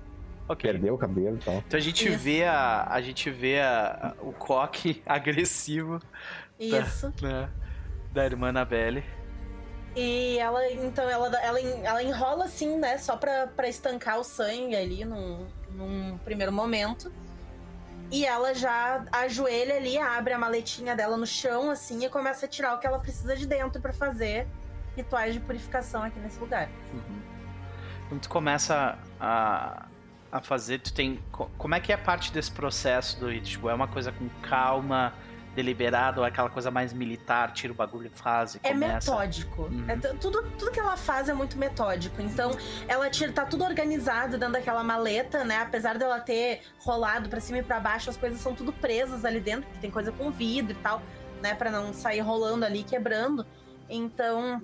Ah. 0.49 0.53
Ok. 0.53 0.71
Perdeu 0.71 0.95
o 0.95 0.99
cabelo 0.99 1.37
e 1.37 1.41
tal. 1.41 1.55
Então 1.67 1.79
a 1.79 1.83
gente 1.83 2.09
Isso. 2.09 2.19
vê 2.19 2.45
a. 2.45 2.87
A 2.89 3.01
gente 3.01 3.31
vê 3.31 3.61
a, 3.61 4.15
a- 4.19 4.23
o 4.23 4.33
coque 4.33 5.03
agressivo 5.07 6.01
Isso. 6.59 7.13
né, 7.21 7.49
da 8.13 8.25
irmã 8.25 8.49
Anabelle. 8.49 9.05
E 9.95 10.39
ela, 10.39 10.71
então, 10.73 11.09
ela, 11.09 11.29
ela, 11.41 11.59
ela 11.61 12.03
enrola 12.03 12.45
assim, 12.45 12.77
né? 12.79 12.99
Só 12.99 13.17
pra, 13.17 13.47
pra 13.47 13.67
estancar 13.67 14.19
o 14.19 14.25
sangue 14.25 14.77
ali 14.77 15.05
num, 15.07 15.47
num 15.71 16.19
primeiro 16.19 16.53
momento. 16.53 17.11
E 18.13 18.25
ela 18.25 18.55
já 18.55 19.05
ajoelha 19.11 19.77
ali, 19.77 19.99
abre 19.99 20.33
a 20.35 20.39
maletinha 20.39 20.95
dela 20.95 21.17
no 21.17 21.27
chão, 21.27 21.71
assim, 21.71 22.05
e 22.05 22.09
começa 22.11 22.47
a 22.47 22.49
tirar 22.49 22.75
o 22.75 22.79
que 22.79 22.87
ela 22.87 22.99
precisa 23.01 23.35
de 23.35 23.47
dentro 23.47 23.81
pra 23.81 23.93
fazer 23.93 24.47
rituais 24.95 25.33
de 25.35 25.41
purificação 25.41 26.03
aqui 26.05 26.19
nesse 26.21 26.39
lugar. 26.39 26.69
Uhum. 26.93 27.21
Quando 28.09 28.21
tu 28.21 28.29
começa 28.29 28.97
a, 29.19 29.87
a 30.31 30.41
fazer, 30.41 30.81
tu 30.81 30.93
tem. 30.93 31.21
co- 31.33 31.51
Como 31.57 31.75
é 31.75 31.81
que 31.81 31.93
é 31.93 31.95
a 31.95 31.99
parte 31.99 32.33
desse 32.33 32.51
processo 32.51 33.19
do 33.19 33.29
rito? 33.31 33.49
Tipo, 33.49 33.69
é 33.71 33.75
uma 33.75 33.89
coisa 33.89 34.11
com 34.13 34.29
calma, 34.43 35.13
deliberado, 35.55 36.21
ou 36.21 36.27
é 36.27 36.29
aquela 36.29 36.51
coisa 36.51 36.71
mais 36.71 36.93
militar, 36.93 37.53
tira 37.53 37.73
o 37.73 37.77
bagulho 37.77 38.11
e 38.15 38.19
faz 38.19 38.55
e 38.57 38.61
É 38.63 38.73
começa? 38.73 39.11
metódico. 39.11 39.63
Uhum. 39.63 39.85
É 39.89 39.97
tudo, 39.97 40.43
tudo 40.59 40.71
que 40.71 40.79
ela 40.79 40.97
faz 40.99 41.29
é 41.31 41.35
muito 41.35 41.57
metódico. 41.57 42.21
Então, 42.21 42.51
ela 42.87 43.09
tira, 43.09 43.33
tá 43.33 43.47
tudo 43.47 43.65
organizado 43.65 44.33
dentro 44.37 44.53
daquela 44.53 44.85
maleta, 44.85 45.45
né? 45.45 45.59
Apesar 45.63 45.97
dela 45.97 46.21
ter 46.21 46.61
rolado 46.81 47.29
pra 47.31 47.41
cima 47.41 47.59
e 47.59 47.63
pra 47.63 47.81
baixo, 47.81 48.11
as 48.11 48.17
coisas 48.19 48.39
são 48.41 48.55
tudo 48.55 48.71
presas 48.73 49.25
ali 49.25 49.41
dentro, 49.41 49.63
porque 49.63 49.79
tem 49.81 49.91
coisa 49.91 50.13
com 50.13 50.31
vidro 50.31 50.73
e 50.73 50.83
tal, 50.83 51.01
né? 51.43 51.55
Pra 51.55 51.71
não 51.71 51.93
sair 51.95 52.21
rolando 52.21 52.65
ali, 52.67 52.83
quebrando. 52.83 53.47
Então, 53.89 54.61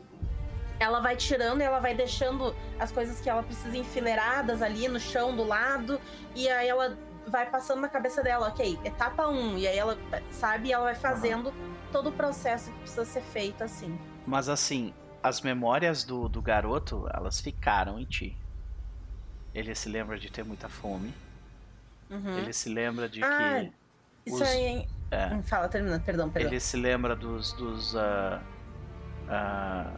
ela 0.82 1.00
vai 1.00 1.16
tirando 1.16 1.60
e 1.60 1.64
ela 1.64 1.78
vai 1.80 1.94
deixando 1.94 2.54
as 2.78 2.90
coisas 2.92 3.20
que 3.20 3.30
ela 3.30 3.42
precisa 3.42 3.76
enfileiradas 3.76 4.60
ali 4.62 4.88
no 4.88 4.98
chão 5.00 5.34
do 5.34 5.44
lado. 5.44 6.00
E 6.34 6.48
aí 6.48 6.68
ela 6.68 6.96
vai 7.26 7.48
passando 7.48 7.80
na 7.80 7.88
cabeça 7.88 8.22
dela, 8.22 8.48
ok, 8.48 8.78
etapa 8.84 9.26
1. 9.28 9.59
E 9.59 9.68
aí 9.68 9.78
ela, 9.78 9.96
sabe, 10.30 10.68
e 10.68 10.72
ela 10.72 10.84
vai 10.84 10.94
fazendo 10.94 11.52
todo 11.92 12.09
o 12.09 12.12
processo 12.12 12.70
que 12.72 12.78
precisa 12.80 13.04
ser 13.04 13.22
feito 13.22 13.62
assim. 13.62 13.98
Mas 14.26 14.48
assim, 14.48 14.92
as 15.22 15.40
memórias 15.40 16.04
do, 16.04 16.28
do 16.28 16.42
garoto, 16.42 17.06
elas 17.14 17.40
ficaram 17.40 17.98
em 17.98 18.04
ti. 18.04 18.36
Ele 19.54 19.74
se 19.74 19.88
lembra 19.88 20.18
de 20.18 20.30
ter 20.30 20.42
muita 20.44 20.68
fome. 20.68 21.12
Uhum. 22.10 22.38
Ele 22.38 22.52
se 22.52 22.68
lembra 22.68 23.09
de 23.09 23.22
Ah, 23.22 23.60
que. 23.60 23.72
Isso 24.30 24.36
os- 24.42 24.48
aí, 24.48 24.64
hein? 24.64 24.88
É. 25.10 25.42
Fala, 25.42 25.68
terminando, 25.68 26.02
perdão, 26.02 26.30
perdão. 26.30 26.50
Ele 26.50 26.59
se 26.59 26.76
lembra 26.76 27.14
dos 27.14 27.52
dos, 27.52 27.94
ah, 27.94 28.40
ah, 29.28 29.92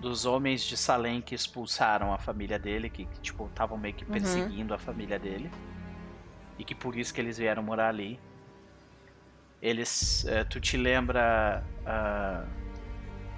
dos 0.00 0.24
homens 0.24 0.62
de 0.62 0.76
Salem 0.76 1.20
que 1.20 1.34
expulsaram 1.34 2.12
a 2.12 2.18
família 2.18 2.58
dele, 2.58 2.88
que, 2.88 3.04
que, 3.04 3.20
tipo 3.20 3.46
estavam 3.46 3.76
meio 3.76 3.94
que 3.94 4.04
Uhum. 4.04 4.12
perseguindo 4.12 4.72
a 4.74 4.78
família 4.78 5.18
dele 5.18 5.50
e 6.58 6.64
que 6.64 6.74
por 6.74 6.96
isso 6.96 7.12
que 7.12 7.20
eles 7.20 7.36
vieram 7.38 7.62
morar 7.62 7.88
ali. 7.88 8.18
Eles, 9.62 10.24
eh, 10.26 10.44
tu 10.44 10.58
te 10.58 10.76
lembra 10.78 11.62
ah, 11.84 12.44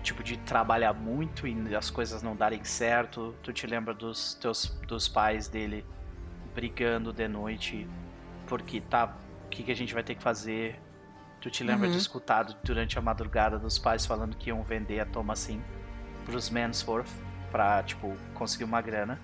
tipo 0.04 0.22
de 0.22 0.36
trabalhar 0.38 0.92
muito 0.92 1.46
e 1.48 1.74
as 1.74 1.90
coisas 1.90 2.22
não 2.22 2.36
darem 2.36 2.62
certo. 2.64 3.34
Tu 3.42 3.52
te 3.52 3.66
lembra 3.66 3.92
dos 3.92 4.34
teus 4.34 4.66
dos 4.86 5.08
pais 5.08 5.48
dele 5.48 5.84
brigando 6.54 7.12
de 7.12 7.26
noite 7.26 7.88
porque 8.46 8.80
tá, 8.80 9.16
o 9.46 9.48
que, 9.48 9.64
que 9.64 9.72
a 9.72 9.76
gente 9.76 9.92
vai 9.94 10.02
ter 10.04 10.14
que 10.14 10.22
fazer? 10.22 10.80
Tu 11.40 11.50
te 11.50 11.64
lembra 11.64 11.86
Uhum. 11.86 11.92
de 11.92 11.98
escutado 11.98 12.56
durante 12.62 12.96
a 12.98 13.02
madrugada 13.02 13.58
dos 13.58 13.78
pais 13.78 14.06
falando 14.06 14.36
que 14.36 14.48
iam 14.50 14.62
vender 14.62 15.00
a 15.00 15.06
Thomasin 15.06 15.60
pros 16.22 16.48
Mansforth. 16.50 17.08
pra, 17.50 17.82
tipo, 17.82 18.16
conseguir 18.32 18.64
uma 18.64 18.80
grana. 18.80 19.20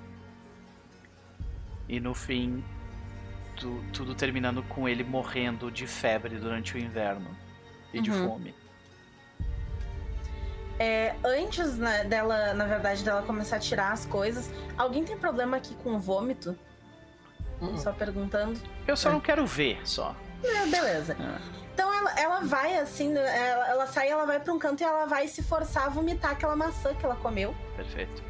E 1.88 1.98
no 1.98 2.12
fim, 2.14 2.62
tu- 3.56 3.82
tudo 3.90 4.14
terminando 4.14 4.62
com 4.64 4.86
ele 4.86 5.02
morrendo 5.02 5.70
de 5.70 5.86
febre 5.86 6.36
durante 6.36 6.74
o 6.74 6.78
inverno. 6.78 7.30
E 7.90 8.02
de 8.02 8.10
Uhum. 8.10 8.28
fome. 8.28 8.54
É, 10.78 11.14
antes 11.24 11.78
né, 11.78 12.04
dela, 12.04 12.52
na 12.54 12.66
verdade, 12.66 13.02
dela 13.02 13.22
começar 13.22 13.56
a 13.56 13.60
tirar 13.60 13.92
as 13.92 14.04
coisas, 14.04 14.50
alguém 14.76 15.04
tem 15.04 15.16
problema 15.16 15.56
aqui 15.56 15.74
com 15.76 15.98
vômito? 15.98 16.54
Só 17.78 17.92
perguntando. 17.92 18.60
Eu 18.86 18.96
só 18.96 19.08
É. 19.08 19.12
não 19.12 19.20
quero 19.20 19.44
ver, 19.46 19.80
só. 19.88 20.14
É, 20.44 20.66
beleza. 20.66 21.14
É. 21.18 21.67
Então 21.78 21.94
ela, 21.94 22.10
ela 22.18 22.40
vai 22.40 22.76
assim, 22.76 23.10
né, 23.10 23.20
ela, 23.50 23.68
ela 23.68 23.86
sai, 23.86 24.08
ela 24.08 24.26
vai 24.26 24.40
pra 24.40 24.52
um 24.52 24.58
canto 24.58 24.80
e 24.80 24.84
ela 24.84 25.06
vai 25.06 25.28
se 25.28 25.44
forçar 25.44 25.84
a 25.86 25.88
vomitar 25.88 26.32
aquela 26.32 26.56
maçã 26.56 26.92
que 26.92 27.04
ela 27.04 27.14
comeu. 27.14 27.54
Perfeito. 27.76 28.20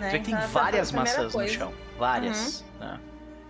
Né? 0.00 0.10
Tem 0.10 0.20
Então, 0.22 0.36
a 0.36 0.46
várias 0.46 0.90
maçãs 0.90 1.32
coisa. 1.32 1.64
Uhum. 1.64 1.70
no 1.70 1.72
chão. 1.72 1.74
Várias. 1.96 2.64
né? 2.80 2.98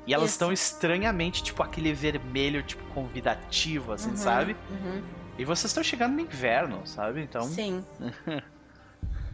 E 0.06 0.12
elas 0.12 0.26
Isso. 0.26 0.34
estão 0.34 0.52
estranhamente, 0.52 1.42
tipo, 1.42 1.62
aquele 1.62 1.90
vermelho, 1.94 2.62
tipo, 2.62 2.84
convidativo, 2.92 3.92
assim, 3.94 4.10
Uhum, 4.10 4.16
sabe? 4.18 4.56
uhum. 4.70 5.02
E 5.38 5.44
vocês 5.46 5.70
estão 5.70 5.82
chegando 5.82 6.12
no 6.12 6.20
inverno, 6.20 6.86
sabe? 6.86 7.22
Então. 7.22 7.40
Sim. 7.42 7.82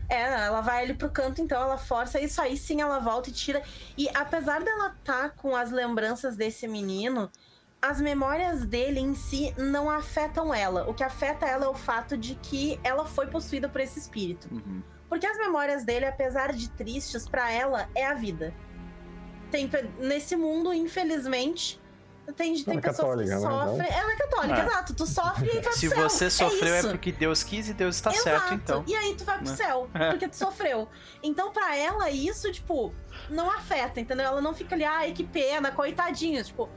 É, 0.09 0.23
ela 0.47 0.61
vai 0.61 0.85
ali 0.85 0.95
pro 0.95 1.11
canto, 1.11 1.43
então 1.43 1.61
ela 1.61 1.77
força 1.77 2.21
isso 2.21 2.41
aí 2.41 2.57
sim, 2.57 2.81
ela 2.81 3.01
volta 3.01 3.29
e 3.29 3.33
tira. 3.33 3.61
E 3.99 4.09
apesar 4.15 4.63
dela 4.63 4.95
tá 5.03 5.31
com 5.31 5.57
as 5.57 5.73
lembranças 5.73 6.37
desse 6.37 6.69
menino, 6.69 7.29
as 7.81 8.01
memórias 8.01 8.65
dele 8.65 9.01
em 9.01 9.15
si 9.15 9.55
não 9.57 9.89
afetam 9.91 10.53
ela. 10.53 10.89
O 10.89 10.95
que 10.95 11.05
afeta 11.05 11.47
ela 11.47 11.67
é 11.67 11.69
o 11.69 11.75
fato 11.75 12.17
de 12.17 12.35
que 12.37 12.81
ela 12.83 13.05
foi 13.07 13.27
possuída 13.29 13.69
por 13.69 13.81
esse 13.81 13.99
espírito. 13.99 14.49
Uhum. 14.53 14.83
Porque 15.09 15.27
as 15.27 15.37
memórias 15.39 15.85
dele, 15.85 16.05
apesar 16.05 16.53
de 16.53 16.69
tristes, 16.71 17.29
pra 17.29 17.53
ela 17.53 17.89
é 17.95 18.05
a 18.07 18.15
vida. 18.15 18.53
Tem, 19.51 19.71
nesse 20.01 20.35
mundo, 20.35 20.73
infelizmente, 20.75 21.81
tem, 22.37 22.55
tem 22.61 22.73
Ela 22.73 22.79
é 22.79 22.81
pessoas 22.83 22.97
católica, 22.97 23.25
que 23.25 23.31
né, 23.31 23.37
então? 23.47 23.69
sofrem. 23.69 23.93
Ela 23.97 24.13
é 24.13 24.17
católica, 24.17 24.59
É. 24.61 24.67
exato. 24.67 24.95
Tu 24.95 25.07
sofre 25.07 25.47
e 25.49 25.53
vai 25.53 25.63
pro 25.63 25.73
Se 25.75 25.89
céu. 25.89 26.03
você 26.11 26.31
sofreu 26.31 26.75
é, 26.75 26.79
isso. 26.81 26.89
porque 26.89 27.13
Deus 27.13 27.43
quis 27.45 27.69
e 27.69 27.73
Deus 27.75 27.95
está 27.95 28.11
Exato. 28.11 28.25
certo, 28.25 28.55
então. 28.55 28.85
E 28.89 28.97
aí 28.97 29.15
tu 29.15 29.25
vai 29.25 29.39
pro 29.39 29.49
Né? 29.49 29.55
céu, 29.57 29.89
É. 29.95 30.11
porque 30.11 30.27
tu 30.29 30.35
sofreu. 30.35 30.89
Então, 31.23 31.53
pra 31.53 31.77
ela, 31.77 32.11
isso, 32.11 32.51
tipo, 32.51 32.93
não 33.31 33.49
afeta, 33.49 34.01
entendeu? 34.01 34.27
Ela 34.27 34.41
não 34.41 34.53
fica 34.53 34.75
ali, 34.75 34.83
ai, 34.85 35.13
que 35.13 35.23
pena, 35.23 35.71
coitadinho. 35.71 36.43
Tipo, 36.43 36.69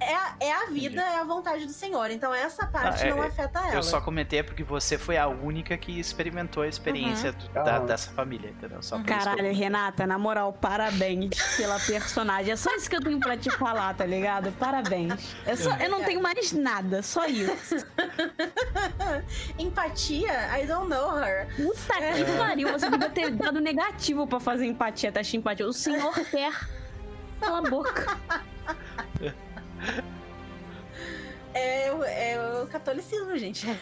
é, 0.00 0.14
a- 0.14 0.34
é 0.40 0.52
a 0.52 0.66
vida, 0.66 1.00
é 1.02 1.16
a 1.16 1.24
vontade 1.24 1.66
do 1.66 1.72
Senhor. 1.72 2.10
Então, 2.10 2.32
essa 2.34 2.66
parte 2.66 3.02
Ah, 3.04 3.06
é- 3.06 3.10
não 3.10 3.22
afeta 3.22 3.58
ela. 3.60 3.74
Eu 3.74 3.82
só 3.82 4.00
comentei 4.00 4.42
porque 4.42 4.62
você 4.62 4.96
foi 4.98 5.16
a 5.16 5.26
única 5.28 5.76
que 5.76 5.98
experimentou 5.98 6.62
a 6.62 6.68
experiência 6.68 7.32
do- 7.32 7.48
da- 7.48 7.76
Aham. 7.76 7.86
dessa 7.86 8.10
família, 8.12 8.50
entendeu? 8.50 8.82
Só 8.82 8.96
que 8.98 9.10
eu- 9.12 9.16
Caralho, 9.18 9.52
Renata, 9.54 10.06
na 10.06 10.18
moral, 10.18 10.52
parabéns 10.52 11.30
pela 11.56 11.78
personagem. 11.80 12.52
É 12.52 12.56
só 12.56 12.74
isso 12.74 12.88
que 12.88 12.96
eu 12.96 13.00
tenho 13.00 13.18
pra 13.20 13.36
te 13.36 13.50
falar, 13.50 13.94
tá 13.94 14.04
ligado? 14.06 14.52
Parabéns. 14.52 15.34
É 15.46 15.54
só- 15.56 15.74
eu 15.76 15.90
não 15.90 16.02
tenho 16.04 16.22
mais 16.22 16.52
nada, 16.52 17.02
só 17.02 17.26
isso. 17.26 17.84
Empatia, 19.58 20.58
I 20.58 20.66
don't 20.66 20.88
know 20.88 21.16
her. 21.18 21.46
Puta 21.56 21.94
que 22.14 22.38
pariu, 22.38 22.72
você 22.72 22.88
devia 22.90 23.10
ter 23.10 23.30
dado 23.30 23.60
negativo 23.60 24.26
pra 24.26 24.40
fazer 24.40 24.66
empatia, 24.66 25.10
teste 25.12 25.32
de 25.32 25.36
empatia. 25.38 25.66
O 25.66 25.72
senhor 25.72 26.12
quer. 26.30 26.52
Cala 27.40 27.58
a 27.58 27.70
boca. 27.70 28.18
É, 31.54 31.92
o- 31.92 32.04
é 32.04 32.62
o 32.62 32.66
catolicismo, 32.66 33.36
gente. 33.38 33.66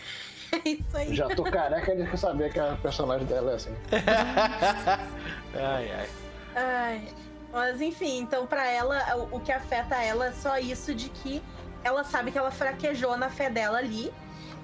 É 0.65 0.69
isso 0.71 0.97
aí. 0.97 1.13
Já 1.13 1.27
tô 1.27 1.43
careca 1.43 1.95
de 1.95 2.17
saber 2.17 2.53
que 2.53 2.61
a 2.61 2.77
personagem 2.77 3.27
dela 3.27 3.51
é 3.51 3.55
assim. 3.57 3.75
ai, 5.55 5.91
ai. 5.93 6.09
Ai, 6.55 7.09
mas 7.53 7.81
enfim, 7.81 8.21
então 8.21 8.47
pra 8.47 8.65
ela, 8.65 9.17
o, 9.17 9.37
o 9.37 9.41
que 9.41 9.51
afeta 9.51 9.97
ela 9.97 10.27
é 10.29 10.33
só 10.33 10.57
isso 10.57 10.95
de 10.95 11.09
que 11.11 11.43
ela 11.83 12.05
sabe 12.05 12.31
que 12.31 12.39
ela 12.39 12.53
fraquejou 12.53 13.17
na 13.17 13.29
fé 13.29 13.51
dela 13.51 13.79
ali 13.79 14.13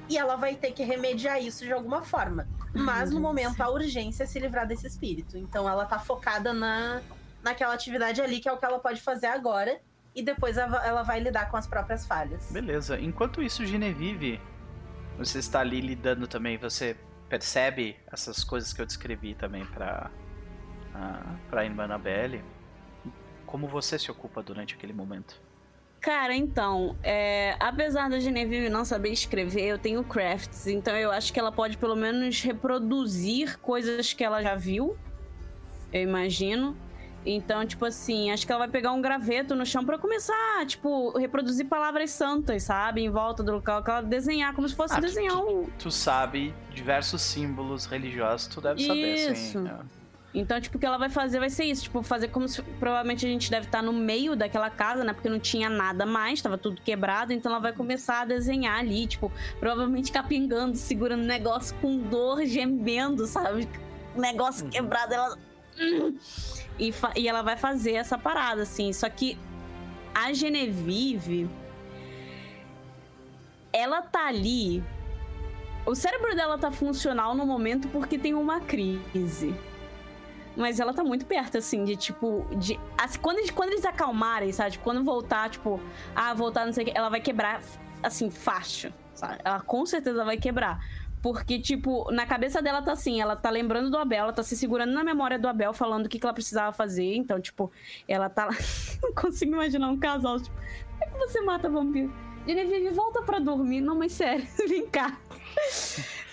e 0.09 0.17
ela 0.17 0.37
vai 0.37 0.55
ter 0.55 0.71
que 0.73 0.85
remediar 0.85 1.43
isso 1.43 1.65
de 1.65 1.73
alguma 1.73 2.03
forma. 2.03 2.47
Mas 2.73 3.11
no 3.11 3.21
momento 3.21 3.61
a 3.61 3.69
urgência 3.69 4.23
é 4.23 4.27
se 4.27 4.39
livrar 4.39 4.67
desse 4.67 4.87
espírito. 4.87 5.37
Então 5.37 5.69
ela 5.69 5.85
tá 5.85 5.99
focada 5.99 6.53
na, 6.55 7.03
naquela 7.43 7.75
atividade 7.75 8.23
ali, 8.23 8.39
que 8.39 8.49
é 8.49 8.53
o 8.53 8.57
que 8.57 8.65
ela 8.65 8.79
pode 8.79 9.01
fazer 9.03 9.27
agora. 9.27 9.79
E 10.15 10.23
depois 10.23 10.59
ela, 10.59 11.03
vai 11.03 11.21
lidar 11.21 11.51
com 11.51 11.57
as 11.57 11.67
próprias 11.67 12.07
falhas. 12.07 12.51
Beleza. 12.53 13.01
Enquanto 13.01 13.43
isso, 13.43 13.65
Genevieve, 13.65 14.41
você 15.17 15.39
está 15.39 15.61
ali 15.61 15.81
lidando 15.81 16.27
também, 16.27 16.59
você 16.59 16.97
percebe 17.29 17.97
essas 18.11 18.45
coisas 18.45 18.73
que 18.73 18.83
eu 18.83 18.87
descrevi 18.87 19.35
também 19.35 19.65
pra, 19.65 20.11
a, 20.95 21.37
pra 21.49 21.65
irmã 21.65 21.85
Annabelle. 21.85 22.45
Como 23.47 23.67
você 23.67 23.99
se 23.99 24.11
ocupa 24.11 24.43
durante 24.43 24.75
aquele 24.75 24.93
momento? 24.93 25.41
Cara, 26.03 26.35
então, 26.35 26.97
é, 27.01 27.57
apesar 27.61 28.11
da 28.11 28.19
Genevieve 28.19 28.69
não 28.69 28.85
saber 28.85 29.11
escrever, 29.11 29.63
eu 29.67 29.79
tenho 29.79 30.03
crafts, 30.03 30.67
então 30.67 30.97
eu 30.97 31.13
acho 31.13 31.33
que 31.33 31.39
ela 31.39 31.53
pode 31.53 31.79
pelo 31.79 31.95
menos 31.95 32.43
reproduzir 32.43 33.57
coisas 33.61 34.13
que 34.13 34.25
ela 34.25 34.43
já 34.43 34.57
viu, 34.57 34.97
eu 35.93 36.03
imagino. 36.03 36.77
Então, 37.25 37.65
tipo 37.65 37.85
assim, 37.85 38.31
acho 38.33 38.45
que 38.45 38.53
ela 38.53 38.61
vai 38.61 38.69
pegar 38.69 38.93
um 38.93 39.01
graveto 39.01 39.55
no 39.55 39.65
chão 39.65 39.85
pra 39.85 39.97
começar, 39.97 40.67
tipo, 40.67 41.17
reproduzir 41.17 41.67
palavras 41.67 42.11
santas, 42.11 42.65
sabe? 42.65 43.01
Em 43.03 43.11
volta 43.11 43.43
do 43.45 43.53
local, 43.53 43.83
que 43.85 43.91
ela 43.91 44.03
desenhar, 44.03 44.53
como 44.55 44.69
se 44.69 44.75
fosse 44.75 44.95
Ah, 44.95 44.97
tu- 44.97 45.03
desenhar 45.03 45.37
um. 45.39 45.65
Tu 45.79 45.91
sabe 45.91 46.53
diversos 46.75 47.23
símbolos 47.23 47.87
religiosos, 47.87 48.49
tu 48.49 48.61
deve 48.61 48.85
saber, 48.85 49.17
sim. 49.19 49.33
Isso. 49.33 49.59
É. 49.67 50.03
Então, 50.35 50.59
tipo, 50.61 50.79
o 50.79 50.81
que 50.81 50.87
ela 50.87 50.97
vai 50.97 51.11
fazer 51.11 51.39
vai 51.39 51.51
ser 51.51 51.65
isso, 51.67 51.83
tipo, 51.85 52.03
fazer 52.03 52.29
como 52.29 52.49
se 52.49 52.61
provavelmente 52.81 53.25
a 53.27 53.29
gente 53.29 53.51
deve 53.51 53.67
estar 53.67 53.83
no 53.83 53.93
meio 53.93 54.35
daquela 54.35 54.71
casa, 54.71 55.05
né? 55.05 55.13
Porque 55.13 55.29
não 55.29 55.39
tinha 55.39 55.69
nada 55.69 56.07
mais, 56.07 56.41
tava 56.41 56.57
tudo 56.57 56.81
quebrado, 56.81 57.33
então 57.35 57.53
ela 57.53 57.61
vai 57.61 57.73
começar 57.75 58.23
a 58.23 58.25
desenhar 58.25 58.79
ali, 58.81 59.07
tipo, 59.07 59.31
provavelmente 59.61 60.11
capingando, 60.11 60.75
segurando 60.77 61.21
o 61.23 61.27
negócio 61.27 61.77
com 61.83 61.99
dor, 61.99 62.45
gemendo, 62.47 63.27
sabe? 63.27 63.69
O 64.17 64.21
negócio 64.21 64.65
Uhum. 64.65 64.71
quebrado, 64.71 65.13
ela. 65.15 65.39
E, 66.79 66.93
e 67.17 67.29
ela 67.29 67.43
vai 67.43 67.57
fazer 67.57 67.93
essa 67.93 68.19
parada, 68.19 68.63
assim. 68.63 68.93
Só 68.93 69.09
que 69.09 69.39
a 70.15 70.33
Genevieve. 70.33 71.49
Ela 73.73 74.03
tá 74.03 74.27
ali. 74.27 74.83
O 75.85 75.95
cérebro 75.95 76.35
dela 76.37 76.59
tá 76.59 76.71
funcional 76.71 77.35
no 77.35 77.47
momento 77.47 77.89
porque 77.89 78.19
tem 78.19 78.35
uma 78.35 78.61
crise. 78.61 79.55
Mas 80.55 80.79
ela 80.79 80.93
tá 80.93 81.03
muito 81.03 81.25
perto, 81.25 81.59
assim, 81.59 81.85
de 81.85 81.97
tipo. 81.97 82.47
De, 82.57 82.79
assim, 82.99 83.19
quando, 83.19 83.53
quando 83.53 83.71
eles 83.71 83.85
acalmarem, 83.85 84.53
sabe? 84.53 84.79
Quando 84.79 85.03
voltar, 85.03 85.49
tipo, 85.49 85.81
ah, 86.15 86.35
voltar, 86.35 86.67
não 86.67 86.73
sei 86.73 86.85
o 86.85 86.87
que, 86.87 86.97
ela 86.97 87.09
vai 87.09 87.21
quebrar, 87.21 87.63
assim, 88.03 88.31
fácil, 88.31 88.93
sabe? 89.15 89.39
Ela 89.43 89.61
com 89.61 89.87
certeza 89.87 90.25
vai 90.25 90.37
quebrar. 90.37 90.85
Porque, 91.23 91.61
tipo, 91.61 92.11
na 92.11 92.27
cabeça 92.27 92.61
dela 92.61 92.83
tá 92.83 92.93
assim, 92.93 93.21
ela 93.21 93.37
tá 93.37 93.49
lembrando 93.49 93.89
do 93.91 93.97
Abel, 93.97 94.25
ela 94.25 94.33
tá 94.33 94.43
se 94.43 94.57
segurando 94.57 94.93
na 94.93 95.05
memória 95.05 95.39
do 95.39 95.47
Abel, 95.47 95.73
falando 95.73 96.07
o 96.07 96.09
que, 96.09 96.19
que 96.19 96.27
ela 96.27 96.35
precisava 96.35 96.73
fazer. 96.73 97.15
Então, 97.15 97.41
tipo, 97.41 97.71
ela 98.09 98.29
tá 98.29 98.47
lá. 98.47 98.53
não 99.01 99.15
consigo 99.15 99.53
imaginar 99.53 99.89
um 99.89 99.99
casal, 99.99 100.41
tipo, 100.41 100.57
como 100.57 101.03
é 101.03 101.07
que 101.07 101.19
você 101.19 101.41
mata 101.41 101.71
vampiro? 101.71 102.13
Genevieve, 102.45 102.91
volta 102.91 103.23
pra 103.23 103.39
dormir. 103.39 103.81
Não, 103.81 103.97
mas 103.97 104.13
sério, 104.13 104.45
vem 104.69 104.87
cá. 104.89 105.17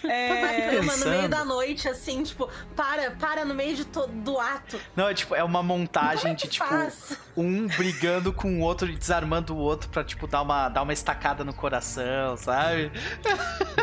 É, 0.02 0.72
cama, 0.78 0.96
no 0.96 1.10
meio 1.10 1.28
da 1.28 1.44
noite, 1.44 1.88
assim, 1.90 2.24
tipo, 2.24 2.50
para, 2.74 3.12
para 3.12 3.44
no 3.44 3.54
meio 3.54 3.76
de 3.76 3.84
todo 3.84 4.10
do 4.14 4.40
ato. 4.40 4.80
Não, 4.96 5.10
é 5.10 5.14
tipo, 5.14 5.36
é 5.36 5.44
uma 5.44 5.62
montagem 5.62 6.32
é 6.32 6.36
de, 6.36 6.48
tipo, 6.48 6.66
faz? 6.66 7.18
um 7.36 7.68
brigando 7.68 8.32
com 8.32 8.60
o 8.60 8.62
outro 8.62 8.90
e 8.90 8.96
desarmando 8.96 9.54
o 9.54 9.58
outro 9.58 9.90
pra, 9.90 10.02
tipo, 10.04 10.26
dar 10.26 10.42
uma, 10.42 10.70
dar 10.70 10.84
uma 10.84 10.94
estacada 10.94 11.44
no 11.44 11.54
coração, 11.54 12.38
sabe? 12.38 12.92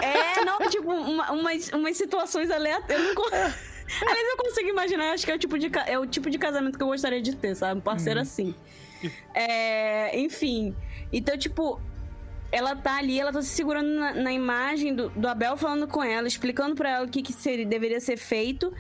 É, 0.03 0.43
não, 0.43 0.59
tipo, 0.71 0.91
uma- 0.91 1.33
umas, 1.33 1.69
umas 1.69 1.97
situações 1.99 2.51
aleatórias. 2.51 2.99
Eu 2.99 3.09
não 3.09 3.15
con- 3.15 3.29
Aliás, 3.31 4.29
eu 4.31 4.37
consigo 4.39 4.69
imaginar, 4.71 5.13
acho 5.13 5.25
que 5.25 5.31
é 5.31 5.35
o, 5.35 5.39
tipo 5.39 5.59
de, 5.59 5.71
é 5.87 5.99
o 5.99 6.07
tipo 6.07 6.31
de 6.31 6.39
casamento 6.39 6.77
que 6.79 6.83
eu 6.83 6.89
gostaria 6.89 7.21
de 7.21 7.37
ter, 7.37 7.55
sabe? 7.55 7.79
Um 7.79 7.83
parceiro 7.83 8.21
assim. 8.21 8.55
É, 9.35 10.19
enfim. 10.19 10.75
Então, 11.13 11.37
tipo, 11.39 11.81
ela 12.57 12.75
tá 12.75 12.97
ali, 12.97 13.21
ela 13.21 13.31
tá 13.31 13.43
se 13.43 13.49
segurando 13.49 13.89
na, 13.89 14.15
na 14.15 14.33
imagem 14.33 14.95
do, 14.95 15.11
do 15.11 15.29
Abel 15.29 15.57
falando 15.59 15.87
com 15.87 16.03
ela, 16.03 16.27
explicando 16.27 16.75
pra 16.75 16.89
ela 16.89 17.07
o 17.07 17.09
que, 17.09 17.21
que 17.21 17.33
seria, 17.33 17.67
deveria 17.67 18.01
ser 18.01 18.17
feito. 18.17 18.73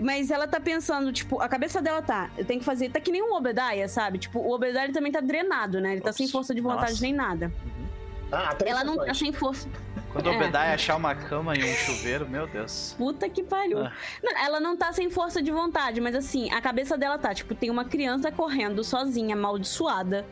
Mas 0.00 0.30
ela 0.30 0.46
tá 0.46 0.60
pensando, 0.60 1.12
tipo, 1.12 1.40
a 1.40 1.48
cabeça 1.48 1.82
dela 1.82 2.02
tá, 2.02 2.30
eu 2.38 2.44
tenho 2.44 2.60
que 2.60 2.66
fazer. 2.66 2.90
Tá 2.90 3.00
que 3.00 3.10
nem 3.10 3.22
o 3.22 3.34
Obediah, 3.34 3.88
sabe? 3.88 4.18
Tipo, 4.18 4.38
o 4.38 4.52
Obediah 4.52 4.84
ele 4.84 4.92
também 4.92 5.10
tá 5.10 5.20
drenado, 5.20 5.80
né? 5.80 5.92
Ele 5.92 6.00
tá 6.00 6.10
Ops, 6.10 6.16
sem 6.16 6.28
força 6.28 6.54
de 6.54 6.60
vontade 6.60 6.92
nossa. 6.92 7.02
nem 7.02 7.12
nada. 7.12 7.52
Ah, 8.30 8.54
três 8.54 8.72
Ela 8.72 8.84
não 8.84 8.96
tá 9.04 9.12
sem 9.14 9.32
força. 9.32 9.68
Quando 10.12 10.26
o 10.26 10.32
É. 10.32 10.36
Obediah 10.36 10.74
achar 10.74 10.96
uma 10.96 11.14
cama 11.14 11.56
e 11.56 11.64
um 11.64 11.74
chuveiro, 11.74 12.28
meu 12.28 12.46
Deus. 12.46 12.94
Puta 12.96 13.28
que 13.28 13.42
pariu. 13.42 13.80
Ah. 13.80 13.92
Não, 14.22 14.36
ela 14.38 14.60
não 14.60 14.76
tá 14.76 14.92
sem 14.92 15.10
força 15.10 15.42
de 15.42 15.50
vontade, 15.50 16.00
mas 16.00 16.14
assim, 16.14 16.50
a 16.52 16.60
cabeça 16.60 16.96
dela 16.96 17.18
tá, 17.18 17.34
tipo, 17.34 17.54
tem 17.54 17.70
uma 17.70 17.84
criança 17.84 18.30
correndo 18.30 18.82
sozinha, 18.84 19.34
amaldiçoada. 19.34 20.24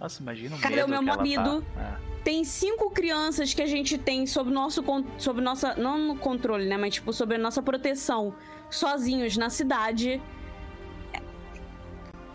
Nossa, 0.00 0.22
imagina 0.22 0.56
o 0.56 0.60
Cadê 0.60 0.82
o 0.82 0.88
meu 0.88 1.02
marido? 1.02 1.62
Tá. 1.74 2.00
É. 2.04 2.22
Tem 2.22 2.44
cinco 2.44 2.90
crianças 2.90 3.54
que 3.54 3.62
a 3.62 3.66
gente 3.66 3.96
tem 3.96 4.26
sob 4.26 4.50
nosso 4.50 4.84
sob 5.16 5.40
nossa 5.40 5.74
não 5.76 5.98
no 5.98 6.16
controle, 6.16 6.66
né, 6.66 6.76
mas 6.76 6.94
tipo 6.94 7.12
sob 7.12 7.34
a 7.34 7.38
nossa 7.38 7.62
proteção 7.62 8.34
sozinhos 8.70 9.36
na 9.36 9.50
cidade. 9.50 10.20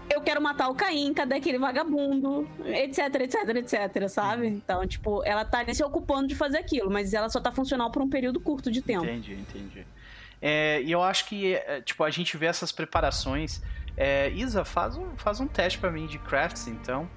Eu 0.10 0.22
quero 0.22 0.41
matar 0.41 0.69
o 0.69 0.76
Caim, 0.76 1.14
cadê 1.14 1.35
aquele 1.35 1.57
vagabundo? 1.57 2.48
Etc, 2.65 2.99
etc, 3.22 3.49
etc, 3.56 4.07
sabe? 4.07 4.48
Então, 4.48 4.85
tipo, 4.85 5.23
ela 5.26 5.44
tá 5.44 5.65
se 5.73 5.84
ocupando 5.84 6.27
de 6.27 6.35
fazer 6.35 6.60
aquilo, 6.60 6.91
mas 6.91 7.14
ela 7.14 7.30
só 7.30 7.40
tá 7.40 7.52
funcional 7.52 7.90
por 7.90 8.02
um 8.02 8.10
período 8.10 8.40
curto 8.40 8.69
de 8.69 8.81
tempo. 8.81 9.06
Entendi, 9.06 9.34
entendi. 9.34 9.88
É, 10.40 10.81
e 10.84 10.91
eu 10.91 11.02
acho 11.02 11.26
que, 11.26 11.56
é, 11.56 11.81
tipo, 11.81 12.03
a 12.03 12.11
gente 12.11 12.38
vê 12.38 12.45
essas 12.45 12.72
preparações. 12.72 13.61
É, 13.98 14.30
Isa, 14.31 14.64
faz 14.64 14.98
um, 14.98 15.15
faz 15.18 15.40
um 15.40 15.48
teste 15.48 15.80
para 15.80 15.90
mim 15.90 16.06
de 16.06 16.19
crafts, 16.19 16.68
então. 16.68 17.10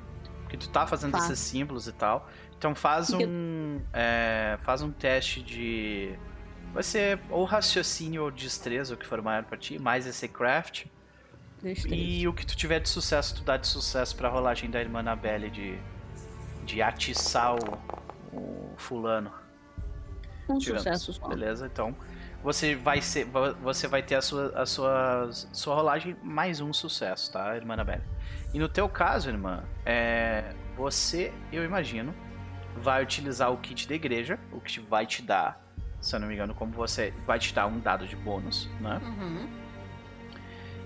Porque 0.47 0.57
tu 0.57 0.69
tá 0.69 0.87
fazendo 0.87 1.17
esses 1.17 1.41
símbolos 1.41 1.89
e 1.89 1.93
tal. 1.93 2.29
Então 2.57 2.73
faz 2.73 3.11
um. 3.11 3.81
É, 3.93 4.57
faz 4.63 4.81
um 4.81 4.93
teste 4.93 5.43
de. 5.43 6.17
Vai 6.73 6.85
ser 6.85 7.19
ou 7.29 7.45
raciocínio 7.45 8.23
ou 8.23 8.31
destreza, 8.31 8.95
o 8.95 8.97
que 8.97 9.05
for 9.05 9.21
maior 9.21 9.43
pra 9.43 9.59
ti, 9.59 9.77
mais 9.77 10.07
esse 10.07 10.29
craft. 10.29 10.87
Destreza. 11.61 11.95
E 11.97 12.29
o 12.29 12.33
que 12.33 12.47
tu 12.47 12.57
tiver 12.57 12.79
de 12.79 12.89
sucesso, 12.89 13.35
tu 13.35 13.43
dá 13.43 13.57
de 13.57 13.67
sucesso 13.67 14.15
pra 14.15 14.29
rolagem 14.29 14.71
da 14.71 14.81
irmã 14.81 15.01
Anabelle 15.01 15.51
de. 15.51 15.77
de 16.65 16.81
atiçar 16.81 17.57
o, 17.57 18.37
o 18.37 18.75
fulano. 18.77 19.33
Um 20.49 20.59
Tivemos. 20.59 20.85
sucesso 20.85 21.13
só. 21.13 21.27
Beleza, 21.27 21.67
então 21.67 21.93
você 22.47 22.77
vai 22.77 23.03
ser 23.03 23.27
você 23.61 23.89
vai 23.89 24.05
ter 24.05 24.15
a 24.15 24.23
sua 24.23 24.53
a 24.55 24.65
sua 24.65 25.29
sua 25.33 25.75
rolagem 25.75 26.17
mais 26.23 26.61
um 26.61 26.73
sucesso, 26.73 27.33
tá, 27.33 27.57
irmã 27.57 27.75
Anabelle? 27.75 28.05
E 28.55 28.59
no 28.61 28.69
teu 28.69 28.89
caso, 28.89 29.29
irmã, 29.29 29.65
é, 29.85 30.55
você, 30.77 31.33
eu 31.53 31.65
imagino, 31.65 32.15
vai 32.77 33.03
utilizar 33.03 33.53
o 33.53 33.57
kit 33.57 33.89
da 33.89 33.97
igreja, 33.97 34.39
o 34.53 34.61
que 34.61 34.79
vai 34.79 35.05
te 35.05 35.23
dar, 35.23 35.61
se 36.01 36.15
eu 36.15 36.21
não 36.21 36.29
me 36.29 36.35
engano, 36.35 36.55
como 36.55 36.71
você 36.71 37.13
vai 37.27 37.41
te 37.41 37.53
dar 37.53 37.67
um 37.67 37.81
dado 37.81 38.07
de 38.07 38.15
bônus, 38.15 38.71
né? 38.81 39.01
Uhum. 39.03 39.49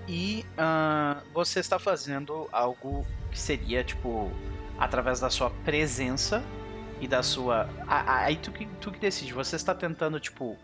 E 0.08 0.46
uh, 0.52 1.22
você 1.34 1.60
está 1.60 1.78
fazendo 1.78 2.48
algo 2.50 3.06
que 3.30 3.38
seria 3.38 3.84
tipo 3.84 4.32
através 4.78 5.20
da 5.20 5.28
sua 5.28 5.50
presença 5.50 6.42
e 7.02 7.06
da 7.06 7.22
sua. 7.22 7.68
Aí 7.86 8.36
tu 8.36 8.50
que, 8.50 8.64
tu 8.80 8.90
que 8.90 8.98
decide. 8.98 9.34
Você 9.34 9.56
está 9.56 9.74
tentando, 9.74 10.18
tipo, 10.18 10.56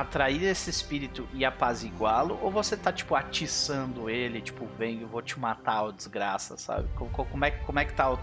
atrair 0.00 0.42
esse 0.44 0.68
espírito 0.70 1.28
e 1.32 1.44
apaziguá-lo? 1.44 2.38
Ou 2.42 2.50
você 2.50 2.76
tá, 2.76 2.92
tipo, 2.92 3.14
atiçando 3.14 4.10
ele, 4.10 4.40
tipo, 4.40 4.66
vem, 4.78 5.02
eu 5.02 5.08
vou 5.08 5.22
te 5.22 5.38
matar, 5.38 5.84
ô 5.84 5.92
desgraça, 5.92 6.56
sabe? 6.56 6.88
Como, 6.94 7.44
é, 7.44 7.50
como 7.50 7.78
é 7.78 7.84
que 7.84 7.94
tá 7.94 8.12
o. 8.12 8.18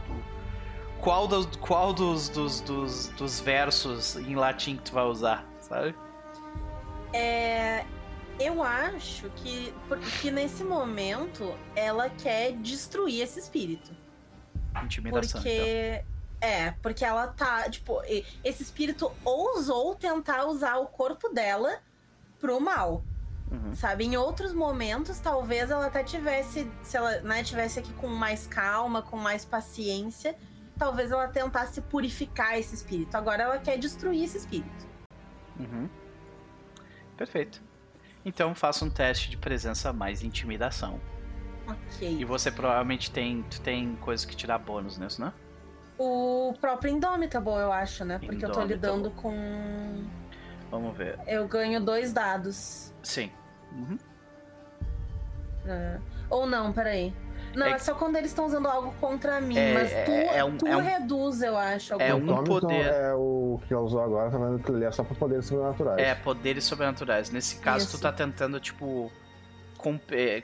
Qual, 0.99 1.27
dos, 1.27 1.45
qual 1.57 1.91
dos, 1.93 2.29
dos, 2.29 2.61
dos, 2.61 3.07
dos 3.09 3.39
versos 3.39 4.15
em 4.15 4.35
latim 4.35 4.77
que 4.77 4.83
tu 4.83 4.93
vai 4.93 5.03
usar, 5.03 5.45
sabe? 5.59 5.95
É. 7.11 7.85
Eu 8.39 8.63
acho 8.63 9.29
que, 9.35 9.71
porque 9.87 10.31
nesse 10.31 10.63
momento 10.63 11.53
ela 11.75 12.09
quer 12.09 12.53
destruir 12.53 13.21
esse 13.21 13.39
espírito. 13.39 13.91
Intimidação. 14.83 15.39
Porque 15.39 16.01
então. 16.01 16.12
É, 16.43 16.71
porque 16.81 17.05
ela 17.05 17.27
tá, 17.27 17.69
tipo, 17.69 18.01
esse 18.43 18.61
espírito 18.61 19.09
ousou 19.23 19.95
tentar 19.95 20.43
usar 20.43 20.75
o 20.75 20.87
corpo 20.87 21.29
dela 21.29 21.79
pro 22.37 22.59
mal. 22.59 23.01
Uhum. 23.49 23.73
Sabe? 23.73 24.03
Em 24.03 24.17
outros 24.17 24.51
momentos, 24.51 25.19
talvez 25.19 25.71
ela 25.71 25.85
até 25.85 26.03
tivesse, 26.03 26.69
se 26.81 26.97
ela 26.97 27.21
né, 27.21 27.45
tivesse 27.45 27.79
aqui 27.79 27.93
com 27.93 28.07
mais 28.07 28.45
calma, 28.45 29.01
com 29.01 29.15
mais 29.15 29.45
paciência, 29.45 30.35
talvez 30.77 31.13
ela 31.13 31.29
tentasse 31.29 31.79
purificar 31.79 32.59
esse 32.59 32.75
espírito. 32.75 33.15
Agora 33.15 33.43
ela 33.43 33.57
quer 33.59 33.77
destruir 33.77 34.25
esse 34.25 34.37
espírito. 34.37 34.85
Uhum. 35.57 35.89
Perfeito. 37.15 37.63
Então 38.25 38.53
faça 38.53 38.83
um 38.83 38.89
teste 38.89 39.29
de 39.29 39.37
presença 39.37 39.93
mais 39.93 40.23
intimidação. 40.23 40.99
Ok. 41.65 42.17
E 42.19 42.25
você 42.25 42.51
provavelmente 42.51 43.09
tem, 43.11 43.43
tem 43.63 43.95
coisa 43.95 44.27
que 44.27 44.35
te 44.35 44.45
dá 44.45 44.57
bônus 44.57 44.97
nisso, 44.97 45.21
né? 45.21 45.31
O 46.05 46.53
próprio 46.59 46.91
Indomitable, 46.91 47.53
eu 47.53 47.71
acho, 47.71 48.03
né? 48.03 48.19
Porque 48.19 48.35
Indomitable. 48.35 48.61
eu 48.61 48.67
tô 48.67 48.73
lidando 48.73 49.11
com. 49.11 50.03
Vamos 50.69 50.97
ver. 50.97 51.17
Eu 51.25 51.47
ganho 51.47 51.79
dois 51.79 52.11
dados. 52.11 52.93
Sim. 53.01 53.31
Uhum. 53.71 53.97
Uh, 55.65 56.01
ou 56.29 56.45
não, 56.45 56.73
peraí. 56.73 57.13
Não, 57.55 57.67
é, 57.67 57.71
é 57.71 57.77
só 57.77 57.93
quando 57.93 58.17
eles 58.17 58.31
estão 58.31 58.45
usando 58.45 58.67
algo 58.67 58.93
contra 58.99 59.39
mim, 59.39 59.55
é, 59.57 59.73
mas 59.73 59.91
tu, 59.91 60.11
é, 60.11 60.37
é 60.39 60.43
um, 60.43 60.57
tu 60.57 60.67
é 60.67 60.75
um, 60.75 60.81
reduz, 60.81 61.41
eu 61.41 61.55
acho. 61.55 61.93
É 62.01 62.13
um 62.13 62.43
poder. 62.43 62.85
É 62.85 63.13
o 63.13 63.59
que 63.67 63.73
ela 63.73 63.83
usou 63.83 64.01
agora, 64.01 64.29
tá 64.29 64.37
vendo 64.37 64.59
que 64.59 64.71
ele 64.71 64.83
é 64.83 64.91
só 64.91 65.03
pra 65.03 65.15
poderes 65.15 65.45
sobrenaturais. 65.45 65.99
É, 65.99 66.15
poderes 66.15 66.63
sobrenaturais. 66.65 67.29
Nesse 67.29 67.57
caso, 67.57 67.85
Isso. 67.85 67.97
tu 67.97 68.01
tá 68.01 68.11
tentando, 68.11 68.59
tipo, 68.59 69.11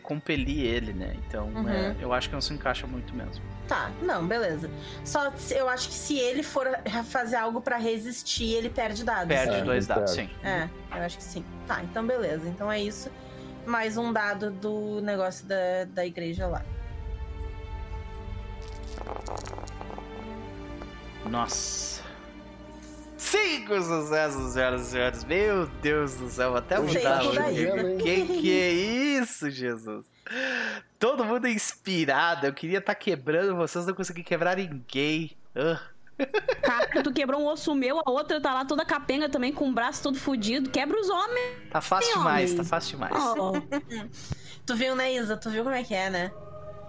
compelir 0.03 0.65
ele, 0.65 0.93
né? 0.93 1.15
Então, 1.27 1.47
uhum. 1.47 1.67
é, 1.67 1.95
eu 1.99 2.13
acho 2.13 2.29
que 2.29 2.35
não 2.35 2.41
se 2.41 2.53
encaixa 2.53 2.85
muito 2.85 3.13
mesmo. 3.13 3.43
Tá, 3.69 3.91
não, 4.01 4.25
beleza. 4.25 4.67
Só 5.05 5.31
eu 5.51 5.69
acho 5.69 5.89
que 5.89 5.93
se 5.93 6.17
ele 6.17 6.41
for 6.41 6.67
fazer 7.05 7.35
algo 7.35 7.61
para 7.61 7.77
resistir, 7.77 8.55
ele 8.55 8.67
perde 8.67 9.03
dados. 9.03 9.27
Perde 9.27 9.57
é, 9.57 9.61
dois 9.61 9.85
dados, 9.85 10.09
sim. 10.09 10.27
É, 10.43 10.67
eu 10.97 11.03
acho 11.03 11.17
que 11.17 11.23
sim. 11.23 11.45
Tá, 11.67 11.83
então 11.83 12.05
beleza. 12.05 12.49
Então 12.49 12.71
é 12.71 12.81
isso. 12.81 13.11
Mais 13.67 13.95
um 13.95 14.11
dado 14.11 14.49
do 14.49 14.99
negócio 15.01 15.45
da, 15.45 15.85
da 15.87 16.03
igreja 16.03 16.47
lá. 16.47 16.65
Nossa. 21.29 22.01
Cinco 23.17 23.79
sucessos, 23.83 24.53
senhoras 24.53 24.87
e 24.87 24.91
senhores. 24.91 25.23
Meu 25.25 25.67
Deus 25.83 26.15
do 26.15 26.27
céu, 26.27 26.55
até 26.55 26.79
mudar 26.79 27.23
o 27.23 27.97
Que 27.97 28.25
que 28.25 28.59
é 28.59 28.71
isso, 29.21 29.51
Jesus? 29.51 30.07
Todo 30.97 31.25
mundo 31.25 31.47
é 31.47 31.51
inspirado. 31.51 32.45
Eu 32.45 32.53
queria 32.53 32.79
estar 32.79 32.93
tá 32.93 32.99
quebrando 32.99 33.55
vocês, 33.55 33.85
não 33.85 33.93
consegui 33.93 34.23
quebrar 34.23 34.57
ninguém. 34.57 35.37
Uh. 35.55 35.79
Cara, 36.61 37.01
tu 37.01 37.13
quebrou 37.13 37.41
um 37.41 37.47
osso 37.47 37.73
meu, 37.73 38.01
a 38.05 38.11
outra 38.11 38.41
tá 38.41 38.53
lá 38.53 38.65
toda 38.65 38.83
capenga 38.83 39.29
também, 39.29 39.53
com 39.53 39.69
o 39.69 39.73
braço 39.73 40.03
todo 40.03 40.19
fudido. 40.19 40.69
Quebra 40.69 40.99
os 40.99 41.09
homens. 41.09 41.69
Tá 41.71 41.81
fácil 41.81 42.17
demais, 42.17 42.51
homem. 42.51 42.63
tá 42.63 42.69
fácil 42.69 42.97
demais. 42.97 43.13
Oh. 43.15 43.53
tu 44.65 44.75
viu, 44.75 44.95
né, 44.95 45.13
Isa? 45.13 45.37
Tu 45.37 45.49
viu 45.49 45.63
como 45.63 45.75
é 45.75 45.83
que 45.83 45.95
é, 45.95 46.09
né? 46.09 46.31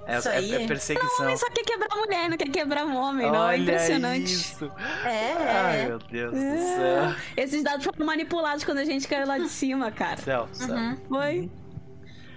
É, 0.06 0.18
isso 0.18 0.28
é, 0.28 0.36
aí. 0.36 0.54
é 0.54 0.66
perseguição. 0.66 1.18
Não, 1.18 1.24
homem 1.26 1.36
só 1.36 1.48
quer 1.50 1.62
quebrar 1.62 1.96
mulher, 1.96 2.28
não 2.28 2.36
quer 2.36 2.48
quebrar 2.48 2.84
um 2.84 2.96
homem, 2.96 3.26
Olha 3.26 3.38
não. 3.38 3.50
É 3.50 3.58
impressionante. 3.58 4.32
Isso. 4.32 4.72
É. 5.04 5.32
Ai, 5.32 5.86
meu 5.86 5.98
Deus 5.98 6.34
é. 6.36 6.56
do 6.56 6.62
céu. 6.62 7.16
Esses 7.36 7.62
dados 7.62 7.84
foram 7.84 8.04
manipulados 8.04 8.64
quando 8.64 8.78
a 8.78 8.84
gente 8.84 9.06
caiu 9.06 9.26
lá 9.26 9.38
de 9.38 9.48
cima, 9.48 9.90
cara. 9.92 10.16
Céu, 10.16 10.48
céu. 10.52 10.74
Uhum. 10.74 10.96
Foi. 11.08 11.50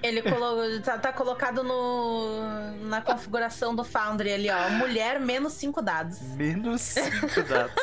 Ele 0.03 0.21
colocou, 0.21 0.81
tá, 0.81 0.97
tá, 0.97 1.13
colocado 1.13 1.63
no, 1.63 2.85
na 2.87 3.01
configuração 3.01 3.73
do 3.73 3.85
Foundry 3.85 4.33
ali, 4.33 4.49
ó. 4.49 4.69
Mulher 4.71 5.17
menos 5.17 5.53
5 5.53 5.81
dados. 5.81 6.19
Menos 6.35 6.81
5 6.81 7.41
dados. 7.47 7.73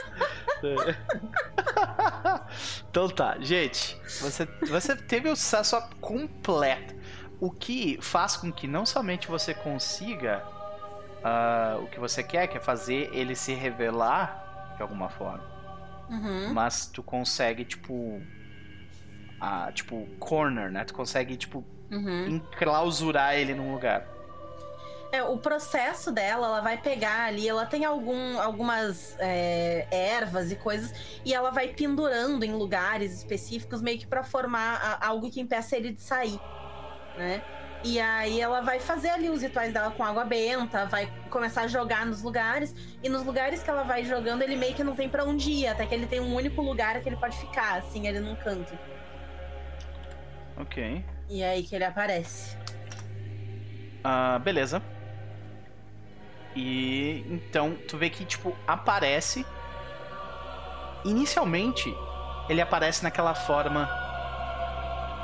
então 2.90 3.09
tá, 3.09 3.38
gente. 3.40 3.98
Você, 4.20 4.44
você 4.68 4.94
teve 4.94 5.30
o 5.30 5.34
sucesso 5.34 5.80
completo. 5.98 6.94
O 7.40 7.51
que 7.51 7.98
faz 8.02 8.36
com 8.36 8.52
que 8.52 8.66
não 8.66 8.84
somente 8.84 9.26
você 9.26 9.55
consiga 9.55 10.44
uh, 11.20 11.82
o 11.82 11.86
que 11.86 11.98
você 11.98 12.22
quer, 12.22 12.48
que 12.48 12.59
é 12.59 12.60
fazer 12.60 13.09
ele 13.14 13.34
se 13.34 13.55
revelar 13.55 14.74
de 14.76 14.82
alguma 14.82 15.09
forma. 15.09 15.42
Uhum. 16.10 16.52
Mas 16.52 16.86
tu 16.86 17.02
consegue, 17.02 17.64
tipo. 17.64 17.94
Uh, 17.94 19.72
tipo, 19.72 20.06
corner, 20.18 20.70
né? 20.70 20.84
Tu 20.84 20.92
consegue, 20.92 21.34
tipo, 21.34 21.64
uhum. 21.90 22.26
enclausurar 22.26 23.34
ele 23.34 23.54
num 23.54 23.72
lugar. 23.72 24.06
É, 25.12 25.24
o 25.24 25.36
processo 25.38 26.12
dela, 26.12 26.46
ela 26.46 26.60
vai 26.60 26.76
pegar 26.76 27.24
ali, 27.24 27.48
ela 27.48 27.66
tem 27.66 27.84
algum, 27.84 28.38
algumas 28.40 29.16
é, 29.18 29.86
ervas 29.90 30.52
e 30.52 30.56
coisas, 30.56 30.94
e 31.24 31.34
ela 31.34 31.50
vai 31.50 31.68
pendurando 31.68 32.44
em 32.44 32.52
lugares 32.52 33.12
específicos, 33.12 33.82
meio 33.82 33.98
que 33.98 34.06
para 34.06 34.22
formar 34.22 34.76
a, 34.76 35.08
algo 35.08 35.28
que 35.28 35.40
impeça 35.40 35.76
ele 35.76 35.92
de 35.92 36.00
sair 36.00 36.38
né? 37.16 37.42
E 37.82 37.98
aí 37.98 38.40
ela 38.40 38.60
vai 38.60 38.78
fazer 38.78 39.08
ali 39.08 39.30
os 39.30 39.40
rituais 39.40 39.72
dela 39.72 39.90
com 39.90 40.04
água 40.04 40.24
benta, 40.24 40.84
vai 40.86 41.10
começar 41.30 41.62
a 41.62 41.66
jogar 41.66 42.04
nos 42.04 42.22
lugares, 42.22 42.74
e 43.02 43.08
nos 43.08 43.24
lugares 43.24 43.62
que 43.62 43.70
ela 43.70 43.84
vai 43.84 44.04
jogando, 44.04 44.42
ele 44.42 44.56
meio 44.56 44.74
que 44.74 44.84
não 44.84 44.94
tem 44.94 45.08
para 45.08 45.24
onde 45.24 45.50
ir, 45.50 45.66
até 45.66 45.86
que 45.86 45.94
ele 45.94 46.06
tem 46.06 46.20
um 46.20 46.34
único 46.34 46.60
lugar 46.60 47.00
que 47.00 47.08
ele 47.08 47.16
pode 47.16 47.38
ficar, 47.38 47.78
assim, 47.78 48.06
ali 48.06 48.20
num 48.20 48.36
canto. 48.36 48.78
Ok. 50.58 51.02
E 51.31 51.43
é 51.43 51.51
aí 51.51 51.62
que 51.62 51.77
ele 51.77 51.85
aparece. 51.85 52.57
Ah, 54.02 54.39
beleza. 54.40 54.82
E 56.57 57.24
então 57.31 57.77
tu 57.89 57.97
vê 57.97 58.11
que, 58.11 58.24
tipo, 58.24 58.55
aparece. 58.66 59.47
Inicialmente, 61.05 61.94
ele 62.48 62.61
aparece 62.61 63.05
naquela 63.05 63.35
forma 63.35 63.89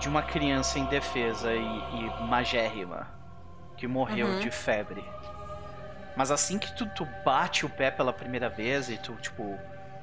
de 0.01 0.09
uma 0.09 0.23
criança 0.23 0.79
indefesa 0.79 1.53
e, 1.53 1.59
e 1.59 2.23
magérrima 2.23 3.09
que 3.77 3.89
morreu 3.89 4.29
uhum. 4.29 4.39
de 4.39 4.51
febre. 4.51 5.05
Mas 6.17 6.31
assim 6.31 6.57
que 6.57 6.75
tu, 6.77 6.87
tu 6.95 7.07
bate 7.25 7.67
o 7.67 7.69
pé 7.69 7.91
pela 7.91 8.13
primeira 8.13 8.49
vez 8.49 8.89
e 8.89 8.97
tu, 8.97 9.13
tipo, 9.17 9.59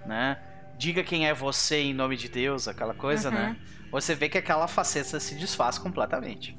né? 0.06 0.38
Diga 0.78 1.04
quem 1.04 1.28
é 1.28 1.34
você 1.34 1.78
em 1.82 1.94
nome 1.94 2.16
de 2.18 2.28
Deus, 2.30 2.68
aquela 2.68 2.94
coisa, 2.94 3.30
Uhum. 3.30 3.36
né? 3.36 3.58
Você 3.92 4.16
vê 4.16 4.28
que 4.28 4.38
aquela 4.38 4.68
faceta 4.68 5.20
se 5.20 5.36
desfaz 5.36 5.78
completamente. 5.78 6.58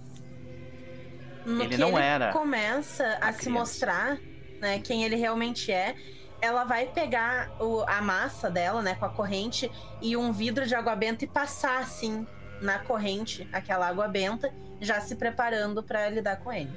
No 1.44 1.62
Ele 1.64 1.76
não 1.76 1.90
ele 1.90 1.98
era 2.06 2.32
começa 2.32 3.04
a, 3.20 3.32
se 3.32 3.40
criança. 3.40 3.50
mostrar, 3.50 4.18
né, 4.60 4.78
quem 4.78 5.04
ele 5.04 5.16
realmente 5.16 5.70
é. 5.70 5.94
Ela 6.40 6.64
vai 6.64 6.86
pegar 6.86 7.50
o- 7.60 7.82
a 7.88 8.00
massa 8.02 8.50
dela, 8.50 8.80
né, 8.82 8.94
com 8.94 9.04
a 9.04 9.08
corrente 9.10 9.70
e 10.00 10.16
um 10.16 10.32
vidro 10.32 10.66
de 10.66 10.74
água 10.74 10.94
benta 10.94 11.24
e 11.24 11.28
passar 11.28 11.80
assim 11.80 12.26
na 12.60 12.78
corrente 12.78 13.48
aquela 13.52 13.88
água 13.88 14.06
benta, 14.08 14.52
já 14.80 15.00
se 15.00 15.16
preparando 15.16 15.82
pra 15.82 16.08
lidar 16.08 16.36
com 16.36 16.52
ele. 16.52 16.70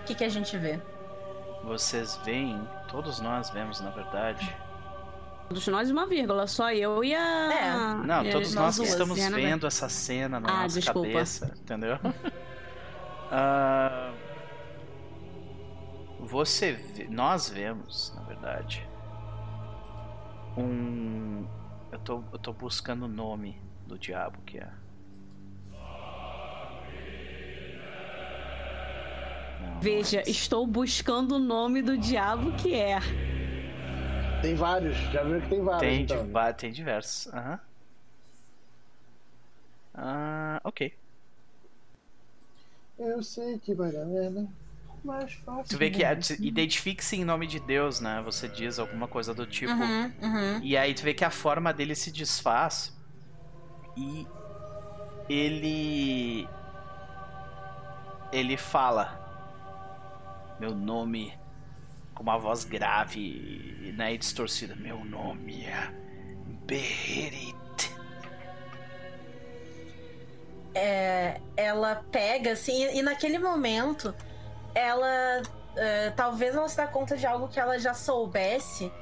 O 0.00 0.04
que, 0.04 0.14
que 0.14 0.24
a 0.24 0.28
gente 0.28 0.56
vê? 0.58 0.80
Vocês 1.64 2.16
veem, 2.24 2.66
todos 2.88 3.20
nós 3.20 3.50
vemos, 3.50 3.80
na 3.80 3.90
verdade. 3.90 4.54
Todos 5.50 5.66
nós 5.66 5.90
uma 5.90 6.06
vírgula, 6.06 6.46
só 6.46 6.72
eu 6.72 7.02
e 7.02 7.12
a. 7.12 7.52
É. 7.52 8.06
Não, 8.06 8.24
e 8.24 8.30
todos 8.30 8.54
nós 8.54 8.76
duas, 8.76 8.88
estamos 8.88 9.18
Annabelle. 9.18 9.46
vendo 9.48 9.66
essa 9.66 9.88
cena 9.88 10.38
na 10.38 10.48
Ah, 10.48 10.62
nossa 10.62 10.78
desculpa. 10.78 11.08
cabeça, 11.08 11.54
entendeu? 11.60 11.98
Ah, 13.32 14.12
você 16.18 16.72
vê, 16.72 17.06
nós 17.08 17.48
vemos, 17.48 18.12
na 18.16 18.22
verdade, 18.22 18.84
um. 20.56 21.46
Eu 21.92 21.98
tô, 22.00 22.24
eu 22.32 22.38
tô 22.40 22.52
buscando 22.52 23.04
o 23.04 23.08
nome 23.08 23.56
do 23.86 23.96
diabo 23.96 24.40
que 24.44 24.58
é. 24.58 24.68
Não, 29.60 29.80
Veja, 29.80 30.20
é 30.20 30.30
estou 30.30 30.66
buscando 30.66 31.36
o 31.36 31.38
nome 31.38 31.82
do 31.82 31.96
diabo 31.96 32.52
que 32.52 32.74
é. 32.74 32.98
Tem 34.42 34.54
vários, 34.54 34.96
já 35.12 35.22
viu 35.22 35.40
que 35.40 35.48
tem 35.48 35.62
vários. 35.62 35.80
Tem, 35.80 36.02
então. 36.02 36.26
de- 36.26 36.32
va- 36.32 36.52
tem 36.52 36.72
diversos. 36.72 37.32
Aham. 37.32 37.60
Ah, 39.94 40.60
ok. 40.64 40.94
Eu 42.98 43.22
sei 43.22 43.58
que 43.58 43.74
vai 43.74 43.90
dar 43.92 44.04
merda. 44.04 44.46
Mais 45.02 45.32
fácil. 45.32 45.64
Tu 45.68 45.78
vê 45.78 45.90
que 45.90 46.02
né? 46.02 46.12
é, 46.12 46.16
tu- 46.16 46.34
identifique-se 46.42 47.16
em 47.16 47.24
nome 47.24 47.46
de 47.46 47.58
Deus, 47.58 48.00
né? 48.00 48.20
Você 48.22 48.46
diz 48.48 48.78
alguma 48.78 49.08
coisa 49.08 49.32
do 49.32 49.46
tipo. 49.46 49.72
Uhum, 49.72 50.12
uhum. 50.22 50.62
E 50.62 50.76
aí 50.76 50.92
tu 50.92 51.02
vê 51.02 51.14
que 51.14 51.24
a 51.24 51.30
forma 51.30 51.72
dele 51.72 51.94
se 51.94 52.10
desfaz 52.12 52.94
e 53.96 54.26
ele 55.28 56.46
ele 58.32 58.56
fala 58.56 59.18
meu 60.60 60.74
nome 60.74 61.32
com 62.20 62.22
uma 62.22 62.36
voz 62.36 62.64
grave 62.64 63.94
né, 63.96 64.12
e 64.12 64.18
distorcida. 64.18 64.76
Meu 64.76 65.02
nome 65.02 65.64
é 65.64 65.90
Beherit. 66.66 67.56
É, 70.74 71.40
ela 71.56 72.04
pega, 72.12 72.52
assim, 72.52 72.94
e 72.94 73.00
naquele 73.00 73.38
momento, 73.38 74.14
ela. 74.74 75.40
é, 75.74 76.10
talvez 76.10 76.54
ela 76.54 76.68
se 76.68 76.76
dá 76.76 76.86
conta 76.86 77.16
de 77.16 77.26
algo 77.26 77.48
que 77.48 77.58
ela 77.58 77.78
já 77.78 77.94
soubesse. 77.94 78.92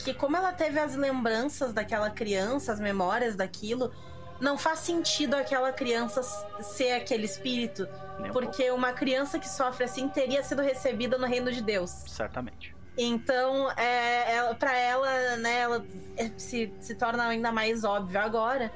Que 0.00 0.12
como 0.12 0.36
ela 0.36 0.52
teve 0.52 0.80
as 0.80 0.96
lembranças 0.96 1.72
daquela 1.72 2.10
criança, 2.10 2.72
as 2.72 2.80
memórias 2.80 3.36
daquilo, 3.36 3.92
não 4.40 4.58
faz 4.58 4.80
sentido 4.80 5.34
aquela 5.34 5.72
criança 5.72 6.22
ser 6.62 6.92
aquele 6.92 7.24
espírito. 7.24 7.88
Nem 8.18 8.30
um 8.30 8.32
Porque 8.32 8.70
uma 8.70 8.92
criança 8.92 9.38
que 9.38 9.48
sofre 9.48 9.84
assim 9.84 10.08
teria 10.08 10.42
sido 10.42 10.62
recebida 10.62 11.18
no 11.18 11.26
reino 11.26 11.50
de 11.52 11.62
Deus. 11.62 11.90
certamente. 12.06 12.74
Então, 12.96 13.70
é, 13.72 14.36
ela, 14.36 14.54
pra 14.54 14.76
ela, 14.76 15.36
né, 15.38 15.58
ela 15.60 15.84
é, 16.16 16.30
se, 16.36 16.72
se 16.78 16.94
torna 16.94 17.26
ainda 17.26 17.50
mais 17.50 17.82
óbvio 17.82 18.20
agora. 18.20 18.70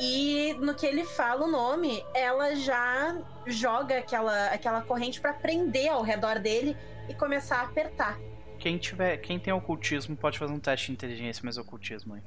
E 0.00 0.56
no 0.60 0.74
que 0.74 0.86
ele 0.86 1.04
fala 1.04 1.44
o 1.44 1.50
nome, 1.50 2.04
ela 2.14 2.54
já 2.56 3.16
joga 3.46 3.98
aquela, 3.98 4.46
aquela 4.46 4.80
corrente 4.80 5.20
pra 5.20 5.32
prender 5.32 5.90
ao 5.90 6.02
redor 6.02 6.38
dele 6.38 6.76
e 7.08 7.14
começar 7.14 7.58
a 7.58 7.62
apertar. 7.64 8.18
Quem 8.58 8.78
tiver, 8.78 9.18
quem 9.18 9.38
tem 9.38 9.52
ocultismo 9.52 10.16
pode 10.16 10.38
fazer 10.38 10.52
um 10.52 10.58
teste 10.58 10.86
de 10.86 10.92
inteligência 10.92 11.42
mais 11.44 11.58
ocultismo 11.58 12.14
aí. 12.14 12.22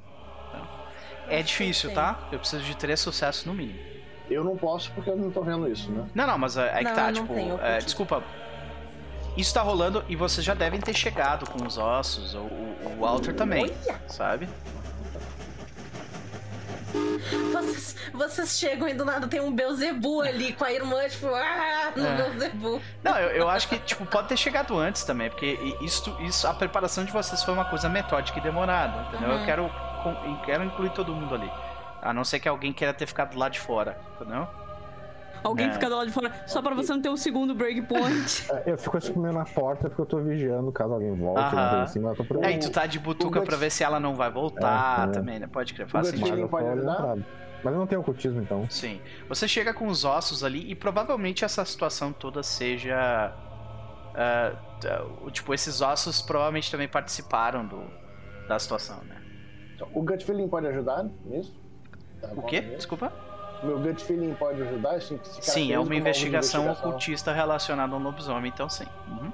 Tá? 1.28 1.34
É 1.34 1.42
difícil, 1.42 1.92
tá? 1.92 2.28
Eu 2.32 2.38
preciso 2.38 2.62
de 2.62 2.76
três 2.76 3.00
sucessos 3.00 3.44
no 3.44 3.54
mínimo. 3.54 3.78
Eu 4.30 4.44
não 4.44 4.56
posso 4.56 4.90
porque 4.92 5.08
eu 5.10 5.16
não 5.16 5.30
tô 5.30 5.42
vendo 5.42 5.70
isso, 5.70 5.90
né? 5.90 6.06
Não, 6.14 6.26
não, 6.26 6.38
mas 6.38 6.56
é, 6.56 6.66
é 6.66 6.78
que 6.78 6.84
Não, 6.84 6.94
tá, 6.94 7.10
eu 7.10 7.14
não 7.14 7.26
tipo, 7.26 7.64
é, 7.64 7.78
desculpa. 7.78 8.22
Isso 9.36 9.54
tá 9.54 9.62
rolando 9.62 10.04
e 10.08 10.16
vocês 10.16 10.44
já 10.44 10.52
devem 10.52 10.80
ter 10.80 10.94
chegado 10.94 11.48
com 11.48 11.64
os 11.64 11.78
ossos, 11.78 12.34
o, 12.34 12.38
o, 12.38 12.96
o 12.96 13.00
Walter 13.00 13.34
também, 13.34 13.64
Olha! 13.64 14.00
sabe? 14.08 14.48
Vocês, 17.52 17.96
vocês 18.12 18.58
chegam 18.58 18.88
e 18.88 18.94
do 18.94 19.04
nada 19.04 19.26
tem 19.26 19.40
um 19.40 19.52
Beuzebu 19.52 20.22
ali 20.22 20.52
com 20.52 20.64
a 20.64 20.72
irmã, 20.72 21.06
tipo, 21.08 21.26
ah, 21.34 21.92
no 21.94 22.06
É. 22.06 22.14
Beuzebu. 22.16 22.80
Não, 23.02 23.16
eu, 23.18 23.30
eu 23.30 23.48
acho 23.48 23.68
que, 23.68 23.78
tipo, 23.78 24.06
pode 24.06 24.28
ter 24.28 24.36
chegado 24.36 24.76
antes 24.78 25.04
também, 25.04 25.28
porque 25.28 25.58
isso, 25.80 26.16
isso, 26.20 26.46
a 26.46 26.54
preparação 26.54 27.04
de 27.04 27.12
vocês 27.12 27.42
foi 27.42 27.52
uma 27.54 27.64
coisa 27.64 27.88
metódica 27.88 28.38
e 28.38 28.42
demorada, 28.42 29.08
entendeu? 29.08 29.30
Eu 29.32 29.38
Uhum. 29.38 29.44
quero, 29.44 29.62
eu 29.64 30.36
quero 30.44 30.64
incluir 30.64 30.90
todo 30.90 31.12
mundo 31.14 31.34
ali. 31.34 31.50
A 32.00 32.12
não 32.12 32.24
ser 32.24 32.38
que 32.40 32.48
alguém 32.48 32.72
queira 32.72 32.94
ter 32.94 33.06
ficado 33.06 33.36
lá 33.36 33.48
de 33.48 33.58
fora, 33.60 33.98
entendeu? 34.14 34.46
Alguém 35.44 35.66
É. 35.68 35.72
fica 35.72 35.88
do 35.88 35.96
lado 35.96 36.06
de 36.06 36.12
fora 36.12 36.32
só 36.46 36.60
pra 36.62 36.74
você 36.74 36.92
não 36.92 37.00
ter 37.02 37.08
um 37.08 37.16
segundo 37.16 37.54
breakpoint. 37.54 38.46
É, 38.66 38.72
Eu 38.72 38.78
fico 38.78 38.96
assim 38.96 39.12
meio 39.18 39.34
na 39.34 39.44
porta 39.44 39.88
porque 39.88 40.00
eu 40.02 40.06
tô 40.06 40.18
vigiando 40.18 40.70
caso 40.72 40.92
alguém 40.94 41.14
volte, 41.14 41.40
alguma 41.40 41.68
coisa 41.68 41.82
assim, 41.84 41.98
mas 42.00 42.10
eu 42.10 42.16
tô 42.16 42.24
por 42.34 42.44
É, 42.44 42.52
e 42.52 42.58
tu 42.58 42.70
tá 42.70 42.86
de 42.86 42.98
butuca 42.98 43.40
o 43.40 43.44
pra 43.44 43.56
ver 43.56 43.70
se 43.70 43.82
ela 43.84 43.98
não 44.00 44.14
vai 44.14 44.30
voltar 44.30 45.00
É, 45.00 45.10
é. 45.10 45.12
também, 45.12 45.38
né? 45.38 45.46
Pode 45.46 45.74
crer, 45.74 45.88
faz 45.88 46.08
O 46.08 46.10
sentido. 46.10 46.48
Pode 46.48 46.66
ajudar? 46.66 47.16
Mas 47.64 47.72
eu 47.74 47.78
não 47.80 47.86
tenho 47.86 48.00
ocultismo, 48.00 48.40
então. 48.40 48.66
Sim. 48.70 49.00
Você 49.28 49.48
chega 49.48 49.74
com 49.74 49.88
os 49.88 50.04
ossos 50.04 50.44
ali 50.44 50.70
e 50.70 50.74
provavelmente 50.74 51.44
essa 51.44 51.64
situação 51.64 52.12
toda 52.12 52.42
seja. 52.42 53.32
tá, 54.80 55.04
o- 55.24 55.30
tipo, 55.30 55.52
esses 55.54 55.80
ossos 55.80 56.22
provavelmente 56.22 56.70
também 56.70 56.88
participaram 56.88 57.66
do, 57.66 57.82
da 58.48 58.58
situação, 58.58 58.98
né? 59.08 59.16
Então, 59.74 59.88
o 59.94 60.02
gut 60.02 60.24
feeling 60.24 60.48
pode 60.48 60.66
ajudar 60.66 61.04
nisso? 61.24 61.54
Tá 62.20 62.28
O 62.36 62.42
quê? 62.42 62.60
Desculpa? 62.60 63.12
Meu 63.62 63.78
gut 63.80 64.02
feeling 64.04 64.34
pode 64.34 64.62
ajudar? 64.62 64.98
Isso 64.98 65.18
se 65.24 65.42
Sim, 65.50 65.72
é 65.72 65.78
uma 65.80 65.94
investigação 65.94 66.62
investigação. 66.62 66.88
ocultista 66.90 67.32
relacionada 67.32 67.92
a 67.94 67.98
um 67.98 68.02
lobisomem, 68.02 68.50
então 68.54 68.68
sim. 68.68 68.86
Uhum. 69.08 69.32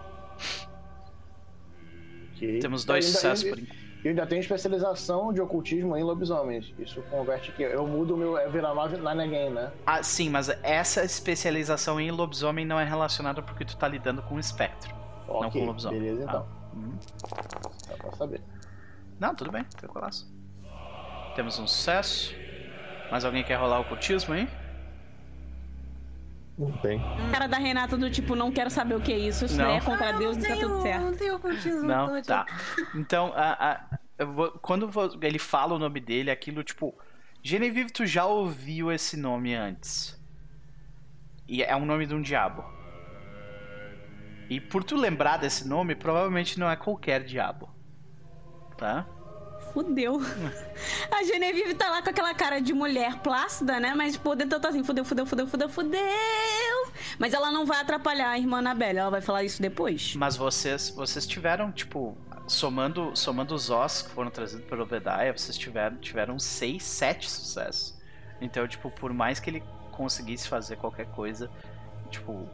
Ok. 2.35 2.59
Temos 2.61 2.83
Então, 2.85 2.95
dois 2.95 3.05
ainda- 3.07 3.17
sucessos 3.17 3.45
ainda- 3.45 3.57
por 3.57 3.63
enquanto. 3.63 3.85
Eu 4.05 4.11
ainda 4.11 4.27
tenho 4.27 4.41
especialização 4.41 5.33
de 5.33 5.41
ocultismo 5.41 5.97
em 5.97 6.03
lobisomens. 6.03 6.75
Isso 6.79 7.01
converte 7.11 7.51
que 7.53 7.63
eu 7.63 7.87
mudo 7.87 8.15
o 8.15 8.17
meu 8.19 8.37
é 8.37 8.47
virar 8.51 8.75
nine 8.75 9.23
again, 9.23 9.51
né? 9.51 9.73
Ah, 9.87 10.03
sim, 10.03 10.29
mas 10.29 10.51
essa 10.63 11.03
especialização 11.03 11.99
em 11.99 12.11
lobisomem 12.11 12.67
não 12.67 12.79
é 12.79 12.85
relacionada 12.85 13.41
porque 13.41 13.65
tu 13.65 13.75
tá 13.79 13.89
lidando 13.89 14.21
com 14.23 14.35
um 14.35 14.39
espectro. 14.39 14.95
Não 15.27 15.37
Ok, 15.37 15.59
com 15.59 15.67
lobisomem. 15.67 16.01
beleza 16.01 16.23
então. 16.25 16.47
Uhum. 16.75 16.99
Dá 17.89 17.97
pra 17.97 18.13
saber. 18.13 18.43
Não, 19.19 19.35
tudo 19.35 19.51
bem, 19.51 19.65
tranquilaço. 19.65 20.31
Temos 21.35 21.59
um 21.59 21.67
sucesso. 21.67 22.35
Mais 23.11 23.25
alguém 23.25 23.45
quer 23.45 23.57
rolar 23.57 23.79
o 23.79 23.83
ocultismo 23.83 24.35
aí? 24.35 24.49
Não 26.57 26.71
tem. 26.79 27.01
Cara 27.33 27.47
da 27.49 27.59
Renata 27.59 27.97
do 27.97 28.09
tipo, 28.11 28.37
não 28.37 28.53
quero 28.53 28.71
saber 28.71 28.95
o 28.95 29.01
que 29.01 29.13
é 29.13 29.19
isso, 29.19 29.45
isso 29.45 29.57
Não. 29.57 29.65
daí 29.67 29.77
é 29.77 29.81
contra 29.81 30.11
Ah, 30.11 30.13
Deus 30.19 30.37
não 30.37 30.45
e 30.45 30.49
tá 30.49 30.55
tudo 30.57 30.83
certo. 30.83 31.03
não 31.03 31.17
tenho 31.17 31.35
ocultismo. 31.37 31.83
Não, 31.83 32.07
tô 32.09 32.23
tá. 32.23 32.47
Então, 32.95 33.33
a, 33.35 33.73
a- 34.19 34.25
vou- 34.25 34.53
quando 34.53 34.89
vo- 34.89 35.19
ele 35.21 35.39
fala 35.39 35.75
o 35.75 35.79
nome 35.79 36.01
dele, 36.01 36.31
aquilo 36.31 36.63
tipo. 36.63 36.97
Genevieve, 37.43 37.91
tu 37.91 38.07
já 38.07 38.25
ouviu 38.25 38.91
esse 38.91 39.17
nome 39.19 39.55
antes. 39.55 40.19
E 41.47 41.63
é 41.63 41.77
um 41.77 41.85
nome 41.85 42.07
de 42.07 42.15
um 42.15 42.23
diabo. 42.23 42.65
E 44.49 44.61
por 44.61 44.83
tu 44.85 44.97
lembrar 44.97 45.37
desse 45.39 45.67
nome, 45.69 45.95
provavelmente 45.95 46.59
não 46.59 46.71
é 46.71 46.77
qualquer 46.77 47.23
diabo. 47.25 47.69
Tá? 48.79 49.07
Fudeu. 49.75 50.21
A 51.11 51.25
Genevieve 51.25 51.75
tá 51.75 51.91
lá 51.91 52.01
com 52.01 52.09
aquela 52.09 52.33
cara 52.33 52.61
de 52.61 52.73
mulher 52.73 53.19
plácida, 53.19 53.81
né? 53.81 53.93
Mas 53.93 54.17
por 54.17 54.37
dentro 54.37 54.61
tá 54.61 54.69
assim, 54.69 54.85
fudeu, 54.85 55.05
fudeu, 55.05 55.27
fudeu, 55.27 55.49
fudeu, 55.49 55.69
fudeu. 55.69 56.01
Mas 57.19 57.35
ela 57.35 57.51
não 57.51 57.67
vai 57.67 57.81
atrapalhar 57.81 58.31
a 58.31 58.39
irmã 58.39 58.59
Anabelle, 58.59 59.01
ela 59.01 59.11
vai 59.11 59.21
falar 59.21 59.43
isso 59.43 59.61
depois. 59.61 60.15
Mas 60.15 60.37
vocês, 60.37 60.91
vocês 60.91 61.27
tiveram, 61.27 61.73
tipo, 61.73 62.17
somando, 62.47 63.17
somando 63.17 63.53
os 63.53 63.69
ossos 63.69 64.03
que 64.03 64.11
foram 64.11 64.31
trazidos 64.31 64.65
pelo 64.67 64.85
Obadiah, 64.85 65.33
vocês 65.37 65.59
tiveram, 65.59 65.97
tiveram 65.97 66.39
seis, 66.39 66.85
sete 66.85 67.29
sucessos. 67.29 67.99
Então, 68.41 68.69
tipo, 68.69 68.93
por 68.93 69.13
mais 69.13 69.41
que 69.41 69.51
ele 69.51 69.63
conseguisse 69.91 70.47
fazer 70.47 70.77
qualquer 70.77 71.07
coisa, 71.07 71.51
tipo, 72.11 72.49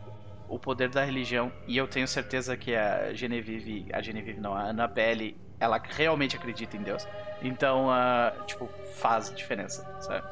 o 0.49 0.59
poder 0.59 0.89
da 0.89 1.05
religião, 1.05 1.53
e 1.67 1.77
eu 1.77 1.87
tenho 1.87 2.09
certeza 2.09 2.57
que 2.57 2.75
a 2.75 3.13
Genevieve, 3.13 3.87
a 3.93 4.01
Genevieve 4.01 4.41
não, 4.41 4.55
a 4.55 4.71
Annabelle, 4.71 5.37
ela 5.61 5.81
realmente 5.91 6.35
acredita 6.35 6.77
em 6.77 6.83
Deus. 6.83 7.07
Então, 7.43 7.91
ah, 7.91 8.33
tipo, 8.47 8.69
faz 8.97 9.33
diferença, 9.35 9.85
sabe? 10.01 10.27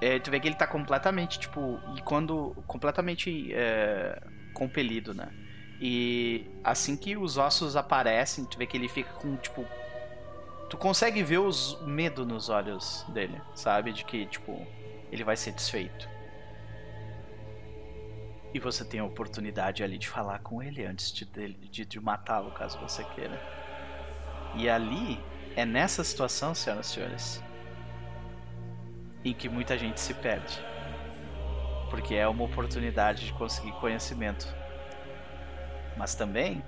É, 0.00 0.18
tu 0.18 0.30
vê 0.30 0.40
que 0.40 0.48
ele 0.48 0.54
tá 0.54 0.66
completamente, 0.66 1.38
tipo, 1.38 1.80
e 1.96 2.00
quando. 2.02 2.56
completamente 2.66 3.52
é, 3.52 4.20
compelido, 4.54 5.12
né? 5.12 5.28
E 5.80 6.46
assim 6.62 6.96
que 6.96 7.16
os 7.16 7.36
ossos 7.36 7.76
aparecem, 7.76 8.44
tu 8.44 8.56
vê 8.56 8.66
que 8.66 8.76
ele 8.76 8.88
fica 8.88 9.12
com, 9.14 9.36
tipo. 9.36 9.64
Tu 10.70 10.76
consegue 10.76 11.22
ver 11.22 11.38
os 11.38 11.80
medo 11.82 12.24
nos 12.24 12.48
olhos 12.48 13.04
dele, 13.08 13.40
sabe? 13.54 13.92
De 13.92 14.04
que, 14.04 14.24
tipo, 14.26 14.66
ele 15.10 15.22
vai 15.22 15.36
ser 15.36 15.52
desfeito. 15.52 16.08
E 18.54 18.58
você 18.58 18.84
tem 18.84 19.00
a 19.00 19.04
oportunidade 19.04 19.82
ali 19.82 19.98
de 19.98 20.08
falar 20.08 20.38
com 20.40 20.62
ele 20.62 20.84
antes 20.84 21.12
de, 21.12 21.24
de, 21.24 21.84
de 21.84 22.00
matá-lo, 22.00 22.50
caso 22.52 22.78
você 22.78 23.04
queira. 23.04 23.61
E 24.54 24.68
ali, 24.68 25.18
é 25.56 25.64
nessa 25.64 26.04
situação, 26.04 26.54
senhoras 26.54 26.86
e 26.86 26.90
senhores, 26.90 27.42
em 29.24 29.32
que 29.32 29.48
muita 29.48 29.78
gente 29.78 30.00
se 30.00 30.14
perde. 30.14 30.60
Porque 31.90 32.14
é 32.14 32.26
uma 32.26 32.44
oportunidade 32.44 33.26
de 33.26 33.32
conseguir 33.34 33.72
conhecimento. 33.72 34.46
Mas 35.96 36.14
também 36.14 36.64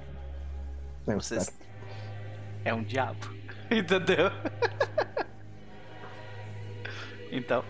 Não, 1.06 1.18
vocês... 1.18 1.56
é 2.64 2.74
um 2.74 2.82
diabo. 2.82 3.26
Entendeu? 3.70 4.30
então, 7.32 7.64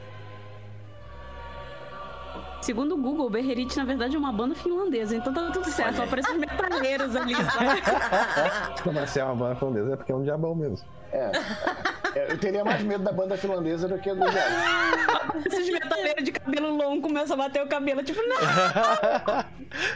Segundo 2.65 2.95
o 2.95 2.97
Google, 2.97 3.27
o 3.27 3.31
Berrerit, 3.31 3.77
na 3.77 3.85
verdade, 3.85 4.17
é 4.17 4.19
uma 4.19 4.33
banda 4.33 4.55
finlandesa, 4.55 5.15
então 5.15 5.35
tá 5.35 5.51
tudo 5.51 5.71
certo. 5.71 5.97
Só 5.97 6.05
aparecem 6.05 6.33
os 6.33 6.41
metaleiros 6.41 7.15
ali. 7.15 7.35
sabe? 7.35 7.83
Mas 8.95 9.11
se 9.11 9.21
é 9.21 9.25
uma 9.25 9.35
banda 9.35 9.55
finlandesa 9.57 9.93
é 9.93 9.97
porque 9.97 10.13
é 10.13 10.15
um 10.15 10.23
diabão 10.23 10.55
mesmo. 10.55 10.79
É. 11.13 11.31
É, 12.15 12.33
Eu 12.33 12.39
teria 12.39 12.65
mais 12.65 12.83
medo 12.83 13.05
da 13.05 13.13
banda 13.13 13.37
finlandesa 13.37 13.87
do 13.87 13.99
que 13.99 14.09
do 14.15 14.31
diabo. 14.31 15.43
Esses 15.45 15.71
metaleiros 15.71 16.25
de 16.25 16.33
cabelo 16.33 16.75
longo 16.75 17.03
começam 17.03 17.35
a 17.35 17.37
bater 17.37 17.63
o 17.63 17.69
cabelo, 17.69 18.03
tipo, 18.03 18.21
não! 18.23 18.39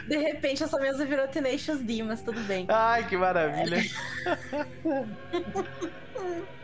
De 0.07 0.17
repente 0.17 0.63
essa 0.63 0.77
mesa 0.79 1.03
virou 1.05 1.27
Tenacious 1.27 1.79
D, 1.79 2.03
mas 2.03 2.21
tudo 2.21 2.39
bem. 2.41 2.67
ai 2.69 3.07
que 3.07 3.17
maravilha. 3.17 3.79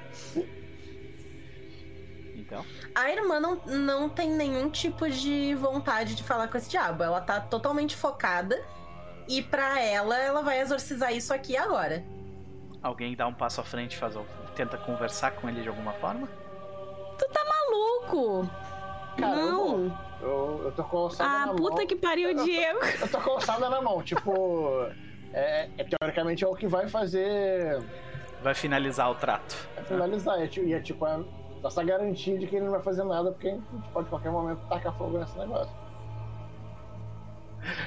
então, 2.45 2.63
A 2.93 3.09
irmã 3.11 3.39
não, 3.39 3.55
não 3.65 4.07
tem 4.09 4.29
nenhum 4.29 4.69
tipo 4.69 5.09
de 5.09 5.55
vontade 5.55 6.13
de 6.15 6.23
falar 6.23 6.47
com 6.47 6.57
esse 6.57 6.69
diabo. 6.69 7.03
Ela 7.03 7.19
tá 7.21 7.39
totalmente 7.39 7.95
focada. 7.95 8.63
E 9.27 9.41
pra 9.41 9.79
ela, 9.81 10.15
ela 10.17 10.41
vai 10.43 10.59
exorcizar 10.61 11.11
isso 11.11 11.33
aqui 11.33 11.57
agora. 11.57 12.03
alguém 12.83 13.15
dá 13.15 13.25
um 13.25 13.33
passo 13.33 13.59
à 13.59 13.63
frente, 13.63 13.97
faz, 13.97 14.13
tenta 14.55 14.77
conversar 14.77 15.31
com 15.31 15.49
ele 15.49 15.61
de 15.63 15.67
alguma 15.69 15.93
forma? 15.93 16.27
Maluco! 17.47 18.49
Cara, 19.17 19.35
eu 19.37 19.45
não! 19.51 19.99
Eu, 20.21 20.61
eu 20.65 20.71
tô 20.71 20.83
com 20.83 20.97
a 20.97 21.01
ossada 21.05 21.29
Ah, 21.29 21.45
na 21.47 21.53
puta 21.53 21.77
mão. 21.77 21.87
que 21.87 21.95
pariu, 21.95 22.33
Diego! 22.43 22.79
Eu 23.01 23.07
tô 23.07 23.19
com 23.19 23.31
a 23.31 23.35
ossada 23.35 23.69
na 23.69 23.81
mão. 23.81 24.01
Tipo, 24.01 24.87
é, 25.33 25.69
é- 25.77 25.83
teoricamente 25.83 26.43
é 26.43 26.47
o 26.47 26.53
que 26.55 26.67
vai 26.67 26.87
fazer. 26.87 27.81
Vai 28.41 28.53
finalizar 28.53 29.09
o 29.09 29.15
trato. 29.15 29.55
É 29.77 29.83
finalizar. 29.83 30.39
É, 30.39 30.49
e 30.57 30.73
é 30.73 30.79
tipo 31.65 31.79
a 31.81 31.83
nossa 31.83 31.83
garantia 31.83 32.37
de 32.37 32.47
que 32.47 32.55
ele 32.55 32.65
não 32.65 32.71
vai 32.71 32.81
fazer 32.81 33.03
nada, 33.03 33.31
porque 33.31 33.47
a 33.47 33.51
gente 33.51 33.63
pode 33.93 34.07
a 34.07 34.09
qualquer 34.09 34.31
momento 34.31 34.59
tacar 34.69 34.95
fogo 34.97 35.17
nesse 35.17 35.37
negócio. 35.37 35.73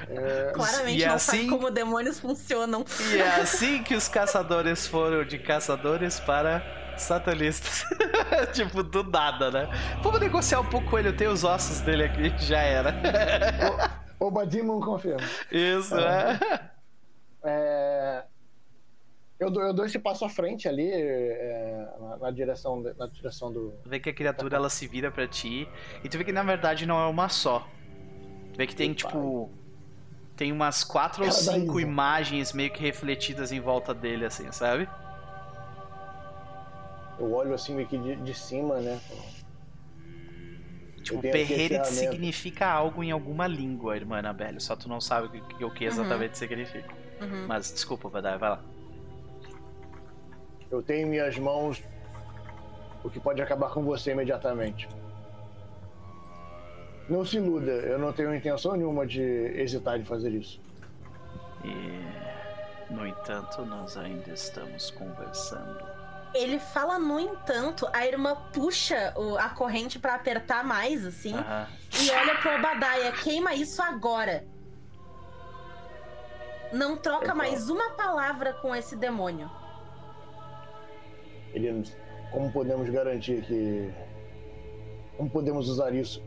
É, 0.09 0.51
Claramente 0.53 1.01
E 1.01 1.05
não 1.05 1.13
assim- 1.15 1.37
sabe 1.37 1.47
como 1.47 1.71
demônios 1.71 2.19
funcionam. 2.19 2.83
E 3.13 3.17
é 3.17 3.35
assim 3.39 3.81
que 3.81 3.95
os 3.95 4.09
caçadores 4.09 4.85
foram 4.85 5.23
de 5.23 5.39
caçadores 5.39 6.19
para 6.19 6.61
satanistas. 6.97 7.85
tipo, 8.51 8.83
do 8.83 9.03
nada, 9.05 9.49
né? 9.49 9.69
Vamos 10.03 10.19
negociar 10.19 10.59
um 10.59 10.65
pouco 10.65 10.89
com 10.89 10.99
ele, 10.99 11.07
eu 11.07 11.15
tenho 11.15 11.31
os 11.31 11.45
ossos 11.45 11.79
dele 11.79 12.03
aqui, 12.03 12.33
já 12.45 12.59
era. 12.59 12.93
o 14.19 14.29
Badimon 14.29 14.81
confirma. 14.81 15.21
Isso, 15.49 15.95
é. 15.97 16.37
É, 17.45 18.23
eu, 19.39 19.49
dou, 19.49 19.63
eu 19.63 19.73
dou 19.73 19.85
esse 19.85 19.97
passo 19.97 20.25
à 20.25 20.29
frente 20.29 20.67
ali, 20.67 20.89
é, 20.91 21.87
na, 21.99 22.17
na 22.17 22.31
direção, 22.31 22.81
na 22.97 23.07
direção 23.07 23.51
do. 23.51 23.71
Tu 23.83 23.89
vê 23.89 23.99
que 23.99 24.09
a 24.09 24.13
criatura 24.13 24.57
ela 24.57 24.69
se 24.69 24.85
vira 24.85 25.09
pra 25.09 25.27
ti 25.27 25.67
e 26.03 26.09
tu 26.09 26.17
vê 26.17 26.25
que 26.25 26.33
na 26.33 26.43
verdade 26.43 26.85
não 26.85 26.99
é 26.99 27.07
uma 27.07 27.29
só. 27.29 27.65
Tu 28.51 28.57
vê 28.57 28.67
que 28.67 28.75
tem 28.75 28.89
Eita. 28.89 29.07
tipo. 29.07 29.49
Tem 30.35 30.51
umas 30.51 30.83
quatro 30.85 31.23
ou 31.23 31.29
Cara 31.29 31.43
da 31.43 31.51
cinco 31.53 31.79
Isa. 31.79 31.87
imagens 31.87 32.53
meio 32.53 32.71
que 32.71 32.81
refletidas 32.81 33.51
em 33.51 33.59
volta 33.59 33.93
dele, 33.93 34.25
assim, 34.25 34.49
sabe? 34.51 34.87
Eu 37.17 37.33
olho 37.33 37.53
assim 37.53 37.75
meio 37.75 37.87
que 37.87 37.97
de, 37.97 38.15
de 38.15 38.33
cima, 38.33 38.79
né? 38.79 38.97
Tipo, 41.03 41.21
ferramenta. 41.21 41.85
significa 41.85 42.67
algo 42.67 43.03
em 43.03 43.11
alguma 43.11 43.47
língua, 43.47 43.95
irmã 43.95 44.19
Anabelle. 44.19 44.61
Só 44.61 44.75
tu 44.75 44.87
não 44.87 45.01
sabe 45.01 45.27
o 45.27 45.31
que, 45.31 45.63
o 45.63 45.71
que 45.71 45.85
exatamente 45.85 46.37
significa. 46.37 46.93
Uhum. 47.21 47.45
Mas 47.47 47.71
desculpa, 47.71 48.07
Vadai, 48.07 48.37
vai 48.37 48.51
lá. 48.51 48.63
Eu 50.71 50.81
tenho 50.81 51.07
em 51.07 51.09
minhas 51.09 51.37
mãos 51.37 51.83
o 53.03 53.09
que 53.09 53.19
pode 53.19 53.41
acabar 53.41 53.69
com 53.71 53.83
você 53.83 54.11
imediatamente. 54.11 54.87
Não 57.09 57.25
se 57.25 57.37
iluda, 57.37 57.71
eu 57.71 57.97
não 57.97 58.13
tenho 58.13 58.33
intenção 58.35 58.73
nenhuma 58.75 59.05
de 59.05 59.21
hesitar 59.21 59.97
de 59.97 60.05
fazer 60.05 60.29
isso. 60.29 60.61
E. 61.63 62.29
No 62.93 63.05
entanto, 63.05 63.63
nós 63.65 63.95
ainda 63.97 64.31
estamos 64.31 64.89
conversando. 64.91 65.83
Ele 66.33 66.59
fala, 66.59 66.97
no 66.99 67.19
entanto, 67.19 67.87
a 67.93 68.05
irmã 68.05 68.35
puxa 68.53 69.13
o- 69.15 69.37
a 69.37 69.49
corrente 69.49 69.97
pra 69.99 70.15
apertar 70.15 70.63
mais, 70.63 71.03
assim, 71.05 71.33
Aham. 71.35 71.67
e 71.99 72.11
olha 72.11 72.35
pro 72.39 72.55
Obadiah, 72.55 73.11
queima 73.23 73.53
isso 73.55 73.81
agora. 73.81 74.43
Não 76.71 76.97
troca 76.97 77.29
Eu 77.31 77.35
mais 77.35 77.69
uma 77.69 77.91
palavra 77.91 78.53
com 78.53 78.75
esse 78.75 78.95
demônio. 78.95 79.49
Ele, 81.53 81.83
como 82.31 82.51
podemos 82.51 82.89
garantir 82.89 83.41
que. 83.43 83.89
Como 85.17 85.29
podemos 85.29 85.67
usar 85.67 85.93
isso 85.93 86.23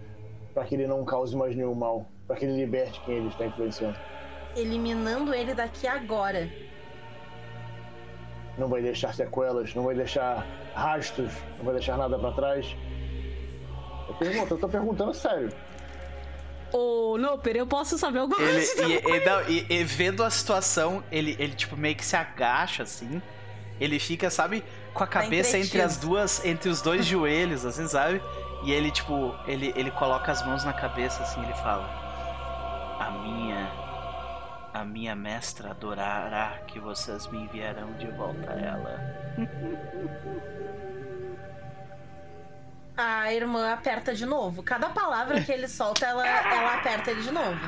para 0.52 0.64
que 0.64 0.74
ele 0.74 0.86
não 0.86 1.04
cause 1.04 1.34
mais 1.36 1.56
nenhum 1.56 1.74
mal? 1.74 2.06
Para 2.26 2.36
que 2.36 2.44
ele 2.44 2.56
liberte 2.56 3.00
quem 3.04 3.16
ele 3.16 3.28
está 3.28 3.46
influenciando? 3.46 3.96
Eliminando 4.56 5.32
ele 5.34 5.54
daqui 5.54 5.86
agora. 5.86 6.48
Não 8.58 8.68
vai 8.68 8.82
deixar 8.82 9.14
sequelas, 9.14 9.74
não 9.74 9.84
vai 9.84 9.94
deixar 9.94 10.46
rastros, 10.74 11.32
não 11.56 11.64
vai 11.64 11.74
deixar 11.74 11.96
nada 11.96 12.18
para 12.18 12.32
trás. 12.32 12.76
Eu 14.08 14.14
pergunto, 14.14 14.54
eu 14.54 14.58
tô 14.58 14.68
perguntando 14.68 15.14
sério. 15.14 15.50
Ô, 16.70 17.16
Noper, 17.18 17.56
eu 17.56 17.66
posso 17.66 17.96
saber 17.98 18.18
alguma 18.18 18.40
Ele, 18.42 18.66
coisa? 18.66 18.84
e, 18.84 18.92
e- 18.96 19.24
não, 19.24 19.42
e- 19.48 19.66
e 19.70 19.84
vendo 19.84 20.22
a 20.22 20.28
situação, 20.30 21.02
ele, 21.10 21.34
ele 21.38 21.54
tipo 21.54 21.76
meio 21.76 21.94
que 21.96 22.04
se 22.04 22.14
agacha 22.16 22.82
assim. 22.82 23.22
Ele 23.80 23.98
fica, 23.98 24.28
sabe, 24.30 24.62
com 24.94 25.04
a 25.04 25.06
cabeça 25.06 25.56
entre 25.58 25.80
as 25.80 25.96
duas, 25.96 26.44
entre 26.44 26.68
os 26.68 26.80
dois 26.82 27.04
joelhos, 27.06 27.64
assim, 27.64 27.86
sabe? 27.88 28.20
E 28.64 28.72
ele 28.72 28.90
tipo, 28.90 29.34
ele, 29.46 29.72
ele 29.76 29.90
coloca 29.90 30.30
as 30.30 30.44
mãos 30.46 30.64
na 30.64 30.72
cabeça 30.72 31.22
assim, 31.22 31.42
ele 31.42 31.54
fala: 31.54 31.84
"A 33.00 33.10
minha 33.10 33.70
a 34.74 34.84
minha 34.84 35.14
mestra 35.14 35.70
adorará 35.70 36.58
que 36.66 36.78
vocês 36.80 37.26
me 37.28 37.38
enviarão 37.42 37.92
de 37.94 38.06
volta 38.08 38.52
a 38.52 38.60
ela." 38.60 39.00
A 42.94 43.32
irmã 43.32 43.72
aperta 43.72 44.14
de 44.14 44.26
novo. 44.26 44.62
Cada 44.62 44.90
palavra 44.90 45.40
que 45.40 45.50
ele 45.50 45.66
solta, 45.66 46.04
ela, 46.04 46.26
ela 46.26 46.74
aperta 46.74 47.10
ele 47.10 47.22
de 47.22 47.30
novo. 47.30 47.58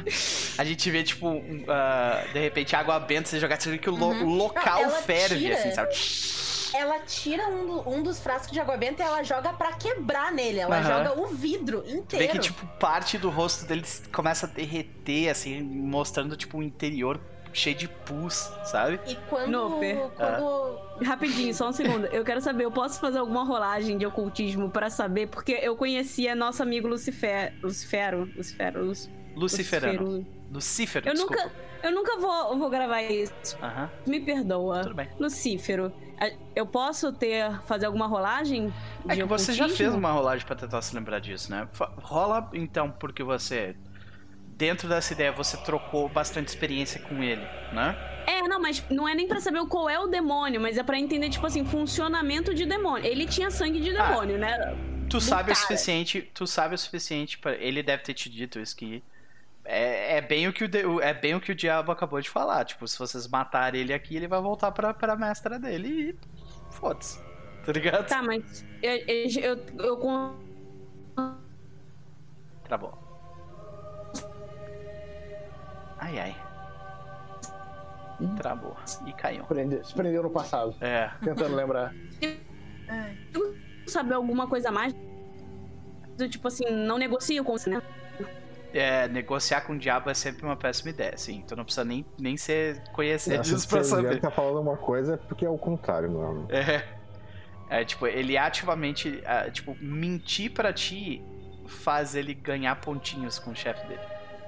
A 0.58 0.64
gente 0.64 0.90
vê 0.90 1.02
tipo, 1.02 1.42
ah, 1.66 2.22
de 2.30 2.38
repente 2.40 2.76
água 2.76 3.00
benta 3.00 3.28
se 3.30 3.40
jogar, 3.40 3.58
você 3.58 3.70
vê 3.70 3.78
que 3.78 3.88
o, 3.88 3.94
lo- 3.96 4.10
o 4.22 4.28
local 4.34 4.82
ela 4.82 4.98
ferve 5.00 5.38
tira. 5.38 5.54
assim, 5.54 5.70
sabe? 5.72 5.94
Ela 6.72 7.00
tira 7.00 7.48
um, 7.48 7.66
do- 7.66 7.88
um 7.90 8.02
dos 8.02 8.20
frascos 8.20 8.50
de 8.52 8.60
água 8.60 8.76
benta 8.76 9.02
e 9.02 9.06
ela 9.06 9.22
joga 9.22 9.52
pra 9.52 9.72
quebrar 9.72 10.32
nele. 10.32 10.60
Ela 10.60 10.78
Aham. 10.78 11.04
joga 11.04 11.20
o 11.20 11.26
vidro 11.28 11.80
Tu 11.82 11.86
vê 11.88 11.92
inteiro. 11.96 12.32
que, 12.32 12.38
tipo, 12.38 12.66
parte 12.78 13.18
do 13.18 13.28
rosto 13.30 13.66
dele 13.66 13.84
começa 14.12 14.46
a 14.46 14.48
derreter, 14.48 15.28
assim, 15.30 15.60
mostrando, 15.62 16.36
tipo, 16.36 16.58
um 16.58 16.62
interior 16.62 17.20
cheio 17.52 17.76
de 17.76 17.86
pus, 17.86 18.50
sabe? 18.64 18.98
E 19.06 19.14
quando. 19.28 19.50
Noper. 19.50 19.96
quando 20.16 20.84
Rapidinho, 21.04 21.52
só 21.54 21.68
um 21.68 21.72
segundo. 21.72 22.06
Eu 22.06 22.24
quero 22.24 22.40
saber, 22.40 22.64
eu 22.64 22.70
posso 22.72 23.00
fazer 23.00 23.18
alguma 23.18 23.44
rolagem 23.44 23.98
de 23.98 24.06
ocultismo 24.06 24.70
pra 24.70 24.88
saber? 24.90 25.26
Porque 25.28 25.52
eu 25.52 25.76
conhecia 25.76 26.34
nosso 26.34 26.62
amigo 26.62 26.86
Lucifer, 26.88 27.52
Lucifero, 27.62 28.28
Lucifero, 28.36 28.84
Luc- 28.84 29.08
Luciferano. 29.36 30.02
Lucifero. 30.02 30.26
Lucífero, 30.54 31.08
Eu 31.08 31.14
desculpa. 31.14 31.42
nunca, 31.42 31.52
eu 31.82 31.92
nunca 31.92 32.16
vou, 32.18 32.56
vou 32.58 32.70
gravar 32.70 33.02
isso. 33.02 33.58
Aham, 33.60 33.90
Me 34.06 34.20
perdoa. 34.20 34.82
tudo 34.82 34.94
bem. 34.94 35.08
Lucífero. 35.18 35.92
Eu 36.54 36.64
posso 36.64 37.12
ter 37.12 37.60
fazer 37.62 37.86
alguma 37.86 38.06
rolagem? 38.06 38.72
É 39.08 39.16
que 39.16 39.24
você 39.24 39.52
já 39.52 39.68
fez 39.68 39.92
uma 39.92 40.12
rolagem 40.12 40.46
pra 40.46 40.54
tentar 40.54 40.80
se 40.80 40.94
lembrar 40.94 41.18
disso, 41.18 41.50
né? 41.50 41.68
Rola, 42.00 42.48
então, 42.54 42.90
porque 42.90 43.22
você... 43.24 43.74
Dentro 44.56 44.88
dessa 44.88 45.12
ideia, 45.12 45.32
você 45.32 45.56
trocou 45.56 46.08
bastante 46.08 46.46
experiência 46.46 47.00
com 47.00 47.20
ele, 47.20 47.42
né? 47.72 47.96
É, 48.28 48.40
não, 48.42 48.60
mas 48.60 48.84
não 48.88 49.08
é 49.08 49.12
nem 49.14 49.26
pra 49.26 49.40
saber 49.40 49.66
qual 49.66 49.90
é 49.90 49.98
o 49.98 50.06
demônio, 50.06 50.60
mas 50.60 50.78
é 50.78 50.84
pra 50.84 50.96
entender, 50.96 51.28
tipo 51.28 51.44
assim, 51.44 51.64
funcionamento 51.64 52.54
de 52.54 52.64
demônio. 52.64 53.04
Ele 53.04 53.26
tinha 53.26 53.50
sangue 53.50 53.80
de 53.80 53.90
Ah. 53.98 54.06
demônio, 54.10 54.38
né? 54.38 54.56
Tu 55.10 55.20
sabe 55.20 55.42
o 55.50 55.54
cara. 55.54 55.56
suficiente, 55.56 56.22
tu 56.32 56.46
sabe 56.46 56.76
o 56.76 56.78
suficiente 56.78 57.36
para 57.38 57.56
ele 57.56 57.82
deve 57.82 58.04
ter 58.04 58.14
te 58.14 58.30
dito 58.30 58.60
isso 58.60 58.74
que 58.76 59.02
é, 59.64 60.18
é 60.18 60.20
bem 60.20 60.46
o 60.48 60.52
que 60.52 60.64
o 60.64 61.00
é 61.00 61.14
bem 61.14 61.34
o 61.34 61.40
que 61.40 61.52
o 61.52 61.54
diabo 61.54 61.90
acabou 61.90 62.20
de 62.20 62.28
falar, 62.30 62.64
tipo, 62.64 62.86
se 62.86 62.98
vocês 62.98 63.26
matarem 63.28 63.80
ele 63.80 63.92
aqui, 63.94 64.16
ele 64.16 64.28
vai 64.28 64.40
voltar 64.40 64.70
pra, 64.72 64.92
pra 64.92 65.16
mestra 65.16 65.58
dele 65.58 65.88
e 66.10 66.72
foda-se. 66.72 67.18
Tá 67.64 67.72
ligado? 67.72 68.06
Tá, 68.06 68.22
mas 68.22 68.64
eu, 68.82 68.96
eu, 69.06 69.56
eu, 69.78 69.96
eu 69.96 70.34
Travou. 72.64 72.98
Ai, 75.98 76.18
ai. 76.18 76.36
Travou. 78.36 78.76
E 79.06 79.12
caiu. 79.14 79.44
Prende- 79.44 79.86
Se 79.86 79.94
prendeu 79.94 80.22
no 80.22 80.30
passado. 80.30 80.74
É. 80.80 81.10
Tentando 81.22 81.54
lembrar. 81.54 81.94
saber 83.86 84.14
alguma 84.14 84.46
coisa 84.46 84.68
a 84.68 84.72
mais? 84.72 84.94
Do 86.16 86.28
tipo 86.28 86.48
assim, 86.48 86.64
não 86.70 86.96
negocio 86.98 87.42
com 87.44 87.52
você, 87.52 87.70
né? 87.70 87.82
É, 88.74 89.06
negociar 89.06 89.60
com 89.60 89.74
o 89.74 89.78
diabo 89.78 90.10
é 90.10 90.14
sempre 90.14 90.44
uma 90.44 90.56
péssima 90.56 90.90
ideia, 90.90 91.14
assim. 91.14 91.44
Tu 91.46 91.54
não 91.54 91.64
precisa 91.64 91.84
nem, 91.84 92.04
nem 92.18 92.36
ser 92.36 92.82
conhecer 92.92 93.40
disso 93.40 93.68
pra 93.68 93.82
se 93.84 93.94
ele 93.94 94.02
saber. 94.08 94.20
tá 94.20 94.30
falando 94.30 94.60
uma 94.60 94.76
coisa 94.76 95.14
é 95.14 95.16
porque 95.16 95.46
é 95.46 95.48
o 95.48 95.56
contrário, 95.56 96.10
mano. 96.10 96.48
É. 96.50 96.82
É, 97.70 97.84
tipo, 97.84 98.06
ele 98.06 98.36
ativamente, 98.36 99.22
ah, 99.24 99.50
tipo, 99.50 99.76
mentir 99.80 100.52
pra 100.52 100.72
ti 100.72 101.24
faz 101.66 102.14
ele 102.14 102.34
ganhar 102.34 102.74
pontinhos 102.80 103.38
com 103.38 103.52
o 103.52 103.56
chefe 103.56 103.86
dele, 103.86 104.00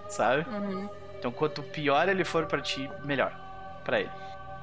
sabe? 0.08 0.46
Uhum. 0.50 0.88
Então, 1.18 1.32
quanto 1.32 1.62
pior 1.62 2.08
ele 2.08 2.24
for 2.24 2.46
pra 2.46 2.60
ti, 2.60 2.90
melhor 3.04 3.34
pra 3.84 4.00
ele. 4.00 4.10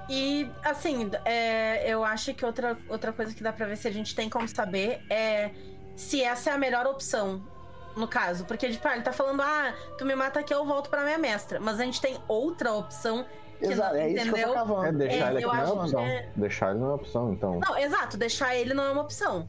E, 0.10 0.50
assim, 0.64 1.10
é, 1.26 1.90
eu 1.90 2.04
acho 2.04 2.34
que 2.34 2.46
outra, 2.46 2.78
outra 2.90 3.12
coisa 3.12 3.34
que 3.34 3.42
dá 3.42 3.52
pra 3.52 3.66
ver 3.66 3.78
se 3.78 3.88
a 3.88 3.92
gente 3.92 4.14
tem 4.14 4.30
como 4.30 4.48
saber 4.48 5.02
é 5.10 5.52
se 5.96 6.22
essa 6.22 6.52
é 6.52 6.54
a 6.54 6.58
melhor 6.58 6.86
opção, 6.86 7.42
no 7.96 8.08
caso. 8.08 8.46
Porque, 8.46 8.70
tipo, 8.70 8.88
ah, 8.88 8.94
ele 8.94 9.04
tá 9.04 9.12
falando, 9.14 9.42
ah, 9.42 9.74
tu 9.98 10.06
me 10.06 10.16
mata 10.16 10.40
aqui, 10.40 10.54
eu 10.54 10.66
volto 10.66 10.90
pra 10.90 11.04
minha 11.04 11.18
mestra. 11.18 11.60
Mas 11.60 11.80
a 11.80 11.84
gente 11.84 12.00
tem 12.02 12.18
outra 12.28 12.74
opção 12.74 13.26
que 13.60 13.66
Exato, 13.72 13.94
não, 13.94 14.02
é 14.02 14.10
isso 14.10 14.34
que 14.34 14.40
eu 14.42 14.48
tô 14.48 14.54
cavando. 14.54 14.86
É 14.88 14.92
deixar 14.92 15.16
É, 15.28 15.30
ele 15.30 15.38
aqui 15.38 15.46
não 15.48 15.56
é 15.56 15.62
acho 15.62 15.74
opção. 15.74 16.00
é- 16.02 16.30
Deixar 16.36 16.70
ele 16.72 16.80
não 16.80 16.92
é 16.92 16.94
opção, 16.96 17.34
então. 17.34 17.60
Não, 17.60 17.78
exato, 17.78 18.18
deixar 18.18 18.56
ele 18.56 18.74
não 18.74 18.84
é 18.84 18.92
uma 18.92 19.02
opção. 19.02 19.48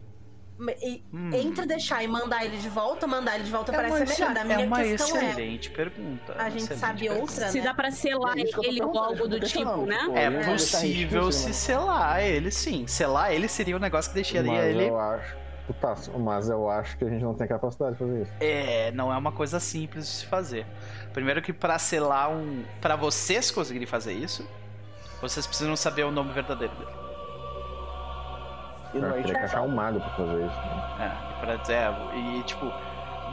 E- 0.81 1.02
Hum. 1.12 1.31
Entre 1.34 1.66
deixar 1.66 2.05
e 2.05 2.06
mandar 2.06 2.44
ele 2.44 2.56
de 2.58 2.68
volta, 2.68 3.08
mandar 3.08 3.34
ele 3.34 3.42
de 3.42 3.50
volta 3.50 3.73
É 3.73 3.74
parece 3.74 3.97
uma, 3.97 4.06
ser 4.06 4.20
melhor. 4.24 4.39
A 4.40 4.44
minha 4.44 4.60
é 4.60 4.66
uma 4.68 4.82
questão 4.84 5.16
é. 5.16 5.24
excelente 5.31 5.70
pergunta. 5.70 6.32
A 6.32 6.42
uma 6.42 6.50
gente 6.50 6.76
sabe 6.76 7.00
pergunta. 7.00 7.20
outra, 7.23 7.48
Se 7.48 7.58
né? 7.58 7.64
dá 7.64 7.74
pra 7.74 7.90
selar 7.90 8.39
É 8.39 8.42
ele 8.62 8.81
ou 8.81 8.97
algo 8.97 9.26
do 9.26 9.40
tipo, 9.40 9.84
né? 9.84 9.98
É 10.14 10.31
possível 10.44 11.32
se 11.32 11.52
selar 11.52 12.23
ele, 12.23 12.52
sim. 12.52 12.86
Selar 12.86 13.32
ele 13.32 13.48
seria 13.48 13.76
um 13.76 13.81
negócio 13.81 14.12
que 14.12 14.14
deixaria 14.14 14.52
mas 14.52 14.64
ele. 14.64 14.89
eu 14.90 14.97
acho. 15.00 15.36
Mas 16.18 16.48
eu 16.48 16.68
acho 16.68 16.96
que 16.98 17.04
a 17.04 17.08
gente 17.08 17.22
não 17.22 17.34
tem 17.34 17.46
capacidade 17.46 17.92
de 17.92 17.98
fazer 17.98 18.22
isso. 18.22 18.32
É, 18.40 18.90
não 18.92 19.12
é 19.12 19.16
uma 19.16 19.32
coisa 19.32 19.58
simples 19.60 20.06
de 20.06 20.12
se 20.12 20.26
fazer. 20.26 20.66
Primeiro 21.12 21.40
que 21.40 21.52
pra 21.52 21.78
selar 21.78 22.30
um. 22.30 22.64
Pra 22.80 22.96
vocês 22.96 23.50
conseguirem 23.50 23.86
fazer 23.86 24.12
isso, 24.12 24.46
vocês 25.20 25.46
precisam 25.46 25.74
saber 25.76 26.04
o 26.04 26.10
nome 26.10 26.32
verdadeiro 26.32 26.74
dele. 26.76 26.90
E 28.94 28.98
não 28.98 29.08
Eu 29.08 29.14
é 29.14 29.22
teria 29.22 29.34
que 29.34 29.44
achar 29.44 29.62
um 29.62 29.68
mago 29.68 29.98
pra 30.00 30.10
fazer 30.10 30.46
isso. 30.46 30.56
Né? 30.56 30.94
É, 31.00 31.32
e 31.32 31.40
pra 31.40 31.56
dizer. 31.56 31.90
E 32.14 32.42
tipo. 32.44 32.72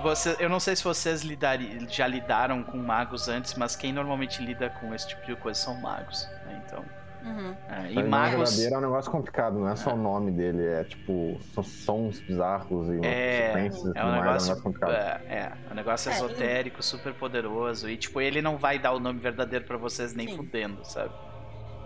Você, 0.01 0.35
eu 0.39 0.49
não 0.49 0.59
sei 0.59 0.75
se 0.75 0.83
vocês 0.83 1.21
lidari, 1.21 1.85
já 1.87 2.07
lidaram 2.07 2.63
com 2.63 2.75
magos 2.77 3.27
antes, 3.27 3.53
mas 3.53 3.75
quem 3.75 3.93
normalmente 3.93 4.43
lida 4.43 4.67
com 4.67 4.95
esse 4.95 5.09
tipo 5.09 5.23
de 5.27 5.35
coisa 5.35 5.59
são 5.59 5.75
magos. 5.79 6.27
né? 6.47 6.59
Então. 6.65 6.83
Uhum. 7.23 7.55
é, 7.69 7.91
e 7.91 8.03
magos. 8.03 8.55
verdadeiro 8.55 8.75
é 8.75 8.77
um 8.77 8.81
negócio 8.81 9.11
complicado, 9.11 9.59
não 9.59 9.69
é 9.69 9.75
só 9.75 9.93
o 9.93 9.97
nome 9.97 10.31
dele, 10.31 10.65
é 10.65 10.83
tipo, 10.83 11.37
são 11.53 11.63
sons 11.63 12.19
bizarros 12.21 12.89
e 12.89 13.05
É, 13.05 13.47
sequências 13.47 13.95
é 13.95 14.03
um 14.03 14.09
mais, 14.09 14.49
é 14.49 14.53
um 14.53 14.55
negócio, 14.55 14.89
é, 14.89 15.21
é, 15.29 15.51
um 15.71 15.75
negócio 15.75 16.11
É, 16.11 16.15
esotérico, 16.15 16.81
super 16.81 17.13
poderoso. 17.13 17.89
E, 17.89 17.97
tipo, 17.97 18.19
ele 18.19 18.41
não 18.41 18.57
vai 18.57 18.79
dar 18.79 18.91
o 18.93 18.99
nome 18.99 19.19
verdadeiro 19.19 19.65
pra 19.65 19.77
vocês 19.77 20.13
nem 20.15 20.29
Sim. 20.29 20.37
fudendo, 20.37 20.83
sabe? 20.83 21.13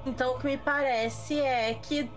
Então 0.05 0.35
o 0.35 0.39
que 0.39 0.45
me 0.45 0.57
parece 0.57 1.39
é 1.39 1.73
que 1.73 2.09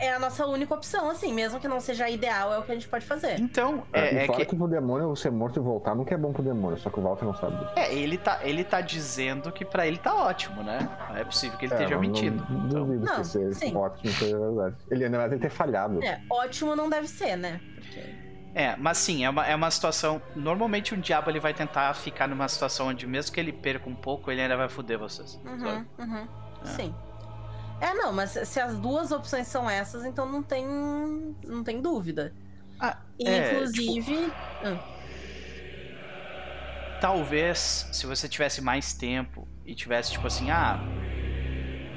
é 0.00 0.14
a 0.14 0.18
nossa 0.18 0.46
única 0.46 0.74
opção, 0.74 1.10
assim, 1.10 1.32
mesmo 1.32 1.60
que 1.60 1.68
não 1.68 1.78
seja 1.78 2.06
a 2.06 2.10
ideal, 2.10 2.52
é 2.52 2.58
o 2.58 2.62
que 2.62 2.72
a 2.72 2.74
gente 2.74 2.88
pode 2.88 3.04
fazer. 3.04 3.38
Então, 3.38 3.82
É, 3.92 4.00
é, 4.00 4.22
é 4.24 4.26
fora 4.26 4.38
que. 4.40 4.46
que... 4.46 4.56
pro 4.56 4.66
demônio 4.66 5.14
ser 5.14 5.30
morto 5.30 5.60
e 5.60 5.62
voltar 5.62 5.94
nunca 5.94 6.14
é 6.14 6.18
bom 6.18 6.32
pro 6.32 6.42
demônio, 6.42 6.78
só 6.78 6.88
que 6.90 6.98
o 6.98 7.02
Walter 7.02 7.24
não 7.26 7.34
sabe 7.34 7.56
disso. 7.56 7.72
É, 7.76 7.94
ele 7.94 8.16
tá, 8.18 8.40
ele 8.42 8.64
tá 8.64 8.80
dizendo 8.80 9.52
que 9.52 9.64
pra 9.64 9.86
ele 9.86 9.98
tá 9.98 10.14
ótimo, 10.14 10.62
né? 10.62 10.88
Não 11.08 11.16
é 11.16 11.24
possível 11.24 11.58
que 11.58 11.66
ele 11.66 11.74
É, 11.74 11.76
esteja 11.76 11.96
mas 11.96 12.08
mentindo. 12.08 12.46
Não, 12.48 12.66
Então, 12.66 12.84
duvido 12.86 13.04
Não, 13.04 13.16
que 13.16 13.26
seja 13.26 13.52
sim. 13.52 13.76
ótimo 13.76 14.10
seja 14.12 14.38
verdade. 14.38 14.76
Ele 14.90 15.08
verdade 15.08 15.34
ele 15.34 15.40
ter 15.42 15.50
falhado. 15.50 16.02
É, 16.02 16.20
ótimo 16.30 16.74
não 16.74 16.88
deve 16.88 17.06
ser, 17.06 17.36
né? 17.36 17.60
é, 18.54 18.74
mas 18.76 18.98
sim, 18.98 19.24
é 19.24 19.30
uma, 19.30 19.46
é 19.46 19.54
uma 19.54 19.70
situação. 19.70 20.20
Normalmente 20.34 20.94
um 20.94 21.00
diabo 21.00 21.30
ele 21.30 21.40
vai 21.40 21.54
tentar 21.54 21.92
ficar 21.94 22.26
numa 22.26 22.48
situação 22.48 22.88
onde, 22.88 23.06
mesmo 23.06 23.32
que 23.32 23.38
ele 23.38 23.52
perca 23.52 23.88
um 23.88 23.94
pouco, 23.94 24.30
ele 24.30 24.40
ainda 24.40 24.56
vai 24.56 24.68
foder 24.68 24.98
vocês. 24.98 25.38
Uhum, 25.44 25.60
sabe? 25.60 25.86
uhum. 25.98 26.28
É. 26.62 26.66
Sim. 26.66 26.94
É, 27.80 27.94
não, 27.94 28.12
mas 28.12 28.30
se 28.32 28.60
as 28.60 28.76
duas 28.78 29.10
opções 29.10 29.46
são 29.46 29.68
essas, 29.68 30.04
então 30.04 30.30
não 30.30 30.42
tem, 30.42 30.66
não 31.46 31.64
tem 31.64 31.80
dúvida. 31.80 32.32
Ah, 32.78 32.96
E, 33.18 33.26
é, 33.26 33.42
tipo, 33.42 33.54
inclusive. 33.56 34.32
talvez 37.00 37.88
se 37.92 38.06
você 38.06 38.28
tivesse 38.28 38.60
mais 38.60 38.92
tempo 38.92 39.46
e 39.64 39.74
tivesse 39.74 40.12
tipo 40.12 40.26
assim, 40.26 40.50
ah, 40.50 40.78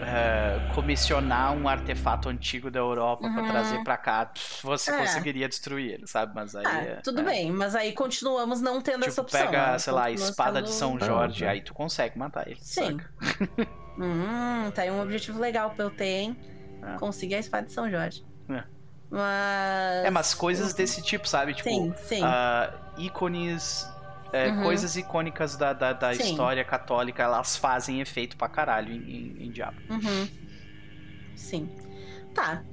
é, 0.02 0.74
comissionar 0.74 1.54
um 1.54 1.68
artefato 1.68 2.28
antigo 2.30 2.70
da 2.72 2.80
Europa 2.80 3.30
pra 3.30 3.42
Uhum. 3.44 3.50
trazer 3.50 3.84
pra 3.84 3.98
cá, 3.98 4.32
você 4.62 4.92
É. 4.92 4.98
conseguiria 4.98 5.48
destruir 5.48 5.94
ele, 5.94 6.08
sabe? 6.08 6.34
Mas 6.36 6.56
aí 6.56 6.66
ah, 6.66 6.82
é- 6.82 6.96
tudo 7.04 7.22
é. 7.22 7.24
bem, 7.24 7.52
mas 7.52 7.76
aí 7.76 7.94
continuamos 7.94 8.60
não 8.62 8.82
tendo 8.82 9.04
essa 9.06 9.22
Tipo, 9.24 9.36
opção. 9.36 9.46
pega, 9.46 9.72
né? 9.74 9.80
sei 9.80 9.94
lá, 9.94 10.06
a 10.06 10.12
espada 10.12 10.62
de 10.62 10.70
sendo- 10.70 10.78
São 10.80 10.98
Ah, 11.02 11.06
Jorge, 11.06 11.46
aí 11.46 11.62
tu 11.62 11.74
consegue 11.74 12.18
matar 12.18 12.48
ele. 12.48 12.60
Sim. 12.62 12.98
Hum, 13.98 14.72
tá 14.74 14.82
aí 14.84 14.92
um 14.92 15.02
objetivo 15.02 15.40
legal 15.40 15.72
pra 15.72 15.86
eu 15.86 15.90
ter, 15.92 16.06
hein? 16.06 16.38
É. 16.82 16.98
Conseguir 16.98 17.36
a 17.36 17.40
espada 17.40 17.66
de 17.68 17.72
São 17.74 17.90
Jorge. 17.90 18.26
É. 18.50 18.64
Mas. 19.10 20.06
É, 20.06 20.10
mas 20.10 20.34
coisas 20.34 20.74
desse 20.74 21.02
tipo, 21.02 21.28
sabe? 21.28 21.54
Tipo, 21.54 21.70
Sim, 21.70 21.94
sim. 21.98 22.22
ah, 22.24 22.74
ícones, 22.98 23.88
é, 24.32 24.50
Uhum. 24.50 24.64
coisas 24.64 24.96
icônicas 24.96 25.56
da, 25.56 25.72
da, 25.74 25.94
da 25.94 26.12
história 26.14 26.64
católica, 26.66 27.22
elas 27.24 27.56
fazem 27.56 28.02
efeito 28.02 28.36
pra 28.36 28.50
caralho 28.50 28.92
em, 28.92 28.98
em, 28.98 29.46
em 29.46 29.52
Diabo. 29.52 29.78
Uhum. 29.90 30.28
Sim. 31.36 31.70
Tá. 32.34 32.64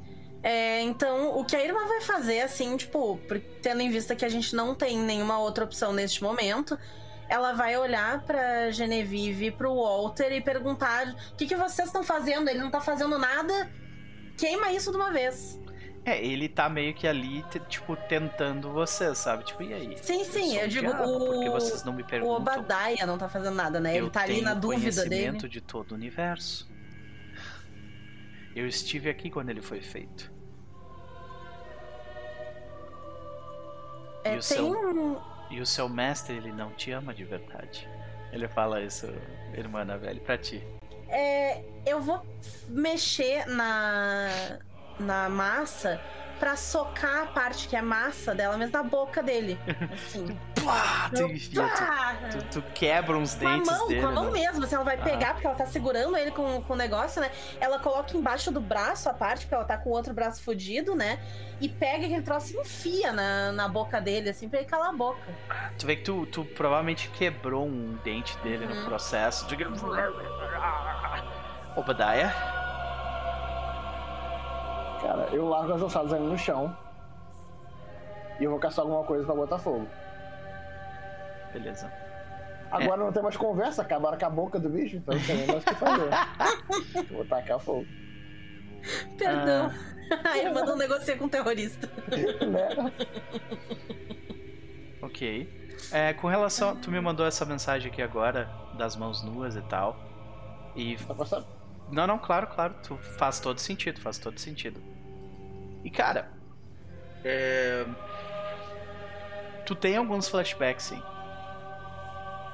É, 0.42 0.80
então, 0.80 1.38
o 1.38 1.44
que 1.44 1.54
a 1.54 1.62
irmã 1.62 1.86
vai 1.86 2.00
fazer, 2.00 2.40
assim, 2.40 2.74
tipo, 2.78 3.20
tendo 3.60 3.82
em 3.82 3.90
vista 3.90 4.16
que 4.16 4.24
a 4.24 4.28
gente 4.28 4.56
não 4.56 4.74
tem 4.74 4.98
nenhuma 4.98 5.38
outra 5.38 5.64
opção 5.64 5.92
neste 5.92 6.22
momento, 6.22 6.78
ela 7.30 7.52
vai 7.52 7.76
olhar 7.78 8.22
pra 8.24 8.70
Genevieve 8.72 9.50
pro 9.52 9.74
Walter 9.74 10.32
e 10.32 10.40
perguntar: 10.40 11.06
o 11.32 11.36
que, 11.36 11.46
que 11.46 11.54
vocês 11.56 11.86
estão 11.88 12.02
fazendo? 12.02 12.48
Ele 12.48 12.58
não 12.58 12.70
tá 12.70 12.80
fazendo 12.80 13.16
nada? 13.18 13.70
Queima 14.36 14.72
isso 14.72 14.90
de 14.90 14.96
uma 14.96 15.12
vez. 15.12 15.58
É, 16.04 16.22
ele 16.24 16.48
tá 16.48 16.66
meio 16.68 16.94
que 16.94 17.06
ali, 17.06 17.44
tipo, 17.68 17.94
tentando 17.94 18.72
vocês, 18.72 19.18
sabe? 19.18 19.44
Tipo, 19.44 19.62
e 19.62 19.72
aí? 19.74 19.98
Sim, 20.02 20.24
sim, 20.24 20.56
eu 20.56 20.64
o 20.64 20.68
digo, 20.68 20.86
diabo, 20.88 21.04
o- 21.04 21.26
Porque 21.34 21.50
vocês 21.50 21.84
não 21.84 21.92
me 21.92 22.02
O 22.02 22.06
perguntam. 22.06 22.36
Obadiah 22.36 23.06
não 23.06 23.18
tá 23.18 23.28
fazendo 23.28 23.54
nada, 23.54 23.78
né? 23.78 23.92
eu 23.92 24.04
Ele 24.04 24.10
tá 24.10 24.22
ali 24.22 24.40
na 24.40 24.54
dúvida 24.54 25.04
dele. 25.04 25.08
conhecimento 25.10 25.48
de 25.48 25.60
todo 25.60 25.92
o 25.92 25.94
universo. 25.94 26.68
Eu 28.56 28.66
estive 28.66 29.10
aqui 29.10 29.30
quando 29.30 29.50
ele 29.50 29.60
foi 29.60 29.80
feito. 29.82 30.32
É, 34.24 34.30
o 34.30 34.32
tem 34.32 34.40
seu- 34.42 34.66
um. 34.70 35.16
E 35.50 35.60
o 35.60 35.66
seu 35.66 35.88
mestre, 35.88 36.36
ele 36.36 36.52
não 36.52 36.70
te 36.70 36.92
ama 36.92 37.12
de 37.12 37.24
verdade. 37.24 37.88
Ele 38.32 38.46
fala 38.46 38.80
isso, 38.80 39.06
irmã 39.54 39.84
velha, 39.96 40.20
pra 40.20 40.38
ti. 40.38 40.64
É, 41.08 41.62
eu 41.84 42.00
vou 42.00 42.24
mexer 42.68 43.46
na, 43.46 44.58
na 45.00 45.28
massa 45.28 46.00
pra 46.40 46.56
socar 46.56 47.22
a 47.22 47.26
parte 47.26 47.68
que 47.68 47.76
é 47.76 47.82
massa 47.82 48.34
dela, 48.34 48.56
mesmo 48.56 48.72
na 48.72 48.82
boca 48.82 49.22
dele. 49.22 49.56
Assim. 49.92 50.26
Pá, 50.64 51.10
tu, 51.14 51.22
enfia, 51.22 51.70
tu, 52.30 52.38
tu, 52.38 52.60
tu 52.60 52.62
quebra 52.74 53.16
uns 53.16 53.34
Com 53.34 53.46
a 53.46 53.50
dentes 53.52 53.70
mão, 53.70 53.88
dele. 53.88 54.00
com 54.02 54.06
a 54.08 54.12
mão 54.12 54.24
né? 54.26 54.40
mesmo, 54.40 54.64
assim, 54.64 54.74
ela 54.74 54.84
vai 54.84 54.96
Ah. 54.98 55.02
pegar, 55.02 55.32
porque 55.34 55.46
ela 55.46 55.56
tá 55.56 55.66
segurando 55.66 56.16
ele 56.16 56.30
com, 56.32 56.60
com 56.62 56.72
o 56.72 56.76
negócio, 56.76 57.20
né? 57.20 57.30
Ela 57.60 57.78
coloca 57.78 58.14
embaixo 58.16 58.50
do 58.50 58.60
braço 58.60 59.08
a 59.08 59.14
parte, 59.14 59.42
porque 59.46 59.54
ela 59.54 59.64
tá 59.64 59.78
com 59.78 59.88
o 59.90 59.92
outro 59.92 60.12
braço 60.12 60.42
fudido, 60.42 60.94
né? 60.94 61.18
E 61.60 61.68
pega 61.68 62.04
aquele 62.06 62.22
troço 62.22 62.54
e 62.54 62.60
enfia 62.60 63.12
na, 63.12 63.52
na 63.52 63.68
boca 63.68 64.00
dele, 64.00 64.30
assim, 64.30 64.48
pra 64.48 64.60
ele 64.60 64.68
calar 64.68 64.88
a 64.90 64.92
boca. 64.92 65.20
Tu 65.78 65.86
vê 65.86 65.96
que 65.96 66.02
tu, 66.02 66.26
tu 66.26 66.44
provavelmente 66.44 67.08
quebrou 67.10 67.66
um 67.66 67.98
dente 68.04 68.36
dele 68.38 68.66
no 68.66 68.74
Uhum. 68.80 68.84
processo. 68.86 69.46
Tu... 69.46 69.54
Obadiah? 71.76 72.32
Cara, 75.00 75.28
eu 75.32 75.48
largo 75.48 75.72
as 75.72 75.82
ossadas 75.82 76.12
ali 76.12 76.24
no 76.24 76.38
chão. 76.38 76.76
E 78.38 78.44
eu 78.44 78.50
vou 78.50 78.58
caçar 78.58 78.84
alguma 78.84 79.04
coisa 79.04 79.24
pra 79.24 79.34
botar 79.34 79.58
fogo. 79.58 79.86
Beleza. 81.52 81.92
Agora 82.70 82.96
não 82.98 83.12
tem 83.12 83.22
mais 83.22 83.36
conversa, 83.36 83.82
acabaram 83.82 84.16
com 84.16 84.26
a 84.26 84.30
boca 84.30 84.58
do 84.58 84.68
bicho, 84.68 84.96
então 84.96 85.14
não 85.14 85.22
tem 85.22 85.46
mais 85.46 85.62
o 85.62 85.66
que 85.66 85.74
fazer. 85.74 86.10
vou 87.10 87.24
tacar 87.24 87.58
fogo. 87.58 87.86
Perdão. 89.18 89.70
Ah. 89.70 89.90
A 90.32 90.38
irmã 90.38 90.64
não 90.64 90.76
negocia 90.76 91.16
com 91.16 91.26
um 91.26 91.28
terrorista. 91.28 91.88
né? 92.46 92.92
Ok. 95.02 95.48
É, 95.92 96.12
com 96.14 96.26
relação. 96.26 96.76
Tu 96.76 96.90
me 96.90 97.00
mandou 97.00 97.24
essa 97.24 97.44
mensagem 97.44 97.90
aqui 97.90 98.02
agora, 98.02 98.50
das 98.76 98.96
mãos 98.96 99.22
nuas 99.22 99.54
e 99.54 99.62
tal. 99.62 99.96
E. 100.74 100.98
Saber. 100.98 101.46
Não, 101.90 102.06
não, 102.06 102.18
claro, 102.18 102.46
claro. 102.48 102.74
Tu 102.82 102.96
faz 102.96 103.40
todo 103.40 103.58
sentido, 103.58 104.00
faz 104.00 104.18
todo 104.18 104.38
sentido. 104.38 104.80
E 105.84 105.90
cara, 105.90 106.30
é... 107.24 107.86
tu 109.66 109.74
tem 109.74 109.96
alguns 109.96 110.28
flashbacks, 110.28 110.84
sim. 110.84 111.02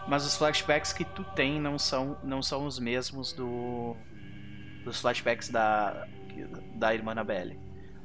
Mas 0.09 0.25
os 0.25 0.37
flashbacks 0.37 0.93
que 0.93 1.05
tu 1.05 1.25
tem 1.25 1.61
não 1.61 1.79
são, 1.79 2.17
não 2.23 2.41
são 2.41 2.65
os 2.67 2.79
mesmos 2.79 3.33
do 3.33 3.97
dos 4.85 5.01
flashbacks 5.01 5.49
da 5.49 6.07
da 6.75 6.95
irmã 6.95 7.13
Annabelle. 7.13 7.59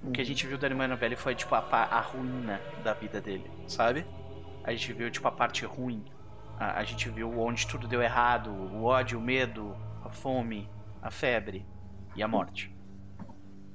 O 0.03 0.11
que 0.11 0.21
a 0.21 0.25
gente 0.25 0.47
viu 0.47 0.57
da 0.57 0.67
irmã 0.67 0.85
Annabelle 0.85 1.15
foi 1.15 1.35
tipo 1.35 1.53
a, 1.53 1.59
a 1.59 1.99
ruína 1.99 2.59
da 2.83 2.93
vida 2.93 3.21
dele, 3.21 3.49
sabe? 3.67 4.05
A 4.63 4.71
gente 4.71 4.93
viu 4.93 5.11
tipo 5.11 5.27
a 5.27 5.31
parte 5.31 5.63
ruim. 5.65 6.03
A, 6.57 6.79
a 6.79 6.83
gente 6.83 7.07
viu 7.09 7.39
onde 7.39 7.67
tudo 7.67 7.87
deu 7.87 8.01
errado, 8.01 8.49
o 8.49 8.83
ódio, 8.83 9.19
o 9.19 9.21
medo, 9.21 9.75
a 10.03 10.09
fome, 10.09 10.67
a 11.01 11.11
febre 11.11 11.65
e 12.15 12.23
a 12.23 12.27
morte. 12.27 12.70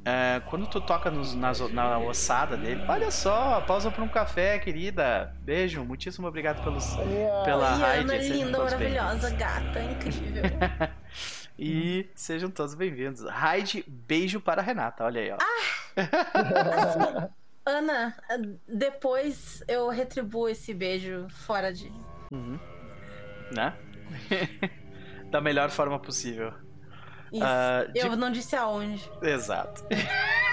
É, 0.09 0.41
quando 0.47 0.68
tu 0.68 0.81
toca 0.81 1.10
nos, 1.10 1.35
nas, 1.35 1.59
na 1.73 1.99
ossada 1.99 2.57
dele, 2.57 2.81
olha 2.86 3.10
só, 3.10 3.60
pausa 3.62 3.91
para 3.91 4.05
um 4.05 4.09
café, 4.09 4.57
querida. 4.57 5.35
Beijo, 5.41 5.85
muitíssimo 5.85 6.28
obrigado 6.28 6.62
pelos, 6.62 6.86
pela 7.44 7.75
raid. 7.75 8.05
Ana 8.05 8.17
linda, 8.17 8.57
maravilhosa, 8.57 9.31
gata, 9.31 9.83
incrível. 9.83 10.44
e 11.59 12.09
sejam 12.15 12.49
todos 12.49 12.76
bem-vindos. 12.76 13.25
Raid, 13.28 13.85
beijo 13.89 14.41
para 14.41 14.62
a 14.62 14.65
Renata, 14.65 15.02
olha 15.02 15.20
aí, 15.20 15.33
ó. 15.33 15.39
Ah, 15.97 17.28
Ana, 17.67 18.17
depois 18.68 19.65
eu 19.67 19.89
retribuo 19.89 20.49
esse 20.49 20.73
beijo 20.73 21.26
fora 21.31 21.73
de. 21.73 21.91
Uhum. 22.31 22.60
Né? 23.51 23.75
da 25.33 25.41
melhor 25.41 25.68
forma 25.70 25.99
possível. 25.99 26.55
Isso. 27.32 27.44
Uh, 27.44 27.92
de... 27.92 27.98
Eu 28.00 28.16
não 28.16 28.30
disse 28.30 28.55
aonde. 28.55 29.10
Exato. 29.22 29.84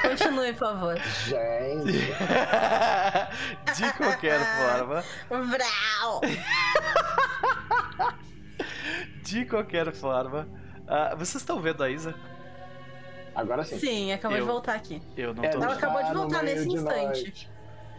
Continue, 0.01 0.53
por 0.53 0.59
favor. 0.59 0.97
Gente. 0.97 1.91
de 3.75 3.93
qualquer 3.93 4.39
forma. 4.39 5.03
Vrau! 5.29 6.21
de 9.23 9.45
qualquer 9.45 9.93
forma. 9.93 10.47
Uh, 10.81 11.17
vocês 11.17 11.35
estão 11.35 11.59
vendo 11.61 11.83
a 11.83 11.89
Isa? 11.89 12.13
Agora 13.35 13.63
sim. 13.63 13.79
Sim, 13.79 14.11
acabou 14.11 14.37
eu, 14.37 14.43
de 14.43 14.51
voltar 14.51 14.75
aqui. 14.75 15.01
Eu 15.17 15.33
não 15.33 15.43
é, 15.43 15.49
tô 15.49 15.63
Ela 15.63 15.73
acabou 15.73 16.03
de 16.03 16.13
voltar 16.13 16.43
nesse 16.43 16.67
de 16.67 16.75
instante. 16.75 17.49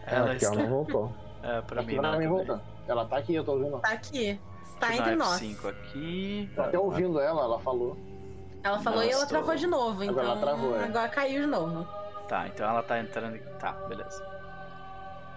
Ela, 0.05 0.17
ela, 0.17 0.35
está... 0.35 0.47
ela 0.47 0.55
não 0.55 0.69
voltou. 0.69 1.13
É, 1.43 1.61
pra 1.61 1.81
aqui 1.81 1.91
mim 1.91 2.01
não. 2.01 2.11
Tá 2.19 2.27
voltando. 2.27 2.61
Ela 2.87 3.05
tá 3.05 3.17
aqui, 3.17 3.35
eu 3.35 3.43
tô 3.43 3.53
ouvindo. 3.53 3.79
Tá 3.79 3.89
aqui. 3.89 4.39
Está 4.73 4.95
entre 4.95 5.15
nós. 5.15 5.41
aqui. 5.65 6.49
Tô 6.55 6.61
até 6.61 6.77
ouvindo 6.77 7.19
ela, 7.19 7.41
ela 7.41 7.59
falou. 7.59 7.97
Ela 8.65 8.79
falou 8.79 8.97
Nossa, 8.97 9.09
e 9.09 9.13
ela 9.13 9.25
travou 9.27 9.55
de 9.55 9.67
novo, 9.67 10.03
então. 10.03 10.19
Agora 10.19 10.27
ela 10.27 10.41
travou, 10.41 10.75
é. 10.75 10.83
Agora 10.85 11.09
caiu 11.09 11.41
de 11.41 11.47
novo. 11.47 11.87
Tá, 12.27 12.47
então 12.47 12.67
ela 12.67 12.81
tá 12.81 12.99
entrando. 12.99 13.37
Tá, 13.59 13.73
beleza. 13.73 14.25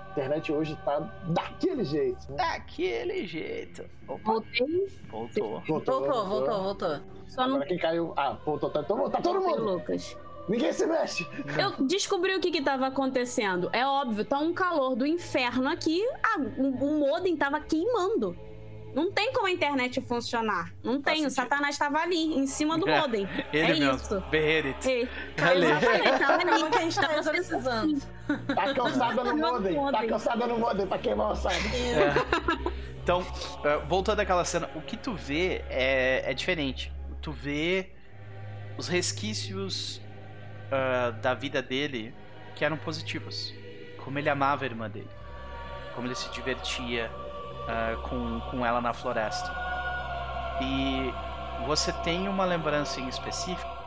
A 0.07 0.11
internet 0.13 0.51
hoje 0.51 0.75
tá 0.83 1.01
daquele 1.25 1.85
jeito. 1.85 2.27
Né? 2.31 2.37
Daquele 2.37 3.27
jeito. 3.27 3.85
Opa. 4.09 4.33
Voltei. 4.33 4.89
Voltou. 5.11 5.61
Voltou, 5.61 6.01
voltou, 6.01 6.25
voltou. 6.27 6.63
voltou. 6.63 7.01
Só 7.27 7.43
Agora 7.43 7.59
não... 7.59 7.67
quem 7.67 7.77
caiu. 7.77 8.15
Ah, 8.17 8.39
voltou, 8.47 8.71
tá, 8.71 8.83
tá, 8.83 8.95
tá 9.11 9.21
todo 9.21 9.43
mundo. 9.43 9.63
Lucas. 9.63 10.17
Ninguém 10.49 10.73
se 10.73 10.87
mexe. 10.87 11.29
Eu 11.59 11.87
descobri 11.87 12.35
o 12.35 12.41
que 12.41 12.51
que 12.51 12.63
tava 12.63 12.87
acontecendo. 12.87 13.69
É 13.75 13.87
óbvio, 13.87 14.25
tá 14.25 14.39
um 14.39 14.55
calor 14.55 14.97
do 14.97 15.07
inferno 15.07 15.69
aqui. 15.69 16.03
Ah, 16.23 16.41
o, 16.57 16.69
o 16.69 16.99
modem 16.99 17.37
tava 17.37 17.61
queimando. 17.61 18.35
Não 18.99 19.13
tem 19.13 19.33
como 19.33 19.47
a 19.47 19.51
internet 19.53 20.01
funcionar. 20.01 20.75
Não 20.83 21.01
tem. 21.01 21.25
O 21.25 21.31
Satanás 21.31 21.77
estava 21.77 22.01
ali, 22.01 22.37
em 22.37 22.49
cima 22.49 22.77
do 22.77 22.85
modem. 22.91 23.29
Ele 23.53 23.73
é 23.73 23.75
mesmo. 23.77 23.95
isso. 23.95 24.21
Beherit. 24.29 24.91
É. 24.91 25.03
Exatamente, 25.39 26.19
tava 26.19 26.35
ali 26.35 26.71
que 26.71 26.79
a 26.79 26.81
gente 26.81 27.01
tava 27.01 27.31
precisando. 27.31 28.03
Tá 28.53 28.75
cansada 28.75 29.23
no 29.23 29.37
modem. 29.37 29.93
Tá 29.93 30.05
cansada 30.05 30.47
no 30.49 30.59
modem 30.59 30.85
pra 30.85 30.99
queimar 30.99 31.31
o 31.31 31.37
saco. 31.37 31.55
É. 31.55 32.69
Então, 33.01 33.25
é, 33.65 33.79
voltando 33.87 34.19
àquela 34.19 34.45
cena, 34.45 34.69
o 34.75 34.81
que 34.81 34.97
tu 34.97 35.15
vê 35.15 35.63
é, 35.71 36.29
é 36.29 36.35
diferente. 36.35 36.93
Tu 37.23 37.31
vê 37.31 37.93
os 38.77 38.89
resquícios 38.89 39.99
uh, 40.73 41.13
da 41.23 41.35
vida 41.35 41.63
dele 41.63 42.13
que 42.57 42.65
eram 42.65 42.77
positivos. 42.77 43.55
Como 44.05 44.19
ele 44.19 44.29
amava 44.29 44.65
a 44.65 44.67
irmã 44.67 44.91
dele. 44.91 45.09
Como 45.95 46.09
ele 46.09 46.17
se 46.17 46.29
divertia 46.33 47.09
uh, 47.69 48.01
com, 48.09 48.41
com 48.51 48.67
ela 48.67 48.81
na 48.81 48.93
floresta. 48.93 49.53
E 50.61 51.13
você 51.67 51.93
tem 51.93 52.29
uma 52.29 52.45
lembrança 52.45 53.01
em 53.01 53.09
específico 53.09 53.79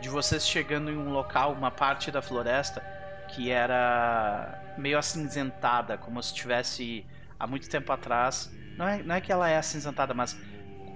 de 0.00 0.08
vocês 0.08 0.46
chegando 0.46 0.90
em 0.90 0.96
um 0.96 1.10
local, 1.10 1.52
uma 1.52 1.70
parte 1.70 2.10
da 2.10 2.22
floresta 2.22 2.82
que 3.28 3.50
era 3.50 4.74
meio 4.76 4.98
acinzentada, 4.98 5.96
como 5.96 6.22
se 6.22 6.34
tivesse 6.34 7.06
há 7.38 7.46
muito 7.46 7.68
tempo 7.68 7.92
atrás. 7.92 8.50
Não 8.76 8.88
é, 8.88 9.02
não 9.02 9.14
é 9.14 9.20
que 9.20 9.30
ela 9.30 9.48
é 9.48 9.56
acinzentada, 9.56 10.14
mas 10.14 10.38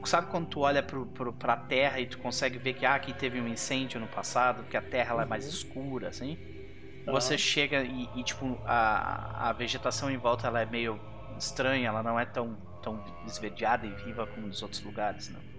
sabe 0.05 0.29
quando 0.29 0.49
tu 0.49 0.61
olha 0.61 0.83
pro, 0.83 1.07
pro, 1.07 1.33
pra 1.33 1.57
terra 1.57 2.01
e 2.01 2.07
tu 2.07 2.19
consegue 2.19 2.59
ver 2.59 2.75
que 2.75 2.85
ah, 2.85 2.95
aqui 2.95 3.13
teve 3.13 3.41
um 3.41 3.47
incêndio 3.47 4.01
no 4.01 4.07
passado, 4.07 4.65
que 4.65 4.77
a 4.77 4.83
terra 4.83 5.23
é 5.23 5.25
mais 5.25 5.47
escura, 5.47 6.09
assim? 6.09 6.39
Você 7.07 7.37
chega 7.37 7.83
e, 7.83 8.09
e, 8.17 8.23
tipo, 8.23 8.59
a, 8.65 9.51
a 9.51 9.53
vegetação 9.53 10.11
em 10.11 10.17
volta 10.17 10.47
ela 10.47 10.63
é 10.63 10.67
meio 10.67 10.99
estranha, 11.39 11.89
ela 11.89 12.03
não 12.03 12.19
é 12.19 12.25
tão, 12.25 12.57
tão 12.83 13.03
esverdeada 13.27 13.87
e 13.87 13.91
viva 14.05 14.27
como 14.27 14.47
nos 14.47 14.63
outros 14.63 14.83
lugares, 14.83 15.29
não. 15.29 15.55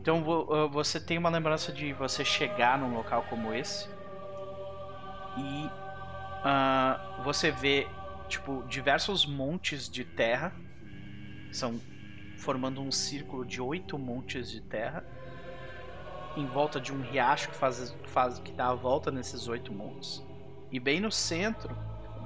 Então 0.00 0.22
você 0.70 1.00
tem 1.00 1.16
uma 1.16 1.30
lembrança 1.30 1.72
de 1.72 1.94
você 1.94 2.24
chegar 2.24 2.78
num 2.78 2.94
local 2.94 3.24
como 3.30 3.54
esse 3.54 3.88
e 5.36 5.66
uh, 6.44 7.22
você 7.24 7.50
vê 7.50 7.88
tipo 8.28 8.62
diversos 8.68 9.24
montes 9.24 9.88
de 9.88 10.04
terra, 10.04 10.52
são 11.50 11.80
formando 12.36 12.82
um 12.82 12.90
círculo 12.90 13.46
de 13.46 13.62
oito 13.62 13.98
montes 13.98 14.50
de 14.50 14.60
terra 14.60 15.04
em 16.36 16.46
volta 16.46 16.80
de 16.80 16.92
um 16.92 17.00
riacho 17.00 17.48
que 17.48 17.56
faz, 17.56 17.96
faz 18.08 18.38
que 18.40 18.52
dá 18.52 18.68
a 18.68 18.74
volta 18.74 19.10
nesses 19.10 19.48
oito 19.48 19.72
montes. 19.72 20.22
E 20.70 20.78
bem 20.78 21.00
no 21.00 21.10
centro 21.10 21.74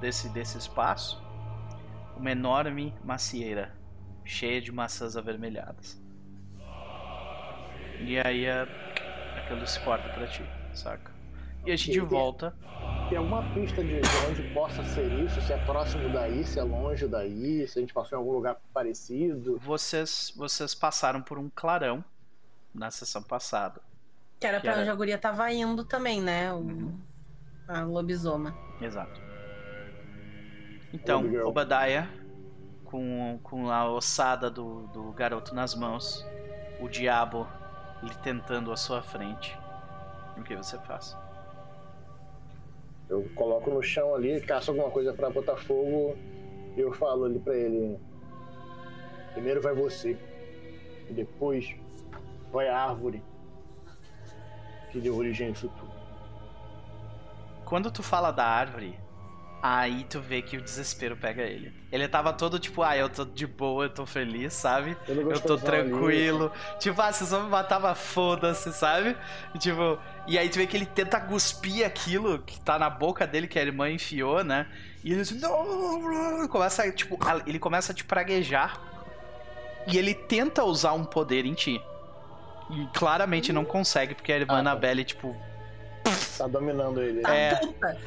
desse 0.01 0.27
desse 0.29 0.57
espaço 0.57 1.21
uma 2.19 2.31
enorme 2.31 2.93
macieira 3.03 3.73
cheia 4.25 4.61
de 4.61 4.71
maçãs 4.71 5.15
avermelhadas. 5.15 5.99
E 8.01 8.19
aí 8.19 8.47
a, 8.47 8.67
aquilo 9.37 9.65
se 9.65 9.79
corta 9.79 10.07
pra 10.09 10.27
ti, 10.27 10.43
saca? 10.73 11.11
E 11.65 11.71
a 11.71 11.75
gente 11.75 11.99
volta. 11.99 12.55
Tem 13.09 13.17
alguma 13.17 13.43
pista 13.53 13.83
de, 13.83 13.99
de 13.99 14.09
onde 14.29 14.43
possa 14.53 14.83
ser 14.83 15.11
isso? 15.19 15.41
Se 15.41 15.51
é 15.51 15.57
próximo 15.65 16.09
daí, 16.09 16.45
se 16.45 16.59
é 16.59 16.63
longe 16.63 17.07
daí, 17.07 17.67
se 17.67 17.79
a 17.79 17.81
gente 17.81 17.93
passou 17.93 18.17
em 18.17 18.21
algum 18.21 18.33
lugar 18.33 18.57
parecido? 18.73 19.57
Vocês, 19.57 20.31
vocês 20.35 20.75
passaram 20.75 21.21
por 21.21 21.37
um 21.39 21.49
clarão 21.49 22.03
na 22.73 22.91
sessão 22.91 23.23
passada. 23.23 23.81
Que 24.39 24.47
era 24.47 24.57
que 24.57 24.63
pra 24.63 24.73
era... 24.73 24.81
onde 24.81 24.89
a 24.89 24.95
guria 24.95 25.17
tava 25.17 25.51
indo 25.51 25.83
também, 25.83 26.21
né? 26.21 26.53
O... 26.53 26.57
Uhum. 26.57 26.99
A 27.67 27.81
lobisoma. 27.81 28.55
Exato. 28.81 29.28
Então, 30.93 31.23
Obadiah, 31.45 32.07
com, 32.83 33.39
com 33.43 33.69
a 33.69 33.89
ossada 33.91 34.49
do, 34.49 34.87
do 34.87 35.11
garoto 35.11 35.53
nas 35.53 35.75
mãos, 35.75 36.25
o 36.79 36.87
diabo 36.87 37.47
lhe 38.01 38.15
tentando 38.15 38.71
à 38.71 38.77
sua 38.77 39.01
frente. 39.01 39.57
O 40.37 40.43
que 40.43 40.55
você 40.55 40.77
faz? 40.79 41.15
Eu 43.07 43.27
coloco 43.35 43.69
no 43.69 43.81
chão 43.81 44.15
ali, 44.15 44.39
caço 44.41 44.71
alguma 44.71 44.89
coisa 44.89 45.13
para 45.13 45.29
botar 45.29 45.57
fogo 45.57 46.15
e 46.75 46.79
eu 46.79 46.93
falo 46.93 47.25
ali 47.25 47.39
para 47.39 47.55
ele: 47.55 47.99
primeiro 49.33 49.61
vai 49.61 49.73
você, 49.73 50.17
e 51.09 51.13
depois 51.13 51.75
vai 52.51 52.67
a 52.67 52.77
árvore 52.77 53.23
que 54.91 54.99
deu 54.99 55.15
origem 55.15 55.47
a 55.47 55.49
isso 55.51 55.69
tudo. 55.69 55.91
Quando 57.65 57.91
tu 57.91 58.01
fala 58.01 58.31
da 58.31 58.45
árvore, 58.45 58.97
Aí 59.61 60.05
tu 60.09 60.21
vê 60.21 60.41
que 60.41 60.55
o 60.55 60.61
desespero 60.61 61.17
pega 61.17 61.43
ele. 61.43 61.73
Ele 61.91 62.07
tava 62.07 62.31
todo 62.31 62.57
tipo, 62.57 62.81
ah, 62.81 62.95
eu 62.95 63.09
tô 63.09 63.25
de 63.25 63.45
boa, 63.45 63.85
eu 63.85 63.89
tô 63.89 64.05
feliz, 64.05 64.53
sabe? 64.53 64.95
Eu, 65.05 65.31
eu 65.31 65.39
tô 65.39 65.57
tranquilo. 65.57 66.45
Ali. 66.45 66.79
Tipo, 66.79 67.01
ah, 67.01 67.11
vocês 67.11 67.29
vão 67.29 67.43
me 67.43 67.49
matar, 67.49 67.77
mas 67.79 67.97
foda-se, 67.97 68.71
sabe? 68.71 69.17
E, 69.53 69.57
tipo, 69.57 69.99
e 70.27 70.37
aí 70.37 70.47
tu 70.47 70.55
vê 70.55 70.65
que 70.65 70.77
ele 70.77 70.85
tenta 70.85 71.19
cuspir 71.19 71.85
aquilo 71.85 72.39
que 72.39 72.57
tá 72.61 72.79
na 72.79 72.89
boca 72.89 73.27
dele, 73.27 73.47
que 73.47 73.59
a 73.59 73.61
irmã 73.61 73.89
enfiou, 73.89 74.45
né? 74.45 74.65
E 75.03 75.11
ele 75.11 75.21
assim, 75.21 75.39
não, 75.39 76.47
começa, 76.47 76.89
tipo, 76.91 77.19
ele 77.45 77.59
começa 77.59 77.91
a 77.91 77.95
te 77.95 78.05
praguejar. 78.05 78.79
E 79.87 79.97
ele 79.97 80.13
tenta 80.13 80.63
usar 80.63 80.93
um 80.93 81.03
poder 81.03 81.45
em 81.45 81.53
ti. 81.53 81.81
E 82.69 82.87
claramente 82.93 83.51
não 83.51 83.65
consegue, 83.65 84.15
porque 84.15 84.31
a 84.31 84.37
irmã 84.37 84.53
ah, 84.53 84.55
tá. 84.55 84.59
Annabelle, 84.59 85.03
tipo, 85.03 85.35
Tá 86.37 86.47
dominando 86.47 87.01
ele. 87.01 87.21
É, 87.25 87.59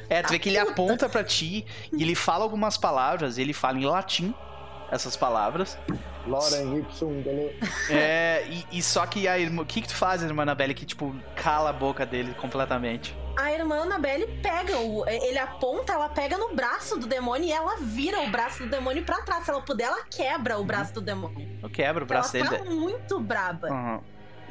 é 0.09 0.23
tu 0.23 0.31
vê 0.31 0.39
que 0.39 0.49
ele 0.49 0.59
aponta 0.59 1.09
para 1.09 1.25
ti 1.25 1.67
e 1.93 2.03
ele 2.03 2.15
fala 2.15 2.45
algumas 2.45 2.77
palavras, 2.77 3.39
ele 3.39 3.53
fala 3.53 3.79
em 3.79 3.85
latim 3.85 4.35
essas 4.91 5.17
palavras. 5.17 5.79
Loren 6.27 6.79
Ipsum, 6.79 7.23
É, 7.91 8.45
e, 8.47 8.79
e, 8.79 8.83
só 8.83 9.07
que 9.07 9.27
a 9.27 9.39
irmã. 9.39 9.63
O 9.63 9.67
que, 9.67 9.81
que 9.81 9.89
tu 9.89 9.95
faz, 9.95 10.23
irmã 10.23 10.43
Anabelle, 10.43 10.75
que, 10.75 10.85
tipo, 10.85 11.15
cala 11.35 11.71
a 11.71 11.73
boca 11.73 12.05
dele 12.07 12.35
completamente? 12.35 13.17
a 13.37 13.53
irmã 13.53 13.83
Annabelle 13.83 14.27
pega 14.43 14.79
o. 14.79 15.07
Ele 15.09 15.39
aponta, 15.39 15.93
ela 15.93 16.09
pega 16.09 16.37
no 16.37 16.55
braço 16.55 16.99
do 16.99 17.07
demônio 17.07 17.49
e 17.49 17.53
ela 17.53 17.77
vira 17.79 18.21
o 18.21 18.31
braço 18.31 18.63
do 18.65 18.69
demônio 18.69 19.05
pra 19.05 19.23
trás. 19.23 19.45
Se 19.45 19.51
ela 19.51 19.63
puder, 19.63 19.85
ela 19.85 20.05
quebra 20.05 20.59
o 20.59 20.65
braço 20.65 20.95
do 20.95 21.01
demônio. 21.01 21.59
Eu 21.63 21.71
quebro 21.71 22.05
o 22.05 22.07
braço 22.07 22.37
ela 22.37 22.51
dele. 22.51 22.63
tá 22.63 22.71
muito 22.71 23.19
braba. 23.21 23.69
Uhum. 23.69 24.01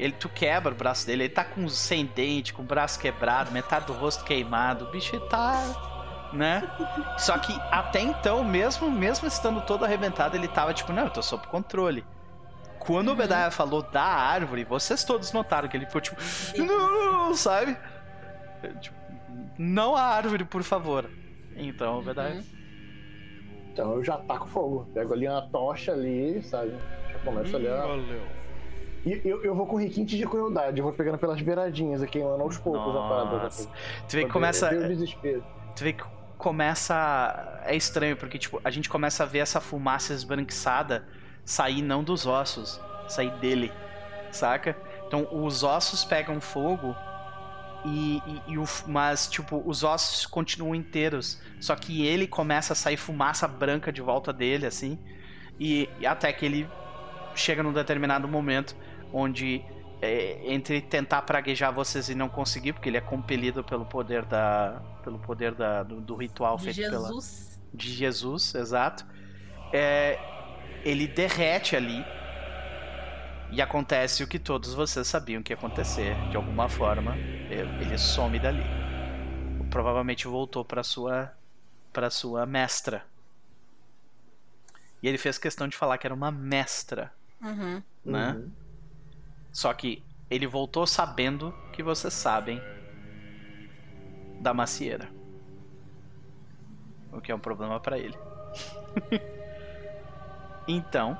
Ele, 0.01 0.13
tu 0.13 0.27
quebra 0.27 0.73
o 0.73 0.75
braço 0.75 1.05
dele, 1.05 1.25
ele 1.25 1.33
tá 1.33 1.43
com 1.43 1.69
sem 1.69 2.07
dente, 2.07 2.53
com 2.53 2.63
o 2.63 2.65
braço 2.65 2.99
quebrado, 2.99 3.51
metade 3.51 3.85
do 3.85 3.93
rosto 3.93 4.23
queimado. 4.23 4.85
O 4.85 4.91
bicho 4.91 5.19
tá. 5.27 5.61
né? 6.33 6.63
Só 7.19 7.37
que 7.37 7.53
até 7.69 8.01
então, 8.01 8.43
mesmo, 8.43 8.89
mesmo 8.89 9.27
estando 9.27 9.61
todo 9.61 9.85
arrebentado, 9.85 10.35
ele 10.35 10.47
tava 10.47 10.73
tipo, 10.73 10.91
não, 10.91 11.03
eu 11.03 11.11
tô 11.11 11.21
sob 11.21 11.45
controle. 11.45 12.03
Quando 12.79 13.09
o 13.09 13.11
Obadiah 13.11 13.51
falou 13.51 13.83
da 13.83 14.01
árvore, 14.01 14.63
vocês 14.63 15.03
todos 15.03 15.31
notaram 15.33 15.69
que 15.69 15.77
ele 15.77 15.85
ficou 15.85 16.01
tipo, 16.01 16.19
não, 16.57 17.35
sabe? 17.35 17.77
Tipo, 18.79 18.97
não 19.55 19.95
a 19.95 20.01
árvore, 20.01 20.45
por 20.45 20.63
favor. 20.63 21.07
Então, 21.55 21.97
o 21.97 21.99
Obadiah. 21.99 22.41
Então 23.71 23.93
eu 23.93 24.03
já 24.03 24.17
taco 24.17 24.47
fogo. 24.47 24.89
Pego 24.95 25.13
ali 25.13 25.27
uma 25.27 25.47
tocha 25.49 25.91
ali, 25.91 26.41
sabe? 26.41 26.73
Já 27.13 27.19
começo 27.19 27.55
ali 27.55 27.67
a. 27.67 28.40
E 29.05 29.21
eu, 29.25 29.43
eu 29.43 29.55
vou 29.55 29.65
com 29.65 29.77
requinte 29.77 30.15
de 30.17 30.25
crueldade, 30.25 30.77
eu 30.77 30.83
vou 30.83 30.93
pegando 30.93 31.17
pelas 31.17 31.41
beiradinhas, 31.41 32.01
aqui, 32.01 32.13
queimando 32.13 32.41
aos 32.43 32.57
poucos 32.57 32.95
a 32.95 32.99
parada. 33.07 33.31
Nossa. 33.43 33.45
assim. 33.63 33.69
Tu 34.07 34.11
vê 34.17 34.25
que 34.25 34.31
começa. 34.31 34.67
o 34.73 34.87
desespero. 34.87 35.43
Tu 35.75 35.83
vê 35.83 35.93
que 35.93 36.03
começa. 36.37 37.61
É 37.65 37.75
estranho, 37.75 38.15
porque 38.17 38.37
tipo, 38.37 38.59
a 38.63 38.69
gente 38.69 38.89
começa 38.89 39.23
a 39.23 39.25
ver 39.25 39.39
essa 39.39 39.59
fumaça 39.59 40.13
esbranquiçada 40.13 41.05
sair 41.43 41.81
não 41.81 42.03
dos 42.03 42.27
ossos, 42.27 42.79
sair 43.07 43.31
dele, 43.39 43.71
saca? 44.31 44.77
Então 45.07 45.27
os 45.31 45.63
ossos 45.63 46.05
pegam 46.05 46.39
fogo 46.39 46.95
e, 47.83 48.17
e- 48.25 48.41
e 48.53 48.57
o, 48.57 48.63
mas 48.87 49.27
tipo 49.27 49.61
os 49.65 49.83
ossos 49.83 50.25
continuam 50.25 50.75
inteiros, 50.75 51.41
só 51.59 51.75
que 51.75 52.05
ele 52.05 52.27
começa 52.27 52.73
a 52.73 52.75
sair 52.75 52.97
fumaça 52.97 53.47
branca 53.47 53.91
de 53.91 54.01
volta 54.01 54.31
dele 54.31 54.65
assim 54.67 54.99
e, 55.59 55.89
e 55.99 56.05
até 56.05 56.31
que 56.31 56.45
ele 56.45 56.69
chega 57.35 57.63
num 57.63 57.73
determinado 57.73 58.27
momento 58.27 58.75
onde 59.13 59.63
é, 60.01 60.41
entre 60.53 60.81
tentar 60.81 61.21
praguejar 61.23 61.71
vocês 61.73 62.09
e 62.09 62.15
não 62.15 62.29
conseguir, 62.29 62.73
porque 62.73 62.89
ele 62.89 62.97
é 62.97 63.01
compelido 63.01 63.63
pelo 63.63 63.85
poder 63.85 64.25
da 64.25 64.81
pelo 65.03 65.19
poder 65.19 65.53
da, 65.55 65.83
do, 65.83 65.99
do 66.01 66.15
ritual 66.15 66.57
De 66.57 66.63
feito 66.65 66.89
pela 66.89 67.07
Jesus. 67.07 67.59
de 67.73 67.89
Jesus, 67.91 68.55
exato. 68.55 69.05
É, 69.73 70.19
ele 70.83 71.07
derrete 71.07 71.75
ali 71.75 72.03
e 73.51 73.61
acontece 73.61 74.23
o 74.23 74.27
que 74.27 74.39
todos 74.39 74.73
vocês 74.73 75.07
sabiam 75.07 75.43
que 75.43 75.51
ia 75.51 75.57
acontecer. 75.57 76.15
De 76.29 76.37
alguma 76.37 76.69
forma, 76.69 77.15
ele 77.49 77.69
ele 77.83 77.97
some 77.97 78.39
dali. 78.39 78.63
Provavelmente 79.69 80.27
voltou 80.27 80.63
para 80.65 80.83
sua 80.83 81.31
para 81.93 82.09
sua 82.09 82.45
mestra. 82.45 83.05
E 85.03 85.07
ele 85.07 85.17
fez 85.17 85.37
questão 85.37 85.67
de 85.67 85.75
falar 85.75 85.97
que 85.97 86.05
era 86.07 86.13
uma 86.13 86.31
mestra, 86.31 87.11
Uhum. 87.41 87.81
né? 88.05 88.33
Uhum. 88.33 88.51
Só 89.51 89.73
que 89.73 90.03
ele 90.29 90.47
voltou 90.47 90.87
sabendo 90.87 91.53
que 91.73 91.83
vocês 91.83 92.13
sabem 92.13 92.61
da 94.39 94.53
macieira. 94.53 95.09
O 97.11 97.19
que 97.19 97.31
é 97.31 97.35
um 97.35 97.39
problema 97.39 97.79
pra 97.79 97.97
ele. 97.97 98.17
então, 100.67 101.17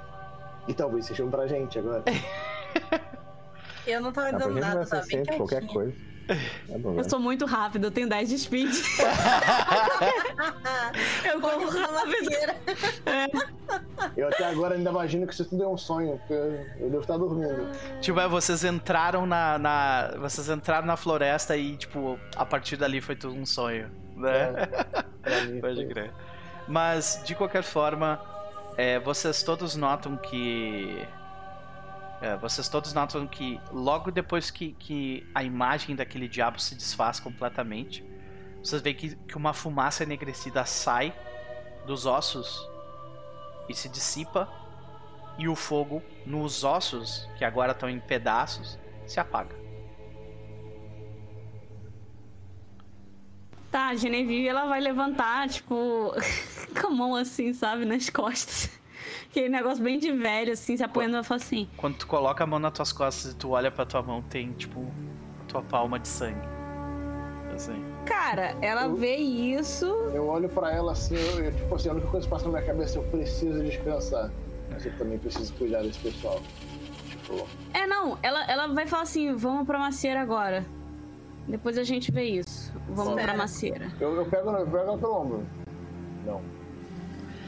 E 0.68 0.74
talvez 0.74 1.06
sejam 1.06 1.30
pra 1.30 1.48
gente 1.48 1.77
agora. 1.77 2.03
Eu 3.85 4.00
não 4.00 4.11
tava 4.14 4.32
dizendo 4.32 4.53
gente 4.53 4.61
nada, 4.61 4.85
ser 4.85 4.95
bem 4.95 5.03
sempre 5.03 5.38
qualquer 5.38 5.68
coisa. 5.68 6.10
É 6.69 6.77
bom, 6.77 6.90
Eu 6.92 6.95
né? 6.95 7.03
sou 7.03 7.19
muito 7.19 7.45
rápido, 7.45 7.85
eu 7.88 7.92
tenho 7.92 8.08
10 8.10 8.30
de 8.30 8.40
speed. 8.40 8.74
eu 11.26 11.42
corro 11.42 11.69
rápido. 11.69 12.22
macieira. 12.22 12.56
Eu 14.18 14.27
até 14.27 14.45
agora 14.45 14.76
ainda 14.76 14.90
imagino 14.90 15.27
que 15.27 15.34
isso 15.34 15.45
tudo 15.45 15.64
é 15.64 15.68
um 15.68 15.77
sonho, 15.77 16.18
porque 16.19 16.34
eu 16.34 16.90
devo 16.90 17.01
estar 17.01 17.18
dormindo. 17.18 17.69
tipo, 18.01 18.19
é, 18.19 18.27
vocês 18.27 18.64
entraram 18.64 19.26
na, 19.26 19.58
na- 19.58 20.11
vocês 20.19 20.50
entraram 20.50 20.85
na 20.88 20.98
floresta 20.98 21.56
e 21.56 21.77
tipo, 21.77 22.19
a 22.35 22.45
partir 22.45 22.76
dali 22.77 23.00
foi 23.01 23.16
tudo 23.16 23.35
um 23.35 23.45
sonho, 23.45 23.90
né? 24.16 24.51
Mim, 25.51 25.61
Pode 25.61 25.85
crer. 25.88 26.11
Mas, 26.68 27.22
de 27.26 27.35
qualquer 27.35 27.64
forma, 27.64 28.19
é, 28.77 29.00
vocês 29.00 29.43
todos 29.43 29.76
notam 29.76 30.18
que. 30.18 31.06
É, 32.22 32.38
vocês 32.38 32.69
todos 32.69 32.93
notam 32.93 33.25
que 33.25 33.59
logo 33.72 34.11
depois 34.11 34.51
que, 34.51 34.74
que 34.74 35.27
a 35.33 35.43
imagem 35.43 35.95
daquele 35.95 36.27
diabo 36.27 36.59
se 36.59 36.75
desfaz 36.75 37.19
completamente, 37.19 38.06
vocês 38.64 38.80
veem 38.82 38.95
que, 38.95 39.16
que 39.16 39.35
uma 39.35 39.53
fumaça 39.53 40.03
enegrecida 40.03 40.64
sai 40.64 41.14
dos 41.88 42.06
ossos 42.06 42.69
e 43.67 43.74
se 43.74 43.90
dissipa, 43.90 44.48
e 45.38 45.48
o 45.48 45.56
fogo 45.56 46.03
nos 46.25 46.64
ossos, 46.64 47.27
que 47.38 47.43
agora 47.43 47.72
estão 47.72 47.90
em 47.90 48.00
pedaços, 48.00 48.77
se 49.08 49.19
apaga. 49.19 49.56
Tá, 53.72 53.88
a 53.88 53.95
Genevieve, 53.95 54.48
ela 54.48 54.66
vai 54.66 54.82
levantar, 54.82 55.50
tipo, 55.50 56.14
com 56.80 56.88
a 56.88 56.91
mão 56.91 57.16
assim, 57.16 57.53
sabe, 57.53 57.85
nas 57.85 58.09
costas. 58.09 58.81
Aquele 59.32 59.48
negócio 59.48 59.82
bem 59.82 59.98
de 59.98 60.11
velho, 60.11 60.51
assim, 60.51 60.76
se 60.76 60.84
apoiando, 60.84 61.16
ela 61.16 61.24
fala 61.24 61.40
assim. 61.40 61.66
Quando 61.77 61.95
tu 61.95 62.06
coloca 62.06 62.43
a 62.43 62.48
mão 62.48 62.60
nas 62.60 62.74
tuas 62.74 62.92
costas 62.92 63.32
e 63.32 63.35
tu 63.38 63.51
olha 63.51 63.72
pra 63.72 63.85
tua 63.85 64.01
mão, 64.01 64.22
tem 64.22 64.51
tipo 64.51 64.85
a 65.42 65.45
tua 65.45 65.61
palma 65.61 65.98
de 65.98 66.10
sangue. 66.10 66.45
Assim. 67.56 67.82
Cara, 68.06 68.58
ela 68.61 68.90
vê 68.90 69.16
isso. 69.16 69.85
Eu 70.14 70.27
olho 70.27 70.50
pra 70.50 70.74
ela 70.74 70.92
assim, 70.92 71.16
eu, 71.16 71.45
eu, 71.45 71.56
tipo 71.56 71.74
assim, 71.74 71.88
a 71.88 71.93
única 71.93 72.08
coisa 72.08 72.27
que 72.27 72.30
passa 72.30 72.43
na 72.43 72.51
minha 72.51 72.66
cabeça 72.66 73.00
é 73.00 73.01
eu 73.01 73.03
preciso 73.06 73.64
descansar. 73.64 74.30
Mas 74.69 74.85
eu 74.85 74.98
também 74.98 75.18
preciso 75.18 75.53
cuidar 75.53 75.82
desse 75.82 76.00
pessoal. 76.00 76.42
Tipo, 77.08 77.48
É, 77.74 77.88
não, 77.88 78.18
ela, 78.22 78.43
ela 78.51 78.68
vai 78.68 78.85
falar 78.85 79.03
assim: 79.03 79.34
vamos 79.34 79.66
pra 79.66 79.80
macieira 79.80 80.19
agora. 80.19 80.66
Depois 81.48 81.77
a 81.77 81.84
gente 81.84 82.11
vê 82.11 82.24
isso. 82.26 82.74
Vamos 82.90 83.11
Espera. 83.11 83.30
pra 83.30 83.38
macieira. 83.38 83.92
eu, 83.98 84.14
eu 84.14 84.26
pego, 84.26 84.50
eu 84.51 84.66
pego 84.66 84.77
ela 84.77 84.98
pelo 84.98 85.22
ombro. 85.22 85.48
Não. 86.26 86.42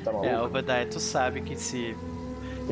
Tá 0.04 0.12
maluco? 0.12 0.28
É, 0.28 0.42
Obadiah, 0.42 0.86
tu 0.86 1.00
sabe 1.00 1.42
que 1.42 1.56
se. 1.56 1.96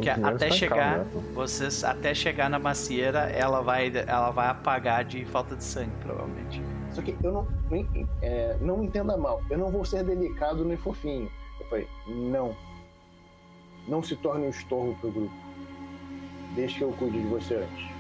Que 0.02 0.10
até 0.10 0.50
chegar, 0.50 1.00
né? 1.00 1.06
vocês 1.34 1.84
até 1.84 2.14
chegar 2.14 2.50
na 2.50 2.58
macieira, 2.58 3.30
ela 3.30 3.62
vai, 3.62 3.92
ela 4.08 4.32
vai 4.32 4.48
apagar 4.48 5.04
de 5.04 5.26
falta 5.26 5.54
de 5.56 5.64
sangue, 5.64 5.92
provavelmente. 6.02 6.62
Só 6.92 7.02
que 7.02 7.18
eu 7.22 7.32
não. 7.32 7.48
é, 8.22 8.56
não 8.62 8.78
me 8.78 8.86
entenda 8.86 9.18
mal, 9.18 9.42
eu 9.50 9.58
não 9.58 9.70
vou 9.70 9.84
ser 9.84 10.04
delicado 10.04 10.64
nem 10.64 10.78
fofinho. 10.78 11.30
Eu 11.60 11.66
falei, 11.68 11.88
não. 12.08 12.56
Não 13.88 14.02
se 14.02 14.16
torne 14.16 14.46
um 14.46 14.50
estorvo 14.50 14.96
pro 15.02 15.12
grupo. 15.12 15.34
Deixe 16.56 16.78
que 16.78 16.84
eu 16.84 16.94
cuide 16.94 17.20
de 17.20 17.28
você 17.28 17.56
antes. 17.56 17.92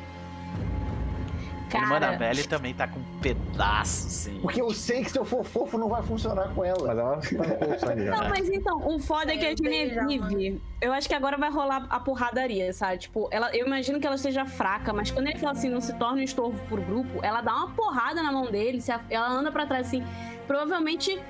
A 1.77 1.81
irmã 1.81 1.99
Cara, 1.99 2.07
Annabelle 2.09 2.43
também 2.47 2.73
tá 2.73 2.87
com 2.87 2.99
um 2.99 3.19
pedaço, 3.21 4.07
assim. 4.07 4.39
Porque 4.41 4.61
eu 4.61 4.71
sei 4.73 5.03
que 5.03 5.11
se 5.11 5.17
eu 5.19 5.25
for 5.25 5.43
fofo 5.43 5.77
não 5.77 5.87
vai 5.89 6.01
funcionar 6.03 6.53
com 6.53 6.63
ela. 6.63 6.93
Mas 7.37 7.81
ela 7.83 7.97
já. 7.97 8.11
Não, 8.11 8.29
mas 8.29 8.49
então, 8.49 8.77
o 8.87 8.99
foda 8.99 9.33
é 9.33 9.37
que 9.37 9.45
É, 9.45 9.51
a 9.51 9.55
Genevieve, 9.55 10.61
eu 10.81 10.91
acho 10.93 11.07
que 11.07 11.13
agora 11.13 11.37
vai 11.37 11.51
rolar 11.51 11.85
a 11.89 11.99
porradaria, 11.99 12.71
sabe? 12.73 12.97
Tipo, 12.99 13.27
ela, 13.31 13.55
eu 13.55 13.65
imagino 13.67 13.99
que 13.99 14.05
ela 14.07 14.15
esteja 14.15 14.45
fraca, 14.45 14.91
mas 14.93 15.11
quando 15.11 15.27
ele 15.27 15.37
fala 15.39 15.53
assim, 15.53 15.69
não 15.69 15.81
se 15.81 15.93
torna 15.97 16.17
um 16.19 16.23
estorvo 16.23 16.59
por 16.67 16.79
grupo, 16.79 17.19
ela 17.23 17.41
dá 17.41 17.53
uma 17.55 17.69
porrada 17.71 18.21
na 18.21 18.31
mão 18.31 18.49
dele, 18.51 18.81
se 18.81 18.91
a- 18.91 19.01
ela 19.09 19.29
anda 19.29 19.51
pra 19.51 19.65
trás 19.65 19.87
assim, 19.87 20.03
provavelmente 20.47 21.21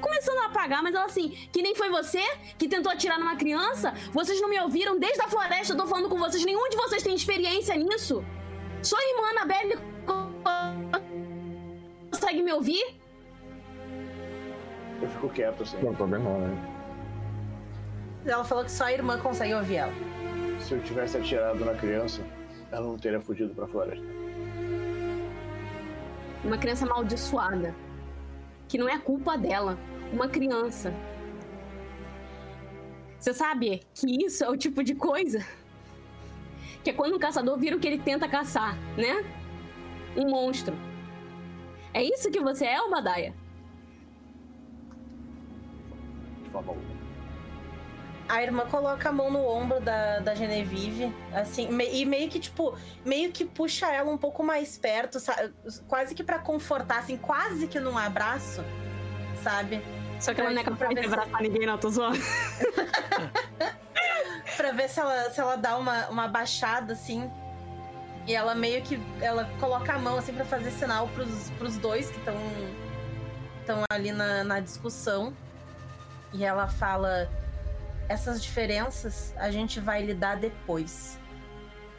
começando 0.00 0.38
a 0.38 0.46
apagar, 0.46 0.82
mas 0.82 0.94
ela 0.94 1.04
assim, 1.04 1.30
que 1.52 1.60
nem 1.60 1.74
foi 1.74 1.90
você 1.90 2.22
que 2.56 2.66
tentou 2.68 2.90
atirar 2.90 3.18
numa 3.18 3.36
criança? 3.36 3.92
Vocês 4.12 4.40
não 4.40 4.48
me 4.48 4.58
ouviram 4.60 4.98
desde 4.98 5.20
a 5.20 5.28
floresta, 5.28 5.72
eu 5.74 5.76
tô 5.76 5.86
falando 5.86 6.08
com 6.08 6.18
vocês, 6.18 6.44
nenhum 6.44 6.68
de 6.70 6.76
vocês 6.76 7.02
tem 7.02 7.14
experiência 7.14 7.74
nisso? 7.76 8.24
Só 8.84 8.98
a 8.98 9.10
irmã 9.10 9.30
Annabelle 9.30 9.78
consegue 12.10 12.42
me 12.42 12.52
ouvir? 12.52 13.00
Eu 15.00 15.08
fico 15.08 15.28
quieto 15.30 15.62
assim. 15.62 15.78
Não, 15.82 15.94
problema 15.94 16.28
não, 16.28 16.40
né? 16.48 16.70
Ela 18.26 18.44
falou 18.44 18.62
que 18.62 18.70
só 18.70 18.84
a 18.84 18.92
irmã 18.92 19.18
consegue 19.18 19.54
ouvir 19.54 19.76
ela. 19.76 19.92
Se 20.60 20.74
eu 20.74 20.82
tivesse 20.82 21.16
atirado 21.16 21.64
na 21.64 21.74
criança, 21.74 22.22
ela 22.70 22.86
não 22.86 22.98
teria 22.98 23.20
fugido 23.20 23.54
pra 23.54 23.66
floresta. 23.66 24.04
Uma 26.44 26.58
criança 26.58 26.84
amaldiçoada. 26.84 27.74
Que 28.68 28.76
não 28.76 28.88
é 28.88 28.98
culpa 28.98 29.38
dela. 29.38 29.78
Uma 30.12 30.28
criança. 30.28 30.92
Você 33.18 33.32
sabe 33.32 33.80
que 33.94 34.26
isso 34.26 34.44
é 34.44 34.48
o 34.50 34.56
tipo 34.56 34.84
de 34.84 34.94
coisa 34.94 35.42
que 36.84 36.90
é 36.90 36.92
quando 36.92 37.16
um 37.16 37.18
caçador 37.18 37.58
vira 37.58 37.74
o 37.74 37.80
que 37.80 37.88
ele 37.88 37.98
tenta 37.98 38.28
caçar, 38.28 38.76
né? 38.96 39.24
Um 40.14 40.28
monstro. 40.28 40.76
É 41.94 42.04
isso 42.04 42.30
que 42.30 42.40
você 42.40 42.66
é, 42.66 42.80
Obadiah? 42.82 43.32
De 46.42 46.50
forma 46.50 46.72
alguma. 46.72 46.94
a 48.28 48.42
irmã 48.42 48.66
coloca 48.66 49.08
a 49.08 49.12
mão 49.12 49.30
no 49.30 49.46
ombro 49.46 49.80
da, 49.80 50.20
da 50.20 50.34
Genevieve, 50.34 51.10
assim, 51.32 51.68
me, 51.68 51.88
e 51.88 52.04
meio 52.04 52.28
que, 52.28 52.38
tipo, 52.38 52.76
meio 53.04 53.32
que 53.32 53.44
puxa 53.44 53.90
ela 53.90 54.10
um 54.10 54.18
pouco 54.18 54.42
mais 54.42 54.76
perto, 54.76 55.18
sabe? 55.18 55.54
quase 55.88 56.14
que 56.14 56.22
para 56.22 56.38
confortar, 56.38 56.98
assim, 56.98 57.16
quase 57.16 57.66
que 57.66 57.80
num 57.80 57.96
abraço, 57.96 58.62
sabe? 59.42 59.80
Só 60.20 60.34
que 60.34 60.40
ela 60.40 60.50
não 60.50 60.60
é 60.60 60.64
tipo, 60.64 60.76
capaz 60.76 61.00
de 61.00 61.06
abraçar 61.06 61.42
ninguém, 61.42 61.66
não, 61.66 61.78
tô 61.78 61.88
zoando. 61.88 62.18
pra 64.56 64.72
ver 64.72 64.88
se 64.88 65.00
ela, 65.00 65.30
se 65.30 65.40
ela 65.40 65.56
dá 65.56 65.76
uma, 65.76 66.08
uma 66.08 66.28
baixada, 66.28 66.92
assim. 66.92 67.30
E 68.26 68.34
ela 68.34 68.54
meio 68.54 68.82
que. 68.82 69.00
Ela 69.20 69.48
coloca 69.60 69.92
a 69.92 69.98
mão, 69.98 70.18
assim, 70.18 70.32
para 70.32 70.44
fazer 70.44 70.70
sinal 70.70 71.08
pros, 71.08 71.50
pros 71.58 71.76
dois 71.76 72.10
que 72.10 72.18
estão 72.18 72.36
estão 73.60 73.82
ali 73.90 74.12
na, 74.12 74.44
na 74.44 74.60
discussão. 74.60 75.34
E 76.32 76.44
ela 76.44 76.68
fala 76.68 77.28
essas 78.08 78.42
diferenças 78.42 79.34
a 79.36 79.50
gente 79.50 79.80
vai 79.80 80.02
lidar 80.02 80.36
depois. 80.36 81.18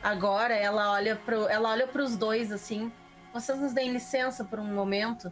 Agora 0.03 0.53
ela 0.53 0.91
olha 0.91 1.15
pro, 1.15 1.47
ela 1.47 1.71
olha 1.71 1.87
para 1.87 2.03
os 2.03 2.15
dois 2.15 2.51
assim. 2.51 2.91
Vocês 3.33 3.59
nos 3.59 3.73
deem 3.73 3.91
licença 3.91 4.45
por 4.45 4.59
um 4.59 4.73
momento 4.73 5.31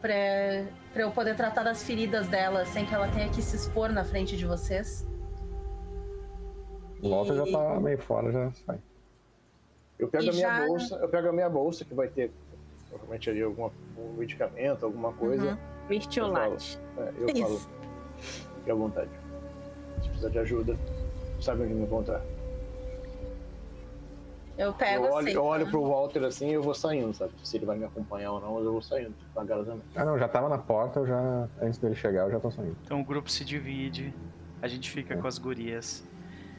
para 0.00 1.02
eu 1.02 1.10
poder 1.10 1.36
tratar 1.36 1.62
das 1.62 1.82
feridas 1.82 2.26
dela 2.28 2.64
sem 2.66 2.84
que 2.84 2.94
ela 2.94 3.08
tenha 3.08 3.28
que 3.28 3.40
se 3.40 3.56
expor 3.56 3.90
na 3.90 4.04
frente 4.04 4.36
de 4.36 4.46
vocês. 4.46 5.06
O 7.04 7.10
Walter 7.10 7.34
e... 7.34 7.36
já 7.36 7.58
tá 7.58 7.80
meio 7.80 7.98
fora, 7.98 8.32
já 8.32 8.50
sai. 8.66 8.78
Eu 9.98 10.08
pego 10.08 10.24
e 10.24 10.28
a 10.30 10.32
minha 10.32 10.48
já... 10.48 10.66
bolsa, 10.66 10.96
eu 10.96 11.08
pego 11.08 11.28
a 11.28 11.32
minha 11.32 11.48
bolsa 11.48 11.84
que 11.84 11.94
vai 11.94 12.08
ter 12.08 12.32
provavelmente 12.88 13.30
ali 13.30 13.42
algum 13.42 13.70
um 13.98 14.12
medicamento, 14.16 14.84
alguma 14.84 15.12
coisa. 15.12 15.50
Uhum. 15.50 15.88
Mertiolate. 15.88 16.78
É, 16.98 17.12
eu 17.18 17.42
falo. 17.42 17.60
Fique 18.18 18.70
à 18.70 18.74
vontade 18.74 19.10
se 20.04 20.08
precisar 20.08 20.28
de 20.28 20.38
ajuda, 20.38 20.76
sabe 21.40 21.62
onde 21.62 21.74
me 21.74 21.82
encontrar. 21.84 22.22
Eu 24.56 24.72
pego 24.72 25.06
eu 25.06 25.12
olho, 25.12 25.26
assim. 25.26 25.36
Eu 25.36 25.44
olho 25.44 25.66
pro 25.68 25.82
Walter 25.82 26.24
assim 26.24 26.50
e 26.50 26.52
eu 26.52 26.62
vou 26.62 26.74
saindo, 26.74 27.12
sabe? 27.12 27.32
Se 27.42 27.56
ele 27.56 27.66
vai 27.66 27.76
me 27.76 27.84
acompanhar 27.84 28.32
ou 28.32 28.40
não, 28.40 28.58
eu 28.58 28.72
vou 28.72 28.82
saindo, 28.82 29.12
vagarosamente. 29.34 29.86
Ah, 29.96 30.04
não, 30.04 30.16
já 30.16 30.28
tava 30.28 30.48
na 30.48 30.58
porta, 30.58 31.00
eu 31.00 31.06
já. 31.06 31.48
Antes 31.60 31.78
dele 31.78 31.96
chegar, 31.96 32.26
eu 32.26 32.30
já 32.30 32.38
tô 32.38 32.50
saindo. 32.50 32.76
Então 32.84 33.00
o 33.00 33.04
grupo 33.04 33.28
se 33.28 33.44
divide, 33.44 34.14
a 34.62 34.68
gente 34.68 34.90
fica 34.90 35.14
é. 35.14 35.16
com 35.16 35.26
as 35.26 35.38
gurias. 35.38 36.04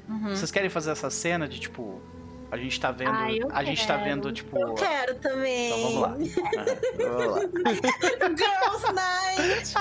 Uhum. 0.07 0.29
Vocês 0.29 0.51
querem 0.51 0.69
fazer 0.69 0.91
essa 0.91 1.09
cena 1.09 1.47
de 1.47 1.59
tipo. 1.59 2.01
A 2.51 2.57
gente 2.57 2.79
tá 2.79 2.91
vendo. 2.91 3.09
Ah, 3.11 3.25
a 3.25 3.27
quero. 3.27 3.65
gente 3.65 3.87
tá 3.87 3.97
vendo, 3.97 4.31
tipo. 4.31 4.57
Eu 4.57 4.75
quero 4.75 5.15
também. 5.15 5.67
Então 5.67 5.81
vamos 5.81 6.01
lá. 6.01 6.07
vamos 6.09 7.27
lá. 7.31 7.39
Girls 8.37 8.93
Night! 8.93 9.73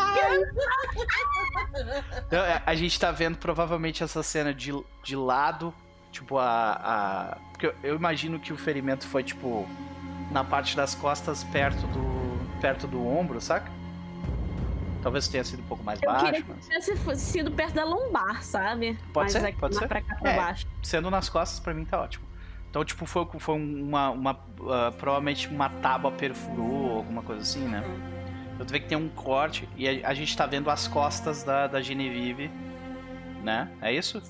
Então, 2.26 2.44
é, 2.44 2.62
a 2.64 2.74
gente 2.74 2.98
tá 2.98 3.10
vendo 3.12 3.38
provavelmente 3.38 4.02
essa 4.02 4.22
cena 4.22 4.52
de, 4.52 4.72
de 5.02 5.16
lado. 5.16 5.74
Tipo, 6.10 6.38
a. 6.38 6.72
a... 6.72 7.36
Porque 7.50 7.66
eu, 7.66 7.74
eu 7.82 7.96
imagino 7.96 8.40
que 8.40 8.52
o 8.52 8.56
ferimento 8.56 9.06
foi, 9.06 9.22
tipo, 9.22 9.68
na 10.30 10.42
parte 10.42 10.74
das 10.76 10.94
costas, 10.94 11.44
perto 11.44 11.86
do. 11.88 12.60
perto 12.60 12.86
do 12.86 13.06
ombro, 13.06 13.40
saca? 13.40 13.70
Talvez 15.04 15.28
tenha 15.28 15.44
sido 15.44 15.60
um 15.60 15.66
pouco 15.66 15.84
mais 15.84 16.02
eu 16.02 16.10
baixo. 16.10 16.24
Queria 16.24 16.44
mas... 16.48 16.66
que 16.66 16.94
tivesse 16.94 17.26
sido 17.26 17.52
perto 17.52 17.74
da 17.74 17.84
lombar, 17.84 18.42
sabe? 18.42 18.98
Pode 19.12 19.26
mas 19.26 19.32
ser, 19.32 19.46
aqui, 19.46 19.60
pode 19.60 19.76
ser. 19.76 19.86
Pra 19.86 20.00
cá, 20.00 20.14
pra 20.14 20.32
é, 20.32 20.36
baixo. 20.36 20.66
Sendo 20.82 21.10
nas 21.10 21.28
costas, 21.28 21.60
pra 21.60 21.74
mim 21.74 21.84
tá 21.84 22.00
ótimo. 22.00 22.24
Então, 22.70 22.82
tipo, 22.82 23.04
foi, 23.04 23.26
foi 23.38 23.54
uma. 23.54 24.08
uma 24.08 24.32
uh, 24.32 24.92
provavelmente 24.96 25.46
uma 25.48 25.68
tábua 25.68 26.10
perfurou, 26.10 26.96
alguma 26.96 27.22
coisa 27.22 27.42
assim, 27.42 27.68
né? 27.68 27.84
Eu 28.58 28.64
vê 28.64 28.80
que 28.80 28.86
tem 28.86 28.96
um 28.96 29.10
corte 29.10 29.68
e 29.76 29.86
a, 29.86 30.08
a, 30.08 30.14
gente 30.14 30.34
tá 30.34 30.46
vendo 30.46 30.70
as 30.70 30.88
costas 30.88 31.42
da, 31.42 31.66
da 31.66 31.82
Genevieve, 31.82 32.50
né? 33.42 33.68
É 33.82 33.92
isso? 33.92 34.22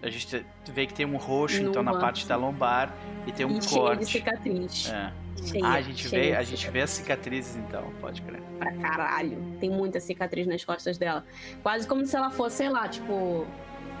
A 0.00 0.08
gente 0.08 0.46
vê 0.72 0.86
que 0.86 0.94
tem 0.94 1.04
um 1.04 1.16
roxo, 1.16 1.60
no 1.64 1.70
então, 1.70 1.82
na 1.82 1.98
parte 1.98 2.28
da 2.28 2.36
lombar 2.36 2.94
e 3.26 3.32
tem 3.32 3.44
um 3.44 3.58
e 3.58 3.66
corte. 3.66 3.68
Cheio 3.68 3.98
de 3.98 4.06
cicatriz. 4.06 4.88
É. 4.88 5.25
Cheia, 5.46 5.64
ah, 5.64 5.74
a 5.74 5.82
gente 5.82 6.08
vê, 6.08 6.34
a 6.34 6.42
gente 6.42 6.70
vê 6.70 6.82
as 6.82 6.90
cicatrizes 6.90 7.56
então, 7.56 7.92
pode 8.00 8.20
crer. 8.22 8.40
Pra 8.58 8.72
caralho. 8.72 9.38
Tem 9.60 9.70
muita 9.70 10.00
cicatriz 10.00 10.46
nas 10.46 10.64
costas 10.64 10.98
dela. 10.98 11.24
Quase 11.62 11.86
como 11.86 12.04
se 12.04 12.16
ela 12.16 12.30
fosse, 12.30 12.56
sei 12.56 12.68
lá, 12.68 12.88
tipo, 12.88 13.46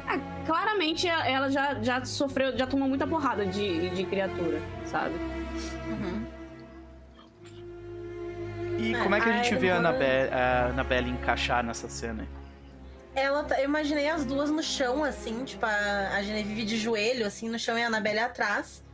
é, 0.08 0.44
claramente 0.44 1.08
ela 1.08 1.50
já, 1.50 1.74
já 1.82 2.04
sofreu, 2.04 2.56
já 2.56 2.66
tomou 2.66 2.88
muita 2.88 3.06
porrada 3.06 3.46
de, 3.46 3.90
de 3.90 4.04
criatura, 4.04 4.60
sabe? 4.84 5.14
Uhum. 5.88 6.26
E 8.78 8.94
é, 8.94 9.02
como 9.02 9.14
é 9.14 9.20
que 9.20 9.28
a 9.28 9.32
gente 9.36 9.54
a 9.54 9.58
vê 9.58 9.70
a 9.70 9.76
Annabelle, 9.76 10.34
a 10.34 10.66
Annabelle 10.66 11.10
encaixar 11.10 11.64
nessa 11.64 11.88
cena? 11.88 12.26
Ela 13.14 13.42
tá, 13.44 13.58
eu 13.58 13.64
imaginei 13.64 14.08
as 14.08 14.24
duas 14.24 14.50
no 14.50 14.62
chão, 14.62 15.02
assim, 15.02 15.44
tipo, 15.44 15.64
a, 15.64 16.16
a 16.16 16.22
Genevieve 16.22 16.64
de 16.64 16.76
joelho, 16.76 17.26
assim, 17.26 17.48
no 17.48 17.58
chão 17.58 17.78
e 17.78 17.82
a 17.82 17.86
Annabelle 17.86 18.18
atrás. 18.18 18.84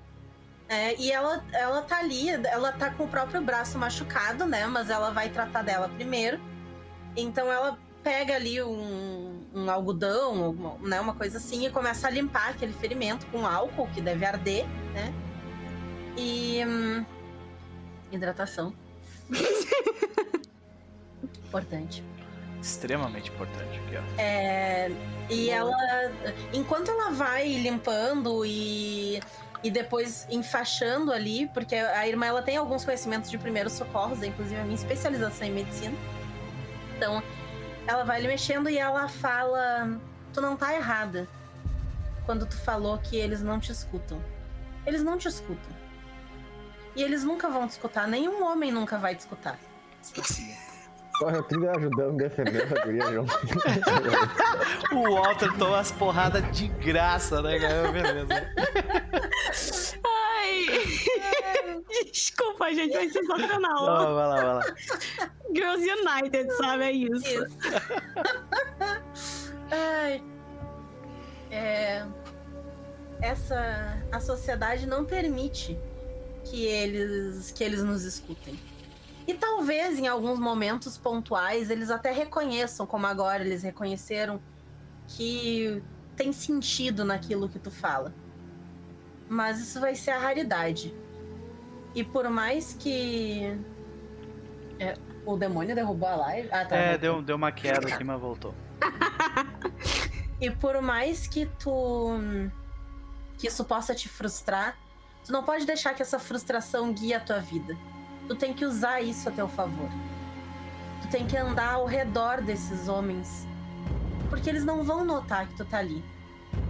É, 0.73 0.99
e 0.99 1.13
ela, 1.13 1.45
ela 1.53 1.83
tá 1.83 1.99
ali, 1.99 2.31
ela 2.31 2.73
tá 2.73 2.91
com 2.91 3.05
o 3.05 3.09
próprio 3.09 3.43
braço 3.43 3.79
machucado, 3.79 4.47
né? 4.47 4.67
Mas 4.67 4.89
ela 4.89 5.11
vai 5.11 5.29
tratar 5.29 5.61
dela 5.61 5.87
primeiro. 5.87 6.41
Então 7.15 7.53
ela 7.53 7.79
pega 8.03 8.37
ali 8.37 8.63
um, 8.63 9.47
um 9.55 9.71
algodão, 9.71 10.51
uma, 10.51 10.79
né, 10.79 10.99
uma 10.99 11.15
coisa 11.15 11.37
assim, 11.37 11.67
e 11.67 11.71
começa 11.71 12.09
a 12.09 12.11
limpar 12.11 12.49
aquele 12.49 12.73
ferimento 12.73 13.27
com 13.27 13.47
álcool, 13.47 13.87
que 13.89 14.01
deve 14.01 14.25
arder, 14.25 14.65
né? 14.95 15.13
E. 16.17 16.65
Hum, 16.67 17.05
hidratação. 18.11 18.73
importante. 21.47 22.03
Extremamente 22.63 23.31
importante 23.31 23.79
aqui, 23.79 23.97
ó. 23.99 24.03
É, 24.17 24.91
e 25.29 25.51
ela. 25.51 25.77
Enquanto 26.55 26.91
ela 26.91 27.11
vai 27.11 27.47
limpando 27.59 28.43
e. 28.47 29.21
E 29.63 29.71
depois 29.71 30.27
enfaixando 30.29 31.13
ali, 31.13 31.49
porque 31.49 31.75
a 31.75 32.07
irmã 32.07 32.27
ela 32.27 32.43
tem 32.43 32.57
alguns 32.57 32.85
conhecimentos 32.85 33.31
de 33.31 33.39
primeiros 33.39 33.75
socorros, 33.75 34.23
inclusive 34.23 34.61
a 34.61 34.65
minha 34.65 34.75
especialização 34.75 35.47
em 35.47 35.53
medicina. 35.53 35.97
Então, 36.97 37.23
ela 37.87 38.05
vai 38.05 38.21
lhe 38.21 38.29
mexendo 38.29 38.69
e 38.69 38.79
ela 38.79 39.09
fala: 39.09 40.01
Tu 40.33 40.41
não 40.41 40.57
tá 40.57 40.75
errada. 40.75 41.29
Quando 42.27 42.47
tu 42.47 42.57
falou 42.59 42.99
que 42.99 43.17
eles 43.17 43.43
não 43.43 43.59
te 43.59 43.73
escutam. 43.73 44.23
Eles 44.87 45.03
não 45.03 45.17
te 45.17 45.29
escutam. 45.29 45.71
E 46.95 47.03
eles 47.03 47.25
nunca 47.25 47.49
vão 47.49 47.67
te 47.67 47.73
escutar. 47.73 48.07
Nenhum 48.07 48.45
homem 48.45 48.71
nunca 48.71 48.99
vai 48.99 49.15
te 49.15 49.21
escutar. 49.21 49.59
Porra, 51.23 51.37
eu 51.37 51.43
trilha 51.45 51.71
ajudando, 51.71 52.17
defendendo 52.17 52.77
a 52.77 52.85
guria, 52.85 53.13
João. 53.13 53.27
o 54.93 55.15
Walter 55.15 55.57
toma 55.57 55.79
as 55.79 55.93
porradas 55.93 56.43
de 56.51 56.67
graça, 56.67 57.41
né, 57.41 57.61
cara? 57.61 57.93
Beleza. 57.93 58.53
Ai. 60.05 60.67
Desculpa, 62.13 62.75
gente, 62.75 62.93
vai 62.95 63.09
ser 63.09 63.21
sensacional. 63.21 63.87
Não, 63.87 64.15
vai 64.17 64.27
lá, 64.27 64.35
vai 64.35 64.55
lá. 64.55 64.63
Girls 65.55 65.89
United, 65.89 66.53
sabe? 66.57 66.85
É 66.87 66.93
isso. 66.93 67.25
isso. 67.25 67.47
Ai. 69.71 70.25
É... 71.53 72.05
Essa... 73.21 74.03
A 74.11 74.19
sociedade 74.19 74.89
não 74.89 75.05
permite 75.05 75.79
que 76.43 76.67
eles, 76.67 77.53
que 77.53 77.63
eles 77.63 77.85
nos 77.85 78.03
escutem. 78.03 78.59
E 79.33 79.35
talvez 79.35 79.99
em 79.99 80.07
alguns 80.07 80.39
momentos 80.39 80.99
pontuais 80.99 81.71
eles 81.71 81.91
até 81.91 82.13
reconheçam, 82.13 82.87
como 82.87 83.07
agora 83.07 83.43
eles 83.43 83.63
reconheceram, 83.63 84.39
que 85.09 85.83
tem 86.15 86.35
sentido 86.35 87.03
naquilo 87.03 87.49
que 87.49 87.59
tu 87.59 87.71
fala. 87.71 88.13
Mas 89.31 89.59
isso 89.59 89.81
vai 89.81 89.95
ser 89.95 90.11
a 90.11 90.19
raridade. 90.19 90.95
E 91.95 92.05
por 92.05 92.29
mais 92.29 92.77
que. 92.79 93.59
É, 94.79 94.99
o 95.25 95.35
demônio 95.35 95.75
derrubou 95.75 96.11
a 96.11 96.17
live. 96.17 96.49
Ah, 96.53 96.67
tá, 96.67 96.77
é, 96.77 96.99
deu, 96.99 97.23
deu 97.23 97.37
uma 97.37 97.51
queda 97.51 97.89
aqui, 97.89 98.05
mas 98.05 98.21
voltou. 98.21 98.55
e 100.43 100.51
por 100.51 100.83
mais 100.83 101.27
que 101.27 101.47
tu. 101.59 102.19
que 103.39 103.47
isso 103.47 103.65
possa 103.65 103.95
te 103.95 104.11
frustrar, 104.11 104.77
tu 105.25 105.33
não 105.33 105.43
pode 105.43 105.65
deixar 105.65 105.95
que 105.95 106.03
essa 106.03 106.19
frustração 106.19 106.93
guie 106.93 107.15
a 107.15 107.21
tua 107.21 107.39
vida. 107.39 107.75
Tu 108.29 108.37
tem 108.37 108.53
que 108.53 108.65
usar 108.65 109.01
isso 109.01 109.29
a 109.29 109.33
teu 109.33 109.49
favor. 109.49 109.89
Tu 111.03 111.09
tem 111.09 111.27
que 111.27 111.37
andar 111.37 111.75
ao 111.75 111.87
redor 111.87 112.41
desses 112.41 112.89
homens. 112.89 113.47
Porque 114.31 114.49
eles 114.49 114.65
não 114.65 114.83
vão 114.83 115.05
notar 115.05 115.47
que 115.49 115.55
tu 115.55 115.65
tá 115.65 115.79
ali. 115.79 116.03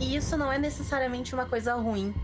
E 0.00 0.16
isso 0.16 0.36
não 0.36 0.52
é 0.52 0.58
necessariamente 0.58 1.34
uma 1.34 1.46
coisa 1.46 1.74
ruim 1.74 2.14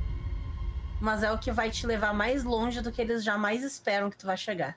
mas 1.00 1.22
é 1.22 1.32
o 1.32 1.38
que 1.38 1.50
vai 1.50 1.70
te 1.70 1.86
levar 1.86 2.12
mais 2.12 2.44
longe 2.44 2.80
do 2.80 2.90
que 2.90 3.00
eles 3.00 3.22
jamais 3.22 3.62
esperam 3.62 4.10
que 4.10 4.16
tu 4.16 4.26
vai 4.26 4.36
chegar. 4.36 4.76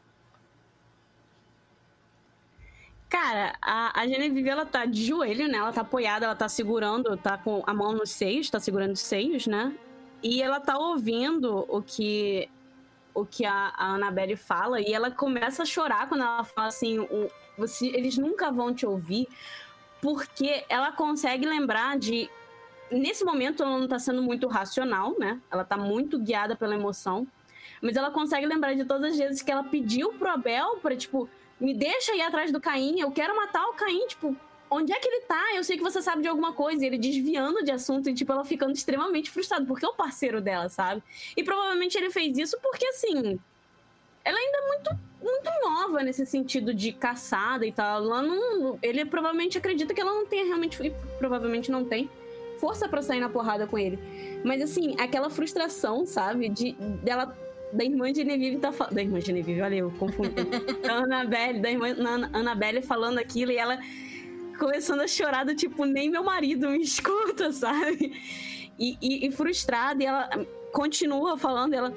Cara, 3.09 3.55
a, 3.61 3.99
a 3.99 4.07
Genevieve, 4.07 4.47
ela 4.47 4.65
tá 4.65 4.85
de 4.85 5.05
joelho, 5.05 5.47
né? 5.47 5.57
Ela 5.57 5.73
tá 5.73 5.81
apoiada, 5.81 6.25
ela 6.25 6.35
tá 6.35 6.47
segurando, 6.47 7.17
tá 7.17 7.37
com 7.37 7.61
a 7.67 7.73
mão 7.73 7.91
nos 7.91 8.11
seios, 8.11 8.49
tá 8.49 8.59
segurando 8.59 8.93
os 8.93 9.01
seios, 9.01 9.47
né? 9.47 9.75
E 10.23 10.41
ela 10.41 10.59
tá 10.59 10.77
ouvindo 10.77 11.65
o 11.67 11.81
que 11.81 12.47
o 13.13 13.25
que 13.25 13.45
a, 13.45 13.73
a 13.75 13.93
Annabelle 13.93 14.35
fala 14.35 14.79
e 14.79 14.93
ela 14.93 15.11
começa 15.11 15.63
a 15.63 15.65
chorar 15.65 16.07
quando 16.07 16.21
ela 16.21 16.43
fala 16.43 16.67
assim, 16.67 16.99
o, 16.99 17.29
você, 17.57 17.87
eles 17.87 18.17
nunca 18.17 18.51
vão 18.51 18.73
te 18.73 18.85
ouvir 18.85 19.27
porque 20.01 20.65
ela 20.67 20.91
consegue 20.91 21.45
lembrar 21.45 21.97
de. 21.97 22.29
Nesse 22.89 23.23
momento, 23.23 23.63
ela 23.63 23.77
não 23.77 23.87
tá 23.87 23.99
sendo 23.99 24.21
muito 24.21 24.47
racional, 24.47 25.17
né? 25.17 25.39
Ela 25.49 25.63
tá 25.63 25.77
muito 25.77 26.19
guiada 26.19 26.55
pela 26.57 26.75
emoção. 26.75 27.25
Mas 27.81 27.95
ela 27.95 28.11
consegue 28.11 28.45
lembrar 28.45 28.73
de 28.73 28.83
todas 28.83 29.13
as 29.13 29.17
vezes 29.17 29.41
que 29.41 29.51
ela 29.51 29.63
pediu 29.63 30.11
pro 30.13 30.29
Abel 30.29 30.77
pra, 30.81 30.95
tipo, 30.95 31.29
me 31.59 31.73
deixa 31.73 32.13
ir 32.15 32.21
atrás 32.21 32.51
do 32.51 32.59
Caim, 32.59 32.99
eu 32.99 33.11
quero 33.11 33.35
matar 33.35 33.65
o 33.67 33.73
Caim, 33.73 34.07
tipo, 34.07 34.35
onde 34.71 34.93
é 34.93 34.99
que 34.99 35.07
ele 35.07 35.21
tá? 35.25 35.53
Eu 35.53 35.63
sei 35.63 35.77
que 35.77 35.83
você 35.83 36.01
sabe 36.01 36.21
de 36.21 36.29
alguma 36.29 36.53
coisa. 36.53 36.83
E 36.83 36.87
ele 36.87 36.97
desviando 36.97 37.63
de 37.63 37.71
assunto 37.71 38.09
e, 38.09 38.13
tipo, 38.13 38.31
ela 38.31 38.45
ficando 38.45 38.71
extremamente 38.71 39.29
frustrada, 39.29 39.65
porque 39.65 39.85
é 39.85 39.89
o 39.89 39.93
parceiro 39.93 40.39
dela, 40.39 40.69
sabe? 40.69 41.03
E 41.35 41.43
provavelmente 41.43 41.97
ele 41.97 42.09
fez 42.09 42.37
isso 42.37 42.57
porque, 42.61 42.85
assim, 42.87 43.37
ela 44.23 44.37
ainda 44.37 44.57
é 44.57 44.67
muito, 44.67 44.99
muito 45.21 45.51
nova 45.61 46.01
nesse 46.01 46.25
sentido 46.25 46.73
de 46.73 46.93
caçada 46.93 47.65
e 47.65 47.71
tal. 47.71 48.01
Ela 48.01 48.21
não, 48.21 48.79
ele 48.81 49.03
provavelmente 49.03 49.57
acredita 49.57 49.93
que 49.93 49.99
ela 49.99 50.13
não 50.13 50.25
tenha 50.25 50.45
realmente, 50.45 50.81
e 50.81 50.89
provavelmente 51.19 51.69
não 51.69 51.83
tem, 51.83 52.09
força 52.57 52.87
para 52.87 53.01
sair 53.01 53.19
na 53.19 53.27
porrada 53.29 53.67
com 53.67 53.77
ele. 53.77 53.99
Mas, 54.43 54.61
assim, 54.61 54.95
aquela 54.97 55.29
frustração, 55.29 56.05
sabe? 56.05 56.47
De, 56.47 56.71
dela 57.03 57.37
da 57.73 57.83
irmã 57.83 58.13
Genevieve 58.13 58.57
tá 58.57 58.71
falando. 58.71 58.95
Da 58.95 59.01
irmã 59.01 59.19
Genevieve, 59.19 59.61
olha, 59.61 59.75
eu 59.75 59.91
confundi. 59.91 60.31
da 60.81 60.93
Annabelle, 61.03 61.59
da 61.59 61.71
irmã 61.71 61.87
Annabelle 62.33 62.81
falando 62.81 63.17
aquilo 63.17 63.51
e 63.51 63.57
ela 63.57 63.77
começando 64.61 65.01
a 65.01 65.07
chorar 65.07 65.43
do 65.43 65.55
tipo, 65.55 65.85
nem 65.85 66.07
meu 66.07 66.23
marido 66.23 66.69
me 66.69 66.77
escuta, 66.83 67.51
sabe? 67.51 68.13
E, 68.77 68.95
e, 69.01 69.27
e 69.27 69.31
frustrada, 69.31 70.03
e 70.03 70.05
ela 70.05 70.29
continua 70.71 71.35
falando, 71.35 71.73
ela. 71.73 71.91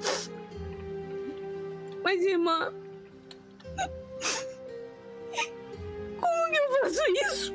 Mas 2.03 2.25
irmã. 2.25 2.73
Como 6.19 6.51
que 6.51 6.57
eu 6.57 6.71
faço 6.79 7.01
isso? 7.27 7.53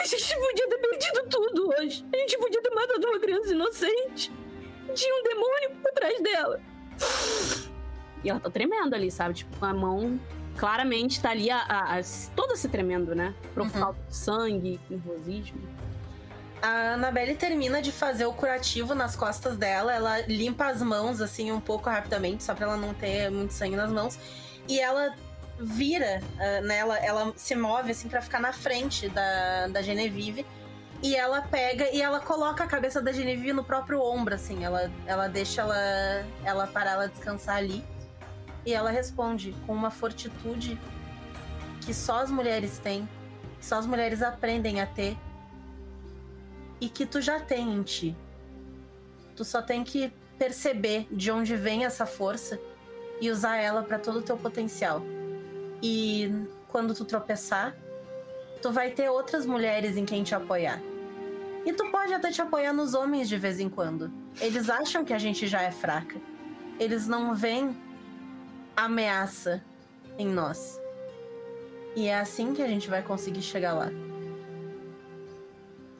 A 0.00 0.06
gente 0.06 0.36
podia 0.36 0.68
ter 0.68 0.78
perdido 0.78 1.28
tudo 1.28 1.68
hoje. 1.78 2.06
A 2.14 2.16
gente 2.16 2.38
podia 2.38 2.62
ter 2.62 2.70
matado 2.70 3.06
uma 3.06 3.20
criança 3.20 3.50
inocente. 3.50 4.32
Tinha 4.94 5.14
um 5.14 5.22
demônio 5.22 5.82
por 5.82 5.92
trás 5.92 6.22
dela. 6.22 6.60
E 8.24 8.30
ela 8.30 8.40
tá 8.40 8.50
tremendo 8.50 8.94
ali, 8.94 9.10
sabe? 9.10 9.34
Tipo, 9.34 9.58
com 9.58 9.66
a 9.66 9.74
mão 9.74 10.20
claramente 10.56 11.20
tá 11.20 11.30
ali 11.30 11.50
a, 11.50 11.58
a, 11.58 11.98
a 11.98 12.00
todo 12.34 12.56
se 12.56 12.68
tremendo, 12.68 13.14
né? 13.14 13.34
Por 13.54 13.62
uhum. 13.62 13.70
falta 13.70 13.98
de 14.08 14.16
sangue, 14.16 14.80
nervosismo. 14.88 15.60
A 16.60 16.94
Annabelle 16.94 17.34
termina 17.34 17.82
de 17.82 17.90
fazer 17.90 18.24
o 18.26 18.32
curativo 18.32 18.94
nas 18.94 19.16
costas 19.16 19.56
dela, 19.56 19.92
ela 19.92 20.20
limpa 20.28 20.66
as 20.66 20.80
mãos 20.80 21.20
assim 21.20 21.50
um 21.50 21.60
pouco 21.60 21.90
rapidamente, 21.90 22.44
só 22.44 22.54
pra 22.54 22.66
ela 22.66 22.76
não 22.76 22.94
ter 22.94 23.30
muito 23.30 23.52
sangue 23.52 23.74
nas 23.74 23.90
mãos. 23.90 24.18
E 24.68 24.78
ela 24.78 25.12
vira 25.58 26.20
uh, 26.34 26.64
nela, 26.64 26.98
ela 26.98 27.32
se 27.36 27.54
move 27.56 27.90
assim 27.90 28.08
para 28.08 28.22
ficar 28.22 28.40
na 28.40 28.52
frente 28.52 29.08
da, 29.08 29.68
da 29.68 29.82
Genevieve. 29.82 30.46
E 31.02 31.16
ela 31.16 31.42
pega 31.42 31.90
e 31.90 32.00
ela 32.00 32.20
coloca 32.20 32.62
a 32.62 32.66
cabeça 32.66 33.02
da 33.02 33.10
Genevieve 33.10 33.52
no 33.52 33.64
próprio 33.64 34.00
ombro, 34.00 34.34
assim. 34.34 34.64
Ela, 34.64 34.88
ela 35.04 35.26
deixa 35.26 35.62
ela, 35.62 36.24
ela 36.44 36.66
parar, 36.68 36.92
ela 36.92 37.08
descansar 37.08 37.56
ali. 37.56 37.84
E 38.64 38.72
ela 38.72 38.90
responde 38.90 39.54
com 39.66 39.72
uma 39.72 39.90
fortitude 39.90 40.78
que 41.80 41.92
só 41.92 42.20
as 42.20 42.30
mulheres 42.30 42.78
têm, 42.78 43.08
só 43.60 43.76
as 43.76 43.86
mulheres 43.86 44.22
aprendem 44.22 44.80
a 44.80 44.86
ter 44.86 45.16
e 46.80 46.88
que 46.88 47.06
tu 47.06 47.20
já 47.20 47.40
tem 47.40 47.72
em 47.72 47.82
ti. 47.82 48.16
Tu 49.36 49.44
só 49.44 49.62
tem 49.62 49.82
que 49.82 50.12
perceber 50.38 51.06
de 51.10 51.30
onde 51.30 51.56
vem 51.56 51.84
essa 51.84 52.04
força 52.04 52.58
e 53.20 53.30
usar 53.30 53.56
ela 53.56 53.82
para 53.82 53.98
todo 53.98 54.18
o 54.18 54.22
teu 54.22 54.36
potencial. 54.36 55.02
E 55.82 56.30
quando 56.68 56.94
tu 56.94 57.04
tropeçar, 57.04 57.76
tu 58.60 58.72
vai 58.72 58.90
ter 58.90 59.08
outras 59.08 59.46
mulheres 59.46 59.96
em 59.96 60.04
quem 60.04 60.22
te 60.22 60.34
apoiar. 60.34 60.80
E 61.64 61.72
tu 61.72 61.90
pode 61.90 62.12
até 62.12 62.30
te 62.30 62.42
apoiar 62.42 62.72
nos 62.72 62.94
homens 62.94 63.28
de 63.28 63.38
vez 63.38 63.60
em 63.60 63.68
quando. 63.68 64.12
Eles 64.40 64.68
acham 64.68 65.04
que 65.04 65.12
a 65.12 65.18
gente 65.18 65.46
já 65.46 65.62
é 65.62 65.70
fraca. 65.70 66.20
Eles 66.80 67.06
não 67.06 67.34
veem 67.34 67.76
ameaça 68.76 69.62
em 70.18 70.26
nós. 70.26 70.80
E 71.94 72.08
é 72.08 72.18
assim 72.18 72.54
que 72.54 72.62
a 72.62 72.68
gente 72.68 72.88
vai 72.88 73.02
conseguir 73.02 73.42
chegar 73.42 73.74
lá. 73.74 73.90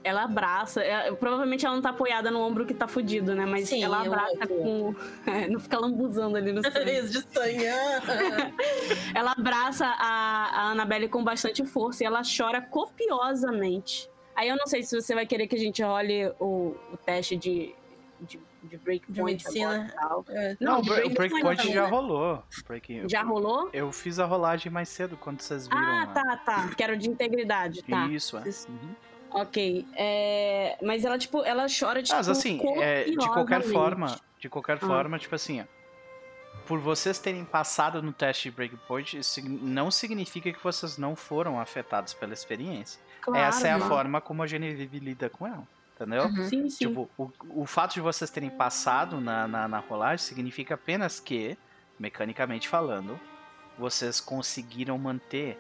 Ela 0.05 0.25
abraça, 0.25 0.83
é, 0.83 1.13
provavelmente 1.13 1.65
ela 1.65 1.77
não 1.77 1.83
tá 1.83 1.91
apoiada 1.91 2.29
no 2.29 2.41
ombro 2.41 2.67
que 2.67 2.75
tá 2.75 2.89
fudido, 2.89 3.37
né? 3.37 3.47
Mas 3.47 3.69
Sim, 3.69 3.85
ela 3.85 4.01
abraça 4.01 4.47
com. 4.49 4.95
É, 5.25 5.49
não 5.49 5.61
fica 5.61 5.79
lambuzando 5.79 6.37
ali 6.37 6.53
no 6.53 6.61
sangue. 6.63 7.03
de 7.09 7.21
sangue. 7.21 7.67
ela 9.15 9.33
abraça 9.33 9.87
a, 9.87 10.61
a 10.61 10.71
Annabelle 10.71 11.09
com 11.09 11.23
bastante 11.23 11.65
força 11.65 12.03
e 12.03 12.07
ela 12.07 12.23
chora 12.25 12.61
copiosamente. 12.61 14.11
Aí 14.35 14.49
eu 14.49 14.57
não 14.57 14.67
sei 14.67 14.83
se 14.83 15.01
você 15.01 15.15
vai 15.15 15.27
querer 15.27 15.47
que 15.47 15.55
a 15.55 15.59
gente 15.59 15.83
role 15.83 16.33
o, 16.41 16.75
o 16.93 16.97
teste 17.05 17.37
de, 17.37 17.75
de 18.21 18.41
de 18.63 18.77
Breakpoint 18.77 19.45
agora 19.63 20.25
é. 20.29 20.57
Não, 20.61 20.81
não, 20.81 20.81
o 20.81 21.11
Breakpoint 21.11 21.73
já 21.73 21.87
rolou. 21.87 22.43
Break... 22.67 23.09
Já 23.09 23.23
rolou? 23.23 23.71
Eu 23.73 23.91
fiz 23.91 24.19
a 24.19 24.25
rolagem 24.25 24.71
mais 24.71 24.89
cedo, 24.89 25.17
quando 25.17 25.41
vocês 25.41 25.67
viram. 25.67 25.83
Ah, 25.83 26.07
tá, 26.07 26.37
tá. 26.37 26.69
Que 26.69 26.83
era 26.83 26.97
de 26.97 27.09
integridade, 27.09 27.83
tá. 27.83 28.07
Isso, 28.07 28.37
é. 28.37 28.45
Uhum. 28.69 28.95
Ok. 29.31 29.87
É... 29.97 30.79
Mas 30.83 31.05
ela, 31.05 31.19
tipo, 31.19 31.43
ela 31.45 31.67
chora, 31.67 32.03
tipo, 32.03 32.17
Mas 32.17 32.29
assim, 32.29 32.61
é, 32.81 33.05
de 33.05 33.17
qualquer 33.17 33.63
forma, 33.63 34.17
de 34.39 34.49
qualquer 34.49 34.77
ah. 34.77 34.87
forma, 34.87 35.19
tipo 35.19 35.35
assim, 35.35 35.61
ó, 35.61 35.65
por 36.67 36.79
vocês 36.79 37.19
terem 37.19 37.45
passado 37.45 38.03
no 38.03 38.13
teste 38.13 38.49
de 38.49 38.57
Breakpoint, 38.57 39.19
isso 39.19 39.41
não 39.47 39.91
significa 39.91 40.53
que 40.53 40.63
vocês 40.63 40.97
não 40.97 41.17
foram 41.17 41.59
afetados 41.59 42.15
pela 42.15 42.33
experiência. 42.33 43.01
Claro, 43.21 43.45
Essa 43.45 43.69
é 43.69 43.73
a 43.73 43.81
forma 43.81 44.21
como 44.21 44.43
a 44.43 44.47
Genevieve 44.47 44.99
lida 44.99 45.29
com 45.29 45.47
ela 45.47 45.67
entendeu? 46.03 46.25
Uhum. 46.25 46.49
Sim, 46.49 46.71
sim. 46.71 46.89
Tipo, 46.89 47.09
o, 47.17 47.31
o 47.51 47.67
fato 47.67 47.95
de 47.95 48.01
vocês 48.01 48.31
terem 48.31 48.51
passado 48.51 49.21
na, 49.21 49.47
na, 49.47 49.69
na 49.69 49.79
rolagem 49.79 50.19
significa 50.19 50.75
apenas 50.75 51.21
que, 51.21 51.57
mecanicamente 51.99 52.69
falando, 52.69 53.19
vocês 53.79 54.21
conseguiram 54.21 54.99
manter, 54.99 55.57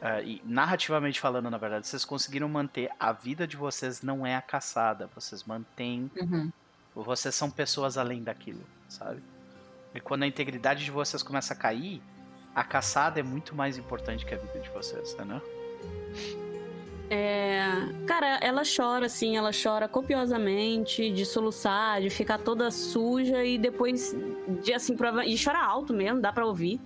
uh, 0.00 0.24
e 0.24 0.42
narrativamente 0.44 1.20
falando, 1.20 1.50
na 1.50 1.58
verdade, 1.58 1.86
vocês 1.86 2.04
conseguiram 2.04 2.48
manter 2.48 2.90
a 2.98 3.12
vida 3.12 3.46
de 3.46 3.56
vocês 3.56 4.02
não 4.02 4.26
é 4.26 4.36
a 4.36 4.42
caçada, 4.42 5.08
vocês 5.14 5.44
mantêm. 5.44 6.10
Uhum. 6.16 6.50
Vocês 6.94 7.34
são 7.34 7.50
pessoas 7.50 7.96
além 7.96 8.22
daquilo, 8.22 8.64
sabe? 8.88 9.22
E 9.94 10.00
quando 10.00 10.24
a 10.24 10.26
integridade 10.26 10.84
de 10.84 10.90
vocês 10.90 11.22
começa 11.22 11.54
a 11.54 11.56
cair, 11.56 12.02
a 12.54 12.62
caçada 12.62 13.18
é 13.18 13.22
muito 13.22 13.54
mais 13.54 13.78
importante 13.78 14.26
que 14.26 14.34
a 14.34 14.38
vida 14.38 14.60
de 14.60 14.68
vocês, 14.70 15.12
entendeu? 15.14 15.40
É, 17.14 17.60
cara, 18.06 18.38
ela 18.40 18.62
chora, 18.64 19.04
assim, 19.04 19.36
ela 19.36 19.50
chora 19.52 19.86
copiosamente, 19.86 21.10
de 21.10 21.26
soluçar, 21.26 22.00
de 22.00 22.08
ficar 22.08 22.38
toda 22.38 22.70
suja 22.70 23.44
e 23.44 23.58
depois, 23.58 24.16
de 24.62 24.72
assim, 24.72 24.96
prova... 24.96 25.22
e 25.26 25.36
chora 25.36 25.62
alto 25.62 25.92
mesmo, 25.92 26.22
dá 26.22 26.32
pra 26.32 26.46
ouvir. 26.46 26.80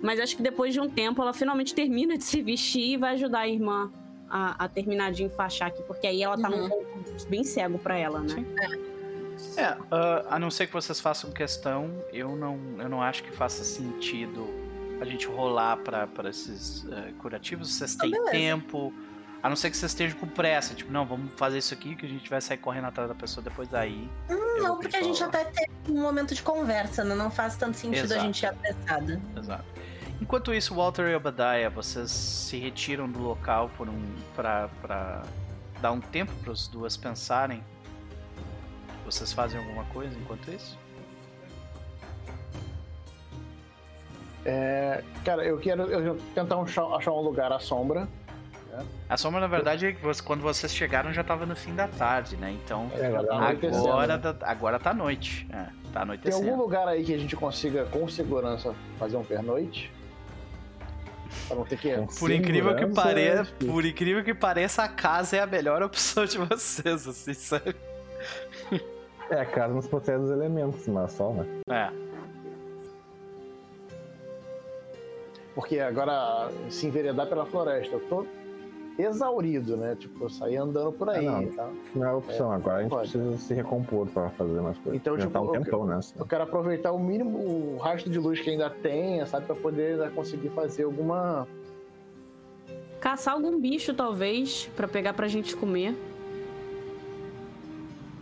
Mas 0.00 0.20
acho 0.20 0.36
que 0.36 0.42
depois 0.44 0.72
de 0.72 0.78
um 0.78 0.88
tempo 0.88 1.20
ela 1.20 1.32
finalmente 1.32 1.74
termina 1.74 2.16
de 2.16 2.22
se 2.22 2.40
vestir 2.40 2.92
e 2.92 2.96
vai 2.96 3.14
ajudar 3.14 3.40
a 3.40 3.48
irmã 3.48 3.90
a, 4.30 4.64
a 4.64 4.68
terminar 4.68 5.10
de 5.10 5.24
enfaixar 5.24 5.66
aqui, 5.66 5.82
porque 5.82 6.06
aí 6.06 6.22
ela 6.22 6.38
tá 6.38 6.48
uhum. 6.48 6.56
num 6.56 6.68
ponto 6.68 7.28
bem 7.28 7.42
cego 7.42 7.80
pra 7.80 7.98
ela, 7.98 8.20
né? 8.20 8.46
É, 9.56 9.72
uh, 9.72 10.24
a 10.30 10.38
não 10.38 10.52
ser 10.52 10.68
que 10.68 10.72
vocês 10.72 11.00
façam 11.00 11.32
questão, 11.32 11.90
eu 12.12 12.36
não, 12.36 12.60
eu 12.78 12.88
não 12.88 13.02
acho 13.02 13.24
que 13.24 13.32
faça 13.32 13.64
sentido 13.64 14.46
a 15.00 15.04
gente 15.04 15.26
rolar 15.26 15.78
para 15.78 16.30
esses 16.30 16.84
uh, 16.84 17.12
curativos. 17.18 17.74
Vocês 17.74 17.96
têm 17.96 18.14
ah, 18.14 18.30
tempo 18.30 18.92
a 19.42 19.48
não 19.48 19.56
ser 19.56 19.70
que 19.70 19.76
você 19.76 19.86
esteja 19.86 20.14
com 20.16 20.26
pressa, 20.26 20.74
tipo, 20.74 20.90
não, 20.90 21.06
vamos 21.06 21.32
fazer 21.36 21.58
isso 21.58 21.72
aqui 21.72 21.94
que 21.94 22.04
a 22.04 22.08
gente 22.08 22.28
vai 22.28 22.40
sair 22.40 22.58
correndo 22.58 22.86
atrás 22.86 23.08
da 23.08 23.14
pessoa 23.14 23.42
depois 23.42 23.68
daí. 23.68 24.08
Hum, 24.28 24.62
não, 24.62 24.78
porque 24.78 24.96
a 24.96 25.02
gente 25.02 25.22
até 25.22 25.44
tem 25.44 25.68
um 25.88 26.02
momento 26.02 26.34
de 26.34 26.42
conversa, 26.42 27.04
né? 27.04 27.14
Não 27.14 27.30
faz 27.30 27.56
tanto 27.56 27.76
sentido 27.76 28.06
Exato. 28.06 28.20
a 28.20 28.24
gente 28.24 28.42
ir 28.42 28.46
apressada. 28.46 29.20
Exato. 29.36 29.64
Enquanto 30.20 30.52
isso, 30.52 30.74
Walter 30.74 31.08
e 31.08 31.14
Obadiah, 31.14 31.70
vocês 31.70 32.10
se 32.10 32.58
retiram 32.58 33.08
do 33.08 33.20
local 33.20 33.70
por 33.76 33.88
um 33.88 34.02
para 34.34 34.68
para 34.82 35.22
dar 35.80 35.92
um 35.92 36.00
tempo 36.00 36.32
para 36.42 36.52
as 36.52 36.66
duas 36.66 36.96
pensarem. 36.96 37.62
Vocês 39.04 39.32
fazem 39.32 39.60
alguma 39.60 39.84
coisa 39.84 40.18
enquanto 40.18 40.50
isso? 40.50 40.76
É, 44.44 45.04
cara, 45.24 45.44
eu 45.44 45.58
quero 45.58 45.82
eu 45.82 46.16
tentar 46.34 46.60
achar 46.60 47.12
um 47.12 47.20
lugar 47.20 47.52
à 47.52 47.60
sombra 47.60 48.08
a 49.08 49.16
sombra, 49.16 49.40
na 49.40 49.46
verdade, 49.46 49.86
é 49.86 49.92
que 49.92 50.02
você, 50.02 50.22
quando 50.22 50.42
vocês 50.42 50.74
chegaram 50.74 51.12
já 51.12 51.24
tava 51.24 51.46
no 51.46 51.56
fim 51.56 51.74
da 51.74 51.88
tarde, 51.88 52.36
né? 52.36 52.56
Então, 52.64 52.90
é, 52.94 53.06
agora, 53.06 54.18
tá, 54.18 54.36
agora 54.42 54.78
tá 54.78 54.94
noite. 54.94 55.46
É, 55.52 55.66
tá 55.92 56.02
anoitecendo. 56.02 56.42
Tem 56.42 56.50
algum 56.50 56.62
lugar 56.62 56.86
aí 56.88 57.04
que 57.04 57.14
a 57.14 57.18
gente 57.18 57.36
consiga, 57.36 57.84
com 57.86 58.08
segurança, 58.08 58.74
fazer 58.98 59.16
um 59.16 59.24
pernoite? 59.24 59.92
Pra 61.46 61.56
não 61.56 61.64
ter 61.64 61.78
que... 61.78 61.90
Por 62.18 62.30
incrível 62.30 62.74
que 62.74 62.86
pareça, 62.86 63.52
por 63.66 63.84
incrível 63.84 64.24
que 64.24 64.34
pareça, 64.34 64.82
a 64.82 64.88
casa 64.88 65.36
é 65.36 65.40
a 65.40 65.46
melhor 65.46 65.82
opção 65.82 66.24
de 66.24 66.38
vocês, 66.38 67.06
assim, 67.06 67.34
sabe? 67.34 67.76
É, 69.30 69.40
a 69.40 69.46
casa 69.46 69.74
nos 69.74 69.86
protege 69.86 70.18
dos 70.18 70.30
elementos, 70.30 70.88
mas 70.88 71.12
só, 71.12 71.32
né? 71.32 71.46
É. 71.70 72.08
Porque 75.54 75.80
agora 75.80 76.50
se 76.70 76.86
enveredar 76.86 77.26
pela 77.26 77.44
floresta, 77.44 77.96
eu 77.96 78.00
tô 78.08 78.24
exaurido, 79.02 79.76
né? 79.76 79.96
Tipo, 79.98 80.24
eu 80.24 80.28
sair 80.28 80.56
andando 80.56 80.92
por 80.92 81.08
aí. 81.08 81.24
É, 81.26 81.30
não, 81.30 81.46
tá? 81.48 81.70
Não 81.94 82.06
é 82.06 82.12
opção, 82.12 82.52
É, 82.52 82.56
agora 82.56 82.76
a 82.78 82.82
gente 82.82 82.90
pode. 82.90 83.10
precisa 83.10 83.38
se 83.38 83.54
recompor 83.54 84.06
pra 84.08 84.28
fazer 84.30 84.60
mais 84.60 84.76
coisas. 84.78 85.00
Então, 85.00 85.14
Já 85.16 85.20
tipo, 85.26 85.32
tá 85.32 85.40
um 85.40 85.54
eu- 85.54 85.62
tempão 85.62 85.86
nessa. 85.86 86.14
Eu 86.18 86.26
quero 86.26 86.42
aproveitar 86.44 86.92
o 86.92 86.98
mínimo, 86.98 87.38
o 87.38 87.76
rastro 87.78 88.10
de 88.10 88.18
luz 88.18 88.40
que 88.40 88.50
ainda 88.50 88.68
tenha, 88.68 89.24
sabe? 89.26 89.46
Pra 89.46 89.54
poder 89.54 89.96
né, 89.96 90.10
conseguir 90.14 90.48
fazer 90.50 90.82
alguma. 90.84 91.46
Caçar 93.00 93.34
algum 93.34 93.60
bicho, 93.60 93.94
talvez, 93.94 94.68
pra 94.74 94.88
pegar 94.88 95.12
pra 95.14 95.28
gente 95.28 95.54
comer. 95.56 95.94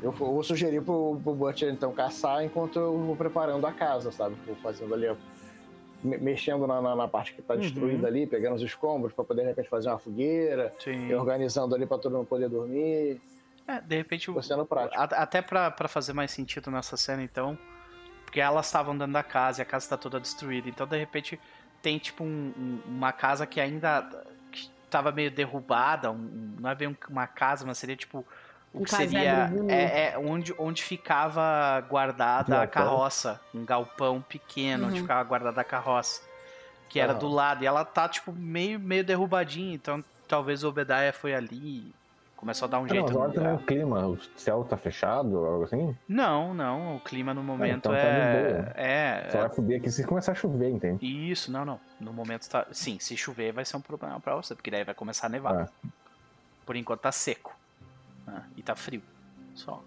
Eu 0.03 0.13
vou 0.13 0.43
sugerir 0.43 0.83
pro, 0.83 1.19
pro 1.25 1.35
Butcher, 1.35 1.73
então, 1.73 1.91
caçar 1.91 2.45
enquanto 2.45 2.79
eu 2.79 2.97
vou 2.99 3.17
preparando 3.17 3.67
a 3.67 3.73
casa, 3.73 4.13
sabe? 4.13 4.37
Vou 4.47 4.55
fazendo 4.57 4.93
ali, 4.95 5.09
me- 5.09 5.17
mexendo 6.03 6.67
na, 6.67 6.81
na- 6.81 6.95
na 6.97 7.09
parte 7.09 7.33
que 7.35 7.43
tá 7.43 7.55
Uhum. 7.55 7.61
destruída 7.61 8.07
ali, 8.07 8.27
pegando 8.27 8.57
os 8.57 8.63
escombros 8.63 9.13
pra 9.13 9.25
poder, 9.25 9.43
de 9.43 9.49
repente, 9.49 9.69
fazer 9.69 9.89
uma 9.89 9.99
fogueira, 9.99 10.73
Sim. 10.79 11.09
e 11.09 11.15
organizando 11.15 11.75
ali 11.75 11.87
pra 11.87 11.99
todo 11.99 12.17
mundo 12.17 12.27
poder 12.27 12.49
dormir. 12.49 13.21
É, 13.67 13.81
de 13.81 13.97
repente, 13.97 14.31
sendo 14.45 14.65
prático. 14.65 15.01
até 15.01 15.43
pra 15.43 15.73
fazer 15.89 16.13
mais 16.13 16.31
sentido 16.31 16.71
nessa 16.71 16.97
cena, 16.97 17.23
então, 17.23 17.59
porque 18.25 18.41
elas 18.41 18.67
estavam 18.67 18.97
dentro 18.97 19.13
da 19.13 19.23
casa 19.25 19.61
e 19.61 19.63
a 19.63 19.65
casa 19.65 19.89
tá 19.89 19.97
toda 19.97 20.21
destruída, 20.21 20.69
então 20.69 20.87
de 20.87 20.97
repente 20.97 21.41
tem 21.83 21.99
tipo 21.99 22.23
um- 22.23 22.53
um- 22.57 22.81
uma 22.87 23.13
casa 23.13 23.45
que 23.47 23.61
ainda 23.61 24.03
que 24.53 24.71
tava 24.89 25.11
meio 25.11 25.31
derrubada, 25.31 26.11
um- 26.13 26.55
não 26.61 26.71
é 26.71 26.75
bem 26.77 26.89
um- 26.89 26.97
uma 27.11 27.27
casa, 27.27 27.65
mas 27.67 27.79
seria 27.79 27.97
tipo 27.97 28.25
o 28.77 28.85
que 28.85 28.91
seria 28.95 29.51
é, 29.69 30.11
é 30.13 30.19
onde, 30.19 30.55
onde 30.59 30.83
ficava 30.83 31.81
guardada 31.89 32.63
a 32.63 32.67
carroça, 32.67 33.41
um 33.55 33.65
galpão 33.65 34.21
pequeno 34.21 34.87
onde 34.87 34.97
Uhum. 34.97 35.03
ficava 35.03 35.23
guardada 35.25 35.61
a 35.61 35.65
carroça, 35.65 36.23
que 36.89 37.01
era 37.01 37.15
do 37.15 37.29
lado 37.29 37.65
e 37.65 37.67
ela 37.67 37.85
tá 37.85 38.09
tipo 38.09 38.33
meio 38.33 38.79
meio 38.79 39.03
derrubadinha, 39.03 39.75
então 39.75 40.05
talvez 40.29 40.63
o 40.63 40.69
Obadiah 40.69 41.13
foi 41.13 41.35
ali 41.35 41.93
começou 42.37 42.67
a 42.67 42.69
dar 42.69 42.79
um 42.81 42.85
Ah, 42.85 42.89
jeito 42.89 43.03
não, 43.13 43.23
agora 43.23 43.33
também 43.33 43.55
o 43.55 43.59
clima, 43.59 44.07
o 44.07 44.19
céu 44.37 44.63
tá 44.63 44.77
fechado, 44.77 45.39
algo 45.39 45.65
assim. 45.65 45.97
Não, 46.07 46.53
não, 46.53 46.97
o 46.97 47.01
clima 47.01 47.33
no 47.33 47.43
momento 47.43 47.79
então 47.79 47.93
tá 47.93 47.99
é. 47.99 48.43
boa. 48.53 48.73
É, 48.77 49.29
Só 49.31 49.39
é- 49.39 49.41
vai 49.41 49.51
foder 49.51 49.81
aqui 49.81 49.91
se 49.91 50.05
começar 50.05 50.33
a 50.33 50.35
chover, 50.35 50.69
entende? 50.69 51.05
Isso, 51.31 51.51
não, 51.51 51.65
não. 51.65 51.81
No 51.99 52.13
momento 52.13 52.47
tá. 52.49 52.67
Sim, 52.73 52.99
se 53.01 53.17
chover 53.17 53.53
vai 53.53 53.65
ser 53.65 53.79
um 53.79 53.81
problema 53.81 54.21
pra 54.21 54.37
você, 54.37 54.55
porque 54.55 54.71
daí 54.71 54.85
vai 54.85 54.95
começar 54.95 55.29
a 55.29 55.31
nevar. 55.31 55.63
É. 55.63 55.89
Por 56.67 56.77
enquanto 56.77 57.01
tá 57.01 57.11
seco. 57.11 57.56
Ah, 58.27 58.43
e 58.57 58.63
tá 58.63 58.75
frio. 58.75 59.03
Só. 59.55 59.83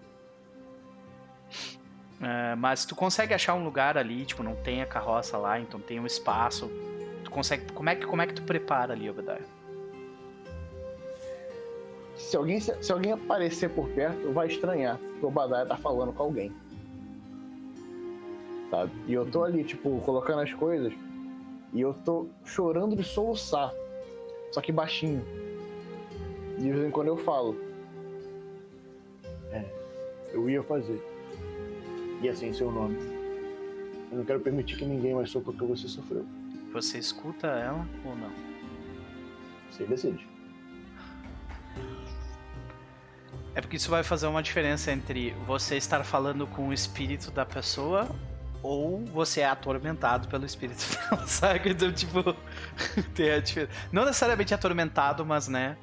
É, 2.22 2.56
mas 2.56 2.86
tu 2.86 2.96
consegue 2.96 3.34
achar 3.34 3.54
um 3.54 3.64
lugar 3.64 3.98
ali, 3.98 4.26
tipo, 4.26 4.44
não 4.44 4.56
tem 4.56 4.82
a 4.82 4.86
carroça 4.86 5.38
lá, 5.38 5.60
então 5.60 5.80
tem 5.80 6.00
um 6.00 6.06
espaço. 6.06 6.70
Tu 7.24 7.32
consegue. 7.32 7.72
Como 7.72 7.90
é 7.90 7.96
que, 7.96 8.06
como 8.06 8.22
é 8.22 8.28
que 8.28 8.34
tu 8.34 8.44
prepara 8.44 8.94
ali, 8.94 9.10
Obadiah? 9.10 9.40
Se 12.16 12.36
alguém, 12.36 12.60
se, 12.60 12.84
se 12.84 12.92
alguém 12.92 13.14
aparecer 13.14 13.70
por 13.70 13.88
perto, 13.90 14.32
vai 14.34 14.48
estranhar 14.48 14.98
que 14.98 15.26
o 15.26 15.30
Obadiah 15.30 15.66
tá 15.66 15.78
falando 15.78 16.12
com 16.12 16.24
alguém. 16.24 16.52
Sabe? 18.70 18.92
E 19.08 19.14
eu 19.14 19.26
tô 19.30 19.44
ali, 19.44 19.64
tipo, 19.64 20.00
colocando 20.02 20.42
as 20.42 20.54
coisas, 20.54 20.94
e 21.74 21.82
eu 21.82 21.94
tô 21.94 22.28
chorando 22.44 22.96
de 22.96 23.04
soluçar. 23.04 23.72
Só 24.52 24.62
que 24.62 24.72
baixinho. 24.72 25.24
E 26.58 26.62
de 26.62 26.72
vez 26.72 26.86
em 26.86 26.92
quando 26.92 27.08
eu 27.08 27.18
falo. 27.18 27.69
Eu 30.34 30.50
ia 30.50 30.64
fazer. 30.64 31.02
E 32.22 32.30
assim 32.30 32.54
seu 32.54 32.72
nome. 32.72 32.98
Eu 34.12 34.18
não 34.18 34.26
quero 34.26 34.40
permitir 34.40 34.78
que 34.78 34.86
ninguém 34.86 35.14
mais 35.14 35.30
sofra 35.30 35.52
o 35.52 35.54
que 35.54 35.64
você 35.64 35.88
sofreu. 35.88 36.26
Você 36.74 36.98
escuta 36.98 37.48
ela 37.48 37.88
ou 38.06 38.16
não? 38.16 38.32
Você 39.72 39.86
decide. 39.86 40.28
É 43.56 43.62
porque 43.62 43.78
isso 43.78 43.90
vai 43.90 44.04
fazer 44.04 44.28
uma 44.28 44.42
diferença 44.42 44.92
entre 44.92 45.32
você 45.46 45.76
estar 45.76 46.04
falando 46.04 46.46
com 46.48 46.70
o 46.70 46.74
espírito 46.74 47.32
da 47.32 47.46
pessoa 47.46 48.08
ou 48.62 49.04
você 49.06 49.42
é 49.42 49.46
atormentado 49.46 50.28
pelo 50.28 50.46
espírito 50.46 50.84
dela, 51.10 51.26
sabe? 51.28 51.70
Então, 51.70 51.92
tipo, 51.92 52.36
tem 53.16 53.32
a 53.32 53.40
diferença. 53.40 53.72
Não 53.92 54.06
necessariamente 54.06 54.54
atormentado, 54.54 55.26
mas, 55.26 55.48
né? 55.48 55.78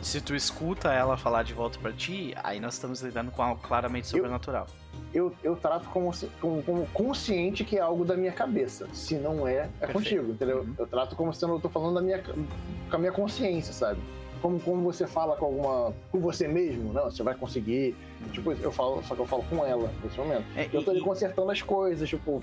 Se 0.00 0.20
tu 0.20 0.34
escuta 0.34 0.92
ela 0.92 1.16
falar 1.16 1.42
de 1.42 1.52
volta 1.52 1.78
pra 1.78 1.92
ti, 1.92 2.34
aí 2.42 2.58
nós 2.58 2.74
estamos 2.74 3.02
lidando 3.02 3.30
com 3.30 3.42
algo 3.42 3.60
claramente 3.60 4.06
sobrenatural. 4.08 4.66
Eu, 5.12 5.32
eu 5.44 5.54
trato 5.56 5.88
como, 5.90 6.10
como, 6.40 6.62
como 6.62 6.86
consciente 6.88 7.64
que 7.64 7.76
é 7.76 7.80
algo 7.80 8.04
da 8.04 8.16
minha 8.16 8.32
cabeça. 8.32 8.86
Se 8.94 9.16
não 9.16 9.46
é, 9.46 9.54
é 9.54 9.86
Perfeito. 9.86 9.92
contigo, 9.92 10.30
entendeu? 10.32 10.60
Uhum. 10.60 10.74
Eu 10.78 10.86
trato 10.86 11.14
como 11.16 11.34
se 11.34 11.44
eu 11.44 11.48
não 11.48 11.60
tô 11.60 11.68
falando 11.68 11.94
da 11.96 12.00
minha, 12.00 12.22
com 12.22 12.96
a 12.96 12.98
minha 12.98 13.12
consciência, 13.12 13.72
sabe? 13.74 14.00
Como, 14.40 14.58
como 14.60 14.82
você 14.82 15.06
fala 15.06 15.36
com 15.36 15.44
alguma. 15.44 15.92
com 16.10 16.18
você 16.18 16.48
mesmo, 16.48 16.94
não, 16.94 17.04
você 17.10 17.22
vai 17.22 17.34
conseguir. 17.34 17.94
Tipo, 18.32 18.52
eu 18.52 18.72
falo, 18.72 19.02
só 19.02 19.14
que 19.14 19.20
eu 19.20 19.26
falo 19.26 19.44
com 19.50 19.64
ela 19.66 19.92
nesse 20.02 20.16
momento. 20.16 20.44
É, 20.56 20.66
Eu 20.72 20.82
tô 20.82 20.92
e- 20.92 20.94
ali 20.96 21.04
consertando 21.04 21.50
as 21.50 21.60
coisas, 21.60 22.08
tipo, 22.08 22.42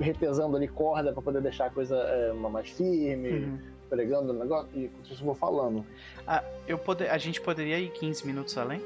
retesando 0.00 0.56
ali 0.56 0.66
corda 0.68 1.12
pra 1.12 1.20
poder 1.20 1.42
deixar 1.42 1.66
a 1.66 1.70
coisa 1.70 1.94
é, 1.96 2.32
mais 2.32 2.70
firme, 2.70 3.28
Uhum. 3.30 3.58
Pregando 3.88 4.32
o 4.32 4.38
negócio, 4.38 4.68
e 4.74 4.90
isso 5.04 5.22
eu 5.22 5.26
vou 5.26 5.34
falando. 5.34 5.84
Ah, 6.26 6.42
eu 6.66 6.78
poder, 6.78 7.08
a 7.10 7.18
gente 7.18 7.40
poderia 7.40 7.78
ir 7.78 7.90
15 7.90 8.26
minutos 8.26 8.56
além? 8.58 8.80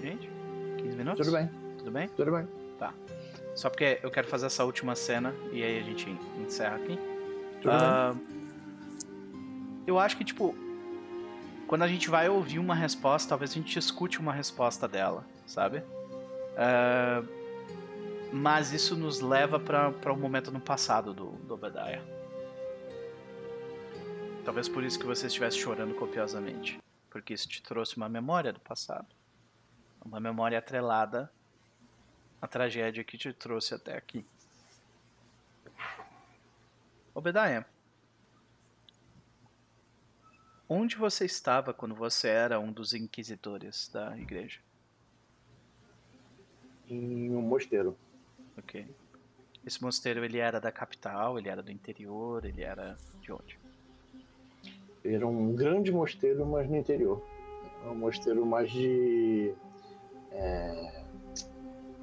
Gente? 0.00 0.30
15 0.78 0.96
minutos? 0.96 1.26
Tudo 1.26 1.36
bem, 1.36 1.50
Tudo 1.78 1.90
bem? 1.90 2.08
tudo 2.08 2.32
bem. 2.32 2.48
Só 3.54 3.68
porque 3.68 3.98
eu 4.02 4.10
quero 4.10 4.26
fazer 4.28 4.46
essa 4.46 4.64
última 4.64 4.94
cena 4.94 5.34
e 5.52 5.62
aí 5.62 5.78
a 5.78 5.82
gente 5.82 6.08
encerra 6.40 6.76
aqui. 6.76 6.98
Tudo 7.60 7.70
Ah, 7.70 8.14
eu 9.86 9.98
acho 9.98 10.16
que, 10.16 10.24
tipo, 10.24 10.54
quando 11.66 11.82
a 11.82 11.88
gente 11.88 12.08
vai 12.08 12.28
ouvir 12.30 12.58
uma 12.58 12.74
resposta, 12.74 13.28
talvez 13.28 13.50
a 13.50 13.54
gente 13.54 13.78
escute 13.78 14.18
uma 14.20 14.32
resposta 14.32 14.88
dela, 14.88 15.24
sabe? 15.46 15.82
Ah, 16.56 17.22
mas 18.32 18.72
isso 18.72 18.96
nos 18.96 19.20
leva 19.20 19.60
para 19.60 20.12
um 20.12 20.16
momento 20.16 20.50
no 20.50 20.58
passado 20.60 21.12
do, 21.12 21.32
do 21.32 21.54
Obadiah. 21.54 22.00
Talvez 24.44 24.68
por 24.68 24.82
isso 24.82 24.98
que 24.98 25.06
você 25.06 25.28
estivesse 25.28 25.56
chorando 25.56 25.94
copiosamente. 25.94 26.80
Porque 27.08 27.32
isso 27.32 27.48
te 27.48 27.62
trouxe 27.62 27.96
uma 27.96 28.08
memória 28.08 28.52
do 28.52 28.58
passado. 28.58 29.14
Uma 30.04 30.18
memória 30.18 30.58
atrelada 30.58 31.32
à 32.40 32.48
tragédia 32.48 33.04
que 33.04 33.16
te 33.16 33.32
trouxe 33.32 33.72
até 33.72 33.96
aqui. 33.96 34.26
Obadiah, 37.14 37.64
onde 40.68 40.96
você 40.96 41.24
estava 41.24 41.72
quando 41.72 41.94
você 41.94 42.28
era 42.28 42.58
um 42.58 42.72
dos 42.72 42.94
inquisidores 42.94 43.88
da 43.88 44.18
igreja? 44.18 44.60
Em 46.88 47.30
um 47.30 47.42
mosteiro. 47.42 47.96
Ok. 48.58 48.92
Esse 49.64 49.80
mosteiro 49.80 50.24
ele 50.24 50.38
era 50.38 50.60
da 50.60 50.72
capital, 50.72 51.38
ele 51.38 51.48
era 51.48 51.62
do 51.62 51.70
interior, 51.70 52.44
ele 52.44 52.62
era 52.62 52.98
de 53.20 53.30
onde? 53.30 53.61
Era 55.04 55.26
um 55.26 55.54
grande 55.54 55.90
mosteiro, 55.92 56.44
mas 56.46 56.68
no 56.68 56.76
interior. 56.76 57.22
É 57.84 57.88
um 57.88 57.94
mosteiro 57.96 58.44
mais 58.46 58.70
de. 58.70 59.52
É, 60.30 61.02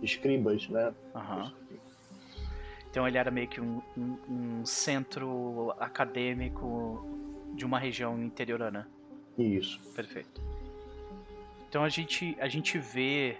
escribas, 0.02 0.68
né? 0.70 0.94
Aham. 1.16 1.54
Então 2.90 3.08
ele 3.08 3.18
era 3.18 3.30
meio 3.30 3.48
que 3.48 3.62
um, 3.62 3.82
um- 3.98 4.18
um 4.62 4.66
centro 4.66 5.74
acadêmico 5.80 7.06
de 7.54 7.66
uma 7.66 7.78
região 7.80 8.22
interiorana. 8.22 8.88
Isso. 9.38 9.80
Perfeito. 9.96 10.42
Então 11.70 11.84
a 11.84 11.90
gente, 11.90 12.36
a 12.40 12.48
gente 12.48 12.78
vê 12.80 13.38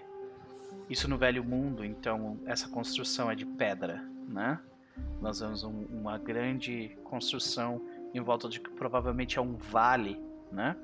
isso 0.88 1.08
no 1.08 1.18
Velho 1.18 1.42
Mundo, 1.44 1.84
então 1.84 2.38
essa 2.46 2.68
construção 2.68 3.30
é 3.30 3.34
de 3.34 3.44
pedra, 3.44 4.04
né? 4.28 4.60
Nós 5.20 5.40
vemos 5.40 5.64
um- 5.64 5.86
uma 5.90 6.16
grande 6.18 6.96
construção 7.04 7.80
em 8.14 8.20
volta 8.20 8.48
de 8.48 8.60
que 8.60 8.70
provavelmente 8.70 9.38
é 9.38 9.42
um 9.42 9.56
vale, 9.56 10.20
né? 10.50 10.76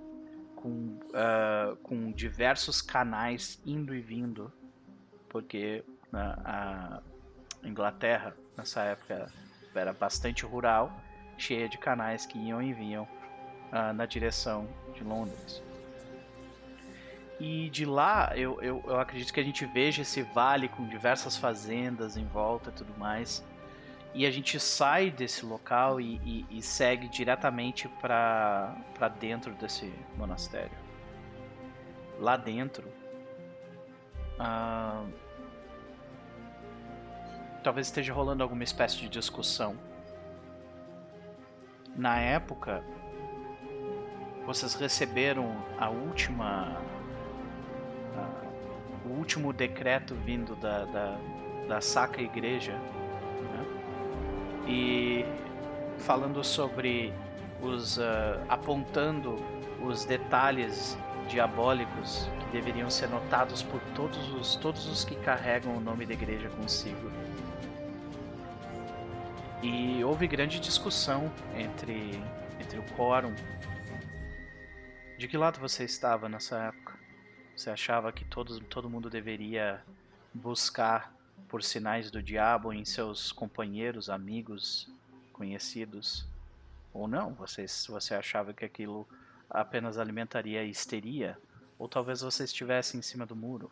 Com, 0.55 0.99
ah, 1.15 1.77
com 1.83 2.13
diversos 2.13 2.81
canais 2.81 3.61
indo 3.65 3.95
e 3.95 4.01
vindo, 4.01 4.53
porque 5.29 5.85
né, 6.13 6.35
a 6.45 7.03
Inglaterra 7.63 8.35
nessa 8.57 8.83
época 8.83 9.31
era 9.75 9.93
bastante 9.93 10.45
rural, 10.45 10.91
cheia 11.37 11.69
de 11.69 11.77
canais 11.79 12.25
que 12.25 12.39
iam 12.39 12.63
e 12.63 12.73
vinham 12.73 13.07
ah, 13.71 13.93
na 13.93 14.07
direção 14.07 14.69
de 14.95 15.05
Londres. 15.05 15.63
E 17.39 17.69
de 17.69 17.85
lá, 17.85 18.33
eu, 18.35 18.61
eu, 18.63 18.83
eu 18.87 18.99
acredito 18.99 19.33
que 19.33 19.41
a 19.41 19.45
gente 19.45 19.67
veja 19.67 20.03
esse 20.03 20.23
vale 20.23 20.69
com 20.69 20.89
diversas 20.89 21.37
fazendas 21.37 22.17
em 22.17 22.25
volta 22.25 22.71
e 22.71 22.73
tudo 22.73 22.99
mais. 22.99 23.45
E 24.19 24.25
a 24.25 24.31
gente 24.31 24.59
sai 24.59 25.11
desse 25.11 25.45
local 25.45 26.01
e, 26.01 26.15
e- 26.25 26.47
e 26.59 26.63
segue 26.63 27.07
diretamente 27.07 27.87
para 28.01 28.75
dentro 29.21 29.53
desse 29.53 29.93
monastério. 30.17 30.79
Lá 32.19 32.35
dentro, 32.39 32.89
talvez 37.63 37.89
esteja 37.89 38.15
rolando 38.15 38.43
alguma 38.43 38.65
espécie 38.65 38.97
de 38.97 39.09
discussão. 39.09 39.77
Na 41.95 42.19
época, 42.19 42.83
vocês 44.47 44.75
receberam 44.75 45.57
a 45.79 45.91
última. 45.91 46.81
o 49.05 49.09
último 49.11 49.53
decreto 49.53 50.15
vindo 50.15 50.57
da, 50.57 50.85
da, 50.87 51.19
da 51.69 51.81
Sacra 51.83 52.23
Igreja. 52.23 52.75
E 54.67 55.25
falando 55.99 56.43
sobre 56.43 57.13
os. 57.61 57.99
ah, 57.99 58.45
apontando 58.49 59.37
os 59.83 60.05
detalhes 60.05 60.97
diabólicos 61.29 62.29
que 62.41 62.47
deveriam 62.53 62.89
ser 62.89 63.09
notados 63.09 63.63
por 63.63 63.81
todos 63.95 64.33
os, 64.33 64.57
todos 64.57 64.87
os 64.87 65.05
que 65.05 65.17
carregam 65.17 65.77
o 65.77 65.81
nome 65.81 66.07
da 66.07 66.15
igreja 66.15 66.49
consigo. 66.51 67.11
E 69.63 70.03
houve 70.05 70.27
grande 70.27 70.61
discussão 70.61 71.33
entre, 71.57 72.11
entre 72.61 72.79
o 72.79 72.83
quórum. 72.95 73.35
De 75.19 75.27
que 75.27 75.37
lado 75.37 75.59
você 75.59 75.85
estava 75.85 76.29
nessa 76.29 76.59
época? 76.65 76.95
Você 77.57 77.71
achava 77.71 78.13
que 78.13 78.25
todos, 78.25 78.61
todo 78.69 78.89
mundo 78.89 79.09
deveria 79.09 79.83
buscar 80.33 81.16
por 81.49 81.63
sinais 81.63 82.11
do 82.11 82.23
diabo 82.23 82.73
em 82.73 82.85
seus 82.85 83.33
companheiros, 83.33 84.11
amigos, 84.11 84.89
conhecidos? 85.33 86.27
Ou 86.93 87.07
não? 87.07 87.33
Você, 87.35 87.67
você 87.89 88.15
achava 88.15 88.53
que 88.53 88.65
aquilo 88.65 89.07
apenas 89.49 89.99
alimentaria 89.99 90.61
a 90.61 90.65
histeria? 90.65 91.39
Ou 91.79 91.89
talvez 91.89 92.21
você 92.23 92.45
estivesse 92.45 92.97
em 92.97 93.03
cima 93.03 93.27
do 93.27 93.37
muro? 93.37 93.71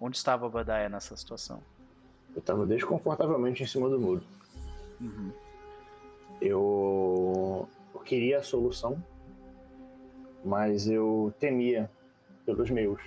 Onde 0.00 0.16
estava 0.16 0.46
Obadiah 0.46 0.88
nessa 0.88 1.16
situação? 1.16 1.62
Eu 2.34 2.42
tava 2.42 2.66
desconfortavelmente 2.66 3.62
em 3.62 3.66
cima 3.66 3.88
do 3.88 4.00
muro. 4.00 4.24
Uhum. 5.00 5.30
Eu, 6.40 7.68
eu 7.94 8.00
queria 8.00 8.38
a 8.38 8.42
solução, 8.42 9.02
mas 10.44 10.88
eu 10.88 11.32
temia 11.38 11.88
pelos 12.44 12.70
meus. 12.70 13.00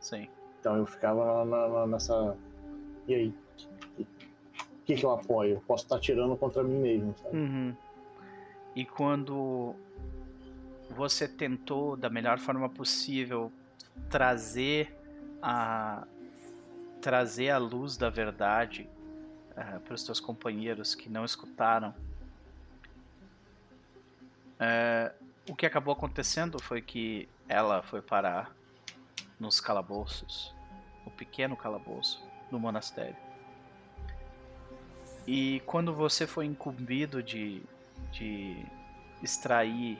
Sim. 0.00 0.28
Então 0.60 0.76
eu 0.76 0.86
ficava 0.86 1.44
na- 1.44 1.68
na- 1.68 1.86
nessa. 1.86 2.36
E 3.08 3.14
aí? 3.14 3.34
O 3.98 4.84
que, 4.86 4.94
que 4.94 5.04
eu 5.04 5.10
apoio? 5.10 5.62
Posso 5.66 5.84
estar 5.84 5.98
tirando 5.98 6.36
contra 6.36 6.62
mim 6.62 6.78
mesmo, 6.78 7.14
sabe? 7.18 7.36
Uhum. 7.36 7.76
E 8.74 8.84
quando 8.84 9.74
você 10.90 11.26
tentou 11.26 11.96
da 11.96 12.08
melhor 12.08 12.38
forma 12.38 12.68
possível 12.68 13.50
trazer 14.10 14.94
a 15.42 16.06
trazer 17.00 17.50
a 17.50 17.58
luz 17.58 17.96
da 17.96 18.10
verdade 18.10 18.88
para 19.84 19.94
os 19.94 20.02
teus 20.02 20.18
companheiros 20.18 20.94
que 20.94 21.08
não 21.08 21.24
escutaram, 21.24 21.94
eh, 24.58 25.12
o 25.48 25.54
que 25.54 25.64
acabou 25.64 25.92
acontecendo 25.92 26.60
foi 26.60 26.82
que 26.82 27.28
ela 27.48 27.82
foi 27.82 28.02
parar 28.02 28.54
nos 29.38 29.60
calabouços, 29.60 30.54
o 31.06 31.10
pequeno 31.10 31.56
calabouço 31.56 32.25
do 32.50 32.58
monastério. 32.58 33.16
E 35.26 35.60
quando 35.66 35.92
você 35.92 36.26
foi 36.26 36.46
incumbido 36.46 37.22
de, 37.22 37.62
de 38.12 38.64
extrair 39.22 39.98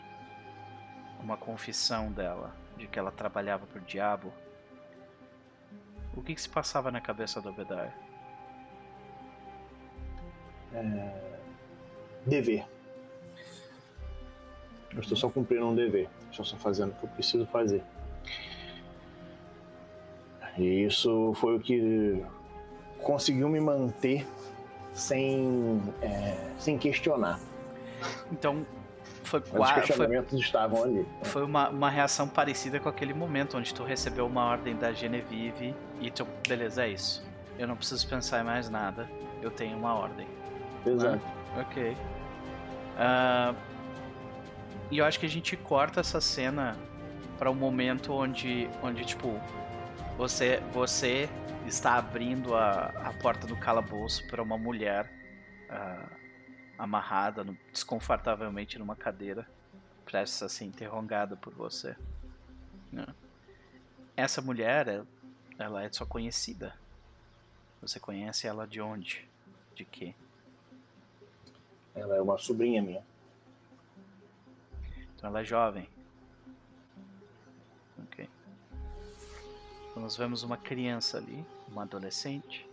uma 1.21 1.37
confissão 1.37 2.13
dela, 2.13 2.55
de 2.77 2.87
que 2.87 2.99
ela 2.99 3.11
trabalhava 3.11 3.67
pro 3.67 3.81
diabo, 3.81 4.33
o 6.15 6.23
que, 6.23 6.35
que 6.35 6.41
se 6.41 6.49
passava 6.49 6.91
na 6.91 7.01
cabeça 7.01 7.41
do 7.41 7.49
Obadiah? 7.49 7.93
Dever. 12.25 12.67
Eu 14.93 15.01
estou 15.01 15.17
só 15.17 15.29
cumprindo 15.29 15.67
um 15.67 15.75
dever. 15.75 16.09
Estou 16.31 16.45
só 16.45 16.57
fazendo 16.57 16.93
o 16.93 16.95
que 16.95 17.05
eu 17.05 17.11
preciso 17.11 17.47
fazer. 17.47 17.83
E 20.59 20.85
isso 20.85 21.35
foi 21.35 21.57
o 21.57 21.61
que 21.61 22.25
conseguiu 23.07 23.49
me 23.49 23.61
manter 23.61 24.27
sem, 24.93 25.81
é, 26.03 26.37
sem 26.59 26.77
questionar. 26.77 27.39
Então, 28.33 28.67
foi, 29.23 29.39
Mas 29.41 29.49
os 29.53 29.57
qua- 29.59 29.67
foi, 29.69 29.75
questionamentos 29.83 30.41
estavam 30.41 30.83
ali. 30.83 31.07
foi 31.23 31.45
uma, 31.45 31.69
uma 31.69 31.89
reação 31.89 32.27
parecida 32.27 32.81
com 32.81 32.89
aquele 32.89 33.15
momento 33.15 33.57
onde 33.57 33.73
tu 33.73 33.85
recebeu 33.85 34.27
uma 34.27 34.45
ordem 34.45 34.75
da 34.75 34.93
Genevieve 34.93 35.73
e 36.01 36.11
tu, 36.11 36.27
beleza, 36.49 36.85
é 36.85 36.89
isso. 36.89 37.25
Eu 37.57 37.69
não 37.69 37.77
preciso 37.77 38.09
pensar 38.09 38.41
em 38.41 38.45
mais 38.45 38.69
nada, 38.69 39.09
eu 39.41 39.53
tenho 39.53 39.79
uma 39.79 39.95
ordem. 39.95 40.27
Exato. 40.85 41.21
Ok. 41.61 41.97
Ah, 42.99 43.55
e 44.91 44.99
eu 44.99 45.05
acho 45.05 45.21
que 45.21 45.27
a 45.27 45.29
gente 45.29 45.57
corta 45.57 46.01
essa 46.01 46.21
cena 46.21 46.77
para 47.39 47.51
um 47.51 47.55
momento 47.55 48.13
onde, 48.13 48.69
onde 48.83 49.05
tipo, 49.05 49.33
você, 50.19 50.61
você 50.73 51.29
está 51.67 51.97
abrindo 51.97 52.55
a, 52.55 52.87
a 53.09 53.13
porta 53.15 53.47
do 53.47 53.57
calabouço 53.57 54.27
para 54.29 54.43
uma 54.43 54.57
mulher 54.59 55.11
ah, 55.69 56.09
amarrada 56.79 57.43
no- 57.45 57.57
desconfortavelmente 57.73 58.79
numa 58.79 58.95
cadeira, 58.97 59.47
prestes 60.05 60.43
a 60.43 60.49
ser 60.49 60.65
interrogada 60.65 61.37
por 61.37 61.53
você. 61.55 61.97
né? 62.93 63.07
Essa 64.17 64.41
mulher, 64.41 64.87
ela- 64.89 65.07
ela 65.59 65.83
é 65.85 65.93
sua 65.93 66.07
conhecida. 66.07 66.75
Você 67.83 67.99
conhece 68.01 68.47
ela 68.47 68.67
de 68.67 68.81
onde? 68.81 69.29
De 69.75 69.85
quê? 69.85 70.15
Ela 71.95 72.17
é 72.17 72.21
uma 72.21 72.39
sobrinha 72.39 72.83
minha. 72.83 73.03
Então 75.15 75.29
ela 75.31 75.41
é 75.41 75.45
jovem. 75.45 75.89
Ok. 78.03 78.29
Então 79.91 80.03
nós 80.03 80.17
vemos 80.17 80.43
uma 80.43 80.57
criança 80.57 81.17
ali, 81.19 81.45
uma 81.69 81.83
adolescente. 81.83 82.69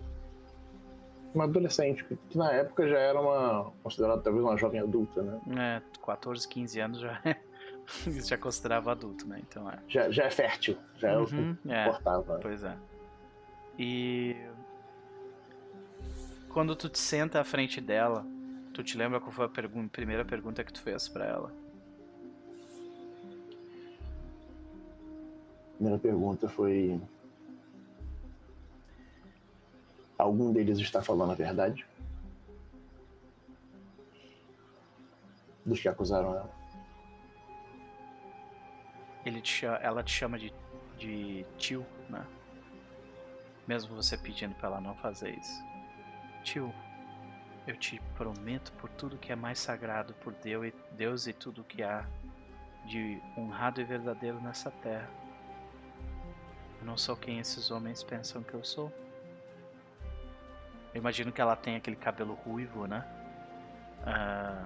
Uma 1.34 1.46
adolescente, 1.46 2.04
que 2.06 2.16
que 2.16 2.38
na 2.38 2.52
época 2.52 2.88
já 2.88 2.98
era 3.00 3.20
uma. 3.20 3.72
considerada 3.82 4.22
talvez 4.22 4.44
uma 4.46 4.56
jovem 4.58 4.80
adulta, 4.80 5.22
né? 5.24 5.42
É, 5.58 5.82
14, 6.06 6.48
15 6.48 6.80
anos 6.80 7.00
já 7.00 7.20
é. 7.26 7.36
já 8.22 8.38
considerava 8.38 8.92
adulto, 8.92 9.28
né? 9.28 9.42
Então 9.50 9.70
é. 9.70 9.80
Já, 9.88 10.12
já 10.12 10.24
é 10.26 10.30
fértil, 10.30 10.78
já 10.98 11.10
é 11.12 11.18
o 11.18 11.26
que 11.26 11.36
Uhum, 11.36 11.58
é, 11.68 11.88
importava. 11.88 12.40
pois 12.42 12.64
é. 12.64 12.78
E. 13.80 14.36
Quando 16.50 16.76
tu 16.76 16.88
te 16.88 17.00
senta 17.00 17.40
à 17.42 17.44
frente 17.44 17.82
dela, 17.82 18.24
tu 18.76 18.84
te 18.84 18.96
lembra 18.96 19.20
qual 19.20 19.32
foi 19.32 19.46
a 19.46 19.50
pergun- 19.50 19.88
primeira 19.88 20.24
pergunta 20.24 20.64
que 20.64 20.72
tu 20.72 20.82
fez 20.84 21.08
pra 21.10 21.26
ela? 21.26 21.52
Primeira 25.78 25.98
pergunta 26.00 26.48
foi. 26.48 27.02
Algum 30.24 30.54
deles 30.54 30.80
está 30.80 31.02
falando 31.02 31.34
a 31.34 31.36
verdade? 31.36 31.86
Dos 35.66 35.82
que 35.82 35.90
acusaram 35.90 36.30
ela. 36.30 36.50
Ele 39.26 39.42
te 39.42 39.66
ela 39.66 40.02
te 40.02 40.14
chama 40.14 40.40
de, 40.40 40.54
de 40.98 41.46
tio, 41.58 41.86
né? 42.10 42.26
Mesmo 43.68 43.98
você 43.98 44.18
pedindo 44.18 44.56
pra 44.56 44.70
ela 44.70 44.80
não 44.80 44.96
fazer 44.96 45.38
isso. 45.38 45.62
Tio, 46.42 46.74
eu 47.68 47.76
te 47.76 48.02
prometo 48.16 48.72
por 48.74 48.90
tudo 48.92 49.18
que 49.18 49.34
é 49.34 49.36
mais 49.36 49.60
sagrado 49.60 50.14
por 50.24 50.32
Deus 50.36 50.68
e, 50.68 50.74
Deus 50.96 51.28
e 51.28 51.34
tudo 51.34 51.66
que 51.66 51.84
há 51.84 52.08
de 52.86 53.22
honrado 53.38 53.82
e 53.82 53.84
verdadeiro 53.84 54.40
nessa 54.40 54.72
terra. 54.72 55.10
Eu 56.80 56.86
não 56.86 56.98
sou 56.98 57.18
quem 57.18 57.40
esses 57.40 57.72
homens 57.72 58.02
pensam 58.02 58.42
que 58.42 58.54
eu 58.54 58.64
sou. 58.64 58.90
Eu 60.94 61.00
imagino 61.00 61.32
que 61.32 61.42
ela 61.42 61.56
tem 61.56 61.76
aquele 61.76 61.96
cabelo 61.96 62.34
ruivo, 62.46 62.86
né? 62.88 63.06
Ah, 64.06 64.66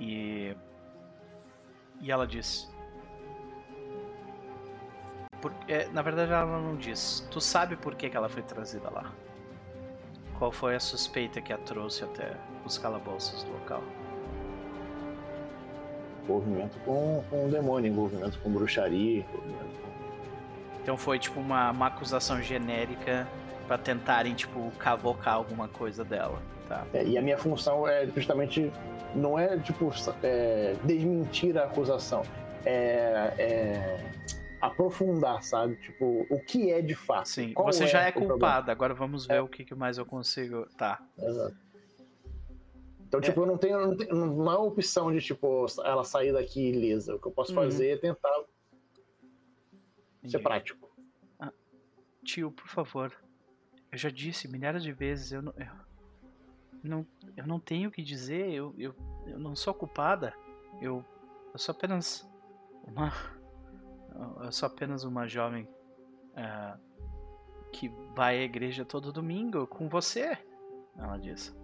e. 0.00 0.56
E 2.00 2.10
ela 2.10 2.26
diz: 2.26 2.68
por- 5.40 5.54
é, 5.68 5.86
na 5.88 6.02
verdade, 6.02 6.32
ela 6.32 6.44
não 6.60 6.76
diz. 6.76 7.26
Tu 7.30 7.40
sabe 7.40 7.76
por 7.76 7.94
que, 7.94 8.10
que 8.10 8.16
ela 8.16 8.28
foi 8.28 8.42
trazida 8.42 8.90
lá? 8.90 9.12
Qual 10.38 10.50
foi 10.50 10.74
a 10.74 10.80
suspeita 10.80 11.40
que 11.40 11.52
a 11.52 11.58
trouxe 11.58 12.02
até 12.02 12.36
os 12.64 12.76
calabouços 12.76 13.44
do 13.44 13.52
local? 13.52 13.82
Envolvimento 16.24 16.78
com, 16.80 17.22
com 17.30 17.46
o 17.46 17.50
demônio, 17.50 17.90
envolvimento 17.92 18.38
com 18.40 18.50
bruxaria, 18.50 19.20
envolvimento 19.20 19.80
com. 19.80 20.13
Então 20.84 20.96
foi 20.98 21.18
tipo 21.18 21.40
uma, 21.40 21.70
uma 21.70 21.86
acusação 21.86 22.40
genérica 22.42 23.26
pra 23.66 23.78
tentarem, 23.78 24.34
tipo, 24.34 24.70
cavocar 24.78 25.32
alguma 25.34 25.66
coisa 25.66 26.04
dela, 26.04 26.40
tá? 26.68 26.86
É, 26.92 27.02
e 27.02 27.16
a 27.16 27.22
minha 27.22 27.38
função 27.38 27.88
é 27.88 28.06
justamente. 28.06 28.70
Não 29.14 29.38
é, 29.38 29.56
tipo, 29.58 29.90
é, 30.22 30.74
desmentir 30.84 31.56
a 31.56 31.64
acusação. 31.64 32.22
É, 32.66 33.32
é 33.38 34.10
aprofundar, 34.60 35.42
sabe? 35.42 35.76
Tipo, 35.76 36.26
o 36.28 36.38
que 36.40 36.70
é 36.70 36.82
de 36.82 36.94
fato. 36.94 37.28
Sim, 37.30 37.52
Qual 37.54 37.72
você 37.72 37.86
já 37.86 38.02
é 38.02 38.08
o 38.10 38.12
problema? 38.12 38.32
culpada, 38.34 38.70
agora 38.72 38.92
vamos 38.92 39.26
ver 39.26 39.34
É. 39.36 39.40
o 39.40 39.48
que, 39.48 39.64
que 39.64 39.74
mais 39.74 39.96
eu 39.98 40.04
consigo. 40.04 40.66
Tá. 40.76 41.00
Exato. 41.18 41.54
Então, 43.06 43.20
tipo, 43.20 43.40
eu 43.42 43.46
não 43.46 43.56
tenho, 43.56 43.78
não 43.86 43.96
tenho- 43.96 44.14
não 44.26 44.52
é 44.52 44.56
opção 44.56 45.12
de, 45.12 45.20
tipo, 45.20 45.66
ela 45.84 46.02
sair 46.04 46.32
daqui 46.32 46.68
ilesa. 46.70 47.14
O 47.14 47.18
que 47.18 47.28
eu 47.28 47.32
posso 47.32 47.52
Uhum. 47.56 47.62
fazer 47.62 47.90
é 47.90 47.96
tentar 47.96 48.30
ser 50.28 50.36
Entendi. 50.36 50.42
prático. 50.42 50.94
Tio, 52.24 52.50
por 52.50 52.68
favor. 52.68 53.14
Eu 53.92 53.98
já 53.98 54.08
disse 54.08 54.48
milhares 54.48 54.82
de 54.82 54.92
vezes, 54.92 55.32
eu 55.32 55.42
não. 55.42 55.52
Eu 55.58 55.84
não, 56.82 57.06
eu 57.36 57.46
não 57.46 57.60
tenho 57.60 57.88
o 57.88 57.92
que 57.92 58.02
dizer, 58.02 58.50
eu, 58.50 58.74
eu, 58.76 58.94
eu 59.26 59.38
não 59.38 59.54
sou 59.54 59.72
culpada. 59.72 60.34
Eu, 60.80 61.04
eu 61.52 61.58
sou 61.58 61.74
apenas 61.74 62.28
uma. 62.86 63.12
Eu 64.42 64.52
sou 64.52 64.66
apenas 64.66 65.04
uma 65.04 65.26
jovem 65.26 65.68
ah, 66.36 66.78
que 67.72 67.88
vai 68.14 68.38
à 68.38 68.42
igreja 68.42 68.84
todo 68.84 69.12
domingo 69.12 69.66
com 69.66 69.88
você. 69.88 70.38
Ela 70.96 71.16
disse. 71.18 71.54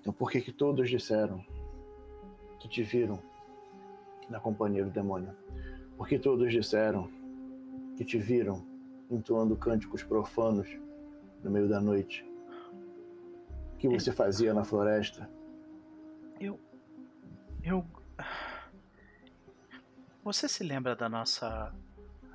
Então, 0.00 0.12
por 0.12 0.30
que 0.30 0.40
que 0.40 0.52
todos 0.52 0.88
disseram 0.88 1.44
que 2.60 2.68
te 2.68 2.82
viram 2.82 3.22
na 4.28 4.38
companhia 4.38 4.84
do 4.84 4.90
demônio? 4.90 5.34
Por 5.96 6.08
que 6.08 6.18
todos 6.18 6.50
disseram 6.50 7.10
que 7.96 8.04
te 8.04 8.18
viram 8.18 8.66
entoando 9.10 9.56
cânticos 9.56 10.02
profanos 10.02 10.68
no 11.42 11.50
meio 11.50 11.68
da 11.68 11.80
noite? 11.80 12.26
O 13.74 13.76
que 13.76 13.88
você 13.88 14.12
fazia 14.12 14.52
na 14.52 14.64
floresta? 14.64 15.28
Eu. 16.40 16.58
Eu. 17.62 17.84
Você 20.24 20.48
se 20.48 20.64
lembra 20.64 20.96
da 20.96 21.08
nossa 21.08 21.72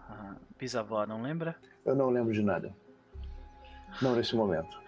ah, 0.09 0.35
bisavó, 0.57 1.05
não 1.05 1.21
lembra? 1.21 1.55
Eu 1.83 1.95
não 1.95 2.09
lembro 2.09 2.33
de 2.33 2.41
nada. 2.41 2.73
Não 4.01 4.15
nesse 4.15 4.35
momento. 4.35 4.79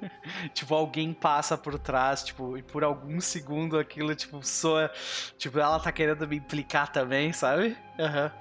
Tipo, 0.54 0.74
alguém 0.74 1.12
passa 1.12 1.56
por 1.56 1.78
trás, 1.78 2.24
tipo, 2.24 2.56
e 2.56 2.62
por 2.62 2.84
algum 2.84 3.20
segundo 3.20 3.78
aquilo, 3.78 4.14
tipo, 4.14 4.42
soa. 4.42 4.90
Tipo, 5.38 5.58
ela 5.58 5.78
tá 5.80 5.92
querendo 5.92 6.26
me 6.26 6.36
implicar 6.36 6.90
também, 6.90 7.32
sabe? 7.32 7.76
Aham. 7.98 8.32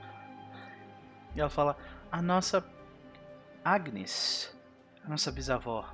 E 1.35 1.41
ela 1.41 1.49
fala: 1.49 1.77
A 2.11 2.21
nossa. 2.21 2.63
Agnes, 3.63 4.55
a 5.03 5.09
nossa 5.09 5.31
bisavó, 5.31 5.85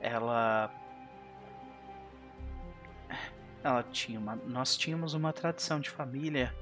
ela. 0.00 0.70
Ela 3.62 3.82
tinha 3.84 4.18
uma. 4.18 4.36
Nós 4.36 4.76
tínhamos 4.76 5.14
uma 5.14 5.32
tradição 5.32 5.80
de 5.80 5.90
família. 5.90 6.54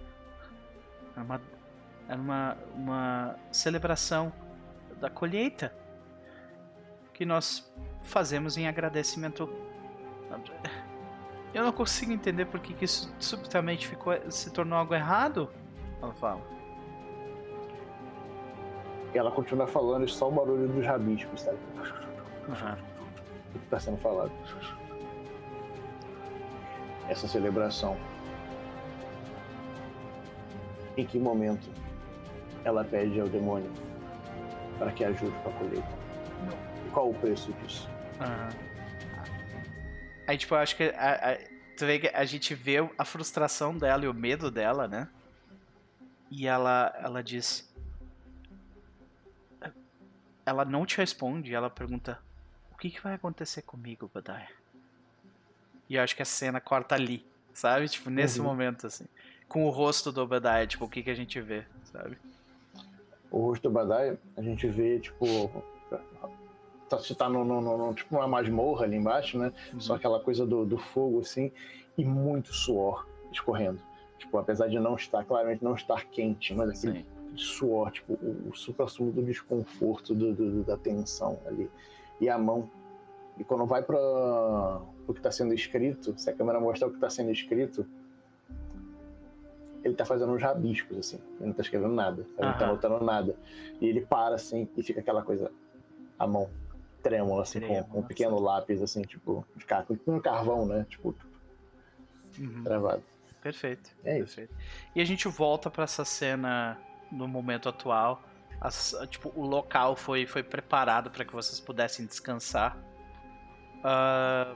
Era 1.15 1.25
uma. 1.25 1.41
Era 2.09 2.21
uma, 2.21 2.59
uma 2.75 3.37
celebração 3.51 4.33
da 5.01 5.09
colheita 5.09 5.82
que 7.13 7.25
nós 7.25 7.73
fazemos 8.03 8.57
em 8.57 8.67
agradecimento. 8.67 9.49
Eu 11.55 11.63
não 11.63 11.73
consigo 11.73 12.13
entender 12.13 12.47
por 12.47 12.61
que, 12.61 12.73
que 12.73 12.85
isso 12.85 13.13
subitamente 13.19 13.87
ficou, 13.87 14.15
se 14.31 14.51
tornou 14.51 14.79
algo 14.79 14.95
errado. 14.95 15.51
Ela 16.01 16.13
fala. 16.15 16.41
E 19.15 19.19
ela 19.19 19.31
continua 19.31 19.67
falando 19.67 20.07
e 20.07 20.09
só 20.09 20.29
o 20.29 20.33
barulho 20.33 20.67
dos 20.69 20.87
rabiscos, 20.87 21.43
sabe? 21.43 21.59
Aham. 22.49 22.79
O 23.55 23.59
que 23.59 23.65
está 23.65 23.79
sendo 23.79 23.99
falado. 23.99 24.33
Essa 27.09 27.29
celebração. 27.29 27.97
Em 30.97 31.05
que 31.05 31.19
momento 31.19 31.69
ela 32.65 32.85
pede 32.85 33.21
ao 33.21 33.29
demônio 33.29 33.71
para 34.79 34.91
que 34.93 35.05
ajude 35.05 35.37
com 35.43 35.51
a 35.51 35.53
colheita? 35.53 36.03
E 36.49 36.72
qual 36.93 37.11
o 37.11 37.15
preço 37.15 37.53
disso? 37.55 37.89
Aham. 38.21 38.49
Aí, 40.27 40.39
tipo, 40.39 40.55
eu 40.55 40.59
acho 40.59 40.77
que 40.77 40.85
a, 40.85 41.33
a- 41.33 41.39
tu 41.77 41.87
vê 41.87 41.99
que 41.99 42.09
a 42.09 42.25
gente 42.25 42.55
vê 42.55 42.77
a 42.97 43.05
frustração 43.05 43.77
dela 43.77 44.05
e 44.05 44.09
o 44.09 44.15
medo 44.15 44.51
dela, 44.51 44.87
né? 44.87 45.09
E 46.31 46.47
ela, 46.47 46.93
ela 47.03 47.23
diz. 47.23 47.71
Ela 50.45 50.65
não 50.65 50.85
te 50.87 50.97
responde, 50.97 51.55
ela 51.55 51.71
pergunta: 51.71 52.19
O 52.73 52.77
que, 52.77 52.91
que 52.91 53.01
vai 53.03 53.15
acontecer 53.15 53.63
comigo, 53.63 54.11
Badai? 54.13 54.49
E 55.89 55.97
eu 55.97 56.03
acho 56.03 56.17
que 56.17 56.23
a 56.23 56.27
cena 56.27 56.61
corta 56.61 56.95
ali, 56.95 57.25
sabe? 57.53 57.89
Tipo, 57.89 58.09
nesse 58.11 58.39
Uhum. 58.39 58.47
momento, 58.47 58.87
assim. 58.87 59.05
Com 59.49 59.67
o 59.67 59.71
rosto 59.71 60.11
do 60.11 60.23
Obadiah, 60.23 60.67
tipo, 60.67 60.85
o 60.87 60.89
que, 60.89 61.03
que 61.03 61.11
a 61.11 61.15
gente 61.15 61.39
vê, 61.41 61.67
sabe? 61.85 62.17
O 63.31 63.39
rosto 63.39 63.63
do 63.65 63.71
Badai, 63.71 64.17
a 64.37 64.43
gente 64.43 64.67
vê, 64.69 64.99
tipo. 65.01 65.63
Tá, 66.93 66.99
você 66.99 67.15
tá 67.15 67.27
no, 67.27 67.43
no, 67.43 67.61
no- 67.63 67.95
tipo 67.95 68.15
uma 68.17 68.29
masmorra 68.29 68.85
ali 68.85 68.97
embaixo, 68.97 69.39
né? 69.39 69.51
Só 69.79 69.95
aquela 69.95 70.21
coisa 70.21 70.45
do, 70.45 70.67
do 70.67 70.77
fogo, 70.77 71.21
assim, 71.21 71.51
e 71.97 72.05
muito 72.05 72.53
suor 72.53 73.07
escorrendo. 73.33 73.81
Tipo, 74.19 74.37
apesar 74.37 74.69
de 74.69 74.79
não 74.79 74.95
estar, 74.95 75.25
claramente 75.25 75.65
não 75.65 75.75
estar 75.75 76.05
quente, 76.11 76.53
mas 76.55 76.69
aquele 76.69 76.99
Sim. 76.99 77.07
suor, 77.35 77.91
tipo, 77.91 78.13
o, 78.13 78.51
o 78.51 78.55
supra-sumo 78.55 79.11
do 79.11 79.23
desconforto, 79.23 80.15
do, 80.15 80.35
do- 80.35 80.65
da 80.65 80.77
tensão 80.77 81.39
ali. 81.47 81.71
E 82.21 82.29
a 82.29 82.37
mão. 82.37 82.69
E 83.39 83.45
quando 83.45 83.65
vai 83.65 83.83
para 83.83 83.97
o 83.97 85.15
que 85.15 85.19
está 85.19 85.31
sendo 85.31 85.55
escrito, 85.55 86.13
se 86.19 86.29
a 86.29 86.35
câmera 86.35 86.61
mostrar 86.61 86.89
o 86.89 86.91
que 86.91 86.97
está 86.99 87.09
sendo 87.09 87.31
escrito, 87.31 87.87
ele 89.83 89.95
tá 89.95 90.05
fazendo 90.05 90.31
uns 90.33 90.43
rabiscos, 90.43 90.99
assim. 90.99 91.19
Ele 91.39 91.47
não 91.49 91.55
tá 91.55 91.63
escrevendo 91.63 91.95
nada, 91.95 92.27
ele 92.37 92.49
não 92.49 92.53
tá 92.53 92.65
Aham. 92.67 92.73
anotando 92.73 93.03
nada. 93.03 93.35
E 93.81 93.87
ele 93.87 94.03
para, 94.03 94.35
assim, 94.35 94.69
e 94.77 94.83
fica 94.83 95.01
aquela 95.01 95.23
coisa, 95.23 95.51
a 96.19 96.27
mão 96.27 96.51
trêmula, 97.03 97.43
assim, 97.43 97.61
com, 97.61 97.83
com 97.85 97.99
um 98.01 98.03
pequeno 98.03 98.39
lápis, 98.41 98.81
assim, 98.81 99.03
tipo, 99.03 99.45
de 99.57 99.65
car- 99.65 99.85
com 99.85 100.17
um 100.17 100.21
carvão, 100.21 100.65
né? 100.67 100.87
Tipo, 100.89 101.15
Uhum. 102.39 102.63
travado. 102.65 103.03
Perfeito. 103.43 103.91
É 104.05 104.19
isso. 104.19 104.37
Perfeito. 104.37 104.55
E 104.95 105.01
a 105.01 105.05
gente 105.05 105.27
volta 105.29 105.71
pra 105.71 105.85
essa 105.85 106.05
cena 106.05 106.79
no 107.11 107.27
momento 107.29 107.69
atual. 107.69 108.23
As- 108.61 108.95
tipo, 109.11 109.33
o 109.35 109.45
local 109.45 109.97
foi, 109.97 110.25
foi 110.27 110.43
preparado 110.43 111.11
para 111.11 111.25
que 111.25 111.33
vocês 111.33 111.59
pudessem 111.61 112.07
descansar. 112.07 112.77
Ah, 113.85 114.55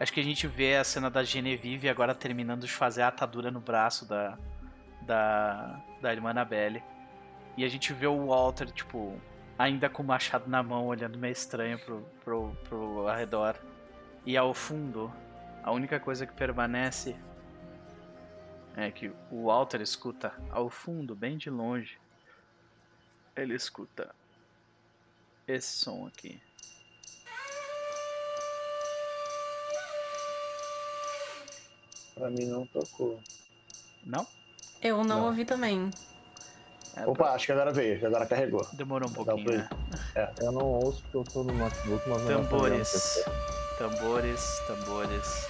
acho 0.00 0.12
que 0.12 0.20
a 0.20 0.24
gente 0.24 0.46
vê 0.46 0.76
a 0.76 0.84
cena 0.84 1.08
da 1.08 1.22
Genevieve 1.22 1.88
agora 1.88 2.14
terminando 2.14 2.62
de 2.62 2.72
fazer 2.72 3.02
a 3.02 3.08
atadura 3.08 3.50
no 3.50 3.60
braço 3.60 4.04
da, 4.06 4.36
da, 5.02 5.80
da 6.02 6.12
irmã 6.12 6.30
Annabelle. 6.30 6.82
E 7.56 7.64
a 7.64 7.68
gente 7.68 7.92
vê 7.92 8.06
o 8.06 8.26
Walter, 8.26 8.70
tipo, 8.72 9.14
ainda 9.60 9.90
com 9.90 10.02
o 10.02 10.06
machado 10.06 10.48
na 10.48 10.62
mão, 10.62 10.86
olhando 10.86 11.18
meio 11.18 11.32
estranho 11.32 11.78
pro, 11.80 12.00
pro, 12.24 12.56
pro 12.64 13.08
arredor. 13.08 13.56
E 14.24 14.34
ao 14.34 14.54
fundo, 14.54 15.12
a 15.62 15.70
única 15.70 16.00
coisa 16.00 16.26
que 16.26 16.32
permanece 16.32 17.14
é 18.74 18.90
que 18.90 19.12
o 19.30 19.44
Walter 19.44 19.82
escuta 19.82 20.32
ao 20.50 20.70
fundo, 20.70 21.14
bem 21.14 21.36
de 21.36 21.50
longe. 21.50 21.98
Ele 23.36 23.54
escuta 23.54 24.14
esse 25.46 25.68
som 25.68 26.06
aqui. 26.06 26.40
Pra 32.14 32.30
mim 32.30 32.46
não 32.46 32.66
tocou. 32.66 33.20
Não? 34.06 34.26
Eu 34.80 35.04
não, 35.04 35.18
Não. 35.20 35.26
ouvi 35.26 35.44
também. 35.44 35.90
É, 36.96 37.06
Opa, 37.06 37.30
acho 37.30 37.46
que 37.46 37.52
agora 37.52 37.72
veio, 37.72 38.04
agora 38.06 38.26
carregou. 38.26 38.66
Demorou 38.72 39.08
um 39.08 39.12
pouquinho, 39.12 39.52
né? 39.58 39.68
Eu 40.40 40.52
não 40.52 40.62
ouço 40.66 41.02
porque 41.02 41.16
eu 41.16 41.24
tô 41.24 41.44
no 41.44 41.54
notebook, 41.54 42.08
mas 42.08 42.22
eu 42.22 42.30
não 42.38 42.44
tô 42.46 42.60
vendo 42.62 42.68
Tambores. 42.68 43.24
Tambores, 43.78 44.62
tambores. 44.66 45.46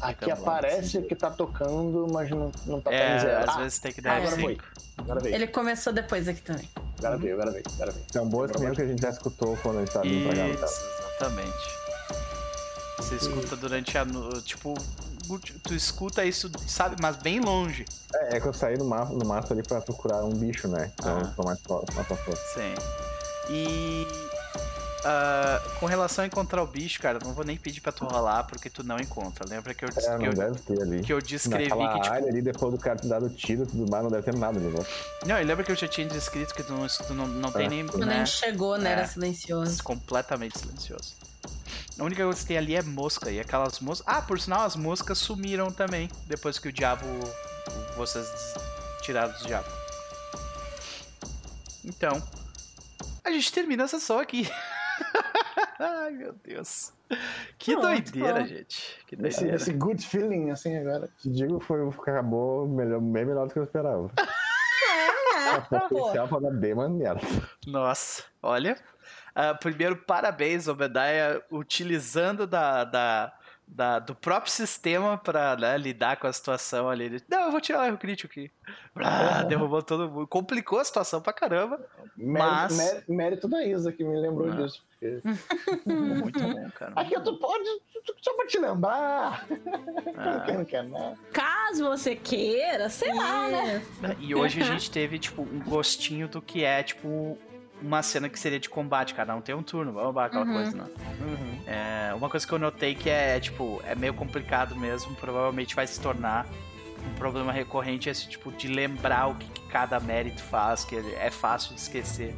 Aqui 0.00 0.24
bom, 0.26 0.32
aparece 0.32 1.02
que 1.02 1.14
tá 1.14 1.30
tocando, 1.30 2.08
mas 2.12 2.28
não, 2.30 2.50
não 2.66 2.80
tá 2.80 2.92
É, 2.92 3.18
zero. 3.20 3.44
às 3.44 3.56
Ah, 3.56 3.58
vezes 3.60 3.78
tem 3.78 3.92
que 3.92 4.00
dar 4.00 4.16
agora 4.16 4.36
foi. 4.36 4.56
F5. 4.56 4.60
agora 4.98 5.20
veio, 5.20 5.34
Ele 5.34 5.46
começou 5.46 5.92
depois 5.92 6.26
aqui 6.26 6.40
também. 6.42 6.68
agora 6.98 7.16
veio, 7.18 7.34
agora 7.34 7.50
veio, 7.52 7.64
agora 7.74 7.92
veio. 7.92 8.06
Tambores 8.06 8.52
também 8.52 8.68
é 8.68 8.72
o 8.72 8.74
que 8.74 8.82
a 8.82 8.86
gente 8.86 9.00
já 9.02 9.10
escutou 9.10 9.56
quando 9.62 9.76
a 9.78 9.80
gente 9.84 9.92
tava 9.92 10.06
indo 10.06 10.28
pra 10.28 10.36
cá. 10.36 10.48
exatamente. 10.48 11.82
Você 12.96 13.14
escuta 13.16 13.56
durante 13.56 13.96
a 13.98 14.04
noite, 14.04 14.42
tipo, 14.44 14.74
tu 15.62 15.74
escuta 15.74 16.24
isso, 16.24 16.50
sabe, 16.66 16.96
mas 17.00 17.16
bem 17.16 17.40
longe. 17.40 17.84
É, 18.14 18.36
é 18.36 18.40
que 18.40 18.46
eu 18.46 18.52
saí 18.52 18.76
no 18.76 18.84
mato, 18.84 19.12
no 19.12 19.26
mato 19.26 19.52
ali 19.52 19.62
pra 19.62 19.80
procurar 19.80 20.24
um 20.24 20.30
bicho, 20.34 20.68
né? 20.68 20.90
Então 20.94 21.16
Ah. 21.18 21.20
eu 21.20 21.34
tô 21.34 21.42
mais 21.44 21.58
próximo, 21.60 21.94
mais 21.94 22.06
pra 22.06 22.16
fora. 22.16 22.36
Sim. 22.54 22.74
E 23.50 24.06
ah, 25.04 25.60
com 25.80 25.86
relação 25.86 26.22
a 26.22 26.26
encontrar 26.28 26.62
o 26.62 26.66
bicho, 26.66 27.00
cara, 27.00 27.18
não 27.24 27.32
vou 27.32 27.44
nem 27.44 27.56
pedir 27.56 27.80
pra 27.80 27.90
tu 27.90 28.04
rolar 28.04 28.44
porque 28.44 28.70
tu 28.70 28.84
não 28.84 28.98
encontra. 29.00 29.44
Lembra 29.48 29.74
que 29.74 29.84
eu, 29.84 29.88
É, 29.88 29.92
que 29.92 30.08
não 30.10 30.26
eu, 30.26 30.32
deve 30.34 30.58
ter 30.60 30.80
ali. 30.80 31.02
que 31.02 31.12
eu 31.12 31.20
descrevi 31.20 31.68
Naquela 31.68 31.92
que, 31.94 32.00
tipo. 32.02 32.14
área 32.14 32.28
ali, 32.28 32.40
depois 32.42 32.72
do 32.72 32.78
cara 32.78 32.96
ter 32.98 33.08
dado 33.08 33.28
tiro 33.30 33.64
e 33.64 33.66
tudo 33.66 33.90
mais, 33.90 34.04
não 34.04 34.10
deve 34.10 34.22
ter 34.22 34.34
nada 34.36 34.58
ali, 34.60 34.68
né? 34.68 34.84
Não, 35.26 35.40
e 35.40 35.44
lembra 35.44 35.64
que 35.64 35.72
eu 35.72 35.76
já 35.76 35.88
tinha 35.88 36.06
descrito 36.06 36.54
que 36.54 36.62
tu 36.62 36.72
não, 36.72 36.86
tu 36.86 37.14
não, 37.14 37.26
não 37.26 37.50
tem 37.50 37.66
É. 37.66 37.68
nem. 37.68 37.86
Quando 37.86 38.04
a 38.04 38.06
Né, 38.06 38.18
gente 38.24 38.30
chegou, 38.36 38.78
né? 38.78 38.90
É. 38.90 38.92
Era 38.92 39.06
silencioso. 39.08 39.82
completamente 39.82 40.56
silencioso. 40.58 41.14
A 41.98 42.04
única 42.04 42.24
coisa 42.24 42.40
que 42.40 42.46
tem 42.46 42.56
ali 42.58 42.74
é 42.74 42.82
mosca. 42.82 43.30
E 43.30 43.38
aquelas 43.38 43.80
moscas. 43.80 44.06
Ah, 44.08 44.22
por 44.22 44.40
sinal, 44.40 44.64
as 44.64 44.76
moscas 44.76 45.18
sumiram 45.18 45.70
também. 45.70 46.08
Depois 46.26 46.58
que 46.58 46.68
o 46.68 46.72
diabo. 46.72 47.04
Vocês 47.96 48.26
tiraram 49.02 49.32
do 49.32 49.46
diabo. 49.46 49.68
Então. 51.84 52.22
A 53.24 53.30
gente 53.30 53.52
termina 53.52 53.84
a 53.84 53.88
sessão 53.88 54.18
aqui. 54.18 54.48
Ai, 55.78 56.10
meu 56.12 56.32
Deus. 56.44 56.92
Que 57.58 57.72
Pronto, 57.72 57.86
doideira, 57.88 58.46
gente. 58.46 58.98
Que 59.06 59.14
Esse, 59.16 59.40
doideira. 59.40 59.56
esse 59.56 59.72
good 59.72 60.06
feeling, 60.06 60.50
assim, 60.50 60.76
agora. 60.76 61.08
Te 61.18 61.30
digo, 61.30 61.60
foi, 61.60 61.86
acabou 61.88 62.66
melhor, 62.68 63.00
bem 63.00 63.24
melhor 63.24 63.46
do 63.46 63.52
que 63.52 63.58
eu 63.58 63.64
esperava. 63.64 64.10
É, 64.18 65.58
O 65.58 65.62
potencial 65.88 66.28
pra 66.28 66.38
dar 66.38 66.52
bem 66.52 66.74
maneiro. 66.74 67.20
Nossa, 67.66 68.24
olha. 68.42 68.78
Ah, 69.34 69.54
primeiro, 69.54 69.96
parabéns, 69.96 70.68
Obadiah, 70.68 71.40
utilizando 71.50 72.46
da, 72.46 72.84
da, 72.84 73.32
da- 73.66 73.98
do 73.98 74.14
próprio 74.14 74.52
sistema 74.52 75.16
pra 75.18 75.56
né, 75.56 75.76
lidar 75.78 76.16
com 76.18 76.26
a 76.26 76.32
situação 76.32 76.88
ali. 76.88 77.04
Ele, 77.04 77.22
Não, 77.28 77.42
eu 77.46 77.50
vou 77.50 77.60
tirar 77.60 77.80
o 77.80 77.84
erro 77.86 77.98
crítico 77.98 78.30
aqui. 78.30 78.50
Ah, 78.96 79.42
derrubou 79.42 79.82
todo 79.82 80.08
mundo. 80.10 80.26
Complicou 80.26 80.78
a 80.78 80.84
situação 80.84 81.20
pra 81.20 81.32
caramba. 81.32 81.80
Mas- 82.16 82.76
Mérito, 82.76 83.04
mé- 83.12 83.16
mérito 83.24 83.48
da 83.48 83.64
Isa 83.64 83.90
que 83.92 84.04
me 84.04 84.16
lembrou 84.20 84.50
Ah. 84.52 84.56
disso. 84.56 84.82
porque- 85.00 85.20
Muito 85.86 86.38
bom, 86.40 86.70
cara. 86.74 86.92
Aqui 86.96 87.14
eu 87.14 87.24
tô 87.24 87.36
pode, 87.38 87.64
só 88.20 88.34
pra 88.34 88.46
te 88.46 88.58
lembrar. 88.58 89.46
Ah. 90.16 90.40
Quem 90.44 90.58
não 90.58 90.64
quer, 90.64 90.84
né? 90.84 91.16
Caso 91.32 91.88
você 91.88 92.14
queira, 92.14 92.88
sei 92.90 93.12
lá, 93.14 93.48
né? 93.48 93.82
E 94.20 94.34
hoje 94.34 94.60
a 94.60 94.64
gente 94.64 94.90
teve, 94.90 95.18
tipo, 95.18 95.42
um 95.42 95.58
gostinho 95.60 96.28
do 96.28 96.40
que 96.42 96.62
é, 96.64 96.82
tipo, 96.82 97.38
uma 97.82 98.02
cena 98.02 98.28
que 98.28 98.38
seria 98.38 98.58
de 98.60 98.68
combate. 98.68 99.14
Cada 99.14 99.34
um 99.34 99.40
tem 99.40 99.54
um 99.54 99.62
turno, 99.62 99.92
vamos 99.92 100.14
lá, 100.14 100.26
aquela 100.26 100.46
Uhum. 100.46 100.52
coisa, 100.52 100.76
né? 100.76 100.84
É, 101.66 102.14
uma 102.14 102.28
coisa 102.28 102.46
que 102.46 102.52
eu 102.52 102.58
notei 102.58 102.94
que 102.94 103.08
é, 103.10 103.38
tipo, 103.40 103.80
é 103.86 103.94
meio 103.94 104.14
complicado 104.14 104.74
mesmo, 104.76 105.14
provavelmente 105.16 105.74
vai 105.74 105.86
se 105.86 106.00
tornar 106.00 106.46
um 107.06 107.14
problema 107.14 107.52
recorrente 107.52 108.08
esse 108.08 108.28
tipo 108.28 108.52
de 108.52 108.68
lembrar 108.68 109.26
o 109.28 109.34
que, 109.34 109.46
que 109.48 109.68
cada 109.68 109.98
mérito 110.00 110.40
faz, 110.42 110.84
que 110.84 110.96
é 110.96 111.30
fácil 111.30 111.74
de 111.74 111.80
esquecer, 111.80 112.34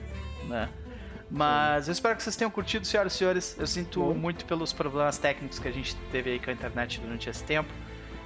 né? 0.49 0.69
Mas 1.31 1.89
eu 1.89 1.93
espero 1.93 2.17
que 2.17 2.23
vocês 2.23 2.37
tenham 2.37 2.51
curtido, 2.51 2.87
senhoras 2.87 3.15
e 3.15 3.17
senhores. 3.19 3.57
Eu 3.59 3.67
sinto 3.67 4.01
muito 4.15 4.45
pelos 4.45 4.73
problemas 4.73 5.19
técnicos 5.19 5.59
que 5.59 5.67
a 5.67 5.73
gente 5.73 5.97
teve 6.13 6.31
aí 6.31 6.39
com 6.39 6.51
a 6.51 6.53
internet 6.53 7.01
durante 7.01 7.29
esse 7.29 7.43
tempo. 7.43 7.73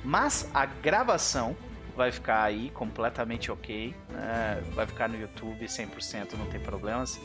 Mas 0.04 0.48
a 0.52 0.66
gravação 0.66 1.56
vai 1.98 2.12
ficar 2.12 2.44
aí 2.44 2.70
completamente 2.70 3.50
ok. 3.50 3.92
né? 4.08 4.62
vai 4.72 4.86
ficar 4.86 5.08
no 5.08 5.20
YouTube 5.20 5.66
100%, 5.66 6.34
não 6.38 6.46
tem 6.46 6.60
problemas. 6.60 7.20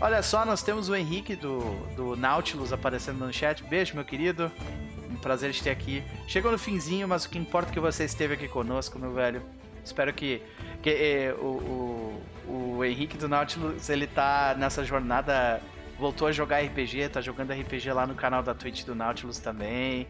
Olha 0.00 0.22
só, 0.22 0.46
nós 0.46 0.62
temos 0.62 0.88
o 0.88 0.96
Henrique 0.96 1.36
do, 1.36 1.60
do 1.94 2.16
Nautilus 2.16 2.72
aparecendo 2.72 3.24
no 3.24 3.32
chat. 3.32 3.62
Beijo, 3.62 3.94
meu 3.94 4.04
querido. 4.04 4.50
Um 5.10 5.16
prazer 5.16 5.52
te 5.52 5.62
ter 5.62 5.70
aqui. 5.70 6.02
Chegou 6.26 6.50
no 6.50 6.58
finzinho, 6.58 7.06
mas 7.06 7.26
o 7.26 7.28
que 7.28 7.38
importa 7.38 7.70
é 7.70 7.74
que 7.74 7.78
você 7.78 8.04
esteve 8.04 8.32
aqui 8.34 8.48
conosco, 8.48 8.98
meu 8.98 9.12
velho. 9.12 9.42
Espero 9.84 10.12
que, 10.14 10.40
que 10.82 10.90
eh, 10.90 11.34
o, 11.38 12.22
o, 12.48 12.76
o 12.78 12.84
Henrique 12.84 13.18
do 13.18 13.28
Nautilus, 13.28 13.90
ele 13.90 14.06
tá 14.06 14.54
nessa 14.58 14.82
jornada, 14.82 15.60
voltou 15.98 16.28
a 16.28 16.32
jogar 16.32 16.60
RPG, 16.60 17.08
tá 17.08 17.20
jogando 17.20 17.52
RPG 17.52 17.92
lá 17.92 18.06
no 18.06 18.14
canal 18.14 18.42
da 18.42 18.54
Twitch 18.54 18.84
do 18.84 18.94
Nautilus 18.94 19.38
também. 19.38 20.08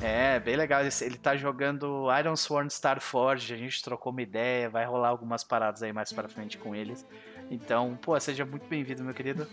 É, 0.00 0.38
bem 0.40 0.56
legal. 0.56 0.80
Ele, 0.82 1.16
tá 1.16 1.36
jogando 1.36 2.06
Iron 2.18 2.36
Sworn 2.36 2.68
Starforge, 2.68 3.52
a 3.52 3.56
gente 3.56 3.82
trocou 3.82 4.12
uma 4.12 4.22
ideia, 4.22 4.68
vai 4.68 4.84
rolar 4.84 5.08
algumas 5.08 5.42
paradas 5.42 5.82
aí 5.82 5.92
mais 5.92 6.12
pra 6.12 6.28
frente 6.28 6.58
com 6.58 6.74
eles. 6.74 7.06
Então, 7.50 7.98
pô, 8.00 8.18
seja 8.18 8.44
muito 8.44 8.66
bem-vindo, 8.66 9.04
meu 9.04 9.12
querido. 9.12 9.46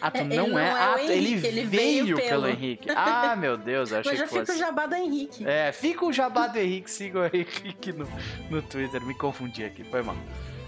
Ah, 0.00 0.10
tu 0.10 0.18
É, 0.18 0.20
ele 0.22 0.36
não, 0.36 0.48
não 0.48 0.58
é? 0.58 0.68
é 0.68 0.72
ah, 0.72 0.96
Henrique, 0.98 1.12
ele, 1.12 1.46
ele 1.46 1.64
veio, 1.64 2.04
veio 2.04 2.16
pelo 2.16 2.28
pelo. 2.28 2.48
Henrique. 2.48 2.88
Ah, 2.96 3.36
meu 3.36 3.56
Deus, 3.56 3.92
eu 3.92 4.00
achei 4.00 4.12
Mas 4.12 4.18
já 4.20 4.26
que 4.26 4.30
fica 4.30 4.42
o 4.42 4.46
fosse. 4.46 4.58
jabá 4.58 4.86
do 4.86 4.94
Henrique. 4.94 5.46
É, 5.46 5.70
fica 5.70 6.04
o 6.04 6.12
jabá 6.12 6.46
do 6.48 6.58
Henrique, 6.58 6.90
siga 6.90 7.20
o 7.20 7.24
Henrique 7.24 7.92
no, 7.92 8.08
no 8.50 8.62
Twitter, 8.62 9.00
me 9.04 9.14
confundi 9.14 9.64
aqui, 9.64 9.84
foi 9.84 10.02
mal. 10.02 10.16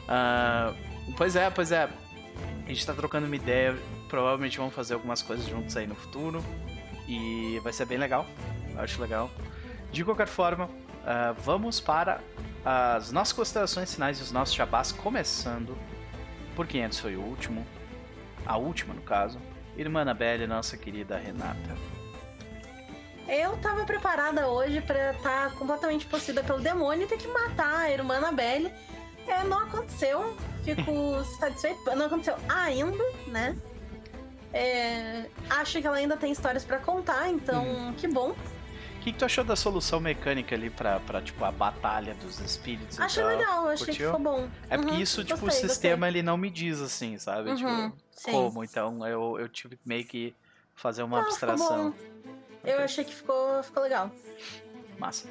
Ah, 0.08 0.72
pois 1.16 1.34
é, 1.34 1.50
pois 1.50 1.72
é. 1.72 1.88
A 2.64 2.68
gente 2.68 2.86
tá 2.86 2.94
trocando 2.94 3.26
uma 3.26 3.36
ideia, 3.36 3.76
provavelmente 4.10 4.58
vamos 4.58 4.74
fazer 4.74 4.94
algumas 4.94 5.22
coisas 5.22 5.46
juntos 5.46 5.76
aí 5.76 5.86
no 5.86 5.94
futuro. 5.94 6.44
E 7.08 7.58
vai 7.62 7.72
ser 7.72 7.86
bem 7.86 7.98
legal, 7.98 8.26
acho 8.76 9.00
legal. 9.00 9.30
De 9.90 10.04
qualquer 10.04 10.26
forma, 10.26 10.68
ah, 11.04 11.34
vamos 11.38 11.80
para 11.80 12.20
as 12.64 13.10
nossas 13.10 13.32
considerações 13.32 13.94
finais 13.94 14.18
e 14.18 14.22
os 14.22 14.30
nossos 14.30 14.54
jabás, 14.54 14.92
começando 14.92 15.76
por 16.54 16.66
quem 16.66 16.84
antes 16.84 17.00
foi 17.00 17.16
o 17.16 17.20
último, 17.20 17.66
a 18.44 18.56
última 18.56 18.92
no 18.92 19.00
caso, 19.00 19.38
Irmã 19.76 20.02
Anabelle, 20.02 20.46
nossa 20.46 20.76
querida 20.76 21.16
Renata. 21.16 21.76
Eu 23.26 23.56
tava 23.58 23.84
preparada 23.84 24.48
hoje 24.48 24.80
pra 24.80 25.12
estar 25.12 25.54
completamente 25.54 26.04
possuída 26.06 26.42
pelo 26.42 26.60
demônio 26.60 27.04
e 27.04 27.06
ter 27.06 27.16
que 27.16 27.28
matar 27.28 27.82
a 27.82 27.90
irmã 27.90 28.16
Annabelle. 28.16 28.72
É, 29.26 29.44
não 29.44 29.60
aconteceu. 29.60 30.36
Fico 30.64 31.22
satisfeita. 31.38 31.94
Não 31.94 32.06
aconteceu 32.06 32.34
ainda, 32.48 33.04
né? 33.28 33.56
É, 34.52 35.28
acho 35.48 35.80
que 35.80 35.86
ela 35.86 35.96
ainda 35.96 36.16
tem 36.16 36.32
histórias 36.32 36.64
pra 36.64 36.78
contar, 36.78 37.30
então 37.30 37.64
Uhum. 37.64 37.94
que 37.94 38.08
bom. 38.08 38.30
O 38.30 39.02
que, 39.02 39.12
que 39.12 39.18
tu 39.18 39.24
achou 39.24 39.42
da 39.44 39.56
solução 39.56 39.98
mecânica 39.98 40.54
ali 40.54 40.68
pra, 40.68 41.00
pra 41.00 41.22
tipo, 41.22 41.42
a 41.44 41.50
batalha 41.50 42.14
dos 42.16 42.38
espíritos 42.40 42.98
Achei 43.00 43.22
tal? 43.22 43.38
legal, 43.38 43.68
achei 43.68 43.86
curtiu? 43.86 43.94
que 43.96 44.04
ficou 44.04 44.20
bom. 44.20 44.48
É 44.68 44.76
porque 44.76 44.94
Uhum, 44.94 45.00
isso, 45.00 45.24
tipo, 45.24 45.40
gostei, 45.40 45.64
o 45.64 45.68
sistema 45.70 46.06
ele 46.08 46.22
não 46.22 46.36
me 46.36 46.50
diz 46.50 46.80
assim, 46.82 47.16
sabe? 47.16 47.50
Uhum, 47.50 47.56
Tipo, 47.90 47.98
sim. 48.10 48.30
como? 48.30 48.62
Então 48.64 49.06
eu, 49.06 49.38
eu 49.38 49.48
tive 49.48 49.78
meio 49.86 50.04
que 50.04 50.34
fazer 50.74 51.02
uma 51.02 51.18
ficou 51.18 51.30
abstração. 51.30 51.94
Eu 52.62 52.74
Ok, 52.74 52.84
achei 52.84 53.04
que 53.04 53.14
ficou, 53.14 53.62
ficou 53.62 53.82
legal. 53.82 54.10
Massa. 54.98 55.28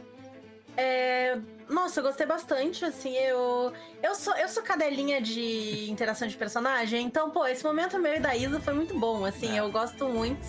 É, 0.77 1.38
Nossa, 1.67 1.99
eu 1.99 2.03
gostei 2.03 2.25
bastante, 2.25 2.83
assim, 2.85 3.14
eu. 3.15 3.73
Eu 4.01 4.15
sou, 4.15 4.33
eu 4.38 4.48
sou 4.48 4.64
cadelinha 4.64 5.22
de 5.22 5.89
interação 5.91 6.27
de 6.27 6.35
personagem, 6.38 7.06
então, 7.06 7.30
pô, 7.30 7.45
esse 7.45 7.64
momento 7.64 7.99
meu 7.99 8.15
e 8.15 8.19
da 8.19 8.35
Isa 8.35 8.59
foi 8.59 8.73
muito 8.73 8.98
bom, 8.98 9.25
assim, 9.25 9.56
É. 9.56 9.59
eu 9.59 9.72
gosto 9.72 10.07
muito. 10.07 10.45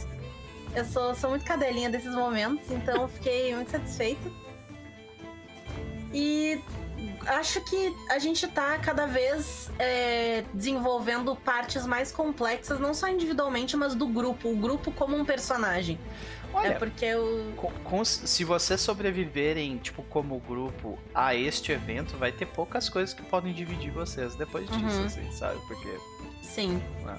Eu 0.75 0.85
sou, 0.85 1.15
sou 1.17 1.31
muito 1.31 1.45
cadelinha 1.45 1.91
desses 1.91 2.15
momentos, 2.15 2.71
então 2.71 3.03
eu 3.03 3.09
fiquei 3.09 3.55
muito 3.55 3.71
satisfeita. 3.73 4.31
E 6.13 6.61
acho 7.27 7.61
que 7.63 7.95
a 8.09 8.19
gente 8.19 8.47
tá 8.49 8.79
cada 8.79 9.07
vez 9.07 9.71
é, 9.79 10.45
desenvolvendo 10.55 11.35
partes 11.37 11.87
mais 11.87 12.13
complexas, 12.13 12.79
não 12.79 12.95
só 12.95 13.09
individualmente, 13.09 13.77
mas 13.77 13.95
do 13.95 14.07
grupo, 14.07 14.49
o 14.49 14.57
grupo 14.57 14.91
como 14.93 15.17
um 15.17 15.25
personagem. 15.25 15.99
Olha, 16.53 16.69
é 16.69 16.71
porque 16.73 17.05
eu. 17.05 17.53
com- 17.57 17.71
com- 17.85 18.05
se 18.05 18.45
vocês 18.45 18.81
sobreviverem, 18.81 19.77
tipo, 19.79 20.03
como 20.05 20.39
grupo 20.41 20.99
a 21.15 21.35
este 21.35 21.73
evento, 21.73 22.17
vai 22.17 22.33
ter 22.33 22.47
poucas 22.47 22.89
coisas 22.89 23.15
que 23.15 23.23
podem 23.23 23.53
dividir 23.53 23.91
vocês 23.93 24.35
depois 24.35 24.69
disso, 24.69 24.97
Uhum. 24.99 25.07
assim, 25.07 25.33
sabe? 25.33 25.61
Porque. 25.69 25.89
Sim. 26.43 26.83
ah, 27.07 27.19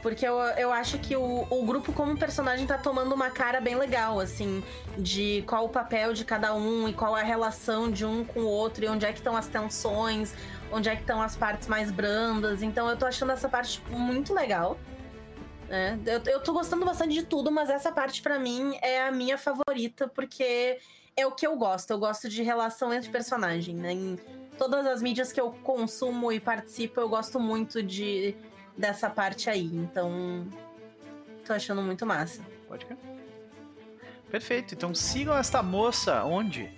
Porque 0.00 0.24
eu, 0.26 0.34
eu 0.56 0.72
acho 0.72 0.96
que 0.98 1.16
o, 1.16 1.46
o 1.50 1.66
grupo 1.66 1.92
como 1.92 2.16
personagem 2.16 2.64
tá 2.66 2.78
tomando 2.78 3.12
uma 3.12 3.30
cara 3.30 3.60
bem 3.60 3.74
legal, 3.74 4.20
assim, 4.20 4.62
de 4.96 5.42
qual 5.46 5.64
o 5.64 5.68
papel 5.68 6.12
de 6.14 6.24
cada 6.24 6.54
um 6.54 6.88
e 6.88 6.92
qual 6.92 7.16
a 7.16 7.22
relação 7.22 7.90
de 7.90 8.04
um 8.04 8.24
com 8.24 8.40
o 8.40 8.46
outro 8.46 8.84
e 8.84 8.88
onde 8.88 9.04
é 9.04 9.10
que 9.12 9.18
estão 9.18 9.36
as 9.36 9.48
tensões, 9.48 10.32
onde 10.70 10.88
é 10.88 10.94
que 10.94 11.00
estão 11.02 11.20
as 11.20 11.34
partes 11.34 11.66
mais 11.66 11.90
brandas. 11.90 12.62
Então 12.62 12.88
eu 12.88 12.96
tô 12.96 13.06
achando 13.06 13.32
essa 13.32 13.48
parte 13.48 13.72
tipo, 13.72 13.90
muito 13.98 14.32
legal. 14.32 14.78
Né? 15.68 15.98
Eu, 16.06 16.32
eu 16.32 16.40
tô 16.40 16.52
gostando 16.52 16.84
bastante 16.84 17.14
de 17.14 17.22
tudo, 17.24 17.50
mas 17.50 17.70
essa 17.70 17.92
parte 17.92 18.22
pra 18.22 18.38
mim 18.38 18.76
é 18.82 19.02
a 19.02 19.12
minha 19.12 19.36
favorita, 19.36 20.08
porque 20.08 20.78
é 21.16 21.26
o 21.26 21.32
que 21.32 21.46
eu 21.46 21.56
gosto. 21.56 21.90
Eu 21.90 21.98
gosto 21.98 22.28
de 22.28 22.42
relação 22.42 22.92
entre 22.92 23.10
personagem, 23.10 23.74
né? 23.74 23.92
Em 23.92 24.16
todas 24.56 24.86
as 24.86 25.02
mídias 25.02 25.32
que 25.32 25.40
eu 25.40 25.52
consumo 25.62 26.32
e 26.32 26.40
participo, 26.40 27.00
eu 27.00 27.08
gosto 27.08 27.38
muito 27.38 27.82
de 27.82 28.34
dessa 28.76 29.10
parte 29.10 29.50
aí. 29.50 29.66
Então, 29.66 30.46
tô 31.44 31.52
achando 31.52 31.82
muito 31.82 32.06
massa. 32.06 32.42
pode. 32.66 32.86
Perfeito, 34.30 34.74
então 34.74 34.94
sigam 34.94 35.36
esta 35.36 35.62
moça 35.62 36.22
onde? 36.24 36.70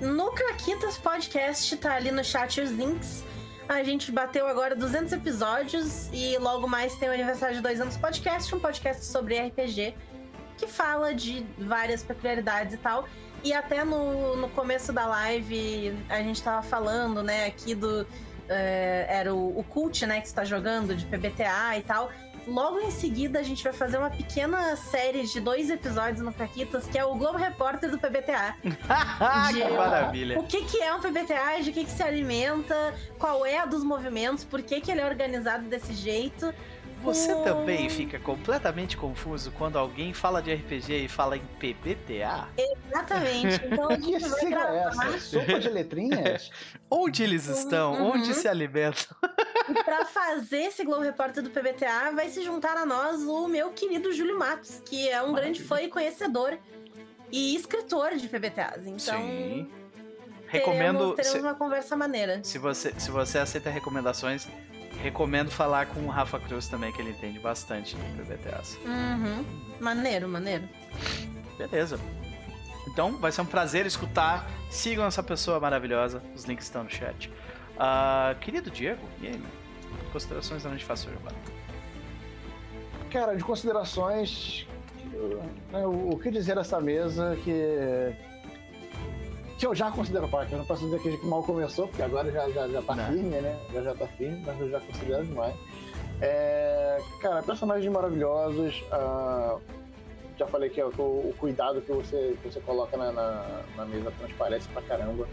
No 0.00 0.32
Caquitas 0.32 0.98
Podcast, 0.98 1.76
tá 1.76 1.94
ali 1.94 2.10
no 2.10 2.24
chat 2.24 2.60
os 2.60 2.70
links. 2.70 3.22
A 3.70 3.84
gente 3.84 4.10
bateu 4.10 4.48
agora 4.48 4.74
200 4.74 5.12
episódios 5.12 6.10
e 6.12 6.36
logo 6.38 6.66
mais 6.66 6.96
tem 6.96 7.08
o 7.08 7.12
aniversário 7.12 7.54
de 7.54 7.62
dois 7.62 7.80
anos 7.80 7.96
podcast, 7.96 8.52
um 8.52 8.58
podcast 8.58 9.04
sobre 9.04 9.38
RPG 9.38 9.94
que 10.58 10.66
fala 10.66 11.14
de 11.14 11.46
várias 11.56 12.02
peculiaridades 12.02 12.74
e 12.74 12.78
tal. 12.78 13.06
E 13.44 13.52
até 13.52 13.84
no, 13.84 14.34
no 14.34 14.48
começo 14.48 14.92
da 14.92 15.06
live 15.06 15.96
a 16.08 16.20
gente 16.20 16.42
tava 16.42 16.62
falando, 16.62 17.22
né, 17.22 17.46
aqui 17.46 17.76
do. 17.76 18.04
eh, 18.48 19.06
era 19.08 19.32
o, 19.32 19.60
o 19.60 19.62
Cult, 19.62 20.04
né, 20.04 20.20
que 20.20 20.26
está 20.26 20.44
jogando 20.44 20.92
de 20.96 21.06
PBTA 21.06 21.78
e 21.78 21.82
tal. 21.82 22.10
Logo 22.46 22.80
em 22.80 22.90
seguida, 22.90 23.38
a 23.38 23.42
gente 23.42 23.62
vai 23.62 23.72
fazer 23.72 23.98
uma 23.98 24.10
pequena 24.10 24.76
série 24.76 25.26
de 25.26 25.40
dois 25.40 25.70
episódios 25.70 26.20
no 26.20 26.32
Caquitas, 26.32 26.86
que 26.86 26.98
é 26.98 27.04
o 27.04 27.14
Globo 27.14 27.38
Repórter 27.38 27.90
do 27.90 27.98
PBTA. 27.98 28.56
que 29.52 29.70
maravilha. 29.70 30.38
O 30.38 30.44
que, 30.44 30.64
que 30.64 30.82
é 30.82 30.94
um 30.94 31.00
PBTA, 31.00 31.62
de 31.62 31.72
que, 31.72 31.84
que 31.84 31.90
se 31.90 32.02
alimenta, 32.02 32.94
qual 33.18 33.44
é 33.44 33.58
a 33.58 33.66
dos 33.66 33.84
movimentos, 33.84 34.44
por 34.44 34.62
que, 34.62 34.80
que 34.80 34.90
ele 34.90 35.00
é 35.00 35.06
organizado 35.06 35.64
desse 35.64 35.94
jeito. 35.94 36.52
Você 37.02 37.34
também 37.42 37.88
fica 37.88 38.18
completamente 38.18 38.96
confuso 38.96 39.50
quando 39.52 39.78
alguém 39.78 40.12
fala 40.12 40.42
de 40.42 40.52
RPG 40.52 41.04
e 41.04 41.08
fala 41.08 41.36
em 41.36 41.42
PBTA? 41.58 42.48
Exatamente. 42.56 43.64
Então 43.66 43.88
a 43.90 43.96
Que 43.98 44.02
gente 44.04 44.28
vai 44.28 44.40
sigla 44.40 44.60
é 44.60 44.72
gravar. 44.82 45.06
essa? 45.08 45.18
Sopa 45.20 45.58
de 45.60 45.68
letrinhas? 45.70 46.50
Onde 46.90 47.22
eles 47.22 47.46
estão? 47.46 47.94
Uhum. 47.94 48.10
Onde 48.12 48.34
se 48.34 48.46
alimentam? 48.46 49.16
E 49.68 49.84
pra 49.84 50.04
fazer 50.04 50.58
esse 50.64 50.84
Globo 50.84 51.02
Repórter 51.02 51.42
do 51.42 51.50
PBTA, 51.50 52.10
vai 52.14 52.28
se 52.28 52.42
juntar 52.42 52.76
a 52.76 52.84
nós 52.84 53.22
o 53.22 53.48
meu 53.48 53.70
querido 53.70 54.12
Júlio 54.12 54.38
Matos, 54.38 54.82
que 54.84 55.08
é 55.08 55.22
um 55.22 55.32
grande 55.32 55.62
fã 55.62 55.80
e 55.80 55.88
conhecedor 55.88 56.58
e 57.32 57.54
escritor 57.54 58.16
de 58.16 58.28
PBTAs. 58.28 58.86
Então, 58.86 58.98
Sim. 59.22 59.70
teremos, 59.70 60.48
Recomendo. 60.48 61.14
teremos 61.14 61.32
Se, 61.32 61.40
uma 61.40 61.54
conversa 61.54 61.96
maneira. 61.96 62.40
se 62.42 62.58
você, 62.58 62.92
se 62.98 63.10
você 63.10 63.38
aceita 63.38 63.70
recomendações, 63.70 64.48
recomendo 65.02 65.50
falar 65.50 65.86
com 65.86 66.00
o 66.00 66.08
Rafa 66.08 66.38
Cruz 66.38 66.68
também, 66.68 66.92
que 66.92 67.00
ele 67.00 67.10
entende 67.10 67.38
bastante 67.38 67.96
de 67.96 68.22
PBTAs. 68.22 68.78
Uhum. 68.84 69.44
Maneiro, 69.80 70.28
maneiro. 70.28 70.68
Beleza. 71.56 71.98
Então, 72.86 73.16
vai 73.16 73.32
ser 73.32 73.42
um 73.42 73.46
prazer 73.46 73.86
escutar. 73.86 74.48
Sigam 74.70 75.06
essa 75.06 75.22
pessoa 75.22 75.60
maravilhosa. 75.60 76.22
Os 76.34 76.44
links 76.44 76.66
estão 76.66 76.84
no 76.84 76.90
chat. 76.90 77.30
Ah, 77.78 78.34
querido 78.40 78.70
Diego, 78.70 79.00
e 79.20 79.28
aí, 79.28 79.38
meu? 79.38 79.50
Considerações 80.12 80.62
da 80.62 80.68
Noite 80.68 80.84
Fácil 80.84 81.10
agora. 81.12 81.34
Cara, 83.10 83.34
de 83.36 83.42
considerações, 83.42 84.66
né, 85.72 85.86
o, 85.86 86.10
o 86.10 86.18
que 86.18 86.30
dizer 86.30 86.56
dessa 86.56 86.80
mesa 86.80 87.36
que 87.42 88.14
que 89.60 89.66
eu 89.66 89.74
já 89.74 89.90
considero 89.90 90.26
parte, 90.26 90.52
eu 90.52 90.58
não 90.58 90.64
posso 90.64 90.84
dizer 90.86 90.98
que 91.00 91.26
mal 91.26 91.42
começou, 91.42 91.86
porque 91.86 92.02
agora 92.02 92.32
já, 92.32 92.48
já, 92.48 92.66
já 92.66 92.80
tá 92.80 92.96
Não. 92.96 93.06
firme, 93.12 93.40
né? 93.42 93.58
Já 93.74 93.82
já 93.82 93.94
tá 93.94 94.06
firme, 94.06 94.42
mas 94.46 94.58
eu 94.58 94.70
já 94.70 94.80
considero 94.80 95.26
demais. 95.26 95.54
É, 96.22 96.98
cara, 97.20 97.42
personagens 97.42 97.92
maravilhosos. 97.92 98.82
ah, 98.90 99.58
já 100.38 100.46
falei 100.46 100.70
que, 100.70 100.80
é 100.80 100.86
o, 100.86 100.88
o 100.88 101.34
cuidado 101.38 101.82
que 101.82 101.92
você, 101.92 102.38
que 102.42 102.48
você 102.50 102.58
coloca 102.60 102.96
na, 102.96 103.12
na, 103.12 103.60
na 103.76 103.84
mesa 103.84 104.10
transparece 104.18 104.66
pra 104.70 104.80
caramba. 104.80 105.28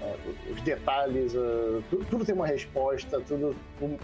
É, 0.00 0.16
os 0.50 0.62
detalhes, 0.62 1.36
ah, 1.36 1.82
tu- 1.90 2.02
tudo 2.08 2.24
tem 2.24 2.34
uma 2.34 2.46
resposta, 2.46 3.20
tudo, 3.20 3.54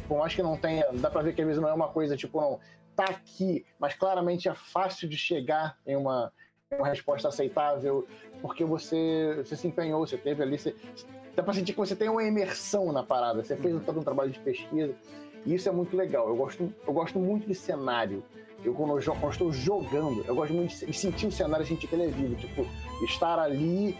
por- 0.06 0.18
mais 0.18 0.34
que 0.34 0.42
não 0.42 0.58
tenha, 0.58 0.84
dá 0.92 1.08
pra 1.10 1.22
ver 1.22 1.34
que 1.34 1.40
às 1.40 1.46
vezes 1.46 1.62
não 1.62 1.70
é 1.70 1.72
uma 1.72 1.88
coisa 1.88 2.14
tipo, 2.18 2.38
não, 2.38 2.60
tá 2.94 3.04
aqui, 3.04 3.64
mas 3.78 3.94
claramente 3.94 4.46
é 4.46 4.54
fácil 4.54 5.08
de 5.08 5.16
chegar 5.16 5.78
em 5.86 5.96
uma, 5.96 6.30
em 6.70 6.76
uma 6.76 6.88
resposta 6.88 7.28
aceitável, 7.28 8.06
porque 8.44 8.62
você, 8.62 9.36
você 9.42 9.56
se 9.56 9.66
empenhou, 9.66 10.06
você 10.06 10.18
teve 10.18 10.42
ali, 10.42 10.58
você, 10.58 10.74
dá 11.34 11.42
pra 11.42 11.54
sentir 11.54 11.72
que 11.72 11.78
você 11.78 11.96
tem 11.96 12.10
uma 12.10 12.22
imersão 12.22 12.92
na 12.92 13.02
parada, 13.02 13.42
você 13.42 13.56
fez 13.56 13.74
todo 13.86 14.00
um 14.00 14.02
trabalho 14.02 14.30
de 14.30 14.38
pesquisa, 14.38 14.92
e 15.46 15.54
isso 15.54 15.66
é 15.66 15.72
muito 15.72 15.96
legal. 15.96 16.28
Eu 16.28 16.36
gosto, 16.36 16.70
eu 16.86 16.92
gosto 16.92 17.18
muito 17.18 17.46
de 17.46 17.54
cenário. 17.54 18.22
Eu, 18.62 18.72
quando, 18.74 18.98
eu, 18.98 19.12
quando 19.12 19.24
eu 19.24 19.30
estou 19.30 19.52
jogando, 19.52 20.24
eu 20.26 20.34
gosto 20.34 20.52
muito 20.54 20.70
de 20.70 20.76
se- 20.76 20.86
de 20.86 20.92
sentir 20.92 21.26
o 21.26 21.32
cenário, 21.32 21.66
sentir 21.66 21.86
que 21.86 21.94
ele 21.94 22.04
é 22.04 22.08
vivo. 22.08 22.34
Tipo, 22.34 22.66
estar 23.04 23.38
ali 23.38 23.96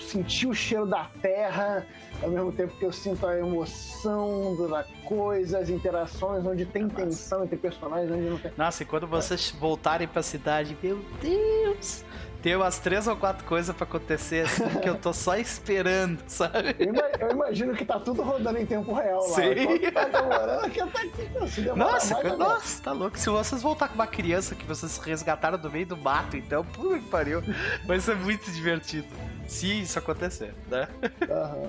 sentir 0.00 0.46
o 0.48 0.54
cheiro 0.54 0.86
da 0.86 1.04
terra, 1.22 1.86
ao 2.22 2.30
mesmo 2.30 2.50
tempo 2.52 2.76
que 2.76 2.84
eu 2.84 2.92
sinto 2.92 3.24
a 3.26 3.36
emoção 3.38 4.56
da 4.68 4.84
coisa, 5.04 5.58
as 5.58 5.68
interações, 5.68 6.44
onde 6.46 6.64
tem 6.66 6.82
massa. 6.84 6.96
tensão 6.96 7.44
entre 7.44 7.56
personagens, 7.56 8.10
onde 8.10 8.28
não 8.30 8.38
tem. 8.38 8.50
Nossa, 8.56 8.82
e 8.82 8.86
quando 8.86 9.06
vocês 9.06 9.50
voltarem 9.52 10.08
pra 10.08 10.22
cidade, 10.22 10.76
meu 10.82 10.98
Deus! 11.20 12.04
Tem 12.42 12.56
umas 12.56 12.78
três 12.78 13.06
ou 13.06 13.14
quatro 13.16 13.44
coisas 13.44 13.74
pra 13.76 13.84
acontecer 13.84 14.46
assim 14.46 14.66
que 14.80 14.88
eu 14.88 14.96
tô 14.96 15.12
só 15.12 15.36
esperando, 15.36 16.22
sabe? 16.26 16.74
Eu, 16.78 16.86
ima- 16.86 17.10
eu 17.20 17.30
imagino 17.32 17.74
que 17.74 17.84
tá 17.84 18.00
tudo 18.00 18.22
rodando 18.22 18.58
em 18.58 18.64
tempo 18.64 18.94
real 18.94 19.20
lá. 19.28 19.36
Sim. 19.36 19.90
Tá 19.92 20.04
demorando, 20.06 20.64
aqui 20.66 20.78
tá 20.78 21.00
aqui. 21.02 21.50
Se 21.50 21.60
Nossa, 21.72 22.14
mais, 22.22 22.38
nossa, 22.38 22.82
tá 22.82 22.92
louco. 22.92 23.18
Se 23.18 23.28
vocês 23.28 23.60
voltar 23.62 23.88
com 23.88 23.94
uma 23.94 24.06
criança 24.06 24.54
que 24.54 24.64
vocês 24.64 24.96
resgataram 24.98 25.58
do 25.58 25.70
meio 25.70 25.86
do 25.86 25.96
mato, 25.98 26.36
então, 26.36 26.64
puta 26.64 26.98
que 26.98 27.08
pariu, 27.10 27.42
vai 27.84 28.00
ser 28.00 28.16
muito 28.16 28.50
divertido. 28.50 29.08
Se 29.46 29.82
isso 29.82 29.98
acontecer, 29.98 30.54
né? 30.70 30.88
Aham. 31.28 31.68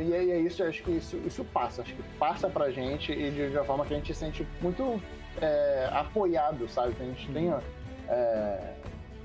E 0.00 0.12
é, 0.14 0.24
e 0.24 0.30
é 0.30 0.38
isso, 0.40 0.62
eu 0.62 0.68
acho 0.68 0.82
que 0.82 0.90
isso, 0.90 1.16
isso 1.26 1.44
passa, 1.44 1.82
acho 1.82 1.94
que 1.94 2.02
passa 2.18 2.48
pra 2.48 2.70
gente 2.70 3.12
e 3.12 3.30
de, 3.30 3.50
de 3.50 3.56
uma 3.56 3.64
forma 3.64 3.84
que 3.84 3.92
a 3.92 3.96
gente 3.98 4.12
se 4.14 4.20
sente 4.20 4.46
muito 4.60 5.00
é, 5.40 5.88
apoiado, 5.92 6.66
sabe? 6.68 6.94
Que 6.94 7.02
a 7.02 7.06
gente 7.06 7.30
tenha 7.30 7.58
é, 8.08 8.72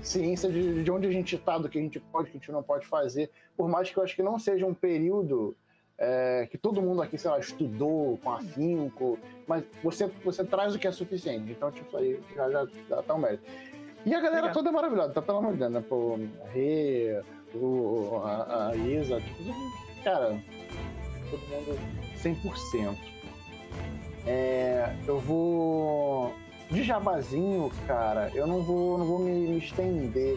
ciência 0.08 0.50
de, 0.50 0.82
de 0.82 0.90
onde 0.90 1.06
a 1.06 1.10
gente 1.10 1.36
tá, 1.38 1.58
do 1.58 1.68
que 1.68 1.78
a 1.78 1.82
gente 1.82 2.00
pode, 2.00 2.28
o 2.28 2.30
que 2.30 2.38
a 2.38 2.40
gente 2.40 2.52
não 2.52 2.62
pode 2.62 2.86
fazer, 2.86 3.30
por 3.56 3.68
mais 3.68 3.90
que 3.90 3.96
eu 3.96 4.02
acho 4.02 4.16
que 4.16 4.22
não 4.22 4.38
seja 4.38 4.66
um 4.66 4.74
período 4.74 5.56
é, 5.98 6.46
que 6.50 6.56
todo 6.56 6.80
mundo 6.80 7.02
aqui, 7.02 7.18
sei 7.18 7.30
lá, 7.30 7.38
estudou 7.38 8.18
com 8.18 8.30
afinco, 8.30 9.18
mas 9.46 9.64
você, 9.82 10.06
você 10.24 10.44
traz 10.44 10.74
o 10.74 10.78
que 10.78 10.86
é 10.86 10.92
suficiente, 10.92 11.50
então, 11.50 11.70
tipo, 11.70 11.96
aí 11.96 12.20
já, 12.34 12.50
já, 12.50 12.66
já 12.88 13.02
tá 13.02 13.14
um 13.14 13.18
mérito. 13.18 13.44
E 14.06 14.14
a 14.14 14.20
galera 14.20 14.52
toda 14.52 14.70
é 14.70 14.72
maravilhosa, 14.72 15.12
tá 15.12 15.20
pelo 15.20 15.38
amor 15.38 15.52
de 15.52 15.58
Deus, 15.58 15.72
né? 15.72 15.84
Pô, 15.86 16.18
a 16.44 16.48
Rê, 16.50 17.20
o, 17.54 18.20
a, 18.24 18.68
a 18.68 18.76
Isa, 18.76 19.20
tipo, 19.20 20.02
cara, 20.04 20.40
todo 21.30 21.40
mundo 21.48 21.78
100%. 22.22 22.96
É, 24.26 24.94
eu 25.06 25.18
vou. 25.18 26.32
De 26.70 26.82
jabazinho, 26.82 27.70
cara, 27.86 28.30
eu 28.34 28.46
não 28.46 28.62
vou, 28.62 28.98
não 28.98 29.06
vou 29.06 29.18
me, 29.18 29.30
me 29.48 29.58
estender, 29.58 30.36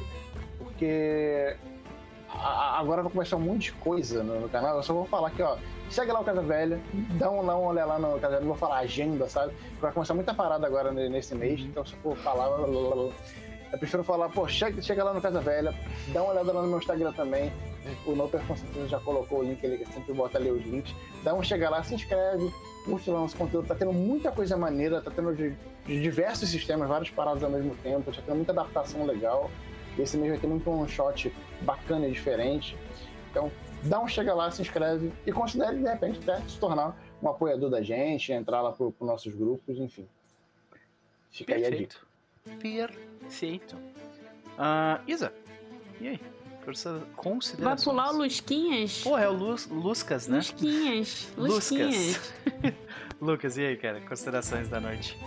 porque 0.58 1.56
a- 2.30 2.80
agora 2.80 3.02
vai 3.04 3.12
começar 3.12 3.36
um 3.36 3.40
monte 3.42 3.64
de 3.64 3.72
coisa 3.74 4.24
no, 4.24 4.40
no 4.40 4.50
canal. 4.50 4.78
Eu 4.78 4.84
só 4.84 4.94
vou 4.94 5.06
falar 5.06 5.28
aqui, 5.28 5.42
ó. 5.42 5.58
Segue 5.90 6.10
lá 6.14 6.22
o 6.22 6.24
Casa 6.24 6.42
Velha, 6.42 6.80
dá 7.20 7.30
um, 7.30 7.46
dá 7.46 7.58
um 7.58 7.66
olhar 7.66 7.86
lá 7.86 8.00
no 8.00 8.14
Casa 8.14 8.30
Velha, 8.36 8.40
não 8.40 8.48
vou 8.48 8.56
falar 8.56 8.78
agenda, 8.80 9.28
sabe? 9.28 9.54
Vai 9.82 9.92
começar 9.92 10.14
muita 10.14 10.34
parada 10.34 10.66
agora 10.66 10.92
ne- 10.94 11.10
nesse 11.10 11.36
mês, 11.36 11.60
então 11.60 11.86
se 11.86 11.94
eu 11.94 12.00
for 12.00 12.16
falar. 12.18 12.48
blá, 12.56 12.66
blá, 12.66 12.96
blá, 12.96 13.14
eu 13.74 13.78
prefiro 13.80 14.04
falar, 14.04 14.28
pô, 14.30 14.48
chega, 14.48 14.82
chega 14.82 15.04
lá 15.04 15.14
no 15.14 15.22
Casa 15.22 15.40
Velha, 15.42 15.74
dá 16.14 16.22
uma 16.24 16.32
olhada 16.32 16.52
lá 16.54 16.62
no 16.62 16.68
meu 16.70 16.78
Instagram 16.78 17.12
também. 17.14 17.52
O 18.06 18.16
Noper 18.16 18.40
com 18.48 18.56
certeza 18.56 18.88
já 18.88 19.00
colocou 19.00 19.40
o 19.40 19.44
link, 19.44 19.62
ele 19.64 19.86
sempre 19.88 20.14
bota 20.14 20.38
ali 20.38 20.50
os 20.52 20.64
links. 20.66 20.94
Dá 21.24 21.34
um 21.34 21.42
chega 21.44 21.70
lá, 21.70 21.82
se 21.84 21.96
inscreve, 21.96 22.50
curte 22.86 23.10
lá 23.10 23.20
nosso 23.20 23.36
conteúdo. 23.36 23.68
Tá 23.68 23.76
tendo 23.76 23.92
muita 23.92 24.32
coisa 24.32 24.56
maneira, 24.56 25.02
tá 25.02 25.10
tendo 25.14 25.34
de, 25.86 26.02
diversos 26.02 26.50
sistemas, 26.50 26.88
várias 26.88 27.10
paradas 27.10 27.44
ao 27.44 27.50
mesmo 27.50 27.76
tempo, 27.76 28.12
tá 28.12 28.22
tendo 28.26 28.36
muita 28.36 28.52
adaptação 28.52 29.06
legal. 29.06 29.50
Esse 29.98 30.18
mês 30.18 30.32
vai 30.32 30.40
ter 30.40 30.48
muito 30.48 30.70
um 30.70 30.88
shot 30.88 31.34
bacana 31.62 32.08
e 32.08 32.12
diferente. 32.12 32.78
Então, 33.30 33.52
dá 33.84 34.00
um 34.00 34.08
chega 34.08 34.34
lá, 34.34 34.50
se 34.52 34.62
inscreve 34.62 35.12
e 35.26 35.32
considere, 35.32 35.78
de 35.78 35.84
repente, 35.84 36.20
até 36.28 36.42
se 36.48 36.58
tornar 36.58 36.98
um 37.22 37.30
apoiador 37.30 37.70
da 37.70 37.82
gente, 37.82 38.32
entrar 38.32 38.62
lá 38.62 38.72
pro, 38.72 38.92
pro 38.92 39.06
nossos 39.06 39.34
grupos, 39.34 39.78
enfim. 39.78 40.08
Fica 41.30 41.56
aí 41.56 41.66
a 41.66 41.70
dica. 41.70 41.98
Perfeito. 42.44 42.98
Perfeito. 43.20 43.78
Ah, 44.58 45.02
Isa, 45.08 45.34
e 46.00 46.08
aí? 46.10 46.20
Vai 47.58 47.76
pular 47.76 48.12
o 48.12 48.18
Lusquinhas? 48.18 49.02
Porra, 49.02 49.24
é 49.24 49.28
o 49.28 49.34
Lus, 49.34 49.68
Luscas, 49.68 50.28
né? 50.28 50.38
Lusquinhas. 50.38 51.34
Lusquinhas. 51.36 52.34
Lucas, 53.20 53.58
e 53.58 53.66
aí, 53.66 53.78
cara? 53.78 54.00
Considerações 54.02 54.70
da 54.70 54.80
noite. 54.80 55.18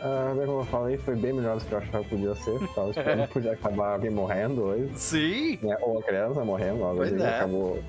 Ah, 0.00 0.32
bem 0.36 0.46
como 0.46 0.60
eu 0.60 0.64
falei, 0.66 0.96
foi 0.98 1.16
bem 1.16 1.32
melhor 1.32 1.58
do 1.58 1.64
que 1.64 1.72
eu 1.72 1.78
achava 1.78 2.04
que 2.04 2.10
podia 2.10 2.34
ser. 2.36 2.58
Tava 2.74 2.90
esperando 2.90 3.26
que 3.28 3.32
podia 3.32 3.52
acabar 3.52 3.94
alguém 3.94 4.10
morrendo 4.10 4.62
hoje. 4.62 4.90
Sim! 4.94 5.58
né? 5.62 5.76
Ou 5.80 5.98
a 5.98 6.02
criança 6.02 6.44
morrendo, 6.44 6.78
Pois 6.94 7.12
assim, 7.12 7.22
é. 7.22 7.36
acabou 7.36 7.82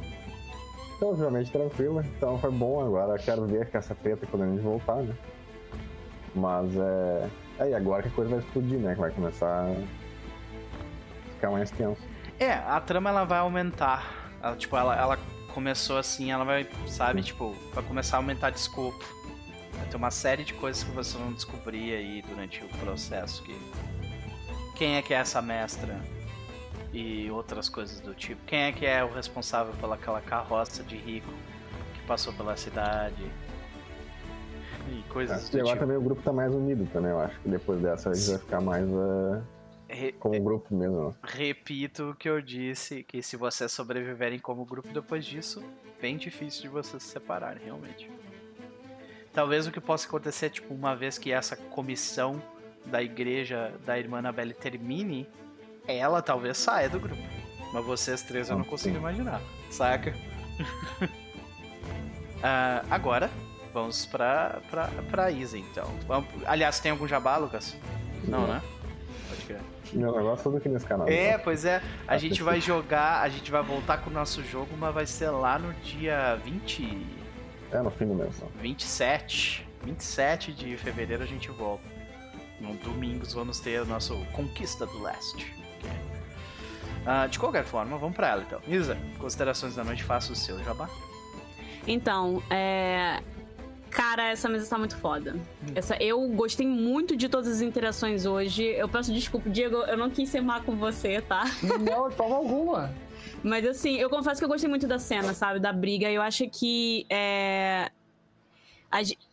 relativamente 0.99 1.51
tranquilo. 1.51 2.01
Então 2.17 2.38
foi 2.39 2.51
bom 2.51 2.83
agora. 2.83 3.17
Quero 3.19 3.45
ver 3.45 3.69
com 3.69 3.77
essa 3.77 3.93
treta 3.93 4.25
quando 4.25 4.43
a 4.43 4.47
gente 4.47 4.61
voltar, 4.61 4.97
né? 4.97 5.15
Mas 6.35 6.75
é. 6.75 7.29
É, 7.59 7.69
e 7.69 7.73
agora 7.75 8.01
que 8.01 8.07
a 8.07 8.11
coisa 8.11 8.31
vai 8.31 8.39
explodir, 8.39 8.79
né? 8.79 8.95
Que 8.95 9.01
vai 9.01 9.11
começar 9.11 9.65
a 9.65 9.75
ficar 11.33 11.51
mais 11.51 11.69
tenso. 11.71 12.01
É, 12.39 12.53
a 12.53 12.79
trama 12.79 13.09
ela 13.09 13.23
vai 13.25 13.39
aumentar. 13.39 14.31
Ela, 14.41 14.55
tipo, 14.55 14.75
ela, 14.77 14.95
ela 14.95 15.19
começou 15.53 15.97
assim, 15.97 16.31
ela 16.31 16.45
vai, 16.45 16.65
sabe, 16.88 17.21
tipo, 17.21 17.53
vai 17.73 17.83
começar 17.83 18.15
a 18.17 18.19
aumentar 18.19 18.49
de 18.49 18.59
escopo. 18.59 19.03
Vai 19.80 19.88
ter 19.90 19.98
uma 19.98 20.11
série 20.11 20.43
de 20.43 20.53
coisas 20.53 20.83
que 20.83 20.91
vocês 20.91 21.22
vão 21.22 21.33
descobrir 21.33 21.93
aí 21.93 22.22
durante 22.22 22.64
o 22.64 22.67
processo. 22.80 23.41
Que... 23.43 23.56
Quem 24.77 24.95
é 24.98 25.01
que 25.01 25.14
é 25.14 25.17
essa 25.17 25.41
mestra? 25.41 25.99
E 26.93 27.30
outras 27.32 27.69
coisas 27.69 27.99
do 27.99 28.14
tipo. 28.14 28.41
Quem 28.45 28.64
é 28.64 28.72
que 28.72 28.85
é 28.85 29.03
o 29.03 29.11
responsável 29.14 29.74
pelaquela 29.80 30.22
carroça 30.22 30.83
de 30.83 30.95
rico 30.98 31.32
que 31.93 32.01
passou 32.08 32.33
pela 32.33 32.56
cidade? 32.58 33.24
E 34.91 35.03
coisas 35.09 35.48
E 35.49 35.51
do 35.51 35.59
agora 35.59 35.75
tipo. 35.75 35.85
também 35.85 35.98
o 35.98 36.01
grupo 36.01 36.22
tá 36.24 36.33
mais 36.33 36.53
unido 36.53 36.88
também, 36.91 37.11
eu 37.11 37.19
acho 37.19 37.40
que 37.41 37.49
depois 37.49 37.80
dessa 37.80 38.09
a 38.09 38.14
gente 38.14 38.27
vai 38.30 38.40
ficar 38.40 38.59
mais 38.61 38.88
uh, 38.90 39.40
Re- 39.88 40.14
como 40.14 40.41
grupo 40.41 40.74
mesmo. 40.75 41.16
Repito 41.22 42.09
o 42.09 42.16
que 42.16 42.27
eu 42.27 42.41
disse, 42.41 43.03
que 43.03 43.22
se 43.22 43.38
vocês 43.38 43.72
sobreviverem 43.72 44.40
como 44.40 44.66
grupo 44.66 44.88
depois 44.91 45.24
disso, 45.25 45.64
bem 46.01 46.17
difícil 46.17 46.64
de 46.64 46.69
vocês 46.69 47.03
se 47.03 47.09
separarem, 47.09 47.64
realmente. 47.64 48.09
Talvez 49.33 49.67
o 49.67 49.72
que 49.72 49.80
possa 49.80 50.08
acontecer, 50.08 50.49
tipo, 50.49 50.74
uma 50.74 50.95
vez 50.95 51.17
que 51.17 51.32
essa 51.32 51.56
comissão 51.56 52.41
da 52.85 53.01
igreja 53.01 53.72
da 53.85 53.98
irmã 53.99 54.19
Annabelle 54.19 54.53
termine, 54.53 55.27
ela 55.88 56.22
talvez 56.22 56.58
saia 56.58 56.90
do 56.90 56.99
grupo. 56.99 57.22
Mas 57.74 57.85
vocês 57.85 58.22
três 58.24 58.49
eu 58.49 58.58
não 58.58 58.66
consigo 58.66 58.98
imaginar, 58.98 59.41
saca? 59.69 60.14
Ah, 62.41 62.83
agora, 62.90 63.30
vamos 63.74 64.06
pra, 64.06 64.61
pra, 64.69 64.88
pra 65.11 65.30
Isa, 65.30 65.58
então. 65.58 65.88
Vamos- 66.08 66.30
aliás, 66.45 66.80
tem 66.80 66.91
algum 66.91 67.08
jabá, 67.08 67.35
Lucas? 67.38 67.75
Não, 68.25 68.48
né? 68.48 68.61
Pode 69.27 69.41
crer. 69.43 69.59
Meu 69.91 70.11
negócio 70.16 70.40
é 70.40 70.43
tudo 70.43 70.58
aqui 70.58 70.69
nesse 70.69 70.85
canal. 70.85 71.08
É, 71.09 71.38
pois 71.38 71.66
é. 71.66 71.82
A 72.08 72.17
gente 72.17 72.41
vai 72.41 72.61
jogar, 72.61 73.22
a 73.22 73.27
gente 73.30 73.51
vai 73.51 73.61
voltar 73.61 73.98
com 73.98 74.09
o 74.09 74.14
nosso 74.14 74.41
jogo, 74.43 74.69
mas 74.77 74.93
vai 74.93 75.06
ser 75.06 75.30
lá 75.32 75.59
no 75.59 75.74
dia 75.82 76.35
20. 76.45 77.06
É 77.72 77.81
no 77.81 77.91
fim 77.91 78.07
do 78.07 78.15
mês. 78.15 78.39
Não. 78.39 78.48
27. 78.61 79.67
27 79.83 80.51
de 80.53 80.77
fevereiro 80.77 81.23
a 81.23 81.25
gente 81.25 81.49
volta. 81.51 81.83
No 82.59 82.73
domingo 82.75 83.25
vamos 83.33 83.59
ter 83.59 83.81
o 83.81 83.85
nosso 83.85 84.15
Conquista 84.33 84.85
do 84.85 85.01
Leste. 85.01 85.53
Ah, 87.06 87.27
de 87.27 87.39
qualquer 87.39 87.64
forma, 87.64 87.98
vamos 87.98 88.15
pra 88.15 88.30
ela 88.30 88.43
então. 88.43 88.61
Isa, 88.67 88.98
considerações 89.17 89.75
da 89.75 89.83
noite, 89.83 90.03
faça 90.03 90.33
o 90.33 90.35
seu 90.35 90.61
jabá. 90.64 90.89
Então, 91.88 92.43
é. 92.49 93.22
Cara, 93.89 94.30
essa 94.30 94.48
mesa 94.48 94.69
tá 94.69 94.77
muito 94.77 94.95
foda. 94.98 95.35
Essa, 95.73 95.95
eu 95.95 96.27
gostei 96.30 96.67
muito 96.67 97.15
de 97.15 97.27
todas 97.27 97.48
as 97.48 97.61
interações 97.61 98.25
hoje. 98.25 98.64
Eu 98.64 98.88
peço 98.88 99.11
desculpa, 99.11 99.49
Diego, 99.49 99.77
eu 99.77 99.98
não 99.98 100.11
quis 100.11 100.30
ser 100.30 100.41
má 100.41 100.59
com 100.59 100.75
você, 100.75 101.22
tá? 101.22 101.45
Não, 101.80 102.07
de 102.09 102.15
forma 102.15 102.35
alguma. 102.35 102.93
Mas 103.43 103.66
assim, 103.66 103.95
eu 103.98 104.09
confesso 104.09 104.40
que 104.40 104.45
eu 104.45 104.50
gostei 104.50 104.69
muito 104.69 104.88
da 104.88 105.00
cena, 105.00 105.34
sabe? 105.34 105.59
Da 105.59 105.72
briga. 105.72 106.09
Eu 106.11 106.22
acho 106.22 106.50
que 106.50 107.06
é. 107.09 107.90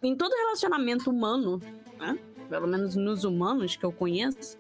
em 0.03 0.15
todo 0.15 0.33
relacionamento 0.33 1.11
humano, 1.11 1.61
né? 1.99 2.19
Pelo 2.49 2.67
menos 2.69 2.95
nos 2.95 3.25
humanos 3.25 3.75
que 3.75 3.85
eu 3.85 3.91
conheço, 3.91 4.57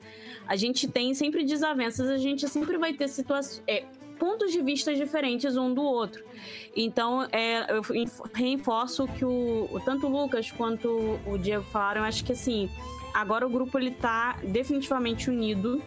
a 0.48 0.56
gente 0.56 0.88
tem 0.88 1.14
sempre 1.14 1.44
desavenças, 1.44 2.08
a 2.08 2.16
gente 2.18 2.48
sempre 2.48 2.76
vai 2.76 2.92
ter 2.92 3.08
situações. 3.08 3.62
pontos 4.18 4.50
de 4.50 4.62
vista 4.62 4.94
diferentes 4.94 5.56
um 5.58 5.72
do 5.74 5.82
outro. 5.82 6.24
Então, 6.74 7.22
é, 7.30 7.66
eu 7.70 7.82
reforço 8.32 9.04
o 9.04 9.08
que 9.08 9.24
o- 9.26 9.80
tanto 9.84 10.06
o 10.06 10.10
Lucas 10.10 10.50
quanto 10.50 11.20
o 11.26 11.36
Diego 11.36 11.64
falaram. 11.64 12.00
Eu 12.00 12.06
acho 12.06 12.24
que 12.24 12.32
assim, 12.32 12.70
agora 13.12 13.46
o 13.46 13.50
grupo 13.50 13.78
ele 13.78 13.90
tá 13.90 14.38
definitivamente 14.42 15.28
unido 15.28 15.82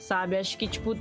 sabe? 0.00 0.36
Acho 0.36 0.56
que, 0.56 0.66
tipo, 0.66 0.96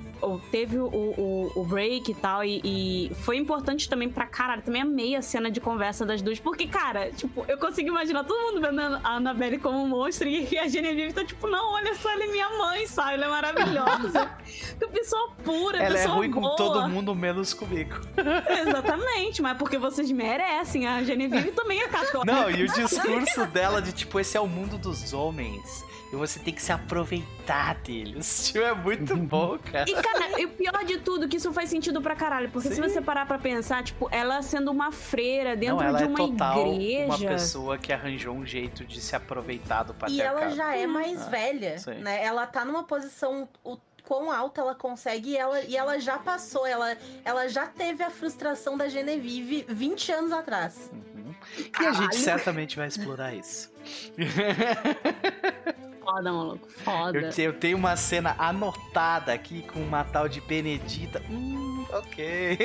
teve 0.52 0.78
o, 0.78 0.86
o, 0.88 1.52
o 1.56 1.66
break 1.66 2.12
e 2.12 2.14
tal, 2.14 2.44
e, 2.44 2.62
e 2.64 3.16
foi 3.24 3.38
importante 3.38 3.90
também 3.90 4.10
pra 4.10 4.26
caralho. 4.26 4.62
Também 4.62 4.82
amei 4.82 5.16
a 5.16 5.22
cena 5.22 5.50
de 5.50 5.60
conversa 5.60 6.06
das 6.06 6.22
duas, 6.22 6.40
porque, 6.40 6.68
cara, 6.68 7.12
tipo, 7.12 7.46
eu 7.48 7.58
consigo 7.58 7.88
imaginar 7.88 8.24
todo 8.24 8.40
mundo 8.54 8.62
vendo 8.62 8.82
a 8.82 9.16
Annabelle 9.16 9.58
como 9.58 9.82
um 9.82 9.88
monstro 9.88 10.28
e 10.28 10.58
a 10.58 10.68
Genevieve 10.68 11.14
tá 11.14 11.24
tipo, 11.24 11.48
não, 11.48 11.74
olha 11.74 11.96
só, 11.96 12.12
ela 12.12 12.26
é 12.26 12.28
minha 12.28 12.50
mãe, 12.58 12.86
sabe? 12.86 13.14
Ela 13.14 13.26
é 13.26 13.30
maravilhosa. 13.30 14.32
que 14.80 14.88
pessoa 14.88 15.32
pura, 15.44 15.78
Ela 15.78 15.96
é 15.96 16.02
pessoa 16.02 16.16
ruim 16.16 16.32
com 16.32 16.42
boa. 16.42 16.56
todo 16.56 16.90
mundo, 16.90 17.16
menos 17.16 17.54
comigo. 17.54 17.96
Exatamente, 18.68 19.42
mas 19.42 19.58
porque 19.58 19.78
vocês 19.78 20.12
merecem. 20.12 20.88
A 20.88 21.04
Genevieve 21.04 21.52
também 21.52 21.82
é 21.82 21.88
católica. 21.88 22.32
Não, 22.32 22.50
e 22.50 22.64
o 22.64 22.68
discurso 22.68 23.46
dela 23.48 23.82
de 23.82 23.92
tipo, 23.92 24.20
esse 24.20 24.36
é 24.36 24.40
o 24.40 24.48
mundo 24.48 24.78
dos 24.78 25.14
homens. 25.14 25.89
E 26.12 26.16
você 26.16 26.40
tem 26.40 26.52
que 26.54 26.62
se 26.62 26.72
aproveitar 26.72 27.76
deles. 27.76 28.48
Tipo, 28.48 28.60
é 28.66 28.74
muito 28.74 29.16
bom, 29.18 29.60
cara. 29.60 29.88
E, 29.88 29.94
cara, 29.94 30.42
e 30.42 30.46
o 30.46 30.50
pior 30.50 30.84
de 30.84 30.98
tudo, 30.98 31.28
que 31.28 31.38
isso 31.38 31.54
faz 31.54 31.70
sentido 31.70 32.02
pra 32.02 32.16
caralho. 32.16 32.50
Porque 32.50 32.68
se 32.70 32.76
Sim. 32.76 32.82
você 32.82 33.00
parar 33.00 33.28
pra 33.28 33.38
pensar, 33.38 33.84
tipo, 33.84 34.10
ela 34.12 34.42
sendo 34.42 34.72
uma 34.72 34.92
freira 34.92 35.56
dentro 35.56 35.76
Não, 35.78 35.84
ela 35.84 35.98
de 36.00 36.04
é 36.06 36.08
uma 36.08 36.18
total 36.18 36.74
igreja. 36.74 37.06
uma 37.06 37.18
pessoa 37.20 37.78
que 37.78 37.94
arranjou 37.94 38.34
um 38.36 38.44
jeito 38.46 38.84
de 38.86 39.00
se 39.00 39.16
aproveitar 39.16 39.84
do 39.84 39.92
E 39.94 39.96
patriarcado. 39.96 40.42
ela 40.46 40.50
já 40.56 40.76
é 40.76 40.88
mais 40.88 41.22
Ah, 41.22 41.30
velha, 41.30 41.78
sim. 41.78 41.94
né? 41.96 42.24
Ela 42.24 42.48
tá 42.48 42.66
numa 42.66 42.84
posição 42.84 43.48
o 43.64 43.78
quão 44.04 44.32
alta 44.32 44.62
ela 44.62 44.74
consegue 44.74 45.30
e 45.30 45.38
ela, 45.38 45.62
e 45.62 45.78
ela 45.78 46.00
já 46.00 46.18
passou, 46.18 46.66
ela, 46.66 46.98
ela 47.24 47.48
já 47.48 47.68
teve 47.68 48.02
a 48.04 48.10
frustração 48.10 48.76
da 48.76 48.90
Genevieve 48.90 49.64
20 49.70 50.12
anos 50.12 50.32
atrás. 50.32 50.90
Uhum. 50.92 51.36
E 51.80 51.86
a 51.86 51.92
gente 51.92 52.16
certamente 52.16 52.76
vai 52.76 52.88
explorar 52.88 53.36
isso. 53.36 53.72
Foda, 56.10 56.32
maluco. 56.32 56.70
Foda. 56.70 57.20
Eu, 57.20 57.44
eu 57.46 57.54
tenho 57.54 57.78
uma 57.78 57.96
cena 57.96 58.36
anotada 58.38 59.32
aqui 59.34 59.62
com 59.62 59.80
uma 59.80 60.04
tal 60.04 60.28
de 60.28 60.42
Benedita. 60.42 61.22
Hum, 61.30 61.86
ok. 61.92 62.58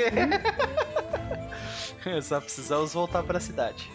Só 2.23 2.41
precisamos 2.41 2.93
voltar 2.93 3.23
pra 3.23 3.41
cidade. 3.41 3.91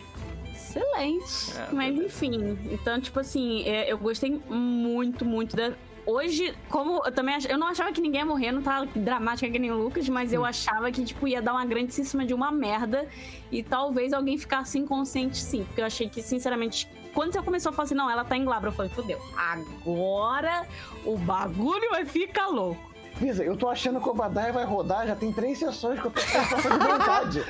Excelente. 0.51 1.57
É, 1.57 1.73
Mas 1.73 1.95
enfim, 1.95 2.57
então, 2.71 2.99
tipo 3.01 3.19
assim, 3.19 3.63
é, 3.63 3.91
eu 3.91 3.97
gostei 3.97 4.39
muito, 4.49 5.25
muito 5.25 5.55
da. 5.55 5.71
Hoje, 6.05 6.55
como 6.69 7.03
eu 7.05 7.11
também 7.11 7.35
ach... 7.35 7.45
eu 7.47 7.57
não 7.57 7.67
achava 7.67 7.91
que 7.91 8.01
ninguém 8.01 8.21
ia 8.21 8.25
morrer, 8.25 8.51
não 8.51 8.63
tava 8.63 8.87
dramática 8.95 9.51
que 9.51 9.59
nem 9.59 9.71
o 9.71 9.77
Lucas, 9.77 10.09
mas 10.09 10.31
Hum. 10.31 10.35
eu 10.35 10.45
achava 10.45 10.91
que, 10.91 11.03
tipo, 11.03 11.27
ia 11.27 11.41
dar 11.41 11.53
uma 11.53 11.65
grandíssima 11.65 12.25
de 12.25 12.33
uma 12.33 12.51
merda 12.51 13.07
e 13.51 13.61
talvez 13.61 14.11
alguém 14.11 14.37
ficasse 14.37 14.79
inconsciente 14.79 15.37
sim. 15.37 15.63
Porque 15.65 15.81
eu 15.81 15.85
achei 15.85 16.09
que, 16.09 16.21
sinceramente, 16.23 16.87
quando 17.13 17.33
você 17.33 17.41
começou 17.41 17.69
a 17.71 17.73
falar 17.73 17.85
assim, 17.85 17.95
não, 17.95 18.09
ela 18.09 18.23
tá 18.23 18.35
em 18.37 18.43
glabra, 18.45 18.69
eu 18.69 18.73
falei, 18.73 18.91
fudeu. 18.91 19.19
Agora 19.37 20.65
o 21.05 21.17
bagulho 21.17 21.89
vai 21.91 22.05
ficar 22.05 22.47
louco. 22.47 22.89
Pisa, 23.17 23.43
eu 23.43 23.57
tô 23.57 23.67
achando 23.67 23.99
que 23.99 24.07
o 24.07 24.11
Obadiah 24.11 24.51
vai 24.53 24.63
rodar, 24.63 25.05
já 25.05 25.13
tem 25.13 25.29
três 25.33 25.59
sessões 25.59 25.99
que 25.99 26.05
eu 26.07 26.11
tô 26.11 26.21
de 26.21 26.87
vontade. 26.87 27.43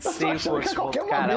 Sem 0.00 0.38
força 0.38 0.70
de 0.70 0.76
vontade. 0.76 1.06
Cara, 1.10 1.36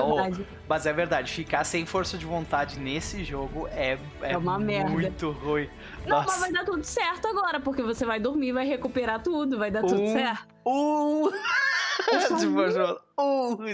mas 0.69 0.85
é 0.85 0.93
verdade, 0.93 1.31
ficar 1.31 1.63
sem 1.63 1.83
força 1.83 2.15
de 2.15 2.25
vontade 2.25 2.79
nesse 2.79 3.23
jogo 3.23 3.67
é, 3.71 3.97
é, 4.21 4.33
É 4.33 4.37
uma 4.37 4.59
merda. 4.59 4.91
muito 4.91 5.31
ruim. 5.31 5.67
Não, 6.05 6.17
mas 6.17 6.25
Nossa. 6.27 6.39
vai 6.41 6.51
dar 6.51 6.63
tudo 6.63 6.83
certo 6.83 7.27
agora, 7.27 7.59
porque 7.59 7.81
você 7.81 8.05
vai 8.05 8.19
dormir, 8.19 8.51
vai 8.51 8.67
recuperar 8.67 9.23
tudo, 9.23 9.57
vai 9.57 9.71
dar 9.71 9.81
tudo 9.81 9.99
Um 10.01 10.13
certo. 10.13 10.45
Um 10.63 11.31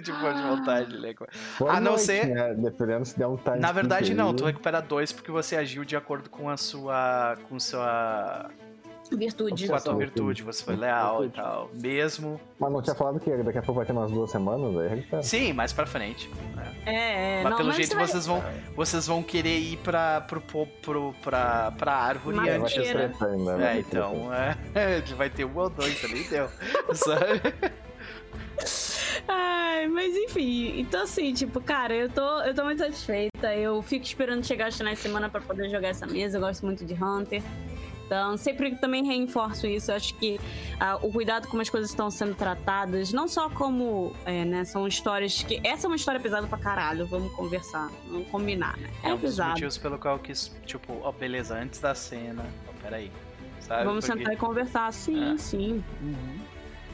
de 0.02 0.12
força 0.12 0.34
de 0.42 0.48
vontade. 0.48 0.92
De 0.92 1.00
né? 1.00 1.14
Boa 1.60 1.72
A 1.72 1.76
não 1.80 1.92
noite, 1.92 2.02
ser- 2.06 2.28
né? 2.28 2.54
Dependendo 2.56 3.06
se 3.06 3.18
der 3.18 3.28
um 3.28 3.38
time 3.38 3.60
Na 3.60 3.72
verdade, 3.72 4.14
não, 4.14 4.34
tu 4.34 4.46
recupera 4.46 4.82
dois 4.82 5.12
porque 5.12 5.32
você 5.32 5.56
agiu 5.56 5.84
de 5.86 5.96
acordo 5.96 6.30
com 6.30 6.50
a 6.50 6.58
sua. 6.58 7.38
com 7.50 7.60
sua. 7.60 8.50
Virtude. 9.10 9.70
com 9.70 9.74
a 9.76 9.80
tua 9.80 9.96
virtude, 9.96 10.44
você 10.44 10.62
foi 10.62 10.76
leal 10.76 11.24
e 11.24 11.30
tal. 11.30 11.70
Mesmo. 11.74 12.38
Mas 12.60 12.70
não 12.74 12.82
tinha 12.82 12.94
falado 12.94 13.22
que 13.22 13.30
daqui 13.38 13.58
a 13.58 13.62
pouco 13.62 13.78
vai 13.78 13.86
ter 13.86 13.94
umas 13.94 14.12
duas 14.12 14.30
semanas 14.30 14.76
aí, 14.78 14.90
recupera. 14.90 15.24
Sim, 15.24 15.54
mais 15.54 15.72
pra 15.72 15.86
frente. 15.86 16.30
né? 16.54 16.76
É, 16.86 17.40
é. 17.40 17.42
Mas 17.42 17.52
não, 17.52 17.58
pelo 17.58 17.68
mas 17.70 17.78
jeito 17.78 17.96
vai- 17.96 18.06
vocês 18.06 18.26
vão. 18.26 18.44
Vocês 18.76 19.08
vão 19.08 19.24
querer 19.24 19.60
ir 19.60 19.78
pra, 19.78 20.20
pro, 20.20 20.42
pro, 20.42 21.14
pra, 21.24 21.72
pra 21.78 21.94
árvore 21.94 22.36
Mas 22.36 22.48
Vai 22.48 22.58
antes, 22.58 22.94
né? 22.94 23.12
ainda. 23.22 23.56
vai 23.58 23.78
É, 23.78 23.80
então, 23.80 24.34
é, 24.34 25.00
vai 25.16 25.30
ter 25.30 25.46
um 25.46 25.58
ou 25.58 25.70
dois 25.70 26.04
ali, 26.04 26.24
deu. 26.26 26.50
Sabe? 26.94 27.42
Ai, 29.28 29.88
mas 29.88 30.16
enfim. 30.16 30.80
Então, 30.80 31.04
assim, 31.04 31.34
tipo, 31.34 31.60
cara, 31.62 31.94
eu 31.94 32.10
tô, 32.10 32.42
eu 32.42 32.54
tô 32.54 32.64
muito 32.64 32.80
satisfeita. 32.80 33.54
Eu 33.56 33.82
fico 33.82 34.06
esperando 34.06 34.46
chegar 34.46 34.70
os 34.70 34.78
finais 34.78 34.98
de 34.98 35.04
semana 35.04 35.30
pra 35.30 35.42
poder 35.42 35.70
jogar 35.70 35.90
essa 35.90 36.06
mesa. 36.06 36.38
Eu 36.38 36.42
gosto 36.42 36.66
muito 36.66 36.86
de 36.86 36.94
Hunter. 36.94 37.42
Então, 38.06 38.38
sempre 38.38 38.74
também 38.78 39.04
reforço 39.04 39.68
isso. 39.68 39.92
Eu 39.92 39.96
acho 39.98 40.14
que 40.16 40.40
ah, 40.80 40.96
o 41.02 41.12
cuidado 41.12 41.48
como 41.50 41.62
as 41.62 41.70
coisas 41.70 41.90
estão 41.90 42.10
sendo 42.10 42.36
tratadas, 42.36 43.12
não 43.12 43.28
só 43.28 43.50
como, 43.50 44.16
é, 44.26 44.46
né, 44.46 44.64
são 44.64 44.88
histórias 44.88 45.44
que... 45.44 45.60
Essa 45.62 45.88
é 45.88 45.90
uma 45.90 45.98
história 45.98 46.18
pesada 46.22 46.48
pra 46.48 46.58
caralho, 46.58 47.06
vamos 47.06 47.34
conversar, 47.34 47.92
vamos 48.10 48.30
combinar, 48.30 48.78
né? 48.78 48.90
É, 49.04 49.10
É 49.10 49.14
um 49.14 49.18
dos 49.18 49.22
pesado. 49.32 49.50
motivos 49.50 49.78
pelo 49.78 49.98
qual 50.00 50.16
eu 50.16 50.20
quis, 50.22 50.50
tipo, 50.66 51.02
ó, 51.04 51.12
beleza, 51.12 51.58
antes 51.60 51.82
da 51.82 51.94
cena. 51.94 52.46
Ó, 52.70 52.72
peraí. 52.82 53.12
Sabe? 53.60 53.84
Vamos 53.84 54.06
Porque- 54.06 54.20
sentar 54.20 54.34
e 54.34 54.38
conversar, 54.38 54.94
sim, 54.94 55.34
É. 55.34 55.38
sim. 55.38 55.84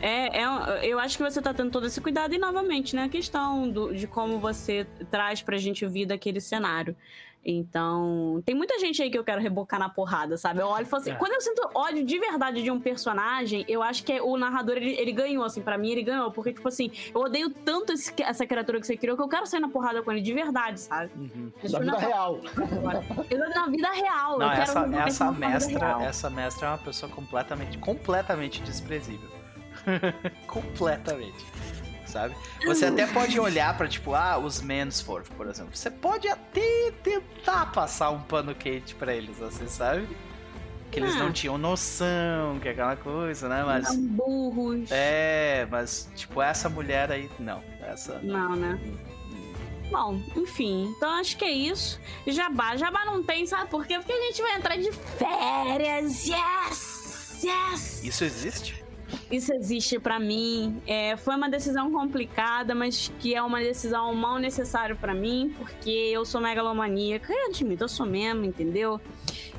É, 0.05 0.41
é, 0.41 0.45
eu 0.85 0.99
acho 0.99 1.15
que 1.15 1.23
você 1.23 1.41
tá 1.41 1.53
tendo 1.53 1.71
todo 1.71 1.85
esse 1.87 2.01
cuidado 2.01 2.33
e, 2.35 2.37
novamente, 2.37 2.93
né, 2.93 3.03
a 3.05 3.09
questão 3.09 3.69
do- 3.69 3.93
de 3.95 4.05
como 4.05 4.37
você 4.37 4.85
traz 5.09 5.41
pra 5.41 5.55
gente 5.57 5.85
ouvir 5.85 6.05
daquele 6.05 6.41
cenário. 6.41 6.93
Então, 7.45 8.41
tem 8.45 8.53
muita 8.55 8.77
gente 8.79 9.01
aí 9.01 9.09
que 9.09 9.17
eu 9.17 9.23
quero 9.23 9.41
rebocar 9.41 9.79
na 9.79 9.87
porrada, 9.89 10.37
sabe? 10.37 10.59
Eu 10.61 10.67
olho 10.67 10.83
e 10.83 10.85
falo 10.85 11.01
assim, 11.03 11.11
É. 11.11 11.15
quando 11.15 11.33
eu 11.33 11.41
sinto 11.41 11.69
ódio 11.75 12.03
de 12.05 12.17
verdade 12.19 12.61
de 12.63 12.71
um 12.71 12.79
personagem, 12.81 13.63
eu 13.67 13.81
acho 13.83 14.03
que 14.03 14.11
é- 14.13 14.21
o 14.21 14.35
narrador, 14.37 14.75
ele, 14.77 14.91
ele 14.91 15.11
ganhou, 15.13 15.43
assim, 15.45 15.61
pra 15.61 15.77
mim 15.77 15.89
ele 15.91 16.03
ganhou, 16.03 16.31
porque, 16.31 16.51
tipo 16.53 16.67
assim, 16.67 16.89
eu 17.13 17.21
odeio 17.21 17.49
tanto 17.49 17.93
esse- 17.93 18.13
essa 18.23 18.45
criatura 18.45 18.79
que 18.81 18.87
você 18.87 18.95
criou 18.97 19.15
que 19.15 19.23
eu 19.23 19.27
quero 19.29 19.45
sair 19.45 19.59
na 19.61 19.69
porrada 19.69 20.01
com 20.03 20.11
ele 20.11 20.21
de 20.21 20.33
verdade, 20.33 20.79
sabe? 20.81 21.11
Uhum. 21.15 21.51
Da 21.69 21.79
vida 21.79 21.97
real. 21.97 22.39
Eu 23.29 23.49
na 23.49 23.67
vida 23.67 23.91
real, 23.91 24.39
Não, 24.39 24.45
eu 24.47 24.51
quero 24.51 24.61
essa, 24.63 24.79
a 25.25 25.31
mestra, 25.33 25.85
real. 25.87 26.01
essa 26.01 26.29
mestra 26.29 26.67
é 26.67 26.71
uma 26.71 26.77
pessoa 26.77 27.09
completamente, 27.11 27.77
completamente 27.77 28.61
desprezível. 28.61 29.29
completamente. 30.47 31.45
Sabe? 32.05 32.35
Você 32.65 32.85
até 32.85 33.07
pode 33.07 33.39
olhar 33.39 33.75
pra, 33.75 33.87
tipo, 33.87 34.13
ah, 34.13 34.37
os 34.37 34.61
Mansforth, 34.61 35.29
por 35.35 35.47
exemplo. 35.47 35.75
Você 35.75 35.89
pode 35.89 36.27
até 36.27 36.91
tentar 37.01 37.71
passar 37.71 38.11
um 38.11 38.21
pano 38.21 38.53
quente 38.53 38.93
pra 38.93 39.15
eles, 39.15 39.41
assim, 39.41 39.67
sabe? 39.67 40.07
Que 40.91 40.99
eles 40.99 41.15
Ah. 41.15 41.19
não 41.19 41.31
tinham 41.31 41.57
noção, 41.57 42.59
que 42.61 42.67
é 42.67 42.71
aquela 42.71 42.95
coisa, 42.95 43.49
né? 43.49 43.63
Mas. 43.65 43.87
São 43.87 43.97
burros. 43.99 44.91
É, 44.91 45.67
mas, 45.71 46.07
tipo, 46.15 46.39
essa 46.39 46.69
mulher 46.69 47.11
aí, 47.11 47.31
não. 47.39 47.63
Essa. 47.81 48.19
Não, 48.19 48.55
né? 48.55 48.79
Bom, 49.89 50.21
enfim, 50.35 50.93
então 50.95 51.09
acho 51.19 51.35
que 51.35 51.45
é 51.45 51.51
isso. 51.51 51.99
Jabá, 52.27 52.75
jabá 52.77 53.05
não 53.05 53.23
tem, 53.23 53.45
sabe 53.47 53.69
por 53.71 53.87
quê? 53.87 53.97
Porque 53.97 54.11
a 54.11 54.21
gente 54.27 54.41
vai 54.41 54.55
entrar 54.55 54.75
de 54.77 54.91
férias. 54.91 56.25
Yes! 56.27 57.43
Yes! 57.43 58.03
Isso 58.03 58.23
existe? 58.23 58.82
Isso 59.31 59.53
existe 59.53 59.99
pra 59.99 60.19
mim. 60.19 60.81
É, 60.85 61.15
foi 61.17 61.35
uma 61.35 61.49
decisão 61.49 61.91
complicada, 61.91 62.75
mas 62.75 63.11
que 63.19 63.33
é 63.35 63.41
uma 63.41 63.59
decisão 63.59 64.13
mal 64.13 64.37
necessária 64.39 64.95
pra 64.95 65.13
mim, 65.13 65.53
porque 65.57 65.89
eu 65.89 66.25
sou 66.25 66.41
megalomaníaca. 66.41 67.33
Eu 67.33 67.47
admito, 67.47 67.83
eu 67.83 67.89
sou 67.89 68.05
mesmo, 68.05 68.45
entendeu? 68.45 68.99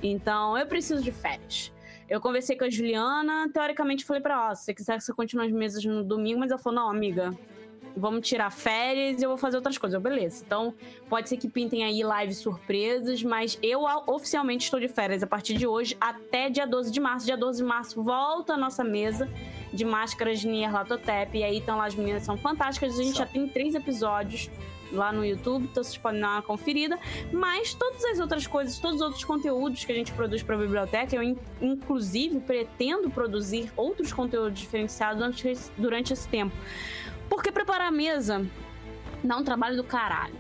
Então, 0.03 0.57
eu 0.57 0.67
preciso 0.67 1.03
de 1.03 1.11
férias. 1.11 1.73
Eu 2.09 2.21
conversei 2.21 2.57
com 2.57 2.65
a 2.65 2.71
Juliana, 2.71 3.49
teoricamente 3.53 4.05
falei 4.05 4.23
pra 4.23 4.35
ela, 4.35 4.55
se 4.55 4.65
você 4.65 4.75
quiser 4.75 4.99
que 4.99 5.05
você 5.05 5.13
continue 5.13 5.47
as 5.47 5.53
mesas 5.53 5.85
no 5.85 6.05
domingo, 6.05 6.39
mas 6.39 6.51
ela 6.51 6.61
falou, 6.61 6.81
não, 6.81 6.91
amiga, 6.91 7.35
vamos 7.97 8.27
tirar 8.29 8.51
férias 8.51 9.21
e 9.21 9.25
eu 9.25 9.29
vou 9.29 9.39
fazer 9.39 9.57
outras 9.57 9.79
coisas. 9.79 9.95
Eu, 9.95 10.01
beleza. 10.01 10.43
Então, 10.45 10.75
pode 11.09 11.29
ser 11.29 11.37
que 11.37 11.49
pintem 11.49 11.85
aí 11.85 12.01
lives 12.03 12.39
surpresas, 12.39 13.23
mas 13.23 13.59
eu 13.63 13.83
oficialmente 14.07 14.65
estou 14.65 14.81
de 14.81 14.89
férias 14.89 15.23
a 15.23 15.27
partir 15.27 15.55
de 15.55 15.67
hoje 15.67 15.97
até 16.01 16.49
dia 16.51 16.67
12 16.67 16.91
de 16.91 17.01
março. 17.01 17.27
Dia 17.27 17.37
12 17.37 17.59
de 17.63 17.65
março 17.69 18.03
volta 18.03 18.55
a 18.55 18.57
nossa 18.57 18.83
mesa 18.83 19.29
de 19.73 19.85
máscaras 19.85 20.41
de 20.41 20.49
Nyarlathotep. 20.49 21.37
E 21.39 21.45
aí 21.45 21.59
estão 21.59 21.77
lá 21.77 21.87
as 21.87 21.95
meninas, 21.95 22.23
são 22.25 22.37
fantásticas. 22.37 22.99
A 22.99 23.03
gente 23.03 23.19
já 23.19 23.27
tem 23.27 23.47
três 23.49 23.75
episódios 23.75 24.51
lá 24.93 25.13
no 25.13 25.25
YouTube, 25.25 25.65
então 25.65 25.83
vocês 25.83 25.97
podem 25.97 26.21
dar 26.21 26.35
uma 26.35 26.43
conferida. 26.43 26.97
Mas 27.33 27.75
todas 27.75 28.05
as 28.05 28.21
outras 28.21 28.47
coisas, 28.47 28.79
todos 28.79 28.97
os 28.97 29.03
outros 29.03 29.25
conteúdos 29.25 29.85
que 29.85 29.91
a 29.91 29.95
gente 29.95 30.13
produz 30.13 30.43
para 30.43 30.55
a 30.55 30.59
biblioteca, 30.59 31.17
eu 31.17 31.23
in- 31.23 31.37
inclusive 31.61 32.39
pretendo 32.41 33.11
produzir 33.11 33.73
outros 33.77 34.13
conteúdos 34.13 34.59
diferenciados 34.61 35.25
durante 35.77 36.13
esse 36.13 36.29
tempo. 36.29 36.55
Porque 37.35 37.51
preparar 37.51 37.89
a 37.89 37.91
mesa 37.91 38.47
dá 39.25 39.37
um 39.37 39.43
trabalho 39.43 39.77
do 39.77 39.83
caralho. 39.83 40.37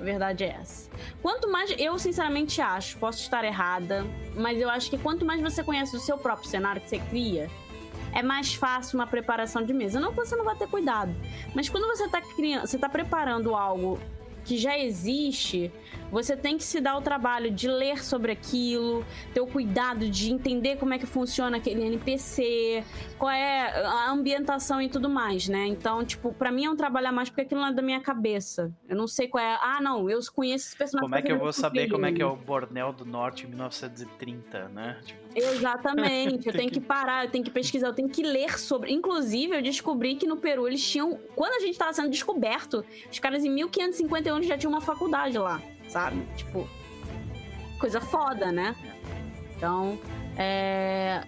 A 0.00 0.04
verdade 0.04 0.44
é 0.44 0.50
essa. 0.50 0.88
Quanto 1.20 1.50
mais, 1.50 1.74
eu 1.76 1.98
sinceramente 1.98 2.60
acho, 2.60 2.96
posso 2.98 3.20
estar 3.20 3.44
errada, 3.44 4.06
mas 4.36 4.60
eu 4.60 4.70
acho 4.70 4.88
que 4.88 4.96
quanto 4.96 5.24
mais 5.24 5.40
você 5.40 5.64
conhece 5.64 5.96
o 5.96 5.98
seu 5.98 6.16
próprio 6.16 6.48
cenário 6.48 6.80
que 6.80 6.88
você 6.88 7.00
cria, 7.00 7.50
é 8.12 8.22
mais 8.22 8.54
fácil 8.54 9.00
uma 9.00 9.06
preparação 9.06 9.64
de 9.64 9.72
mesa. 9.72 9.98
Não 9.98 10.10
que 10.10 10.16
você 10.16 10.36
não 10.36 10.44
vai 10.44 10.54
ter 10.54 10.68
cuidado, 10.68 11.12
mas 11.56 11.68
quando 11.68 11.88
você 11.88 12.04
está 12.04 12.20
criando, 12.20 12.68
você 12.68 12.78
tá 12.78 12.88
preparando 12.88 13.56
algo 13.56 13.98
que 14.44 14.56
já 14.56 14.78
existe, 14.78 15.72
você 16.12 16.36
tem 16.36 16.56
que 16.56 16.62
se 16.62 16.80
dar 16.80 16.96
o 16.96 17.00
trabalho 17.02 17.50
de 17.50 17.66
ler 17.66 18.04
sobre 18.04 18.30
aquilo, 18.30 19.04
ter 19.34 19.40
o 19.40 19.46
cuidado 19.46 20.08
de 20.08 20.30
entender 20.30 20.76
como 20.76 20.92
é 20.94 20.98
que 20.98 21.06
funciona 21.06 21.56
aquele 21.56 21.82
NPC, 21.84 22.84
qual 23.18 23.30
é 23.30 23.82
a 23.84 24.10
ambientação 24.10 24.80
e 24.80 24.88
tudo 24.88 25.08
mais, 25.08 25.48
né? 25.48 25.66
Então, 25.66 26.04
tipo, 26.04 26.32
pra 26.34 26.52
mim 26.52 26.66
é 26.66 26.70
um 26.70 26.76
trabalho 26.76 27.08
a 27.08 27.12
mais 27.12 27.28
porque 27.30 27.40
aquilo 27.40 27.60
não 27.62 27.68
é 27.68 27.72
da 27.72 27.82
minha 27.82 28.00
cabeça. 28.00 28.70
Eu 28.88 28.94
não 28.96 29.06
sei 29.08 29.26
qual 29.26 29.42
é. 29.42 29.58
Ah, 29.60 29.80
não, 29.80 30.08
eu 30.10 30.20
conheço 30.34 30.68
esse 30.68 30.76
personagem. 30.76 31.08
Como 31.08 31.14
é 31.18 31.22
que 31.22 31.28
eu 31.32 31.36
porque 31.36 31.44
vou 31.44 31.52
saber 31.52 31.88
como 31.88 32.04
é 32.06 32.12
que 32.12 32.20
é 32.22 32.26
o 32.26 32.36
Bornel 32.36 32.92
do 32.92 33.04
Norte 33.06 33.46
em 33.46 33.48
1930, 33.48 34.68
né? 34.68 35.00
Tipo, 35.04 35.22
Exatamente, 35.34 36.46
eu 36.46 36.52
tenho 36.52 36.68
que- 36.70 36.78
que 36.78 36.86
parar, 36.86 37.24
eu 37.24 37.30
tenho 37.30 37.42
que 37.44 37.50
pesquisar, 37.50 37.88
eu 37.88 37.94
tenho 37.94 38.08
que 38.08 38.22
ler 38.22 38.58
sobre. 38.58 38.92
Inclusive, 38.92 39.56
eu 39.56 39.62
descobri 39.62 40.14
que 40.16 40.26
no 40.26 40.36
Peru 40.36 40.66
eles 40.68 40.86
tinham. 40.86 41.18
Quando 41.34 41.54
a 41.54 41.60
gente 41.60 41.78
tava 41.78 41.92
sendo 41.92 42.10
descoberto, 42.10 42.84
os 43.10 43.18
caras 43.18 43.44
em 43.44 43.50
1551 43.50 44.42
já 44.42 44.58
tinham 44.58 44.72
uma 44.72 44.80
faculdade 44.80 45.38
lá, 45.38 45.60
sabe? 45.92 46.22
Tipo, 46.36 46.68
coisa 47.78 48.00
foda, 48.00 48.50
né? 48.50 48.74
Então, 49.56 49.98
é. 50.36 51.22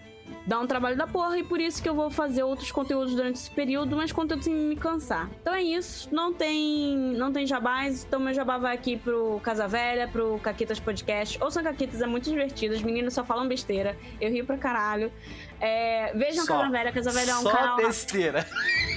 Dá 0.47 0.60
um 0.60 0.67
trabalho 0.67 0.97
da 0.97 1.07
porra 1.07 1.39
e 1.39 1.44
por 1.44 1.59
isso 1.59 1.83
que 1.83 1.89
eu 1.89 1.94
vou 1.94 2.10
fazer 2.10 2.43
outros 2.43 2.70
conteúdos 2.70 3.15
durante 3.15 3.36
esse 3.36 3.51
período, 3.51 3.97
mas 3.97 4.12
conteúdos 4.12 4.44
sem 4.44 4.55
me 4.55 4.76
cansar. 4.76 5.31
Então 5.41 5.55
é 5.55 5.62
isso, 5.62 6.15
não 6.15 6.34
tem 6.34 6.97
não 7.17 7.33
tem 7.33 7.47
jabás, 7.47 8.05
então 8.05 8.20
meu 8.20 8.34
jabá 8.34 8.59
vai 8.59 8.75
aqui 8.75 8.97
pro 8.99 9.41
Casa 9.43 9.67
Velha, 9.67 10.07
pro 10.07 10.39
Caquitas 10.43 10.78
Podcast. 10.78 11.43
Ouçam 11.43 11.62
Caquitas, 11.62 12.02
é 12.02 12.07
muito 12.07 12.28
divertido, 12.28 12.75
as 12.75 12.83
meninas 12.83 13.15
só 13.15 13.25
falam 13.25 13.49
besteira, 13.49 13.97
eu 14.20 14.31
rio 14.31 14.44
pra 14.44 14.59
caralho. 14.59 15.10
É, 15.67 16.12
vejam 16.15 16.44
Só- 16.44 16.59
Casa 16.59 16.70
Velha, 16.70 16.93
Casa 16.93 17.10
Velha 17.10 17.31
é 17.31 17.34
um 17.36 17.43
só 17.43 17.51
canal... 17.51 17.76
besteira. 17.76 18.47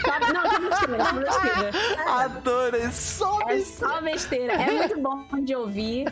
Só- 0.01 0.33
Não, 0.33 0.51
só 0.51 0.59
besteira, 0.59 1.05
só 1.05 1.13
besteira. 1.13 1.71
Adoro, 2.07 2.77
só 2.91 3.41
É 3.41 3.45
besteira. 3.55 3.93
só 3.93 4.01
besteira. 4.01 4.53
É 4.53 4.71
muito 4.71 4.99
bom 4.99 5.25
de 5.41 5.55
ouvir. 5.55 6.05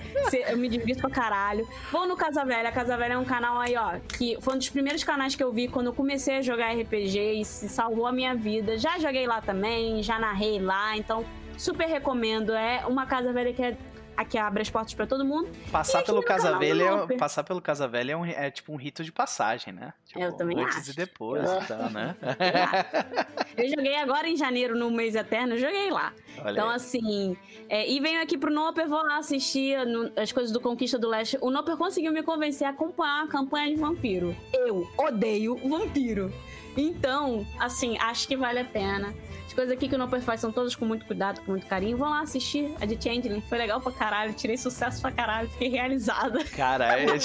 Eu 0.47 0.57
me 0.57 0.69
divirto 0.69 1.01
pra 1.01 1.09
caralho. 1.09 1.67
Vou 1.91 2.07
no 2.07 2.15
Casa 2.15 2.43
Velha. 2.45 2.71
Casa 2.71 2.95
Velha 2.97 3.13
é 3.13 3.17
um 3.17 3.25
canal 3.25 3.59
aí, 3.59 3.75
ó, 3.75 3.99
que 4.17 4.37
foi 4.41 4.53
um 4.53 4.57
dos 4.57 4.69
primeiros 4.69 5.03
canais 5.03 5.35
que 5.35 5.43
eu 5.43 5.51
vi 5.51 5.67
quando 5.67 5.87
eu 5.87 5.93
comecei 5.93 6.37
a 6.37 6.41
jogar 6.41 6.71
RPG 6.73 7.41
e 7.41 7.45
se 7.45 7.67
salvou 7.69 8.07
a 8.07 8.11
minha 8.11 8.33
vida. 8.33 8.77
Já 8.77 8.97
joguei 8.97 9.27
lá 9.27 9.41
também, 9.41 10.01
já 10.01 10.17
narrei 10.17 10.59
lá, 10.59 10.95
então 10.97 11.25
super 11.57 11.85
recomendo. 11.87 12.53
É 12.53 12.85
uma 12.87 13.05
Casa 13.05 13.31
Velha 13.33 13.53
que 13.53 13.61
é 13.61 13.77
a 14.17 14.23
que 14.25 14.37
abre 14.37 14.61
as 14.61 14.69
portas 14.69 14.93
pra 14.93 15.05
todo 15.05 15.25
mundo. 15.25 15.49
Passar 15.71 15.99
aqui 15.99 16.07
pelo 16.07 16.23
Casa 16.23 16.57
Velha 16.57 16.83
é, 17.09 17.17
passar 17.17 17.43
pelo 17.43 17.61
Casa 17.61 17.87
Velha 17.87 18.13
é, 18.13 18.17
um, 18.17 18.25
é 18.25 18.49
tipo 18.51 18.71
um 18.71 18.75
rito 18.75 19.03
de 19.03 19.11
passagem, 19.11 19.73
né? 19.73 19.93
Tipo, 20.05 20.19
Eu 20.21 20.33
também 20.33 20.59
antes 20.59 20.77
acho. 20.77 20.91
e 20.91 20.93
depois 20.95 21.43
Eu 21.49 21.61
e 21.61 21.65
tal, 21.65 21.89
né? 21.89 22.15
Eu 23.57 23.69
joguei 23.69 23.95
agora 23.97 24.27
em 24.27 24.35
janeiro, 24.35 24.77
no 24.77 24.91
mês 24.91 25.15
eterno, 25.15 25.53
eu 25.53 25.57
joguei 25.59 25.89
lá. 25.89 26.11
Olha 26.39 26.51
Então, 26.51 26.69
aí. 26.69 26.75
assim, 26.75 27.37
é, 27.69 27.89
e 27.89 27.99
venho 28.01 28.21
aqui 28.21 28.37
pro 28.37 28.51
Noper, 28.51 28.87
vou 28.87 29.01
lá 29.01 29.17
assistir 29.17 29.85
no- 29.85 30.11
as 30.17 30.31
coisas 30.31 30.51
do 30.51 30.59
Conquista 30.59 30.99
do 30.99 31.07
Leste. 31.07 31.37
O 31.41 31.49
Noper 31.49 31.77
conseguiu 31.77 32.11
me 32.11 32.21
convencer 32.21 32.67
a 32.67 32.71
acompanhar 32.71 33.23
a 33.23 33.27
campanha 33.27 33.69
de 33.73 33.75
vampiro. 33.79 34.35
Eu 34.53 34.89
odeio 34.97 35.55
vampiro. 35.67 36.33
Então, 36.77 37.47
assim, 37.59 37.97
acho 37.99 38.27
que 38.27 38.35
vale 38.35 38.59
a 38.59 38.65
pena. 38.65 39.13
As 39.55 39.55
coisas 39.55 39.71
aqui 39.77 39.87
que 39.87 39.95
o 39.95 39.97
Noper 39.97 40.21
faz 40.21 40.41
são 40.41 40.51
todas 40.51 40.75
com 40.75 40.83
muito 40.85 41.05
cuidado, 41.05 41.39
com 41.45 41.51
muito 41.51 41.65
carinho. 41.65 41.95
Vão 41.95 42.09
lá 42.09 42.19
assistir 42.19 42.75
a 42.81 42.85
de 42.85 43.01
Changeling. 43.01 43.39
Foi 43.47 43.57
legal 43.57 43.79
pra 43.79 43.89
caralho, 43.93 44.33
tirei 44.33 44.57
sucesso 44.57 45.01
pra 45.01 45.13
caralho, 45.13 45.49
fiquei 45.51 45.69
realizada. 45.69 46.43
Cara, 46.43 46.99
é... 46.99 47.05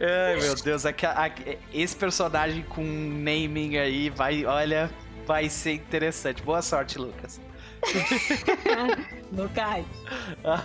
Ai, 0.00 0.40
meu 0.40 0.56
Deus, 0.56 0.84
é 0.84 0.92
que 0.92 1.06
a- 1.06 1.26
a- 1.26 1.30
esse 1.72 1.94
personagem 1.94 2.64
com 2.64 2.82
naming 2.82 3.76
aí 3.76 4.10
vai, 4.10 4.44
olha, 4.44 4.90
vai 5.24 5.48
ser 5.48 5.74
interessante. 5.74 6.42
Boa 6.42 6.60
sorte, 6.62 6.98
Lucas. 6.98 7.40
Lucas. 9.32 9.84
Mas 10.42 10.64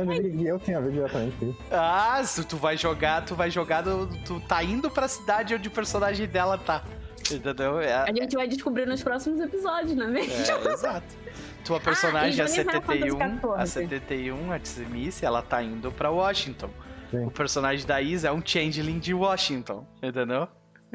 onde 0.00 0.46
eu 0.46 0.58
tenho 0.58 0.78
a 0.78 0.80
ver 0.80 0.92
diretamente 0.92 1.36
com 1.36 1.50
isso. 1.50 1.58
Ah, 1.70 2.22
se 2.24 2.44
tu 2.44 2.56
vai 2.56 2.76
jogar, 2.76 3.24
tu 3.24 3.34
vai 3.34 3.50
jogar, 3.50 3.84
no- 3.84 4.06
tu 4.24 4.40
tá 4.40 4.62
indo 4.62 4.90
pra 4.90 5.08
cidade 5.08 5.54
onde 5.54 5.68
o 5.68 5.70
personagem 5.70 6.26
dela 6.26 6.58
tá. 6.58 6.82
Entendeu? 7.30 7.80
É, 7.80 7.94
A 7.94 8.12
gente 8.12 8.34
vai 8.34 8.48
descobrir 8.48 8.86
nos 8.86 9.02
próximos 9.02 9.40
episódios, 9.40 9.94
não 9.94 10.06
é 10.06 10.08
mesmo? 10.08 10.32
é, 10.32 10.72
exato. 10.72 11.06
Tua 11.64 11.78
personagem, 11.80 12.36
e 12.36 12.40
a 12.42 12.46
joguei 12.46 12.64
Final 12.64 12.82
Fantasy 12.82 13.08
71, 13.10 13.52
a 13.54 13.64
XIV. 13.66 13.72
71, 13.72 14.52
a 14.52 14.58
Tsimice, 14.58 15.24
ela 15.24 15.40
tá 15.42 15.62
indo 15.62 15.92
pra 15.92 16.10
Washington. 16.10 16.68
Sim. 17.10 17.24
O 17.26 17.30
personagem 17.30 17.86
da 17.86 18.00
Isa 18.02 18.28
é 18.28 18.32
um 18.32 18.42
changeling 18.44 18.98
de 18.98 19.14
Washington, 19.14 19.86
entendeu? 20.02 20.48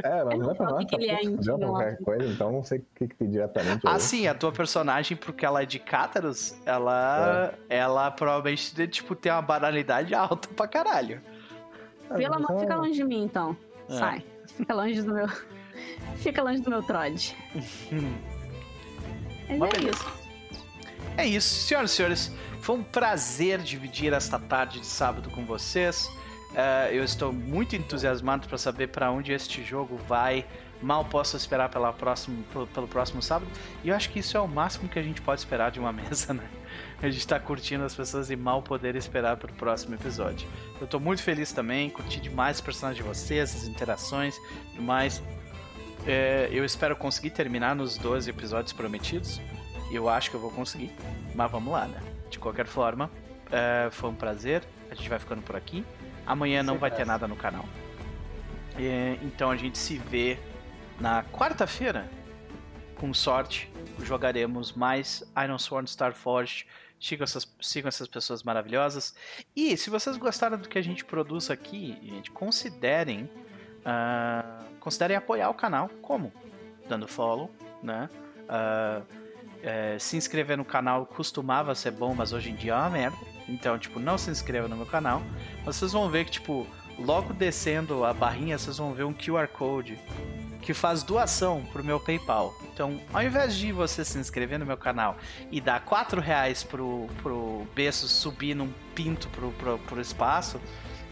É, 0.03 0.24
mas 0.24 0.40
não 0.40 0.51
é 0.51 0.53
pra 0.53 0.66
nós, 0.72 0.85
que 0.85 0.95
ele 0.95 1.09
é 1.09 1.16
Digimon. 1.22 1.58
qualquer 1.59 1.98
coisa, 2.03 2.26
então 2.32 2.51
não 2.51 2.64
sei 2.64 2.80
o 2.80 2.85
que, 2.95 3.08
que 3.08 3.16
tem 3.16 3.30
diretamente. 3.32 3.82
Ah, 3.85 3.98
sim, 4.00 4.27
a 4.27 4.34
tua 4.35 4.51
personagem, 4.51 5.17
porque 5.17 5.45
ela 5.45 5.64
é 5.64 5.66
de 5.66 5.80
Cátaros, 5.80 6.56
ela, 6.66 7.53
ela 7.69 8.11
provavelmente, 8.11 8.88
tipo, 8.88 9.16
tem 9.16 9.32
uma 9.32 9.42
banalidade 9.42 10.14
alta 10.14 10.48
pra 10.56 10.67
caralho. 10.67 11.22
Ah, 12.09 12.16
Pelo 12.16 12.35
amor, 12.35 12.43
então- 12.45 12.59
fica 12.59 12.76
longe 12.76 12.93
de 12.93 13.03
mim, 13.03 13.24
então. 13.24 13.58
É. 13.90 13.93
Sai. 13.93 14.26
Fica 14.56 14.74
longe 14.74 15.01
do 15.01 15.14
meu. 15.14 15.27
Fica 16.17 16.42
longe 16.42 16.61
do 16.61 16.69
meu 16.69 16.82
Trod. 16.84 17.34
Mas 19.50 19.61
é 19.61 19.77
beleza. 19.77 19.90
isso. 19.92 20.17
É 21.17 21.26
isso, 21.26 21.67
senhoras 21.67 21.92
e 21.92 21.95
senhores. 21.95 22.32
Foi 22.61 22.76
um 22.77 22.84
prazer 22.84 23.59
dividir 23.59 24.14
esta 24.14 24.38
tarde 24.40 24.80
de 24.80 24.85
sábado 24.85 25.30
com 25.30 25.45
vocês. 25.45 26.09
Eh, 26.56 26.90
eu 26.93 27.03
estou 27.03 27.32
muito 27.32 27.76
entusiasmado 27.76 28.48
para 28.48 28.58
saber 28.58 28.88
para 28.88 29.11
onde 29.11 29.32
este 29.32 29.64
jogo 29.64 29.98
vai. 30.08 30.45
Mal 30.82 31.03
posso 31.06 31.35
esperar 31.35 31.69
pela 31.69 31.92
próximo, 31.92 32.43
pelo, 32.53 32.67
pelo 32.67 32.88
próximo 32.88 33.22
sábado. 33.22 33.50
E 33.84 33.90
eu 33.90 33.95
acho 33.95 34.09
que 34.09 34.19
isso 34.19 34.38
é 34.38 34.40
o 34.40 34.48
máximo 34.48 34.88
que 34.88 35.00
a 35.00 35.01
gente 35.01 35.22
pode 35.22 35.42
esperar 35.42 35.72
de 35.72 35.80
uma 35.80 35.92
mesa, 35.93 36.34
né? 36.34 36.48
A 37.01 37.09
gente 37.09 37.27
tá 37.27 37.40
curtindo 37.40 37.84
as 37.84 37.95
pessoas 37.95 38.30
e 38.30 38.35
mal 38.35 38.61
poder 38.61 38.95
esperar 38.95 39.38
pro 39.38 39.51
próximo 39.53 39.95
episódio. 39.95 40.48
Eu 40.80 40.88
tô 40.88 41.00
muito 41.00 41.24
feliz 41.24 41.51
também, 41.51 41.90
curti 41.90 42.19
demais 42.19 42.58
os 42.58 42.61
personagens 42.61 43.03
de 43.03 43.08
vocês, 43.08 43.56
as 43.56 43.64
interações 43.64 44.35
mais. 44.80 45.22
É, 46.06 46.48
eu 46.51 46.64
espero 46.64 46.95
conseguir 46.95 47.32
terminar 47.32 47.76
nos 47.76 47.98
12 47.98 48.30
episódios 48.30 48.74
prometidos. 48.74 49.42
E 49.92 49.95
eu 49.95 50.09
acho 50.09 50.30
que 50.30 50.35
eu 50.35 50.40
vou 50.40 50.51
conseguir. 50.51 50.92
Mas 51.34 51.51
vamos 51.51 51.72
lá, 51.72 51.88
né? 51.88 52.01
De 52.30 52.40
qualquer 52.40 52.67
forma, 52.67 53.09
é, 53.51 53.90
foi 53.92 54.09
um 54.09 54.16
prazer. 54.16 54.64
A 54.92 54.95
gente 54.95 55.09
vai 55.09 55.19
ficando 55.19 55.42
por 55.42 55.56
aqui. 55.56 55.84
Amanhã 56.28 56.62
não 56.62 56.78
vai 56.78 56.92
ter 56.92 57.06
nada 57.06 57.28
no 57.28 57.36
canal. 57.36 57.66
É, 58.78 59.18
então 59.24 59.50
a 59.50 59.56
gente 59.56 59.78
se 59.78 59.98
vê 59.98 60.38
na 61.00 61.24
quarta-feira. 61.24 62.10
Com 62.96 63.14
sorte, 63.14 63.72
jogaremos 64.00 64.74
mais 64.74 65.24
Iron 65.44 65.58
Sworn 65.58 65.88
Starforged. 65.88 66.68
Sigam 67.00 67.24
essas, 67.24 67.48
sigam 67.62 67.88
essas 67.88 68.08
pessoas 68.08 68.44
maravilhosas. 68.44 69.16
E 69.56 69.78
se 69.78 69.90
vocês 69.90 70.18
gostaram 70.18 70.58
do 70.58 70.68
que 70.68 70.78
a 70.78 70.82
gente 70.82 71.06
produz 71.06 71.50
aqui, 71.50 71.98
gente, 72.02 72.30
considerem. 72.32 73.30
ah, 73.86 74.64
considerem 74.80 75.16
apoiar 75.16 75.50
o 75.50 75.54
canal. 75.54 75.90
Como? 76.02 76.34
Dando 76.90 77.08
follow, 77.08 77.52
né? 77.82 78.10
Ah, 78.50 79.02
é, 79.62 79.98
se 80.00 80.18
inscrever 80.18 80.58
no 80.58 80.66
canal 80.66 81.06
costumava 81.06 81.74
ser 81.76 81.92
bom, 81.92 82.14
mas 82.14 82.34
hoje 82.34 82.52
em 82.52 82.56
dia 82.56 82.74
é 82.74 82.76
uma 82.76 82.90
merda. 82.90 83.36
Então, 83.48 83.77
tipo, 83.77 84.00
não 84.00 84.17
se 84.17 84.30
inscreva 84.30 84.67
no 84.67 84.76
meu 84.76 84.85
canal. 84.85 85.22
Vocês 85.64 85.92
vão 85.92 86.09
ver 86.09 86.26
que, 86.26 86.32
tipo, 86.32 86.67
logo 87.00 87.34
descendo 87.34 88.03
a 88.03 88.14
barrinha, 88.14 88.58
vocês 88.58 88.77
vão 88.77 88.93
ver 88.93 89.03
um 89.03 89.14
QR 89.14 89.48
Code 89.48 89.98
que 90.61 90.74
faz 90.74 91.01
doação 91.01 91.64
pro 91.72 91.84
meu 91.84 92.00
PayPal. 92.00 92.53
Então, 92.74 93.00
ao 93.14 93.24
invés 93.24 93.56
de 93.56 93.72
você 93.72 94.03
se 94.03 94.17
inscrever 94.17 94.59
no 94.59 94.66
meu 94.66 94.76
canal 94.76 95.17
e 95.50 95.61
dar 95.61 95.80
4 95.85 96.19
reais 96.19 96.61
pro, 96.64 97.08
pro 97.24 97.66
Bezos 97.74 98.11
subir 98.11 98.53
num 98.53 98.72
pinto 98.93 99.30
pro, 99.30 99.51
pro, 99.53 99.80
pro 99.80 100.01
espaço, 100.01 100.59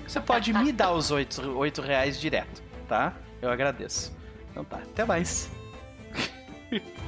você 0.06 0.20
pode 0.20 0.52
me 0.54 0.72
dar 0.72 0.92
os 0.92 1.10
8, 1.10 1.42
8 1.58 1.82
reais 1.82 2.20
direto, 2.20 2.62
tá? 2.88 3.14
Eu 3.42 3.50
agradeço. 3.50 4.16
Então 4.52 4.66
tá, 4.66 4.78
até 4.78 5.06
mais. 5.06 5.50